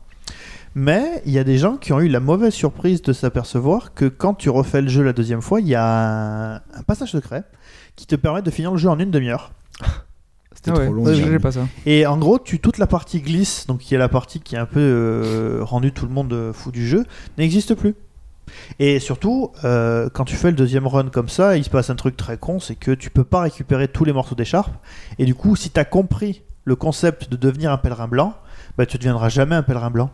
Mais 0.74 1.22
il 1.24 1.32
y 1.32 1.38
a 1.38 1.44
des 1.44 1.56
gens 1.58 1.76
qui 1.76 1.92
ont 1.92 2.00
eu 2.00 2.08
la 2.08 2.18
mauvaise 2.20 2.52
surprise 2.52 3.00
de 3.02 3.12
s'apercevoir 3.12 3.94
que 3.94 4.06
quand 4.06 4.34
tu 4.34 4.50
refais 4.50 4.80
le 4.80 4.88
jeu 4.88 5.02
la 5.04 5.12
deuxième 5.12 5.42
fois, 5.42 5.60
il 5.60 5.68
y 5.68 5.74
a 5.76 5.84
un, 5.84 6.54
un 6.56 6.82
passage 6.86 7.12
secret 7.12 7.44
qui 7.94 8.06
te 8.06 8.16
permet 8.16 8.42
de 8.42 8.50
finir 8.50 8.72
le 8.72 8.78
jeu 8.78 8.88
en 8.88 8.98
une 8.98 9.10
demi-heure. 9.12 9.52
C'était 10.52 10.70
Ah 10.70 10.78
ouais, 10.78 10.84
trop 10.86 10.94
long. 10.94 11.04
ouais, 11.04 11.14
déjà. 11.14 11.30
j'ai 11.30 11.38
pas 11.38 11.52
ça. 11.52 11.66
Et 11.86 12.06
en 12.06 12.16
gros, 12.16 12.38
tu, 12.38 12.58
toute 12.58 12.78
la 12.78 12.86
partie 12.86 13.20
glisse, 13.20 13.66
donc 13.66 13.80
qui 13.80 13.94
est 13.94 13.98
la 13.98 14.08
partie 14.08 14.40
qui 14.40 14.54
est 14.54 14.58
un 14.58 14.66
peu 14.66 14.80
euh, 14.80 15.58
rendue 15.62 15.92
tout 15.92 16.06
le 16.06 16.12
monde 16.12 16.32
euh, 16.32 16.52
fou 16.52 16.72
du 16.72 16.86
jeu, 16.88 17.04
n'existe 17.38 17.74
plus. 17.74 17.94
Et 18.78 18.98
surtout, 18.98 19.52
euh, 19.64 20.08
quand 20.12 20.24
tu 20.24 20.36
fais 20.36 20.50
le 20.50 20.56
deuxième 20.56 20.86
run 20.86 21.08
comme 21.10 21.28
ça, 21.28 21.56
il 21.56 21.64
se 21.64 21.70
passe 21.70 21.90
un 21.90 21.94
truc 21.96 22.16
très 22.16 22.36
con, 22.36 22.60
c'est 22.60 22.74
que 22.76 22.90
tu 22.92 23.10
peux 23.10 23.24
pas 23.24 23.40
récupérer 23.40 23.88
tous 23.88 24.04
les 24.04 24.12
morceaux 24.12 24.34
d'écharpe. 24.34 24.72
Et 25.18 25.24
du 25.24 25.34
coup, 25.34 25.56
si 25.56 25.70
tu 25.70 25.78
as 25.80 25.84
compris 25.84 26.42
le 26.64 26.76
concept 26.76 27.30
de 27.30 27.36
devenir 27.36 27.70
un 27.72 27.76
pèlerin 27.78 28.08
blanc, 28.08 28.34
bah, 28.78 28.86
tu 28.86 28.96
deviendras 28.98 29.28
jamais 29.28 29.54
un 29.54 29.62
pèlerin 29.62 29.90
blanc. 29.90 30.10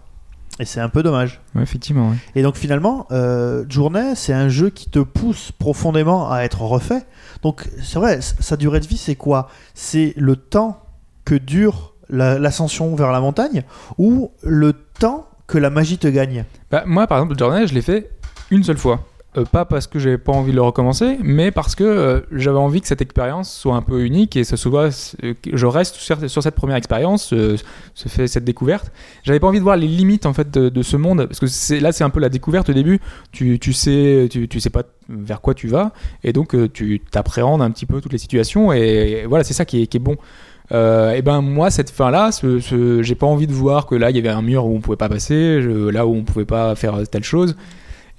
Et 0.59 0.65
c'est 0.67 0.81
un 0.81 0.89
peu 0.91 1.03
dommage. 1.03 1.41
Ouais, 1.55 1.63
effectivement. 1.63 2.11
ouais. 2.11 2.17
Et 2.35 2.43
donc 2.43 2.57
finalement, 2.57 3.07
euh, 3.13 3.65
Journée, 3.69 4.15
c'est 4.15 4.33
un 4.35 4.49
jeu 4.51 4.69
qui 4.69 4.91
te 4.91 4.99
pousse 4.99 5.53
profondément 5.53 6.31
à 6.31 6.41
être 6.41 6.61
refait. 6.63 7.07
Donc 7.43 7.69
c'est 7.83 7.99
vrai, 7.99 8.21
sa 8.21 8.57
durée 8.59 8.81
de 8.81 8.87
vie, 8.87 8.99
c'est 8.99 9.15
quoi? 9.15 9.49
C'est 9.75 10.13
le 10.17 10.37
temps 10.37 10.83
que 11.25 11.35
dure 11.35 11.95
la- 12.11 12.39
l'ascension 12.39 12.95
vers 12.95 13.11
la 13.13 13.21
montagne 13.21 13.63
ou 13.97 14.33
le 14.43 14.73
temps 14.75 15.29
que 15.47 15.57
la 15.57 15.71
magie 15.71 15.97
te 15.99 16.09
gagne? 16.09 16.45
Bah, 16.71 16.83
moi, 16.85 17.07
par 17.07 17.19
exemple, 17.19 17.39
Journey, 17.39 17.67
je 17.67 17.73
l'ai 17.75 17.83
fait 17.83 18.11
une 18.51 18.65
seule 18.65 18.79
fois. 18.79 19.07
Euh, 19.37 19.45
pas 19.45 19.65
parce 19.65 19.87
que 19.87 20.01
j'avais 20.01 20.19
pas 20.19 20.33
envie 20.33 20.51
de 20.51 20.57
le 20.57 20.63
recommencer, 20.63 21.17
mais 21.23 21.53
parce 21.53 21.77
que 21.77 21.85
euh, 21.85 22.21
j'avais 22.33 22.59
envie 22.59 22.81
que 22.81 22.89
cette 22.89 23.01
expérience 23.01 23.53
soit 23.55 23.77
un 23.77 23.83
peu 23.83 24.05
unique 24.05 24.35
et 24.35 24.43
ce 24.43 24.57
soit, 24.57 25.15
euh, 25.23 25.35
je 25.53 25.67
reste 25.67 25.95
sur, 25.95 26.43
cette 26.43 26.57
première 26.57 26.75
expérience, 26.75 27.33
euh, 27.33 27.57
se 27.95 28.09
fait 28.09 28.27
cette 28.27 28.43
découverte. 28.43 28.91
J'avais 29.23 29.39
pas 29.39 29.47
envie 29.47 29.61
de 29.61 29.63
voir 29.63 29.77
les 29.77 29.87
limites 29.87 30.27
en 30.27 30.33
fait 30.33 30.51
de, 30.51 30.83
ce 30.83 30.97
monde 30.97 31.27
parce 31.27 31.39
que 31.39 31.81
là 31.81 31.93
c'est 31.93 32.03
un 32.03 32.11
peu 32.11 32.19
la 32.19 32.29
découverte 32.29 32.71
au 32.71 32.73
début. 32.73 32.99
Tu, 33.31 33.61
tu 33.61 33.73
sais 33.73 34.29
tu, 34.29 34.61
sais 34.61 34.71
pas 34.71 34.83
vers 35.09 35.41
quoi 35.41 35.55
tu 35.55 35.69
vas 35.69 35.93
et 36.25 36.33
donc 36.33 36.57
tu 36.73 37.01
t'appréhendes 37.13 37.63
un 37.63 37.71
petit 37.71 37.87
peu 37.87 38.01
toutes 38.01 38.13
les 38.13 38.19
situations 38.19 38.73
et, 38.73 39.27
voilà 39.29 39.45
c'est 39.45 39.55
ça 39.55 39.65
qui 39.65 39.83
est, 39.83 39.99
bon. 40.01 40.17
Et 40.73 41.23
ben 41.23 41.41
moi 41.41 41.71
cette 41.71 41.91
fin 41.91 42.11
là, 42.11 42.33
ce, 42.33 43.03
j'ai 43.03 43.15
pas 43.15 43.27
envie 43.27 43.47
de 43.47 43.53
voir 43.53 43.87
que 43.87 43.95
là 43.95 44.11
il 44.11 44.17
y 44.17 44.19
avait 44.19 44.29
un 44.29 44.43
mur 44.43 44.67
où 44.67 44.75
on 44.75 44.81
pouvait 44.81 44.97
pas 44.97 45.09
passer, 45.09 45.61
là 45.61 46.05
où 46.05 46.17
on 46.17 46.25
pouvait 46.25 46.45
pas 46.45 46.75
faire 46.75 46.97
telle 47.09 47.25
chose. 47.25 47.55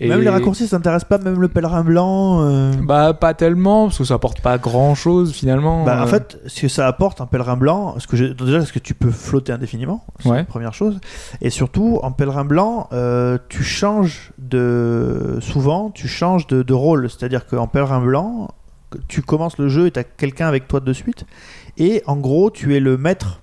Et- 0.04 0.08
Même 0.10 0.22
les 0.22 0.30
raccourcis, 0.30 0.68
ça 0.68 0.78
t'intéresse 0.78 1.04
pas, 1.04 1.20
même 1.20 1.40
le 1.40 1.48
pèlerin 1.48 1.84
blanc 1.84 2.42
euh, 2.42 2.72
Bah 2.82 3.14
pas 3.14 3.36
tellement 3.36 3.86
parce 3.86 4.00
que 4.00 4.04
ça 4.04 4.16
apporte 4.16 4.42
pas 4.42 4.58
grand 4.58 4.96
chose 4.96 5.32
finalement. 5.32 5.84
Bah, 5.86 6.00
en 6.02 6.04
Euh, 6.04 6.08
fait, 6.08 6.40
ce 6.48 6.62
que 6.62 6.68
ça 6.68 6.88
apporte 6.88 7.22
un 7.22 7.28
pèlerin 7.28 7.56
blanc, 7.56 7.96
ce 8.00 8.08
que 8.08 8.16
déjà, 8.34 8.58
est-ce 8.58 8.74
que 8.74 8.80
tu 8.80 8.96
peux 8.96 9.12
flotter 9.12 9.52
indéfiniment 9.54 10.04
C'est 10.20 10.30
Ouais. 10.30 10.38
la 10.38 10.44
première 10.44 10.74
chose. 10.74 11.00
Et 11.42 11.52
surtout, 11.52 12.00
en 12.02 12.12
pèlerin 12.12 12.46
blanc, 12.46 12.88
euh, 12.94 13.38
tu 13.48 13.64
changes 13.64 14.32
de. 14.40 15.38
Souvent, 15.42 15.92
tu 15.92 16.08
changes 16.08 16.48
de, 16.48 16.64
de 16.64 16.74
rôle. 16.74 17.10
C'est-à-dire 17.10 17.46
qu'en 17.46 17.68
pèlerin 17.68 18.02
blanc, 18.02 18.48
tu 19.08 19.22
commences 19.22 19.58
le 19.60 19.68
jeu 19.70 19.86
et 19.86 19.92
tu 19.92 20.00
as 20.00 20.04
quelqu'un 20.04 20.48
avec 20.48 20.68
toi 20.68 20.80
de 20.80 20.94
suite. 20.94 21.26
Et 21.78 22.02
en 22.08 22.18
gros, 22.18 22.50
tu 22.50 22.76
es 22.76 22.80
le 22.80 22.98
maître 22.98 23.42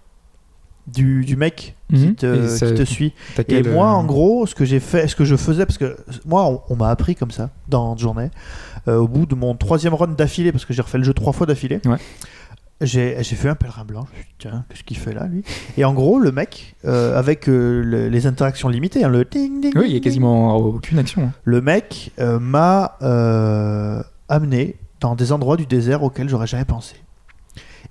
du, 0.92 1.24
du 1.24 1.36
mec 1.36 1.74
qui, 1.90 2.06
Mhm. 2.06 2.14
te, 2.16 2.44
Et 2.44 2.48
ça- 2.48 2.66
qui 2.66 2.74
te 2.74 2.82
suit. 2.84 3.12
Et 3.48 3.62
moi, 3.62 3.86
euh, 3.86 3.90
en 3.90 4.04
gros, 4.04 4.46
ce 4.46 4.54
que 4.54 4.64
j'ai 4.64 4.80
fait, 4.80 5.06
ce 5.08 5.14
que 5.16 5.24
je 5.24 5.36
faisais, 5.36 5.64
parce 5.66 5.78
que 5.78 5.96
moi, 6.26 6.44
on, 6.46 6.60
on 6.70 6.76
m'a 6.76 6.88
appris 6.90 7.14
comme 7.14 7.30
ça 7.30 7.50
dans 7.68 7.92
une 7.94 7.98
journée. 7.98 8.30
Euh, 8.88 8.96
au 8.98 9.08
bout 9.08 9.26
de 9.26 9.34
mon 9.34 9.54
troisième 9.54 9.94
run 9.94 10.08
d'affilée, 10.08 10.52
parce 10.52 10.64
que 10.64 10.72
j'ai 10.72 10.82
refait 10.82 10.98
le 10.98 11.04
jeu 11.04 11.12
trois 11.14 11.32
fois 11.32 11.46
d'affilée, 11.46 11.80
Ouais. 11.84 11.96
j'ai 12.80 13.22
fait 13.22 13.48
un 13.48 13.54
pèlerin 13.54 13.84
blanc. 13.84 14.06
Je 14.12 14.16
me 14.18 14.22
suis 14.22 14.28
dit, 14.30 14.34
tiens, 14.38 14.64
qu'est-ce 14.68 14.84
qu'il 14.84 14.96
fait 14.98 15.12
là, 15.12 15.26
lui? 15.26 15.42
Et 15.76 15.84
en 15.84 15.92
gros, 15.92 16.18
le 16.18 16.30
mec, 16.32 16.74
euh, 16.84 17.18
avec 17.18 17.48
euh, 17.48 17.82
le- 17.82 18.08
les 18.08 18.26
interactions 18.26 18.68
limitées, 18.68 19.04
hein, 19.04 19.08
le 19.08 19.24
ding 19.24 19.60
ding. 19.60 19.72
Oui, 19.76 19.86
il 19.88 19.94
y 19.94 19.96
a 19.96 20.00
quasiment 20.00 20.56
aucune 20.56 20.98
action. 20.98 21.22
hein. 21.22 21.32
le 21.44 21.60
mec 21.60 22.12
euh, 22.18 22.38
m'a 22.38 22.96
amené 24.28 24.76
dans 25.00 25.14
des 25.14 25.32
endroits 25.32 25.56
du 25.56 25.66
désert 25.66 26.02
auxquels 26.02 26.28
j'aurais 26.28 26.46
jamais 26.46 26.64
pensé. 26.64 26.96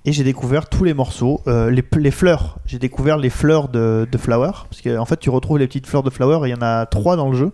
Et 0.08 0.12
j'ai 0.12 0.24
découvert 0.24 0.70
tous 0.70 0.84
les 0.84 0.94
morceaux, 0.94 1.42
euh, 1.48 1.70
les, 1.70 1.84
les 1.98 2.10
fleurs. 2.10 2.56
J'ai 2.64 2.78
découvert 2.78 3.18
les 3.18 3.28
fleurs 3.28 3.68
de, 3.68 4.08
de 4.10 4.16
Flower. 4.16 4.52
Parce 4.70 4.80
qu'en 4.80 4.96
en 4.96 5.04
fait, 5.04 5.18
tu 5.18 5.28
retrouves 5.28 5.58
les 5.58 5.66
petites 5.66 5.86
fleurs 5.86 6.02
de 6.02 6.08
Flower, 6.08 6.48
il 6.48 6.50
y 6.50 6.54
en 6.54 6.62
a 6.62 6.86
trois 6.86 7.14
dans 7.14 7.28
le 7.28 7.36
jeu. 7.36 7.52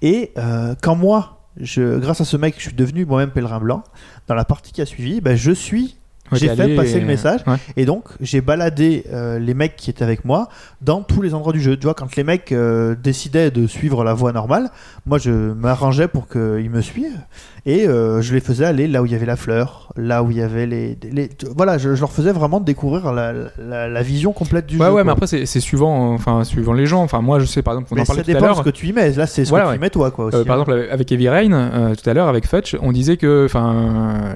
Et 0.00 0.32
euh, 0.38 0.74
quand 0.80 0.94
moi, 0.94 1.42
je, 1.60 1.98
grâce 1.98 2.22
à 2.22 2.24
ce 2.24 2.38
mec, 2.38 2.54
je 2.56 2.62
suis 2.62 2.72
devenu 2.72 3.04
moi-même 3.04 3.28
pèlerin 3.28 3.60
blanc, 3.60 3.84
dans 4.26 4.34
la 4.34 4.46
partie 4.46 4.72
qui 4.72 4.80
a 4.80 4.86
suivi, 4.86 5.20
ben, 5.20 5.36
je 5.36 5.52
suis 5.52 5.98
J'ai 6.32 6.48
fait 6.48 6.62
allé 6.62 6.76
passer 6.76 6.98
le 6.98 7.04
message. 7.04 7.42
Ouais. 7.46 7.56
et 7.76 7.84
donc, 7.84 8.04
j'ai 8.22 8.40
baladé 8.40 9.04
euh, 9.12 9.38
les 9.38 9.52
mecs 9.52 9.76
qui 9.76 9.90
étaient 9.90 10.04
avec 10.04 10.24
moi 10.24 10.48
dans 10.80 11.02
tous 11.02 11.20
les 11.20 11.34
endroits 11.34 11.52
du 11.52 11.60
jeu. 11.60 11.76
Tu 11.76 11.82
vois, 11.82 11.94
quand 11.94 12.16
les 12.16 12.24
mecs 12.24 12.52
euh, 12.52 12.94
décidaient 12.94 13.50
de 13.50 13.66
suivre 13.66 14.02
la 14.02 14.14
voie 14.14 14.32
normale, 14.32 14.70
moi 15.06 15.18
je 15.18 15.30
m'arrangeais 15.30 16.08
pour 16.08 16.28
qu'ils 16.28 16.70
me 16.70 16.80
suivent 16.80 17.20
et 17.66 17.86
euh, 17.86 18.20
je 18.22 18.34
les 18.34 18.40
faisais 18.40 18.64
aller 18.64 18.88
là 18.88 19.02
où 19.02 19.06
il 19.06 19.12
y 19.12 19.14
avait 19.14 19.26
la 19.26 19.36
fleur, 19.36 19.92
là 19.96 20.24
où 20.24 20.32
il 20.32 20.36
y 20.38 20.42
avait 20.42 20.66
les. 20.66 20.98
les- 21.12 21.30
voilà, 21.56 21.78
je, 21.78 21.94
je 21.94 22.00
leur 22.00 22.10
faisais 22.10 22.32
vraiment 22.32 22.58
découvrir 22.58 23.12
la, 23.12 23.32
la- 23.56 23.88
la 23.88 24.02
vision 24.02 24.32
complète 24.32 24.66
du 24.66 24.78
Ouais, 24.78 24.86
jeu. 24.86 24.90
ouais, 24.90 24.94
quoi. 24.96 25.04
mais 25.04 25.12
après, 25.12 25.26
c'est 25.28 25.46
c'est 25.46 25.60
suivant, 25.60 26.12
enfin, 26.12 26.42
suivant 26.42 26.72
les 26.72 26.86
gens. 26.86 27.02
Enfin, 27.04 27.20
moi, 27.20 27.38
je 27.38 27.44
sais, 27.44 27.62
par 27.62 27.74
exemple, 27.74 27.90
on 27.92 27.94
Mais 27.94 28.00
en 28.00 28.04
ça 28.04 28.14
parlait 28.14 28.24
tout 28.24 28.30
à 28.32 28.34
dépend 28.34 28.50
de 28.52 28.56
ce 28.56 28.62
que 28.62 28.70
tu 28.70 28.88
y 28.88 28.92
mets. 28.92 29.12
Là, 29.12 29.28
c'est 29.28 29.44
ce 29.44 29.50
Voilà, 29.50 29.66
que 29.66 29.68
ouais. 29.70 29.74
tu 29.76 29.78
y 29.78 29.82
mets 29.82 29.90
toi, 29.90 30.10
quoi. 30.10 30.24
Aussi, 30.24 30.36
Euh, 30.38 30.44
par 30.44 30.58
hein. 30.58 30.62
exemple, 30.62 30.88
avec 30.90 31.12
Heavy 31.12 31.28
Rain, 31.28 31.52
euh, 31.52 31.94
tout 31.94 32.10
à 32.10 32.14
l'heure, 32.14 32.26
avec 32.26 32.48
Fudge, 32.48 32.74
on 32.82 32.90
disait 32.90 33.16
que, 33.16 33.44
enfin, 33.46 34.34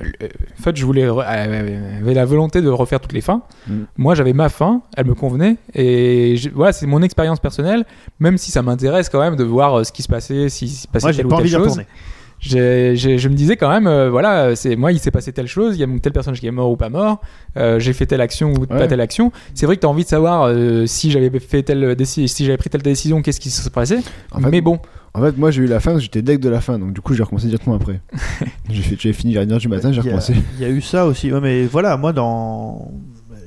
Fudge 0.62 0.82
voulait, 0.84 1.04
euh, 1.08 1.18
avait 1.18 2.14
la 2.14 2.24
volonté 2.24 2.62
de 2.62 2.68
refaire 2.68 3.00
toutes 3.00 3.12
les 3.12 3.20
fins. 3.20 3.42
Mm. 3.66 3.74
Moi, 3.96 4.14
j'avais 4.14 4.32
ma 4.34 4.48
fin, 4.48 4.82
elle 4.96 5.06
me 5.06 5.14
convenait, 5.14 5.56
et 5.74 6.36
voilà, 6.54 6.72
c'est 6.72 6.86
mon 6.86 7.02
expérience 7.02 7.40
personnelle, 7.40 7.84
même 8.20 8.38
si 8.38 8.52
ça 8.52 8.62
m'intéresse 8.62 9.08
quand 9.08 9.20
même 9.20 9.34
de 9.34 9.44
voir 9.44 9.74
euh, 9.80 9.84
ce 9.84 9.90
qui 9.90 10.02
se 10.02 10.08
passait, 10.08 10.48
si 10.56 10.68
se 10.68 10.88
passait 10.88 11.06
Moi, 11.06 11.12
j'ai 11.12 11.16
telle 11.18 11.26
ou 11.26 11.30
pas 11.30 11.38
telle 11.38 11.48
chose. 11.48 11.80
je 12.40 13.28
me 13.28 13.34
disais 13.34 13.56
quand 13.56 13.68
même, 13.68 13.86
euh, 13.86 14.10
voilà, 14.10 14.56
c'est 14.56 14.76
moi, 14.76 14.92
il 14.92 14.98
s'est 14.98 15.10
passé 15.10 15.32
telle 15.32 15.46
chose, 15.46 15.76
il 15.76 15.80
y 15.80 15.84
a 15.84 15.98
tel 16.00 16.12
personnage 16.12 16.40
qui 16.40 16.46
est 16.46 16.50
mort 16.50 16.70
ou 16.70 16.76
pas 16.76 16.88
mort, 16.88 17.20
euh, 17.56 17.78
j'ai 17.78 17.92
fait 17.92 18.06
telle 18.06 18.20
action 18.20 18.52
ou 18.52 18.66
pas 18.66 18.86
telle 18.86 19.00
action. 19.00 19.32
C'est 19.54 19.66
vrai 19.66 19.76
que 19.76 19.80
tu 19.80 19.86
as 19.86 19.90
envie 19.90 20.04
de 20.04 20.08
savoir 20.08 20.44
euh, 20.44 20.86
si 20.86 21.10
j'avais 21.10 21.30
fait 21.38 21.62
telle 21.62 21.96
si 22.04 22.28
j'avais 22.44 22.58
pris 22.58 22.70
telle 22.70 22.82
décision, 22.82 23.22
qu'est-ce 23.22 23.40
qui 23.40 23.50
se 23.50 23.60
serait 23.60 23.70
passé. 23.70 23.98
En 24.32 24.40
fait, 24.40 24.50
Mais 24.50 24.60
bon, 24.60 24.80
En 25.14 25.22
fait, 25.22 25.36
moi 25.38 25.50
j'ai 25.50 25.62
eu 25.62 25.66
la 25.66 25.80
fin, 25.80 25.98
j'étais 25.98 26.22
deck 26.22 26.40
de 26.40 26.50
la 26.50 26.60
fin, 26.60 26.78
donc 26.78 26.92
du 26.92 27.00
coup 27.00 27.14
j'ai 27.14 27.22
recommencé 27.22 27.46
directement 27.46 27.76
après. 27.76 28.00
j'ai 28.70 29.12
fini 29.12 29.34
vers 29.34 29.44
1h 29.46 29.58
du 29.58 29.68
matin, 29.68 29.92
j'ai 29.92 30.00
recommencé. 30.00 30.34
Il 30.58 30.62
y 30.62 30.64
a 30.64 30.70
eu 30.70 30.80
ça 30.80 31.06
aussi. 31.06 31.32
Ouais, 31.32 31.40
mais 31.40 31.64
voilà, 31.64 31.96
moi, 31.96 32.12
dans. 32.12 32.90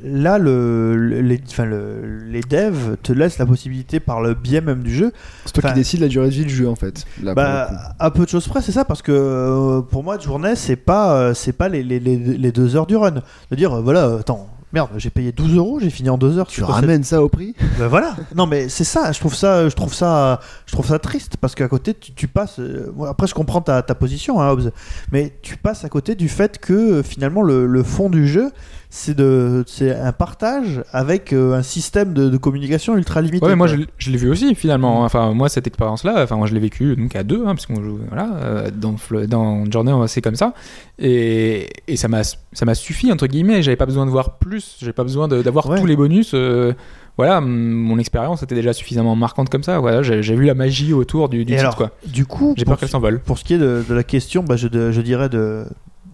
Là, 0.04 0.38
le, 0.38 0.96
le- 0.96 1.22
les, 1.22 1.42
enfin, 1.50 1.66
le- 1.66 2.20
les 2.28 2.42
devs 2.42 2.96
te 3.04 3.12
laissent 3.14 3.38
la 3.38 3.46
possibilité, 3.46 4.00
par 4.00 4.22
le 4.22 4.34
biais 4.34 4.62
même 4.62 4.82
du 4.84 4.94
jeu, 4.94 5.12
C'est 5.46 5.54
toi 5.54 5.70
qui 5.70 5.76
décides 5.76 6.00
la 6.02 6.08
durée 6.08 6.28
de 6.28 6.34
vie 6.34 6.46
du 6.46 6.54
jeu 6.56 6.68
en 6.70 6.76
fait. 6.76 7.06
Là, 7.22 7.34
bah, 7.34 7.70
à 8.00 8.12
peu 8.12 8.24
de 8.26 8.30
choses 8.30 8.48
près, 8.48 8.62
c'est 8.62 8.72
ça, 8.72 8.86
parce 8.86 9.02
que 9.02 9.12
euh, 9.12 9.82
pour 9.82 10.04
moi, 10.04 10.18
de 10.18 10.22
journée, 10.24 10.56
c'est 10.56 10.76
pas, 10.76 11.14
euh, 11.16 11.34
c'est 11.34 11.54
pas 11.54 11.68
les, 11.70 11.84
les, 11.84 12.00
les, 12.00 12.52
deux 12.52 12.76
heures 12.76 12.86
du 12.88 12.96
run. 12.96 13.12
De 13.52 13.56
dire, 13.56 13.74
euh, 13.74 13.82
voilà, 13.82 14.18
attends, 14.20 14.48
merde, 14.72 14.90
j'ai 14.98 15.10
payé 15.10 15.32
12 15.32 15.56
euros, 15.56 15.80
j'ai 15.80 15.90
fini 15.90 16.10
en 16.10 16.18
deux 16.18 16.38
heures. 16.38 16.48
tu 16.48 16.64
ramènes 16.64 17.04
ça 17.04 17.22
au 17.24 17.28
prix? 17.30 17.56
Ben 17.80 17.88
voilà. 17.88 18.16
Non 18.36 18.46
mais 18.46 18.70
c'est 18.70 18.84
ça. 18.84 19.12
Je 19.12 19.20
trouve 19.20 19.34
ça, 19.36 19.68
je 19.68 19.76
trouve 19.76 19.94
ça, 19.94 20.40
je 20.68 20.74
trouve 20.74 20.86
ça 20.88 21.00
triste 21.00 21.38
parce 21.42 21.56
qu'à 21.56 21.68
côté 21.68 21.94
tu, 21.96 22.14
tu 22.14 22.28
passes. 22.28 22.60
après 23.08 23.26
je 23.28 23.34
comprends 23.34 23.62
ta, 23.62 23.82
ta 23.82 23.96
position, 23.96 24.40
hein, 24.42 24.50
Hobbs, 24.52 24.70
mais 25.12 25.34
tu 25.42 25.58
passes 25.58 25.84
à 25.86 25.90
côté 25.90 26.14
du 26.16 26.30
fait 26.30 26.60
que 26.60 27.02
finalement 27.02 27.42
le, 27.42 27.66
le 27.66 27.84
fond 27.84 28.10
du 28.12 28.28
jeu 28.28 28.52
c'est 28.92 29.16
de, 29.16 29.64
c'est 29.68 29.96
un 29.96 30.12
partage 30.12 30.84
avec 30.92 31.32
euh, 31.32 31.54
un 31.54 31.62
système 31.62 32.14
de, 32.14 32.28
de 32.28 32.38
communication 32.38 32.98
ultra 32.98 33.22
limité. 33.22 33.46
Ouais, 33.46 33.56
moi 33.56 33.68
je, 33.68 33.76
l'ai 34.10 34.18
vu 34.18 34.30
aussi 34.32 34.56
finalement. 34.56 35.04
Enfin, 35.04 35.32
moi 35.34 35.48
cette 35.48 35.68
expérience-là, 35.68 36.24
enfin 36.24 36.38
moi 36.38 36.48
je 36.48 36.54
l'ai 36.56 36.60
vécu 36.60 36.96
donc 36.96 37.16
à 37.16 37.24
deux, 37.24 37.42
hein, 37.46 37.54
parce 37.56 37.68
qu'on 37.68 37.84
joue 37.84 38.00
voilà 38.08 38.30
euh, 38.42 38.72
dans 38.72 38.96
dans 39.28 39.66
Journey 39.72 39.92
c'est 40.08 40.22
comme 40.22 40.36
ça, 40.36 40.54
et, 40.98 41.70
et 41.88 41.98
ça 41.98 42.08
m'a 42.08 42.24
ça 42.24 42.66
m'a 42.66 42.74
suffi 42.76 43.12
entre 43.12 43.28
guillemets. 43.28 43.62
J'avais 43.62 43.78
pas 43.78 43.86
besoin 43.86 44.06
de 44.06 44.12
voir 44.12 44.38
plus, 44.40 44.78
j'avais 44.80 44.94
pas 44.94 45.04
besoin 45.04 45.28
d'avoir 45.28 45.70
Ouais. 45.70 45.80
tous 45.80 45.86
les 45.86 45.96
bonus. 45.96 46.32
euh, 46.34 46.74
voilà, 47.18 47.42
mon 47.42 48.00
expérience 48.00 48.44
était 48.44 48.56
déjà 48.56 48.72
suffisamment 48.72 49.14
marquante 49.16 49.50
comme 49.50 49.62
ça. 49.62 49.78
Voilà, 49.80 50.02
j'ai 50.02 50.22
vu 50.36 50.46
la 50.46 50.54
magie 50.56 50.94
autour 50.94 51.28
du, 51.28 51.44
du 51.44 51.54
titre 51.56 51.76
quoi. 51.76 51.92
Du 52.08 52.26
coup, 52.26 52.54
J'ai 52.58 52.64
peur 52.64 52.78
qu'elle 52.80 52.88
s'envole. 52.88 53.20
Pour 53.20 53.38
ce 53.38 53.44
qui 53.44 53.56
est 53.56 53.58
de, 53.58 53.84
de 53.88 53.94
la 53.94 54.04
question, 54.04 54.42
bah, 54.42 54.56
je, 54.56 54.70
de- 54.70 54.92
je 54.92 55.02
dirais 55.02 55.28
de, 55.28 55.66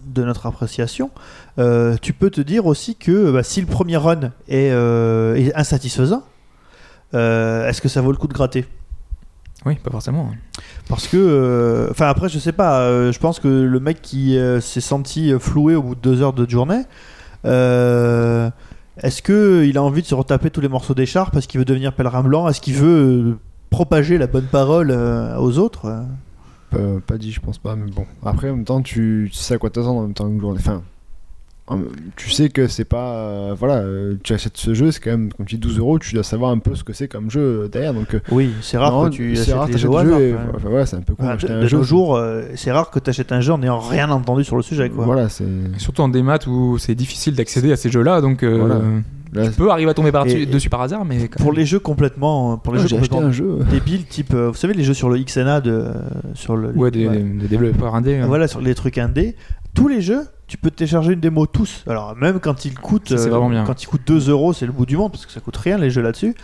de 0.06 0.22
notre 0.22 0.46
appréciation, 0.46 1.10
euh, 1.58 1.96
tu 2.00 2.12
peux 2.12 2.30
te 2.30 2.40
dire 2.40 2.66
aussi 2.66 2.96
que 2.96 3.30
bah, 3.32 3.42
si 3.42 3.60
le 3.60 3.66
premier 3.66 3.96
run 3.96 4.32
est, 4.48 4.70
euh, 4.70 5.34
est 5.36 5.54
insatisfaisant, 5.54 6.22
euh, 7.14 7.68
est-ce 7.68 7.80
que 7.80 7.88
ça 7.88 8.00
vaut 8.00 8.12
le 8.12 8.16
coup 8.16 8.28
de 8.28 8.32
gratter? 8.32 8.66
Oui, 9.64 9.74
pas 9.76 9.90
forcément. 9.90 10.30
Parce 10.88 11.08
que, 11.08 11.88
enfin 11.90 12.06
après, 12.08 12.28
je 12.28 12.38
sais 12.38 12.52
pas, 12.52 13.10
je 13.10 13.18
pense 13.18 13.40
que 13.40 13.48
le 13.48 13.80
mec 13.80 14.00
qui 14.00 14.38
s'est 14.60 14.80
senti 14.80 15.32
floué 15.40 15.74
au 15.74 15.82
bout 15.82 15.94
de 15.96 16.00
deux 16.00 16.22
heures 16.22 16.34
de 16.34 16.48
journée, 16.48 16.82
est-ce 17.42 19.22
que 19.22 19.64
il 19.64 19.76
a 19.76 19.82
envie 19.82 20.02
de 20.02 20.06
se 20.06 20.14
retaper 20.14 20.50
tous 20.50 20.60
les 20.60 20.68
morceaux 20.68 20.94
d'écharpe 20.94 21.32
parce 21.32 21.48
qu'il 21.48 21.58
veut 21.58 21.64
devenir 21.64 21.94
pèlerin 21.94 22.22
blanc? 22.22 22.48
Est-ce 22.48 22.60
qu'il 22.60 22.74
veut 22.74 23.38
propager 23.70 24.18
la 24.18 24.28
bonne 24.28 24.46
parole 24.46 24.92
aux 24.92 25.58
autres? 25.58 26.04
Pas, 26.70 27.18
dit, 27.18 27.32
je 27.32 27.40
pense 27.40 27.58
pas, 27.58 27.76
mais 27.76 27.90
bon. 27.90 28.06
Après, 28.24 28.50
en 28.50 28.56
même 28.56 28.64
temps, 28.64 28.82
tu, 28.82 29.28
tu 29.32 29.38
sais 29.38 29.54
à 29.54 29.58
quoi 29.58 29.70
t'attendre 29.70 30.00
en 30.00 30.02
même 30.02 30.14
temps 30.14 30.28
une 30.28 30.40
journée. 30.40 30.58
Enfin, 30.60 30.82
tu 32.16 32.30
sais 32.30 32.48
que 32.48 32.68
c'est 32.68 32.84
pas. 32.84 33.16
euh, 33.16 33.54
voilà, 33.58 33.78
euh, 33.78 34.14
tu 34.22 34.32
achètes 34.32 34.56
ce 34.56 34.72
jeu, 34.74 34.90
c'est 34.92 35.00
quand 35.00 35.10
même, 35.10 35.32
comme 35.32 35.46
tu 35.46 35.56
dis, 35.56 35.60
12 35.60 35.78
euros, 35.78 35.98
tu 35.98 36.14
dois 36.14 36.22
savoir 36.22 36.50
un 36.52 36.58
peu 36.58 36.74
ce 36.74 36.84
que 36.84 36.92
c'est 36.92 37.08
comme 37.08 37.30
jeu 37.30 37.40
euh, 37.64 37.68
derrière. 37.68 37.92
Donc, 37.94 38.16
Oui, 38.30 38.50
c'est 38.62 38.78
rare 38.78 38.92
non, 38.92 39.04
que 39.06 39.14
tu 39.14 39.32
achètes 39.32 39.54
rare 39.54 39.66
jeux 39.76 39.88
hasard, 39.88 40.02
et- 40.20 40.30
quand 40.32 40.38
même. 40.38 40.38
enfin, 40.54 40.68
voilà, 40.68 40.86
c'est 40.86 40.96
un 40.96 41.00
peu 41.00 41.14
con 41.14 41.24
Voilà, 41.24 41.34
d'acheter 41.36 41.52
de, 41.52 41.58
un 41.58 41.62
de 41.62 41.66
jeu. 41.66 41.76
nos 41.78 41.82
jours, 41.82 42.16
euh, 42.16 42.42
c'est 42.54 42.70
rare 42.70 42.90
que 42.90 42.98
tu 43.00 43.10
achètes 43.10 43.32
un 43.32 43.40
jeu 43.40 43.52
en 43.52 43.58
n'ayant 43.58 43.78
rien 43.80 44.10
entendu 44.10 44.44
sur 44.44 44.56
le 44.56 44.62
sujet. 44.62 44.90
Quoi. 44.90 45.04
Voilà, 45.04 45.28
c'est. 45.28 45.44
Surtout 45.78 46.02
en 46.02 46.08
démat 46.08 46.38
où 46.46 46.78
c'est 46.78 46.94
difficile 46.94 47.34
d'accéder 47.34 47.72
à 47.72 47.76
ces 47.76 47.90
jeux-là, 47.90 48.20
donc 48.20 48.42
euh, 48.42 48.58
Voilà. 48.58 48.80
Là, 49.32 49.48
tu 49.48 49.50
peux 49.56 49.70
arriver 49.70 49.90
à 49.90 49.92
tomber 49.94 50.12
par- 50.12 50.26
Et- 50.28 50.46
dessus 50.46 50.70
par 50.70 50.80
hasard, 50.80 51.04
mais 51.04 51.28
quand 51.28 51.38
Pour 51.42 51.50
même. 51.50 51.58
les 51.58 51.66
jeux 51.66 51.80
complètement, 51.80 52.56
pour 52.56 52.72
les 52.72 52.78
moi, 52.78 52.86
jeux 52.88 52.96
complètement 52.96 53.30
jeu. 53.32 53.58
débiles, 53.70 54.04
type, 54.06 54.32
vous 54.32 54.54
savez 54.54 54.72
les 54.72 54.84
jeux 54.84 54.94
sur 54.94 55.10
le 55.10 55.18
XNA 55.18 55.60
de, 55.60 55.88
sur 56.34 56.56
le, 56.56 56.68
ouais, 56.70 56.90
des, 56.92 57.06
ouais. 57.06 57.18
des 57.18 57.48
développeurs 57.48 57.94
indés. 57.96 58.16
hein. 58.16 58.26
voilà 58.28 58.46
sur 58.48 58.60
les 58.62 58.74
trucs 58.74 58.96
indés, 58.96 59.34
tous 59.76 59.86
les 59.88 60.00
jeux, 60.00 60.26
tu 60.48 60.56
peux 60.56 60.70
télécharger 60.70 61.12
une 61.12 61.20
démo 61.20 61.46
tous. 61.46 61.84
Alors 61.86 62.16
même 62.16 62.40
quand 62.40 62.64
ils 62.64 62.74
coûtent, 62.74 63.16
Ça, 63.16 63.28
euh, 63.28 63.48
bien. 63.48 63.64
quand 63.64 63.82
ils 63.82 63.86
coûtent 63.86 64.06
2 64.06 64.30
euros, 64.30 64.52
c'est 64.52 64.66
le 64.66 64.72
bout 64.72 64.86
du 64.86 64.96
monde 64.96 65.12
parce 65.12 65.26
que 65.26 65.32
ça 65.32 65.40
coûte 65.40 65.56
rien 65.56 65.78
les 65.78 65.90
jeux 65.90 66.02
là-dessus. 66.02 66.34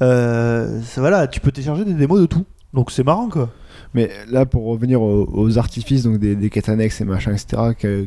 Euh, 0.00 0.80
ça- 0.82 1.00
voilà, 1.00 1.26
tu 1.26 1.40
peux 1.40 1.50
télécharger 1.52 1.84
des 1.84 1.94
démos 1.94 2.20
de 2.20 2.26
tout. 2.26 2.44
Donc 2.74 2.90
c'est 2.90 3.04
marrant 3.04 3.28
quoi. 3.28 3.50
Mais 3.94 4.10
là, 4.30 4.46
pour 4.46 4.64
revenir 4.66 5.02
aux, 5.02 5.28
aux 5.32 5.58
artifices, 5.58 6.02
donc 6.04 6.18
des, 6.18 6.34
des 6.36 6.50
quêtes 6.50 6.68
annexes 6.68 7.00
et 7.00 7.04
machin, 7.04 7.32
etc., 7.32 7.72
que- 7.78 8.06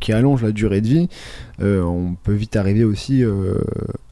qui 0.00 0.12
allongent 0.14 0.42
la 0.42 0.50
durée 0.52 0.80
de 0.80 0.86
vie, 0.88 1.08
euh, 1.60 1.82
on 1.82 2.14
peut 2.14 2.32
vite 2.32 2.56
arriver 2.56 2.84
aussi 2.84 3.22
euh, 3.22 3.54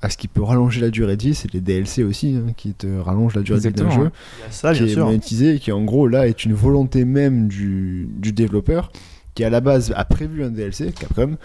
à 0.03 0.11
ce 0.11 0.19
qui 0.19 0.28
peut 0.28 0.43
rallonger 0.43 0.82
la 0.82 0.90
durée 0.90 1.16
de 1.16 1.23
vie, 1.23 1.35
c'est 1.35 1.51
les 1.53 1.62
DLC 1.62 2.05
aussi, 2.05 2.36
hein, 2.36 2.53
qui 2.57 2.74
te 2.74 2.86
rallongent 2.99 3.35
la 3.35 3.40
durée 3.43 3.59
de 3.61 3.69
vie 3.69 3.74
d'un 3.74 3.89
jeu, 3.90 4.11
Il 4.39 4.43
y 4.45 4.49
a 4.49 4.51
ça 4.51 4.73
bien 4.73 4.85
qui 4.85 4.90
est 4.90 4.95
sûr. 4.95 5.07
monétisé 5.07 5.55
et 5.55 5.59
qui 5.59 5.73
en 5.73 5.82
gros 5.85 6.07
là 6.07 6.28
est 6.28 6.45
une 6.45 6.53
volonté 6.53 7.05
même 7.07 7.49
du, 7.49 8.07
du 8.19 8.32
développeur 8.32 8.93
qui 9.39 9.44
à 9.44 9.51
la 9.51 9.60
base 9.60 9.93
a 9.94 10.05
prévu 10.05 10.43
un 10.43 10.51
DLC, 10.51 10.90
Capcom. 10.90 11.36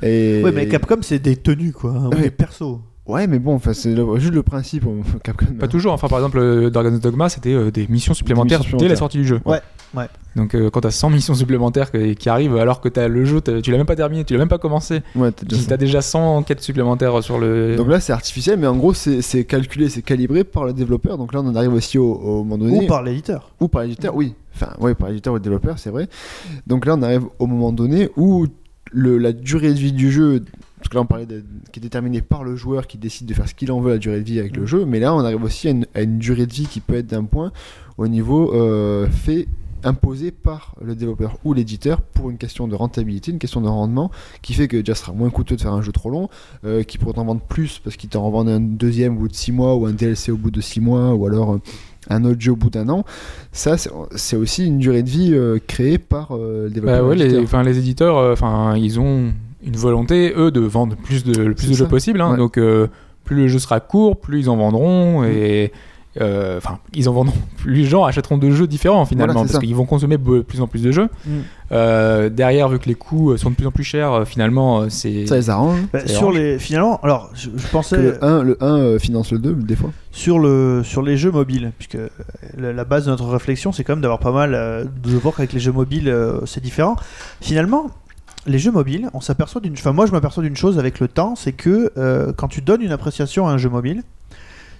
Et... 0.00 0.40
Ouais 0.42 0.52
mais 0.52 0.68
Capcom 0.68 1.02
c'est 1.02 1.18
des 1.18 1.36
tenues 1.36 1.72
quoi, 1.72 1.90
hein, 1.90 2.06
ou 2.06 2.14
Ouais. 2.14 2.22
des 2.22 2.30
persos. 2.30 2.78
Ouais, 3.04 3.26
mais 3.26 3.40
bon, 3.40 3.54
enfin, 3.54 3.72
c'est 3.72 3.96
juste 4.16 4.32
le 4.32 4.42
principe. 4.44 4.86
on- 4.86 5.02
Capcom. 5.24 5.46
Pas 5.58 5.66
toujours. 5.66 5.92
Enfin, 5.92 6.06
par 6.08 6.18
exemple, 6.20 6.38
euh, 6.38 6.70
Dragon's 6.70 7.00
Dogma, 7.00 7.28
c'était 7.28 7.52
euh, 7.52 7.70
des 7.72 7.86
missions 7.88 8.14
supplémentaires 8.14 8.60
missions 8.60 8.76
dès 8.78 8.86
la 8.88 8.94
sortie 8.94 9.18
du 9.18 9.24
jeu. 9.24 9.40
Ouais, 9.44 9.58
ouais. 9.96 10.06
Donc, 10.36 10.54
euh, 10.54 10.70
quand 10.70 10.82
t'as 10.82 10.92
100 10.92 11.10
missions 11.10 11.34
supplémentaires 11.34 11.90
que- 11.90 12.12
qui 12.12 12.28
arrivent 12.28 12.56
alors 12.56 12.80
que 12.80 12.88
t'as 12.88 13.08
le 13.08 13.24
jeu, 13.24 13.40
tu 13.40 13.72
l'as 13.72 13.76
même 13.76 13.86
pas 13.86 13.96
terminé, 13.96 14.24
tu 14.24 14.34
l'as 14.34 14.38
même 14.38 14.48
pas 14.48 14.58
commencé, 14.58 15.00
Ouais, 15.16 15.32
t'as 15.32 15.44
déjà 15.44 15.56
si 15.56 15.62
ça. 15.64 15.68
t'as 15.70 15.76
déjà 15.78 16.00
100 16.00 16.44
quêtes 16.44 16.60
supplémentaires 16.62 17.22
sur 17.24 17.38
le. 17.40 17.74
Donc 17.76 17.88
là, 17.88 17.98
c'est 17.98 18.12
artificiel, 18.12 18.56
mais 18.60 18.68
en 18.68 18.76
gros, 18.76 18.94
c'est 18.94 19.20
c'est 19.20 19.44
calculé, 19.44 19.88
c'est 19.88 20.02
calibré 20.02 20.44
par 20.44 20.64
le 20.64 20.72
développeur. 20.72 21.18
Donc 21.18 21.34
là, 21.34 21.40
on 21.42 21.48
en 21.48 21.56
arrive 21.56 21.72
aussi 21.74 21.98
au, 21.98 22.12
au 22.14 22.44
moment 22.44 22.56
donné. 22.58 22.84
Ou 22.84 22.86
par 22.86 23.02
l'éditeur. 23.02 23.50
Ou 23.60 23.66
par 23.66 23.82
l'éditeur, 23.82 24.14
oui. 24.14 24.34
Enfin, 24.54 24.68
oui, 24.80 24.94
par 24.94 25.08
l'éditeur 25.08 25.32
ou 25.32 25.36
le 25.38 25.42
développeur, 25.42 25.78
c'est 25.80 25.90
vrai. 25.90 26.08
Donc 26.68 26.86
là, 26.86 26.94
on 26.96 27.02
arrive 27.02 27.24
au 27.40 27.46
moment 27.48 27.72
donné 27.72 28.10
où 28.16 28.46
le, 28.92 29.18
la 29.18 29.32
durée 29.32 29.72
de 29.74 29.78
vie 29.78 29.92
du 29.92 30.12
jeu, 30.12 30.44
parce 30.82 30.88
que 30.90 30.94
là, 30.96 31.00
on 31.02 31.06
parlait 31.06 31.26
de, 31.26 31.44
qui 31.70 31.78
est 31.78 31.82
déterminée 31.82 32.20
par 32.22 32.42
le 32.44 32.56
joueur 32.56 32.86
qui 32.86 32.98
décide 32.98 33.26
de 33.26 33.34
faire 33.34 33.48
ce 33.48 33.54
qu'il 33.54 33.70
en 33.72 33.80
veut, 33.80 33.92
la 33.92 33.98
durée 33.98 34.18
de 34.20 34.24
vie 34.24 34.38
avec 34.40 34.56
le 34.56 34.62
Mm. 34.62 34.66
jeu. 34.66 34.84
Mais 34.84 34.98
là, 35.00 35.14
on 35.14 35.20
arrive 35.20 35.42
aussi 35.44 35.68
à 35.68 35.70
une, 35.70 35.86
à 35.94 36.02
une 36.02 36.18
durée 36.18 36.46
de 36.46 36.52
vie 36.52 36.66
qui 36.66 36.80
peut 36.80 36.96
être 36.96 37.06
d'un 37.06 37.24
point 37.24 37.52
au 37.98 38.08
niveau 38.08 38.52
euh, 38.52 39.06
fait 39.08 39.46
imposé 39.84 40.30
par 40.30 40.76
le 40.84 40.94
développeur 40.94 41.38
ou 41.44 41.54
l'éditeur 41.54 42.00
pour 42.02 42.30
une 42.30 42.38
question 42.38 42.68
de 42.68 42.74
rentabilité, 42.76 43.32
une 43.32 43.38
question 43.40 43.60
de 43.60 43.66
rendement, 43.68 44.10
qui 44.40 44.52
fait 44.54 44.68
que 44.68 44.76
déjà 44.76 44.94
ce 44.94 45.02
sera 45.02 45.12
moins 45.12 45.28
coûteux 45.30 45.56
de 45.56 45.60
faire 45.60 45.72
un 45.72 45.82
jeu 45.82 45.90
trop 45.92 46.08
long, 46.10 46.28
euh, 46.64 46.84
qui 46.84 46.98
pourrait 46.98 47.14
t'en 47.14 47.24
vendre 47.24 47.40
plus 47.40 47.80
parce 47.82 47.96
qu'il 47.96 48.08
t'en 48.08 48.24
revend 48.24 48.46
un 48.46 48.60
deuxième 48.60 49.16
au 49.16 49.20
bout 49.20 49.28
de 49.28 49.34
6 49.34 49.50
mois 49.52 49.74
ou 49.74 49.86
un 49.86 49.92
DLC 49.92 50.30
au 50.30 50.36
bout 50.36 50.52
de 50.52 50.60
6 50.60 50.80
mois 50.80 51.14
ou 51.14 51.26
alors 51.26 51.54
euh, 51.54 51.60
un 52.10 52.24
autre 52.24 52.40
jeu 52.40 52.52
au 52.52 52.56
bout 52.56 52.70
d'un 52.70 52.88
an. 52.90 53.04
Ça, 53.50 53.76
c'est- 53.76 54.36
aussi 54.36 54.66
une 54.66 54.78
durée 54.78 55.02
de 55.02 55.10
vie 55.10 55.34
créée 55.66 55.98
par 55.98 56.36
le 56.36 56.68
développeur. 56.70 57.02
Bah 57.02 57.08
ouais, 57.08 57.14
et 57.18 57.28
les, 57.28 57.44
les 57.64 57.78
éditeurs, 57.78 58.32
enfin, 58.32 58.76
ils 58.76 58.98
ont 59.00 59.32
une 59.64 59.76
volonté, 59.76 60.32
eux, 60.36 60.50
de 60.50 60.60
vendre 60.60 60.96
plus 60.96 61.24
de, 61.24 61.40
le 61.42 61.54
plus 61.54 61.68
de 61.70 61.74
jeux 61.74 61.86
possible. 61.88 62.20
hein. 62.20 62.32
Ouais. 62.32 62.36
Donc, 62.36 62.58
euh, 62.58 62.88
plus 63.24 63.36
le 63.36 63.48
jeu 63.48 63.58
sera 63.58 63.80
court, 63.80 64.16
plus 64.20 64.40
ils 64.40 64.50
en 64.50 64.56
vendront. 64.56 65.24
Et. 65.24 65.72
euh, 66.20 66.58
Enfin, 66.58 66.78
ils 66.94 67.08
en 67.08 67.12
vendront. 67.12 67.36
Plus 67.56 67.74
les 67.74 67.84
gens 67.84 68.04
achèteront 68.04 68.36
de 68.38 68.50
jeux 68.50 68.66
différents 68.66 69.04
finalement, 69.06 69.32
Voilà, 69.34 69.48
parce 69.48 69.60
qu'ils 69.64 69.74
vont 69.76 69.86
consommer 69.86 70.18
de 70.18 70.40
plus 70.40 70.60
en 70.60 70.66
plus 70.66 70.82
de 70.82 70.90
jeux. 70.90 71.08
Mm. 71.24 71.30
Euh, 71.70 72.28
derrière, 72.28 72.68
vu 72.68 72.78
que 72.80 72.88
les 72.88 72.96
coûts 72.96 73.34
sont 73.38 73.50
de 73.50 73.54
plus 73.54 73.66
en 73.66 73.70
plus 73.70 73.84
chers, 73.84 74.26
finalement, 74.26 74.90
c'est. 74.90 75.26
Ça 75.26 75.36
les 75.36 75.48
arrange. 75.48 75.78
Bah, 75.92 76.00
Ça 76.00 76.08
sur 76.08 76.32
les 76.32 76.58
finalement, 76.58 76.98
alors 77.04 77.30
je, 77.34 77.48
je 77.56 77.64
Que 77.66 77.70
pensais 77.70 77.96
le 77.96 78.22
1, 78.22 78.42
le 78.42 78.56
1 78.62 78.66
euh, 78.78 78.98
finance 78.98 79.30
le 79.32 79.38
2, 79.38 79.54
des 79.54 79.76
fois. 79.76 79.90
sur 80.10 80.38
le 80.40 80.82
sur 80.84 81.00
les 81.02 81.16
jeux 81.16 81.30
mobiles 81.30 81.70
puisque 81.78 81.96
la, 82.58 82.72
la 82.74 82.84
base 82.84 83.06
de 83.06 83.10
notre 83.10 83.26
réflexion 83.28 83.72
c'est 83.72 83.82
quand 83.84 83.94
même 83.94 84.02
d'avoir 84.02 84.18
pas 84.18 84.32
mal 84.32 84.50
de 85.02 85.16
voir 85.16 85.34
qu'avec 85.36 85.52
les 85.54 85.60
jeux 85.60 85.72
mobiles 85.72 86.14
c'est 86.44 86.60
différent 86.62 86.96
finalement 87.40 87.86
les 88.46 88.58
jeux 88.58 88.72
mobiles 88.72 89.08
on 89.14 89.20
s'aperçoit 89.20 89.60
d'une 89.60 89.74
enfin 89.74 89.92
moi 89.92 90.06
je 90.06 90.12
m'aperçois 90.12 90.42
d'une 90.42 90.56
chose 90.56 90.78
avec 90.78 91.00
le 91.00 91.08
temps 91.08 91.34
c'est 91.36 91.52
que 91.52 91.92
euh, 91.96 92.32
quand 92.32 92.48
tu 92.48 92.60
donnes 92.60 92.82
une 92.82 92.92
appréciation 92.92 93.46
à 93.46 93.52
un 93.52 93.58
jeu 93.58 93.68
mobile 93.68 94.02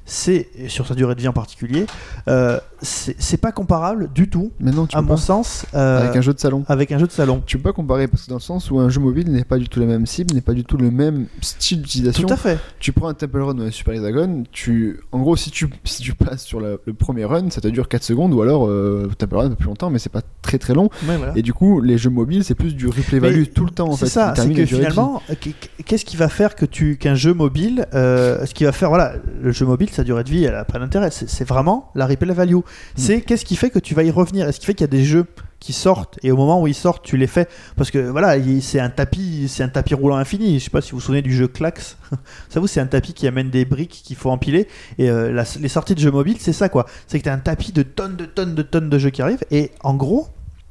c'est 0.05 0.49
sur 0.69 0.87
sa 0.87 0.95
durée 0.95 1.15
de 1.15 1.21
vie 1.21 1.29
en 1.29 1.33
particulier 1.33 1.87
euh, 2.29 2.59
c'est 2.83 3.37
pas 3.41 3.53
comparable 3.53 4.11
du 4.13 4.29
tout 4.29 4.51
Mais 4.59 4.73
non, 4.73 4.87
tu 4.87 4.97
à 4.97 5.03
mon 5.03 5.11
pas. 5.15 5.17
sens 5.17 5.65
euh, 5.75 6.01
Avec 6.01 6.17
un 6.17 6.21
jeu 6.21 6.35
de 6.35 6.41
salon. 6.41 6.65
avec 6.69 6.91
un 6.91 6.99
jeu 6.99 7.07
de 7.07 7.13
salon 7.13 7.41
Tu 7.47 7.57
peux 7.59 7.63
pas 7.71 7.73
comparer 7.73 8.09
parce 8.09 8.25
que 8.25 8.29
dans 8.31 8.37
le 8.37 8.41
sens 8.41 8.71
où 8.73 8.81
un 8.81 8.89
jeu 8.89 9.01
mobile 9.01 9.31
n'est 9.31 9.45
pas 9.45 9.59
du 9.59 9.69
tout 9.69 9.79
la 9.79 9.87
même 9.87 10.05
cible, 10.07 10.35
n'est 10.35 10.41
pas 10.41 10.53
du 10.55 10.65
tout 10.65 10.77
le 10.77 10.91
même 10.91 11.27
style 11.41 11.83
d'utilisation. 11.83 12.27
tout 12.27 12.35
à 12.35 12.37
fait 12.37 12.59
Tu 12.81 12.91
prends 12.93 13.07
un 13.09 13.15
Temple 13.15 13.41
Run 13.41 13.59
ou 13.59 13.63
un 13.63 13.71
Super 13.71 13.95
Hexagon, 13.95 14.43
tu... 14.51 14.99
en 15.13 15.21
gros, 15.21 15.37
si 15.37 15.51
tu, 15.53 15.69
si 15.85 16.03
tu 16.03 16.15
passes 16.15 16.43
sur 16.45 16.61
la- 16.61 16.77
le 16.85 16.93
premier 16.95 17.25
run, 17.25 17.51
ça 17.51 17.61
te 17.61 17.69
dure 17.69 17.89
4 17.89 18.03
secondes, 18.03 18.33
ou 18.35 18.43
alors 18.43 18.67
euh, 18.69 19.09
Temple 19.17 19.37
Run 19.37 19.47
un 19.47 19.51
peu 19.51 19.55
plus 19.57 19.67
longtemps, 19.67 19.91
mais 19.91 20.01
c'est 20.01 20.11
pas 20.11 20.23
très 20.43 20.59
très 20.59 20.75
long. 20.75 20.91
Ouais, 21.09 21.17
voilà. 21.17 21.33
Et 21.37 21.43
du 21.43 21.53
coup, 21.55 21.81
les 21.81 21.99
jeux 21.99 22.11
mobiles, 22.11 22.43
c'est 22.43 22.57
plus 22.57 22.75
du 22.75 22.89
replay 22.89 23.21
Mais 23.21 23.31
value 23.31 23.45
tout 23.55 23.65
le 23.65 23.71
temps 23.71 23.91
en 23.91 23.97
C'est 23.97 24.07
ça, 24.07 24.35
c'est 24.37 24.53
que 24.53 24.67
finalement, 24.67 25.23
euh, 25.31 25.35
qu- 25.37 25.55
qu'est-ce 25.85 26.05
qui 26.05 26.17
va 26.17 26.29
faire 26.29 26.57
que 26.57 26.67
tu 26.67 26.97
qu'un 26.97 27.15
jeu 27.15 27.33
mobile, 27.33 27.87
ce 27.93 28.53
qui 28.55 28.65
va 28.65 28.73
faire, 28.73 28.89
voilà, 28.89 29.15
le 29.41 29.53
jeu 29.53 29.67
mobile, 29.67 29.89
sa 29.95 30.05
durée 30.05 30.25
de 30.25 30.31
vie, 30.31 30.45
elle 30.45 30.55
a 30.55 30.65
pas 30.65 30.79
d'intérêt. 30.79 31.11
C'est 31.11 31.45
vraiment 31.47 31.91
la 31.95 32.07
replay 32.07 32.33
value. 32.35 32.57
Mm. 32.57 32.63
C'est 32.97 33.21
qu'est-ce 33.21 33.45
qui 33.45 33.57
fait 33.57 33.71
que 33.71 33.79
tu 33.79 33.95
vas 33.95 34.03
y 34.03 34.11
revenir? 34.11 34.49
Est-ce 34.49 34.61
qui 34.61 34.67
fait 34.67 34.75
qu'il 34.75 34.83
y 34.85 34.85
a 34.85 34.89
des 34.89 35.05
jeux 35.05 35.27
qui 35.61 35.73
sortent 35.73 36.19
et 36.25 36.33
au 36.33 36.37
moment 36.37 36.61
où 36.61 36.67
ils 36.67 36.75
sortent, 36.75 37.05
tu 37.05 37.17
les 37.17 37.27
fais? 37.27 37.47
Parce 37.77 37.91
que 37.91 37.99
voilà, 37.99 38.37
il- 38.37 38.63
c'est 38.63 38.81
un 38.81 38.91
tapis, 38.91 39.47
c'est 39.49 39.63
un 39.63 39.69
tapis 39.69 39.95
roulant 39.95 40.17
infini. 40.17 40.59
Je 40.59 40.65
sais 40.65 40.71
pas 40.71 40.81
si 40.81 40.91
vous 40.93 40.99
vous 40.99 41.05
souvenez 41.05 41.23
du 41.23 41.33
jeu 41.35 41.47
Clax. 41.49 41.97
ça 42.49 42.59
vous, 42.61 42.67
c'est 42.67 42.81
un 42.81 42.87
tapis 42.87 43.13
qui 43.15 43.27
amène 43.27 43.51
des 43.51 43.65
briques 43.65 44.03
qu'il 44.05 44.17
faut 44.17 44.31
empiler. 44.31 44.67
Et 44.99 45.09
euh, 45.11 45.31
la- 45.33 45.45
les 45.61 45.69
sorties 45.69 45.95
de 45.95 46.01
jeux 46.01 46.11
mobiles, 46.11 46.37
c'est 46.41 46.53
ça 46.53 46.69
quoi. 46.69 46.87
C'est 47.07 47.19
que 47.19 47.25
tu 47.25 47.29
as 47.31 47.35
un 47.35 47.39
tapis 47.39 47.73
de 47.73 47.83
tonnes, 47.83 48.17
de 48.17 48.25
tonnes, 48.27 48.55
de 48.55 48.63
tonnes 48.63 48.89
de 48.91 48.99
jeux 48.99 49.11
qui 49.11 49.23
arrivent 49.23 49.45
et 49.51 49.71
en 49.85 49.95
gros, 49.95 50.29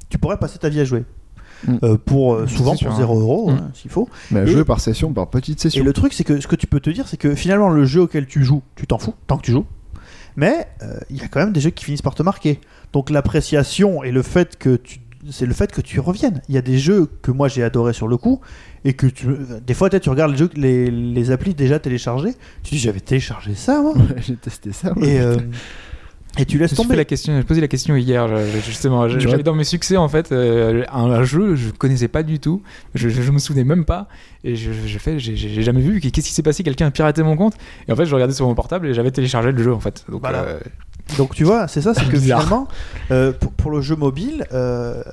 tu 0.10 0.18
pourrais 0.18 0.38
passer 0.38 0.58
ta 0.60 0.68
vie 0.70 0.80
à 0.82 0.86
jouer. 0.86 1.04
Mm. 1.68 1.78
Euh, 1.84 1.98
pour 2.04 2.34
euh, 2.34 2.48
souvent 2.48 2.72
pour 2.72 2.80
sûr, 2.80 2.96
0 2.96 3.20
euros 3.20 3.52
Mm. 3.52 3.54
hein, 3.54 3.72
s'il 3.74 3.92
faut 3.92 4.10
Mais 4.32 4.44
Et- 4.44 4.48
jouer 4.48 4.66
par 4.66 4.80
session, 4.80 5.14
par 5.14 5.30
petite 5.30 5.60
et 5.60 5.62
session. 5.70 5.84
le 5.84 5.94
truc 5.94 6.14
c'est 6.14 6.24
que 6.24 6.40
ce 6.42 6.48
que 6.48 6.56
tu 6.56 6.68
peux 6.68 6.80
te 6.80 6.90
dire 6.90 7.08
c'est 7.08 7.18
que 7.18 7.36
finalement 7.36 7.70
le 7.70 7.86
jeu 7.86 8.02
auquel 8.02 8.26
tu 8.26 8.44
joues 8.44 8.62
tu 8.76 8.88
t'en 8.88 8.98
fous 8.98 9.14
tant 9.28 9.38
que 9.38 9.44
tu 9.44 9.52
joues 9.52 9.66
mais 10.36 10.68
euh, 10.82 10.98
il 11.10 11.18
y 11.18 11.22
a 11.22 11.28
quand 11.28 11.40
même 11.40 11.52
des 11.54 11.60
jeux 11.62 11.70
qui 11.70 11.86
finissent 11.86 12.02
par 12.02 12.16
te 12.16 12.24
marquer 12.24 12.60
donc 12.94 13.10
l'appréciation 13.10 14.04
et 14.04 14.12
le 14.12 14.22
fait 14.22 14.58
que 14.58 14.76
tu 14.76 15.00
c'est 15.30 15.46
le 15.46 15.54
fait 15.54 15.72
que 15.72 15.82
tu 15.82 16.00
reviennes. 16.00 16.42
Il 16.50 16.56
y 16.56 16.58
a 16.58 16.64
des 16.64 16.80
jeux 16.80 17.08
que 17.22 17.30
moi 17.30 17.48
j'ai 17.48 17.62
adoré 17.62 17.94
sur 17.94 18.08
le 18.08 18.18
coup 18.18 18.42
et 18.86 18.94
que 18.94 19.06
tu, 19.06 19.28
des 19.68 19.76
fois 19.76 19.88
peut-être 19.88 20.02
tu 20.02 20.10
regardes 20.10 20.32
les, 20.32 20.38
jeux, 20.38 20.50
les, 20.56 20.90
les 20.90 21.30
applis 21.30 21.54
déjà 21.54 21.78
téléchargés, 21.78 22.34
tu 22.64 22.72
dis 22.74 22.80
j'avais 22.80 23.02
téléchargé 23.02 23.54
ça 23.54 23.84
moi 23.84 23.94
J'ai 24.18 24.36
testé 24.36 24.72
ça. 24.72 24.94
et, 25.00 25.20
euh, 25.20 25.36
et 26.38 26.46
tu 26.46 26.58
Je 26.58 26.62
laisses 26.62 26.70
fait 26.72 26.76
tomber. 26.78 26.96
la 26.96 27.06
question, 27.06 27.36
j'ai 27.38 27.44
posé 27.44 27.60
la 27.62 27.68
question 27.68 27.96
hier 27.96 28.28
je- 28.28 28.60
justement. 28.66 29.10
Je- 29.10 29.20
J'avais 29.20 29.44
dans 29.44 29.54
mes 29.56 29.64
succès 29.66 29.98
en 29.98 30.08
fait 30.08 30.32
euh, 30.32 30.84
un, 30.92 31.12
un 31.12 31.24
jeu 31.24 31.56
je 31.56 31.70
connaissais 31.72 32.08
pas 32.08 32.24
du 32.24 32.40
tout, 32.40 32.62
je, 32.96 33.10
je, 33.10 33.22
je 33.22 33.32
me 33.32 33.40
souvenais 33.40 33.64
même 33.66 33.84
pas 33.86 34.08
et 34.44 34.56
je, 34.56 34.72
je 34.86 34.98
fais 34.98 35.20
j'ai- 35.20 35.36
jamais 35.62 35.82
vu 35.82 36.00
qu'est-ce 36.00 36.28
qui 36.28 36.34
s'est 36.34 36.42
passé 36.44 36.64
quelqu'un 36.64 36.88
a 36.88 36.92
piraté 36.92 37.22
mon 37.24 37.36
compte 37.36 37.56
et 37.88 37.92
en 37.92 37.96
fait 37.96 38.06
je 38.06 38.14
regardais 38.16 38.34
sur 38.34 38.48
mon 38.48 38.56
portable 38.56 38.88
et 38.88 38.94
j'avais 38.94 39.12
téléchargé 39.12 39.52
le 39.52 39.62
jeu 39.62 39.74
en 39.74 39.80
fait. 39.80 40.06
Donc 40.10 40.22
Voilà. 40.22 40.40
euh, 40.44 40.60
Donc 41.18 41.36
tu 41.36 41.44
vois, 41.44 41.68
c'est 41.68 41.82
ça, 41.82 41.94
c'est 41.94 42.06
que 42.06 42.12
Bizarre. 42.12 42.42
finalement, 42.44 42.68
euh, 43.12 43.34
pour, 43.34 43.52
pour 43.52 43.72
le 43.72 43.82
jeu 43.82 43.96
mobile, 43.98 44.46
euh, 44.54 45.04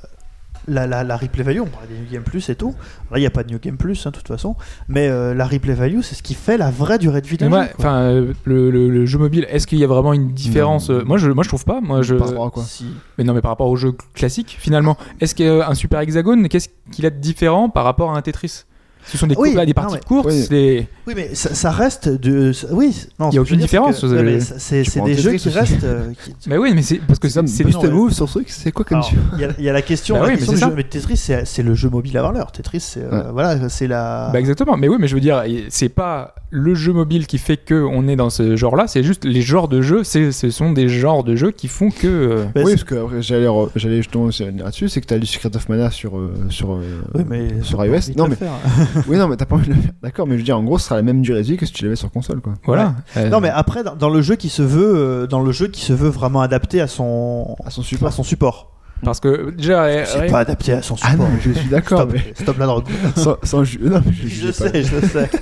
la, 0.67 0.85
la, 0.87 1.03
la 1.03 1.17
replay 1.17 1.43
value, 1.43 1.61
on 1.61 1.65
parlait 1.65 1.87
des 1.87 1.99
New 1.99 2.11
Game 2.11 2.23
Plus 2.23 2.49
et 2.49 2.55
tout. 2.55 2.75
Là, 3.11 3.17
il 3.17 3.21
n'y 3.21 3.25
a 3.25 3.31
pas 3.31 3.43
de 3.43 3.51
New 3.51 3.59
Game 3.59 3.77
Plus, 3.77 4.05
hein, 4.05 4.11
de 4.11 4.15
toute 4.17 4.27
façon. 4.27 4.55
Mais 4.87 5.07
euh, 5.09 5.33
la 5.33 5.45
replay 5.45 5.73
value, 5.73 6.01
c'est 6.01 6.15
ce 6.15 6.23
qui 6.23 6.33
fait 6.35 6.57
la 6.57 6.69
vraie 6.71 6.97
durée 6.99 7.21
de 7.21 7.27
vie 7.27 7.37
d'un 7.37 7.49
jeu. 7.49 7.69
enfin, 7.79 7.95
euh, 8.01 8.33
le, 8.45 8.69
le- 8.69 8.89
le 8.89 9.05
jeu 9.05 9.17
mobile, 9.17 9.45
est-ce 9.49 9.65
qu'il 9.67 9.79
y 9.79 9.83
a 9.83 9.87
vraiment 9.87 10.13
une 10.13 10.31
différence 10.33 10.89
Non. 10.89 10.97
euh, 10.97 11.03
Moi, 11.05 11.17
je, 11.17 11.29
moi, 11.31 11.43
je 11.43 11.49
trouve 11.49 11.65
pas. 11.65 11.81
Moi, 11.81 12.01
je. 12.01 12.15
Par 12.15 12.27
rapport 12.27 12.45
à 12.45 12.51
quoi 12.51 12.63
Si. 12.63 12.87
Mais 13.17 13.23
non, 13.23 13.33
mais 13.33 13.41
par 13.41 13.51
rapport 13.51 13.67
au 13.69 13.75
jeu 13.75 13.93
classique, 14.13 14.57
finalement, 14.59 14.97
est-ce 15.21 15.33
qu'un 15.35 15.73
super 15.73 15.99
hexagone, 16.01 16.47
qu'est-ce 16.49 16.69
qu'il 16.91 17.05
a 17.05 17.09
de 17.09 17.17
différent 17.19 17.69
par 17.69 17.83
rapport 17.83 18.11
à 18.13 18.17
un 18.17 18.21
Tetris? 18.21 18.63
Ce 19.05 19.17
sont 19.17 19.25
des, 19.27 19.35
Oui, 19.37 19.49
coupes- 19.49 19.57
là, 19.57 19.65
des 19.65 19.69
non, 19.71 19.73
parties 19.73 19.95
mais- 19.95 20.01
course. 20.01 20.27
Oui. 20.33 20.47
les- 20.51 20.87
Oui, 21.07 21.13
mais 21.15 21.33
ça, 21.33 21.55
ça 21.55 21.71
reste 21.71 22.09
de. 22.09 22.51
Oui, 22.71 23.07
non, 23.19 23.29
Il 23.31 23.35
y 23.35 23.37
a 23.37 23.41
aucune 23.41 23.55
c'est 23.57 23.61
différence, 23.63 24.03
ouais, 24.03 24.39
C'est 24.39 24.83
Tu 24.83 25.01
des 25.01 25.15
jeux 25.15 25.31
Tetris 25.31 25.39
qui 25.39 25.47
aussi. 25.47 25.57
restent. 25.57 25.83
euh, 25.83 26.11
qui- 26.23 26.35
Mais 26.49 26.57
oui, 26.57 26.73
mais 26.75 26.81
c'est 26.83 26.97
parce 26.97 27.17
que 27.17 27.27
C'est 27.29 27.41
non, 27.41 27.79
ouais. 27.81 27.89
Move 27.89 28.11
sur 28.13 28.27
ce 28.27 28.33
truc, 28.33 28.49
c'est 28.49 28.71
quoi 28.71 28.85
comme 28.85 29.01
jeu 29.01 29.17
Il 29.35 29.41
y, 29.41 29.45
a- 29.45 29.49
il 29.57 29.63
y 29.63 29.69
a 29.69 29.73
la 29.73 29.81
question, 29.81 30.15
Bah 30.15 30.21
la 30.21 30.27
oui, 30.27 30.33
question 30.35 30.51
mais 30.53 30.59
du 30.59 30.65
jeu. 30.65 30.73
Mais 30.75 30.83
Tetris, 30.83 31.17
c'est 31.45 31.63
le 31.63 31.73
jeu 31.73 31.89
mobile 31.89 32.17
avant 32.17 32.31
l'heure. 32.31 32.51
Tetris, 32.51 32.81
c'est 32.81 32.99
euh, 33.03 33.09
Ouais. 33.09 33.31
voilà, 33.31 33.69
c'est 33.69 33.87
la. 33.87 34.29
Bah 34.31 34.39
exactement, 34.39 34.77
mais 34.77 34.87
oui, 34.87 34.97
mais 34.99 35.07
je 35.07 35.15
veux 35.15 35.21
dire, 35.21 35.43
c'est 35.69 35.89
pas 35.89 36.35
le 36.51 36.73
jeu 36.73 36.93
mobile 36.93 37.27
qui 37.27 37.37
fait 37.37 37.57
que 37.57 37.75
on 37.75 38.07
est 38.07 38.15
dans 38.15 38.29
ce 38.29 38.55
genre-là, 38.55 38.87
c'est 38.87 39.03
juste 39.03 39.23
les 39.25 39.41
genres 39.41 39.67
de 39.67 39.81
jeux, 39.81 40.03
ce 40.03 40.31
sont 40.31 40.71
des 40.71 40.89
genres 40.89 41.23
de 41.23 41.35
jeux 41.35 41.51
qui 41.51 41.67
font 41.67 41.89
que. 41.91 42.07
euh, 42.07 42.45
Bah, 42.55 42.61
oui, 42.65 42.71
parce 42.73 42.83
que 42.83 42.95
après, 42.95 43.21
j'allais, 43.21 43.47
re- 43.47 43.69
j'allais 43.75 43.97
justement 43.97 44.25
aussi 44.25 44.43
revenir 44.43 44.63
là-dessus, 44.65 44.89
c'est 44.89 44.99
que 45.01 45.05
t'as 45.05 45.17
lu 45.17 45.25
Secret 45.25 45.55
of 45.55 45.69
Mana 45.69 45.91
sur, 45.91 46.17
euh, 46.17 46.33
sur, 46.49 46.73
euh, 46.73 46.81
Oui, 47.13 47.23
mais 47.27 47.61
sur 47.61 47.83
iOS. 47.85 47.91
pas 47.91 47.97
envie 47.97 48.13
de 48.13 48.17
Non, 48.17 48.23
le 48.25 48.29
mais, 48.31 48.35
faire. 48.35 48.51
oui, 49.07 49.17
non, 49.17 49.27
mais 49.27 49.37
t'as 49.37 49.45
pas 49.45 49.55
envie 49.55 49.69
de 49.69 49.73
le 49.75 49.81
faire. 49.81 49.91
D'accord, 50.01 50.25
mais 50.27 50.33
je 50.33 50.37
veux 50.39 50.43
dire, 50.45 50.57
en 50.57 50.63
gros, 50.63 50.79
ce 50.79 50.85
sera 50.85 50.95
la 50.95 51.03
même 51.03 51.21
durée 51.21 51.41
de 51.41 51.47
vie 51.47 51.57
que 51.57 51.65
si 51.65 51.73
tu 51.73 51.83
l'avais 51.83 51.95
sur 51.95 52.09
console, 52.11 52.41
quoi. 52.41 52.53
voilà. 52.65 52.95
Euh, 53.17 53.29
Non, 53.29 53.39
mais 53.41 53.49
après, 53.49 53.83
dans, 53.83 53.95
dans 53.95 54.09
le 54.09 54.21
jeu 54.21 54.35
qui 54.35 54.49
se 54.49 54.61
veut, 54.63 55.27
dans 55.29 55.41
le 55.41 55.51
jeu 55.51 55.67
qui 55.67 55.81
se 55.81 55.93
veut 55.93 56.09
vraiment 56.09 56.41
adapté 56.41 56.81
à 56.81 56.87
son, 56.87 57.55
À 57.63 57.69
son 57.69 57.83
support. 57.83 58.07
à 58.07 58.11
son 58.11 58.23
support. 58.23 58.71
Parce 59.03 59.19
que 59.21 59.51
déjà, 59.51 60.05
C'est 60.05 60.19
ouais, 60.19 60.27
pas 60.29 60.39
adapté 60.39 60.73
à 60.73 60.81
son 60.81 60.95
Ah 61.01 61.11
support. 61.11 61.29
non, 61.29 61.35
je 61.41 61.51
suis 61.51 61.69
d'accord, 61.69 61.99
Stop, 62.01 62.11
mais 62.13 62.33
stop 62.35 62.57
la 62.57 62.65
drogue. 62.65 62.85
sans, 63.15 63.37
sans 63.43 63.63
ju- 63.63 63.79
non, 63.81 64.01
mais 64.05 64.11
je, 64.11 64.27
je 64.27 64.47
je 64.47 64.51
sais, 64.51 64.83
je 64.83 65.05
sais. 65.07 65.29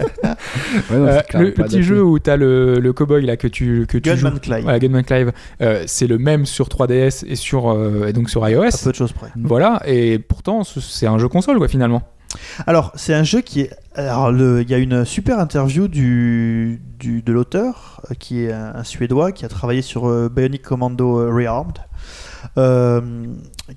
Ouais, 0.92 0.98
non, 0.98 1.06
euh, 1.08 1.22
le 1.36 1.52
petit 1.54 1.82
jeu 1.84 2.04
où 2.04 2.20
t'as 2.20 2.36
le, 2.38 2.76
le 2.80 2.94
cowboy 2.94 3.26
là 3.26 3.38
que 3.38 3.48
tu 3.48 3.86
que 3.88 3.98
tu 3.98 4.10
Gunman 4.10 4.34
joues, 4.34 4.40
Clive. 4.40 4.64
voilà, 4.64 4.78
Gunman 4.80 5.04
Clive, 5.04 5.32
euh, 5.62 5.84
c'est 5.88 6.06
le 6.08 6.18
même 6.18 6.46
sur 6.46 6.68
3DS 6.68 7.26
et 7.28 7.36
sur 7.36 7.72
euh, 7.72 8.08
et 8.08 8.14
donc 8.14 8.30
sur 8.30 8.48
iOS. 8.48 8.64
À 8.64 8.70
peu 8.84 8.92
de 8.92 8.96
choses 8.96 9.14
près. 9.14 9.30
Voilà, 9.36 9.82
et 9.86 10.20
pourtant 10.20 10.64
ce- 10.64 10.80
c'est 10.82 11.08
un 11.08 11.18
jeu 11.18 11.28
console 11.28 11.58
quoi 11.58 11.68
finalement. 11.68 12.02
Alors, 12.68 12.92
c'est 12.96 13.14
un 13.14 13.24
jeu 13.24 13.42
qui 13.42 13.62
est. 13.62 13.72
Alors, 13.96 14.32
il 14.32 14.70
y 14.70 14.74
a 14.74 14.78
une 14.78 15.06
super 15.06 15.40
interview 15.40 15.88
du, 15.88 16.82
du- 17.00 17.22
de 17.24 17.34
l'auteur, 17.34 18.02
qui 18.20 18.44
est 18.44 18.52
un, 18.52 18.74
un 18.76 18.84
Suédois, 18.84 19.32
qui 19.32 19.46
a 19.46 19.48
travaillé 19.48 19.82
sur 19.82 20.30
Bionic 20.30 20.62
Commando 20.62 21.34
Rearmed. 21.34 21.78
Euh, 22.58 23.02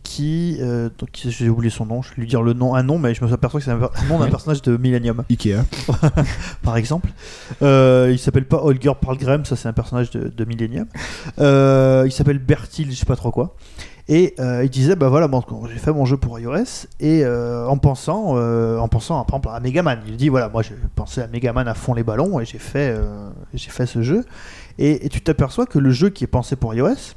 qui. 0.02 0.58
euh, 0.60 0.88
donc, 0.98 1.10
j'ai 1.14 1.48
oublié 1.48 1.70
son 1.70 1.86
nom, 1.86 2.02
je 2.02 2.10
vais 2.10 2.22
lui 2.22 2.26
dire 2.26 2.42
le 2.42 2.52
nom, 2.52 2.74
un 2.74 2.82
nom, 2.82 2.98
mais 2.98 3.14
je 3.14 3.24
me 3.24 3.32
aperçois 3.32 3.60
que 3.60 3.64
c'est 3.64 3.72
un, 3.72 3.82
un 3.82 4.08
nom 4.08 4.18
d'un 4.18 4.28
personnage 4.28 4.62
de 4.62 4.76
Millennium, 4.76 5.24
Ikea. 5.30 5.64
par 6.62 6.76
exemple. 6.76 7.10
Euh, 7.62 8.08
il 8.10 8.18
s'appelle 8.18 8.46
pas 8.46 8.62
Holger 8.62 8.92
Palgrim, 9.00 9.44
ça 9.44 9.56
c'est 9.56 9.68
un 9.68 9.72
personnage 9.72 10.10
de, 10.10 10.28
de 10.28 10.44
Millennium. 10.44 10.86
Il 11.38 12.12
s'appelle 12.12 12.38
Bertil, 12.38 12.90
je 12.90 12.96
sais 12.96 13.06
pas 13.06 13.16
trop 13.16 13.30
quoi. 13.30 13.56
Et 14.10 14.34
euh, 14.40 14.64
il 14.64 14.70
disait, 14.70 14.96
bah 14.96 15.08
voilà, 15.08 15.28
bon, 15.28 15.40
j'ai 15.72 15.78
fait 15.78 15.92
mon 15.92 16.04
jeu 16.04 16.16
pour 16.16 16.36
iOS 16.40 16.86
et 16.98 17.24
euh, 17.24 17.64
en 17.68 17.78
pensant, 17.78 18.32
euh, 18.34 18.76
en 18.76 18.88
pensant 18.88 19.24
par 19.24 19.36
exemple 19.38 19.54
à 19.54 19.60
Megaman, 19.60 20.00
il 20.04 20.16
dit 20.16 20.28
voilà, 20.28 20.48
moi 20.48 20.62
j'ai 20.62 20.74
pensé 20.96 21.20
à 21.20 21.28
Megaman 21.28 21.68
à 21.68 21.74
fond 21.74 21.94
les 21.94 22.02
ballons 22.02 22.40
et 22.40 22.44
j'ai 22.44 22.58
fait, 22.58 22.92
j'ai 23.54 23.70
fait 23.70 23.86
ce 23.86 24.02
jeu. 24.02 24.24
Et, 24.78 25.06
et 25.06 25.08
tu 25.08 25.20
t'aperçois 25.20 25.64
que 25.64 25.78
le 25.78 25.92
jeu 25.92 26.10
qui 26.10 26.24
est 26.24 26.26
pensé 26.26 26.56
pour 26.56 26.74
iOS, 26.74 27.14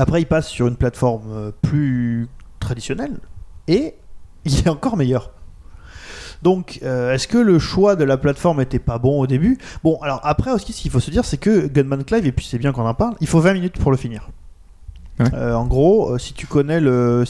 après 0.00 0.22
il 0.22 0.26
passe 0.26 0.48
sur 0.48 0.66
une 0.66 0.76
plateforme 0.76 1.30
euh, 1.30 1.50
plus 1.62 2.28
traditionnelle 2.58 3.18
et 3.68 3.94
il 4.44 4.58
est 4.58 4.68
encore 4.68 4.96
meilleur. 4.96 5.30
Donc, 6.42 6.78
euh, 6.82 7.12
est-ce 7.12 7.28
que 7.28 7.36
le 7.36 7.58
choix 7.58 7.96
de 7.96 8.04
la 8.04 8.16
plateforme 8.16 8.62
était 8.62 8.78
pas 8.78 8.98
bon 8.98 9.20
au 9.20 9.26
début? 9.26 9.58
Bon, 9.84 9.98
alors 10.00 10.20
après 10.22 10.52
aussi, 10.52 10.72
ce 10.72 10.80
qu'il 10.80 10.90
faut 10.90 11.00
se 11.00 11.10
dire, 11.10 11.26
c'est 11.26 11.36
que 11.36 11.66
Gunman 11.66 12.02
Clive, 12.04 12.26
et 12.26 12.32
puis 12.32 12.46
c'est 12.46 12.58
bien 12.58 12.72
qu'on 12.72 12.86
en 12.86 12.94
parle, 12.94 13.14
il 13.20 13.26
faut 13.26 13.40
20 13.40 13.52
minutes 13.52 13.78
pour 13.78 13.90
le 13.90 13.98
finir. 13.98 14.30
Euh, 15.34 15.54
en 15.54 15.66
gros, 15.66 16.10
euh, 16.14 16.18
si 16.18 16.32
tu 16.34 16.46
connais 16.46 16.80
le, 16.80 17.24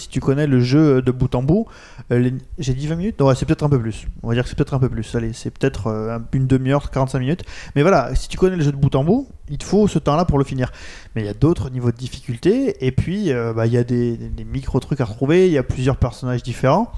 jeu 0.61 1.03
de 1.03 1.11
bout 1.11 1.35
en 1.35 1.43
bout, 1.43 1.67
euh, 2.13 2.31
j'ai 2.59 2.75
dit 2.75 2.87
20 2.87 2.97
minutes, 2.97 3.21
non, 3.21 3.35
c'est 3.35 3.45
peut-être 3.47 3.63
un 3.65 3.69
peu 3.69 3.79
plus. 3.81 4.07
On 4.23 4.29
va 4.29 4.35
dire 4.35 4.43
que 4.45 4.49
c'est 4.49 4.57
peut-être 4.57 4.75
un 4.75 4.79
peu 4.79 4.89
plus. 4.89 5.15
Allez, 5.15 5.33
c'est 5.33 5.51
peut-être 5.51 5.89
un- 5.91 6.23
une 6.33 6.47
demi-heure, 6.47 6.91
45 6.91 7.19
minutes. 7.19 7.43
Mais 7.77 7.83
voilà, 7.83 8.15
si 8.15 8.29
tu 8.29 8.37
connais 8.37 8.57
le 8.57 8.63
jeu 8.63 8.73
de 8.73 8.77
bout 8.77 8.95
en 8.95 9.05
bout, 9.05 9.29
il 9.49 9.59
te 9.59 9.65
faut 9.65 9.89
ce 9.89 9.99
temps-là 9.99 10.25
pour 10.25 10.39
le 10.39 10.45
finir. 10.45 10.73
Mais 11.15 11.23
il 11.23 11.27
y 11.27 11.31
a 11.31 11.35
d'autres 11.35 11.71
niveaux 11.71 11.91
de 11.93 11.97
difficulté, 11.97 12.85
et 12.87 12.93
puis 12.93 13.33
bah, 13.55 13.67
il 13.67 13.73
y 13.73 13.79
a 13.79 13.85
des, 13.85 14.17
des- 14.17 14.29
des 14.29 14.45
micro-trucs 14.45 15.01
à 15.01 15.05
retrouver, 15.05 15.47
il 15.47 15.53
y 15.53 15.59
a 15.59 15.63
plusieurs 15.63 15.97
personnages 15.97 16.43
différents. 16.43 16.91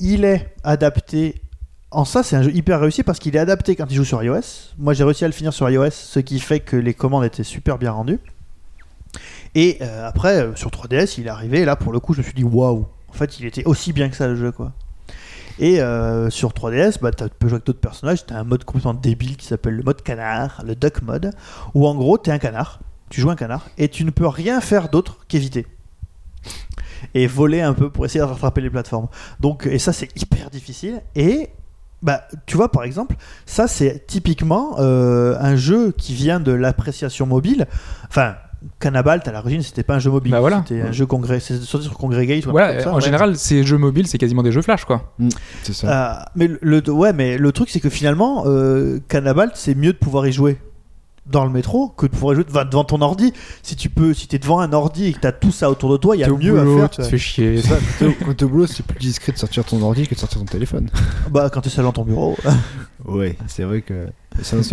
Il 0.00 0.24
est 0.24 0.54
adapté. 0.64 1.40
En 1.90 2.04
ça, 2.04 2.24
c'est 2.24 2.34
un 2.34 2.42
jeu 2.42 2.52
hyper 2.52 2.80
réussi 2.80 3.04
parce 3.04 3.20
qu'il 3.20 3.36
est 3.36 3.38
adapté 3.38 3.76
quand 3.76 3.86
il 3.88 3.94
joue 3.94 4.04
sur 4.04 4.20
iOS. 4.20 4.40
Moi, 4.78 4.94
j'ai 4.94 5.04
réussi 5.04 5.24
à 5.24 5.28
le 5.28 5.32
finir 5.32 5.52
sur 5.52 5.70
iOS, 5.70 5.90
ce 5.92 6.18
qui 6.18 6.40
fait 6.40 6.58
que 6.58 6.76
les 6.76 6.92
commandes 6.92 7.24
étaient 7.24 7.44
super 7.44 7.78
bien 7.78 7.92
rendues. 7.92 8.18
Et 9.54 9.78
euh, 9.80 10.06
après, 10.06 10.42
euh, 10.42 10.54
sur 10.56 10.70
3DS, 10.70 11.14
il 11.18 11.26
est 11.26 11.30
arrivé, 11.30 11.60
et 11.60 11.64
là, 11.64 11.76
pour 11.76 11.92
le 11.92 12.00
coup, 12.00 12.12
je 12.12 12.18
me 12.18 12.24
suis 12.24 12.34
dit, 12.34 12.44
waouh, 12.44 12.86
en 13.08 13.12
fait, 13.12 13.38
il 13.38 13.46
était 13.46 13.64
aussi 13.64 13.92
bien 13.92 14.08
que 14.08 14.16
ça, 14.16 14.26
le 14.26 14.36
jeu, 14.36 14.50
quoi. 14.50 14.72
Et 15.60 15.80
euh, 15.80 16.30
sur 16.30 16.50
3DS, 16.50 16.98
bah, 17.00 17.12
tu 17.12 17.24
peux 17.38 17.46
jouer 17.46 17.56
avec 17.56 17.66
d'autres 17.66 17.80
personnages. 17.80 18.26
Tu 18.26 18.34
as 18.34 18.38
un 18.38 18.44
mode 18.44 18.64
complètement 18.64 18.94
débile 18.94 19.36
qui 19.36 19.46
s'appelle 19.46 19.74
le 19.74 19.84
mode 19.84 20.02
canard, 20.02 20.64
le 20.66 20.74
duck 20.74 21.02
mode, 21.02 21.30
où 21.74 21.86
en 21.86 21.94
gros, 21.94 22.18
tu 22.18 22.30
es 22.30 22.32
un 22.32 22.38
canard, 22.38 22.80
tu 23.08 23.20
joues 23.20 23.30
un 23.30 23.36
canard, 23.36 23.68
et 23.78 23.88
tu 23.88 24.04
ne 24.04 24.10
peux 24.10 24.26
rien 24.26 24.60
faire 24.60 24.88
d'autre 24.88 25.18
qu'éviter. 25.28 25.66
Et 27.14 27.28
voler 27.28 27.60
un 27.60 27.72
peu 27.72 27.88
pour 27.88 28.04
essayer 28.04 28.18
de 28.18 28.24
rattraper 28.24 28.62
les 28.62 28.70
plateformes. 28.70 29.06
Donc, 29.38 29.68
et 29.70 29.78
ça, 29.78 29.92
c'est 29.92 30.08
hyper 30.20 30.50
difficile. 30.50 31.02
Et 31.14 31.50
bah, 32.02 32.26
tu 32.46 32.56
vois, 32.56 32.72
par 32.72 32.82
exemple, 32.82 33.14
ça, 33.46 33.68
c'est 33.68 34.08
typiquement 34.08 34.80
un 34.80 35.54
jeu 35.54 35.92
qui 35.92 36.14
vient 36.14 36.40
de 36.40 36.50
l'appréciation 36.50 37.26
mobile. 37.26 37.68
Enfin, 38.08 38.34
Cannabalt, 38.80 39.26
à 39.28 39.32
l'origine, 39.32 39.62
c'était 39.62 39.82
pas 39.82 39.94
un 39.94 39.98
jeu 39.98 40.10
mobile. 40.10 40.32
Bah 40.32 40.40
voilà. 40.40 40.64
C'était 40.66 40.80
un 40.82 40.92
jeu 40.92 41.06
congrès. 41.06 41.40
C'est 41.40 41.60
sorti 41.62 41.86
sur 41.86 41.96
Congregate. 41.98 42.46
ou 42.46 42.50
un 42.50 42.52
Voilà, 42.52 42.66
truc 42.68 42.78
comme 42.78 42.84
ça, 42.84 42.92
en 42.92 42.96
ouais. 42.96 43.00
général, 43.04 43.36
ces 43.36 43.62
jeux 43.64 43.78
mobiles, 43.78 44.06
c'est 44.06 44.18
quasiment 44.18 44.42
des 44.42 44.52
jeux 44.52 44.62
flash 44.62 44.84
quoi. 44.84 45.14
C'est 45.62 45.72
ça. 45.74 46.20
Euh, 46.20 46.24
mais 46.36 46.48
le, 46.60 46.82
ouais, 46.90 47.12
mais 47.12 47.36
le 47.38 47.52
truc 47.52 47.68
c'est 47.70 47.80
que 47.80 47.90
finalement, 47.90 48.44
euh, 48.46 48.98
Cannabalt, 49.08 49.52
c'est 49.54 49.74
mieux 49.74 49.92
de 49.92 49.98
pouvoir 49.98 50.26
y 50.26 50.32
jouer 50.32 50.58
dans 51.26 51.44
le 51.46 51.50
métro 51.50 51.88
que 51.88 52.04
de 52.04 52.10
pouvoir 52.10 52.34
y 52.34 52.36
jouer 52.36 52.44
devant, 52.44 52.64
devant 52.66 52.84
ton 52.84 53.00
ordi. 53.00 53.32
Si 53.62 53.76
tu 53.76 53.88
peux, 53.88 54.12
si 54.12 54.28
t'es 54.28 54.38
devant 54.38 54.60
un 54.60 54.72
ordi 54.74 55.06
et 55.06 55.12
que 55.14 55.20
t'as 55.20 55.32
tout 55.32 55.52
ça 55.52 55.70
autour 55.70 55.90
de 55.90 55.96
toi, 55.96 56.16
il 56.16 56.20
y 56.20 56.24
a 56.24 56.28
mieux 56.28 56.52
boulot, 56.52 56.76
à 56.76 56.80
faire. 56.80 56.90
tu 56.90 56.96
te 56.98 57.02
fais 57.06 57.16
chier. 57.18 57.62
C'est 57.62 57.68
ça, 57.68 57.76
quand 57.98 58.06
t'es- 58.06 58.16
quand 58.24 58.34
t'es 58.36 58.44
au 58.44 58.48
boulot, 58.50 58.66
c'est 58.66 58.84
plus 58.84 58.98
discret 58.98 59.32
de 59.32 59.38
sortir 59.38 59.64
ton 59.64 59.80
ordi 59.82 60.06
que 60.06 60.14
de 60.14 60.20
sortir 60.20 60.38
ton 60.38 60.44
téléphone. 60.44 60.90
Bah, 61.30 61.48
quand 61.50 61.62
t'es 61.62 61.70
seul 61.70 61.84
dans 61.84 61.92
ton 61.92 62.04
bureau. 62.04 62.36
Ouais, 63.04 63.36
c'est 63.46 63.64
vrai 63.64 63.82
que. 63.82 64.06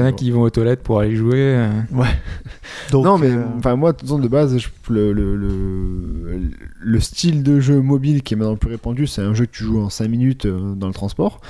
En 0.02 0.06
a 0.06 0.12
qui 0.12 0.32
vont 0.32 0.41
aux 0.41 0.49
toilettes 0.49 0.82
pour 0.82 0.99
aller 0.99 1.16
jouer. 1.16 1.38
euh. 1.38 1.70
Donc, 2.91 3.06
non, 3.06 3.18
mais 3.20 3.30
euh, 3.30 3.44
enfin, 3.60 3.76
moi, 3.76 3.91
de 3.91 3.98
toute 3.98 4.08
façon, 4.08 4.18
de 4.20 4.28
base, 4.28 4.58
je- 4.58 4.68
le, 4.91 5.14
le, 5.14 5.36
le, 5.36 6.41
le 6.80 6.99
style 6.99 7.44
de 7.44 7.60
jeu 7.60 7.80
mobile 7.80 8.24
qui 8.24 8.34
est 8.34 8.38
maintenant 8.38 8.53
le 8.53 8.58
plus 8.58 8.72
répandu, 8.72 9.06
c'est 9.06 9.22
un 9.22 9.34
jeu 9.36 9.45
que 9.45 9.52
tu 9.52 9.64
joues 9.64 9.80
en 9.80 9.90
5 9.90 10.08
minutes 10.08 10.45
euh, 10.48 10.74
dans 10.74 10.88
le 10.88 10.94
transport. 10.94 11.41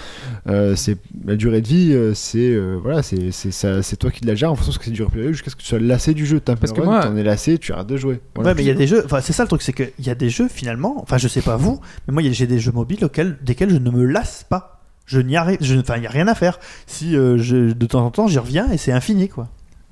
Euh, 0.48 0.76
c'est 0.76 0.98
la 1.26 1.38
durée 1.38 1.62
de 1.62 1.68
vie, 1.68 2.12
c'est 2.16 2.40
euh, 2.54 2.78
voilà, 2.82 3.02
c'est 3.02 3.32
c'est 3.32 3.52
c'est 3.82 3.96
toi 3.96 4.12
qui 4.12 4.26
la 4.26 4.36
gères 4.36 4.52
en 4.52 4.56
fonction 4.56 4.72
de 4.72 4.74
ce 4.74 4.80
que 4.80 4.86
c'est 4.86 4.92
duré 4.92 5.10
plus 5.10 5.28
jusqu'à 5.30 5.50
ce 5.52 5.56
que 5.56 5.62
tu 5.62 5.68
sois 5.68 5.80
lassé 5.80 6.14
du 6.14 6.26
jeu. 6.26 6.42
Parce 6.42 6.74
que 6.74 6.82
run, 6.82 6.86
moi- 6.88 7.04
t'en 7.04 7.16
es 7.16 7.24
lassé, 7.24 7.58
tu 7.58 7.72
arrêtes 7.72 7.88
de 7.88 7.98
jouer. 7.98 8.20
Voilà. 8.36 8.50
Ouais, 8.50 8.56
mais 8.56 8.64
il 8.64 8.68
y 8.68 8.72
a 8.72 8.74
des 8.76 8.88
jeux. 8.88 9.04
Enfin, 9.06 9.22
c'est 9.22 9.34
ça 9.34 9.44
le 9.44 9.48
truc, 9.48 9.62
c'est 9.62 9.74
qu'il 9.74 9.92
y 10.06 10.10
a 10.10 10.16
des 10.16 10.30
jeux 10.30 10.50
finalement. 10.50 11.02
Enfin, 11.02 11.18
je 11.18 11.28
sais 11.30 11.42
pas 11.42 11.56
vous, 11.56 11.80
mais 12.08 12.14
moi, 12.14 12.22
il 12.22 12.28
y 12.28 12.30
a- 12.30 12.34
j'ai 12.34 12.48
des 12.48 12.60
jeux 12.60 12.74
mobiles 12.74 13.06
auxquels, 13.06 13.38
desquels 13.42 13.70
je 13.70 13.78
ne 13.78 13.90
me 13.90 14.04
lasse 14.04 14.46
pas. 14.50 14.81
Je 15.12 15.20
n'y 15.20 15.36
arrive. 15.36 15.58
je- 15.62 15.76
Enfin, 15.80 15.98
il 15.98 16.04
y 16.04 16.08
a 16.08 16.10
rien 16.10 16.28
à 16.30 16.36
faire. 16.36 16.60
Si 16.88 17.16
euh, 17.18 17.38
je, 17.38 17.74
de 17.74 17.86
temps 17.86 18.06
en 18.06 18.12
temps, 18.12 18.28
j'y 18.28 18.40
reviens 18.40 18.72
et 18.72 18.78
c'est 18.78 18.92
infini, 18.94 19.28
quoi. 19.28 19.48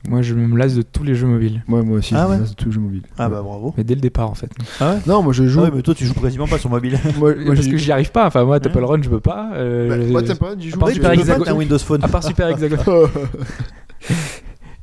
Moi, 0.08 0.22
je 0.22 0.34
me 0.34 0.58
lasse 0.58 0.76
de 0.76 0.82
tous 0.82 1.04
les 1.04 1.14
jeux 1.14 1.28
mobiles. 1.28 1.62
Ouais, 1.68 1.82
moi 1.84 1.98
aussi, 1.98 2.14
Ah 2.16 2.24
je 2.26 2.30
ouais 2.32 2.36
me 2.38 2.42
lasse 2.44 2.52
de 2.52 2.56
tout 2.56 2.72
jeu 2.72 2.80
mobile. 2.80 3.02
Ah 3.18 3.26
Ouais. 3.28 3.32
bah 3.36 3.42
bravo. 3.42 3.74
Mais 3.78 3.84
dès 3.84 3.96
le 3.96 4.00
départ, 4.02 4.30
en 4.30 4.34
fait. 4.34 4.50
Ah 4.80 4.92
ouais. 4.94 4.98
Non, 5.06 5.22
moi 5.22 5.34
je 5.34 5.46
joue. 5.46 5.60
Ah 5.60 5.64
ouais, 5.66 5.72
mais 5.76 5.82
toi, 5.82 5.94
tu 5.94 6.06
joues 6.06 6.14
quasiment 6.14 6.48
pas 6.48 6.58
sur 6.58 6.70
mobile. 6.70 6.98
moi, 7.18 7.36
moi, 7.36 7.54
Parce 7.54 7.66
j'y- 7.66 7.72
que 7.72 7.76
j'y 7.78 7.92
arrive 7.92 8.12
pas. 8.12 8.26
Enfin, 8.28 8.46
moi, 8.46 8.62
Temple 8.62 8.82
Run, 8.86 9.02
je 9.02 9.10
peux 9.10 9.20
pas. 9.20 9.52
euh, 9.56 9.90
Bah, 9.90 10.06
moi, 10.10 10.24
Temple 10.24 10.44
Run, 10.46 10.56
j'y 10.58 10.68
à 10.70 10.72
joue. 10.72 10.80
part 10.80 10.88
Oui, 10.88 10.94
Super 10.94 11.10
peux 11.10 11.16
pas, 11.18 11.22
Hexagon- 11.22 11.44
t'as 11.44 11.52
un 11.52 11.56
Windows 11.56 11.80
Phone. 11.80 12.02
À 12.04 12.08
part 12.08 12.24
Super 12.24 12.48
Hexagon. 12.48 12.78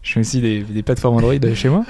Je 0.02 0.12
fais 0.12 0.20
aussi 0.20 0.40
des, 0.40 0.60
des 0.62 0.82
plateformes 0.82 1.16
Android 1.16 1.34
chez 1.54 1.68
moi. 1.68 1.84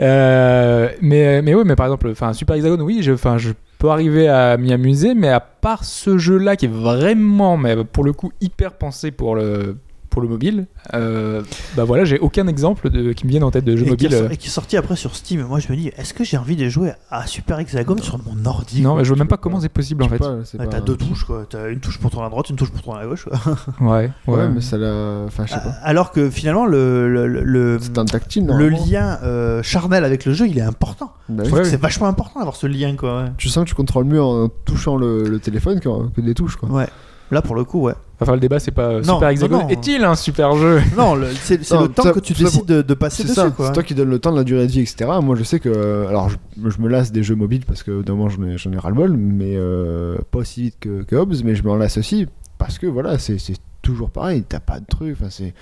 Euh, 0.00 0.90
mais, 1.00 1.42
mais 1.42 1.54
oui, 1.54 1.62
mais 1.66 1.76
par 1.76 1.86
exemple, 1.86 2.08
enfin, 2.10 2.32
Super 2.32 2.56
Hexagon, 2.56 2.80
oui, 2.82 3.02
je, 3.02 3.12
enfin, 3.12 3.38
je 3.38 3.50
peux 3.78 3.90
arriver 3.90 4.28
à 4.28 4.56
m'y 4.56 4.72
amuser, 4.72 5.14
mais 5.14 5.28
à 5.28 5.40
part 5.40 5.84
ce 5.84 6.18
jeu-là 6.18 6.56
qui 6.56 6.66
est 6.66 6.72
vraiment, 6.72 7.56
mais 7.56 7.84
pour 7.84 8.04
le 8.04 8.12
coup, 8.12 8.32
hyper 8.40 8.74
pensé 8.74 9.10
pour 9.10 9.34
le, 9.34 9.76
pour 10.18 10.22
le 10.24 10.28
mobile, 10.28 10.66
euh, 10.94 11.42
bah 11.76 11.84
voilà, 11.84 12.04
j'ai 12.04 12.18
aucun 12.18 12.48
exemple 12.48 12.90
de, 12.90 13.12
qui 13.12 13.24
me 13.24 13.30
vienne 13.30 13.44
en 13.44 13.52
tête 13.52 13.64
de 13.64 13.76
jeu 13.76 13.82
et, 13.82 13.84
qui 13.84 13.90
mobile. 13.90 14.14
est, 14.14 14.22
euh. 14.22 14.28
et 14.30 14.36
qui 14.36 14.48
est 14.48 14.50
sorti 14.50 14.76
après 14.76 14.96
sur 14.96 15.14
Steam. 15.14 15.42
Moi, 15.44 15.60
je 15.60 15.70
me 15.70 15.76
dis, 15.76 15.92
est-ce 15.96 16.12
que 16.12 16.24
j'ai 16.24 16.36
envie 16.36 16.56
de 16.56 16.68
jouer 16.68 16.90
à 17.08 17.24
Super 17.28 17.60
Hexagon 17.60 17.96
sur 18.02 18.18
mon 18.18 18.44
ordi 18.44 18.82
Non, 18.82 18.96
mais 18.96 19.04
je 19.04 19.10
vois 19.10 19.16
même 19.18 19.28
pas 19.28 19.36
comment 19.36 19.60
c'est 19.60 19.68
possible 19.68 20.02
en 20.02 20.08
fait. 20.08 20.20
Ouais, 20.20 20.42
pas- 20.58 20.66
T'as 20.66 20.80
deux 20.80 20.96
touches, 20.96 21.22
quoi. 21.22 21.46
T'as 21.48 21.68
une 21.70 21.78
touche 21.78 21.98
pour 21.98 22.10
tourner 22.10 22.26
à 22.26 22.30
droite, 22.30 22.50
une 22.50 22.56
touche 22.56 22.72
pour 22.72 22.82
tourner 22.82 23.00
à 23.02 23.06
gauche. 23.06 23.26
quoi. 23.28 23.38
Ouais, 23.80 24.10
ouais. 24.26 24.34
Ouais, 24.34 24.48
mais 24.48 24.60
ça 24.60 24.76
l'a. 24.76 25.22
Enfin, 25.28 25.46
je 25.46 25.52
sais 25.52 25.60
pas. 25.60 25.70
Alors 25.84 26.10
que 26.10 26.30
finalement, 26.30 26.66
le, 26.66 27.08
le, 27.08 27.28
le, 27.28 27.78
un 27.96 28.04
tactile, 28.04 28.46
le 28.48 28.68
lien 28.70 29.20
euh, 29.22 29.62
charnel 29.62 30.04
avec 30.04 30.24
le 30.24 30.32
jeu, 30.32 30.48
il 30.48 30.58
est 30.58 30.62
important. 30.62 31.12
Bah 31.28 31.42
oui. 31.42 31.44
Je 31.44 31.44
trouve 31.44 31.52
Ouais, 31.52 31.60
que 31.60 31.64
oui. 31.66 31.70
c'est 31.70 31.80
vachement 31.80 32.06
important 32.08 32.40
d'avoir 32.40 32.56
ce 32.56 32.66
lien, 32.66 32.96
quoi. 32.96 33.22
ouais. 33.22 33.28
Tu 33.38 33.48
sens 33.48 33.62
que 33.62 33.68
tu 33.68 33.76
contrôles 33.76 34.04
mieux 34.06 34.20
en 34.22 34.48
touchant 34.64 34.96
le, 34.96 35.22
le 35.28 35.38
téléphone 35.38 35.78
que, 35.78 35.88
que 36.10 36.20
des 36.20 36.34
touches, 36.34 36.56
quoi. 36.56 36.68
Ouais. 36.70 36.88
Là, 37.30 37.42
pour 37.42 37.54
le 37.54 37.64
coup, 37.64 37.80
ouais. 37.82 37.94
Enfin, 38.20 38.34
le 38.34 38.40
débat, 38.40 38.58
c'est 38.58 38.72
pas 38.72 38.88
euh, 38.88 39.02
Non, 39.02 39.14
Super 39.14 39.28
Hexagon. 39.28 39.58
non, 39.58 39.62
non. 39.64 39.68
Est-il 39.68 40.02
un 40.02 40.14
super 40.14 40.56
jeu? 40.56 40.80
Non, 40.96 41.16
c'est 41.42 41.58
le 41.58 41.88
temps 41.88 42.10
que 42.12 42.20
tu 42.20 42.32
décides 42.32 42.64
de, 42.64 42.82
de 42.82 42.94
passer 42.94 43.22
dessus, 43.22 43.34
c'est 43.34 43.72
toi 43.72 43.82
qui 43.82 43.94
donne 43.94 44.10
le 44.10 44.18
temps 44.18 44.32
de 44.32 44.36
la 44.38 44.44
durée 44.44 44.66
de 44.66 44.72
vie, 44.72 44.80
etc. 44.80 45.10
Moi, 45.22 45.36
je 45.36 45.44
sais 45.44 45.60
que. 45.60 46.06
Alors, 46.08 46.28
je, 46.28 46.36
je 46.68 46.80
me 46.80 46.88
lasse 46.88 47.12
des 47.12 47.22
jeux 47.22 47.36
mobiles 47.36 47.64
parce 47.64 47.82
que 47.82 48.02
d'un 48.02 48.14
moment, 48.14 48.28
j'en 48.28 48.72
ai, 48.72 48.78
ras-le-bol, 48.78 49.12
mais 49.16 49.54
euh, 49.56 50.16
pas 50.30 50.38
aussi 50.38 50.62
vite 50.62 50.76
que, 50.80 51.02
que 51.02 51.16
Hobbs, 51.16 51.42
mais 51.44 51.54
je 51.54 51.62
m'en 51.62 51.76
lasse 51.76 51.98
aussi 51.98 52.26
parce 52.58 52.78
que 52.78 52.86
voilà, 52.86 53.18
c'est 53.18 53.38
c'est 53.38 53.56
toujours 53.82 54.10
pareil, 54.10 54.42
t'as 54.48 54.60
pas 54.60 54.80
de 54.80 54.86
truc. 54.86 55.16
Enfin, 55.18 55.30
c'est. 55.30 55.54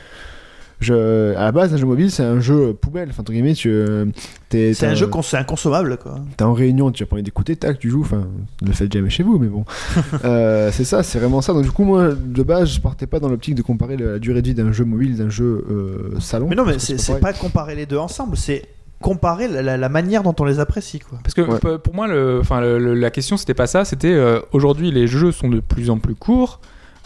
Je, 0.78 1.34
à 1.36 1.44
la 1.44 1.52
base, 1.52 1.72
un 1.72 1.78
jeu 1.78 1.86
mobile, 1.86 2.10
c'est 2.10 2.22
un 2.22 2.38
jeu 2.38 2.74
poubelle. 2.74 3.08
Enfin, 3.10 3.22
entre 3.22 3.32
guillemets, 3.32 3.54
tu, 3.54 3.70
euh, 3.70 4.04
t'es- 4.50 4.74
C'est 4.74 4.86
un 4.86 4.94
jeu 4.94 5.06
cons- 5.06 5.22
inconsommable 5.32 5.96
quoi. 5.96 6.16
T'es 6.36 6.44
en 6.44 6.52
réunion, 6.52 6.90
tu 6.90 7.02
as 7.02 7.06
pas 7.06 7.14
envie 7.16 7.22
d'écouter, 7.22 7.56
tac, 7.56 7.78
tu 7.78 7.88
joues. 7.88 8.02
Enfin, 8.02 8.26
ne 8.60 8.66
le 8.68 8.72
faites 8.74 8.92
jamais 8.92 9.08
chez 9.08 9.22
vous, 9.22 9.38
mais 9.38 9.46
bon. 9.48 9.64
Euh, 10.24 10.70
c'est 10.72 10.84
ça, 10.84 11.02
c'est 11.02 11.18
vraiment 11.18 11.40
ça. 11.40 11.52
Donc, 11.54 11.62
du 11.62 11.70
coup, 11.70 11.84
moi, 11.84 12.10
de 12.14 12.42
base, 12.42 12.68
je 12.74 12.80
partais 12.80 13.06
pas 13.06 13.20
dans 13.20 13.28
l'optique 13.28 13.54
de 13.54 13.62
comparer 13.62 13.96
la 13.96 14.18
durée 14.18 14.42
de 14.42 14.48
vie 14.48 14.54
d'un 14.54 14.70
jeu 14.72 14.84
mobile 14.84 15.16
d'un 15.16 15.30
jeu 15.30 15.64
euh, 15.70 16.20
salon. 16.20 16.46
Mais 16.48 16.56
non, 16.56 16.66
mais 16.66 16.78
c'est 16.78 16.94
pas 16.96 16.98
c'est 17.02 17.06
pareil. 17.20 17.22
pas 17.22 17.32
comparer 17.32 17.74
les 17.74 17.86
deux 17.86 17.96
ensemble, 17.98 18.36
c'est 18.36 18.62
comparer 19.00 19.48
la, 19.48 19.62
la- 19.62 19.76
la 19.78 19.88
manière 19.88 20.22
dont 20.22 20.34
on 20.40 20.44
les 20.44 20.58
apprécie 20.58 20.98
quoi. 20.98 21.18
Parce 21.22 21.34
que 21.34 21.42
Ouais. 21.42 21.58
p- 21.58 21.78
pour 21.82 21.94
moi, 21.94 22.06
le, 22.06 22.38
enfin, 22.40 22.60
le- 22.60 22.78
le- 22.78 22.94
la 22.94 23.10
question, 23.10 23.36
c'était 23.38 23.54
pas 23.54 23.66
ça. 23.66 23.84
C'était 23.86 24.12
euh, 24.12 24.40
aujourd'hui, 24.52 24.90
les 24.90 25.06
jeux 25.06 25.32
sont 25.32 25.48
de 25.48 25.60
plus 25.60 25.88
en 25.90 25.98
plus 25.98 26.14
courts. 26.14 26.60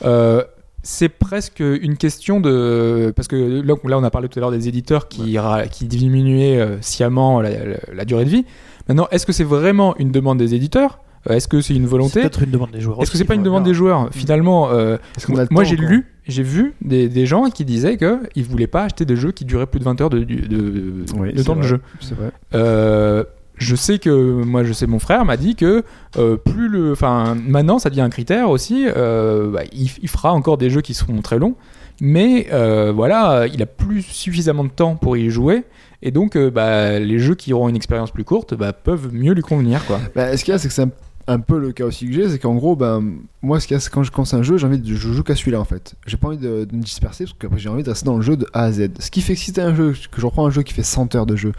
Euh, 0.05 0.43
c'est 0.83 1.09
presque 1.09 1.61
une 1.61 1.97
question 1.97 2.41
de. 2.41 3.13
Parce 3.15 3.29
que 3.29 3.63
là, 3.63 3.75
on 3.99 4.05
a 4.05 4.11
parlé 4.11 4.29
tout 4.29 4.39
à 4.39 4.41
l'heure 4.41 4.51
des 4.51 4.69
éditeurs 4.69 5.09
qui, 5.09 5.37
qui 5.71 5.85
diminuaient 5.87 6.59
euh, 6.61 6.77
sciemment 6.81 7.41
la, 7.41 7.51
la- 7.51 7.77
la 7.95 8.05
durée 8.05 8.25
de 8.25 8.31
vie. 8.31 8.45
Maintenant, 8.89 9.07
est-ce 9.11 9.27
que 9.27 9.33
c'est 9.33 9.45
vraiment 9.45 9.97
une 9.99 10.11
demande 10.11 10.39
des 10.39 10.55
éditeurs? 10.55 11.01
Euh, 11.29 11.35
Est-ce 11.35 11.49
que 11.49 11.61
c'est 11.61 11.75
une 11.75 11.83
C'est 11.83 11.89
volonté 11.91 12.21
peut-être 12.21 12.43
une 12.43 12.51
demande 12.51 12.71
des 12.71 12.81
joueurs. 12.81 13.03
Est-ce 13.03 13.11
que 13.11 13.19
c'est 13.19 13.25
pas 13.27 13.35
une 13.35 13.43
demande 13.43 13.63
bien. 13.65 13.73
des 13.73 13.77
joueurs? 13.77 14.09
Finalement, 14.11 14.71
euh, 14.71 14.97
moi 15.51 15.65
j'ai 15.65 15.77
lu, 15.77 16.07
j'ai 16.27 16.43
vu 16.43 16.73
des, 16.81 17.11
des 17.11 17.27
gens 17.27 17.51
qui 17.51 17.67
disaient 17.67 17.99
qu'ils 17.99 18.45
voulaient 18.45 18.67
pas 18.67 18.85
acheter 18.85 19.05
des 19.05 19.17
jeux 19.17 19.31
qui 19.31 19.45
duraient 19.45 19.67
plus 19.67 19.81
de 19.81 19.85
20 19.85 20.01
heures 20.01 20.09
de, 20.11 20.21
de, 20.21 20.35
de- 20.47 21.05
Oui, 21.19 21.33
de 21.35 21.39
c'est 21.39 21.45
temps 21.45 21.57
de 21.57 21.63
jeu. 21.63 21.81
C'est 22.01 22.15
vrai. 22.15 22.31
Euh, 22.55 23.23
je 23.61 23.77
sais 23.77 23.99
que 23.99 24.11
moi, 24.43 24.65
je 24.65 24.73
sais, 24.73 24.87
mon 24.87 24.99
frère 24.99 25.25
m'a 25.25 25.37
dit 25.37 25.55
que 25.55 25.85
euh, 26.17 26.37
plus 26.37 26.69
le, 26.69 26.93
enfin, 26.93 27.35
maintenant, 27.35 27.79
ça 27.79 27.91
devient 27.91 28.01
un 28.01 28.11
critère 28.11 28.49
aussi. 28.49 28.87
euh, 28.89 29.51
bah, 29.51 29.63
il, 29.73 30.09
fera 30.09 30.33
encore 30.33 30.57
des 30.57 30.71
jeux 30.71 30.81
qui 30.81 30.95
seront 30.95 31.21
très 31.21 31.39
longs, 31.39 31.55
mais 32.01 32.49
euh, 32.53 32.91
voilà, 32.91 33.47
il 33.47 33.63
a 33.63 33.67
plus 33.67 34.03
suffisamment 34.03 34.65
de 34.65 34.71
temps 34.71 34.97
pour 34.97 35.17
y 35.17 35.31
jouer, 35.31 35.65
et 36.03 36.11
donc, 36.11 36.39
bah, 36.39 36.99
les 36.99 37.19
jeux 37.19 37.35
qui 37.35 37.53
auront 37.53 37.69
une 37.69 37.77
expérience 37.77 38.11
plus 38.11 38.25
courte, 38.25 38.55
bah, 38.55 38.73
peuvent 38.73 39.13
mieux 39.13 39.35
lui 39.35 39.43
convenir, 39.43 39.85
quoi. 39.85 40.01
Bah, 40.15 40.35
ce 40.37 40.43
qu'il 40.43 40.53
y 40.53 40.55
a, 40.55 40.59
c'est 40.59 40.69
que 40.69 40.75
c'est 40.75 40.89
un, 41.27 41.41
peu 41.41 41.59
le 41.59 41.73
cas 41.73 41.85
aussi 41.85 42.07
que 42.07 42.15
j'ai, 42.15 42.31
c'est 42.31 42.39
qu'en 42.39 42.55
gros, 42.55 42.77
ben, 42.77 43.05
moi, 43.43 43.61
ce 43.61 43.67
qu'il 43.67 43.75
y 43.75 43.77
a, 43.77 43.81
c'est 43.81 43.91
quand 43.91 44.03
je 44.03 44.11
commence 44.11 44.33
un 44.33 44.43
jeu, 44.43 44.57
j'ai 44.57 44.67
envie 44.67 44.79
de 44.79 44.95
je 44.95 45.13
joue 45.13 45.23
qu'à 45.23 45.37
celui-là 45.37 45.61
en 45.61 45.67
fait. 45.67 45.95
J'ai 46.07 46.17
pas 46.17 46.29
envie 46.29 46.39
de, 46.39 46.65
de 46.65 46.75
me 46.75 46.83
disperser 46.83 47.25
parce 47.25 47.37
qu'après 47.39 47.59
j'ai 47.59 47.69
envie 47.69 47.83
de 47.83 47.91
rester 47.91 48.07
dans 48.07 48.17
le 48.17 48.23
jeu 48.23 48.39
de 48.39 48.47
A 48.55 48.65
à 48.65 48.73
Z. 48.73 48.89
Ce 48.99 49.11
qui 49.11 49.21
fait 49.21 49.35
que 49.35 49.41
si 49.41 49.53
t'as 49.53 49.67
un 49.67 49.75
jeu, 49.75 49.95
que 50.11 50.21
je 50.21 50.27
reprends 50.27 50.47
un 50.47 50.51
jeu 50.51 50.63
qui 50.63 50.73
fait 50.73 50.83
100 50.83 51.15
heures 51.15 51.27
de 51.27 51.37
jeu, 51.37 51.53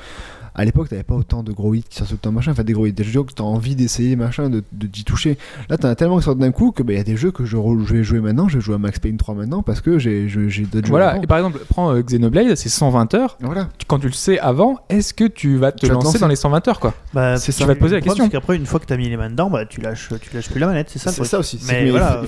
à 0.55 0.65
l'époque, 0.65 0.89
t'avais 0.89 1.03
pas 1.03 1.15
autant 1.15 1.43
de 1.43 1.51
gros 1.51 1.73
hits 1.73 1.83
qui 1.89 1.97
sortent 1.97 2.09
tout 2.09 2.15
le 2.15 2.19
temps, 2.19 2.31
machin, 2.31 2.51
enfin 2.51 2.63
des 2.63 2.73
gros 2.73 2.85
hits, 2.85 2.93
des 2.93 3.03
jeux 3.03 3.23
que 3.23 3.33
t'as 3.33 3.43
envie 3.43 3.75
d'essayer, 3.75 4.15
machin, 4.15 4.49
de 4.49 4.63
de- 4.71 4.87
d'y 4.87 5.03
toucher. 5.03 5.37
Là, 5.69 5.77
t'en 5.77 5.87
as 5.89 5.95
tellement 5.95 6.17
qui 6.17 6.23
sortent 6.25 6.39
d'un 6.39 6.51
coup 6.51 6.71
que, 6.71 6.83
bah, 6.83 6.93
il 6.93 6.97
y 6.97 6.99
a 6.99 7.03
des 7.03 7.17
jeux 7.17 7.31
que 7.31 7.45
je, 7.45 7.57
vais 7.57 8.03
jouer 8.03 8.19
maintenant, 8.19 8.47
je 8.49 8.57
vais 8.57 8.61
jouer 8.63 8.75
à 8.75 8.77
Max 8.77 8.99
Payne 8.99 9.17
3 9.17 9.35
maintenant 9.35 9.61
parce 9.63 9.81
que 9.81 9.97
j'ai 9.99 10.25
d'autres 10.27 10.47
jeux. 10.51 10.65
Voilà. 10.89 11.11
avant. 11.11 11.21
Et 11.21 11.27
par 11.27 11.37
exemple, 11.37 11.59
prends 11.69 11.93
euh, 11.93 12.01
Xenoblade, 12.01 12.55
c'est 12.55 12.69
120 12.69 13.13
heures. 13.13 13.37
Voilà. 13.41 13.69
Tu- 13.77 13.85
Quand 13.87 13.99
tu 13.99 14.07
le 14.07 14.13
sais 14.13 14.39
avant, 14.39 14.79
est-ce 14.89 15.13
que 15.13 15.23
tu 15.25 15.57
vas 15.57 15.71
te 15.71 15.85
Tu 15.85 15.91
lancer 15.91 16.05
lancer. 16.05 16.19
dans 16.19 16.27
les 16.27 16.35
120 16.35 16.67
heures, 16.67 16.79
quoi 16.79 16.93
Bah, 17.13 17.37
C'est 17.37 17.51
tu 17.51 17.59
ça. 17.59 17.65
vas 17.65 17.75
te 17.75 17.79
poser 17.79 17.93
la 17.95 17.99
le 17.99 18.03
question. 18.05 18.23
c'est 18.25 18.29
qu'après, 18.31 18.55
une 18.57 18.65
fois 18.65 18.79
que 18.79 18.85
t'as 18.85 18.97
mis 18.97 19.09
les 19.09 19.17
mains 19.17 19.29
dedans, 19.29 19.49
bah, 19.49 19.65
tu 19.65 19.81
lâches, 19.81 20.09
tu 20.21 20.35
lâches 20.35 20.49
plus 20.49 20.59
la 20.59 20.67
manette, 20.67 20.89
c'est 20.89 20.99
ça. 20.99 21.11
le 21.11 21.15
C'est 21.15 21.25
ça 21.25 21.39
aussi. 21.39 21.59
Mais 21.67 21.85
il 21.85 21.91
voilà, 21.91 22.13
faut- 22.13 22.23
il 22.23 22.27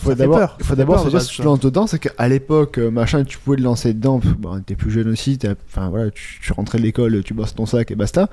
faut 0.66 0.76
d'abord, 0.76 1.04
se 1.04 1.10
dire 1.10 1.22
si 1.22 1.30
tu 1.30 1.36
ça. 1.38 1.44
te 1.44 1.48
lances 1.48 1.60
dedans, 1.60 1.88
c'est 1.88 2.00
qu'à 2.00 2.28
l'époque, 2.28 2.78
euh, 2.80 2.90
machin, 2.90 3.24
tu 3.24 3.38
pouvais 3.38 3.58
te 3.58 3.62
lancer 3.62 3.94
dedans. 3.94 4.20
Bon, 4.40 4.60
t'es 4.66 4.76
plus 4.76 4.92
jeune 4.92 5.08
aussi, 5.10 5.38
t'as- 5.38 5.54
enfin 5.70 5.90
voilà, 5.90 6.12
tu, 6.12 6.40
tu 6.42 6.54
rentrais 6.54 6.78
de 6.78 6.84
l'école, 6.84 7.22
tu 7.24 7.34
bosses 7.34 7.56
ton 7.56 7.66
sac 7.66 7.92
et 7.92 7.96
basta. 8.14 8.30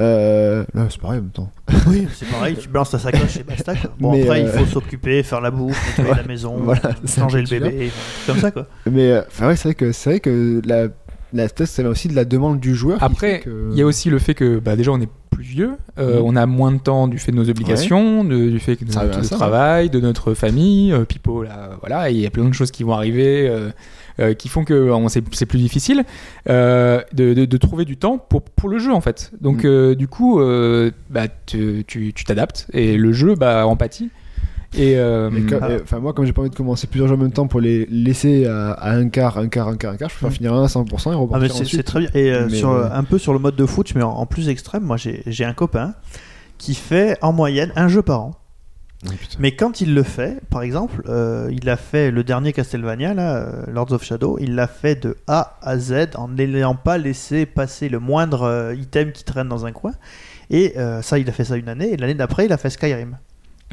Euh, 0.00 0.64
là, 0.74 0.86
c'est 0.90 1.00
pareil 1.00 1.18
en 1.18 1.22
même 1.22 1.30
temps. 1.30 1.50
Oui, 1.86 2.06
c'est 2.14 2.26
pareil, 2.28 2.56
tu 2.56 2.68
balances 2.68 2.90
ta 2.90 2.98
sacoche 2.98 3.36
et 3.38 3.42
basta. 3.42 3.74
Quoi. 3.74 3.90
Bon, 3.98 4.12
Mais, 4.12 4.22
après, 4.22 4.42
euh, 4.44 4.50
il 4.54 4.58
faut 4.60 4.66
s'occuper, 4.66 5.22
faire 5.22 5.40
la 5.40 5.50
bouffe, 5.50 5.96
nettoyer 5.98 6.16
la 6.20 6.26
maison, 6.26 6.56
Voilà, 6.62 6.80
euh, 6.86 7.06
changer 7.06 7.42
le 7.42 7.48
bébé, 7.48 7.90
comme 8.26 8.38
ça 8.38 8.50
quoi. 8.50 8.66
Mais 8.90 9.10
euh, 9.12 9.22
enfin 9.28 9.48
ouais, 9.48 9.56
c'est 9.56 9.68
vrai 9.68 9.74
que 9.74 9.92
c'est 9.92 10.10
vrai 10.10 10.20
que 10.20 10.60
la 10.64 10.88
la 11.34 11.48
test, 11.48 11.74
c'est 11.76 11.84
aussi 11.86 12.08
de 12.08 12.14
la 12.14 12.26
demande 12.26 12.60
du 12.60 12.74
joueur. 12.74 13.02
Après, 13.02 13.40
que- 13.40 13.70
il 13.72 13.78
y 13.78 13.82
a 13.82 13.86
aussi 13.86 14.10
le 14.10 14.18
fait 14.18 14.34
que 14.34 14.58
bah, 14.58 14.76
déjà 14.76 14.90
on 14.92 15.00
est 15.00 15.08
plus 15.30 15.42
vieux, 15.44 15.70
euh, 15.98 16.18
Mhm. 16.20 16.26
on 16.26 16.36
a 16.36 16.44
moins 16.44 16.72
de 16.72 16.78
temps 16.78 17.08
du 17.08 17.18
fait 17.18 17.32
de 17.32 17.36
nos 17.38 17.48
obligations, 17.48 18.22
de- 18.22 18.50
du 18.50 18.58
fait 18.60 18.82
de 18.84 18.92
Ça 18.92 19.04
notre 19.06 19.24
ça, 19.24 19.36
travail, 19.36 19.88
de 19.88 19.98
notre 19.98 20.34
famille, 20.34 20.92
euh, 20.92 21.04
Pipo, 21.06 21.42
là, 21.42 21.70
voilà, 21.80 22.10
il 22.10 22.18
y 22.18 22.26
a 22.26 22.30
plein 22.30 22.44
de 22.44 22.52
choses 22.52 22.70
qui 22.70 22.82
vont 22.84 22.92
arriver 22.92 23.48
euh, 23.48 23.70
euh, 24.20 24.34
qui 24.34 24.48
font 24.48 24.64
que 24.64 24.90
on- 24.90 25.08
c'est 25.08 25.22
c'est 25.34 25.46
plus 25.46 25.58
difficile 25.58 26.04
euh, 26.48 27.00
de, 27.12 27.34
de- 27.34 27.44
de 27.44 27.56
trouver 27.56 27.84
du 27.84 27.96
temps 27.96 28.18
pour, 28.18 28.42
pour 28.42 28.68
le 28.68 28.78
jeu 28.78 28.92
en 28.92 29.00
fait. 29.00 29.30
Donc 29.40 29.64
Mhm. 29.64 29.70
euh, 29.70 29.94
du 29.94 30.08
coup, 30.08 30.40
euh, 30.40 30.90
bah, 31.10 31.28
tu 31.46 31.84
tu- 31.86 32.12
tu 32.12 32.24
t'adaptes 32.24 32.66
et 32.72 32.96
le 32.96 33.12
jeu 33.12 33.34
bah, 33.34 33.66
empathie. 33.66 34.10
Et, 34.74 34.96
euh, 34.96 35.28
Ah. 35.60 35.68
et, 35.96 36.00
moi, 36.00 36.14
comme 36.14 36.24
j'ai 36.24 36.32
pas 36.32 36.40
envie 36.40 36.48
de 36.50 36.54
commencer 36.56 36.86
plusieurs 36.86 37.06
jeux 37.06 37.14
en 37.14 37.18
même 37.18 37.30
temps 37.32 37.46
pour 37.46 37.60
les 37.60 37.84
laisser 37.90 38.46
à, 38.46 38.70
à 38.72 38.92
un 38.94 39.10
quart, 39.10 39.36
un 39.36 39.48
quart, 39.48 39.68
un 39.68 39.76
quart, 39.76 39.92
un 39.92 39.96
quart, 39.98 40.08
je 40.08 40.14
préfère 40.14 40.30
Mm. 40.30 40.32
finir 40.32 40.54
un 40.54 40.64
à 40.64 40.68
100% 40.68 41.10
et 41.12 41.14
Ah, 41.14 41.18
mais 41.38 41.48
repartir 41.48 41.66
c'est 41.68 41.82
très 41.82 42.00
bien. 42.00 42.08
Et 42.14 42.32
euh, 42.32 42.48
sur, 42.48 42.70
euh, 42.70 42.88
un 42.90 43.04
peu 43.04 43.18
sur 43.18 43.34
le 43.34 43.38
mode 43.38 43.54
de 43.54 43.66
foot, 43.66 43.92
mais 43.94 44.02
en, 44.02 44.12
en 44.12 44.24
plus 44.24 44.48
extrême, 44.48 44.82
moi 44.84 44.96
j'ai 44.96 45.22
j'ai 45.26 45.44
un 45.44 45.52
copain 45.52 45.92
qui 46.56 46.74
fait 46.74 47.18
en 47.20 47.32
moyenne 47.34 47.70
un 47.76 47.88
jeu 47.88 48.00
par 48.00 48.22
an. 48.22 48.30
Putain. 49.02 49.36
Mais 49.40 49.52
quand 49.56 49.80
il 49.80 49.94
le 49.94 50.04
fait, 50.04 50.40
par 50.48 50.62
exemple, 50.62 51.02
euh, 51.08 51.48
il 51.50 51.68
a 51.68 51.76
fait 51.76 52.12
le 52.12 52.22
dernier 52.22 52.52
Castlevania, 52.52 53.14
là, 53.14 53.36
euh, 53.36 53.64
Lords 53.66 53.92
of 53.92 54.04
Shadow, 54.04 54.38
il 54.40 54.54
l'a 54.54 54.68
fait 54.68 54.94
de 54.94 55.16
A 55.26 55.58
à 55.60 55.76
Z 55.76 56.10
en 56.14 56.28
n'ayant 56.28 56.76
pas 56.76 56.98
laissé 56.98 57.44
passer 57.44 57.88
le 57.88 57.98
moindre 57.98 58.42
euh, 58.42 58.74
item 58.76 59.10
qui 59.10 59.24
traîne 59.24 59.48
dans 59.48 59.66
un 59.66 59.72
coin. 59.72 59.92
Et 60.50 60.74
euh, 60.76 61.02
ça, 61.02 61.18
il 61.18 61.28
a 61.28 61.32
fait 61.32 61.44
ça 61.44 61.56
une 61.56 61.68
année, 61.68 61.92
et 61.92 61.96
l'année 61.96 62.14
d'après, 62.14 62.44
il 62.44 62.52
a 62.52 62.56
fait 62.58 62.70
Skyrim. 62.70 63.16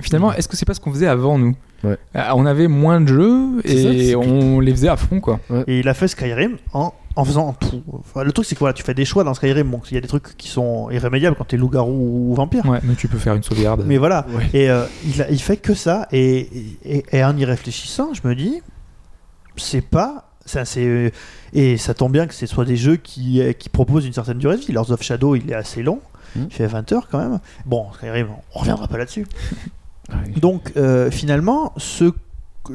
finalement, 0.02 0.34
est-ce 0.34 0.48
que 0.48 0.58
c'est 0.58 0.66
pas 0.66 0.74
ce 0.74 0.80
qu'on 0.80 0.92
faisait 0.92 1.08
avant 1.08 1.38
nous? 1.38 1.56
Ouais. 1.84 1.98
On 2.16 2.46
avait 2.46 2.68
moins 2.68 3.00
de 3.00 3.08
jeux 3.08 3.62
ça, 3.64 3.72
et 3.72 4.16
on 4.16 4.60
les 4.60 4.72
faisait 4.72 4.90
à 4.90 4.98
fond 4.98 5.22
quoi. 5.22 5.40
Et 5.68 5.80
il 5.80 5.88
a 5.88 5.94
fait 5.94 6.10
Skyrim 6.10 6.58
en, 6.74 6.94
en 7.20 7.26
faisant 7.26 7.54
tout. 7.54 7.84
Enfin, 7.92 8.24
le 8.24 8.32
truc, 8.32 8.46
c'est 8.46 8.56
que 8.56 8.60
voilà, 8.60 8.74
tu 8.74 8.84
fais 8.84 8.94
des 8.94 9.06
choix 9.06 9.24
dans 9.24 9.34
Skyrim. 9.34 9.70
Bon, 9.70 9.82
il 9.92 9.94
y 9.96 9.98
a 9.98 10.02
des 10.02 10.08
trucs 10.08 10.38
qui 10.38 10.48
sont 10.48 10.90
irrémédiables 10.90 11.36
quand 11.38 11.46
t'es 11.46 11.58
loup-garou 11.58 12.30
ou 12.32 12.36
vampire. 12.36 12.66
Ouais, 12.66 12.80
mais 12.84 12.96
tu 12.96 13.08
peux 13.08 13.18
faire 13.18 13.36
une 13.36 13.44
sauvegarde. 13.44 13.84
Mais 13.86 13.98
voilà. 13.98 14.26
Ouais. 14.30 14.50
Et 14.54 14.70
euh, 14.70 14.86
il, 15.06 15.22
a- 15.22 15.30
il 15.30 15.40
fait 15.42 15.58
que 15.58 15.74
ça. 15.74 16.08
Et, 16.12 16.50
et, 16.84 17.04
et 17.12 17.24
en 17.24 17.36
y 17.38 17.46
réfléchissant, 17.46 18.14
je 18.14 18.28
me 18.28 18.36
dis, 18.36 18.62
c'est 19.58 19.82
pas. 19.82 20.32
ça, 20.46 20.66
c'est, 20.66 21.12
et 21.54 21.78
ça 21.78 21.94
tombe 21.94 22.12
bien 22.14 22.26
que 22.28 22.34
ce 22.34 22.46
soit 22.46 22.66
des 22.66 22.78
jeux 22.78 22.96
qui, 22.96 23.42
euh, 23.42 23.54
qui 23.54 23.70
proposent 23.70 24.06
une 24.06 24.14
certaine 24.14 24.38
durée 24.38 24.56
de 24.58 24.62
vie. 24.62 24.72
Lords 24.72 24.92
of 24.92 25.02
Shadow, 25.04 25.36
il 25.36 25.52
est 25.52 25.56
assez 25.56 25.84
long. 25.84 26.00
Mm. 26.36 26.44
Il 26.50 26.54
fait 26.54 26.68
20 26.68 26.92
heures 26.94 27.08
quand 27.12 27.18
même. 27.20 27.40
Bon, 27.66 27.88
Skyrim, 27.94 28.28
on 28.56 28.60
reviendra 28.60 28.88
pas 28.88 28.98
là-dessus. 28.98 29.26
Ouais. 30.12 30.32
Donc, 30.40 30.72
euh, 30.76 31.12
finalement, 31.12 31.72
ce, 31.78 32.12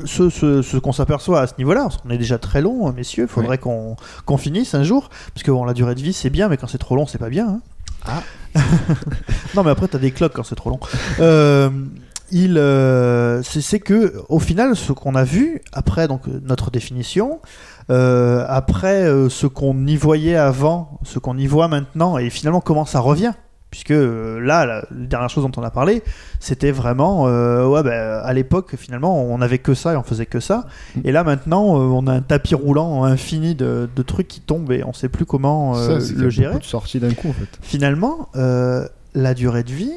ce, 0.04 0.30
ce, 0.30 0.62
ce 0.62 0.76
qu'on 0.76 0.92
s'aperçoit 0.92 1.40
à 1.40 1.46
ce 1.46 1.54
niveau-là, 1.58 1.82
parce 1.82 1.96
qu'on 1.98 2.10
est 2.10 2.18
déjà 2.18 2.38
très 2.38 2.60
long, 2.62 2.92
messieurs, 2.92 3.24
il 3.24 3.28
faudrait 3.28 3.58
qu'on 3.58 4.36
finisse 4.36 4.74
un 4.74 4.82
jour. 4.82 5.08
Parce 5.34 5.42
que 5.42 5.50
bon, 5.50 5.64
la 5.64 5.74
durée 5.74 5.94
de 5.94 6.00
vie, 6.02 6.12
c'est 6.12 6.30
bien, 6.30 6.48
mais 6.48 6.56
quand 6.56 6.66
c'est 6.66 6.78
trop 6.78 6.96
long, 6.96 7.06
c'est 7.06 7.18
pas 7.18 7.30
bien. 7.30 7.48
hein. 7.48 7.60
Ah. 8.06 8.22
non, 9.54 9.62
mais 9.64 9.70
après, 9.70 9.88
t'as 9.88 9.98
des 9.98 10.10
cloques 10.10 10.34
quand 10.34 10.42
c'est 10.44 10.54
trop 10.54 10.70
long. 10.70 10.80
Euh, 11.20 11.70
il, 12.30 12.58
euh, 12.58 13.42
c'est 13.42 13.80
que, 13.80 14.14
au 14.28 14.38
final, 14.38 14.76
ce 14.76 14.92
qu'on 14.92 15.14
a 15.14 15.24
vu, 15.24 15.62
après 15.72 16.08
donc, 16.08 16.22
notre 16.26 16.70
définition, 16.70 17.40
euh, 17.90 18.44
après 18.48 19.04
euh, 19.04 19.28
ce 19.28 19.46
qu'on 19.46 19.86
y 19.86 19.96
voyait 19.96 20.36
avant, 20.36 20.98
ce 21.04 21.18
qu'on 21.18 21.36
y 21.38 21.46
voit 21.46 21.68
maintenant, 21.68 22.18
et 22.18 22.30
finalement 22.30 22.60
comment 22.60 22.84
ça 22.86 23.00
revient. 23.00 23.32
Puisque 23.74 23.90
euh, 23.90 24.38
là, 24.38 24.66
la, 24.66 24.84
dernière 24.92 25.28
chose 25.28 25.42
dont 25.42 25.60
on 25.60 25.64
a 25.64 25.70
parlé, 25.72 26.05
c'était 26.38 26.70
vraiment, 26.70 27.26
euh, 27.26 27.66
ouais, 27.66 27.82
ben, 27.82 28.20
à 28.22 28.32
l'époque, 28.32 28.76
finalement, 28.78 29.20
on 29.24 29.38
n'avait 29.38 29.59
que 29.59 29.74
ça 29.74 29.94
et 29.94 29.96
on 29.96 30.05
faisait 30.05 30.26
que 30.26 30.38
ça. 30.38 30.68
Et 31.02 31.10
là, 31.10 31.24
maintenant, 31.24 31.74
euh, 31.74 31.86
on 31.86 32.06
a 32.06 32.12
un 32.12 32.20
tapis 32.20 32.55
roulant 32.55 33.02
infini 33.02 33.56
de, 33.56 33.88
de 33.92 34.02
trucs 34.02 34.28
qui 34.28 34.40
tombent 34.40 34.70
et 34.70 34.84
on 34.84 34.92
sait 34.92 35.09
plus 35.09 35.26
comment 35.26 35.74
euh, 35.74 35.98
Ça, 35.98 36.06
c'est 36.06 36.14
le 36.14 36.30
gérer 36.30 36.56
sorties 36.62 37.01
d'un 37.01 37.14
coup 37.14 37.30
en 37.30 37.32
fait. 37.32 37.48
finalement, 37.62 38.28
la 38.36 39.34
durée 39.34 39.64
de 39.64 39.72
vie, 39.72 39.92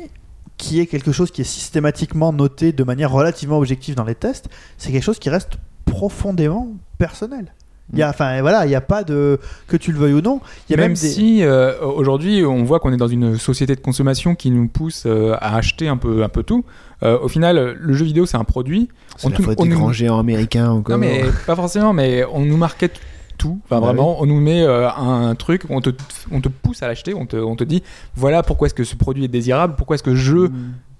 qui 0.57 0.79
est 0.79 0.87
quelque 0.87 1.11
chose 1.11 1.29
qui 1.29 1.41
est 1.41 1.43
systématiquement 1.43 2.33
noté 2.33 2.71
de 2.71 2.83
manière 2.83 3.11
relativement 3.11 3.59
objective 3.59 3.93
dans 3.93 4.05
les 4.05 4.15
tests, 4.15 4.49
c'est 4.79 4.91
quelque 4.91 5.03
chose 5.03 5.19
qui 5.19 5.29
reste 5.29 5.59
profondément 5.85 6.69
personnel. 6.97 7.53
Il 7.93 7.99
y 7.99 8.03
a, 8.03 8.09
enfin, 8.09 8.41
voilà, 8.41 8.65
il 8.65 8.69
n'y 8.69 8.75
a 8.75 8.81
pas 8.81 9.03
de 9.05 9.39
que 9.67 9.77
tu 9.77 9.93
le 9.93 9.97
veuilles 9.99 10.13
ou 10.13 10.21
non. 10.21 10.41
Il 10.67 10.73
y 10.73 10.75
a 10.75 10.77
même, 10.77 10.87
même, 10.91 10.97
des... 10.99 11.07
si 11.07 11.41
euh, 11.43 11.79
aujourd'hui 11.81 12.43
on 12.45 12.63
voit 12.65 12.79
qu'on 12.81 12.91
est 12.91 12.97
dans 12.97 13.07
une 13.07 13.37
société 13.37 13.75
de 13.75 13.79
consommation 13.79 14.35
qui 14.35 14.51
nous 14.51 14.67
pousse 14.67 15.03
euh, 15.05 15.35
à 15.39 15.55
acheter 15.55 15.87
un 15.87 15.95
peu, 15.95 16.21
un 16.21 16.27
peu 16.29 16.43
tout, 16.43 16.65
euh, 17.03 17.17
au 17.19 17.29
final 17.29 17.77
le 17.79 17.93
jeu 17.93 18.03
vidéo 18.03 18.25
c'est 18.25 18.35
un 18.37 18.43
produit. 18.43 18.89
C'est 19.15 19.27
On 19.27 19.29
la 19.29 19.37
faute 19.37 19.55
on 19.59 19.63
des 19.63 19.69
nous- 19.69 19.77
grands 19.77 19.93
géants 19.93 20.19
américains 20.19 20.69
encore. 20.69 20.97
Non 20.97 20.99
mais 20.99 21.23
pas 21.45 21.55
forcément, 21.55 21.93
mais 21.93 22.25
on 22.33 22.41
nous 22.43 22.57
market 22.57 22.99
tout. 23.37 23.59
Enfin 23.65 23.79
Bah 23.79 23.85
vraiment, 23.85 24.19
on 24.21 24.25
nous 24.25 24.41
met 24.41 24.63
euh, 24.63 24.89
un 24.89 25.33
truc, 25.35 25.63
on 25.69 25.79
te, 25.79 25.91
on 26.31 26.41
te 26.41 26.49
pousse 26.49 26.83
à 26.83 26.87
l'acheter, 26.87 27.13
on 27.13 27.25
te, 27.25 27.37
on 27.37 27.55
te 27.55 27.63
dit 27.63 27.83
voilà 28.15 28.43
pourquoi 28.43 28.65
est-ce 28.65 28.73
que 28.75 28.83
ce 28.83 28.95
produit 28.97 29.23
est 29.23 29.27
désirable, 29.29 29.75
pourquoi 29.77 29.93
est-ce 29.95 30.03
que 30.03 30.11
ce 30.11 30.15
jeu 30.17 30.51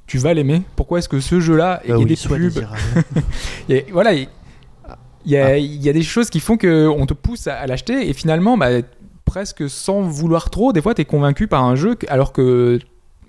tu 0.05 0.19
vas 0.19 0.33
l'aimer, 0.33 0.61
pourquoi 0.77 0.99
est-ce 0.99 1.09
que 1.09 1.19
ce 1.19 1.41
jeu-là, 1.41 1.81
Bah 1.85 1.95
a 1.95 1.97
oui, 1.97 2.05
des 2.05 2.15
pubs, 2.15 2.63
a- 2.63 3.73
voilà, 3.91 4.13
il 4.13 4.29
il 5.27 5.33
y, 5.33 5.37
a, 5.37 5.57
il 5.57 5.83
y 5.83 5.89
a 5.89 5.93
des 5.93 6.03
choses 6.03 6.29
qui 6.29 6.39
font 6.39 6.55
que 6.55 6.87
on 6.87 7.05
te 7.05 7.13
pousse 7.13 7.47
à, 7.47 7.57
à 7.57 7.67
l'acheter 7.67 8.09
et 8.09 8.13
finalement, 8.13 8.57
bah, 8.57 8.69
presque 9.25 9.69
sans 9.69 10.01
vouloir 10.01 10.49
trop, 10.49 10.71
des 10.71 10.81
fois, 10.81 10.95
tu 10.95 11.01
es 11.01 11.05
convaincu 11.05 11.47
par 11.47 11.65
un 11.65 11.75
jeu 11.75 11.97
alors 12.07 12.31
que 12.31 12.79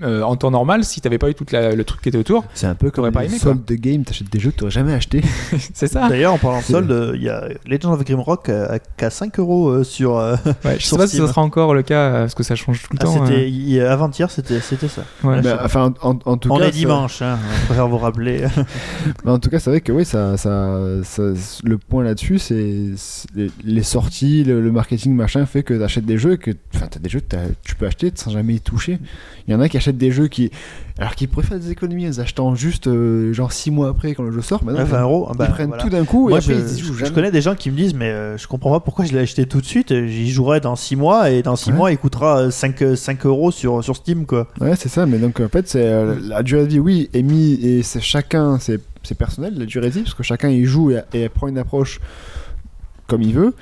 euh, 0.03 0.23
en 0.23 0.37
temps 0.37 0.51
normal, 0.51 0.85
si 0.85 1.01
t'avais 1.01 1.19
pas 1.19 1.29
eu 1.31 1.35
tout 1.35 1.45
la- 1.53 1.75
le 1.75 1.85
truc 1.85 2.01
qui 2.03 2.09
était 2.09 2.19
autour, 2.19 2.45
C'est 2.55 2.67
un 2.67 2.75
peu 2.75 2.91
comme 2.91 3.03
T'aurais 3.03 3.13
pas 3.13 3.23
les 3.23 3.29
aimé, 3.29 3.39
quoi. 3.39 3.53
soldes 3.53 3.65
de 3.65 3.75
game, 3.75 4.05
t'achètes 4.05 4.31
des 4.31 4.41
jeux 4.41 4.51
que 4.51 4.57
t'aurais 4.57 4.71
jamais 4.71 4.93
acheté. 4.93 5.23
c'est 5.75 5.87
ça. 5.89 6.09
D'ailleurs, 6.09 6.35
en 6.35 6.39
parlant 6.39 6.61
de 6.61 6.65
solde, 6.65 7.13
il 7.15 7.23
y 7.23 7.29
a 7.29 7.49
Legend 7.67 7.95
of 7.95 8.05
Grimrock 8.05 8.49
euh, 8.49 8.67
à, 8.75 8.79
qu'à 8.79 9.11
5 9.11 9.39
euros 9.39 9.69
euh, 9.71 9.85
sur. 9.85 10.17
euh, 10.19 10.37
Ouais, 10.65 10.77
je 10.79 10.87
sais 10.87 10.97
pas 10.97 11.07
si 11.07 11.17
ça 11.17 11.27
sera 11.29 11.43
encore 11.43 11.75
le 11.75 11.83
cas 11.83 12.11
parce 12.21 12.35
que 12.35 12.43
ça 12.43 12.55
change 12.55 12.83
tout 12.83 12.89
le 12.93 12.99
ah, 13.01 13.05
temps. 13.05 13.27
c'était 13.27 13.51
euh. 13.81 13.91
avant-hier, 13.93 14.31
c'était 14.31 14.61
c'était 14.61 14.89
ça. 14.89 15.03
Ouais. 15.25 15.41
Bah, 15.43 15.61
enfin, 15.65 15.93
en, 16.03 16.11
en- 16.13 16.19
en 16.25 16.37
tout 16.37 16.51
On 16.53 16.59
cas, 16.59 16.69
est 16.69 16.71
dimanche, 16.71 17.23
hein, 17.23 17.39
on 17.63 17.67
préfère 17.67 17.89
vous 17.89 17.99
rappeler. 17.99 18.45
Mais 19.25 19.31
en 19.31 19.39
tout 19.39 19.51
cas, 19.51 19.59
c'est 19.59 19.71
vrai 19.71 19.81
que 19.81 19.93
oui, 19.93 20.05
ça, 20.05 20.37
ça, 20.37 20.79
ça- 21.05 21.33
le 21.65 21.79
point 21.79 22.05
là-dessus, 22.05 22.39
c'est 22.39 22.55
les, 23.35 23.51
les 23.65 23.83
sorties, 23.83 24.45
le, 24.45 24.61
le 24.61 24.73
marketing, 24.73 25.15
machin, 25.15 25.45
fait 25.47 25.63
que 25.63 25.75
t'achètes 25.75 26.07
des 26.07 26.19
jeux 26.19 26.37
que, 26.37 26.51
enfin, 26.75 26.87
t'as 26.91 27.01
des 27.01 27.09
jeux 27.09 27.21
que 27.21 27.37
tu 27.65 27.75
peux 27.75 27.87
acheter 27.87 28.13
sans 28.15 28.31
jamais 28.31 28.55
y 28.55 28.61
toucher. 28.61 28.99
Il 29.47 29.53
y 29.53 29.55
en 29.55 29.61
a 29.61 29.69
qui 29.69 29.77
achètent 29.77 29.88
des 29.97 30.11
jeux 30.11 30.29
qui, 30.29 30.51
alors 30.99 31.15
qu'ils 31.15 31.29
pourraient 31.29 31.47
faire 31.47 31.59
des 31.59 31.71
économies 31.71 32.05
en 32.05 32.09
les 32.09 32.21
achetant 32.21 32.55
juste 32.55 32.87
euh, 32.89 33.33
genre 33.33 33.53
6 33.53 33.71
mois 33.71 33.89
après 33.89 34.15
quand 34.15 34.25
le 34.25 34.31
jeu 34.33 34.43
sort. 34.43 34.63
Maintenant, 34.65 34.85
20 34.85 35.03
euros. 35.03 35.29
ils 35.33 35.39
bah, 35.39 35.47
prennent 35.47 35.69
voilà. 35.69 35.83
tout 35.83 35.89
d'un 35.89 36.05
coup 36.05 36.29
Moi, 36.29 36.39
et 36.39 36.41
je, 36.43 36.53
ils 36.53 37.13
connais 37.13 37.31
des 37.31 37.41
gens 37.41 37.55
qui 37.55 37.71
me 37.71 37.77
disent, 37.77 37.95
mais 37.95 38.11
euh, 38.11 38.37
je 38.37 38.47
comprends 38.47 38.73
pas 38.73 38.81
pourquoi 38.81 39.05
je 39.05 39.13
l'ai 39.13 39.21
acheté 39.21 39.47
tout 39.47 39.61
de 39.61 39.67
suite. 39.67 39.95
J'y 40.07 40.31
jouerai 40.31 40.61
dans 40.61 40.77
6 40.77 40.97
mois 40.97 41.31
et 41.31 41.43
dans 41.43 41.57
6 41.57 41.71
Ouais. 41.71 41.77
mois, 41.77 41.93
il 41.93 41.99
coûtera 41.99 42.51
5, 42.51 42.97
5 42.97 43.25
euros 43.27 43.51
sur, 43.51 43.83
sur 43.83 43.97
Steam, 43.97 44.27
quoi. 44.27 44.49
Ouais, 44.61 44.75
c'est 44.77 44.89
ça, 44.91 45.07
mais 45.07 45.19
donc 45.19 45.41
en 45.41 45.49
fait, 45.49 45.69
c'est 45.69 45.87
euh, 45.87 46.17
la 46.21 46.43
durée 46.43 46.65
de 46.65 46.69
vie, 46.71 46.79
oui, 46.81 47.09
est 47.15 47.23
mis 47.23 47.55
et 47.55 47.83
c'est 47.83 48.01
chacun, 48.01 48.59
c'est 48.59 48.81
c'est 49.05 49.15
personnel 49.17 49.55
la 49.57 49.65
durée 49.65 49.89
de 49.89 49.95
vie, 49.95 50.03
parce 50.03 50.15
que 50.15 50.23
chacun 50.23 50.49
il 50.51 50.67
joue 50.67 50.91
et, 50.91 51.01
et 51.15 51.29
prend 51.31 51.49
une 51.49 51.57
approche 51.57 52.01
comme 53.07 53.23
il 53.23 53.33
veut, 53.33 53.55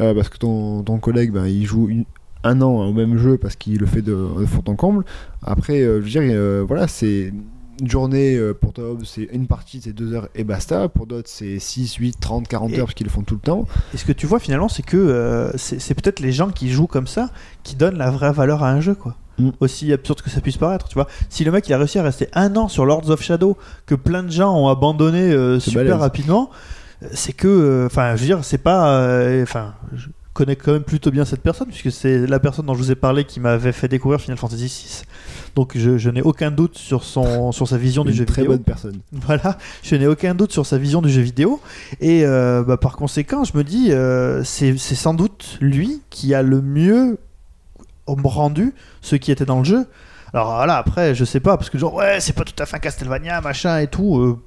euh, 0.00 0.14
parce 0.14 0.28
que 0.28 0.38
ton, 0.38 0.82
ton 0.84 0.98
collègue, 0.98 1.32
ben, 1.32 1.46
il 1.46 1.64
joue 1.66 1.88
une- 1.88 2.04
un 2.44 2.60
an 2.62 2.70
au 2.86 2.92
même 2.92 3.16
jeu 3.18 3.38
parce 3.38 3.56
qu'il 3.56 3.78
le 3.78 3.86
fait 3.86 4.02
de, 4.02 4.12
de 4.40 4.46
fond 4.46 4.62
en 4.66 4.74
comble. 4.74 5.04
Après, 5.42 5.80
euh, 5.80 6.00
je 6.00 6.04
veux 6.04 6.10
dire, 6.10 6.22
euh, 6.24 6.64
voilà, 6.66 6.88
c'est 6.88 7.32
une 7.80 7.88
journée 7.88 8.36
euh, 8.36 8.52
pour 8.52 8.72
toi, 8.72 8.84
c'est 9.04 9.28
une 9.32 9.46
partie, 9.46 9.80
c'est 9.82 9.92
deux 9.92 10.12
heures 10.12 10.28
et 10.34 10.44
basta. 10.44 10.88
Pour 10.88 11.06
d'autres, 11.06 11.28
c'est 11.30 11.58
6, 11.58 11.94
8, 11.94 12.18
30, 12.20 12.48
40 12.48 12.70
Et- 12.70 12.78
heures 12.78 12.86
parce 12.86 12.94
qu'ils 12.94 13.06
le 13.06 13.12
font 13.12 13.22
tout 13.22 13.34
le 13.34 13.40
temps. 13.40 13.66
Et 13.94 13.96
ce 13.96 14.04
que 14.04 14.12
tu 14.12 14.26
vois 14.26 14.38
finalement, 14.38 14.68
c'est 14.68 14.82
que 14.82 14.96
euh, 14.96 15.50
c'est 15.56 15.94
peut-être 15.94 16.20
les 16.20 16.32
gens 16.32 16.50
qui 16.50 16.70
jouent 16.70 16.86
comme 16.86 17.06
ça 17.06 17.30
qui 17.62 17.74
donnent 17.76 17.96
la 17.98 18.10
vraie 18.10 18.32
valeur 18.32 18.62
à 18.62 18.70
un 18.70 18.80
jeu, 18.80 18.94
quoi. 18.94 19.16
Mm. 19.38 19.50
Aussi 19.60 19.92
absurde 19.92 20.20
que 20.20 20.28
ça 20.30 20.40
puisse 20.40 20.58
paraître, 20.58 20.88
tu 20.88 20.94
vois. 20.94 21.08
Si 21.30 21.42
le 21.44 21.50
mec 21.50 21.66
il 21.68 21.72
a 21.72 21.78
réussi 21.78 21.98
à 21.98 22.02
rester 22.02 22.28
un 22.34 22.54
an 22.56 22.68
sur 22.68 22.84
Lords 22.84 23.08
of 23.08 23.22
Shadow, 23.22 23.56
que 23.86 23.94
plein 23.94 24.22
de 24.22 24.30
gens 24.30 24.54
ont 24.54 24.68
abandonné 24.68 25.20
euh, 25.32 25.58
super 25.58 25.84
balèze. 25.84 26.00
rapidement, 26.00 26.50
c'est 27.12 27.32
que, 27.32 27.48
euh, 27.48 27.86
enfin, 27.86 28.14
je 28.14 28.20
veux 28.20 28.26
dire, 28.26 28.44
c'est 28.44 28.58
pas, 28.58 29.00
enfin, 29.42 29.72
connais 30.32 30.56
quand 30.56 30.72
même 30.72 30.82
plutôt 30.82 31.10
bien 31.10 31.24
cette 31.24 31.42
personne 31.42 31.68
puisque 31.68 31.92
c'est 31.92 32.26
la 32.26 32.40
personne 32.40 32.66
dont 32.66 32.74
je 32.74 32.78
vous 32.78 32.90
ai 32.90 32.94
parlé 32.94 33.24
qui 33.24 33.40
m'avait 33.40 33.72
fait 33.72 33.88
découvrir 33.88 34.20
Final 34.20 34.38
Fantasy 34.38 34.64
VI. 34.64 35.02
Donc 35.54 35.76
je, 35.76 35.98
je 35.98 36.10
n'ai 36.10 36.22
aucun 36.22 36.50
doute 36.50 36.78
sur 36.78 37.04
son, 37.04 37.52
sur 37.52 37.68
sa 37.68 37.76
vision 37.76 38.04
du 38.04 38.10
Une 38.10 38.16
jeu 38.16 38.24
très 38.24 38.42
vidéo. 38.42 38.56
bonne 38.56 38.64
personne. 38.64 38.98
Voilà, 39.12 39.58
je 39.82 39.94
n'ai 39.96 40.06
aucun 40.06 40.34
doute 40.34 40.52
sur 40.52 40.66
sa 40.66 40.78
vision 40.78 41.02
du 41.02 41.10
jeu 41.10 41.22
vidéo. 41.22 41.60
Et 42.00 42.24
euh, 42.24 42.62
bah, 42.62 42.76
par 42.76 42.96
conséquent, 42.96 43.44
je 43.44 43.56
me 43.56 43.64
dis, 43.64 43.92
euh, 43.92 44.42
c'est 44.44 44.76
sans 44.76 45.14
doute 45.14 45.58
lui 45.60 46.00
qui 46.10 46.34
a 46.34 46.42
le 46.42 46.62
mieux 46.62 47.18
rendu 48.06 48.74
ce 49.00 49.16
qui 49.16 49.30
était 49.30 49.44
dans 49.44 49.58
le 49.58 49.64
jeu. 49.64 49.86
Alors 50.34 50.54
voilà, 50.54 50.78
après, 50.78 51.14
je 51.14 51.24
sais 51.26 51.40
pas, 51.40 51.58
parce 51.58 51.68
que 51.68 51.76
genre, 51.76 51.92
ouais, 51.94 52.18
c'est 52.20 52.32
pas 52.32 52.44
tout 52.44 52.54
à 52.58 52.64
fait 52.64 52.76
un 52.76 52.78
Castlevania, 52.78 53.42
machin 53.42 53.78
et 53.80 53.86
tout. 53.86 54.18
euh, 54.18 54.38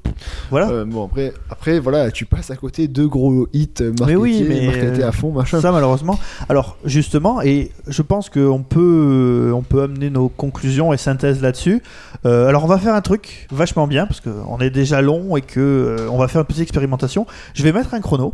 voilà. 0.49 0.69
Euh, 0.69 0.85
bon, 0.85 1.05
après, 1.05 1.31
après, 1.49 1.79
voilà, 1.79 2.09
tu 2.09 2.25
passes 2.25 2.49
à 2.49 2.55
côté 2.55 2.87
deux 2.87 3.07
gros 3.07 3.47
hits 3.53 3.69
euh, 3.81 3.89
marketés, 3.99 4.05
Mais 4.07 4.15
oui, 4.15 4.45
mais, 4.47 4.65
marketés 4.65 5.03
euh, 5.03 5.07
à 5.07 5.11
fond, 5.11 5.31
machin. 5.31 5.61
Ça 5.61 5.71
malheureusement. 5.71 6.17
Alors 6.49 6.77
justement, 6.85 7.41
et 7.43 7.71
je 7.87 8.01
pense 8.01 8.29
qu'on 8.31 8.63
peut, 8.63 9.51
on 9.53 9.61
peut 9.61 9.83
amener 9.83 10.09
nos 10.09 10.27
conclusions 10.27 10.91
et 10.91 10.97
synthèses 10.97 11.41
là-dessus. 11.41 11.83
Euh, 12.25 12.47
alors 12.47 12.63
on 12.63 12.67
va 12.67 12.79
faire 12.79 12.95
un 12.95 13.01
truc 13.01 13.47
vachement 13.51 13.85
bien 13.85 14.07
parce 14.07 14.21
qu'on 14.21 14.57
est 14.59 14.71
déjà 14.71 15.01
long 15.01 15.37
et 15.37 15.41
que 15.41 15.59
euh, 15.59 16.09
on 16.09 16.17
va 16.17 16.27
faire 16.27 16.41
une 16.41 16.47
petite 16.47 16.63
expérimentation. 16.63 17.27
Je 17.53 17.61
vais 17.61 17.71
mettre 17.71 17.93
un 17.93 18.01
chrono 18.01 18.33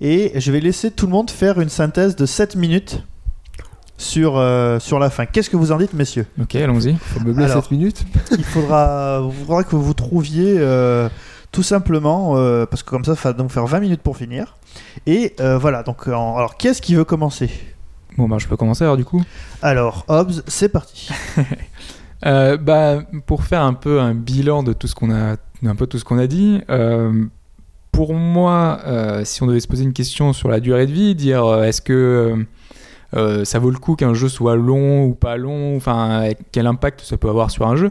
et 0.00 0.32
je 0.40 0.50
vais 0.50 0.60
laisser 0.60 0.90
tout 0.90 1.04
le 1.04 1.12
monde 1.12 1.30
faire 1.30 1.60
une 1.60 1.68
synthèse 1.68 2.16
de 2.16 2.24
7 2.24 2.56
minutes 2.56 3.04
sur, 4.02 4.36
euh, 4.36 4.78
sur 4.78 4.98
la 4.98 5.08
fin. 5.10 5.24
Qu'est-ce 5.26 5.48
que 5.50 5.56
vous 5.56 5.72
en 5.72 5.78
dites, 5.78 5.94
messieurs? 5.94 6.26
Ok, 6.40 6.54
allons-y. 6.56 6.94
Faut 6.96 7.20
meubler 7.20 7.44
Alors. 7.44 7.62
7 7.62 7.70
minutes. 7.70 8.04
Il 8.36 8.44
faudra, 8.44 9.22
il 9.26 9.32
faudra 9.44 9.64
que 9.64 9.76
vous 9.76 9.94
trouviez 9.94 10.56
euh, 10.58 11.08
tout 11.50 11.62
simplement, 11.62 12.36
euh, 12.36 12.66
parce 12.66 12.82
que 12.82 12.90
comme 12.90 13.04
ça, 13.04 13.14
ça 13.16 13.30
va 13.30 13.32
donc 13.34 13.50
faire 13.50 13.66
20 13.66 13.80
minutes 13.80 14.02
pour 14.02 14.16
finir. 14.16 14.56
Et 15.06 15.34
euh, 15.40 15.58
voilà, 15.58 15.82
donc 15.82 16.08
en- 16.08 16.36
alors 16.36 16.56
qui 16.56 16.68
est-ce 16.68 16.82
qui 16.82 16.94
veut 16.94 17.04
commencer? 17.04 17.50
Bon, 18.18 18.28
bah, 18.28 18.36
je 18.38 18.46
peux 18.46 18.56
commencer 18.56 18.84
alors 18.84 18.96
du 18.98 19.04
coup. 19.06 19.22
Alors, 19.62 20.04
Hobbs, 20.08 20.42
c'est 20.46 20.68
parti. 20.68 21.08
Euh, 22.24 22.56
bah, 22.56 23.02
pour 23.26 23.42
faire 23.42 23.62
un 23.62 23.74
peu 23.74 24.00
un 24.00 24.14
bilan 24.14 24.62
de 24.62 24.72
tout 24.72 24.86
ce 24.86 24.94
qu'on 24.94 25.10
a, 25.12 25.34
un 25.66 25.74
peu 25.74 25.88
tout 25.88 25.98
ce 25.98 26.04
qu'on 26.04 26.18
a 26.18 26.28
dit. 26.28 26.60
euh, 26.70 27.24
pour 27.90 28.14
moi, 28.14 28.78
euh, 28.86 29.24
si 29.24 29.42
on 29.42 29.46
devait 29.48 29.58
se 29.58 29.66
poser 29.66 29.82
une 29.82 29.92
question 29.92 30.32
sur 30.32 30.48
la 30.48 30.60
durée 30.60 30.86
de 30.86 30.92
vie, 30.92 31.16
dire 31.16 31.44
euh, 31.44 31.64
est-ce 31.64 31.82
que 31.82 32.46
euh, 33.14 33.44
ça 33.44 33.58
vaut 33.58 33.70
le 33.70 33.78
coup 33.78 33.94
qu'un 33.94 34.14
jeu 34.14 34.28
soit 34.28 34.56
long 34.56 35.04
ou 35.04 35.14
pas 35.14 35.36
long, 35.36 35.76
enfin 35.76 36.30
quel 36.50 36.66
impact 36.66 37.02
ça 37.02 37.16
peut 37.16 37.28
avoir 37.28 37.50
sur 37.50 37.66
un 37.66 37.76
jeu, 37.76 37.90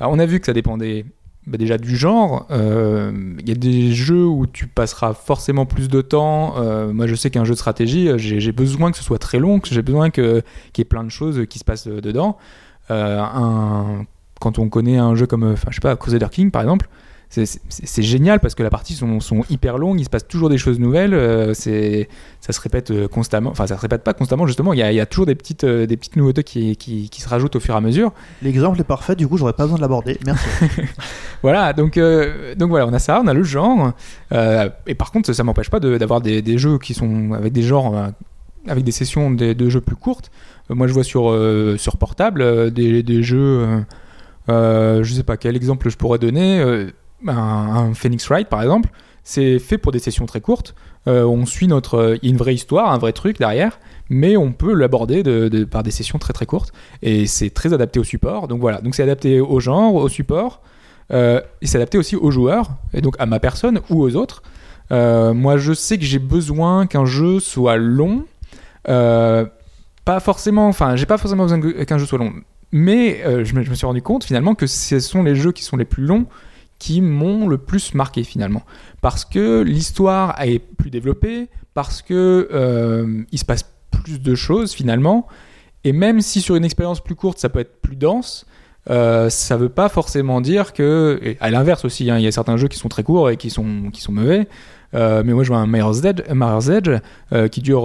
on 0.00 0.18
a 0.18 0.26
vu 0.26 0.40
que 0.40 0.46
ça 0.46 0.52
dépendait 0.52 1.06
bah, 1.46 1.56
déjà 1.56 1.78
du 1.78 1.96
genre. 1.96 2.46
Euh, 2.50 3.10
Il 3.40 3.48
y 3.48 3.52
a 3.52 3.54
des 3.54 3.92
jeux 3.92 4.26
où 4.26 4.46
tu 4.46 4.66
passeras 4.66 5.14
forcément 5.14 5.64
plus 5.64 5.88
de 5.88 6.02
temps. 6.02 6.54
Euh, 6.58 6.92
moi, 6.92 7.06
je 7.06 7.14
sais 7.14 7.30
qu'un 7.30 7.44
jeu 7.44 7.54
de 7.54 7.58
stratégie, 7.58 8.10
j'ai 8.16 8.52
besoin 8.52 8.90
que 8.90 8.98
ce 8.98 9.04
soit 9.04 9.18
très 9.18 9.38
long, 9.38 9.58
que 9.58 9.68
j'ai 9.68 9.82
besoin 9.82 10.10
qu'il 10.10 10.42
y 10.76 10.80
ait 10.80 10.84
plein 10.84 11.04
de 11.04 11.10
choses 11.10 11.46
qui 11.48 11.58
se 11.58 11.64
passent 11.64 11.88
dedans. 11.88 12.36
Quand 12.88 14.58
on 14.58 14.68
connaît 14.68 14.98
un 14.98 15.14
jeu 15.14 15.26
comme, 15.26 15.56
je 15.56 15.74
sais 15.74 15.80
pas, 15.80 15.96
Crusader 15.96 16.28
King 16.30 16.50
par 16.50 16.62
exemple, 16.62 16.88
c'est- 17.30 18.02
génial 18.02 18.40
parce 18.40 18.54
que 18.54 18.62
les 18.62 18.70
parties 18.70 18.94
sont, 18.94 19.20
sont 19.20 19.42
hyper 19.50 19.76
longues, 19.78 20.00
il 20.00 20.04
se 20.04 20.08
passe 20.10 20.26
toujours 20.26 20.48
des 20.48 20.56
choses 20.58 20.78
nouvelles, 20.80 21.12
euh, 21.14 21.52
c'est 21.52 22.08
ça 22.40 22.52
se 22.54 22.60
répète 22.60 22.90
euh, 22.90 23.06
constamment, 23.06 23.50
enfin 23.50 23.66
ça 23.66 23.76
se 23.76 23.80
répète 23.82 24.02
pas 24.02 24.14
constamment 24.14 24.46
justement, 24.46 24.72
il 24.72 24.78
y 24.78 24.82
a, 24.82 24.90
il 24.92 24.94
y 24.94 25.00
a 25.00 25.06
toujours 25.06 25.26
des 25.26 25.34
petites, 25.34 25.64
euh, 25.64 25.86
des 25.86 25.96
petites 25.98 26.16
nouveautés 26.16 26.42
qui, 26.42 26.76
qui, 26.76 27.10
qui 27.10 27.20
se 27.20 27.28
rajoutent 27.28 27.56
au 27.56 27.60
fur 27.60 27.74
et 27.74 27.76
à 27.76 27.80
mesure. 27.82 28.12
L'exemple 28.42 28.80
est 28.80 28.84
parfait, 28.84 29.14
du 29.14 29.28
coup, 29.28 29.36
j'aurais 29.36 29.52
pas 29.52 29.64
besoin 29.64 29.76
de 29.76 29.82
l'aborder. 29.82 30.18
Merci. 30.24 30.48
Voilà, 31.42 31.72
donc, 31.72 31.98
euh, 31.98 32.56
donc 32.56 32.70
voilà, 32.70 32.86
on 32.88 32.92
a 32.92 32.98
ça, 32.98 33.20
on 33.22 33.26
a 33.28 33.32
le 33.34 33.44
genre. 33.44 33.92
et 34.32 34.94
par 34.96 35.12
contre, 35.12 35.32
ça 35.32 35.44
m'empêche 35.44 35.70
pas 35.70 35.78
de- 35.80 35.96
d'avoir 35.96 36.20
des, 36.20 36.42
des 36.42 36.58
jeux 36.58 36.78
qui 36.78 36.94
sont 36.94 37.32
avec 37.32 37.52
des 37.52 37.62
genres, 37.62 38.08
avec 38.66 38.82
des 38.82 38.90
sessions 38.90 39.30
de, 39.30 39.52
de 39.52 39.68
jeux 39.68 39.80
plus 39.80 39.94
courtes. 39.94 40.30
Moi, 40.68 40.88
je 40.88 40.92
vois 40.92 41.04
sur, 41.04 41.32
sur 41.78 41.96
portable 41.96 42.72
des, 42.72 43.04
des 43.04 43.22
jeux. 43.22 43.66
je 44.48 45.12
sais 45.14 45.22
pas 45.22 45.36
quel 45.36 45.54
exemple 45.56 45.88
je 45.90 45.96
pourrais 45.96 46.18
donner. 46.18 46.88
Un, 47.26 47.92
Phoenix 47.94 48.26
Wright, 48.28 48.48
par 48.48 48.62
exemple, 48.62 48.90
c'est 49.24 49.58
fait 49.58 49.78
pour 49.78 49.92
des 49.92 49.98
sessions 49.98 50.26
très 50.26 50.40
courtes. 50.40 50.74
Euh, 51.06 51.24
on 51.24 51.46
suit 51.46 51.68
notre. 51.68 52.16
Il 52.22 52.26
y 52.26 52.30
a 52.30 52.32
une 52.32 52.38
vraie 52.38 52.54
histoire, 52.54 52.92
un 52.92 52.98
vrai 52.98 53.12
truc 53.12 53.38
derrière, 53.38 53.78
mais 54.10 54.36
on 54.36 54.52
peut 54.52 54.74
l'aborder 54.74 55.22
de, 55.22 55.48
de- 55.48 55.64
par 55.64 55.82
des 55.82 55.90
sessions 55.90 56.18
très 56.18 56.32
très 56.32 56.46
courtes. 56.46 56.72
Et 57.02 57.26
c'est 57.26 57.50
très 57.50 57.72
adapté 57.72 57.98
au 57.98 58.04
support. 58.04 58.48
Donc 58.48 58.60
voilà, 58.60 58.80
donc 58.80 58.94
c'est 58.94 59.02
adapté 59.02 59.40
au 59.40 59.60
genre, 59.60 59.94
au 59.94 60.08
support. 60.08 60.62
Euh, 61.12 61.40
et 61.62 61.66
c'est 61.66 61.78
adapté 61.78 61.96
aussi 61.96 62.16
aux 62.16 62.30
joueurs, 62.30 62.70
et 62.92 63.00
donc 63.00 63.14
à 63.18 63.26
ma 63.26 63.40
personne 63.40 63.80
ou 63.90 64.02
aux 64.02 64.14
autres. 64.16 64.42
Euh, 64.92 65.32
moi, 65.34 65.56
je 65.56 65.72
sais 65.72 65.98
que 65.98 66.04
j'ai 66.04 66.18
besoin 66.18 66.86
qu'un 66.86 67.06
jeu 67.06 67.40
soit 67.40 67.76
long. 67.76 68.24
Pas 68.84 70.20
forcément, 70.20 70.68
enfin, 70.68 70.96
j'ai 70.96 71.04
pas 71.06 71.18
forcément 71.18 71.44
besoin 71.44 71.60
qu'un 71.84 71.98
jeu 71.98 72.06
soit 72.06 72.18
long. 72.18 72.32
Mais 72.72 73.22
je 73.44 73.54
me 73.54 73.74
suis 73.74 73.86
rendu 73.86 74.02
compte 74.02 74.24
finalement 74.24 74.54
que 74.54 74.66
ce 74.66 75.00
sont 75.00 75.22
les 75.22 75.34
jeux 75.34 75.52
qui 75.52 75.64
sont 75.64 75.76
les 75.76 75.84
plus 75.84 76.04
longs 76.04 76.26
qui 76.78 77.00
m'ont 77.00 77.48
le 77.48 77.58
plus 77.58 77.94
marqué 77.94 78.24
finalement. 78.24 78.62
Parce 79.00 79.24
que 79.24 79.62
l'histoire 79.62 80.40
est 80.40 80.58
plus 80.58 80.90
développée, 80.90 81.48
parce 81.74 82.02
que 82.02 82.48
euh, 82.52 83.22
il 83.32 83.38
se 83.38 83.44
passe 83.44 83.64
plus 83.90 84.20
de 84.20 84.34
choses 84.34 84.72
finalement. 84.72 85.26
Et 85.84 85.92
même 85.92 86.20
si 86.20 86.40
sur 86.40 86.56
une 86.56 86.64
expérience 86.64 87.00
plus 87.00 87.14
courte, 87.14 87.38
ça 87.38 87.48
peut 87.48 87.60
être 87.60 87.80
plus 87.80 87.96
dense, 87.96 88.46
euh, 88.90 89.28
ça 89.28 89.56
veut 89.56 89.68
pas 89.68 89.88
forcément 89.88 90.40
dire 90.40 90.72
que. 90.72 91.20
et 91.22 91.36
à 91.40 91.50
l'inverse 91.50 91.84
aussi, 91.84 92.10
hein, 92.10 92.18
il 92.18 92.24
y 92.24 92.26
a 92.26 92.32
certains 92.32 92.56
jeux 92.56 92.68
qui 92.68 92.78
sont 92.78 92.88
très 92.88 93.02
courts 93.02 93.30
et 93.30 93.36
qui 93.36 93.50
sont, 93.50 93.90
qui 93.92 94.00
sont 94.00 94.12
mauvais. 94.12 94.48
Euh, 94.94 95.22
mais 95.24 95.34
moi, 95.34 95.44
je 95.44 95.48
vois 95.48 95.58
un 95.58 95.66
Mirror's 95.66 96.02
Edge, 96.04 96.22
Mirror's 96.32 96.68
Edge 96.68 96.90
euh, 97.32 97.48
qui 97.48 97.60
dure 97.60 97.84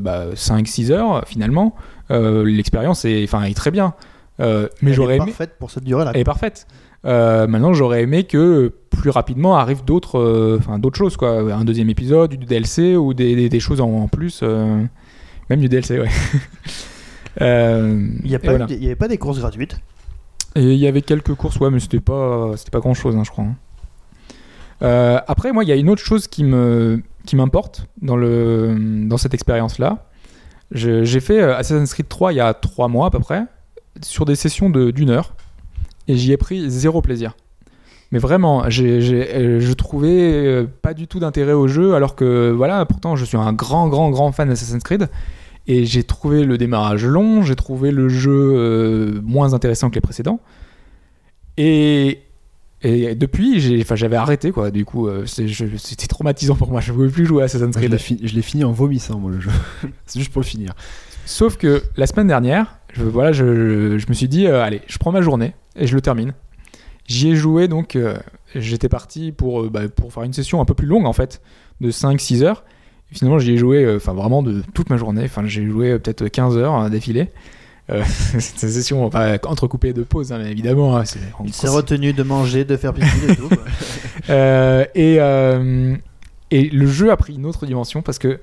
bah, 0.00 0.26
5-6 0.34 0.92
heures 0.92 1.24
finalement. 1.26 1.74
L'expérience 2.10 3.04
est, 3.04 3.24
est 3.24 3.56
très 3.56 3.70
bien. 3.70 3.94
Mais 4.38 4.68
Elle 4.82 4.92
j'aurais 4.92 5.14
est 5.14 5.16
aimé. 5.16 5.26
parfaite 5.26 5.58
pour 5.58 5.70
cette 5.70 5.84
durée-là. 5.84 6.12
Elle 6.14 6.20
est 6.20 6.24
parfaite. 6.24 6.66
Euh, 7.06 7.46
maintenant, 7.46 7.74
j'aurais 7.74 8.02
aimé 8.02 8.24
que 8.24 8.72
plus 8.90 9.10
rapidement 9.10 9.56
arrivent 9.56 9.84
d'autres, 9.84 10.18
euh, 10.18 10.58
d'autres 10.78 10.96
choses, 10.96 11.16
quoi. 11.16 11.52
Un 11.52 11.64
deuxième 11.64 11.90
épisode, 11.90 12.30
du 12.34 12.46
DLC 12.46 12.96
ou 12.96 13.12
des, 13.14 13.36
des- 13.36 13.48
des 13.50 13.60
choses 13.60 13.80
en, 13.80 13.90
en 13.90 14.08
plus, 14.08 14.40
euh, 14.42 14.82
même 15.50 15.60
du 15.60 15.68
DLC, 15.68 16.00
ouais. 16.00 16.08
Il 17.40 18.20
n'y 18.24 18.36
voilà. 18.42 18.64
avait 18.64 18.94
pas 18.96 19.08
des 19.08 19.18
courses 19.18 19.38
gratuites? 19.40 19.80
Il 20.56 20.74
y 20.74 20.86
avait 20.86 21.02
quelques 21.02 21.34
courses, 21.34 21.58
ouais, 21.58 21.70
mais 21.70 21.80
c'était 21.80 22.00
pas, 22.00 22.52
c'était 22.56 22.70
pas 22.70 22.78
grand 22.80 22.94
chose, 22.94 23.16
je 23.22 23.30
crois. 23.30 23.44
hein. 23.44 25.20
Après, 25.26 25.52
moi, 25.52 25.64
il 25.64 25.68
y 25.68 25.72
a 25.72 25.76
une 25.76 25.90
autre 25.90 26.02
chose 26.02 26.28
qui 26.28 26.44
me, 26.44 27.02
qui 27.26 27.36
m'importe 27.36 27.86
dans 28.02 28.16
le, 28.16 28.76
dans 29.08 29.16
cette 29.16 29.34
expérience-là. 29.34 30.06
Je- 30.70 31.04
J'ai 31.04 31.20
fait 31.20 31.40
Assassin's 31.42 31.92
Creed 31.92 32.08
3 32.08 32.32
il 32.32 32.36
y 32.36 32.40
a 32.40 32.54
trois 32.54 32.88
mois 32.88 33.06
à 33.06 33.10
peu 33.10 33.18
près, 33.18 33.42
sur 34.02 34.24
des 34.24 34.36
sessions 34.36 34.70
de 34.70 34.90
d'une 34.90 35.10
heure. 35.10 35.34
Et 36.08 36.16
j'y 36.16 36.32
ai 36.32 36.36
pris 36.36 36.68
zéro 36.70 37.00
plaisir. 37.02 37.34
Mais 38.12 38.18
vraiment, 38.18 38.68
j'ai, 38.70 39.00
j'ai- 39.00 39.60
je 39.60 39.72
trouvais 39.72 40.08
euh, 40.46 40.66
pas 40.82 40.94
du 40.94 41.06
tout 41.08 41.18
d'intérêt 41.18 41.52
au 41.52 41.66
jeu, 41.66 41.94
alors 41.94 42.14
que 42.14 42.50
voilà, 42.50 42.84
pourtant 42.86 43.16
je 43.16 43.24
suis 43.24 43.36
un 43.36 43.52
grand, 43.52 43.88
grand, 43.88 44.10
grand 44.10 44.30
fan 44.32 44.48
d'Assassin's 44.48 44.82
Creed. 44.82 45.08
Et 45.66 45.86
j'ai 45.86 46.02
trouvé 46.04 46.44
le 46.44 46.58
démarrage 46.58 47.04
long, 47.06 47.42
j'ai 47.42 47.56
trouvé 47.56 47.90
le 47.90 48.08
jeu 48.10 48.52
euh, 48.54 49.20
moins 49.22 49.54
intéressant 49.54 49.88
que 49.88 49.94
les 49.94 50.00
précédents. 50.02 50.38
Et, 51.56 52.20
et 52.82 53.14
depuis, 53.14 53.60
j'ai, 53.60 53.84
j'avais 53.94 54.16
arrêté 54.16 54.52
quoi. 54.52 54.70
Du 54.70 54.84
coup, 54.84 55.08
euh, 55.08 55.24
c'est- 55.26 55.48
je- 55.48 55.76
c'était 55.76 56.06
traumatisant 56.06 56.54
pour 56.56 56.68
moi. 56.70 56.80
Je 56.80 56.92
ne 56.92 56.96
pouvais 56.96 57.08
plus 57.08 57.26
jouer 57.26 57.42
à 57.42 57.44
Assassin's 57.46 57.74
Moi, 57.74 57.82
je 57.82 57.88
Creed. 57.88 57.92
l'ai 57.92 57.98
fi- 57.98 58.20
je 58.22 58.34
l'ai 58.34 58.42
fini 58.42 58.64
en 58.64 58.72
vomissant, 58.72 59.18
moi, 59.18 59.30
le 59.30 59.40
jeu. 59.40 59.50
c'est 60.06 60.18
juste 60.18 60.32
pour 60.32 60.42
le 60.42 60.46
finir. 60.46 60.74
Sauf 61.26 61.56
que 61.56 61.82
la 61.96 62.06
semaine 62.06 62.26
dernière, 62.26 62.76
je, 62.94 63.02
voilà, 63.04 63.32
je, 63.32 63.98
je 63.98 64.06
me 64.08 64.14
suis 64.14 64.28
dit, 64.28 64.46
euh, 64.46 64.62
allez, 64.62 64.80
je 64.86 64.98
prends 64.98 65.12
ma 65.12 65.20
journée 65.20 65.54
et 65.76 65.86
je 65.86 65.94
le 65.94 66.00
termine. 66.00 66.32
J'y 67.06 67.30
ai 67.30 67.36
joué 67.36 67.68
donc, 67.68 67.96
euh, 67.96 68.16
j'étais 68.54 68.88
parti 68.88 69.30
pour, 69.32 69.62
euh, 69.62 69.68
bah, 69.70 69.88
pour 69.88 70.12
faire 70.12 70.22
une 70.22 70.32
session 70.32 70.60
un 70.60 70.64
peu 70.64 70.74
plus 70.74 70.86
longue 70.86 71.06
en 71.06 71.12
fait, 71.12 71.42
de 71.80 71.90
5-6 71.90 72.42
heures. 72.42 72.64
Et 73.12 73.16
finalement, 73.16 73.38
j'y 73.38 73.52
ai 73.52 73.56
joué 73.58 73.94
enfin 73.94 74.14
vraiment 74.14 74.42
de 74.42 74.62
toute 74.72 74.88
ma 74.88 74.96
journée. 74.96 75.22
Enfin, 75.24 75.42
j'ai 75.46 75.66
joué 75.66 75.98
peut-être 75.98 76.26
15 76.28 76.56
heures 76.56 76.74
hein, 76.74 76.88
d'affilée. 76.88 77.30
Euh, 77.90 78.02
c'est 78.38 78.62
une 78.62 78.72
session 78.72 79.04
enfin, 79.04 79.36
entrecoupée 79.44 79.92
de 79.92 80.02
pauses, 80.02 80.32
hein, 80.32 80.38
mais 80.42 80.50
évidemment. 80.50 80.96
hein, 80.96 81.04
Il 81.44 81.52
s'est 81.52 81.68
retenu 81.68 82.12
de 82.14 82.22
manger, 82.22 82.64
de 82.64 82.76
faire 82.76 82.94
pipi 82.94 83.06
et 83.28 83.36
tout. 83.36 83.50
euh, 84.30 84.84
et, 84.94 85.16
euh, 85.20 85.94
et 86.50 86.70
le 86.70 86.86
jeu 86.86 87.10
a 87.10 87.16
pris 87.16 87.34
une 87.34 87.44
autre 87.46 87.66
dimension 87.66 88.00
parce 88.00 88.18
que 88.18 88.40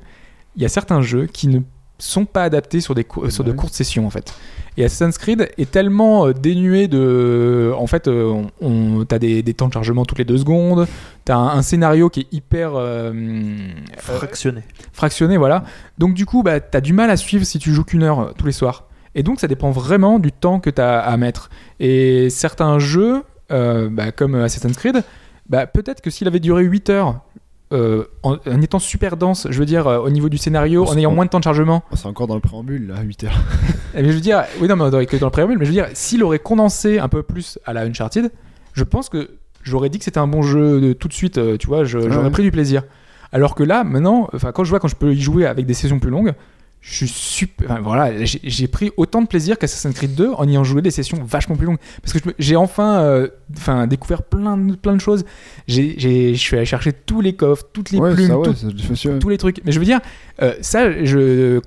il 0.56 0.62
y 0.62 0.66
a 0.66 0.70
certains 0.70 1.02
jeux 1.02 1.26
qui 1.26 1.48
ne 1.48 1.60
sont 2.02 2.26
pas 2.26 2.44
adaptés 2.44 2.82
sur, 2.82 2.96
des 2.96 3.06
sur 3.30 3.44
de 3.44 3.52
courtes 3.52 3.74
sessions 3.74 4.06
en 4.06 4.10
fait. 4.10 4.34
Et 4.78 4.86
Assassin's 4.86 5.18
Creed 5.18 5.50
est 5.58 5.70
tellement 5.70 6.28
euh, 6.28 6.34
dénué 6.34 6.88
de. 6.88 7.74
En 7.78 7.88
fait, 7.88 8.08
euh, 8.08 8.44
on, 8.62 8.66
on- 9.00 9.06
t'as 9.06 9.20
des, 9.20 9.44
des 9.44 9.54
temps 9.54 9.68
de 9.68 9.74
chargement 9.74 10.06
toutes 10.06 10.18
les 10.20 10.24
deux 10.26 10.38
secondes, 10.38 10.88
t'as 11.26 11.36
un, 11.36 11.58
un 11.58 11.62
scénario 11.62 12.10
qui 12.10 12.22
est 12.22 12.28
hyper 12.34 12.76
euh, 12.76 13.12
euh, 13.14 13.58
Fractionné. 13.98 14.62
fractionné, 14.94 15.36
voilà. 15.38 15.66
Donc 15.98 16.14
du 16.14 16.26
coup, 16.26 16.42
bah, 16.42 16.60
t'as 16.62 16.80
du 16.82 16.94
mal 16.94 17.10
à 17.10 17.18
suivre 17.18 17.44
si 17.46 17.60
tu 17.60 17.74
joues 17.74 17.84
qu'une 17.84 18.04
heure 18.04 18.20
euh, 18.20 18.32
tous 18.38 18.46
les 18.46 18.52
soirs. 18.54 18.86
Et 19.14 19.24
donc 19.24 19.42
ça 19.42 19.48
dépend 19.50 19.72
vraiment 19.72 20.20
du 20.20 20.32
temps 20.32 20.62
que 20.62 20.70
t'as 20.70 21.00
à 21.00 21.18
mettre. 21.18 21.50
Et 21.82 22.30
certains 22.30 22.80
jeux, 22.80 23.24
euh, 23.52 23.90
bah, 23.92 24.14
comme 24.14 24.36
Assassin's 24.36 24.78
Creed, 24.78 25.04
bah, 25.50 25.68
peut-être 25.68 26.00
que 26.00 26.10
s'il 26.10 26.30
avait 26.30 26.40
duré 26.40 26.64
8 26.64 26.90
heures, 26.92 27.20
euh, 27.72 28.06
en, 28.24 28.34
en 28.46 28.62
étant 28.62 28.80
super 28.80 29.18
dense, 29.18 29.48
je 29.50 29.58
veux 29.60 29.66
dire, 29.66 29.88
euh, 29.88 30.00
au 30.00 30.10
niveau 30.10 30.30
du 30.30 30.38
scénario, 30.38 30.86
en 30.88 30.98
ayant 30.98 31.12
moins 31.12 31.26
de 31.26 31.30
temps 31.30 31.40
de 31.40 31.44
chargement, 31.44 31.84
c'est 31.94 32.06
encore 32.08 32.28
dans 32.28 32.36
le 32.36 32.42
préambule, 32.42 32.88
là, 32.88 33.02
8 33.02 33.24
heures. 33.26 33.40
eh 33.96 34.02
bien, 34.02 34.12
je 34.12 34.16
veux 34.16 34.22
dire, 34.22 34.44
oui, 34.60 34.68
non, 34.68 34.76
mais 34.76 34.90
dans, 34.92 35.04
que 35.06 35.18
dans 35.18 35.28
le 35.28 35.32
préambule, 35.32 35.58
mais 35.58 35.66
je 35.66 35.70
veux 35.72 35.76
dire, 35.76 35.88
s'il 35.94 36.24
aurait 36.24 36.40
condensé 36.40 37.00
un 37.00 37.08
peu 37.08 37.24
plus 37.24 37.60
à 37.66 37.74
la 37.74 37.82
Uncharted, 37.82 38.32
je 38.74 38.84
pense 38.84 39.10
que 39.10 39.32
j'aurais 39.64 39.90
dit 39.90 39.98
que 40.00 40.04
c'était 40.06 40.18
un 40.20 40.28
bon 40.28 40.42
jeu 40.42 40.82
de 40.82 40.94
tout 40.94 41.08
de 41.08 41.14
suite, 41.14 41.38
euh, 41.38 41.58
tu 41.58 41.68
vois, 41.68 41.84
je- 41.84 42.00
j'aurais 42.00 42.26
ouais. 42.26 42.30
pris 42.32 42.44
du 42.44 42.52
plaisir. 42.52 42.84
Alors 43.32 43.56
que 43.56 43.64
là, 43.64 43.84
maintenant, 43.84 44.28
enfin, 44.34 44.52
quand 44.52 44.64
je 44.64 44.70
vois, 44.70 44.80
quand 44.80 44.88
je 44.90 44.96
peux 44.96 45.14
y 45.14 45.22
jouer 45.22 45.46
avec 45.46 45.66
des 45.66 45.74
sessions 45.74 46.00
plus 46.00 46.10
longues, 46.12 46.34
je 46.82 46.96
suis 46.96 47.08
super. 47.08 47.70
Enfin, 47.72 47.80
voilà, 47.82 48.26
j'ai 48.26 48.68
pris 48.68 48.92
autant 48.98 49.22
de 49.22 49.28
plaisir 49.28 49.60
qu'Assassin's 49.60 49.94
Creed 49.94 50.16
2 50.16 50.32
en 50.32 50.48
ayant 50.48 50.64
joué 50.64 50.82
des 50.82 50.90
sessions 50.90 51.24
vachement 51.24 51.56
plus 51.56 51.68
longues. 51.68 51.78
Parce 52.02 52.20
que 52.20 52.30
j'ai 52.40 52.56
enfin 52.56 53.02
euh, 53.04 53.28
enfin, 53.56 53.86
découvert 53.86 54.24
plein 54.24 54.58
de, 54.58 54.76
plein 54.76 54.94
de 54.96 55.00
choses. 55.00 55.24
Je 55.68 56.34
suis 56.36 56.56
allé 56.56 56.66
chercher 56.66 56.92
tous 56.92 57.22
les 57.22 57.34
coffres, 57.34 57.66
toutes 57.72 57.92
les 57.92 58.00
ouais, 58.00 58.14
plumes, 58.16 58.28
ça, 58.28 58.40
ouais, 58.40 58.50
tout- 58.52 59.20
tous 59.20 59.30
les 59.30 59.38
trucs. 59.38 59.62
Mais 59.64 59.72
je 59.72 59.78
veux 59.80 59.86
dire, 59.86 60.00
euh, 60.42 60.54
ça, 60.62 61.04
je, 61.04 61.60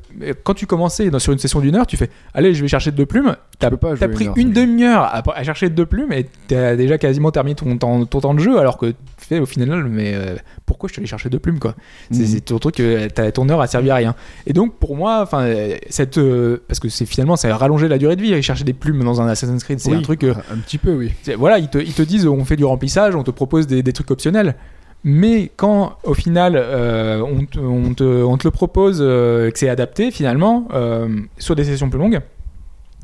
quand 0.42 0.54
tu 0.54 0.66
commençais 0.66 1.08
dans- 1.10 1.18
sur 1.18 1.32
une 1.32 1.38
session 1.38 1.60
d'une 1.60 1.76
heure, 1.76 1.86
tu 1.86 1.96
fais 1.96 2.10
Allez, 2.34 2.54
je 2.54 2.62
vais 2.62 2.68
chercher 2.68 2.90
deux 2.90 3.06
plumes. 3.06 3.36
T'as 3.58 3.70
jouer 3.70 4.08
pris 4.08 4.28
une 4.36 4.52
demi-heure 4.52 5.02
à, 5.02 5.22
à 5.34 5.44
chercher 5.44 5.70
deux 5.70 5.86
plumes 5.86 6.12
et 6.12 6.26
t'as 6.48 6.74
déjà 6.76 6.98
quasiment 6.98 7.30
terminé 7.30 7.54
ton 7.54 7.76
temps, 7.78 8.04
ton 8.04 8.20
temps 8.20 8.34
de 8.34 8.40
jeu 8.40 8.58
alors 8.58 8.76
que 8.76 8.86
tu 8.86 8.94
fais 9.18 9.38
au 9.38 9.46
final, 9.46 9.84
mais 9.84 10.12
euh, 10.14 10.34
pourquoi 10.66 10.88
je 10.88 10.94
suis 10.94 11.00
allé 11.00 11.06
chercher 11.06 11.30
deux 11.30 11.38
plumes 11.38 11.60
quoi? 11.60 11.74
C'est 12.10 12.22
Mhm. 12.34 12.40
ton 12.40 12.58
truc, 12.58 12.80
euh, 12.80 13.08
ton 13.32 13.48
heure 13.48 13.60
a 13.60 13.66
servi 13.68 13.90
à 13.90 13.94
rien. 13.94 14.14
Et 14.46 14.52
donc 14.52 14.74
pour 14.78 14.96
moi, 14.96 15.20
enfin, 15.22 15.48
cette, 15.88 16.18
euh, 16.18 16.62
parce 16.66 16.80
que 16.80 16.88
c'est 16.88 17.06
finalement, 17.06 17.36
ça 17.36 17.48
a 17.48 17.56
rallongé 17.56 17.86
la 17.88 17.96
durée 17.98 18.16
de 18.16 18.22
vie. 18.22 18.32
Aller 18.32 18.42
chercher 18.42 18.64
des 18.64 18.72
plumes 18.74 19.04
dans 19.04 19.20
un 19.20 19.28
Assassin's 19.28 19.62
Creed, 19.62 19.78
c'est 19.78 19.90
Oui, 19.90 19.96
un 19.98 20.02
truc. 20.02 20.24
Un 20.24 20.58
petit 20.58 20.78
peu, 20.78 20.92
oui. 20.94 21.12
voilà, 21.38 21.58
ils 21.58 21.68
te, 21.68 21.78
ils 21.78 21.92
te 21.94 22.02
disent 22.02 22.26
on 22.26 22.44
fait 22.44 22.56
du 22.56 22.64
remplissage, 22.64 23.14
on 23.14 23.22
te 23.22 23.30
propose 23.30 23.66
des, 23.68 23.82
des 23.84 23.92
trucs 23.92 24.10
optionnels. 24.10 24.56
Mais 25.04 25.50
quand 25.54 25.98
au 26.02 26.14
final 26.14 26.54
euh, 26.56 27.20
on, 27.20 27.44
te, 27.44 27.58
on, 27.58 27.92
te, 27.94 28.02
on 28.04 28.38
te 28.38 28.46
le 28.46 28.50
propose 28.50 28.98
euh, 29.02 29.50
que 29.50 29.58
c'est 29.58 29.68
adapté 29.68 30.10
finalement 30.10 30.66
euh, 30.72 31.08
sur 31.38 31.54
des 31.54 31.64
sessions 31.64 31.90
plus 31.90 31.98
longues, 31.98 32.20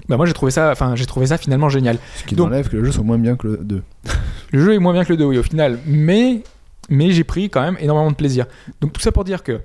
bah 0.08 0.16
moi 0.16 0.24
j'ai 0.24 0.32
trouvé 0.32 0.50
ça, 0.50 0.70
enfin 0.72 0.96
j'ai 0.96 1.04
trouvé 1.04 1.26
ça 1.26 1.36
finalement 1.36 1.68
génial. 1.68 1.98
Ce 2.16 2.24
qui 2.24 2.34
Donc- 2.34 2.46
enlève 2.48 2.68
que 2.70 2.76
le 2.76 2.84
jeu 2.84 2.92
soit 2.92 3.04
moins 3.04 3.18
bien 3.18 3.36
que 3.36 3.46
le 3.46 3.56
2. 3.58 3.82
Le 4.52 4.58
jeu 4.64 4.74
est 4.74 4.78
moins 4.80 4.92
bien 4.92 5.04
que 5.04 5.12
le 5.12 5.16
2 5.16 5.24
oui 5.26 5.38
au 5.38 5.44
final, 5.44 5.78
mais 5.86 6.42
mais 6.88 7.12
j'ai 7.12 7.22
pris 7.22 7.50
quand 7.50 7.60
même 7.62 7.76
énormément 7.78 8.10
de 8.10 8.16
plaisir. 8.16 8.46
Donc 8.80 8.92
tout 8.92 9.00
ça 9.00 9.12
pour 9.12 9.22
dire 9.22 9.44
que 9.44 9.60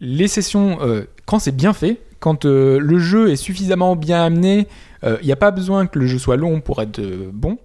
les 0.00 0.28
sessions 0.28 0.78
quand 1.26 1.40
c'est 1.40 1.56
bien 1.56 1.72
fait, 1.72 2.00
quand 2.20 2.44
le 2.44 2.98
jeu 3.00 3.30
est 3.30 3.36
suffisamment 3.36 3.96
bien 3.96 4.22
amené, 4.22 4.68
il 5.02 5.24
n'y 5.26 5.32
a 5.32 5.36
pas 5.36 5.50
besoin 5.50 5.86
que 5.88 5.98
le 5.98 6.06
jeu 6.06 6.18
soit 6.18 6.36
long 6.36 6.60
pour 6.60 6.80
être 6.80 7.00
bon, 7.32 7.58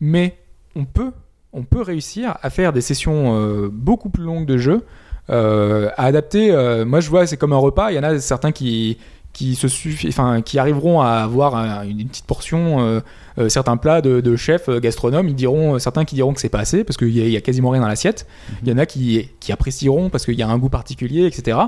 mais 0.00 0.38
on 0.74 0.84
peut, 0.86 1.10
on 1.56 1.64
peut 1.64 1.82
réussir 1.82 2.36
à 2.42 2.50
faire 2.50 2.72
des 2.72 2.80
sessions 2.82 3.34
euh, 3.40 3.68
beaucoup 3.72 4.10
plus 4.10 4.22
longues 4.24 4.46
de 4.46 4.58
jeu, 4.58 4.82
euh, 5.30 5.88
à 5.96 6.04
adapter. 6.04 6.52
euh, 6.52 6.84
moi, 6.84 7.00
je 7.00 7.10
vois, 7.10 7.26
c'est 7.26 7.36
comme 7.36 7.52
un 7.52 7.56
repas. 7.58 7.90
Il 7.90 7.96
y 7.96 7.98
en 7.98 8.02
a 8.04 8.18
certains 8.20 8.52
qui 8.52 8.98
qui 9.32 9.54
se 9.54 9.66
suffi- 9.68 10.08
enfin 10.08 10.40
qui 10.40 10.58
arriveront 10.58 11.02
à 11.02 11.08
avoir 11.24 11.56
un- 11.56 11.84
une, 11.86 12.08
petite 12.08 12.24
portion 12.24 12.80
euh, 12.80 13.00
euh, 13.38 13.50
certains 13.50 13.76
plats 13.76 14.00
de, 14.00 14.22
de 14.22 14.34
chefs 14.34 14.70
euh, 14.70 14.80
gastronomes 14.80 15.28
ils 15.28 15.34
diront 15.34 15.78
certains 15.78 16.06
qui 16.06 16.14
diront 16.14 16.32
que 16.32 16.40
c'est 16.40 16.48
pas 16.48 16.60
assez 16.60 16.84
parce 16.84 16.96
qu'il 16.96 17.10
y, 17.10 17.20
a- 17.20 17.26
il 17.26 17.32
y 17.32 17.36
a 17.36 17.42
quasiment 17.42 17.68
rien 17.68 17.82
dans 17.82 17.88
l'assiette 17.88 18.26
il 18.62 18.68
y 18.70 18.72
en 18.72 18.78
a 18.78 18.86
qui, 18.86 19.28
qui 19.40 19.52
apprécieront 19.52 20.08
parce 20.08 20.24
qu'il 20.24 20.36
y 20.38 20.42
a 20.42 20.48
un 20.48 20.56
goût 20.56 20.70
particulier 20.70 21.26
etc 21.26 21.58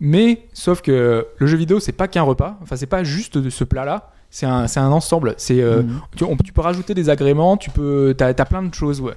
mais 0.00 0.42
sauf 0.52 0.82
que 0.82 1.26
le 1.38 1.46
jeu 1.46 1.56
vidéo 1.56 1.78
c'est 1.78 1.92
pas 1.92 2.08
qu'un 2.08 2.22
repas 2.22 2.58
enfin 2.62 2.74
c'est 2.74 2.86
pas 2.86 3.04
juste 3.04 3.38
de 3.38 3.50
ce 3.50 3.62
plat 3.62 3.84
là 3.84 4.10
c'est 4.36 4.46
un, 4.46 4.66
c'est 4.66 4.80
un 4.80 4.90
ensemble 4.90 5.34
c'est 5.36 5.60
euh, 5.60 5.82
Mhm. 5.82 6.00
tu, 6.44 6.52
peux 6.52 6.60
rajouter 6.60 6.92
des 6.92 7.08
agréments, 7.08 7.56
tu 7.56 7.70
peux, 7.70 8.14
t'as, 8.18 8.34
t'as 8.34 8.44
plein 8.44 8.64
de 8.64 8.74
choses, 8.74 9.00
ouais. 9.00 9.12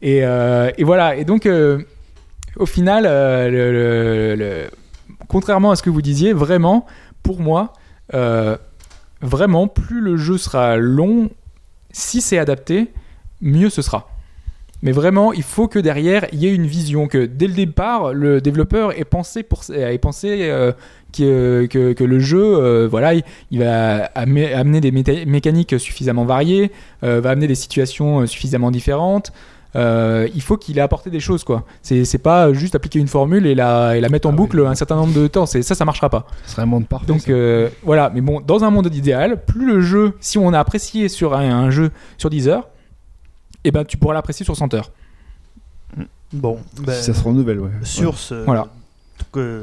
Et, 0.00 0.24
euh, 0.24 0.70
et 0.78 0.84
voilà. 0.84 1.14
Et 1.16 1.26
donc, 1.26 1.44
euh, 1.44 1.82
au 2.56 2.64
final, 2.64 3.04
le- 3.04 3.70
le- 3.72 4.34
le- 4.34 4.70
contrairement 5.28 5.72
à 5.72 5.76
ce 5.76 5.82
que 5.82 5.90
vous 5.90 6.00
disiez, 6.00 6.32
vraiment, 6.32 6.86
pour 7.22 7.38
moi, 7.40 7.74
vraiment, 9.20 9.68
plus 9.68 10.00
le 10.00 10.16
jeu 10.16 10.38
sera 10.38 10.76
long, 10.78 11.28
si 11.90 12.22
c'est 12.22 12.38
adapté, 12.38 12.90
mieux 13.42 13.68
ce 13.68 13.82
sera. 13.82 14.08
Mais 14.82 14.92
vraiment, 14.92 15.32
il 15.32 15.42
faut 15.44 15.68
que 15.68 15.78
derrière, 15.78 16.26
il 16.32 16.40
y 16.40 16.46
ait 16.46 16.54
une 16.54 16.66
vision, 16.66 17.06
que 17.06 17.24
dès 17.24 17.46
le 17.46 17.54
départ, 17.54 18.12
le 18.12 18.40
développeur 18.40 18.98
ait 18.98 19.04
pensé, 19.04 19.42
pour, 19.42 19.62
ait 19.72 19.98
pensé 19.98 20.38
euh, 20.50 20.72
que, 21.16 21.66
que, 21.70 21.92
que 21.92 22.04
le 22.04 22.18
jeu, 22.18 22.42
euh, 22.42 22.88
voilà, 22.90 23.14
il, 23.14 23.22
il 23.50 23.60
va 23.60 24.06
amener, 24.14 24.80
des 24.80 24.90
mécaniques 24.90 25.78
suffisamment 25.78 26.24
variées, 26.24 26.72
euh, 27.04 27.20
va 27.20 27.30
amener 27.30 27.46
des 27.46 27.54
situations 27.54 28.26
suffisamment 28.26 28.70
différentes. 28.70 29.32
Euh, 29.74 30.28
il 30.34 30.42
faut 30.42 30.56
qu'il 30.56 30.78
ait 30.78 30.82
apporté 30.82 31.10
des 31.10 31.20
choses, 31.20 31.44
quoi. 31.44 31.64
C'est 31.82 32.22
pas 32.22 32.52
juste 32.52 32.74
appliquer 32.74 32.98
une 32.98 33.08
formule 33.08 33.46
et 33.46 33.54
la, 33.54 33.96
et 33.96 34.00
la 34.00 34.08
mettre 34.08 34.28
en 34.28 34.32
Ah 34.32 34.36
boucle 34.36 34.60
oui. 34.60 34.66
un 34.66 34.74
certain 34.74 34.96
nombre 34.96 35.14
de 35.18 35.26
temps. 35.26 35.46
Ça, 35.46 35.62
ça 35.62 35.84
marchera 35.84 36.10
pas. 36.10 36.26
Ce 36.44 36.52
serait 36.52 36.62
un 36.62 36.66
monde 36.66 36.86
parfait. 36.86 37.06
Donc 37.06 37.28
euh, 37.28 37.68
voilà, 37.82 38.10
mais 38.14 38.20
bon, 38.20 38.40
dans 38.40 38.64
un 38.64 38.70
monde 38.70 38.94
idéal, 38.94 39.44
plus 39.44 39.66
le 39.66 39.80
jeu, 39.80 40.12
si 40.20 40.38
on 40.38 40.52
a 40.52 40.58
apprécié 40.58 41.08
sur 41.08 41.34
un, 41.34 41.50
un 41.50 41.70
jeu 41.70 41.90
sur 42.18 42.28
10 42.28 42.48
heures, 42.48 42.68
eh 43.64 43.70
ben 43.70 43.84
tu 43.84 43.96
pourras 43.96 44.14
l'apprécier 44.14 44.44
sur 44.44 44.56
100 44.56 44.74
heures. 44.74 44.90
Bon, 46.32 46.58
ben, 46.82 46.94
Si 46.94 47.04
ça 47.04 47.14
se 47.14 47.22
renouvelle, 47.22 47.60
ouais. 47.60 47.70
sur 47.82 48.16
ce. 48.18 48.34
Voilà. 48.44 48.68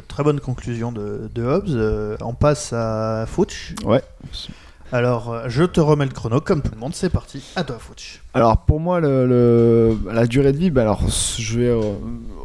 très 0.07 0.23
bonne 0.23 0.39
conclusion 0.39 0.91
de, 0.91 1.29
de 1.33 1.43
Hobbes. 1.43 1.69
euh, 1.69 2.15
on 2.21 2.33
passe 2.33 2.73
à 2.73 3.25
Fouch. 3.27 3.73
Ouais. 3.83 4.03
Alors, 4.91 5.31
euh, 5.33 5.43
je 5.47 5.63
te 5.63 5.79
remets 5.79 6.05
le 6.05 6.11
chrono 6.11 6.41
comme 6.41 6.61
tout 6.61 6.71
le 6.73 6.79
monde. 6.79 6.93
C'est 6.93 7.09
parti. 7.09 7.43
À 7.55 7.63
toi, 7.63 7.77
Fouch. 7.79 8.21
Alors 8.35 8.57
pour 8.65 8.79
moi, 8.79 8.99
le, 8.99 9.25
le- 9.27 9.97
la 10.13 10.27
durée 10.27 10.51
de 10.51 10.57
vie, 10.57 10.69
bah 10.69 10.81
alors 10.81 11.01
je 11.09 11.59
vais 11.59 11.67
euh, 11.69 11.81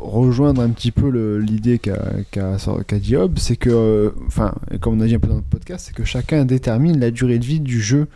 rejoindre 0.01 0.63
un 0.63 0.71
petit 0.71 0.91
peu 0.91 1.11
le- 1.11 1.39
l'idée 1.39 1.79
qu'a 1.79 1.99
qu'a 2.31 2.57
qu'a 2.87 2.99
dit 2.99 3.17
Hobbes, 3.17 3.39
c'est 3.39 3.57
que, 3.57 4.15
enfin, 4.27 4.55
comme 4.81 4.99
on 4.99 5.01
a 5.03 5.07
dit 5.07 5.15
un 5.15 5.19
peu 5.21 5.29
dans 5.29 5.37
le 5.37 5.43
podcast, 5.43 5.87
c'est 5.89 5.95
que 5.95 6.05
chacun 6.05 6.45
détermine 6.47 6.99
la 6.99 7.11
durée 7.11 7.39
de 7.39 7.45
vie 7.45 7.61
du 7.61 7.81
jeu, 7.83 8.09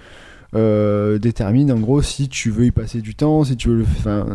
euh, 0.54 1.18
détermine 1.18 1.70
en 1.72 1.78
gros 1.78 2.02
si 2.02 2.28
tu 2.28 2.50
veux 2.50 2.66
y 2.66 2.70
passer 2.70 3.00
du 3.00 3.14
temps, 3.14 3.44
si 3.44 3.56
tu 3.56 3.68
veux 3.68 3.76
le, 3.76 3.82
enfin, 3.84 4.26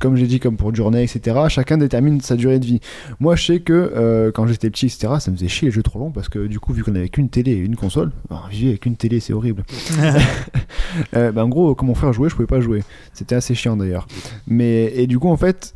comme 0.00 0.16
j'ai 0.16 0.26
dit, 0.26 0.40
comme 0.40 0.56
pour 0.56 0.74
Journée, 0.74 1.02
etc. 1.02 1.36
Chacun 1.48 1.78
détermine 1.78 2.20
sa 2.20 2.36
durée 2.36 2.58
de 2.58 2.66
vie. 2.66 2.80
Moi, 3.20 3.36
je 3.36 3.44
sais 3.44 3.60
que 3.60 3.72
euh, 3.72 4.30
quand 4.32 4.46
j'étais 4.46 4.70
petit, 4.70 4.86
etc., 4.86 5.14
ça 5.18 5.30
me 5.30 5.36
faisait 5.36 5.48
chier 5.48 5.68
les 5.68 5.72
jeux 5.72 5.82
trop 5.82 5.98
longs 5.98 6.10
parce 6.10 6.28
que 6.28 6.46
du 6.46 6.60
coup, 6.60 6.72
vu 6.72 6.82
qu'on 6.82 6.94
avait 6.94 7.08
qu'une 7.08 7.28
télé 7.28 7.52
et 7.52 7.58
une 7.58 7.76
console, 7.76 8.10
alors, 8.30 8.48
vivre 8.48 8.70
avec 8.70 8.86
une 8.86 8.96
télé, 8.96 9.20
c'est 9.20 9.32
horrible. 9.32 9.64
Euh, 11.14 11.32
bah, 11.32 11.44
en 11.44 11.48
gros, 11.48 11.74
quand 11.74 11.86
mon 11.86 11.94
frère 11.94 12.12
jouait, 12.12 12.28
je 12.28 12.34
pouvais 12.34 12.46
pas 12.46 12.60
jouer. 12.60 12.82
C'était 13.12 13.34
assez 13.34 13.54
chiant 13.54 13.76
d'ailleurs. 13.76 14.06
Mais 14.46 14.92
et 14.94 15.06
du 15.06 15.18
coup, 15.18 15.28
en 15.28 15.36
fait, 15.36 15.74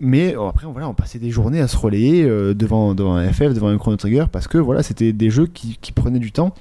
mais 0.00 0.36
euh, 0.36 0.48
après, 0.48 0.66
voilà, 0.66 0.88
on 0.88 0.94
passait 0.94 1.18
des 1.18 1.30
journées 1.30 1.60
à 1.60 1.68
se 1.68 1.76
relayer 1.76 2.24
euh, 2.24 2.54
devant 2.54 2.94
devant 2.94 3.14
un 3.14 3.32
FF, 3.32 3.54
devant 3.54 3.68
un 3.68 3.78
Chrono 3.78 3.96
Trigger, 3.96 4.24
parce 4.30 4.48
que 4.48 4.58
voilà, 4.58 4.82
c'était 4.82 5.12
des 5.12 5.30
jeux 5.30 5.46
qui, 5.46 5.78
qui 5.80 5.92
prenaient 5.92 6.18
du 6.18 6.32
temps. 6.32 6.54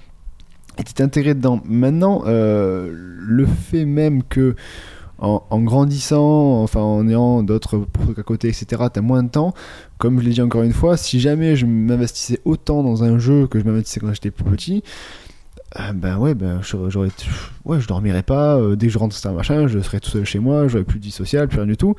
T'es 0.83 1.03
intégré 1.03 1.33
dedans. 1.33 1.61
Maintenant, 1.65 2.23
euh, 2.25 2.89
le 2.93 3.45
fait 3.45 3.85
même 3.85 4.23
que 4.23 4.55
en, 5.21 5.59
grandissant, 5.59 6.63
enfin 6.63 6.79
en 6.79 7.05
ayant 7.09 7.43
d'autres 7.43 7.85
trucs 7.91 8.19
à 8.19 8.23
côté, 8.23 8.47
etc., 8.47 8.83
tu 8.93 8.99
as 8.99 9.01
moins 9.01 9.21
de 9.21 9.29
temps. 9.29 9.53
Comme 9.97 10.19
je 10.21 10.25
l'ai 10.25 10.31
dit 10.31 10.41
encore 10.41 10.63
une 10.63 10.71
fois, 10.71 10.95
si 10.95 11.19
jamais 11.19 11.57
je 11.57 11.65
m'investissais 11.65 12.39
autant 12.45 12.83
dans 12.83 13.03
un 13.03 13.19
jeu 13.19 13.45
que 13.45 13.59
je 13.59 13.65
m'investissais 13.65 13.99
quand 13.99 14.13
j'étais 14.13 14.31
plus 14.31 14.45
petit, 14.45 14.81
euh, 15.77 15.91
ben 15.93 16.17
ouais, 16.17 16.35
ben 16.35 16.61
j'aurais, 16.61 17.09
ouais, 17.65 17.81
je 17.81 17.87
dormirais 17.87 18.23
pas. 18.23 18.55
euh, 18.57 18.77
dès 18.77 18.87
que 18.87 18.93
je 18.93 18.97
rentre 18.97 19.21
dans 19.21 19.29
un 19.29 19.33
machin, 19.33 19.67
je 19.67 19.79
serais 19.79 19.99
tout 19.99 20.09
seul 20.09 20.23
chez 20.23 20.39
moi, 20.39 20.69
j'aurais 20.69 20.85
plus 20.85 20.99
de 20.99 21.03
vie 21.03 21.11
sociale, 21.11 21.49
plus 21.49 21.57
rien 21.57 21.67
du 21.67 21.75
tout. 21.75 21.95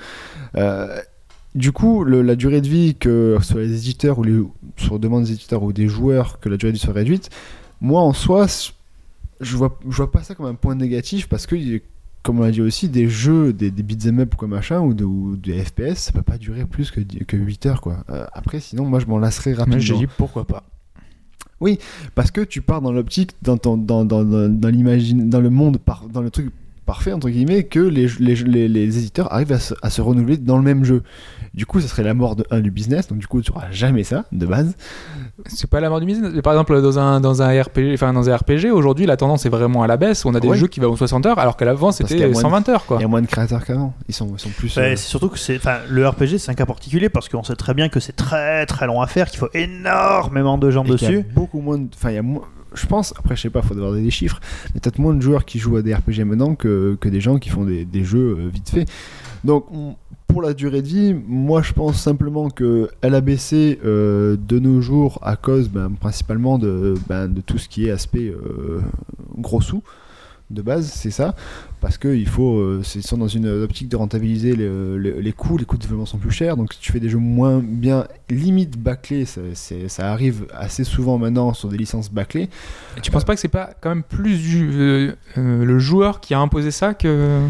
Du 1.57 1.73
coup, 1.73 2.05
la 2.05 2.37
durée 2.37 2.61
de 2.61 2.69
vie 2.69 2.95
que 2.95 3.37
soit 3.43 3.63
les 3.63 3.75
éditeurs 3.75 4.21
ou 4.21 4.23
les, 4.23 4.41
sur 4.77 5.01
demande 5.01 5.25
des 5.25 5.33
éditeurs 5.33 5.65
ou 5.65 5.73
des 5.73 5.89
joueurs 5.89 6.39
que 6.39 6.49
la 6.49 6.57
durée 6.57 6.71
de 6.71 6.77
vie 6.77 6.83
soit 6.83 6.95
réduite, 6.95 7.29
moi 7.81 8.03
en 8.03 8.13
soi, 8.13 8.47
je 9.41 9.57
vois, 9.57 9.79
je 9.89 9.97
vois 9.97 10.11
pas 10.11 10.23
ça 10.23 10.35
comme 10.35 10.47
un 10.47 10.55
point 10.55 10.75
négatif 10.75 11.29
parce 11.29 11.47
que, 11.47 11.57
comme 12.23 12.39
on 12.41 12.43
l'a 12.43 12.51
dit 12.51 12.61
aussi, 12.61 12.89
des 12.89 13.09
jeux, 13.09 13.53
des, 13.53 13.71
des 13.71 13.83
beat'em 13.83 14.21
up 14.21 14.35
quoi 14.35 14.49
machin 14.49 14.81
ou, 14.81 14.93
de, 14.95 15.05
ou 15.05 15.37
des 15.37 15.65
FPS, 15.65 15.95
ça 15.97 16.13
peut 16.13 16.23
pas 16.23 16.37
durer 16.39 16.67
plus 16.67 16.91
que, 16.91 17.01
que 17.01 17.37
8 17.37 17.67
heures 17.67 17.81
quoi. 17.81 18.05
Euh, 18.11 18.27
après, 18.33 18.61
sinon, 18.61 18.85
moi 18.85 19.01
je 19.01 19.07
m'en 19.07 19.19
lasserais 19.19 19.53
rapidement. 19.55 19.77
Mais 19.77 19.81
j'ai 19.81 19.95
dit 19.97 20.07
pourquoi 20.19 20.47
pas. 20.47 20.65
Parce 22.15 22.31
que 22.31 22.41
tu 22.41 22.63
pars 22.63 22.81
dans 22.81 22.93
l'optique, 22.93 23.33
dans, 23.43 23.59
ton- 23.59 23.77
dans, 23.77 24.05
dans, 24.05 24.25
dans, 24.25 24.49
dans 24.49 25.41
le 25.41 25.51
monde, 25.51 25.79
par, 25.79 26.09
dans 26.09 26.23
le 26.23 26.31
truc 26.31 26.51
parfait, 26.87 27.13
entre 27.13 27.29
guillemets, 27.29 27.65
que 27.65 27.81
les, 27.81 28.09
les, 28.19 28.35
les, 28.37 28.69
les 28.69 28.99
éditeurs 28.99 29.33
arrivent 29.33 29.53
à 29.53 29.61
se, 29.61 29.75
à 29.83 29.91
se 29.91 30.01
renouveler 30.01 30.39
dans 30.39 30.57
le 30.57 30.63
même 30.65 30.85
jeu. 30.85 31.03
Du 31.53 31.67
coup, 31.67 31.81
ça 31.81 31.89
serait 31.89 32.05
la 32.05 32.15
mort 32.15 32.37
de 32.37 32.45
un 32.53 32.61
du 32.61 32.71
business, 32.71 33.09
donc 33.09 33.19
du 33.19 33.27
coup, 33.27 33.43
tu 33.43 33.51
auras 33.51 33.71
jamais 33.73 34.05
ça, 34.05 34.25
de 34.31 34.47
base. 34.47 34.75
C'est 35.47 35.69
pas 35.69 35.81
la 35.81 35.89
mort 35.89 35.99
du 35.99 36.07
business. 36.07 36.33
Par 36.43 36.53
exemple, 36.53 36.81
dans 36.81 36.99
un, 37.01 37.21
dans 37.21 37.43
un 37.43 37.63
RPG, 37.63 37.93
enfin 37.95 38.13
dans 38.13 38.31
un 38.31 38.37
RPG, 38.37 38.71
aujourd'hui, 38.73 39.05
la 39.05 39.17
tendance 39.17 39.47
est 39.47 39.49
vraiment 39.49 39.83
à 39.83 39.89
la 39.89 39.97
baisse. 39.97 40.25
On 40.25 40.35
a 40.37 40.41
des 40.41 40.47
Ouais. 40.49 40.57
jeux 40.57 40.69
qui 40.69 40.79
vont 40.79 40.89
aux 40.93 40.97
60 40.97 41.27
heures, 41.27 41.39
alors 41.41 41.57
qu'à 41.57 41.65
l'avant, 41.65 41.91
qu'il 41.91 42.03
y 42.03 42.05
a 42.05 42.09
c'était 42.09 42.29
de- 42.29 42.35
120 42.35 42.69
heures, 42.69 42.87
quoi. 42.87 42.99
Il 42.99 43.03
y 43.03 43.05
a 43.05 43.09
moins 43.09 43.21
de 43.23 43.27
créateurs 43.27 43.65
qu'avant. 43.65 43.95
Ils 44.09 44.15
sont, 44.15 44.29
ils 44.33 44.39
sont 44.39 44.51
plus. 44.51 44.77
Ouais, 44.77 44.93
euh, 44.93 44.97
c'est 44.97 45.09
surtout 45.09 45.29
que 45.29 45.39
c'est, 45.41 45.57
enfin, 45.57 45.79
le 45.89 46.07
RPG 46.07 46.39
c'est 46.39 46.53
un 46.53 46.55
cas 46.55 46.67
particulier 46.67 47.09
parce 47.09 47.29
qu'on 47.29 47.43
sait 47.43 47.57
très 47.57 47.75
bien 47.75 47.89
que 47.89 47.99
c'est 47.99 48.13
très 48.15 48.65
très 48.67 48.87
long 48.87 49.01
à 49.01 49.09
faire, 49.09 49.29
qu'il 49.29 49.41
faut 49.41 49.49
énormément 49.55 50.57
de 50.59 50.71
gens 50.71 50.85
et 50.85 50.95
qu'il 50.95 51.03
y 51.03 51.07
a 51.07 51.17
dessus. 51.23 51.27
beaucoup 51.35 51.61
moins 51.61 51.79
de. 51.79 51.89
Enfin, 51.95 52.11
il 52.11 52.15
y 52.15 52.19
a 52.19 52.23
moins. 52.23 52.43
Je 52.75 52.87
pense, 52.87 53.13
après, 53.19 53.35
je 53.35 53.41
sais 53.43 53.51
pas, 53.51 53.63
faut 53.63 53.75
devoir 53.75 53.93
des 53.93 54.11
chiffres, 54.13 54.39
mais 54.75 54.81
peut-être 54.81 55.01
moins 55.01 55.15
de 55.15 55.21
joueurs 55.21 55.45
qui 55.45 55.59
jouent 55.59 55.79
à 55.79 55.83
des 55.83 55.93
RPG 55.93 56.21
maintenant 56.25 56.55
que, 56.55 56.97
que 57.01 57.09
des 57.09 57.21
gens 57.21 57.39
qui 57.39 57.49
font 57.49 57.65
des, 57.65 57.85
des 57.85 58.05
jeux 58.05 58.37
euh, 58.39 58.49
vite 58.53 58.69
fait. 58.71 58.85
Donc, 59.43 59.67
on- 59.73 59.97
pour 60.31 60.43
la 60.43 60.55
durée 60.55 60.83
de 60.83 60.87
vie, 60.87 61.15
moi 61.27 61.63
je 61.63 61.73
pense 61.73 62.01
simplement 62.01 62.51
que 62.51 62.91
elle 63.01 63.15
a 63.15 63.21
baissé 63.21 63.79
euh, 63.85 64.37
de 64.39 64.59
nos 64.59 64.81
jours 64.81 65.19
à 65.23 65.37
cause 65.37 65.69
ben, 65.69 65.91
principalement 65.91 66.59
de, 66.59 66.95
ben, 67.09 67.29
de 67.29 67.41
tout 67.41 67.59
ce 67.59 67.69
qui 67.69 67.87
est 67.87 67.91
aspect 67.91 68.29
euh, 68.29 68.81
gros 69.37 69.61
sous 69.61 69.83
de 70.51 70.63
base, 70.63 70.91
c'est 70.93 71.13
ça, 71.13 71.35
parce 71.81 71.97
faut, 72.27 72.59
euh, 72.59 72.83
sont 72.83 73.17
dans 73.17 73.29
une 73.29 73.47
optique 73.47 73.89
de 73.89 73.97
rentabiliser 73.97 74.57
les, 74.57 75.33
coûts, 75.33 75.57
les 75.57 75.65
coûts 75.65 75.77
de 75.77 75.83
développement 75.83 76.07
sont 76.07 76.19
plus 76.19 76.33
chers, 76.33 76.57
donc 76.57 76.73
si 76.75 76.81
tu 76.81 76.93
fais 76.93 76.99
des 76.99 77.09
jeux 77.09 77.19
moins 77.19 77.61
bien, 77.61 78.07
limite 78.29 78.77
bâclés, 78.77 79.27
ça, 79.27 80.11
arrive 80.11 80.47
assez 80.53 80.83
souvent 80.83 81.19
maintenant 81.19 81.55
sur 81.55 81.69
des 81.69 81.79
licences 81.79 82.11
bâclées. 82.11 82.49
Tu 83.01 83.11
penses 83.11 83.25
pas 83.25 83.35
que 83.35 83.41
c'est 83.41 83.49
pas 83.49 83.71
quand 83.81 83.91
même 83.91 84.03
plus 84.03 84.41
euh, 84.57 85.15
euh, 85.39 85.65
le 85.65 85.79
joueur 85.79 86.21
qui 86.21 86.35
a 86.35 86.41
imposé 86.41 86.73
ça 86.73 86.95
que, 86.95 87.47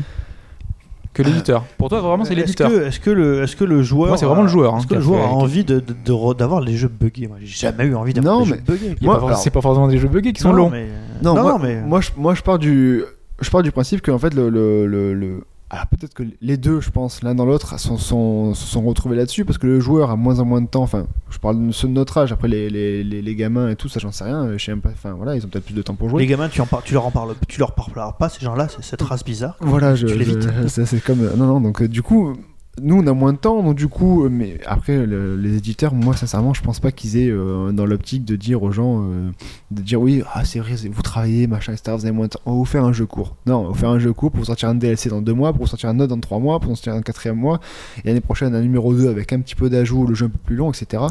que 1.12 1.22
l'éditeur 1.22 1.64
Pour 1.78 1.88
toi, 1.88 2.00
vraiment, 2.00 2.24
c'est 2.24 2.32
Est-ce 2.34 2.40
l'éditeur. 2.40 2.70
que, 2.70 2.82
est-ce 2.86 3.00
que 3.00 3.10
le, 3.10 3.42
est-ce 3.42 3.56
que 3.56 3.64
le 3.64 3.82
joueur, 3.82 4.08
Moi, 4.08 4.16
c'est 4.16 4.26
vraiment 4.26 4.42
le 4.42 4.48
joueur, 4.48 4.74
hein, 4.74 4.78
est-ce 4.78 4.86
que 4.86 4.90
qui 4.90 4.94
le 4.94 5.00
a 5.00 5.04
joueur 5.04 5.24
a 5.24 5.28
envie 5.32 5.64
de, 5.64 5.80
de- 5.80 5.92
de 6.04 6.34
d'avoir 6.34 6.60
les 6.60 6.76
jeux 6.76 6.88
buggés? 6.88 7.26
Moi, 7.26 7.38
j'ai 7.40 7.46
jamais 7.46 7.84
eu 7.84 7.94
envie 7.94 8.12
d'avoir 8.14 8.36
Non, 8.38 8.44
des 8.44 8.50
mais- 8.50 8.56
jeux 8.56 8.62
buggés. 8.66 8.96
Moi, 9.02 9.18
pas 9.18 9.26
alors- 9.26 9.38
c'est 9.38 9.50
pas 9.50 9.60
forcément 9.60 9.88
des 9.88 9.98
jeux 9.98 10.08
buggés 10.08 10.32
qui 10.32 10.40
sont 10.40 10.50
Non, 10.50 10.56
longs. 10.56 10.70
mais- 10.70 10.86
Non, 11.22 11.34
non, 11.34 11.42
moi, 11.42 11.52
non, 11.52 11.58
mais 11.58 11.80
moi, 11.82 12.00
je, 12.00 12.10
moi 12.16 12.34
je 12.34 12.42
pars 12.42 12.58
du 12.58 13.02
je 13.40 13.50
pars 13.50 13.62
du 13.62 13.72
principe 13.72 14.02
qu'en 14.02 14.18
fait 14.18 14.34
le, 14.34 14.50
le, 14.50 14.86
le, 14.86 15.14
le- 15.14 15.44
alors 15.70 15.86
peut-être 15.86 16.14
que 16.14 16.24
les 16.40 16.56
deux 16.56 16.80
je 16.80 16.90
pense 16.90 17.22
l'un 17.22 17.34
dans 17.34 17.44
l'autre 17.44 17.78
sont, 17.78 17.96
sont, 17.96 18.54
se 18.54 18.66
sont 18.66 18.82
retrouvés 18.82 19.16
là-dessus 19.16 19.44
parce 19.44 19.56
que 19.56 19.66
le 19.68 19.78
joueur 19.80 20.10
a 20.10 20.16
moins 20.16 20.40
en 20.40 20.44
moins 20.44 20.60
de 20.60 20.66
temps. 20.66 20.82
Enfin 20.82 21.06
je 21.30 21.38
parle 21.38 21.64
de 21.66 21.72
ceux 21.72 21.86
de 21.88 21.92
notre 21.92 22.18
âge. 22.18 22.32
Après 22.32 22.48
les, 22.48 22.68
les, 22.68 23.04
les, 23.04 23.22
les 23.22 23.34
gamins 23.36 23.68
et 23.70 23.76
tout 23.76 23.88
ça 23.88 24.00
j'en 24.00 24.10
sais 24.12 24.24
rien. 24.24 24.56
Je 24.56 24.64
sais 24.64 24.72
même 24.72 24.80
pas 24.80 24.90
enfin 24.90 25.12
voilà 25.12 25.36
ils 25.36 25.44
ont 25.44 25.48
peut-être 25.48 25.64
plus 25.66 25.74
de 25.74 25.82
temps 25.82 25.94
pour 25.94 26.08
jouer. 26.08 26.20
Les 26.22 26.26
gamins, 26.26 26.48
tu, 26.48 26.60
en 26.60 26.66
par- 26.66 26.82
tu 26.82 26.94
leur 26.94 27.06
en 27.06 27.10
parles, 27.10 27.34
tu 27.48 27.60
leur 27.60 27.72
parleras 27.72 28.12
pas 28.12 28.28
ces 28.28 28.44
gens-là, 28.44 28.68
c'est 28.68 28.82
cette 28.82 29.02
race 29.02 29.24
bizarre. 29.24 29.56
Voilà, 29.60 29.94
je, 29.94 30.06
c'est 30.66 31.02
comme 31.04 31.20
non 31.36 31.46
non 31.46 31.60
donc 31.60 31.82
euh, 31.82 31.88
du 31.88 32.02
coup 32.02 32.34
nous 32.82 32.96
on 33.02 33.06
a 33.06 33.12
moins 33.12 33.32
de 33.32 33.38
temps 33.38 33.62
donc 33.62 33.74
du 33.76 33.88
coup 33.88 34.24
euh, 34.24 34.28
mais 34.30 34.58
après 34.66 35.04
le- 35.06 35.36
les 35.36 35.56
éditeurs 35.56 35.94
moi 35.94 36.16
sincèrement 36.16 36.54
je 36.54 36.62
pense 36.62 36.80
pas 36.80 36.92
qu'ils 36.92 37.16
aient 37.16 37.30
euh, 37.30 37.72
dans 37.72 37.86
l'optique 37.86 38.24
de 38.24 38.36
dire 38.36 38.62
aux 38.62 38.70
gens 38.72 39.02
euh, 39.02 39.30
de 39.70 39.82
dire 39.82 40.00
oui 40.00 40.22
ah 40.32 40.44
c'est 40.44 40.58
vrai 40.60 40.74
vous 40.90 41.02
travaillez 41.02 41.46
machin 41.46 41.72
etc 41.72 41.92
vous 41.96 42.04
avez 42.06 42.12
moins 42.14 42.26
de 42.26 42.30
temps 42.30 42.40
on 42.46 42.52
va 42.52 42.56
vous 42.58 42.64
faire 42.64 42.84
un 42.84 42.92
jeu 42.92 43.06
court 43.06 43.36
non 43.46 43.56
on 43.58 43.62
va 43.64 43.68
vous 43.68 43.74
faire 43.74 43.90
un 43.90 43.98
jeu 43.98 44.12
court 44.12 44.30
pour 44.30 44.40
vous 44.40 44.46
sortir 44.46 44.68
un 44.68 44.74
DLC 44.74 45.08
dans 45.10 45.20
deux 45.22 45.34
mois 45.34 45.52
pour 45.52 45.62
vous 45.62 45.68
sortir 45.68 45.88
un 45.90 45.98
autre 46.00 46.14
dans 46.14 46.20
trois 46.20 46.38
mois 46.38 46.58
pour 46.60 46.70
vous 46.70 46.76
sortir 46.76 46.94
un 46.94 47.02
quatrième 47.02 47.36
mois 47.36 47.60
et 48.02 48.08
l'année 48.08 48.20
prochaine 48.20 48.54
un 48.54 48.62
numéro 48.62 48.94
2 48.94 49.08
avec 49.08 49.32
un 49.32 49.40
petit 49.40 49.54
peu 49.54 49.68
d'ajout 49.70 50.06
le 50.06 50.14
jeu 50.14 50.26
un 50.26 50.30
peu 50.30 50.38
plus 50.38 50.56
long 50.56 50.70
etc 50.72 51.02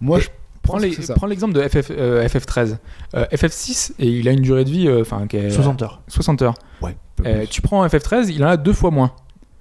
moi 0.00 0.18
je 0.20 0.28
Prends 0.62 0.74
pense 0.74 0.82
les- 0.82 0.90
que 0.90 0.94
c'est 0.96 1.02
ça. 1.02 1.14
prends 1.14 1.26
l'exemple 1.26 1.54
de 1.54 1.60
FF, 1.60 1.90
euh, 1.90 2.24
FF13. 2.28 2.76
Euh, 3.16 3.24
FF6, 3.32 3.94
et 3.98 4.06
il 4.06 4.28
a 4.28 4.30
une 4.30 4.42
durée 4.42 4.64
de 4.64 4.70
vie, 4.70 4.86
euh, 4.86 5.00
enfin, 5.00 5.26
qui 5.26 5.36
est- 5.36 5.50
60 5.50 5.82
heures. 5.82 6.02
60 6.06 6.40
heures. 6.42 6.54
ouais 6.82 6.94
Euh, 7.26 7.46
tu 7.50 7.62
prends 7.62 7.84
FF13, 7.84 8.28
il 8.32 8.44
en 8.44 8.46
a 8.46 8.56
deux 8.56 8.72
fois 8.72 8.92
moins. 8.92 9.10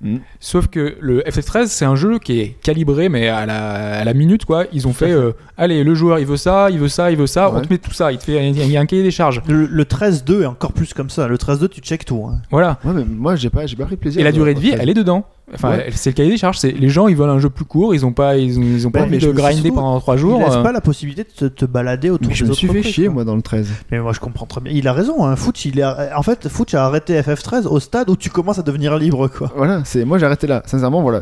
Mm. 0.02 0.18
Sauf 0.40 0.68
que 0.68 0.96
le 1.00 1.22
FF13, 1.22 1.68
c'est 1.68 1.86
un 1.86 1.96
jeu 1.96 2.18
qui 2.20 2.40
est 2.40 2.56
calibré, 2.64 3.08
mais 3.10 3.28
à 3.30 3.46
la, 3.46 4.00
à 4.00 4.04
la 4.04 4.14
minute, 4.14 4.46
quoi. 4.46 4.66
Ils 4.74 4.88
ont 4.88 4.94
fait, 4.94 5.12
euh, 5.12 5.32
allez, 5.58 5.84
le 5.84 5.94
joueur, 5.94 6.20
il 6.20 6.26
veut 6.26 6.38
ça, 6.38 6.70
il 6.72 6.80
veut 6.80 6.88
ça, 6.88 7.12
il 7.12 7.18
veut 7.18 7.28
ça, 7.28 7.52
on 7.54 7.62
te 7.62 7.72
met 7.72 7.78
tout 7.78 7.92
ça. 7.94 8.12
Il 8.12 8.18
te 8.18 8.24
fait, 8.24 8.50
il 8.50 8.72
y 8.72 8.78
a 8.78 8.80
un 8.80 8.86
cahier 8.86 9.04
des 9.04 9.12
charges. 9.12 9.42
Le, 9.48 9.66
le 9.68 9.84
13-2 9.84 10.42
est 10.42 10.46
encore 10.46 10.74
plus 10.74 10.94
comme 10.94 11.10
ça. 11.10 11.28
Le 11.28 11.38
13-2, 11.38 11.68
tu 11.70 11.82
check 11.82 12.04
tout. 12.06 12.26
hein. 12.28 12.42
Voilà. 12.50 12.80
ouais 12.84 12.94
mais 12.94 13.04
moi 13.06 13.36
j'ai 13.36 13.50
pas 13.50 13.66
j'ai 13.68 13.76
pas 13.76 13.86
pris 13.86 13.96
plaisir 13.98 14.20
Et 14.22 14.24
la 14.24 14.32
durée 14.32 14.54
de 14.56 14.60
vie, 14.60 14.74
elle 14.78 14.90
est 14.90 14.94
dedans. 14.94 15.26
Enfin, 15.54 15.72
Ouais. 15.72 15.90
c'est 15.94 16.12
le 16.12 16.16
cahier 16.16 16.30
des 16.30 16.38
charges. 16.38 16.58
C'est 16.60 16.72
les 16.72 16.90
gens, 16.90 17.08
ils 17.08 17.16
veulent 17.16 17.30
un 17.30 17.40
jeu 17.40 17.50
plus 17.50 17.66
court. 17.66 17.94
Ils 17.94 18.06
ont 18.06 18.14
pas, 18.14 18.38
ils 18.38 18.58
ont, 18.58 18.62
ils 18.64 18.88
ont 18.88 18.92
pas 18.92 19.02
envie 19.04 19.20
je 19.20 19.28
de 19.28 19.32
me- 19.32 19.38
grinder 19.38 19.62
surtout, 19.62 19.76
pendant 19.76 20.00
trois 20.00 20.16
Il 20.16 20.20
jours. 20.20 20.40
laisse 20.40 20.54
euh. 20.56 20.64
pas 20.64 20.72
la 20.72 20.82
possibilité 20.82 21.24
de 21.24 21.30
te, 21.50 21.54
te 21.54 21.66
balader 21.66 22.10
autour 22.10 22.30
mais 22.30 22.34
je 22.36 22.44
des 22.44 22.48
me 22.48 22.52
autres 22.52 22.60
suis 22.60 22.68
fait 22.70 22.84
chier 22.84 23.06
quoi. 23.06 23.14
moi 23.16 23.24
dans 23.26 23.36
le 23.36 23.42
13 23.42 23.68
Mais 23.92 24.00
moi, 24.00 24.14
je 24.14 24.20
comprends 24.20 24.46
très 24.46 24.62
bien. 24.62 24.72
Il 24.74 24.88
a 24.88 24.94
raison. 24.94 25.26
Hein. 25.26 25.36
Fouch, 25.36 25.66
il 25.66 25.80
est... 25.80 25.84
En 26.16 26.24
fait, 26.24 26.48
Fouch 26.48 26.74
a 26.74 26.86
arrêté 26.86 27.20
FF13 27.22 27.68
au 27.68 27.80
stade 27.80 28.10
où 28.10 28.16
tu 28.16 28.30
commences 28.30 28.60
à 28.60 28.64
devenir 28.64 28.98
libre, 28.98 29.28
quoi. 29.28 29.52
Voilà, 29.56 29.82
c'est 29.86 30.06
moi 30.06 30.18
j'ai 30.18 30.26
arrêté 30.26 30.48
là. 30.48 30.64
Sincèrement, 30.66 31.02
voilà, 31.02 31.22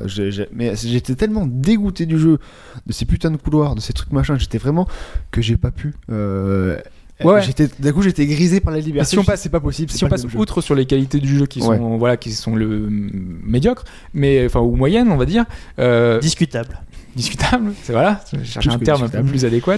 mais 0.54 0.74
j'étais 0.76 1.16
tellement 1.16 1.46
dégoûté 1.48 2.06
du 2.06 2.18
jeu, 2.20 2.38
de 2.86 2.94
ces 2.94 3.06
putains 3.06 3.32
de 3.32 3.38
couloirs, 3.38 3.76
de 3.76 3.82
ces 3.82 3.94
trucs 3.94 4.12
machin, 4.12 4.36
j'étais 4.38 4.58
vraiment 4.58 4.88
que 5.32 5.42
j'ai 5.42 5.58
pas 5.58 5.72
pu. 5.72 5.94
Euh, 6.12 6.78
Ouais. 7.24 7.42
J'étais 7.42 7.68
d'un 7.80 7.92
coup 7.92 8.02
j'étais 8.02 8.26
grisé 8.26 8.60
par 8.62 8.72
la 8.74 8.80
liberté. 8.80 9.00
Mais 9.00 9.06
si 9.06 9.20
on 9.20 9.24
passe- 9.26 9.42
c'est 9.42 9.50
pas 9.50 9.60
possible. 9.60 9.92
si 9.92 10.04
on 10.04 10.08
pas 10.08 10.12
passe 10.16 10.26
même 10.26 10.38
outre 10.40 10.62
sur 10.62 10.74
les 10.76 10.86
qualités 10.86 11.20
du 11.20 11.38
jeu 11.38 11.46
qui 11.48 11.60
sont, 11.62 11.70
Ouais. 11.72 11.98
voilà, 11.98 12.16
qui 12.18 12.32
sont 12.32 12.56
le 12.56 12.68
mm, 12.90 13.40
médiocre, 13.46 13.84
mais 14.14 14.46
enfin 14.46 14.62
ou 14.62 14.76
moyenne, 14.76 15.10
on 15.12 15.18
va 15.18 15.26
dire. 15.26 15.46
euh, 15.80 16.20
Discutable. 16.20 16.80
discutable, 17.16 17.74
c'est 17.84 17.92
voilà, 17.94 18.22
je 18.34 18.44
cherche 18.44 18.68
un 18.68 18.78
terme 18.80 19.04
un 19.04 19.10
peu 19.10 19.24
plus 19.24 19.44
adéquat. 19.46 19.78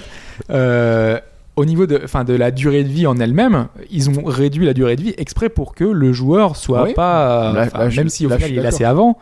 Euh, 0.50 1.18
au 1.56 1.64
niveau 1.66 1.86
de, 1.86 2.00
enfin, 2.04 2.24
de 2.24 2.32
la 2.32 2.50
durée 2.50 2.82
de 2.84 2.88
vie 2.88 3.06
en 3.06 3.18
elle-même, 3.18 3.66
ils 3.90 4.08
ont 4.08 4.24
réduit 4.24 4.64
la 4.64 4.72
durée 4.72 4.96
de 4.96 5.02
vie 5.02 5.14
exprès 5.18 5.48
pour 5.50 5.74
que 5.74 5.84
le 5.84 6.12
joueur 6.12 6.56
soit 6.56 6.94
pas, 6.94 7.52
Là- 7.52 7.66
là, 7.74 7.90
je- 7.90 7.96
même 8.00 8.08
si 8.08 8.24
au 8.24 8.30
là, 8.30 8.36
final 8.36 8.52
il 8.52 8.58
est 8.58 8.66
assez 8.66 8.84
avant. 8.84 9.18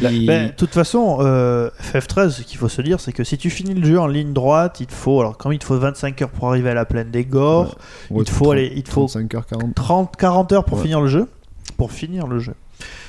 Il- 0.00 0.26
Ben, 0.26 0.48
de 0.48 0.52
toute 0.52 0.72
façon, 0.74 1.18
euh, 1.20 1.70
FF13, 1.80 2.28
ce 2.30 2.42
qu'il 2.42 2.58
faut 2.58 2.68
se 2.68 2.82
dire, 2.82 3.00
c'est 3.00 3.12
que 3.12 3.24
si 3.24 3.38
tu 3.38 3.48
finis 3.50 3.74
le 3.74 3.86
jeu 3.86 3.98
en 3.98 4.06
ligne 4.06 4.32
droite, 4.32 4.78
il 4.80 4.86
te 4.86 4.92
faut, 4.94 5.20
alors 5.20 5.36
comme 5.38 5.52
il 5.52 5.58
te 5.58 5.64
faut 5.64 5.78
25 5.78 6.20
heures 6.22 6.28
pour 6.30 6.48
arriver 6.48 6.70
à 6.70 6.74
la 6.74 6.84
plaine 6.84 7.10
des 7.10 7.24
Gores, 7.24 7.76
Ouais, 8.10 8.22
il 8.22 8.24
te 8.24 8.30
faut 8.30 8.50
aller- 8.50 8.72
il 8.76 8.82
te 8.82 8.90
faut 8.90 9.06
35h40. 9.06 9.74
30, 9.74 10.16
40 10.16 10.52
heures 10.52 10.64
pour 10.64 10.78
Ouais. 10.78 10.84
finir 10.84 11.00
le 11.00 11.08
jeu. 11.08 11.26
Pour 11.76 11.92
finir 11.92 12.26
le 12.26 12.38
jeu. 12.38 12.54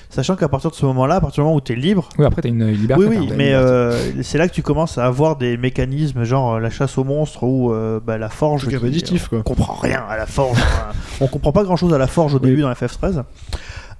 Sachant 0.10 0.38
qu'à 0.38 0.48
partir 0.48 0.70
de 0.72 0.76
ce 0.76 0.86
moment-là, 0.86 1.16
à 1.16 1.22
partir 1.22 1.44
du 1.44 1.46
moment 1.48 1.58
où 1.58 1.62
tu 1.62 1.74
es 1.74 1.76
libre, 1.76 2.08
Oui, 2.18 2.26
après 2.26 2.48
une 2.48 2.66
liberté. 2.72 3.04
oui, 3.06 3.18
oui, 3.20 3.30
mais 3.36 3.54
euh, 3.54 4.24
c'est 4.24 4.38
là 4.38 4.48
que 4.48 4.54
tu 4.54 4.62
commences 4.62 4.98
à 4.98 5.06
avoir 5.06 5.36
des 5.36 5.58
mécanismes 5.58 6.24
genre 6.24 6.56
euh, 6.56 6.60
la 6.62 6.70
chasse 6.70 6.98
aux 6.98 7.04
monstres 7.04 7.44
ou 7.44 7.74
euh, 7.74 8.00
bah, 8.04 8.18
la 8.18 8.30
forge. 8.30 8.66
Qui- 8.70 8.76
répétitif, 8.78 9.28
quoi. 9.28 9.40
On 9.40 9.44
comprend 9.44 9.74
rien 9.74 10.04
à 10.10 10.16
la 10.16 10.26
forge. 10.26 10.58
hein. 10.62 10.94
on 11.20 11.28
comprend 11.28 11.52
pas 11.52 11.64
grand 11.66 11.76
chose 11.76 11.94
à 11.94 11.98
la 11.98 12.08
forge 12.08 12.34
au 12.36 12.40
Oui. 12.40 12.50
début 12.50 12.62
dans 12.62 12.72
FF13. 12.72 13.24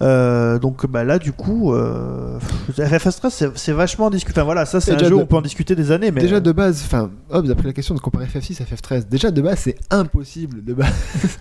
Euh, 0.02 0.60
donc 0.60 0.86
bah, 0.86 1.04
là, 1.04 1.18
du 1.18 1.32
coup, 1.32 1.74
euh, 1.74 2.38
FF13, 2.78 3.52
c'est- 3.56 3.72
vachement 3.72 4.10
discuté. 4.10 4.40
Enfin, 4.40 4.46
voilà, 4.46 4.66
ça, 4.66 4.80
c'est 4.80 4.94
un 4.94 4.98
jeu 5.00 5.16
où 5.16 5.22
on 5.22 5.26
peut 5.26 5.36
en 5.36 5.42
discuter 5.42 5.76
des 5.76 5.92
années. 5.92 6.12
Mais 6.12 6.22
Déjà 6.22 6.40
de 6.40 6.52
base, 6.52 6.84
enfin, 6.86 7.10
hop, 7.32 7.46
d'après 7.46 7.68
la 7.68 7.74
question 7.74 7.96
de 7.96 8.00
comparer 8.00 8.26
FF6 8.26 8.62
à 8.62 8.66
FF13, 8.66 9.08
déjà 9.10 9.32
de 9.32 9.42
base 9.42 9.60
c'est 9.60 9.78
impossible 9.90 10.64
de 10.64 10.74
base. 10.74 10.94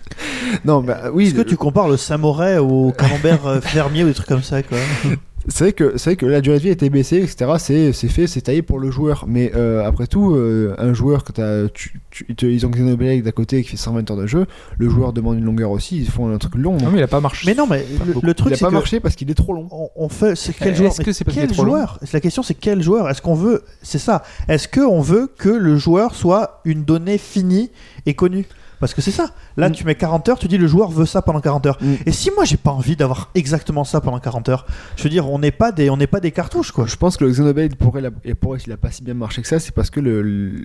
non, 0.65 0.81
bah 0.81 1.01
oui. 1.13 1.27
Est-ce 1.27 1.35
que 1.35 1.41
tu 1.41 1.57
compares 1.57 1.87
le 1.87 1.97
samouraï 1.97 2.57
au 2.57 2.91
camembert 2.91 3.45
euh, 3.45 3.61
fermier 3.61 4.03
ou 4.03 4.07
des 4.07 4.13
trucs 4.13 4.27
comme 4.27 4.43
ça 4.43 4.63
quoi? 4.63 4.77
C'est 5.49 5.63
vrai 5.63 5.73
que 5.73 5.97
c'est 5.97 6.09
vrai 6.11 6.15
que 6.17 6.25
la 6.25 6.41
durée 6.41 6.57
de 6.57 6.63
vie 6.63 6.69
a 6.69 6.73
été 6.73 6.89
baissée, 6.89 7.17
etc. 7.17 7.51
C'est 7.57 7.93
c'est 7.93 8.09
fait, 8.09 8.27
c'est 8.27 8.41
taillé 8.41 8.61
pour 8.61 8.79
le 8.79 8.91
joueur. 8.91 9.23
Mais 9.27 9.51
euh, 9.55 9.85
après 9.85 10.05
tout, 10.07 10.35
euh, 10.35 10.75
un 10.77 10.93
joueur 10.93 11.23
que 11.23 11.31
t'as, 11.31 11.69
tu, 11.69 12.01
tu- 12.11 12.53
ils 12.53 12.65
ont 12.65 12.69
Xenoblade 12.69 13.21
d'à 13.23 13.31
côté 13.31 13.63
qui 13.63 13.69
fait 13.69 13.77
120 13.77 14.11
heures 14.11 14.17
de 14.17 14.27
jeu. 14.27 14.45
Le 14.77 14.89
joueur 14.89 15.13
demande 15.13 15.37
une 15.37 15.45
longueur 15.45 15.71
aussi. 15.71 15.97
Ils 15.99 16.09
font 16.09 16.29
un 16.33 16.37
truc 16.37 16.55
long. 16.55 16.73
Non, 16.73 16.77
donc 16.79 16.91
mais 16.93 16.99
il 16.99 17.03
a 17.03 17.07
pas 17.07 17.21
marché. 17.21 17.45
Mais 17.47 17.55
non, 17.55 17.65
mais 17.65 17.85
le, 18.05 18.13
le 18.21 18.29
il 18.29 18.33
truc, 18.35 18.51
a 18.53 18.55
c'est 18.57 18.65
pas 18.65 18.69
que 18.69 18.73
marché 18.73 18.99
parce 18.99 19.15
qu'il 19.15 19.31
est 19.31 19.35
trop 19.35 19.53
long. 19.53 19.67
on, 19.71 19.89
on 19.95 20.09
fait. 20.09 20.35
C'est 20.35 20.53
quel 20.53 20.69
Est-ce 20.69 20.77
joueur 20.79 20.95
que 20.95 21.03
mais 21.07 21.13
c'est 21.13 21.23
parce 21.23 21.33
qu'il 21.35 21.41
quel 21.43 21.51
est 21.51 21.53
trop 21.53 21.63
long 21.63 21.71
joueur? 21.71 21.99
La 22.11 22.19
question, 22.19 22.43
c'est 22.43 22.53
quel 22.55 22.81
joueur? 22.83 23.09
Est-ce 23.09 23.21
qu'on 23.21 23.35
veut 23.35 23.63
C'est 23.81 23.99
ça. 23.99 24.23
Est-ce 24.49 24.67
qu'on 24.67 24.99
veut 25.01 25.29
que 25.37 25.49
le 25.49 25.77
joueur 25.77 26.13
soit 26.13 26.59
une 26.65 26.83
donnée 26.83 27.17
finie 27.17 27.71
et 28.05 28.13
connue? 28.15 28.45
Parce 28.79 28.93
que 28.93 29.01
c'est 29.01 29.11
ça. 29.11 29.31
Là, 29.57 29.69
Mm. 29.69 29.71
tu 29.71 29.85
mets 29.85 29.95
40 29.95 30.29
heures, 30.29 30.37
tu 30.39 30.47
dis 30.47 30.57
le 30.57 30.67
joueur 30.67 30.89
veut 30.91 31.05
ça 31.05 31.21
pendant 31.21 31.39
40 31.41 31.65
heures. 31.65 31.77
Mm. 31.81 31.93
Et 32.05 32.11
si 32.11 32.29
moi 32.35 32.45
j'ai 32.45 32.57
pas 32.57 32.71
envie 32.71 32.95
d'avoir 32.95 33.29
exactement 33.35 33.83
ça 33.83 34.01
pendant 34.01 34.19
40 34.19 34.49
heures, 34.49 34.65
je 34.95 35.03
veux 35.03 35.09
dire, 35.09 35.29
on 35.29 35.39
n'est 35.39 35.51
pas 35.51 35.71
des, 35.71 35.89
on 35.89 35.97
n'est 35.97 36.05
pas 36.07 36.19
des 36.19 36.31
cartouches 36.31 36.71
quoi. 36.71 36.85
Je 36.85 36.95
pense 36.95 37.17
que 37.17 37.25
le 37.25 37.31
Xenoblade 37.31 37.75
pourrait, 37.75 38.01
la- 38.01 38.09
et 38.23 38.35
pourrait 38.35 38.59
s'il 38.59 38.71
a 38.73 38.77
pas 38.77 38.91
si 38.91 39.03
bien 39.03 39.13
marché 39.15 39.41
que 39.41 39.47
ça, 39.47 39.59
c'est 39.59 39.73
parce 39.73 39.89
que 39.89 39.99
le- 39.99 40.21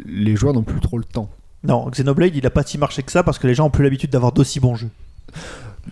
les 0.06 0.36
joueurs 0.36 0.52
n'ont 0.54 0.62
plus 0.62 0.80
trop 0.80 0.98
le 0.98 1.04
temps. 1.04 1.30
Non, 1.64 1.88
Xenoblade, 1.90 2.34
il 2.36 2.44
a 2.46 2.50
pas 2.50 2.64
si 2.64 2.76
marché 2.76 3.02
que 3.02 3.12
ça 3.12 3.22
parce 3.22 3.38
que 3.38 3.46
les 3.46 3.54
gens 3.54 3.66
ont 3.66 3.70
plus 3.70 3.84
l'habitude 3.84 4.10
d'avoir 4.10 4.32
d'aussi 4.32 4.60
bons 4.60 4.74
jeux. 4.74 4.90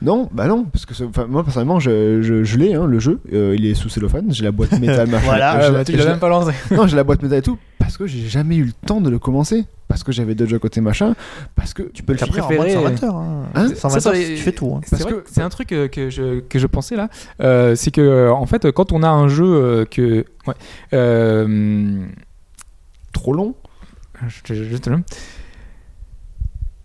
Non, 0.02 0.28
bah 0.32 0.46
non, 0.46 0.64
parce 0.64 0.86
que 0.86 0.94
moi 1.26 1.42
personnellement, 1.44 1.80
je, 1.80 2.22
je, 2.22 2.44
je 2.44 2.58
l'ai, 2.58 2.74
hein, 2.74 2.86
le 2.86 2.98
jeu. 3.00 3.20
Euh, 3.32 3.54
il 3.58 3.66
est 3.66 3.74
sous 3.74 3.88
cellophane, 3.88 4.26
j'ai 4.32 4.44
la 4.44 4.52
boîte 4.52 4.78
métal, 4.78 5.08
machin. 5.10 5.24
Voilà, 5.24 5.54
Euh, 5.56 5.58
Ah, 5.60 5.66
je- 5.66 5.72
bah, 5.72 5.84
tu 5.84 5.92
je- 5.92 5.98
l'as 5.98 6.06
même 6.06 6.18
pas 6.20 6.28
lancé. 6.28 6.52
Non, 6.70 6.86
j'ai 6.86 6.96
la 6.96 7.04
boîte 7.04 7.22
métal 7.22 7.38
et 7.38 7.42
tout, 7.42 7.58
parce 7.78 7.96
que 7.98 8.06
j'ai 8.06 8.28
jamais 8.28 8.56
eu 8.56 8.64
le 8.64 8.72
temps 8.86 9.00
de 9.00 9.10
le 9.10 9.18
commencer. 9.18 9.64
Parce 9.88 10.04
que 10.04 10.12
j'avais 10.12 10.36
d'autres 10.36 10.50
jeux 10.50 10.56
à 10.58 10.60
côté, 10.60 10.80
machin. 10.80 11.16
Parce 11.56 11.74
que 11.74 11.82
Tu 11.82 12.04
peux 12.04 12.12
le 12.12 12.18
finir 12.18 12.46
préféré- 12.46 12.76
en 12.76 12.80
moins 12.82 12.90
de 12.92 12.96
120 12.98 13.02
heures. 13.08 13.16
Hein. 13.16 13.42
Hein 13.56 13.68
120 13.74 13.88
Ça, 13.94 14.00
ça, 14.00 14.08
heures, 14.10 14.14
les- 14.14 14.36
tu 14.36 14.42
fais 14.42 14.52
tout. 14.52 14.72
hein. 14.76 14.80
C'est 14.84 14.90
Parce 14.90 15.02
vrai 15.02 15.12
que- 15.12 15.18
que 15.18 15.24
c'est 15.32 15.42
un 15.42 15.48
truc 15.48 15.72
euh, 15.72 15.88
que 15.88 16.10
je, 16.10 16.38
que 16.38 16.60
je 16.60 16.66
pensais 16.68 16.94
là, 16.94 17.08
euh, 17.42 17.74
c'est 17.74 17.90
que 17.90 18.30
en 18.30 18.46
fait 18.46 18.70
quand 18.70 18.92
on 18.92 19.02
a 19.02 19.08
un 19.08 19.26
jeu 19.26 19.44
euh, 19.44 19.84
que 19.86 20.24
ouais, 20.46 20.54
euh, 20.92 22.04
trop 23.12 23.32
long? 23.32 23.54
je- 24.28 24.54
je- 24.54 24.62
juste 24.64 24.86
là. 24.86 24.98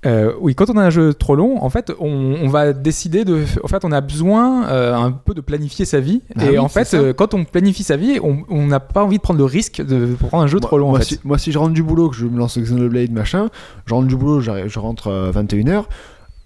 Euh, 0.05 0.33
oui, 0.39 0.53
quand 0.55 0.69
on 0.69 0.77
a 0.77 0.83
un 0.83 0.89
jeu 0.89 1.13
trop 1.13 1.35
long, 1.35 1.63
en 1.63 1.69
fait, 1.69 1.91
on, 1.99 2.35
on 2.41 2.47
va 2.47 2.73
décider 2.73 3.25
de. 3.25 3.43
En 3.63 3.67
fait, 3.67 3.83
on 3.85 3.91
a 3.91 4.01
besoin 4.01 4.67
euh, 4.67 4.93
un 4.95 5.11
peu 5.11 5.33
de 5.33 5.41
planifier 5.41 5.85
sa 5.85 5.99
vie. 5.99 6.21
Ah 6.37 6.45
et 6.45 6.49
oui, 6.51 6.57
en 6.59 6.67
fait, 6.67 6.93
euh, 6.93 7.13
quand 7.13 7.33
on 7.33 7.43
planifie 7.45 7.83
sa 7.83 7.97
vie, 7.97 8.19
on 8.21 8.67
n'a 8.67 8.79
pas 8.79 9.03
envie 9.03 9.17
de 9.17 9.21
prendre 9.21 9.39
le 9.39 9.45
risque 9.45 9.81
de 9.81 10.15
prendre 10.15 10.43
un 10.43 10.47
jeu 10.47 10.59
moi, 10.59 10.67
trop 10.67 10.77
long. 10.77 10.89
moi, 10.89 10.97
en 10.99 11.01
fait. 11.01 11.05
si, 11.15 11.19
moi, 11.23 11.37
si 11.37 11.51
je 11.51 11.57
rentre 11.57 11.73
du 11.73 11.81
boulot, 11.83 12.09
que 12.09 12.15
je 12.15 12.25
me 12.25 12.37
lance 12.37 12.57
Xenoblade, 12.57 13.11
machin, 13.11 13.49
je 13.85 13.93
rentre 13.93 14.07
du 14.07 14.15
boulot, 14.15 14.41
je 14.41 14.79
rentre 14.79 15.11
à 15.11 15.31
21h. 15.31 15.85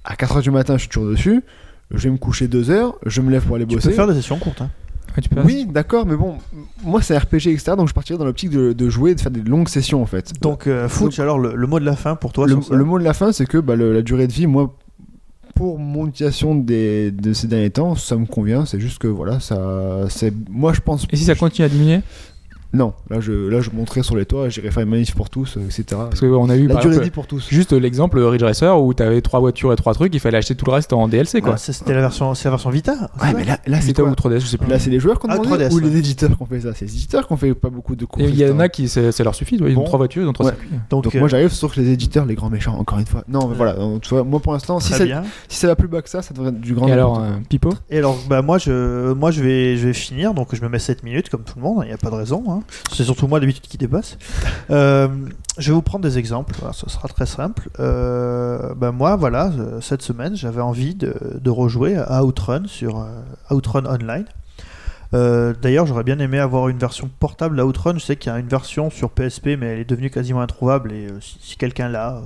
À 0.06 0.15
4h 0.15 0.41
du 0.41 0.52
matin, 0.52 0.76
je 0.76 0.81
suis 0.81 0.90
toujours 0.90 1.10
dessus. 1.10 1.44
Je 1.91 1.98
vais 2.03 2.11
me 2.11 2.18
coucher 2.18 2.48
2h, 2.48 2.94
je 3.06 3.22
me 3.22 3.31
lève 3.31 3.44
pour 3.45 3.56
aller 3.56 3.65
Tu 3.65 3.76
bosser. 3.76 3.90
peux 3.90 3.95
faire 3.95 4.07
des 4.07 4.14
sessions 4.14 4.38
courtes. 4.38 4.61
hein. 4.61 4.69
Ouais, 5.15 5.22
tu 5.22 5.30
peux- 5.30 5.41
Oui, 5.41 5.65
d'accord, 5.69 6.06
mais 6.06 6.15
bon, 6.15 6.36
moi 6.84 7.02
c'est 7.02 7.18
RPG, 7.18 7.48
etc. 7.48 7.73
Donc 7.77 7.88
je 7.88 7.94
partirais 7.94 8.19
dans 8.19 8.26
l'optique 8.26 8.49
de, 8.52 8.73
de 8.73 8.90
jouer 8.90 9.11
et 9.11 9.15
de 9.15 9.22
faire 9.22 9.31
des 9.31 9.41
longues 9.41 9.69
sessions 9.69 10.02
en 10.02 10.06
fait. 10.06 10.31
Donc, 10.41 10.68
euh, 10.68 10.88
Fouch, 10.88 11.19
alors 11.19 11.40
le, 11.40 11.56
le 11.56 11.68
mot 11.68 11.80
de 11.80 11.86
la 11.86 11.95
fin 11.95 12.15
pour 12.15 12.31
toi 12.34 12.45
le, 12.48 12.53
sur 12.53 12.64
ça 12.65 12.76
le 12.76 12.84
mot 12.84 12.99
de 12.99 13.03
la 13.03 13.14
fin, 13.14 13.31
c'est 13.31 13.45
que 13.45 13.57
bah, 13.57 13.76
le- 13.76 13.94
la 13.94 14.02
durée 14.02 14.27
de 14.27 14.34
vie, 14.34 14.48
moi, 14.48 14.76
pour 15.56 15.77
mon 15.77 16.07
utilisation 16.07 16.56
des, 16.56 17.11
de 17.11 17.34
ces 17.34 17.48
derniers 17.48 17.69
temps, 17.69 17.95
ça 17.95 18.15
me 18.15 18.26
convient. 18.26 18.65
C'est 18.65 18.80
juste 18.80 18.98
que 18.99 19.07
voilà, 19.07 19.40
ça, 19.41 20.06
c'est, 20.10 20.34
moi 20.49 20.72
je 20.73 20.80
pense. 20.80 21.06
Et 21.11 21.18
si 21.18 21.26
ça 21.26 21.36
continue 21.36 21.65
à 21.65 21.69
diminuer? 21.69 21.99
Non, 22.72 22.94
là 23.10 23.20
je, 23.20 23.32
là 23.32 23.62
je 23.62 23.72
monterai 23.72 24.04
sur 24.04 24.16
les 24.16 24.26
toits, 24.26 24.48
j'irai 24.50 24.70
faire 24.70 24.84
une 24.84 24.90
manif 24.90 25.16
pour 25.16 25.32
tous, 25.32 25.58
euh, 25.58 25.62
etc. 25.66 25.84
Parce 25.90 26.20
qu'on 26.20 26.50
a 26.50 26.56
eu 26.56 26.68
la 26.68 26.76
par 26.76 26.86
exemple, 26.86 27.10
pour 27.10 27.26
tous. 27.26 27.48
juste 27.50 27.74
l'exemple 27.74 28.20
Ridge 28.20 28.44
Racer 28.44 28.80
où 28.80 28.94
t'avais 28.94 29.22
trois 29.22 29.40
voitures 29.40 29.74
et 29.74 29.76
trois 29.76 29.96
trucs, 29.96 30.14
il 30.14 30.20
fallait 30.20 30.38
acheter 30.38 30.54
tout 30.54 30.66
le 30.66 30.74
reste 30.74 30.94
en 30.94 31.08
DLC 31.08 31.41
quoi. 31.41 31.58
Ça, 31.58 31.74
C'était 31.74 31.96
la 31.96 32.02
version, 32.02 32.36
c'est 32.36 32.46
la 32.46 32.52
version 32.52 32.70
Vita. 32.70 32.94
Ouais, 33.24 33.34
mais 33.36 33.44
là, 33.44 33.58
là 33.66 33.82
c'est 33.82 33.88
Vita 33.88 34.04
quoi 34.04 34.12
ou 34.12 34.14
3DS, 34.14 34.41
je 34.41 34.46
sais 34.46 34.58
plus. 34.60 34.70
Là, 34.70 34.78
c'est 34.78 34.91
les 34.91 35.00
joueurs 35.00 35.20
qui 35.20 35.26
ont 35.26 35.30
Ah, 35.32 35.40
demandé 35.40 35.66
3DS, 35.66 35.72
ou 35.72 35.76
ouais. 35.78 35.82
les 35.82 35.98
éditeurs 35.98 36.30
qui 36.38 36.44
ont 36.44 36.46
fait 36.46 36.60
ça? 36.62 36.74
C'est 36.76 36.86
les 36.86 36.94
éditeurs 36.94 37.26
qui 37.26 37.34
ont 37.34 37.38
fait 37.38 37.56
pas 37.56 37.70
beaucoup 37.72 37.96
de 37.96 38.06
courses. 38.06 38.24
Et 38.24 38.30
il 38.30 38.38
y 38.38 38.48
en 38.48 38.60
a 38.60 38.70
qui 38.70 38.88
ça, 38.88 39.02
leur 39.24 39.34
suffit, 39.34 39.60
ouais, 39.60 39.72
ils 39.72 39.76
ont 39.76 39.80
Bon. 39.82 39.86
trois 39.86 39.98
voitures, 39.98 40.22
ils 40.22 40.28
ont 40.28 40.34
trois 40.34 40.46
Ouais. 40.46 40.52
circuits. 40.52 40.70
Donc, 40.91 41.06
Donc 41.06 41.16
euh, 41.16 41.20
moi 41.20 41.28
j'arrive 41.28 41.50
sur 41.52 41.72
les 41.76 41.90
éditeurs, 41.90 42.26
les 42.28 42.36
grands 42.36 42.52
méchants, 42.52 42.78
encore 42.78 43.00
une 43.00 43.08
fois. 43.08 43.24
Non, 43.28 43.48
mais 43.48 43.56
voilà, 43.56 43.74
donc, 43.74 44.02
tu 44.02 44.10
vois, 44.10 44.24
moi 44.24 44.40
pour 44.41 44.54
l'instant, 44.54 44.80
si 44.80 44.94
si 44.94 45.58
ça 45.60 45.68
va 45.68 45.76
plus 45.76 45.88
bas 45.88 46.04
que 46.04 46.10
ça, 46.10 46.22
ça 46.22 46.36
devrait 46.36 46.50
être 46.50 46.62
du 46.62 46.76
grand 46.76 46.88
Et 46.88 46.91
alors, 46.91 47.20
euh, 47.20 47.30
Pipo? 47.50 47.74
Et 47.90 47.98
alors, 47.98 48.16
bah, 48.30 48.44
moi, 48.44 48.60
je, 48.60 49.12
moi 49.14 49.32
je, 49.32 49.41
vais, 49.41 49.76
je 49.76 49.88
vais 49.88 49.94
finir, 49.94 50.36
donc 50.36 50.50
je 50.54 50.62
me 50.62 50.70
mets 50.70 50.78
7 50.78 51.02
minutes 51.04 51.30
comme 51.30 51.41
tout 51.44 51.54
le 51.56 51.64
monde, 51.64 51.80
il 51.84 51.88
n'y 51.88 51.94
a 51.94 51.98
pas 51.98 52.12
de 52.12 52.16
raison. 52.16 52.59
Hein. 52.60 52.64
C'est 52.94 53.03
surtout 53.03 53.27
moi 53.27 53.40
d'habitude 53.40 53.64
qui 53.64 53.77
dépasse. 53.77 54.18
Euh, 54.72 55.07
je 55.57 55.69
vais 55.72 55.73
vous 55.73 55.81
prendre 55.81 56.03
des 56.03 56.18
exemples, 56.19 56.53
voilà, 56.60 56.73
ce 56.73 56.88
sera 56.90 57.07
très 57.07 57.26
simple. 57.26 57.69
Euh, 57.80 58.73
bah, 58.76 58.91
moi, 58.91 59.15
voilà, 59.15 59.48
euh, 59.57 59.81
cette 59.81 60.03
semaine, 60.03 60.36
j'avais 60.36 60.61
envie 60.61 60.94
de, 60.95 61.14
de 61.41 61.49
rejouer 61.49 61.98
à 61.98 62.23
Outrun 62.23 62.64
sur 62.68 62.99
euh, 62.99 63.06
Outrun 63.56 63.86
Online. 63.88 64.26
Euh, 65.15 65.53
D'ailleurs, 65.60 65.88
j'aurais 65.88 66.03
bien 66.03 66.19
aimé 66.19 66.38
avoir 66.38 66.69
une 66.69 66.77
version 66.77 67.10
portable 67.19 67.60
à 67.60 67.65
Outrun. 67.65 67.94
Je 67.95 67.99
sais 68.06 68.15
qu'il 68.15 68.31
y 68.31 68.36
a 68.36 68.38
une 68.40 68.48
version 68.48 68.90
sur 68.91 69.10
PSP, 69.10 69.57
mais 69.60 69.65
elle 69.68 69.80
est 69.80 69.90
devenue 69.90 70.11
quasiment 70.11 70.41
introuvable. 70.41 70.91
Et 70.91 71.07
euh, 71.07 71.19
si, 71.19 71.38
si 71.41 71.57
quelqu'un 71.57 71.90
l'a, 71.90 72.18
euh, 72.18 72.22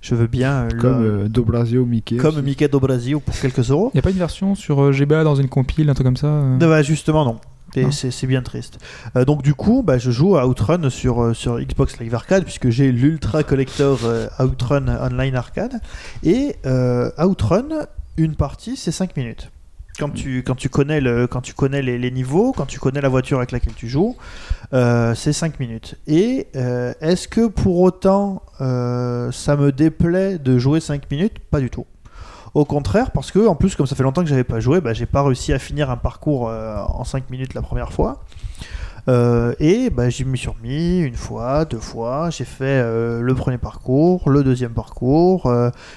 je 0.00 0.14
veux 0.14 0.28
bien. 0.28 0.66
euh. 0.66 0.68
Comme 0.80 1.02
le- 1.02 1.24
euh, 1.24 1.28
Dobrasio, 1.28 1.84
Mickey. 1.84 2.16
comme 2.18 2.36
aussi. 2.36 2.42
Mickey 2.44 2.68
do 2.68 2.78
Brasil 2.78 3.16
pour 3.18 3.34
quelques 3.38 3.68
euros. 3.70 3.90
Il 3.94 3.96
n'y 3.96 4.00
a 4.00 4.02
pas 4.02 4.10
une 4.10 4.16
version 4.18 4.54
sur 4.54 4.80
euh, 4.80 4.92
GBA 4.92 5.24
dans 5.24 5.34
une 5.34 5.48
compile, 5.48 5.90
un 5.90 5.94
truc 5.94 6.06
comme 6.06 6.16
ça 6.16 6.28
euh 6.28 6.56
Bah, 6.58 6.82
justement 6.82 7.24
non. 7.24 7.40
Et 7.76 7.84
Non. 7.84 7.90
c'est 7.90 8.26
bien 8.26 8.42
triste. 8.42 8.78
Euh, 9.16 9.24
donc 9.24 9.42
du 9.42 9.54
coup, 9.54 9.82
bah, 9.82 9.98
je 9.98 10.10
joue 10.10 10.36
à 10.36 10.46
Outrun 10.46 10.90
sur, 10.90 11.22
euh, 11.22 11.34
sur 11.34 11.58
Xbox 11.60 11.98
Live 11.98 12.14
Arcade 12.14 12.44
puisque 12.44 12.70
j'ai 12.70 12.92
l'Ultra 12.92 13.42
Collector 13.42 13.98
euh, 14.04 14.28
Outrun 14.38 14.86
Online 14.88 15.34
Arcade. 15.36 15.80
Et 16.22 16.56
Outrun, 17.18 17.86
une 18.16 18.36
partie, 18.36 18.76
c'est 18.76 18.92
5 18.92 19.16
minutes. 19.16 19.50
Quand 19.98 20.10
tu, 20.10 20.42
quand 20.42 20.56
tu 20.56 20.68
connais, 20.68 21.00
le, 21.00 21.28
quand 21.28 21.40
tu 21.40 21.54
connais 21.54 21.80
les, 21.80 21.98
les 21.98 22.10
niveaux, 22.10 22.52
quand 22.52 22.66
tu 22.66 22.80
connais 22.80 23.00
la 23.00 23.08
voiture 23.08 23.38
avec 23.38 23.52
laquelle 23.52 23.74
tu 23.74 23.88
joues, 23.88 24.16
c'est 24.72 25.32
5 25.32 25.60
minutes. 25.60 25.94
Et 26.08 26.48
est-ce 27.00 27.28
que 27.28 27.46
pour 27.46 27.80
autant 27.80 28.42
ça 28.58 29.56
me 29.56 29.70
déplaît 29.70 30.38
de 30.38 30.58
jouer 30.58 30.80
5 30.80 31.08
minutes? 31.12 31.38
Pas 31.38 31.60
du 31.60 31.70
tout. 31.70 31.86
Au 32.54 32.64
contraire, 32.64 33.10
parce 33.10 33.32
que 33.32 33.44
en 33.48 33.56
plus, 33.56 33.74
comme 33.74 33.86
ça 33.86 33.96
fait 33.96 34.04
longtemps 34.04 34.22
que 34.22 34.28
j'avais 34.28 34.44
pas 34.44 34.60
joué, 34.60 34.80
bah, 34.80 34.92
j'ai 34.92 35.06
pas 35.06 35.24
réussi 35.24 35.52
à 35.52 35.58
finir 35.58 35.90
un 35.90 35.96
parcours 35.96 36.48
euh, 36.48 36.76
en 36.76 37.02
5 37.02 37.28
minutes 37.28 37.52
la 37.52 37.62
première 37.62 37.92
fois. 37.92 38.22
Euh, 39.08 39.54
et 39.58 39.90
bah, 39.90 40.08
j'y 40.08 40.24
me 40.24 40.36
suis 40.36 40.48
une 40.62 41.16
fois, 41.16 41.64
deux 41.64 41.80
fois. 41.80 42.30
J'ai 42.30 42.44
fait 42.44 42.64
euh, 42.64 43.20
le 43.20 43.34
premier 43.34 43.58
parcours, 43.58 44.30
le 44.30 44.44
deuxième 44.44 44.70
parcours. 44.70 45.52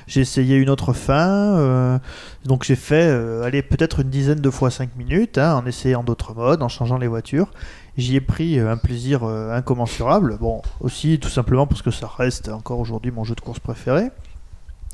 j'ai 0.08 0.22
essayé 0.22 0.58
une 0.58 0.72
autre 0.72 0.94
fin. 0.94 2.00
donc 2.44 2.64
j'ai 2.64 2.76
fait, 2.76 3.08
allez, 3.44 3.62
peut-être 3.62 4.00
une 4.00 4.10
dizaine 4.10 4.42
de 4.42 4.50
fois 4.50 4.72
5 4.72 4.96
minutes, 4.96 5.38
hein, 5.38 5.54
en 5.54 5.66
essayant 5.68 6.04
d'autres 6.04 6.34
modes, 6.34 6.64
en 6.64 6.70
changeant 6.70 6.98
les 6.98 7.08
voitures. 7.08 7.52
J'y 7.98 8.16
ai 8.16 8.22
pris 8.22 8.60
un 8.60 8.78
plaisir 8.78 9.24
incommensurable. 9.24 10.38
Bon, 10.40 10.64
aussi 10.82 11.20
tout 11.20 11.30
simplement 11.30 11.68
parce 11.68 11.84
que 11.84 11.92
ça 11.92 12.10
reste 12.18 12.50
encore 12.50 12.80
aujourd'hui 12.80 13.12
mon 13.12 13.24
jeu 13.24 13.36
de 13.36 13.42
course 13.42 13.60
préféré. 13.60 14.10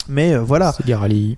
Mais 0.08 0.34
euh, 0.34 0.40
voilà, 0.42 0.74
C'est 0.86 0.94
Rally. 0.94 1.38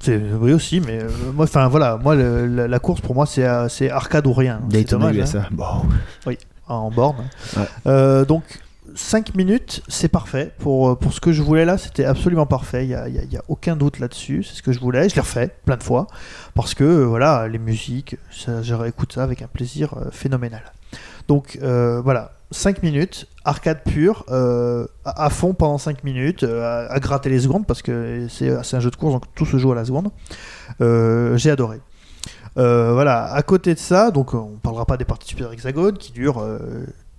c'est 0.00 0.20
oui 0.40 0.52
aussi, 0.52 0.80
mais 0.80 1.02
euh, 1.02 1.08
moi, 1.34 1.44
enfin 1.44 1.68
voilà, 1.68 1.96
moi 1.96 2.14
le- 2.14 2.46
la, 2.46 2.68
la 2.68 2.78
course 2.78 3.00
pour 3.00 3.14
moi 3.14 3.26
c'est 3.26 3.44
euh, 3.44 3.68
c'est 3.68 3.90
arcade 3.90 4.26
ou 4.26 4.32
rien. 4.32 4.60
Daytona 4.68 5.10
dommage, 5.12 5.34
hein, 5.34 5.38
USA. 5.40 5.48
Bon. 5.50 6.34
en 6.68 6.90
borne. 6.90 7.24
Ouais. 7.56 7.62
Euh, 7.86 8.24
donc 8.24 8.42
5 8.94 9.34
minutes, 9.36 9.82
c'est 9.86 10.08
parfait 10.08 10.52
pour, 10.58 10.98
pour 10.98 11.12
ce 11.12 11.20
que 11.20 11.32
je 11.32 11.40
voulais 11.42 11.64
là, 11.64 11.78
c'était 11.78 12.04
absolument 12.04 12.46
parfait. 12.46 12.84
Il 12.84 12.90
y 12.90 12.94
a, 12.94 13.08
il 13.08 13.14
y 13.14 13.18
a- 13.18 13.24
y 13.24 13.36
a 13.36 13.42
aucun 13.48 13.76
doute 13.76 14.00
là-dessus. 14.00 14.42
C'est 14.42 14.56
ce 14.56 14.62
que 14.62 14.72
je 14.72 14.80
voulais. 14.80 15.08
Je 15.08 15.14
l'ai 15.14 15.20
refait 15.20 15.54
plein 15.64 15.76
de 15.76 15.82
fois 15.82 16.06
parce 16.54 16.74
que 16.74 16.84
voilà, 17.04 17.46
les 17.48 17.58
musiques, 17.58 18.16
ça, 18.30 18.62
je 18.62 18.74
réécoute 18.74 19.12
ça 19.12 19.22
avec 19.22 19.40
un 19.42 19.46
plaisir 19.46 19.94
phénoménal. 20.10 20.62
Donc 21.28 21.58
euh, 21.62 22.00
voilà, 22.02 22.32
5 22.50 22.82
minutes, 22.82 23.26
arcade 23.48 23.82
pure, 23.84 24.24
euh, 24.30 24.86
à, 25.04 25.30
fond 25.30 25.54
pendant 25.54 25.78
5 25.78 26.04
minutes, 26.04 26.42
euh, 26.42 26.86
à, 26.90 27.00
gratter 27.00 27.30
les 27.30 27.40
secondes 27.40 27.66
parce 27.66 27.82
que 27.82 28.26
c'est 28.28 28.50
un 28.50 28.80
jeu 28.80 28.90
de 28.90 28.96
course 28.96 29.14
donc 29.14 29.24
tout 29.34 29.46
se 29.46 29.56
joue 29.56 29.72
à 29.72 29.74
la 29.74 29.84
seconde. 29.84 30.10
Euh, 30.80 31.36
J'ai 31.36 31.50
adoré. 31.50 31.80
Voilà, 32.56 33.32
à 33.32 33.42
côté 33.42 33.74
de 33.74 33.78
ça, 33.78 34.10
donc 34.10 34.34
on 34.34 34.58
parlera 34.62 34.84
pas 34.84 34.96
des 34.96 35.04
parties 35.04 35.28
Super 35.28 35.52
Hexagone 35.52 35.96
qui 35.96 36.10
durent 36.12 36.40
euh, 36.42 36.58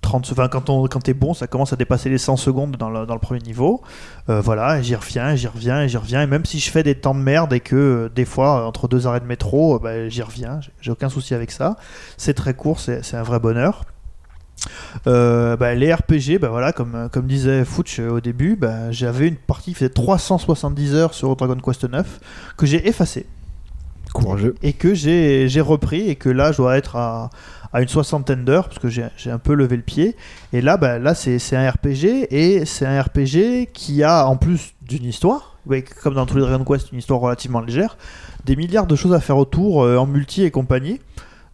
30 0.01 0.25
se- 0.25 0.33
enfin, 0.33 0.49
quand, 0.49 0.65
quand 0.89 0.99
t'es 0.99 1.13
bon, 1.13 1.33
ça 1.33 1.47
commence 1.47 1.71
à 1.71 1.77
dépasser 1.77 2.09
les 2.09 2.17
100 2.17 2.35
secondes 2.37 2.75
dans 2.75 2.89
le, 2.89 3.19
premier 3.19 3.39
niveau. 3.39 3.81
Voilà, 4.27 4.81
j'y 4.81 4.95
reviens, 4.95 5.35
j'y 5.35 5.47
reviens, 5.47 5.87
j'y 5.87 5.97
reviens. 5.97 6.21
Et 6.21 6.27
même 6.27 6.45
si 6.45 6.59
je 6.59 6.69
fais 6.69 6.83
des 6.83 6.95
temps 6.95 7.15
de 7.15 7.21
merde 7.21 7.53
et 7.53 7.59
que 7.61 8.11
des 8.13 8.25
fois, 8.25 8.67
entre 8.67 8.87
deux 8.87 9.07
arrêts 9.07 9.21
de 9.21 9.25
métro, 9.25 9.79
bah, 9.79 10.09
j'y 10.09 10.21
reviens, 10.21 10.59
j'ai- 10.81 10.91
aucun 10.91 11.09
souci 11.09 11.33
avec 11.33 11.51
ça. 11.51 11.77
C'est 12.17 12.33
très 12.33 12.53
court, 12.53 12.79
c'est 12.79 13.13
un 13.15 13.23
vrai 13.23 13.39
bonheur. 13.39 13.85
Euh, 15.07 15.55
bah, 15.55 15.73
les 15.75 15.93
RPG, 15.93 16.39
bah, 16.39 16.49
voilà, 16.49 16.73
comme, 16.73 17.09
comme 17.11 17.27
disait 17.27 17.63
Fouch 17.65 17.99
euh, 17.99 18.09
au 18.09 18.19
début, 18.19 18.55
bah, 18.55 18.91
j'avais 18.91 19.27
une 19.27 19.35
partie 19.35 19.71
qui 19.71 19.75
faisait 19.75 19.89
370 19.89 20.95
heures 20.95 21.13
sur 21.13 21.35
Dragon 21.35 21.57
Quest 21.57 21.85
9 21.85 22.19
que 22.57 22.65
j'ai 22.65 22.87
effacée. 22.87 23.25
Courageux. 24.13 24.55
et 24.63 24.73
que 24.73 24.95
j'ai 24.95 25.61
repris 25.61 26.09
et 26.09 26.15
que 26.15 26.29
là 26.29 26.51
je 26.51 26.57
dois 26.57 26.77
être 26.77 26.95
à, 26.95 27.29
à 27.73 27.81
une 27.81 27.87
soixantaine 27.87 28.43
d'heures 28.43 28.67
parce 28.67 28.79
que 28.79 28.89
j'ai 28.89 29.31
un 29.31 29.37
peu 29.37 29.53
levé 29.53 29.75
le 29.75 29.83
pied. 29.83 30.15
Et 30.53 30.61
là 30.61 30.77
bah, 30.77 30.99
là 30.99 31.13
c'est 31.13 31.55
un 31.55 31.69
RPG 31.69 32.27
et 32.31 32.65
c'est 32.65 32.85
un 32.85 33.01
RPG 33.01 33.69
qui 33.71 34.03
a 34.03 34.25
en 34.25 34.35
plus 34.35 34.73
d'une 34.81 35.05
histoire 35.05 35.57
comme 36.01 36.15
dans 36.15 36.25
tous 36.25 36.37
les 36.37 36.41
Dragon 36.41 36.63
Quest 36.63 36.91
une 36.91 36.97
histoire 36.97 37.19
relativement 37.19 37.59
légère 37.59 37.97
des 38.45 38.55
milliards 38.55 38.87
de 38.87 38.95
choses 38.95 39.13
à 39.13 39.19
faire 39.19 39.37
autour 39.37 39.83
euh, 39.83 39.97
en 39.97 40.07
multi 40.07 40.43
et 40.43 40.51
compagnie. 40.51 40.99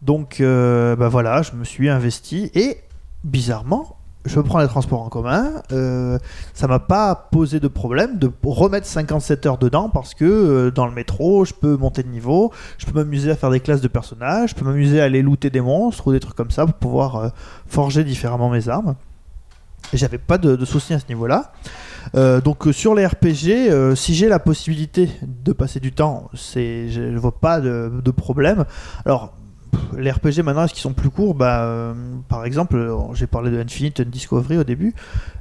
Donc 0.01 0.39
euh, 0.39 0.95
bah 0.95 1.09
voilà 1.09 1.41
je 1.41 1.53
me 1.53 1.63
suis 1.63 1.89
investi 1.89 2.51
et 2.53 2.77
bizarrement 3.25 3.97
je 4.25 4.39
prends 4.39 4.59
les 4.59 4.67
transports 4.67 5.01
en 5.01 5.09
commun, 5.09 5.51
euh, 5.71 6.17
ça 6.53 6.67
m'a 6.67 6.79
pas 6.79 7.15
posé 7.31 7.59
de 7.59 7.67
problème 7.67 8.17
de 8.17 8.29
remettre 8.43 8.87
57 8.87 9.45
heures 9.45 9.57
dedans 9.57 9.89
parce 9.89 10.13
que 10.13 10.25
euh, 10.25 10.71
dans 10.71 10.85
le 10.87 10.91
métro, 10.91 11.45
je 11.45 11.53
peux 11.53 11.77
monter 11.77 12.03
de 12.03 12.09
niveau, 12.09 12.51
je 12.77 12.85
peux 12.85 12.93
m'amuser 12.93 13.31
à 13.31 13.35
faire 13.35 13.51
des 13.51 13.59
classes 13.59 13.81
de 13.81 13.87
personnages, 13.87 14.51
je 14.51 14.55
peux 14.55 14.65
m'amuser 14.65 14.99
à 14.99 15.05
aller 15.05 15.21
looter 15.21 15.49
des 15.49 15.61
monstres 15.61 16.07
ou 16.07 16.11
des 16.11 16.19
trucs 16.19 16.35
comme 16.35 16.51
ça 16.51 16.65
pour 16.65 16.75
pouvoir 16.75 17.15
euh, 17.15 17.29
forger 17.67 18.03
différemment 18.03 18.49
mes 18.49 18.67
armes. 18.67 18.95
J'avais 19.93 20.17
pas 20.17 20.39
de, 20.39 20.55
de 20.55 20.65
soucis 20.65 20.95
à 20.95 20.99
ce 20.99 21.07
niveau-là. 21.09 21.51
Donc 22.43 22.67
sur 22.71 22.95
les 22.95 23.05
RPG, 23.05 23.95
si 23.95 24.15
j'ai 24.15 24.27
la 24.27 24.39
possibilité 24.39 25.11
de 25.21 25.53
passer 25.53 25.79
du 25.79 25.91
temps, 25.91 26.29
je 26.33 26.99
ne 26.99 27.17
vois 27.19 27.39
pas 27.39 27.61
de, 27.61 27.91
de 28.03 28.11
problème. 28.11 28.65
Alors 29.05 29.33
les 29.97 30.11
RPG 30.11 30.43
maintenant, 30.43 30.65
est-ce 30.65 30.73
qu'ils 30.73 30.81
sont 30.81 30.93
plus 30.93 31.09
courts 31.09 31.35
bah, 31.35 31.63
euh, 31.63 31.93
Par 32.27 32.45
exemple, 32.45 32.75
euh, 32.75 32.95
j'ai 33.13 33.27
parlé 33.27 33.51
de 33.51 33.59
Infinite 33.59 34.01
Discovery 34.01 34.57
au 34.57 34.63
début. 34.63 34.93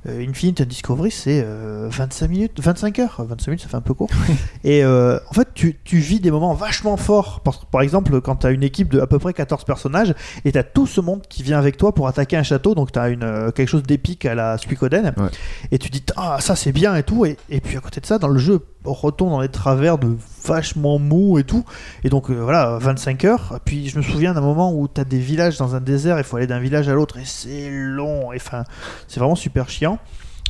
Euh, 0.06 0.24
Infinite 0.28 0.62
Discovery, 0.62 1.10
c'est 1.10 1.42
euh, 1.44 1.88
25 1.90 2.28
minutes, 2.28 2.60
25 2.60 2.98
heures. 2.98 3.16
25 3.18 3.50
minutes, 3.50 3.62
ça 3.62 3.68
fait 3.68 3.76
un 3.76 3.80
peu 3.80 3.94
court. 3.94 4.10
Et 4.64 4.84
euh, 4.84 5.18
en 5.30 5.32
fait, 5.32 5.48
tu, 5.54 5.78
tu 5.84 5.98
vis 5.98 6.20
des 6.20 6.30
moments 6.30 6.54
vachement 6.54 6.96
forts. 6.96 7.40
Par, 7.40 7.66
par 7.66 7.80
exemple, 7.82 8.20
quand 8.20 8.36
tu 8.36 8.46
as 8.46 8.50
une 8.50 8.62
équipe 8.62 8.92
de 8.92 9.00
à 9.00 9.06
peu 9.06 9.18
près 9.18 9.32
14 9.32 9.64
personnages 9.64 10.14
et 10.44 10.52
tu 10.52 10.58
as 10.58 10.62
tout 10.62 10.86
ce 10.86 11.00
monde 11.00 11.22
qui 11.28 11.42
vient 11.42 11.58
avec 11.58 11.76
toi 11.76 11.94
pour 11.94 12.08
attaquer 12.08 12.36
un 12.36 12.42
château, 12.42 12.74
donc 12.74 12.92
tu 12.92 12.98
as 12.98 13.08
une, 13.08 13.22
euh, 13.22 13.50
quelque 13.50 13.68
chose 13.68 13.82
d'épique 13.82 14.26
à 14.26 14.34
la 14.34 14.58
Suikoden. 14.58 15.14
Ouais. 15.16 15.28
Et 15.70 15.78
tu 15.78 15.88
dis, 15.88 16.04
ah, 16.16 16.38
ça 16.40 16.56
c'est 16.56 16.72
bien 16.72 16.94
et 16.96 17.02
tout. 17.02 17.24
Et, 17.24 17.36
et 17.48 17.60
puis 17.60 17.76
à 17.76 17.80
côté 17.80 18.00
de 18.00 18.06
ça, 18.06 18.18
dans 18.18 18.28
le 18.28 18.38
jeu, 18.38 18.60
retombe 18.84 19.30
dans 19.30 19.40
les 19.40 19.48
travers 19.48 19.98
de 19.98 20.16
vachement 20.44 20.98
mou 20.98 21.38
et 21.38 21.44
tout. 21.44 21.64
Et 22.04 22.10
donc 22.10 22.30
euh, 22.30 22.34
voilà, 22.34 22.78
25 22.78 23.24
heures. 23.24 23.60
Puis 23.64 23.88
je 23.88 23.96
me 23.96 24.02
souviens 24.02 24.34
d'un 24.34 24.40
moment 24.40 24.72
où 24.72 24.88
tu 24.88 25.00
as 25.00 25.04
des 25.04 25.18
villages 25.18 25.58
dans 25.58 25.74
un 25.74 25.80
désert, 25.80 26.18
il 26.18 26.24
faut 26.24 26.36
aller 26.36 26.46
d'un 26.46 26.60
village 26.60 26.88
à 26.88 26.94
l'autre 26.94 27.18
et 27.18 27.24
c'est 27.24 27.70
long. 27.70 28.32
Et 28.32 28.36
enfin, 28.36 28.64
c'est 29.08 29.20
vraiment 29.20 29.36
super 29.36 29.68
chiant. 29.68 29.98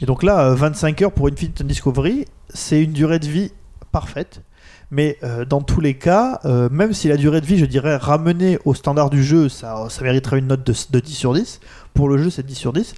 Et 0.03 0.07
donc 0.07 0.23
là, 0.23 0.51
euh, 0.51 0.55
25 0.55 1.03
heures 1.03 1.13
pour 1.13 1.29
Infinite 1.29 1.63
Discovery, 1.63 2.27
c'est 2.53 2.83
une 2.83 2.93
durée 2.93 3.19
de 3.19 3.27
vie 3.27 3.53
parfaite. 3.93 4.43
Mais 4.91 5.19
euh, 5.23 5.45
dans 5.45 5.63
tous 5.63 5.81
les 5.81 5.95
cas, 5.95 6.41
euh, 6.45 6.69
même 6.71 6.93
si 6.93 7.09
la 7.09 7.17
durée 7.17 7.41
de 7.41 7.47
vie, 7.47 7.59
je 7.59 7.65
dirais, 7.65 7.97
ramenée 7.97 8.59
au 8.65 8.75
standard 8.75 9.11
du 9.11 9.25
jeu, 9.25 9.49
ça, 9.49 9.89
mériterait 10.03 10.39
une 10.39 10.49
note 10.49 10.65
de, 10.65 10.75
de 10.91 11.01
10 11.01 11.15
sur 11.15 11.33
10. 11.33 11.61
Pour 11.95 12.09
le 12.09 12.19
jeu, 12.19 12.31
c'est 12.31 12.45
10 12.45 12.55
sur 12.55 12.73
10. 12.73 12.95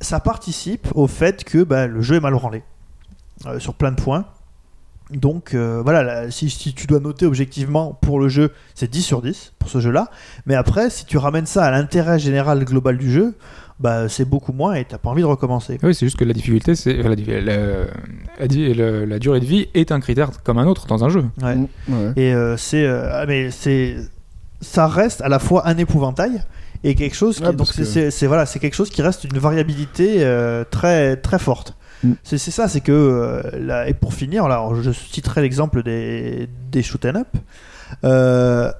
Ça 0.00 0.20
participe 0.20 0.88
au 0.94 1.06
fait 1.06 1.44
que 1.44 1.64
bah, 1.64 1.86
le 1.86 2.00
jeu 2.02 2.16
est 2.16 2.20
mal 2.20 2.34
branlé 2.34 2.62
euh, 3.46 3.58
sur 3.58 3.74
plein 3.74 3.92
de 3.92 4.00
points. 4.00 4.24
Donc 5.10 5.54
euh, 5.54 5.80
voilà, 5.82 6.02
là, 6.02 6.30
si, 6.30 6.50
si 6.50 6.74
tu 6.74 6.86
dois 6.86 7.00
noter 7.00 7.24
objectivement 7.24 7.98
pour 8.02 8.20
le 8.20 8.28
jeu, 8.28 8.52
c'est 8.74 8.90
10 8.90 9.02
sur 9.02 9.22
10 9.22 9.54
pour 9.58 9.70
ce 9.70 9.80
jeu-là. 9.80 10.10
Mais 10.44 10.54
après, 10.54 10.90
si 10.90 11.06
tu 11.06 11.16
ramènes 11.16 11.46
ça 11.46 11.64
à 11.64 11.70
l'intérêt 11.70 12.18
général 12.18 12.62
global 12.64 12.98
du 12.98 13.10
jeu, 13.10 13.34
bah, 13.80 14.08
c'est 14.08 14.24
beaucoup 14.24 14.52
moins 14.52 14.74
et 14.74 14.84
t'as 14.84 14.98
pas 14.98 15.08
envie 15.08 15.22
de 15.22 15.26
recommencer. 15.26 15.78
Oui, 15.82 15.94
c'est 15.94 16.04
juste 16.04 16.18
que 16.18 16.24
la 16.24 16.34
difficulté, 16.34 16.74
c'est 16.74 16.94
la, 16.94 17.14
durée 19.18 19.40
de 19.40 19.44
vie 19.46 19.68
est 19.72 19.92
un 19.92 20.00
critère 20.00 20.30
comme 20.42 20.58
un 20.58 20.66
autre 20.66 20.86
dans 20.86 21.04
un 21.04 21.08
jeu. 21.08 21.24
Ouais. 21.40 21.54
Mm, 21.54 21.66
ouais. 21.88 22.12
Et 22.16 22.34
euh, 22.34 22.56
c'est, 22.56 22.84
euh, 22.84 23.08
ah, 23.12 23.24
mais 23.26 23.50
c'est, 23.50 23.96
ça 24.60 24.88
reste 24.88 25.22
à 25.22 25.28
la 25.28 25.38
fois 25.38 25.68
un 25.68 25.78
épouvantail 25.78 26.42
et 26.84 26.94
quelque 26.94 27.14
chose. 27.14 27.36
Qui, 27.36 27.42
Ouais, 27.44 27.48
donc 27.50 27.58
parce 27.58 27.82
c'est, 27.84 28.10
que- 28.10 28.26
voilà, 28.26 28.46
c'est 28.46 28.58
quelque 28.58 28.74
chose 28.74 28.90
qui 28.90 29.00
reste 29.00 29.24
une 29.24 29.38
variabilité 29.38 30.16
euh, 30.18 30.64
très 30.68 31.16
très 31.16 31.38
forte. 31.38 31.77
Mm. 32.04 32.12
C'est, 32.22 32.38
ça, 32.38 32.68
c'est 32.68 32.80
que 32.80 32.92
euh, 32.92 33.42
là, 33.58 33.88
et 33.88 33.94
pour 33.94 34.14
finir, 34.14 34.44
alors 34.44 34.74
je 34.74 34.90
citerai 34.92 35.42
l'exemple 35.42 35.82
des 35.82 36.48
des 36.70 36.82
shoot 36.82 37.04
'em 37.04 37.16
up. 37.16 37.28
Euh, 38.04 38.70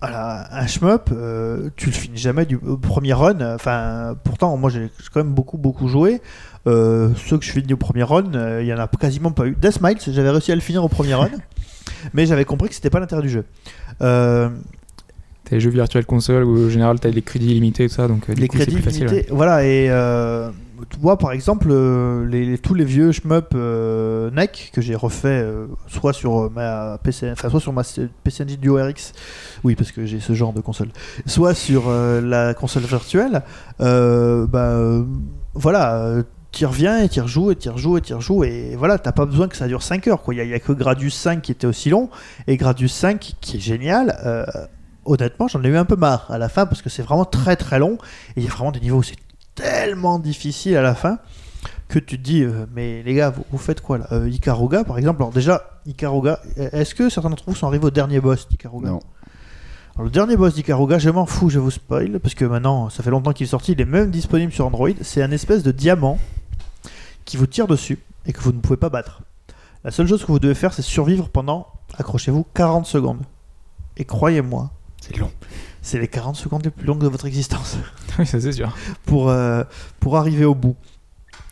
voilà, 0.00 0.48
un 0.52 0.66
shmup, 0.66 1.10
euh, 1.12 1.70
tu 1.76 1.86
le 1.86 1.92
finis 1.92 2.18
jamais 2.18 2.44
du 2.44 2.56
au 2.56 2.76
premier 2.76 3.14
run. 3.14 3.54
Enfin, 3.54 4.14
pourtant, 4.22 4.56
moi 4.56 4.68
j'ai 4.70 4.90
quand 5.12 5.20
même 5.24 5.32
beaucoup 5.32 5.56
beaucoup 5.56 5.88
joué. 5.88 6.20
Euh, 6.66 7.10
ceux 7.26 7.38
que 7.38 7.44
je 7.44 7.50
finis 7.52 7.72
au 7.72 7.78
premier 7.78 8.02
run, 8.02 8.34
euh, 8.34 8.60
il 8.62 8.66
y 8.66 8.72
en 8.74 8.78
a 8.78 8.86
quasiment 8.86 9.32
pas 9.32 9.46
eu. 9.46 9.56
Death 9.60 9.80
Miles, 9.82 9.98
j'avais 10.06 10.30
réussi 10.30 10.52
à 10.52 10.54
le 10.54 10.60
finir 10.60 10.84
au 10.84 10.88
premier 10.88 11.14
run, 11.14 11.30
mais 12.14 12.26
j'avais 12.26 12.44
compris 12.44 12.68
que 12.68 12.74
c'était 12.74 12.90
pas 12.90 13.00
l'intérêt 13.00 13.22
du 13.22 13.28
jeu. 13.30 13.44
Euh, 14.02 14.48
T'as 15.44 15.56
les 15.56 15.60
jeux 15.60 15.70
virtuels 15.70 16.06
console 16.06 16.44
où 16.44 16.66
en 16.66 16.70
général 16.70 16.98
t'as 17.00 17.10
des 17.10 17.20
crédits 17.20 17.50
illimités 17.50 17.84
et 17.84 17.88
tout 17.88 17.94
ça, 17.94 18.08
donc 18.08 18.30
euh, 18.30 18.34
du 18.34 18.40
les 18.40 18.48
coup 18.48 18.56
c'est 18.56 18.62
crédits 18.64 18.76
plus 18.76 18.84
facile. 18.84 19.06
limités, 19.06 19.26
voilà. 19.30 19.64
Et 19.64 19.88
euh, 19.90 20.50
tu 20.90 20.98
vois, 20.98 21.18
par 21.18 21.32
exemple, 21.32 21.68
euh, 21.70 22.56
tous 22.62 22.74
les 22.74 22.84
vieux 22.84 23.12
shmup 23.12 23.48
euh, 23.54 24.30
NEC 24.30 24.70
que 24.72 24.80
j'ai 24.80 24.94
refait, 24.94 25.42
euh, 25.42 25.66
soit 25.86 26.12
sur 26.12 26.50
ma 26.50 26.98
PC, 27.02 27.30
enfin 27.32 27.48
soit 27.50 27.60
sur 27.60 27.72
ma 27.72 27.82
PC 28.24 28.44
Engine 28.44 28.56
Duo 28.60 28.76
RX, 28.76 29.12
oui, 29.64 29.74
parce 29.74 29.92
que 29.92 30.04
j'ai 30.06 30.20
ce 30.20 30.32
genre 30.32 30.52
de 30.52 30.60
console, 30.60 30.88
soit 31.26 31.54
sur 31.54 31.84
euh, 31.88 32.20
la 32.20 32.54
console 32.54 32.82
virtuelle, 32.84 33.42
euh, 33.80 34.46
bah 34.46 34.70
euh, 34.70 35.04
voilà. 35.54 35.96
euh, 35.96 36.22
T'y 36.52 36.66
reviens 36.66 37.02
et 37.02 37.08
t'y 37.08 37.20
rejoues 37.20 37.50
et 37.50 37.56
t'y 37.56 37.68
rejoues 37.68 37.96
et 37.98 38.00
t'y 38.00 38.14
rejoues 38.14 38.44
et 38.44 38.76
voilà, 38.76 38.96
t'as 38.96 39.10
pas 39.10 39.26
besoin 39.26 39.48
que 39.48 39.56
ça 39.56 39.66
dure 39.66 39.82
5 39.82 40.06
heures 40.06 40.22
quoi. 40.22 40.34
Il 40.34 40.48
y, 40.48 40.54
a- 40.54 40.60
que 40.60 40.70
Gradius 40.70 41.12
5 41.12 41.42
qui 41.42 41.50
était 41.50 41.66
aussi 41.66 41.90
long 41.90 42.10
et 42.46 42.56
Gradius 42.56 42.92
5 42.92 43.32
qui 43.40 43.56
est 43.56 43.60
génial. 43.60 44.16
euh, 44.24 44.46
honnêtement, 45.04 45.48
j'en 45.48 45.64
ai 45.64 45.68
eu 45.68 45.76
un 45.76 45.84
peu 45.84 45.96
marre 45.96 46.30
à 46.30 46.38
la 46.38 46.48
fin 46.48 46.64
parce 46.66 46.80
que 46.80 46.88
c'est 46.90 47.02
vraiment 47.02 47.24
très 47.24 47.56
très 47.56 47.80
long 47.80 47.98
et 48.36 48.40
il 48.40 48.44
y 48.44 48.46
a 48.46 48.50
vraiment 48.50 48.70
des 48.70 48.78
niveaux 48.78 48.98
où 48.98 49.02
c'est 49.02 49.16
tellement 49.54 50.18
difficile 50.18 50.76
à 50.76 50.82
la 50.82 50.94
fin 50.94 51.18
que 51.88 51.98
tu 51.98 52.18
te 52.18 52.22
dis 52.22 52.42
euh, 52.42 52.66
mais 52.74 53.02
les 53.02 53.14
gars 53.14 53.30
vous, 53.30 53.44
vous 53.50 53.58
faites 53.58 53.80
quoi 53.80 53.98
là? 53.98 54.06
Euh, 54.12 54.28
Ikaruga 54.28 54.84
par 54.84 54.98
exemple. 54.98 55.22
Alors 55.22 55.32
déjà 55.32 55.80
Ikaruga 55.86 56.40
est-ce 56.56 56.94
que 56.94 57.08
certains 57.08 57.30
d'entre 57.30 57.44
vous 57.46 57.54
sont 57.54 57.66
arrivés 57.66 57.84
au 57.84 57.90
dernier 57.90 58.20
boss 58.20 58.48
d'Ikaruga? 58.48 58.90
Non. 58.90 59.00
alors, 59.94 60.04
le 60.04 60.10
dernier 60.10 60.36
boss 60.36 60.54
d'Ikaruga 60.54 60.98
je 60.98 61.10
m'en 61.10 61.26
fous 61.26 61.50
je 61.50 61.58
vous 61.58 61.70
spoil 61.70 62.18
parce 62.20 62.34
que 62.34 62.44
maintenant 62.44 62.90
ça 62.90 63.02
fait 63.02 63.10
longtemps 63.10 63.32
qu'il 63.32 63.44
est 63.44 63.50
sorti 63.50 63.72
il 63.72 63.80
est 63.80 63.86
même 63.86 64.10
disponible 64.10 64.52
sur 64.52 64.66
Android. 64.66 64.90
C'est 65.02 65.22
un 65.22 65.30
espèce 65.30 65.62
de 65.62 65.72
diamant 65.72 66.18
qui 67.24 67.36
vous 67.36 67.46
tire 67.46 67.66
dessus 67.66 67.98
et 68.26 68.32
que 68.32 68.40
vous 68.40 68.52
ne 68.52 68.60
pouvez 68.60 68.76
pas 68.76 68.88
battre. 68.88 69.22
La 69.84 69.90
seule 69.90 70.08
chose 70.08 70.22
que 70.22 70.32
vous 70.32 70.38
devez 70.38 70.54
faire 70.54 70.72
c'est 70.72 70.82
survivre 70.82 71.28
pendant 71.28 71.68
accrochez-vous 71.98 72.46
40 72.54 72.86
secondes. 72.86 73.22
Et 73.96 74.04
croyez-moi 74.04 74.70
C'est 75.00 75.16
long. 75.16 75.30
C'est 75.84 75.98
les 75.98 76.08
40 76.08 76.34
secondes 76.34 76.64
les 76.64 76.70
plus 76.70 76.86
longues 76.86 77.00
de 77.00 77.06
votre 77.06 77.26
existence 77.26 77.76
oui, 78.18 78.26
ça 78.26 78.40
c'est 78.40 78.52
sûr. 78.52 78.74
pour, 79.04 79.30
euh, 79.30 79.62
pour 80.00 80.16
arriver 80.16 80.44
au 80.44 80.54
bout. 80.54 80.76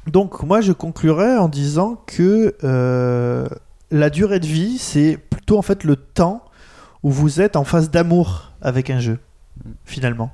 Donc 0.07 0.43
moi 0.43 0.61
je 0.61 0.73
conclurai 0.73 1.37
en 1.37 1.49
disant 1.49 2.03
que 2.07 2.57
euh, 2.65 3.49
la 3.91 4.11
durée 4.11 4.41
de 4.41 4.47
vie 4.47 4.79
c'est 4.79 5.17
plutôt 5.17 5.59
en 5.59 5.63
fait 5.63 5.85
le 5.85 5.97
temps 5.97 6.45
où 7.03 7.11
vous 7.11 7.41
êtes 7.41 7.57
en 7.57 7.65
phase 7.65 7.91
d'amour 7.91 8.53
avec 8.61 8.91
un 8.91 9.01
jeu 9.01 9.19
finalement. 9.85 10.33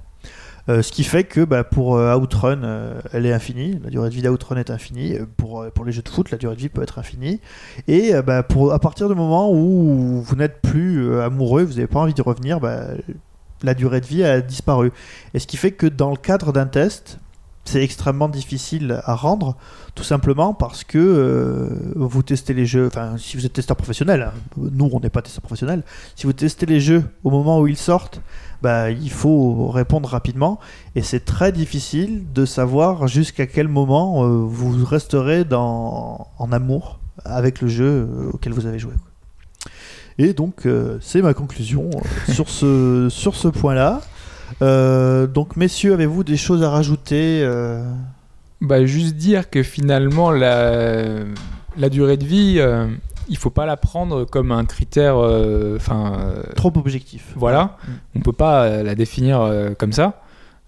Euh, 0.69 0.83
ce 0.83 0.93
qui 0.93 1.03
fait 1.03 1.25
que 1.25 1.45
bah, 1.45 1.65
pour 1.65 1.93
Outrun, 1.93 2.63
euh, 2.63 3.01
elle 3.13 3.25
est 3.25 3.33
infinie. 3.33 3.81
La 3.83 3.91
durée 3.91 4.11
de 4.11 4.15
vie 4.15 4.23
d'Outrun 4.23 4.57
est 4.57 4.71
infinie. 4.71 5.17
Pour, 5.37 5.65
pour 5.75 5.85
les 5.85 5.93
jeux 5.93 6.03
de 6.03 6.09
foot, 6.09 6.31
la 6.31 6.37
durée 6.37 6.57
de 6.57 6.61
vie 6.61 6.69
peut 6.69 6.83
être 6.83 6.99
infinie. 6.99 7.41
Et 7.87 8.15
euh, 8.15 8.23
bah, 8.23 8.43
pour, 8.43 8.73
à 8.73 8.79
partir 8.79 9.09
du 9.09 9.15
moment 9.15 9.51
où 9.51 10.21
vous 10.21 10.37
n'êtes 10.37 10.61
plus 10.61 11.19
amoureux, 11.21 11.63
vous 11.63 11.75
n'avez 11.75 11.87
pas 11.87 12.01
envie 12.01 12.15
de 12.15 12.23
revenir, 12.23 12.61
bah, 12.61 12.89
la 13.63 13.75
durée 13.75 14.01
de 14.01 14.07
vie 14.07 14.25
a 14.25 14.41
disparu. 14.41 14.93
Et 15.35 15.39
ce 15.39 15.47
qui 15.47 15.57
fait 15.57 15.73
que 15.73 15.87
dans 15.87 16.11
le 16.11 16.17
cadre 16.17 16.53
d'un 16.53 16.67
test, 16.67 17.19
c'est 17.69 17.83
extrêmement 17.83 18.29
difficile 18.29 19.01
à 19.05 19.15
rendre, 19.15 19.57
tout 19.95 20.03
simplement 20.03 20.55
parce 20.55 20.85
que 20.85 20.99
euh, 20.99 21.93
vous 21.97 22.23
testez 22.23 22.55
les 22.55 22.65
jeux, 22.65 22.87
enfin 22.87 23.17
si 23.19 23.37
vous 23.37 23.45
êtes 23.45 23.53
testeur 23.53 23.77
professionnel, 23.77 24.23
hein, 24.23 24.33
nous 24.57 24.89
on 24.91 25.01
n'est 25.01 25.11
pas 25.11 25.21
testeur 25.21 25.43
professionnel, 25.43 25.83
si 26.17 26.27
vous 26.27 26.33
testez 26.33 26.65
les 26.65 26.81
jeux 26.81 27.05
au 27.25 27.31
moment 27.31 27.61
où 27.61 27.67
ils 27.67 27.77
sortent, 27.77 28.23
bah, 28.63 28.91
il 28.91 29.11
faut 29.11 29.69
répondre 29.69 30.09
rapidement 30.09 30.59
et 30.95 31.03
c'est 31.03 31.25
très 31.25 31.53
difficile 31.53 32.25
de 32.33 32.47
savoir 32.47 33.07
jusqu'à 33.07 33.47
quel 33.47 33.69
moment 33.69 34.25
euh, 34.25 34.29
vous 34.29 34.85
resterez 34.85 35.45
dans, 35.45 36.29
en 36.39 36.53
amour 36.53 37.01
avec 37.25 37.61
le 37.61 37.69
jeu 37.69 38.09
euh, 38.11 38.31
auquel 38.33 38.55
vous 38.55 38.65
avez 38.65 38.79
joué. 38.79 38.95
Et 40.19 40.33
donc 40.33 40.67
euh, 40.67 40.99
c'est 41.01 41.23
ma 41.23 41.33
conclusion 41.35 41.91
euh, 41.95 42.33
sur 42.33 42.49
ce, 42.49 43.09
sur 43.11 43.35
ce 43.37 43.49
point-là. 43.49 44.01
Euh, 44.63 45.27
donc 45.27 45.57
messieurs, 45.57 45.93
avez-vous 45.93 46.25
des 46.25 46.37
choses 46.37 46.63
à 46.63 46.71
rajouter 46.71 47.41
euh, 47.43 47.85
Bah, 48.61 48.85
juste 48.85 49.15
dire 49.17 49.51
que 49.51 49.63
finalement, 49.63 50.31
la, 50.31 50.95
la 51.77 51.89
durée 51.89 52.17
de 52.17 52.25
vie, 52.25 52.61
il 53.29 53.37
faut 53.37 53.51
pas 53.51 53.67
la 53.67 53.77
prendre 53.77 54.25
comme 54.25 54.51
un 54.51 54.65
critère. 54.65 55.17
Enfin, 55.77 56.19
trop 56.57 56.73
objectif 56.77 57.33
voilà, 57.37 57.77
Mm. 57.87 57.93
on 58.17 58.21
peut 58.21 58.33
pas 58.33 58.83
la 58.83 58.95
définir 58.95 59.49
comme 59.79 59.93
ça. 59.93 60.23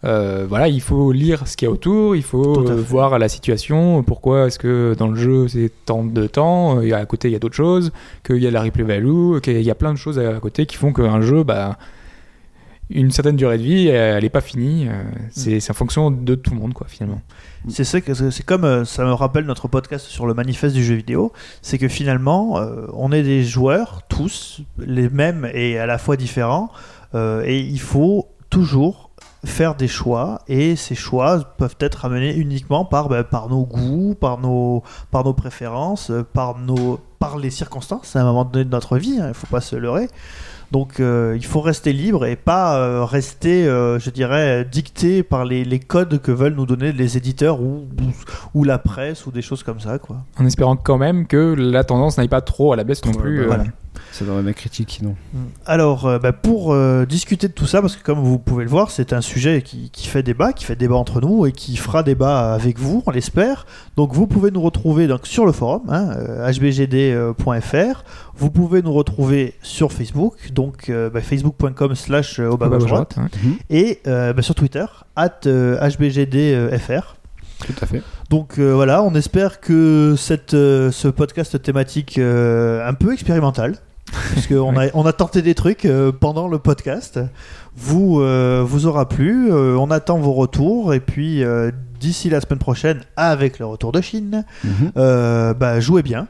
Euh, 0.04 0.46
voilà, 0.48 0.68
il 0.68 0.80
faut 0.80 1.12
lire 1.12 1.46
ce 1.46 1.56
qu'il 1.56 1.66
y 1.66 1.68
a 1.68 1.72
autour, 1.72 2.16
il 2.16 2.22
faut 2.22 2.66
euh, 2.66 2.74
voir 2.76 3.18
la 3.18 3.28
situation, 3.28 4.02
pourquoi 4.02 4.46
est-ce 4.46 4.58
que 4.58 4.94
dans 4.98 5.08
le 5.08 5.16
jeu 5.16 5.46
c'est 5.48 5.70
tant 5.84 6.04
de 6.04 6.26
temps, 6.26 6.78
euh, 6.78 6.82
et 6.82 6.92
à 6.94 7.04
côté 7.04 7.28
il 7.28 7.32
y 7.32 7.36
a 7.36 7.38
d'autres 7.38 7.56
choses, 7.56 7.92
qu'il 8.24 8.42
y 8.42 8.46
a 8.46 8.50
la 8.50 8.62
replay 8.62 8.82
value, 8.82 9.40
qu'il 9.40 9.60
y 9.60 9.70
a 9.70 9.74
plein 9.74 9.92
de 9.92 9.98
choses 9.98 10.18
à 10.18 10.40
côté 10.40 10.64
qui 10.64 10.76
font 10.76 10.94
qu'un 10.94 11.20
jeu, 11.20 11.44
bah, 11.44 11.76
une 12.88 13.10
certaine 13.10 13.36
durée 13.36 13.58
de 13.58 13.62
vie, 13.62 13.88
elle 13.88 14.22
n'est 14.22 14.30
pas 14.30 14.40
finie. 14.40 14.88
euh, 14.88 15.02
c'est 15.30 15.70
en 15.70 15.74
fonction 15.74 16.10
de 16.10 16.34
tout 16.34 16.52
le 16.54 16.56
monde, 16.58 16.72
quoi, 16.72 16.86
finalement. 16.88 17.20
C'est 17.68 17.84
c'est 17.84 18.42
comme 18.42 18.86
ça 18.86 19.04
me 19.04 19.12
rappelle 19.12 19.44
notre 19.44 19.68
podcast 19.68 20.06
sur 20.06 20.26
le 20.26 20.32
manifeste 20.32 20.74
du 20.74 20.82
jeu 20.82 20.94
vidéo, 20.94 21.30
c'est 21.60 21.76
que 21.76 21.88
finalement 21.88 22.58
on 22.94 23.12
est 23.12 23.22
des 23.22 23.44
joueurs 23.44 24.00
tous 24.08 24.62
les 24.78 25.10
mêmes 25.10 25.46
et 25.52 25.78
à 25.78 25.84
la 25.84 25.98
fois 25.98 26.16
différents 26.16 26.70
et 27.14 27.58
il 27.58 27.78
faut 27.78 28.28
toujours 28.48 29.09
faire 29.44 29.74
des 29.74 29.88
choix 29.88 30.40
et 30.48 30.76
ces 30.76 30.94
choix 30.94 31.40
peuvent 31.56 31.76
être 31.80 32.04
amenés 32.04 32.34
uniquement 32.34 32.84
par 32.84 33.08
bah, 33.08 33.24
par 33.24 33.48
nos 33.48 33.64
goûts, 33.64 34.14
par 34.18 34.38
nos 34.38 34.82
par 35.10 35.24
nos 35.24 35.32
préférences, 35.32 36.12
par 36.32 36.58
nos 36.58 37.00
par 37.18 37.38
les 37.38 37.50
circonstances 37.50 38.16
à 38.16 38.20
un 38.20 38.24
moment 38.24 38.44
donné 38.44 38.64
de 38.64 38.70
notre 38.70 38.98
vie, 38.98 39.18
hein, 39.20 39.28
il 39.28 39.34
faut 39.34 39.46
pas 39.46 39.60
se 39.60 39.76
leurrer. 39.76 40.08
Donc 40.70 41.00
euh, 41.00 41.34
il 41.36 41.44
faut 41.44 41.60
rester 41.60 41.92
libre 41.92 42.24
et 42.26 42.36
pas 42.36 42.78
euh, 42.78 43.04
rester, 43.04 43.66
euh, 43.66 43.98
je 43.98 44.08
dirais, 44.10 44.64
dicté 44.64 45.22
par 45.24 45.44
les, 45.44 45.64
les 45.64 45.80
codes 45.80 46.20
que 46.20 46.30
veulent 46.30 46.54
nous 46.54 46.66
donner 46.66 46.92
les 46.92 47.16
éditeurs 47.16 47.60
ou, 47.60 47.88
ou, 48.00 48.12
ou 48.60 48.64
la 48.64 48.78
presse 48.78 49.26
ou 49.26 49.32
des 49.32 49.42
choses 49.42 49.64
comme 49.64 49.80
ça. 49.80 49.98
Quoi. 49.98 50.18
En 50.38 50.46
espérant 50.46 50.76
quand 50.76 50.98
même 50.98 51.26
que 51.26 51.54
la 51.58 51.82
tendance 51.82 52.18
n'aille 52.18 52.28
pas 52.28 52.40
trop 52.40 52.72
à 52.72 52.76
la 52.76 52.84
baisse 52.84 53.04
non 53.04 53.12
plus. 53.12 53.38
bah, 53.38 53.42
euh, 53.42 53.46
voilà. 53.46 53.64
Ça 54.12 54.24
devrait 54.24 54.42
ma 54.42 54.52
critique 54.52 54.90
sinon. 54.98 55.14
Alors, 55.66 56.06
euh, 56.06 56.18
bah, 56.18 56.32
pour 56.32 56.72
euh, 56.72 57.06
discuter 57.06 57.48
de 57.48 57.52
tout 57.52 57.66
ça, 57.66 57.80
parce 57.80 57.96
que 57.96 58.02
comme 58.02 58.18
vous 58.18 58.38
pouvez 58.38 58.64
le 58.64 58.70
voir, 58.70 58.90
c'est 58.90 59.12
un 59.12 59.20
sujet 59.20 59.62
qui, 59.62 59.90
qui 59.90 60.08
fait 60.08 60.22
débat, 60.22 60.52
qui 60.52 60.64
fait 60.64 60.76
débat 60.76 60.96
entre 60.96 61.20
nous 61.20 61.46
et 61.46 61.52
qui 61.52 61.76
fera 61.76 62.02
débat 62.02 62.52
avec 62.52 62.78
vous, 62.78 63.02
on 63.06 63.10
l'espère. 63.10 63.66
Donc, 63.96 64.12
vous 64.12 64.26
pouvez 64.26 64.50
nous 64.50 64.62
retrouver 64.62 65.06
donc, 65.06 65.26
sur 65.26 65.46
le 65.46 65.52
forum, 65.52 65.82
hein, 65.88 66.10
euh, 66.16 66.50
hbgd.fr. 66.50 68.04
Vous 68.36 68.50
pouvez 68.50 68.82
nous 68.82 68.92
retrouver 68.92 69.54
sur 69.62 69.92
Facebook, 69.92 70.52
donc 70.52 70.88
euh, 70.88 71.10
bah, 71.10 71.20
facebook.com 71.20 71.94
slash 71.94 72.40
droite, 72.40 73.16
hein. 73.18 73.28
et 73.68 74.00
euh, 74.06 74.32
bah, 74.32 74.42
sur 74.42 74.54
Twitter, 74.54 74.86
at 75.16 75.40
hbgdfr. 75.44 77.16
Tout 77.66 77.74
à 77.80 77.86
fait. 77.86 78.02
Donc 78.30 78.58
euh, 78.58 78.72
voilà, 78.72 79.02
on 79.02 79.14
espère 79.14 79.60
que 79.60 80.14
cette, 80.16 80.54
euh, 80.54 80.90
ce 80.90 81.08
podcast 81.08 81.60
thématique 81.60 82.18
euh, 82.18 82.86
un 82.88 82.94
peu 82.94 83.12
expérimental, 83.12 83.76
parce 84.34 84.46
qu'on 84.46 84.76
a, 84.78 84.86
on 84.94 85.06
a 85.06 85.12
tenté 85.12 85.42
des 85.42 85.54
trucs 85.54 85.84
euh, 85.84 86.12
pendant 86.12 86.48
le 86.48 86.58
podcast, 86.58 87.20
vous, 87.76 88.20
euh, 88.20 88.62
vous 88.66 88.86
aura 88.86 89.08
plu. 89.08 89.50
Euh, 89.52 89.76
on 89.76 89.90
attend 89.90 90.18
vos 90.18 90.32
retours 90.32 90.94
et 90.94 91.00
puis 91.00 91.42
d'ici 92.00 92.30
la 92.30 92.40
semaine 92.40 92.58
prochaine, 92.58 93.00
avec 93.16 93.58
le 93.58 93.66
retour 93.66 93.92
de 93.92 94.00
Chine, 94.00 94.44
Mhm. 94.64 94.92
bah, 95.54 95.80
jouez 95.80 96.02
bien. 96.02 96.26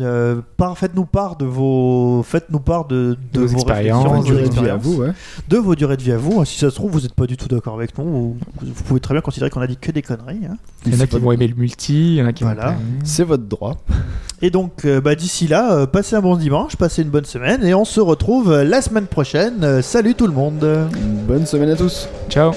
Euh, 0.00 0.40
par- 0.56 0.76
faites-nous 0.76 1.04
part 1.06 1.36
de 1.36 1.44
vos, 1.44 2.22
faites-nous 2.22 2.60
part 2.60 2.84
de, 2.86 3.16
de 3.32 3.40
De 3.40 3.46
vos 3.46 3.54
expériences, 3.54 4.04
réflexions, 4.04 4.22
de 4.34 4.38
de 4.38 4.44
vos 4.44 4.48
durée 4.48 4.48
de 4.48 4.52
vie 4.52 4.70
à 4.70 4.74
expériences 4.74 4.82
vous, 4.84 5.02
ouais. 5.02 5.12
de 5.48 5.56
vos 5.58 5.74
durées 5.74 5.96
de 5.96 6.02
vie 6.02 6.12
à 6.12 6.18
vous. 6.18 6.44
Si 6.44 6.58
ça 6.58 6.70
se 6.70 6.74
trouve, 6.74 6.90
vous 6.92 7.00
n'êtes 7.00 7.14
pas 7.14 7.26
du 7.26 7.36
tout 7.36 7.48
d'accord 7.48 7.74
avec 7.74 7.96
nous. 7.98 8.04
Vous, 8.04 8.36
vous 8.62 8.82
pouvez 8.84 9.00
très 9.00 9.14
bien 9.14 9.20
considérer 9.20 9.50
qu'on 9.50 9.60
a 9.60 9.66
dit 9.66 9.76
que 9.76 9.90
des 9.92 10.02
conneries. 10.02 10.40
hein. 10.50 10.56
Il 10.84 10.94
y 10.94 10.96
en 10.98 11.00
a 11.00 11.06
qui 11.06 11.18
vont 11.18 11.32
aimer 11.32 11.48
le 11.48 11.54
multi, 11.54 12.14
il 12.14 12.18
y 12.18 12.22
en 12.22 12.26
a 12.26 12.32
qui 12.32 12.44
Voilà. 12.44 12.70
vont. 12.72 12.76
C'est 13.04 13.24
votre 13.24 13.44
droit. 13.44 13.76
Et 14.42 14.50
donc, 14.50 14.84
euh, 14.84 15.00
bah, 15.00 15.14
d'ici 15.14 15.48
là, 15.48 15.72
euh, 15.72 15.86
passez 15.86 16.14
un 16.14 16.20
bon 16.20 16.36
dimanche, 16.36 16.76
passez 16.76 17.00
une 17.02 17.08
bonne 17.08 17.24
semaine, 17.24 17.64
et 17.64 17.72
on 17.72 17.86
se 17.86 18.00
retrouve 18.00 18.52
euh, 18.52 18.64
la 18.64 18.82
semaine 18.82 19.06
prochaine. 19.06 19.64
Euh, 19.64 19.80
salut 19.80 20.14
tout 20.14 20.26
le 20.26 20.34
monde 20.34 20.62
Bonne 21.26 21.46
semaine 21.46 21.70
à 21.70 21.76
tous. 21.76 22.06
Ciao. 22.28 22.52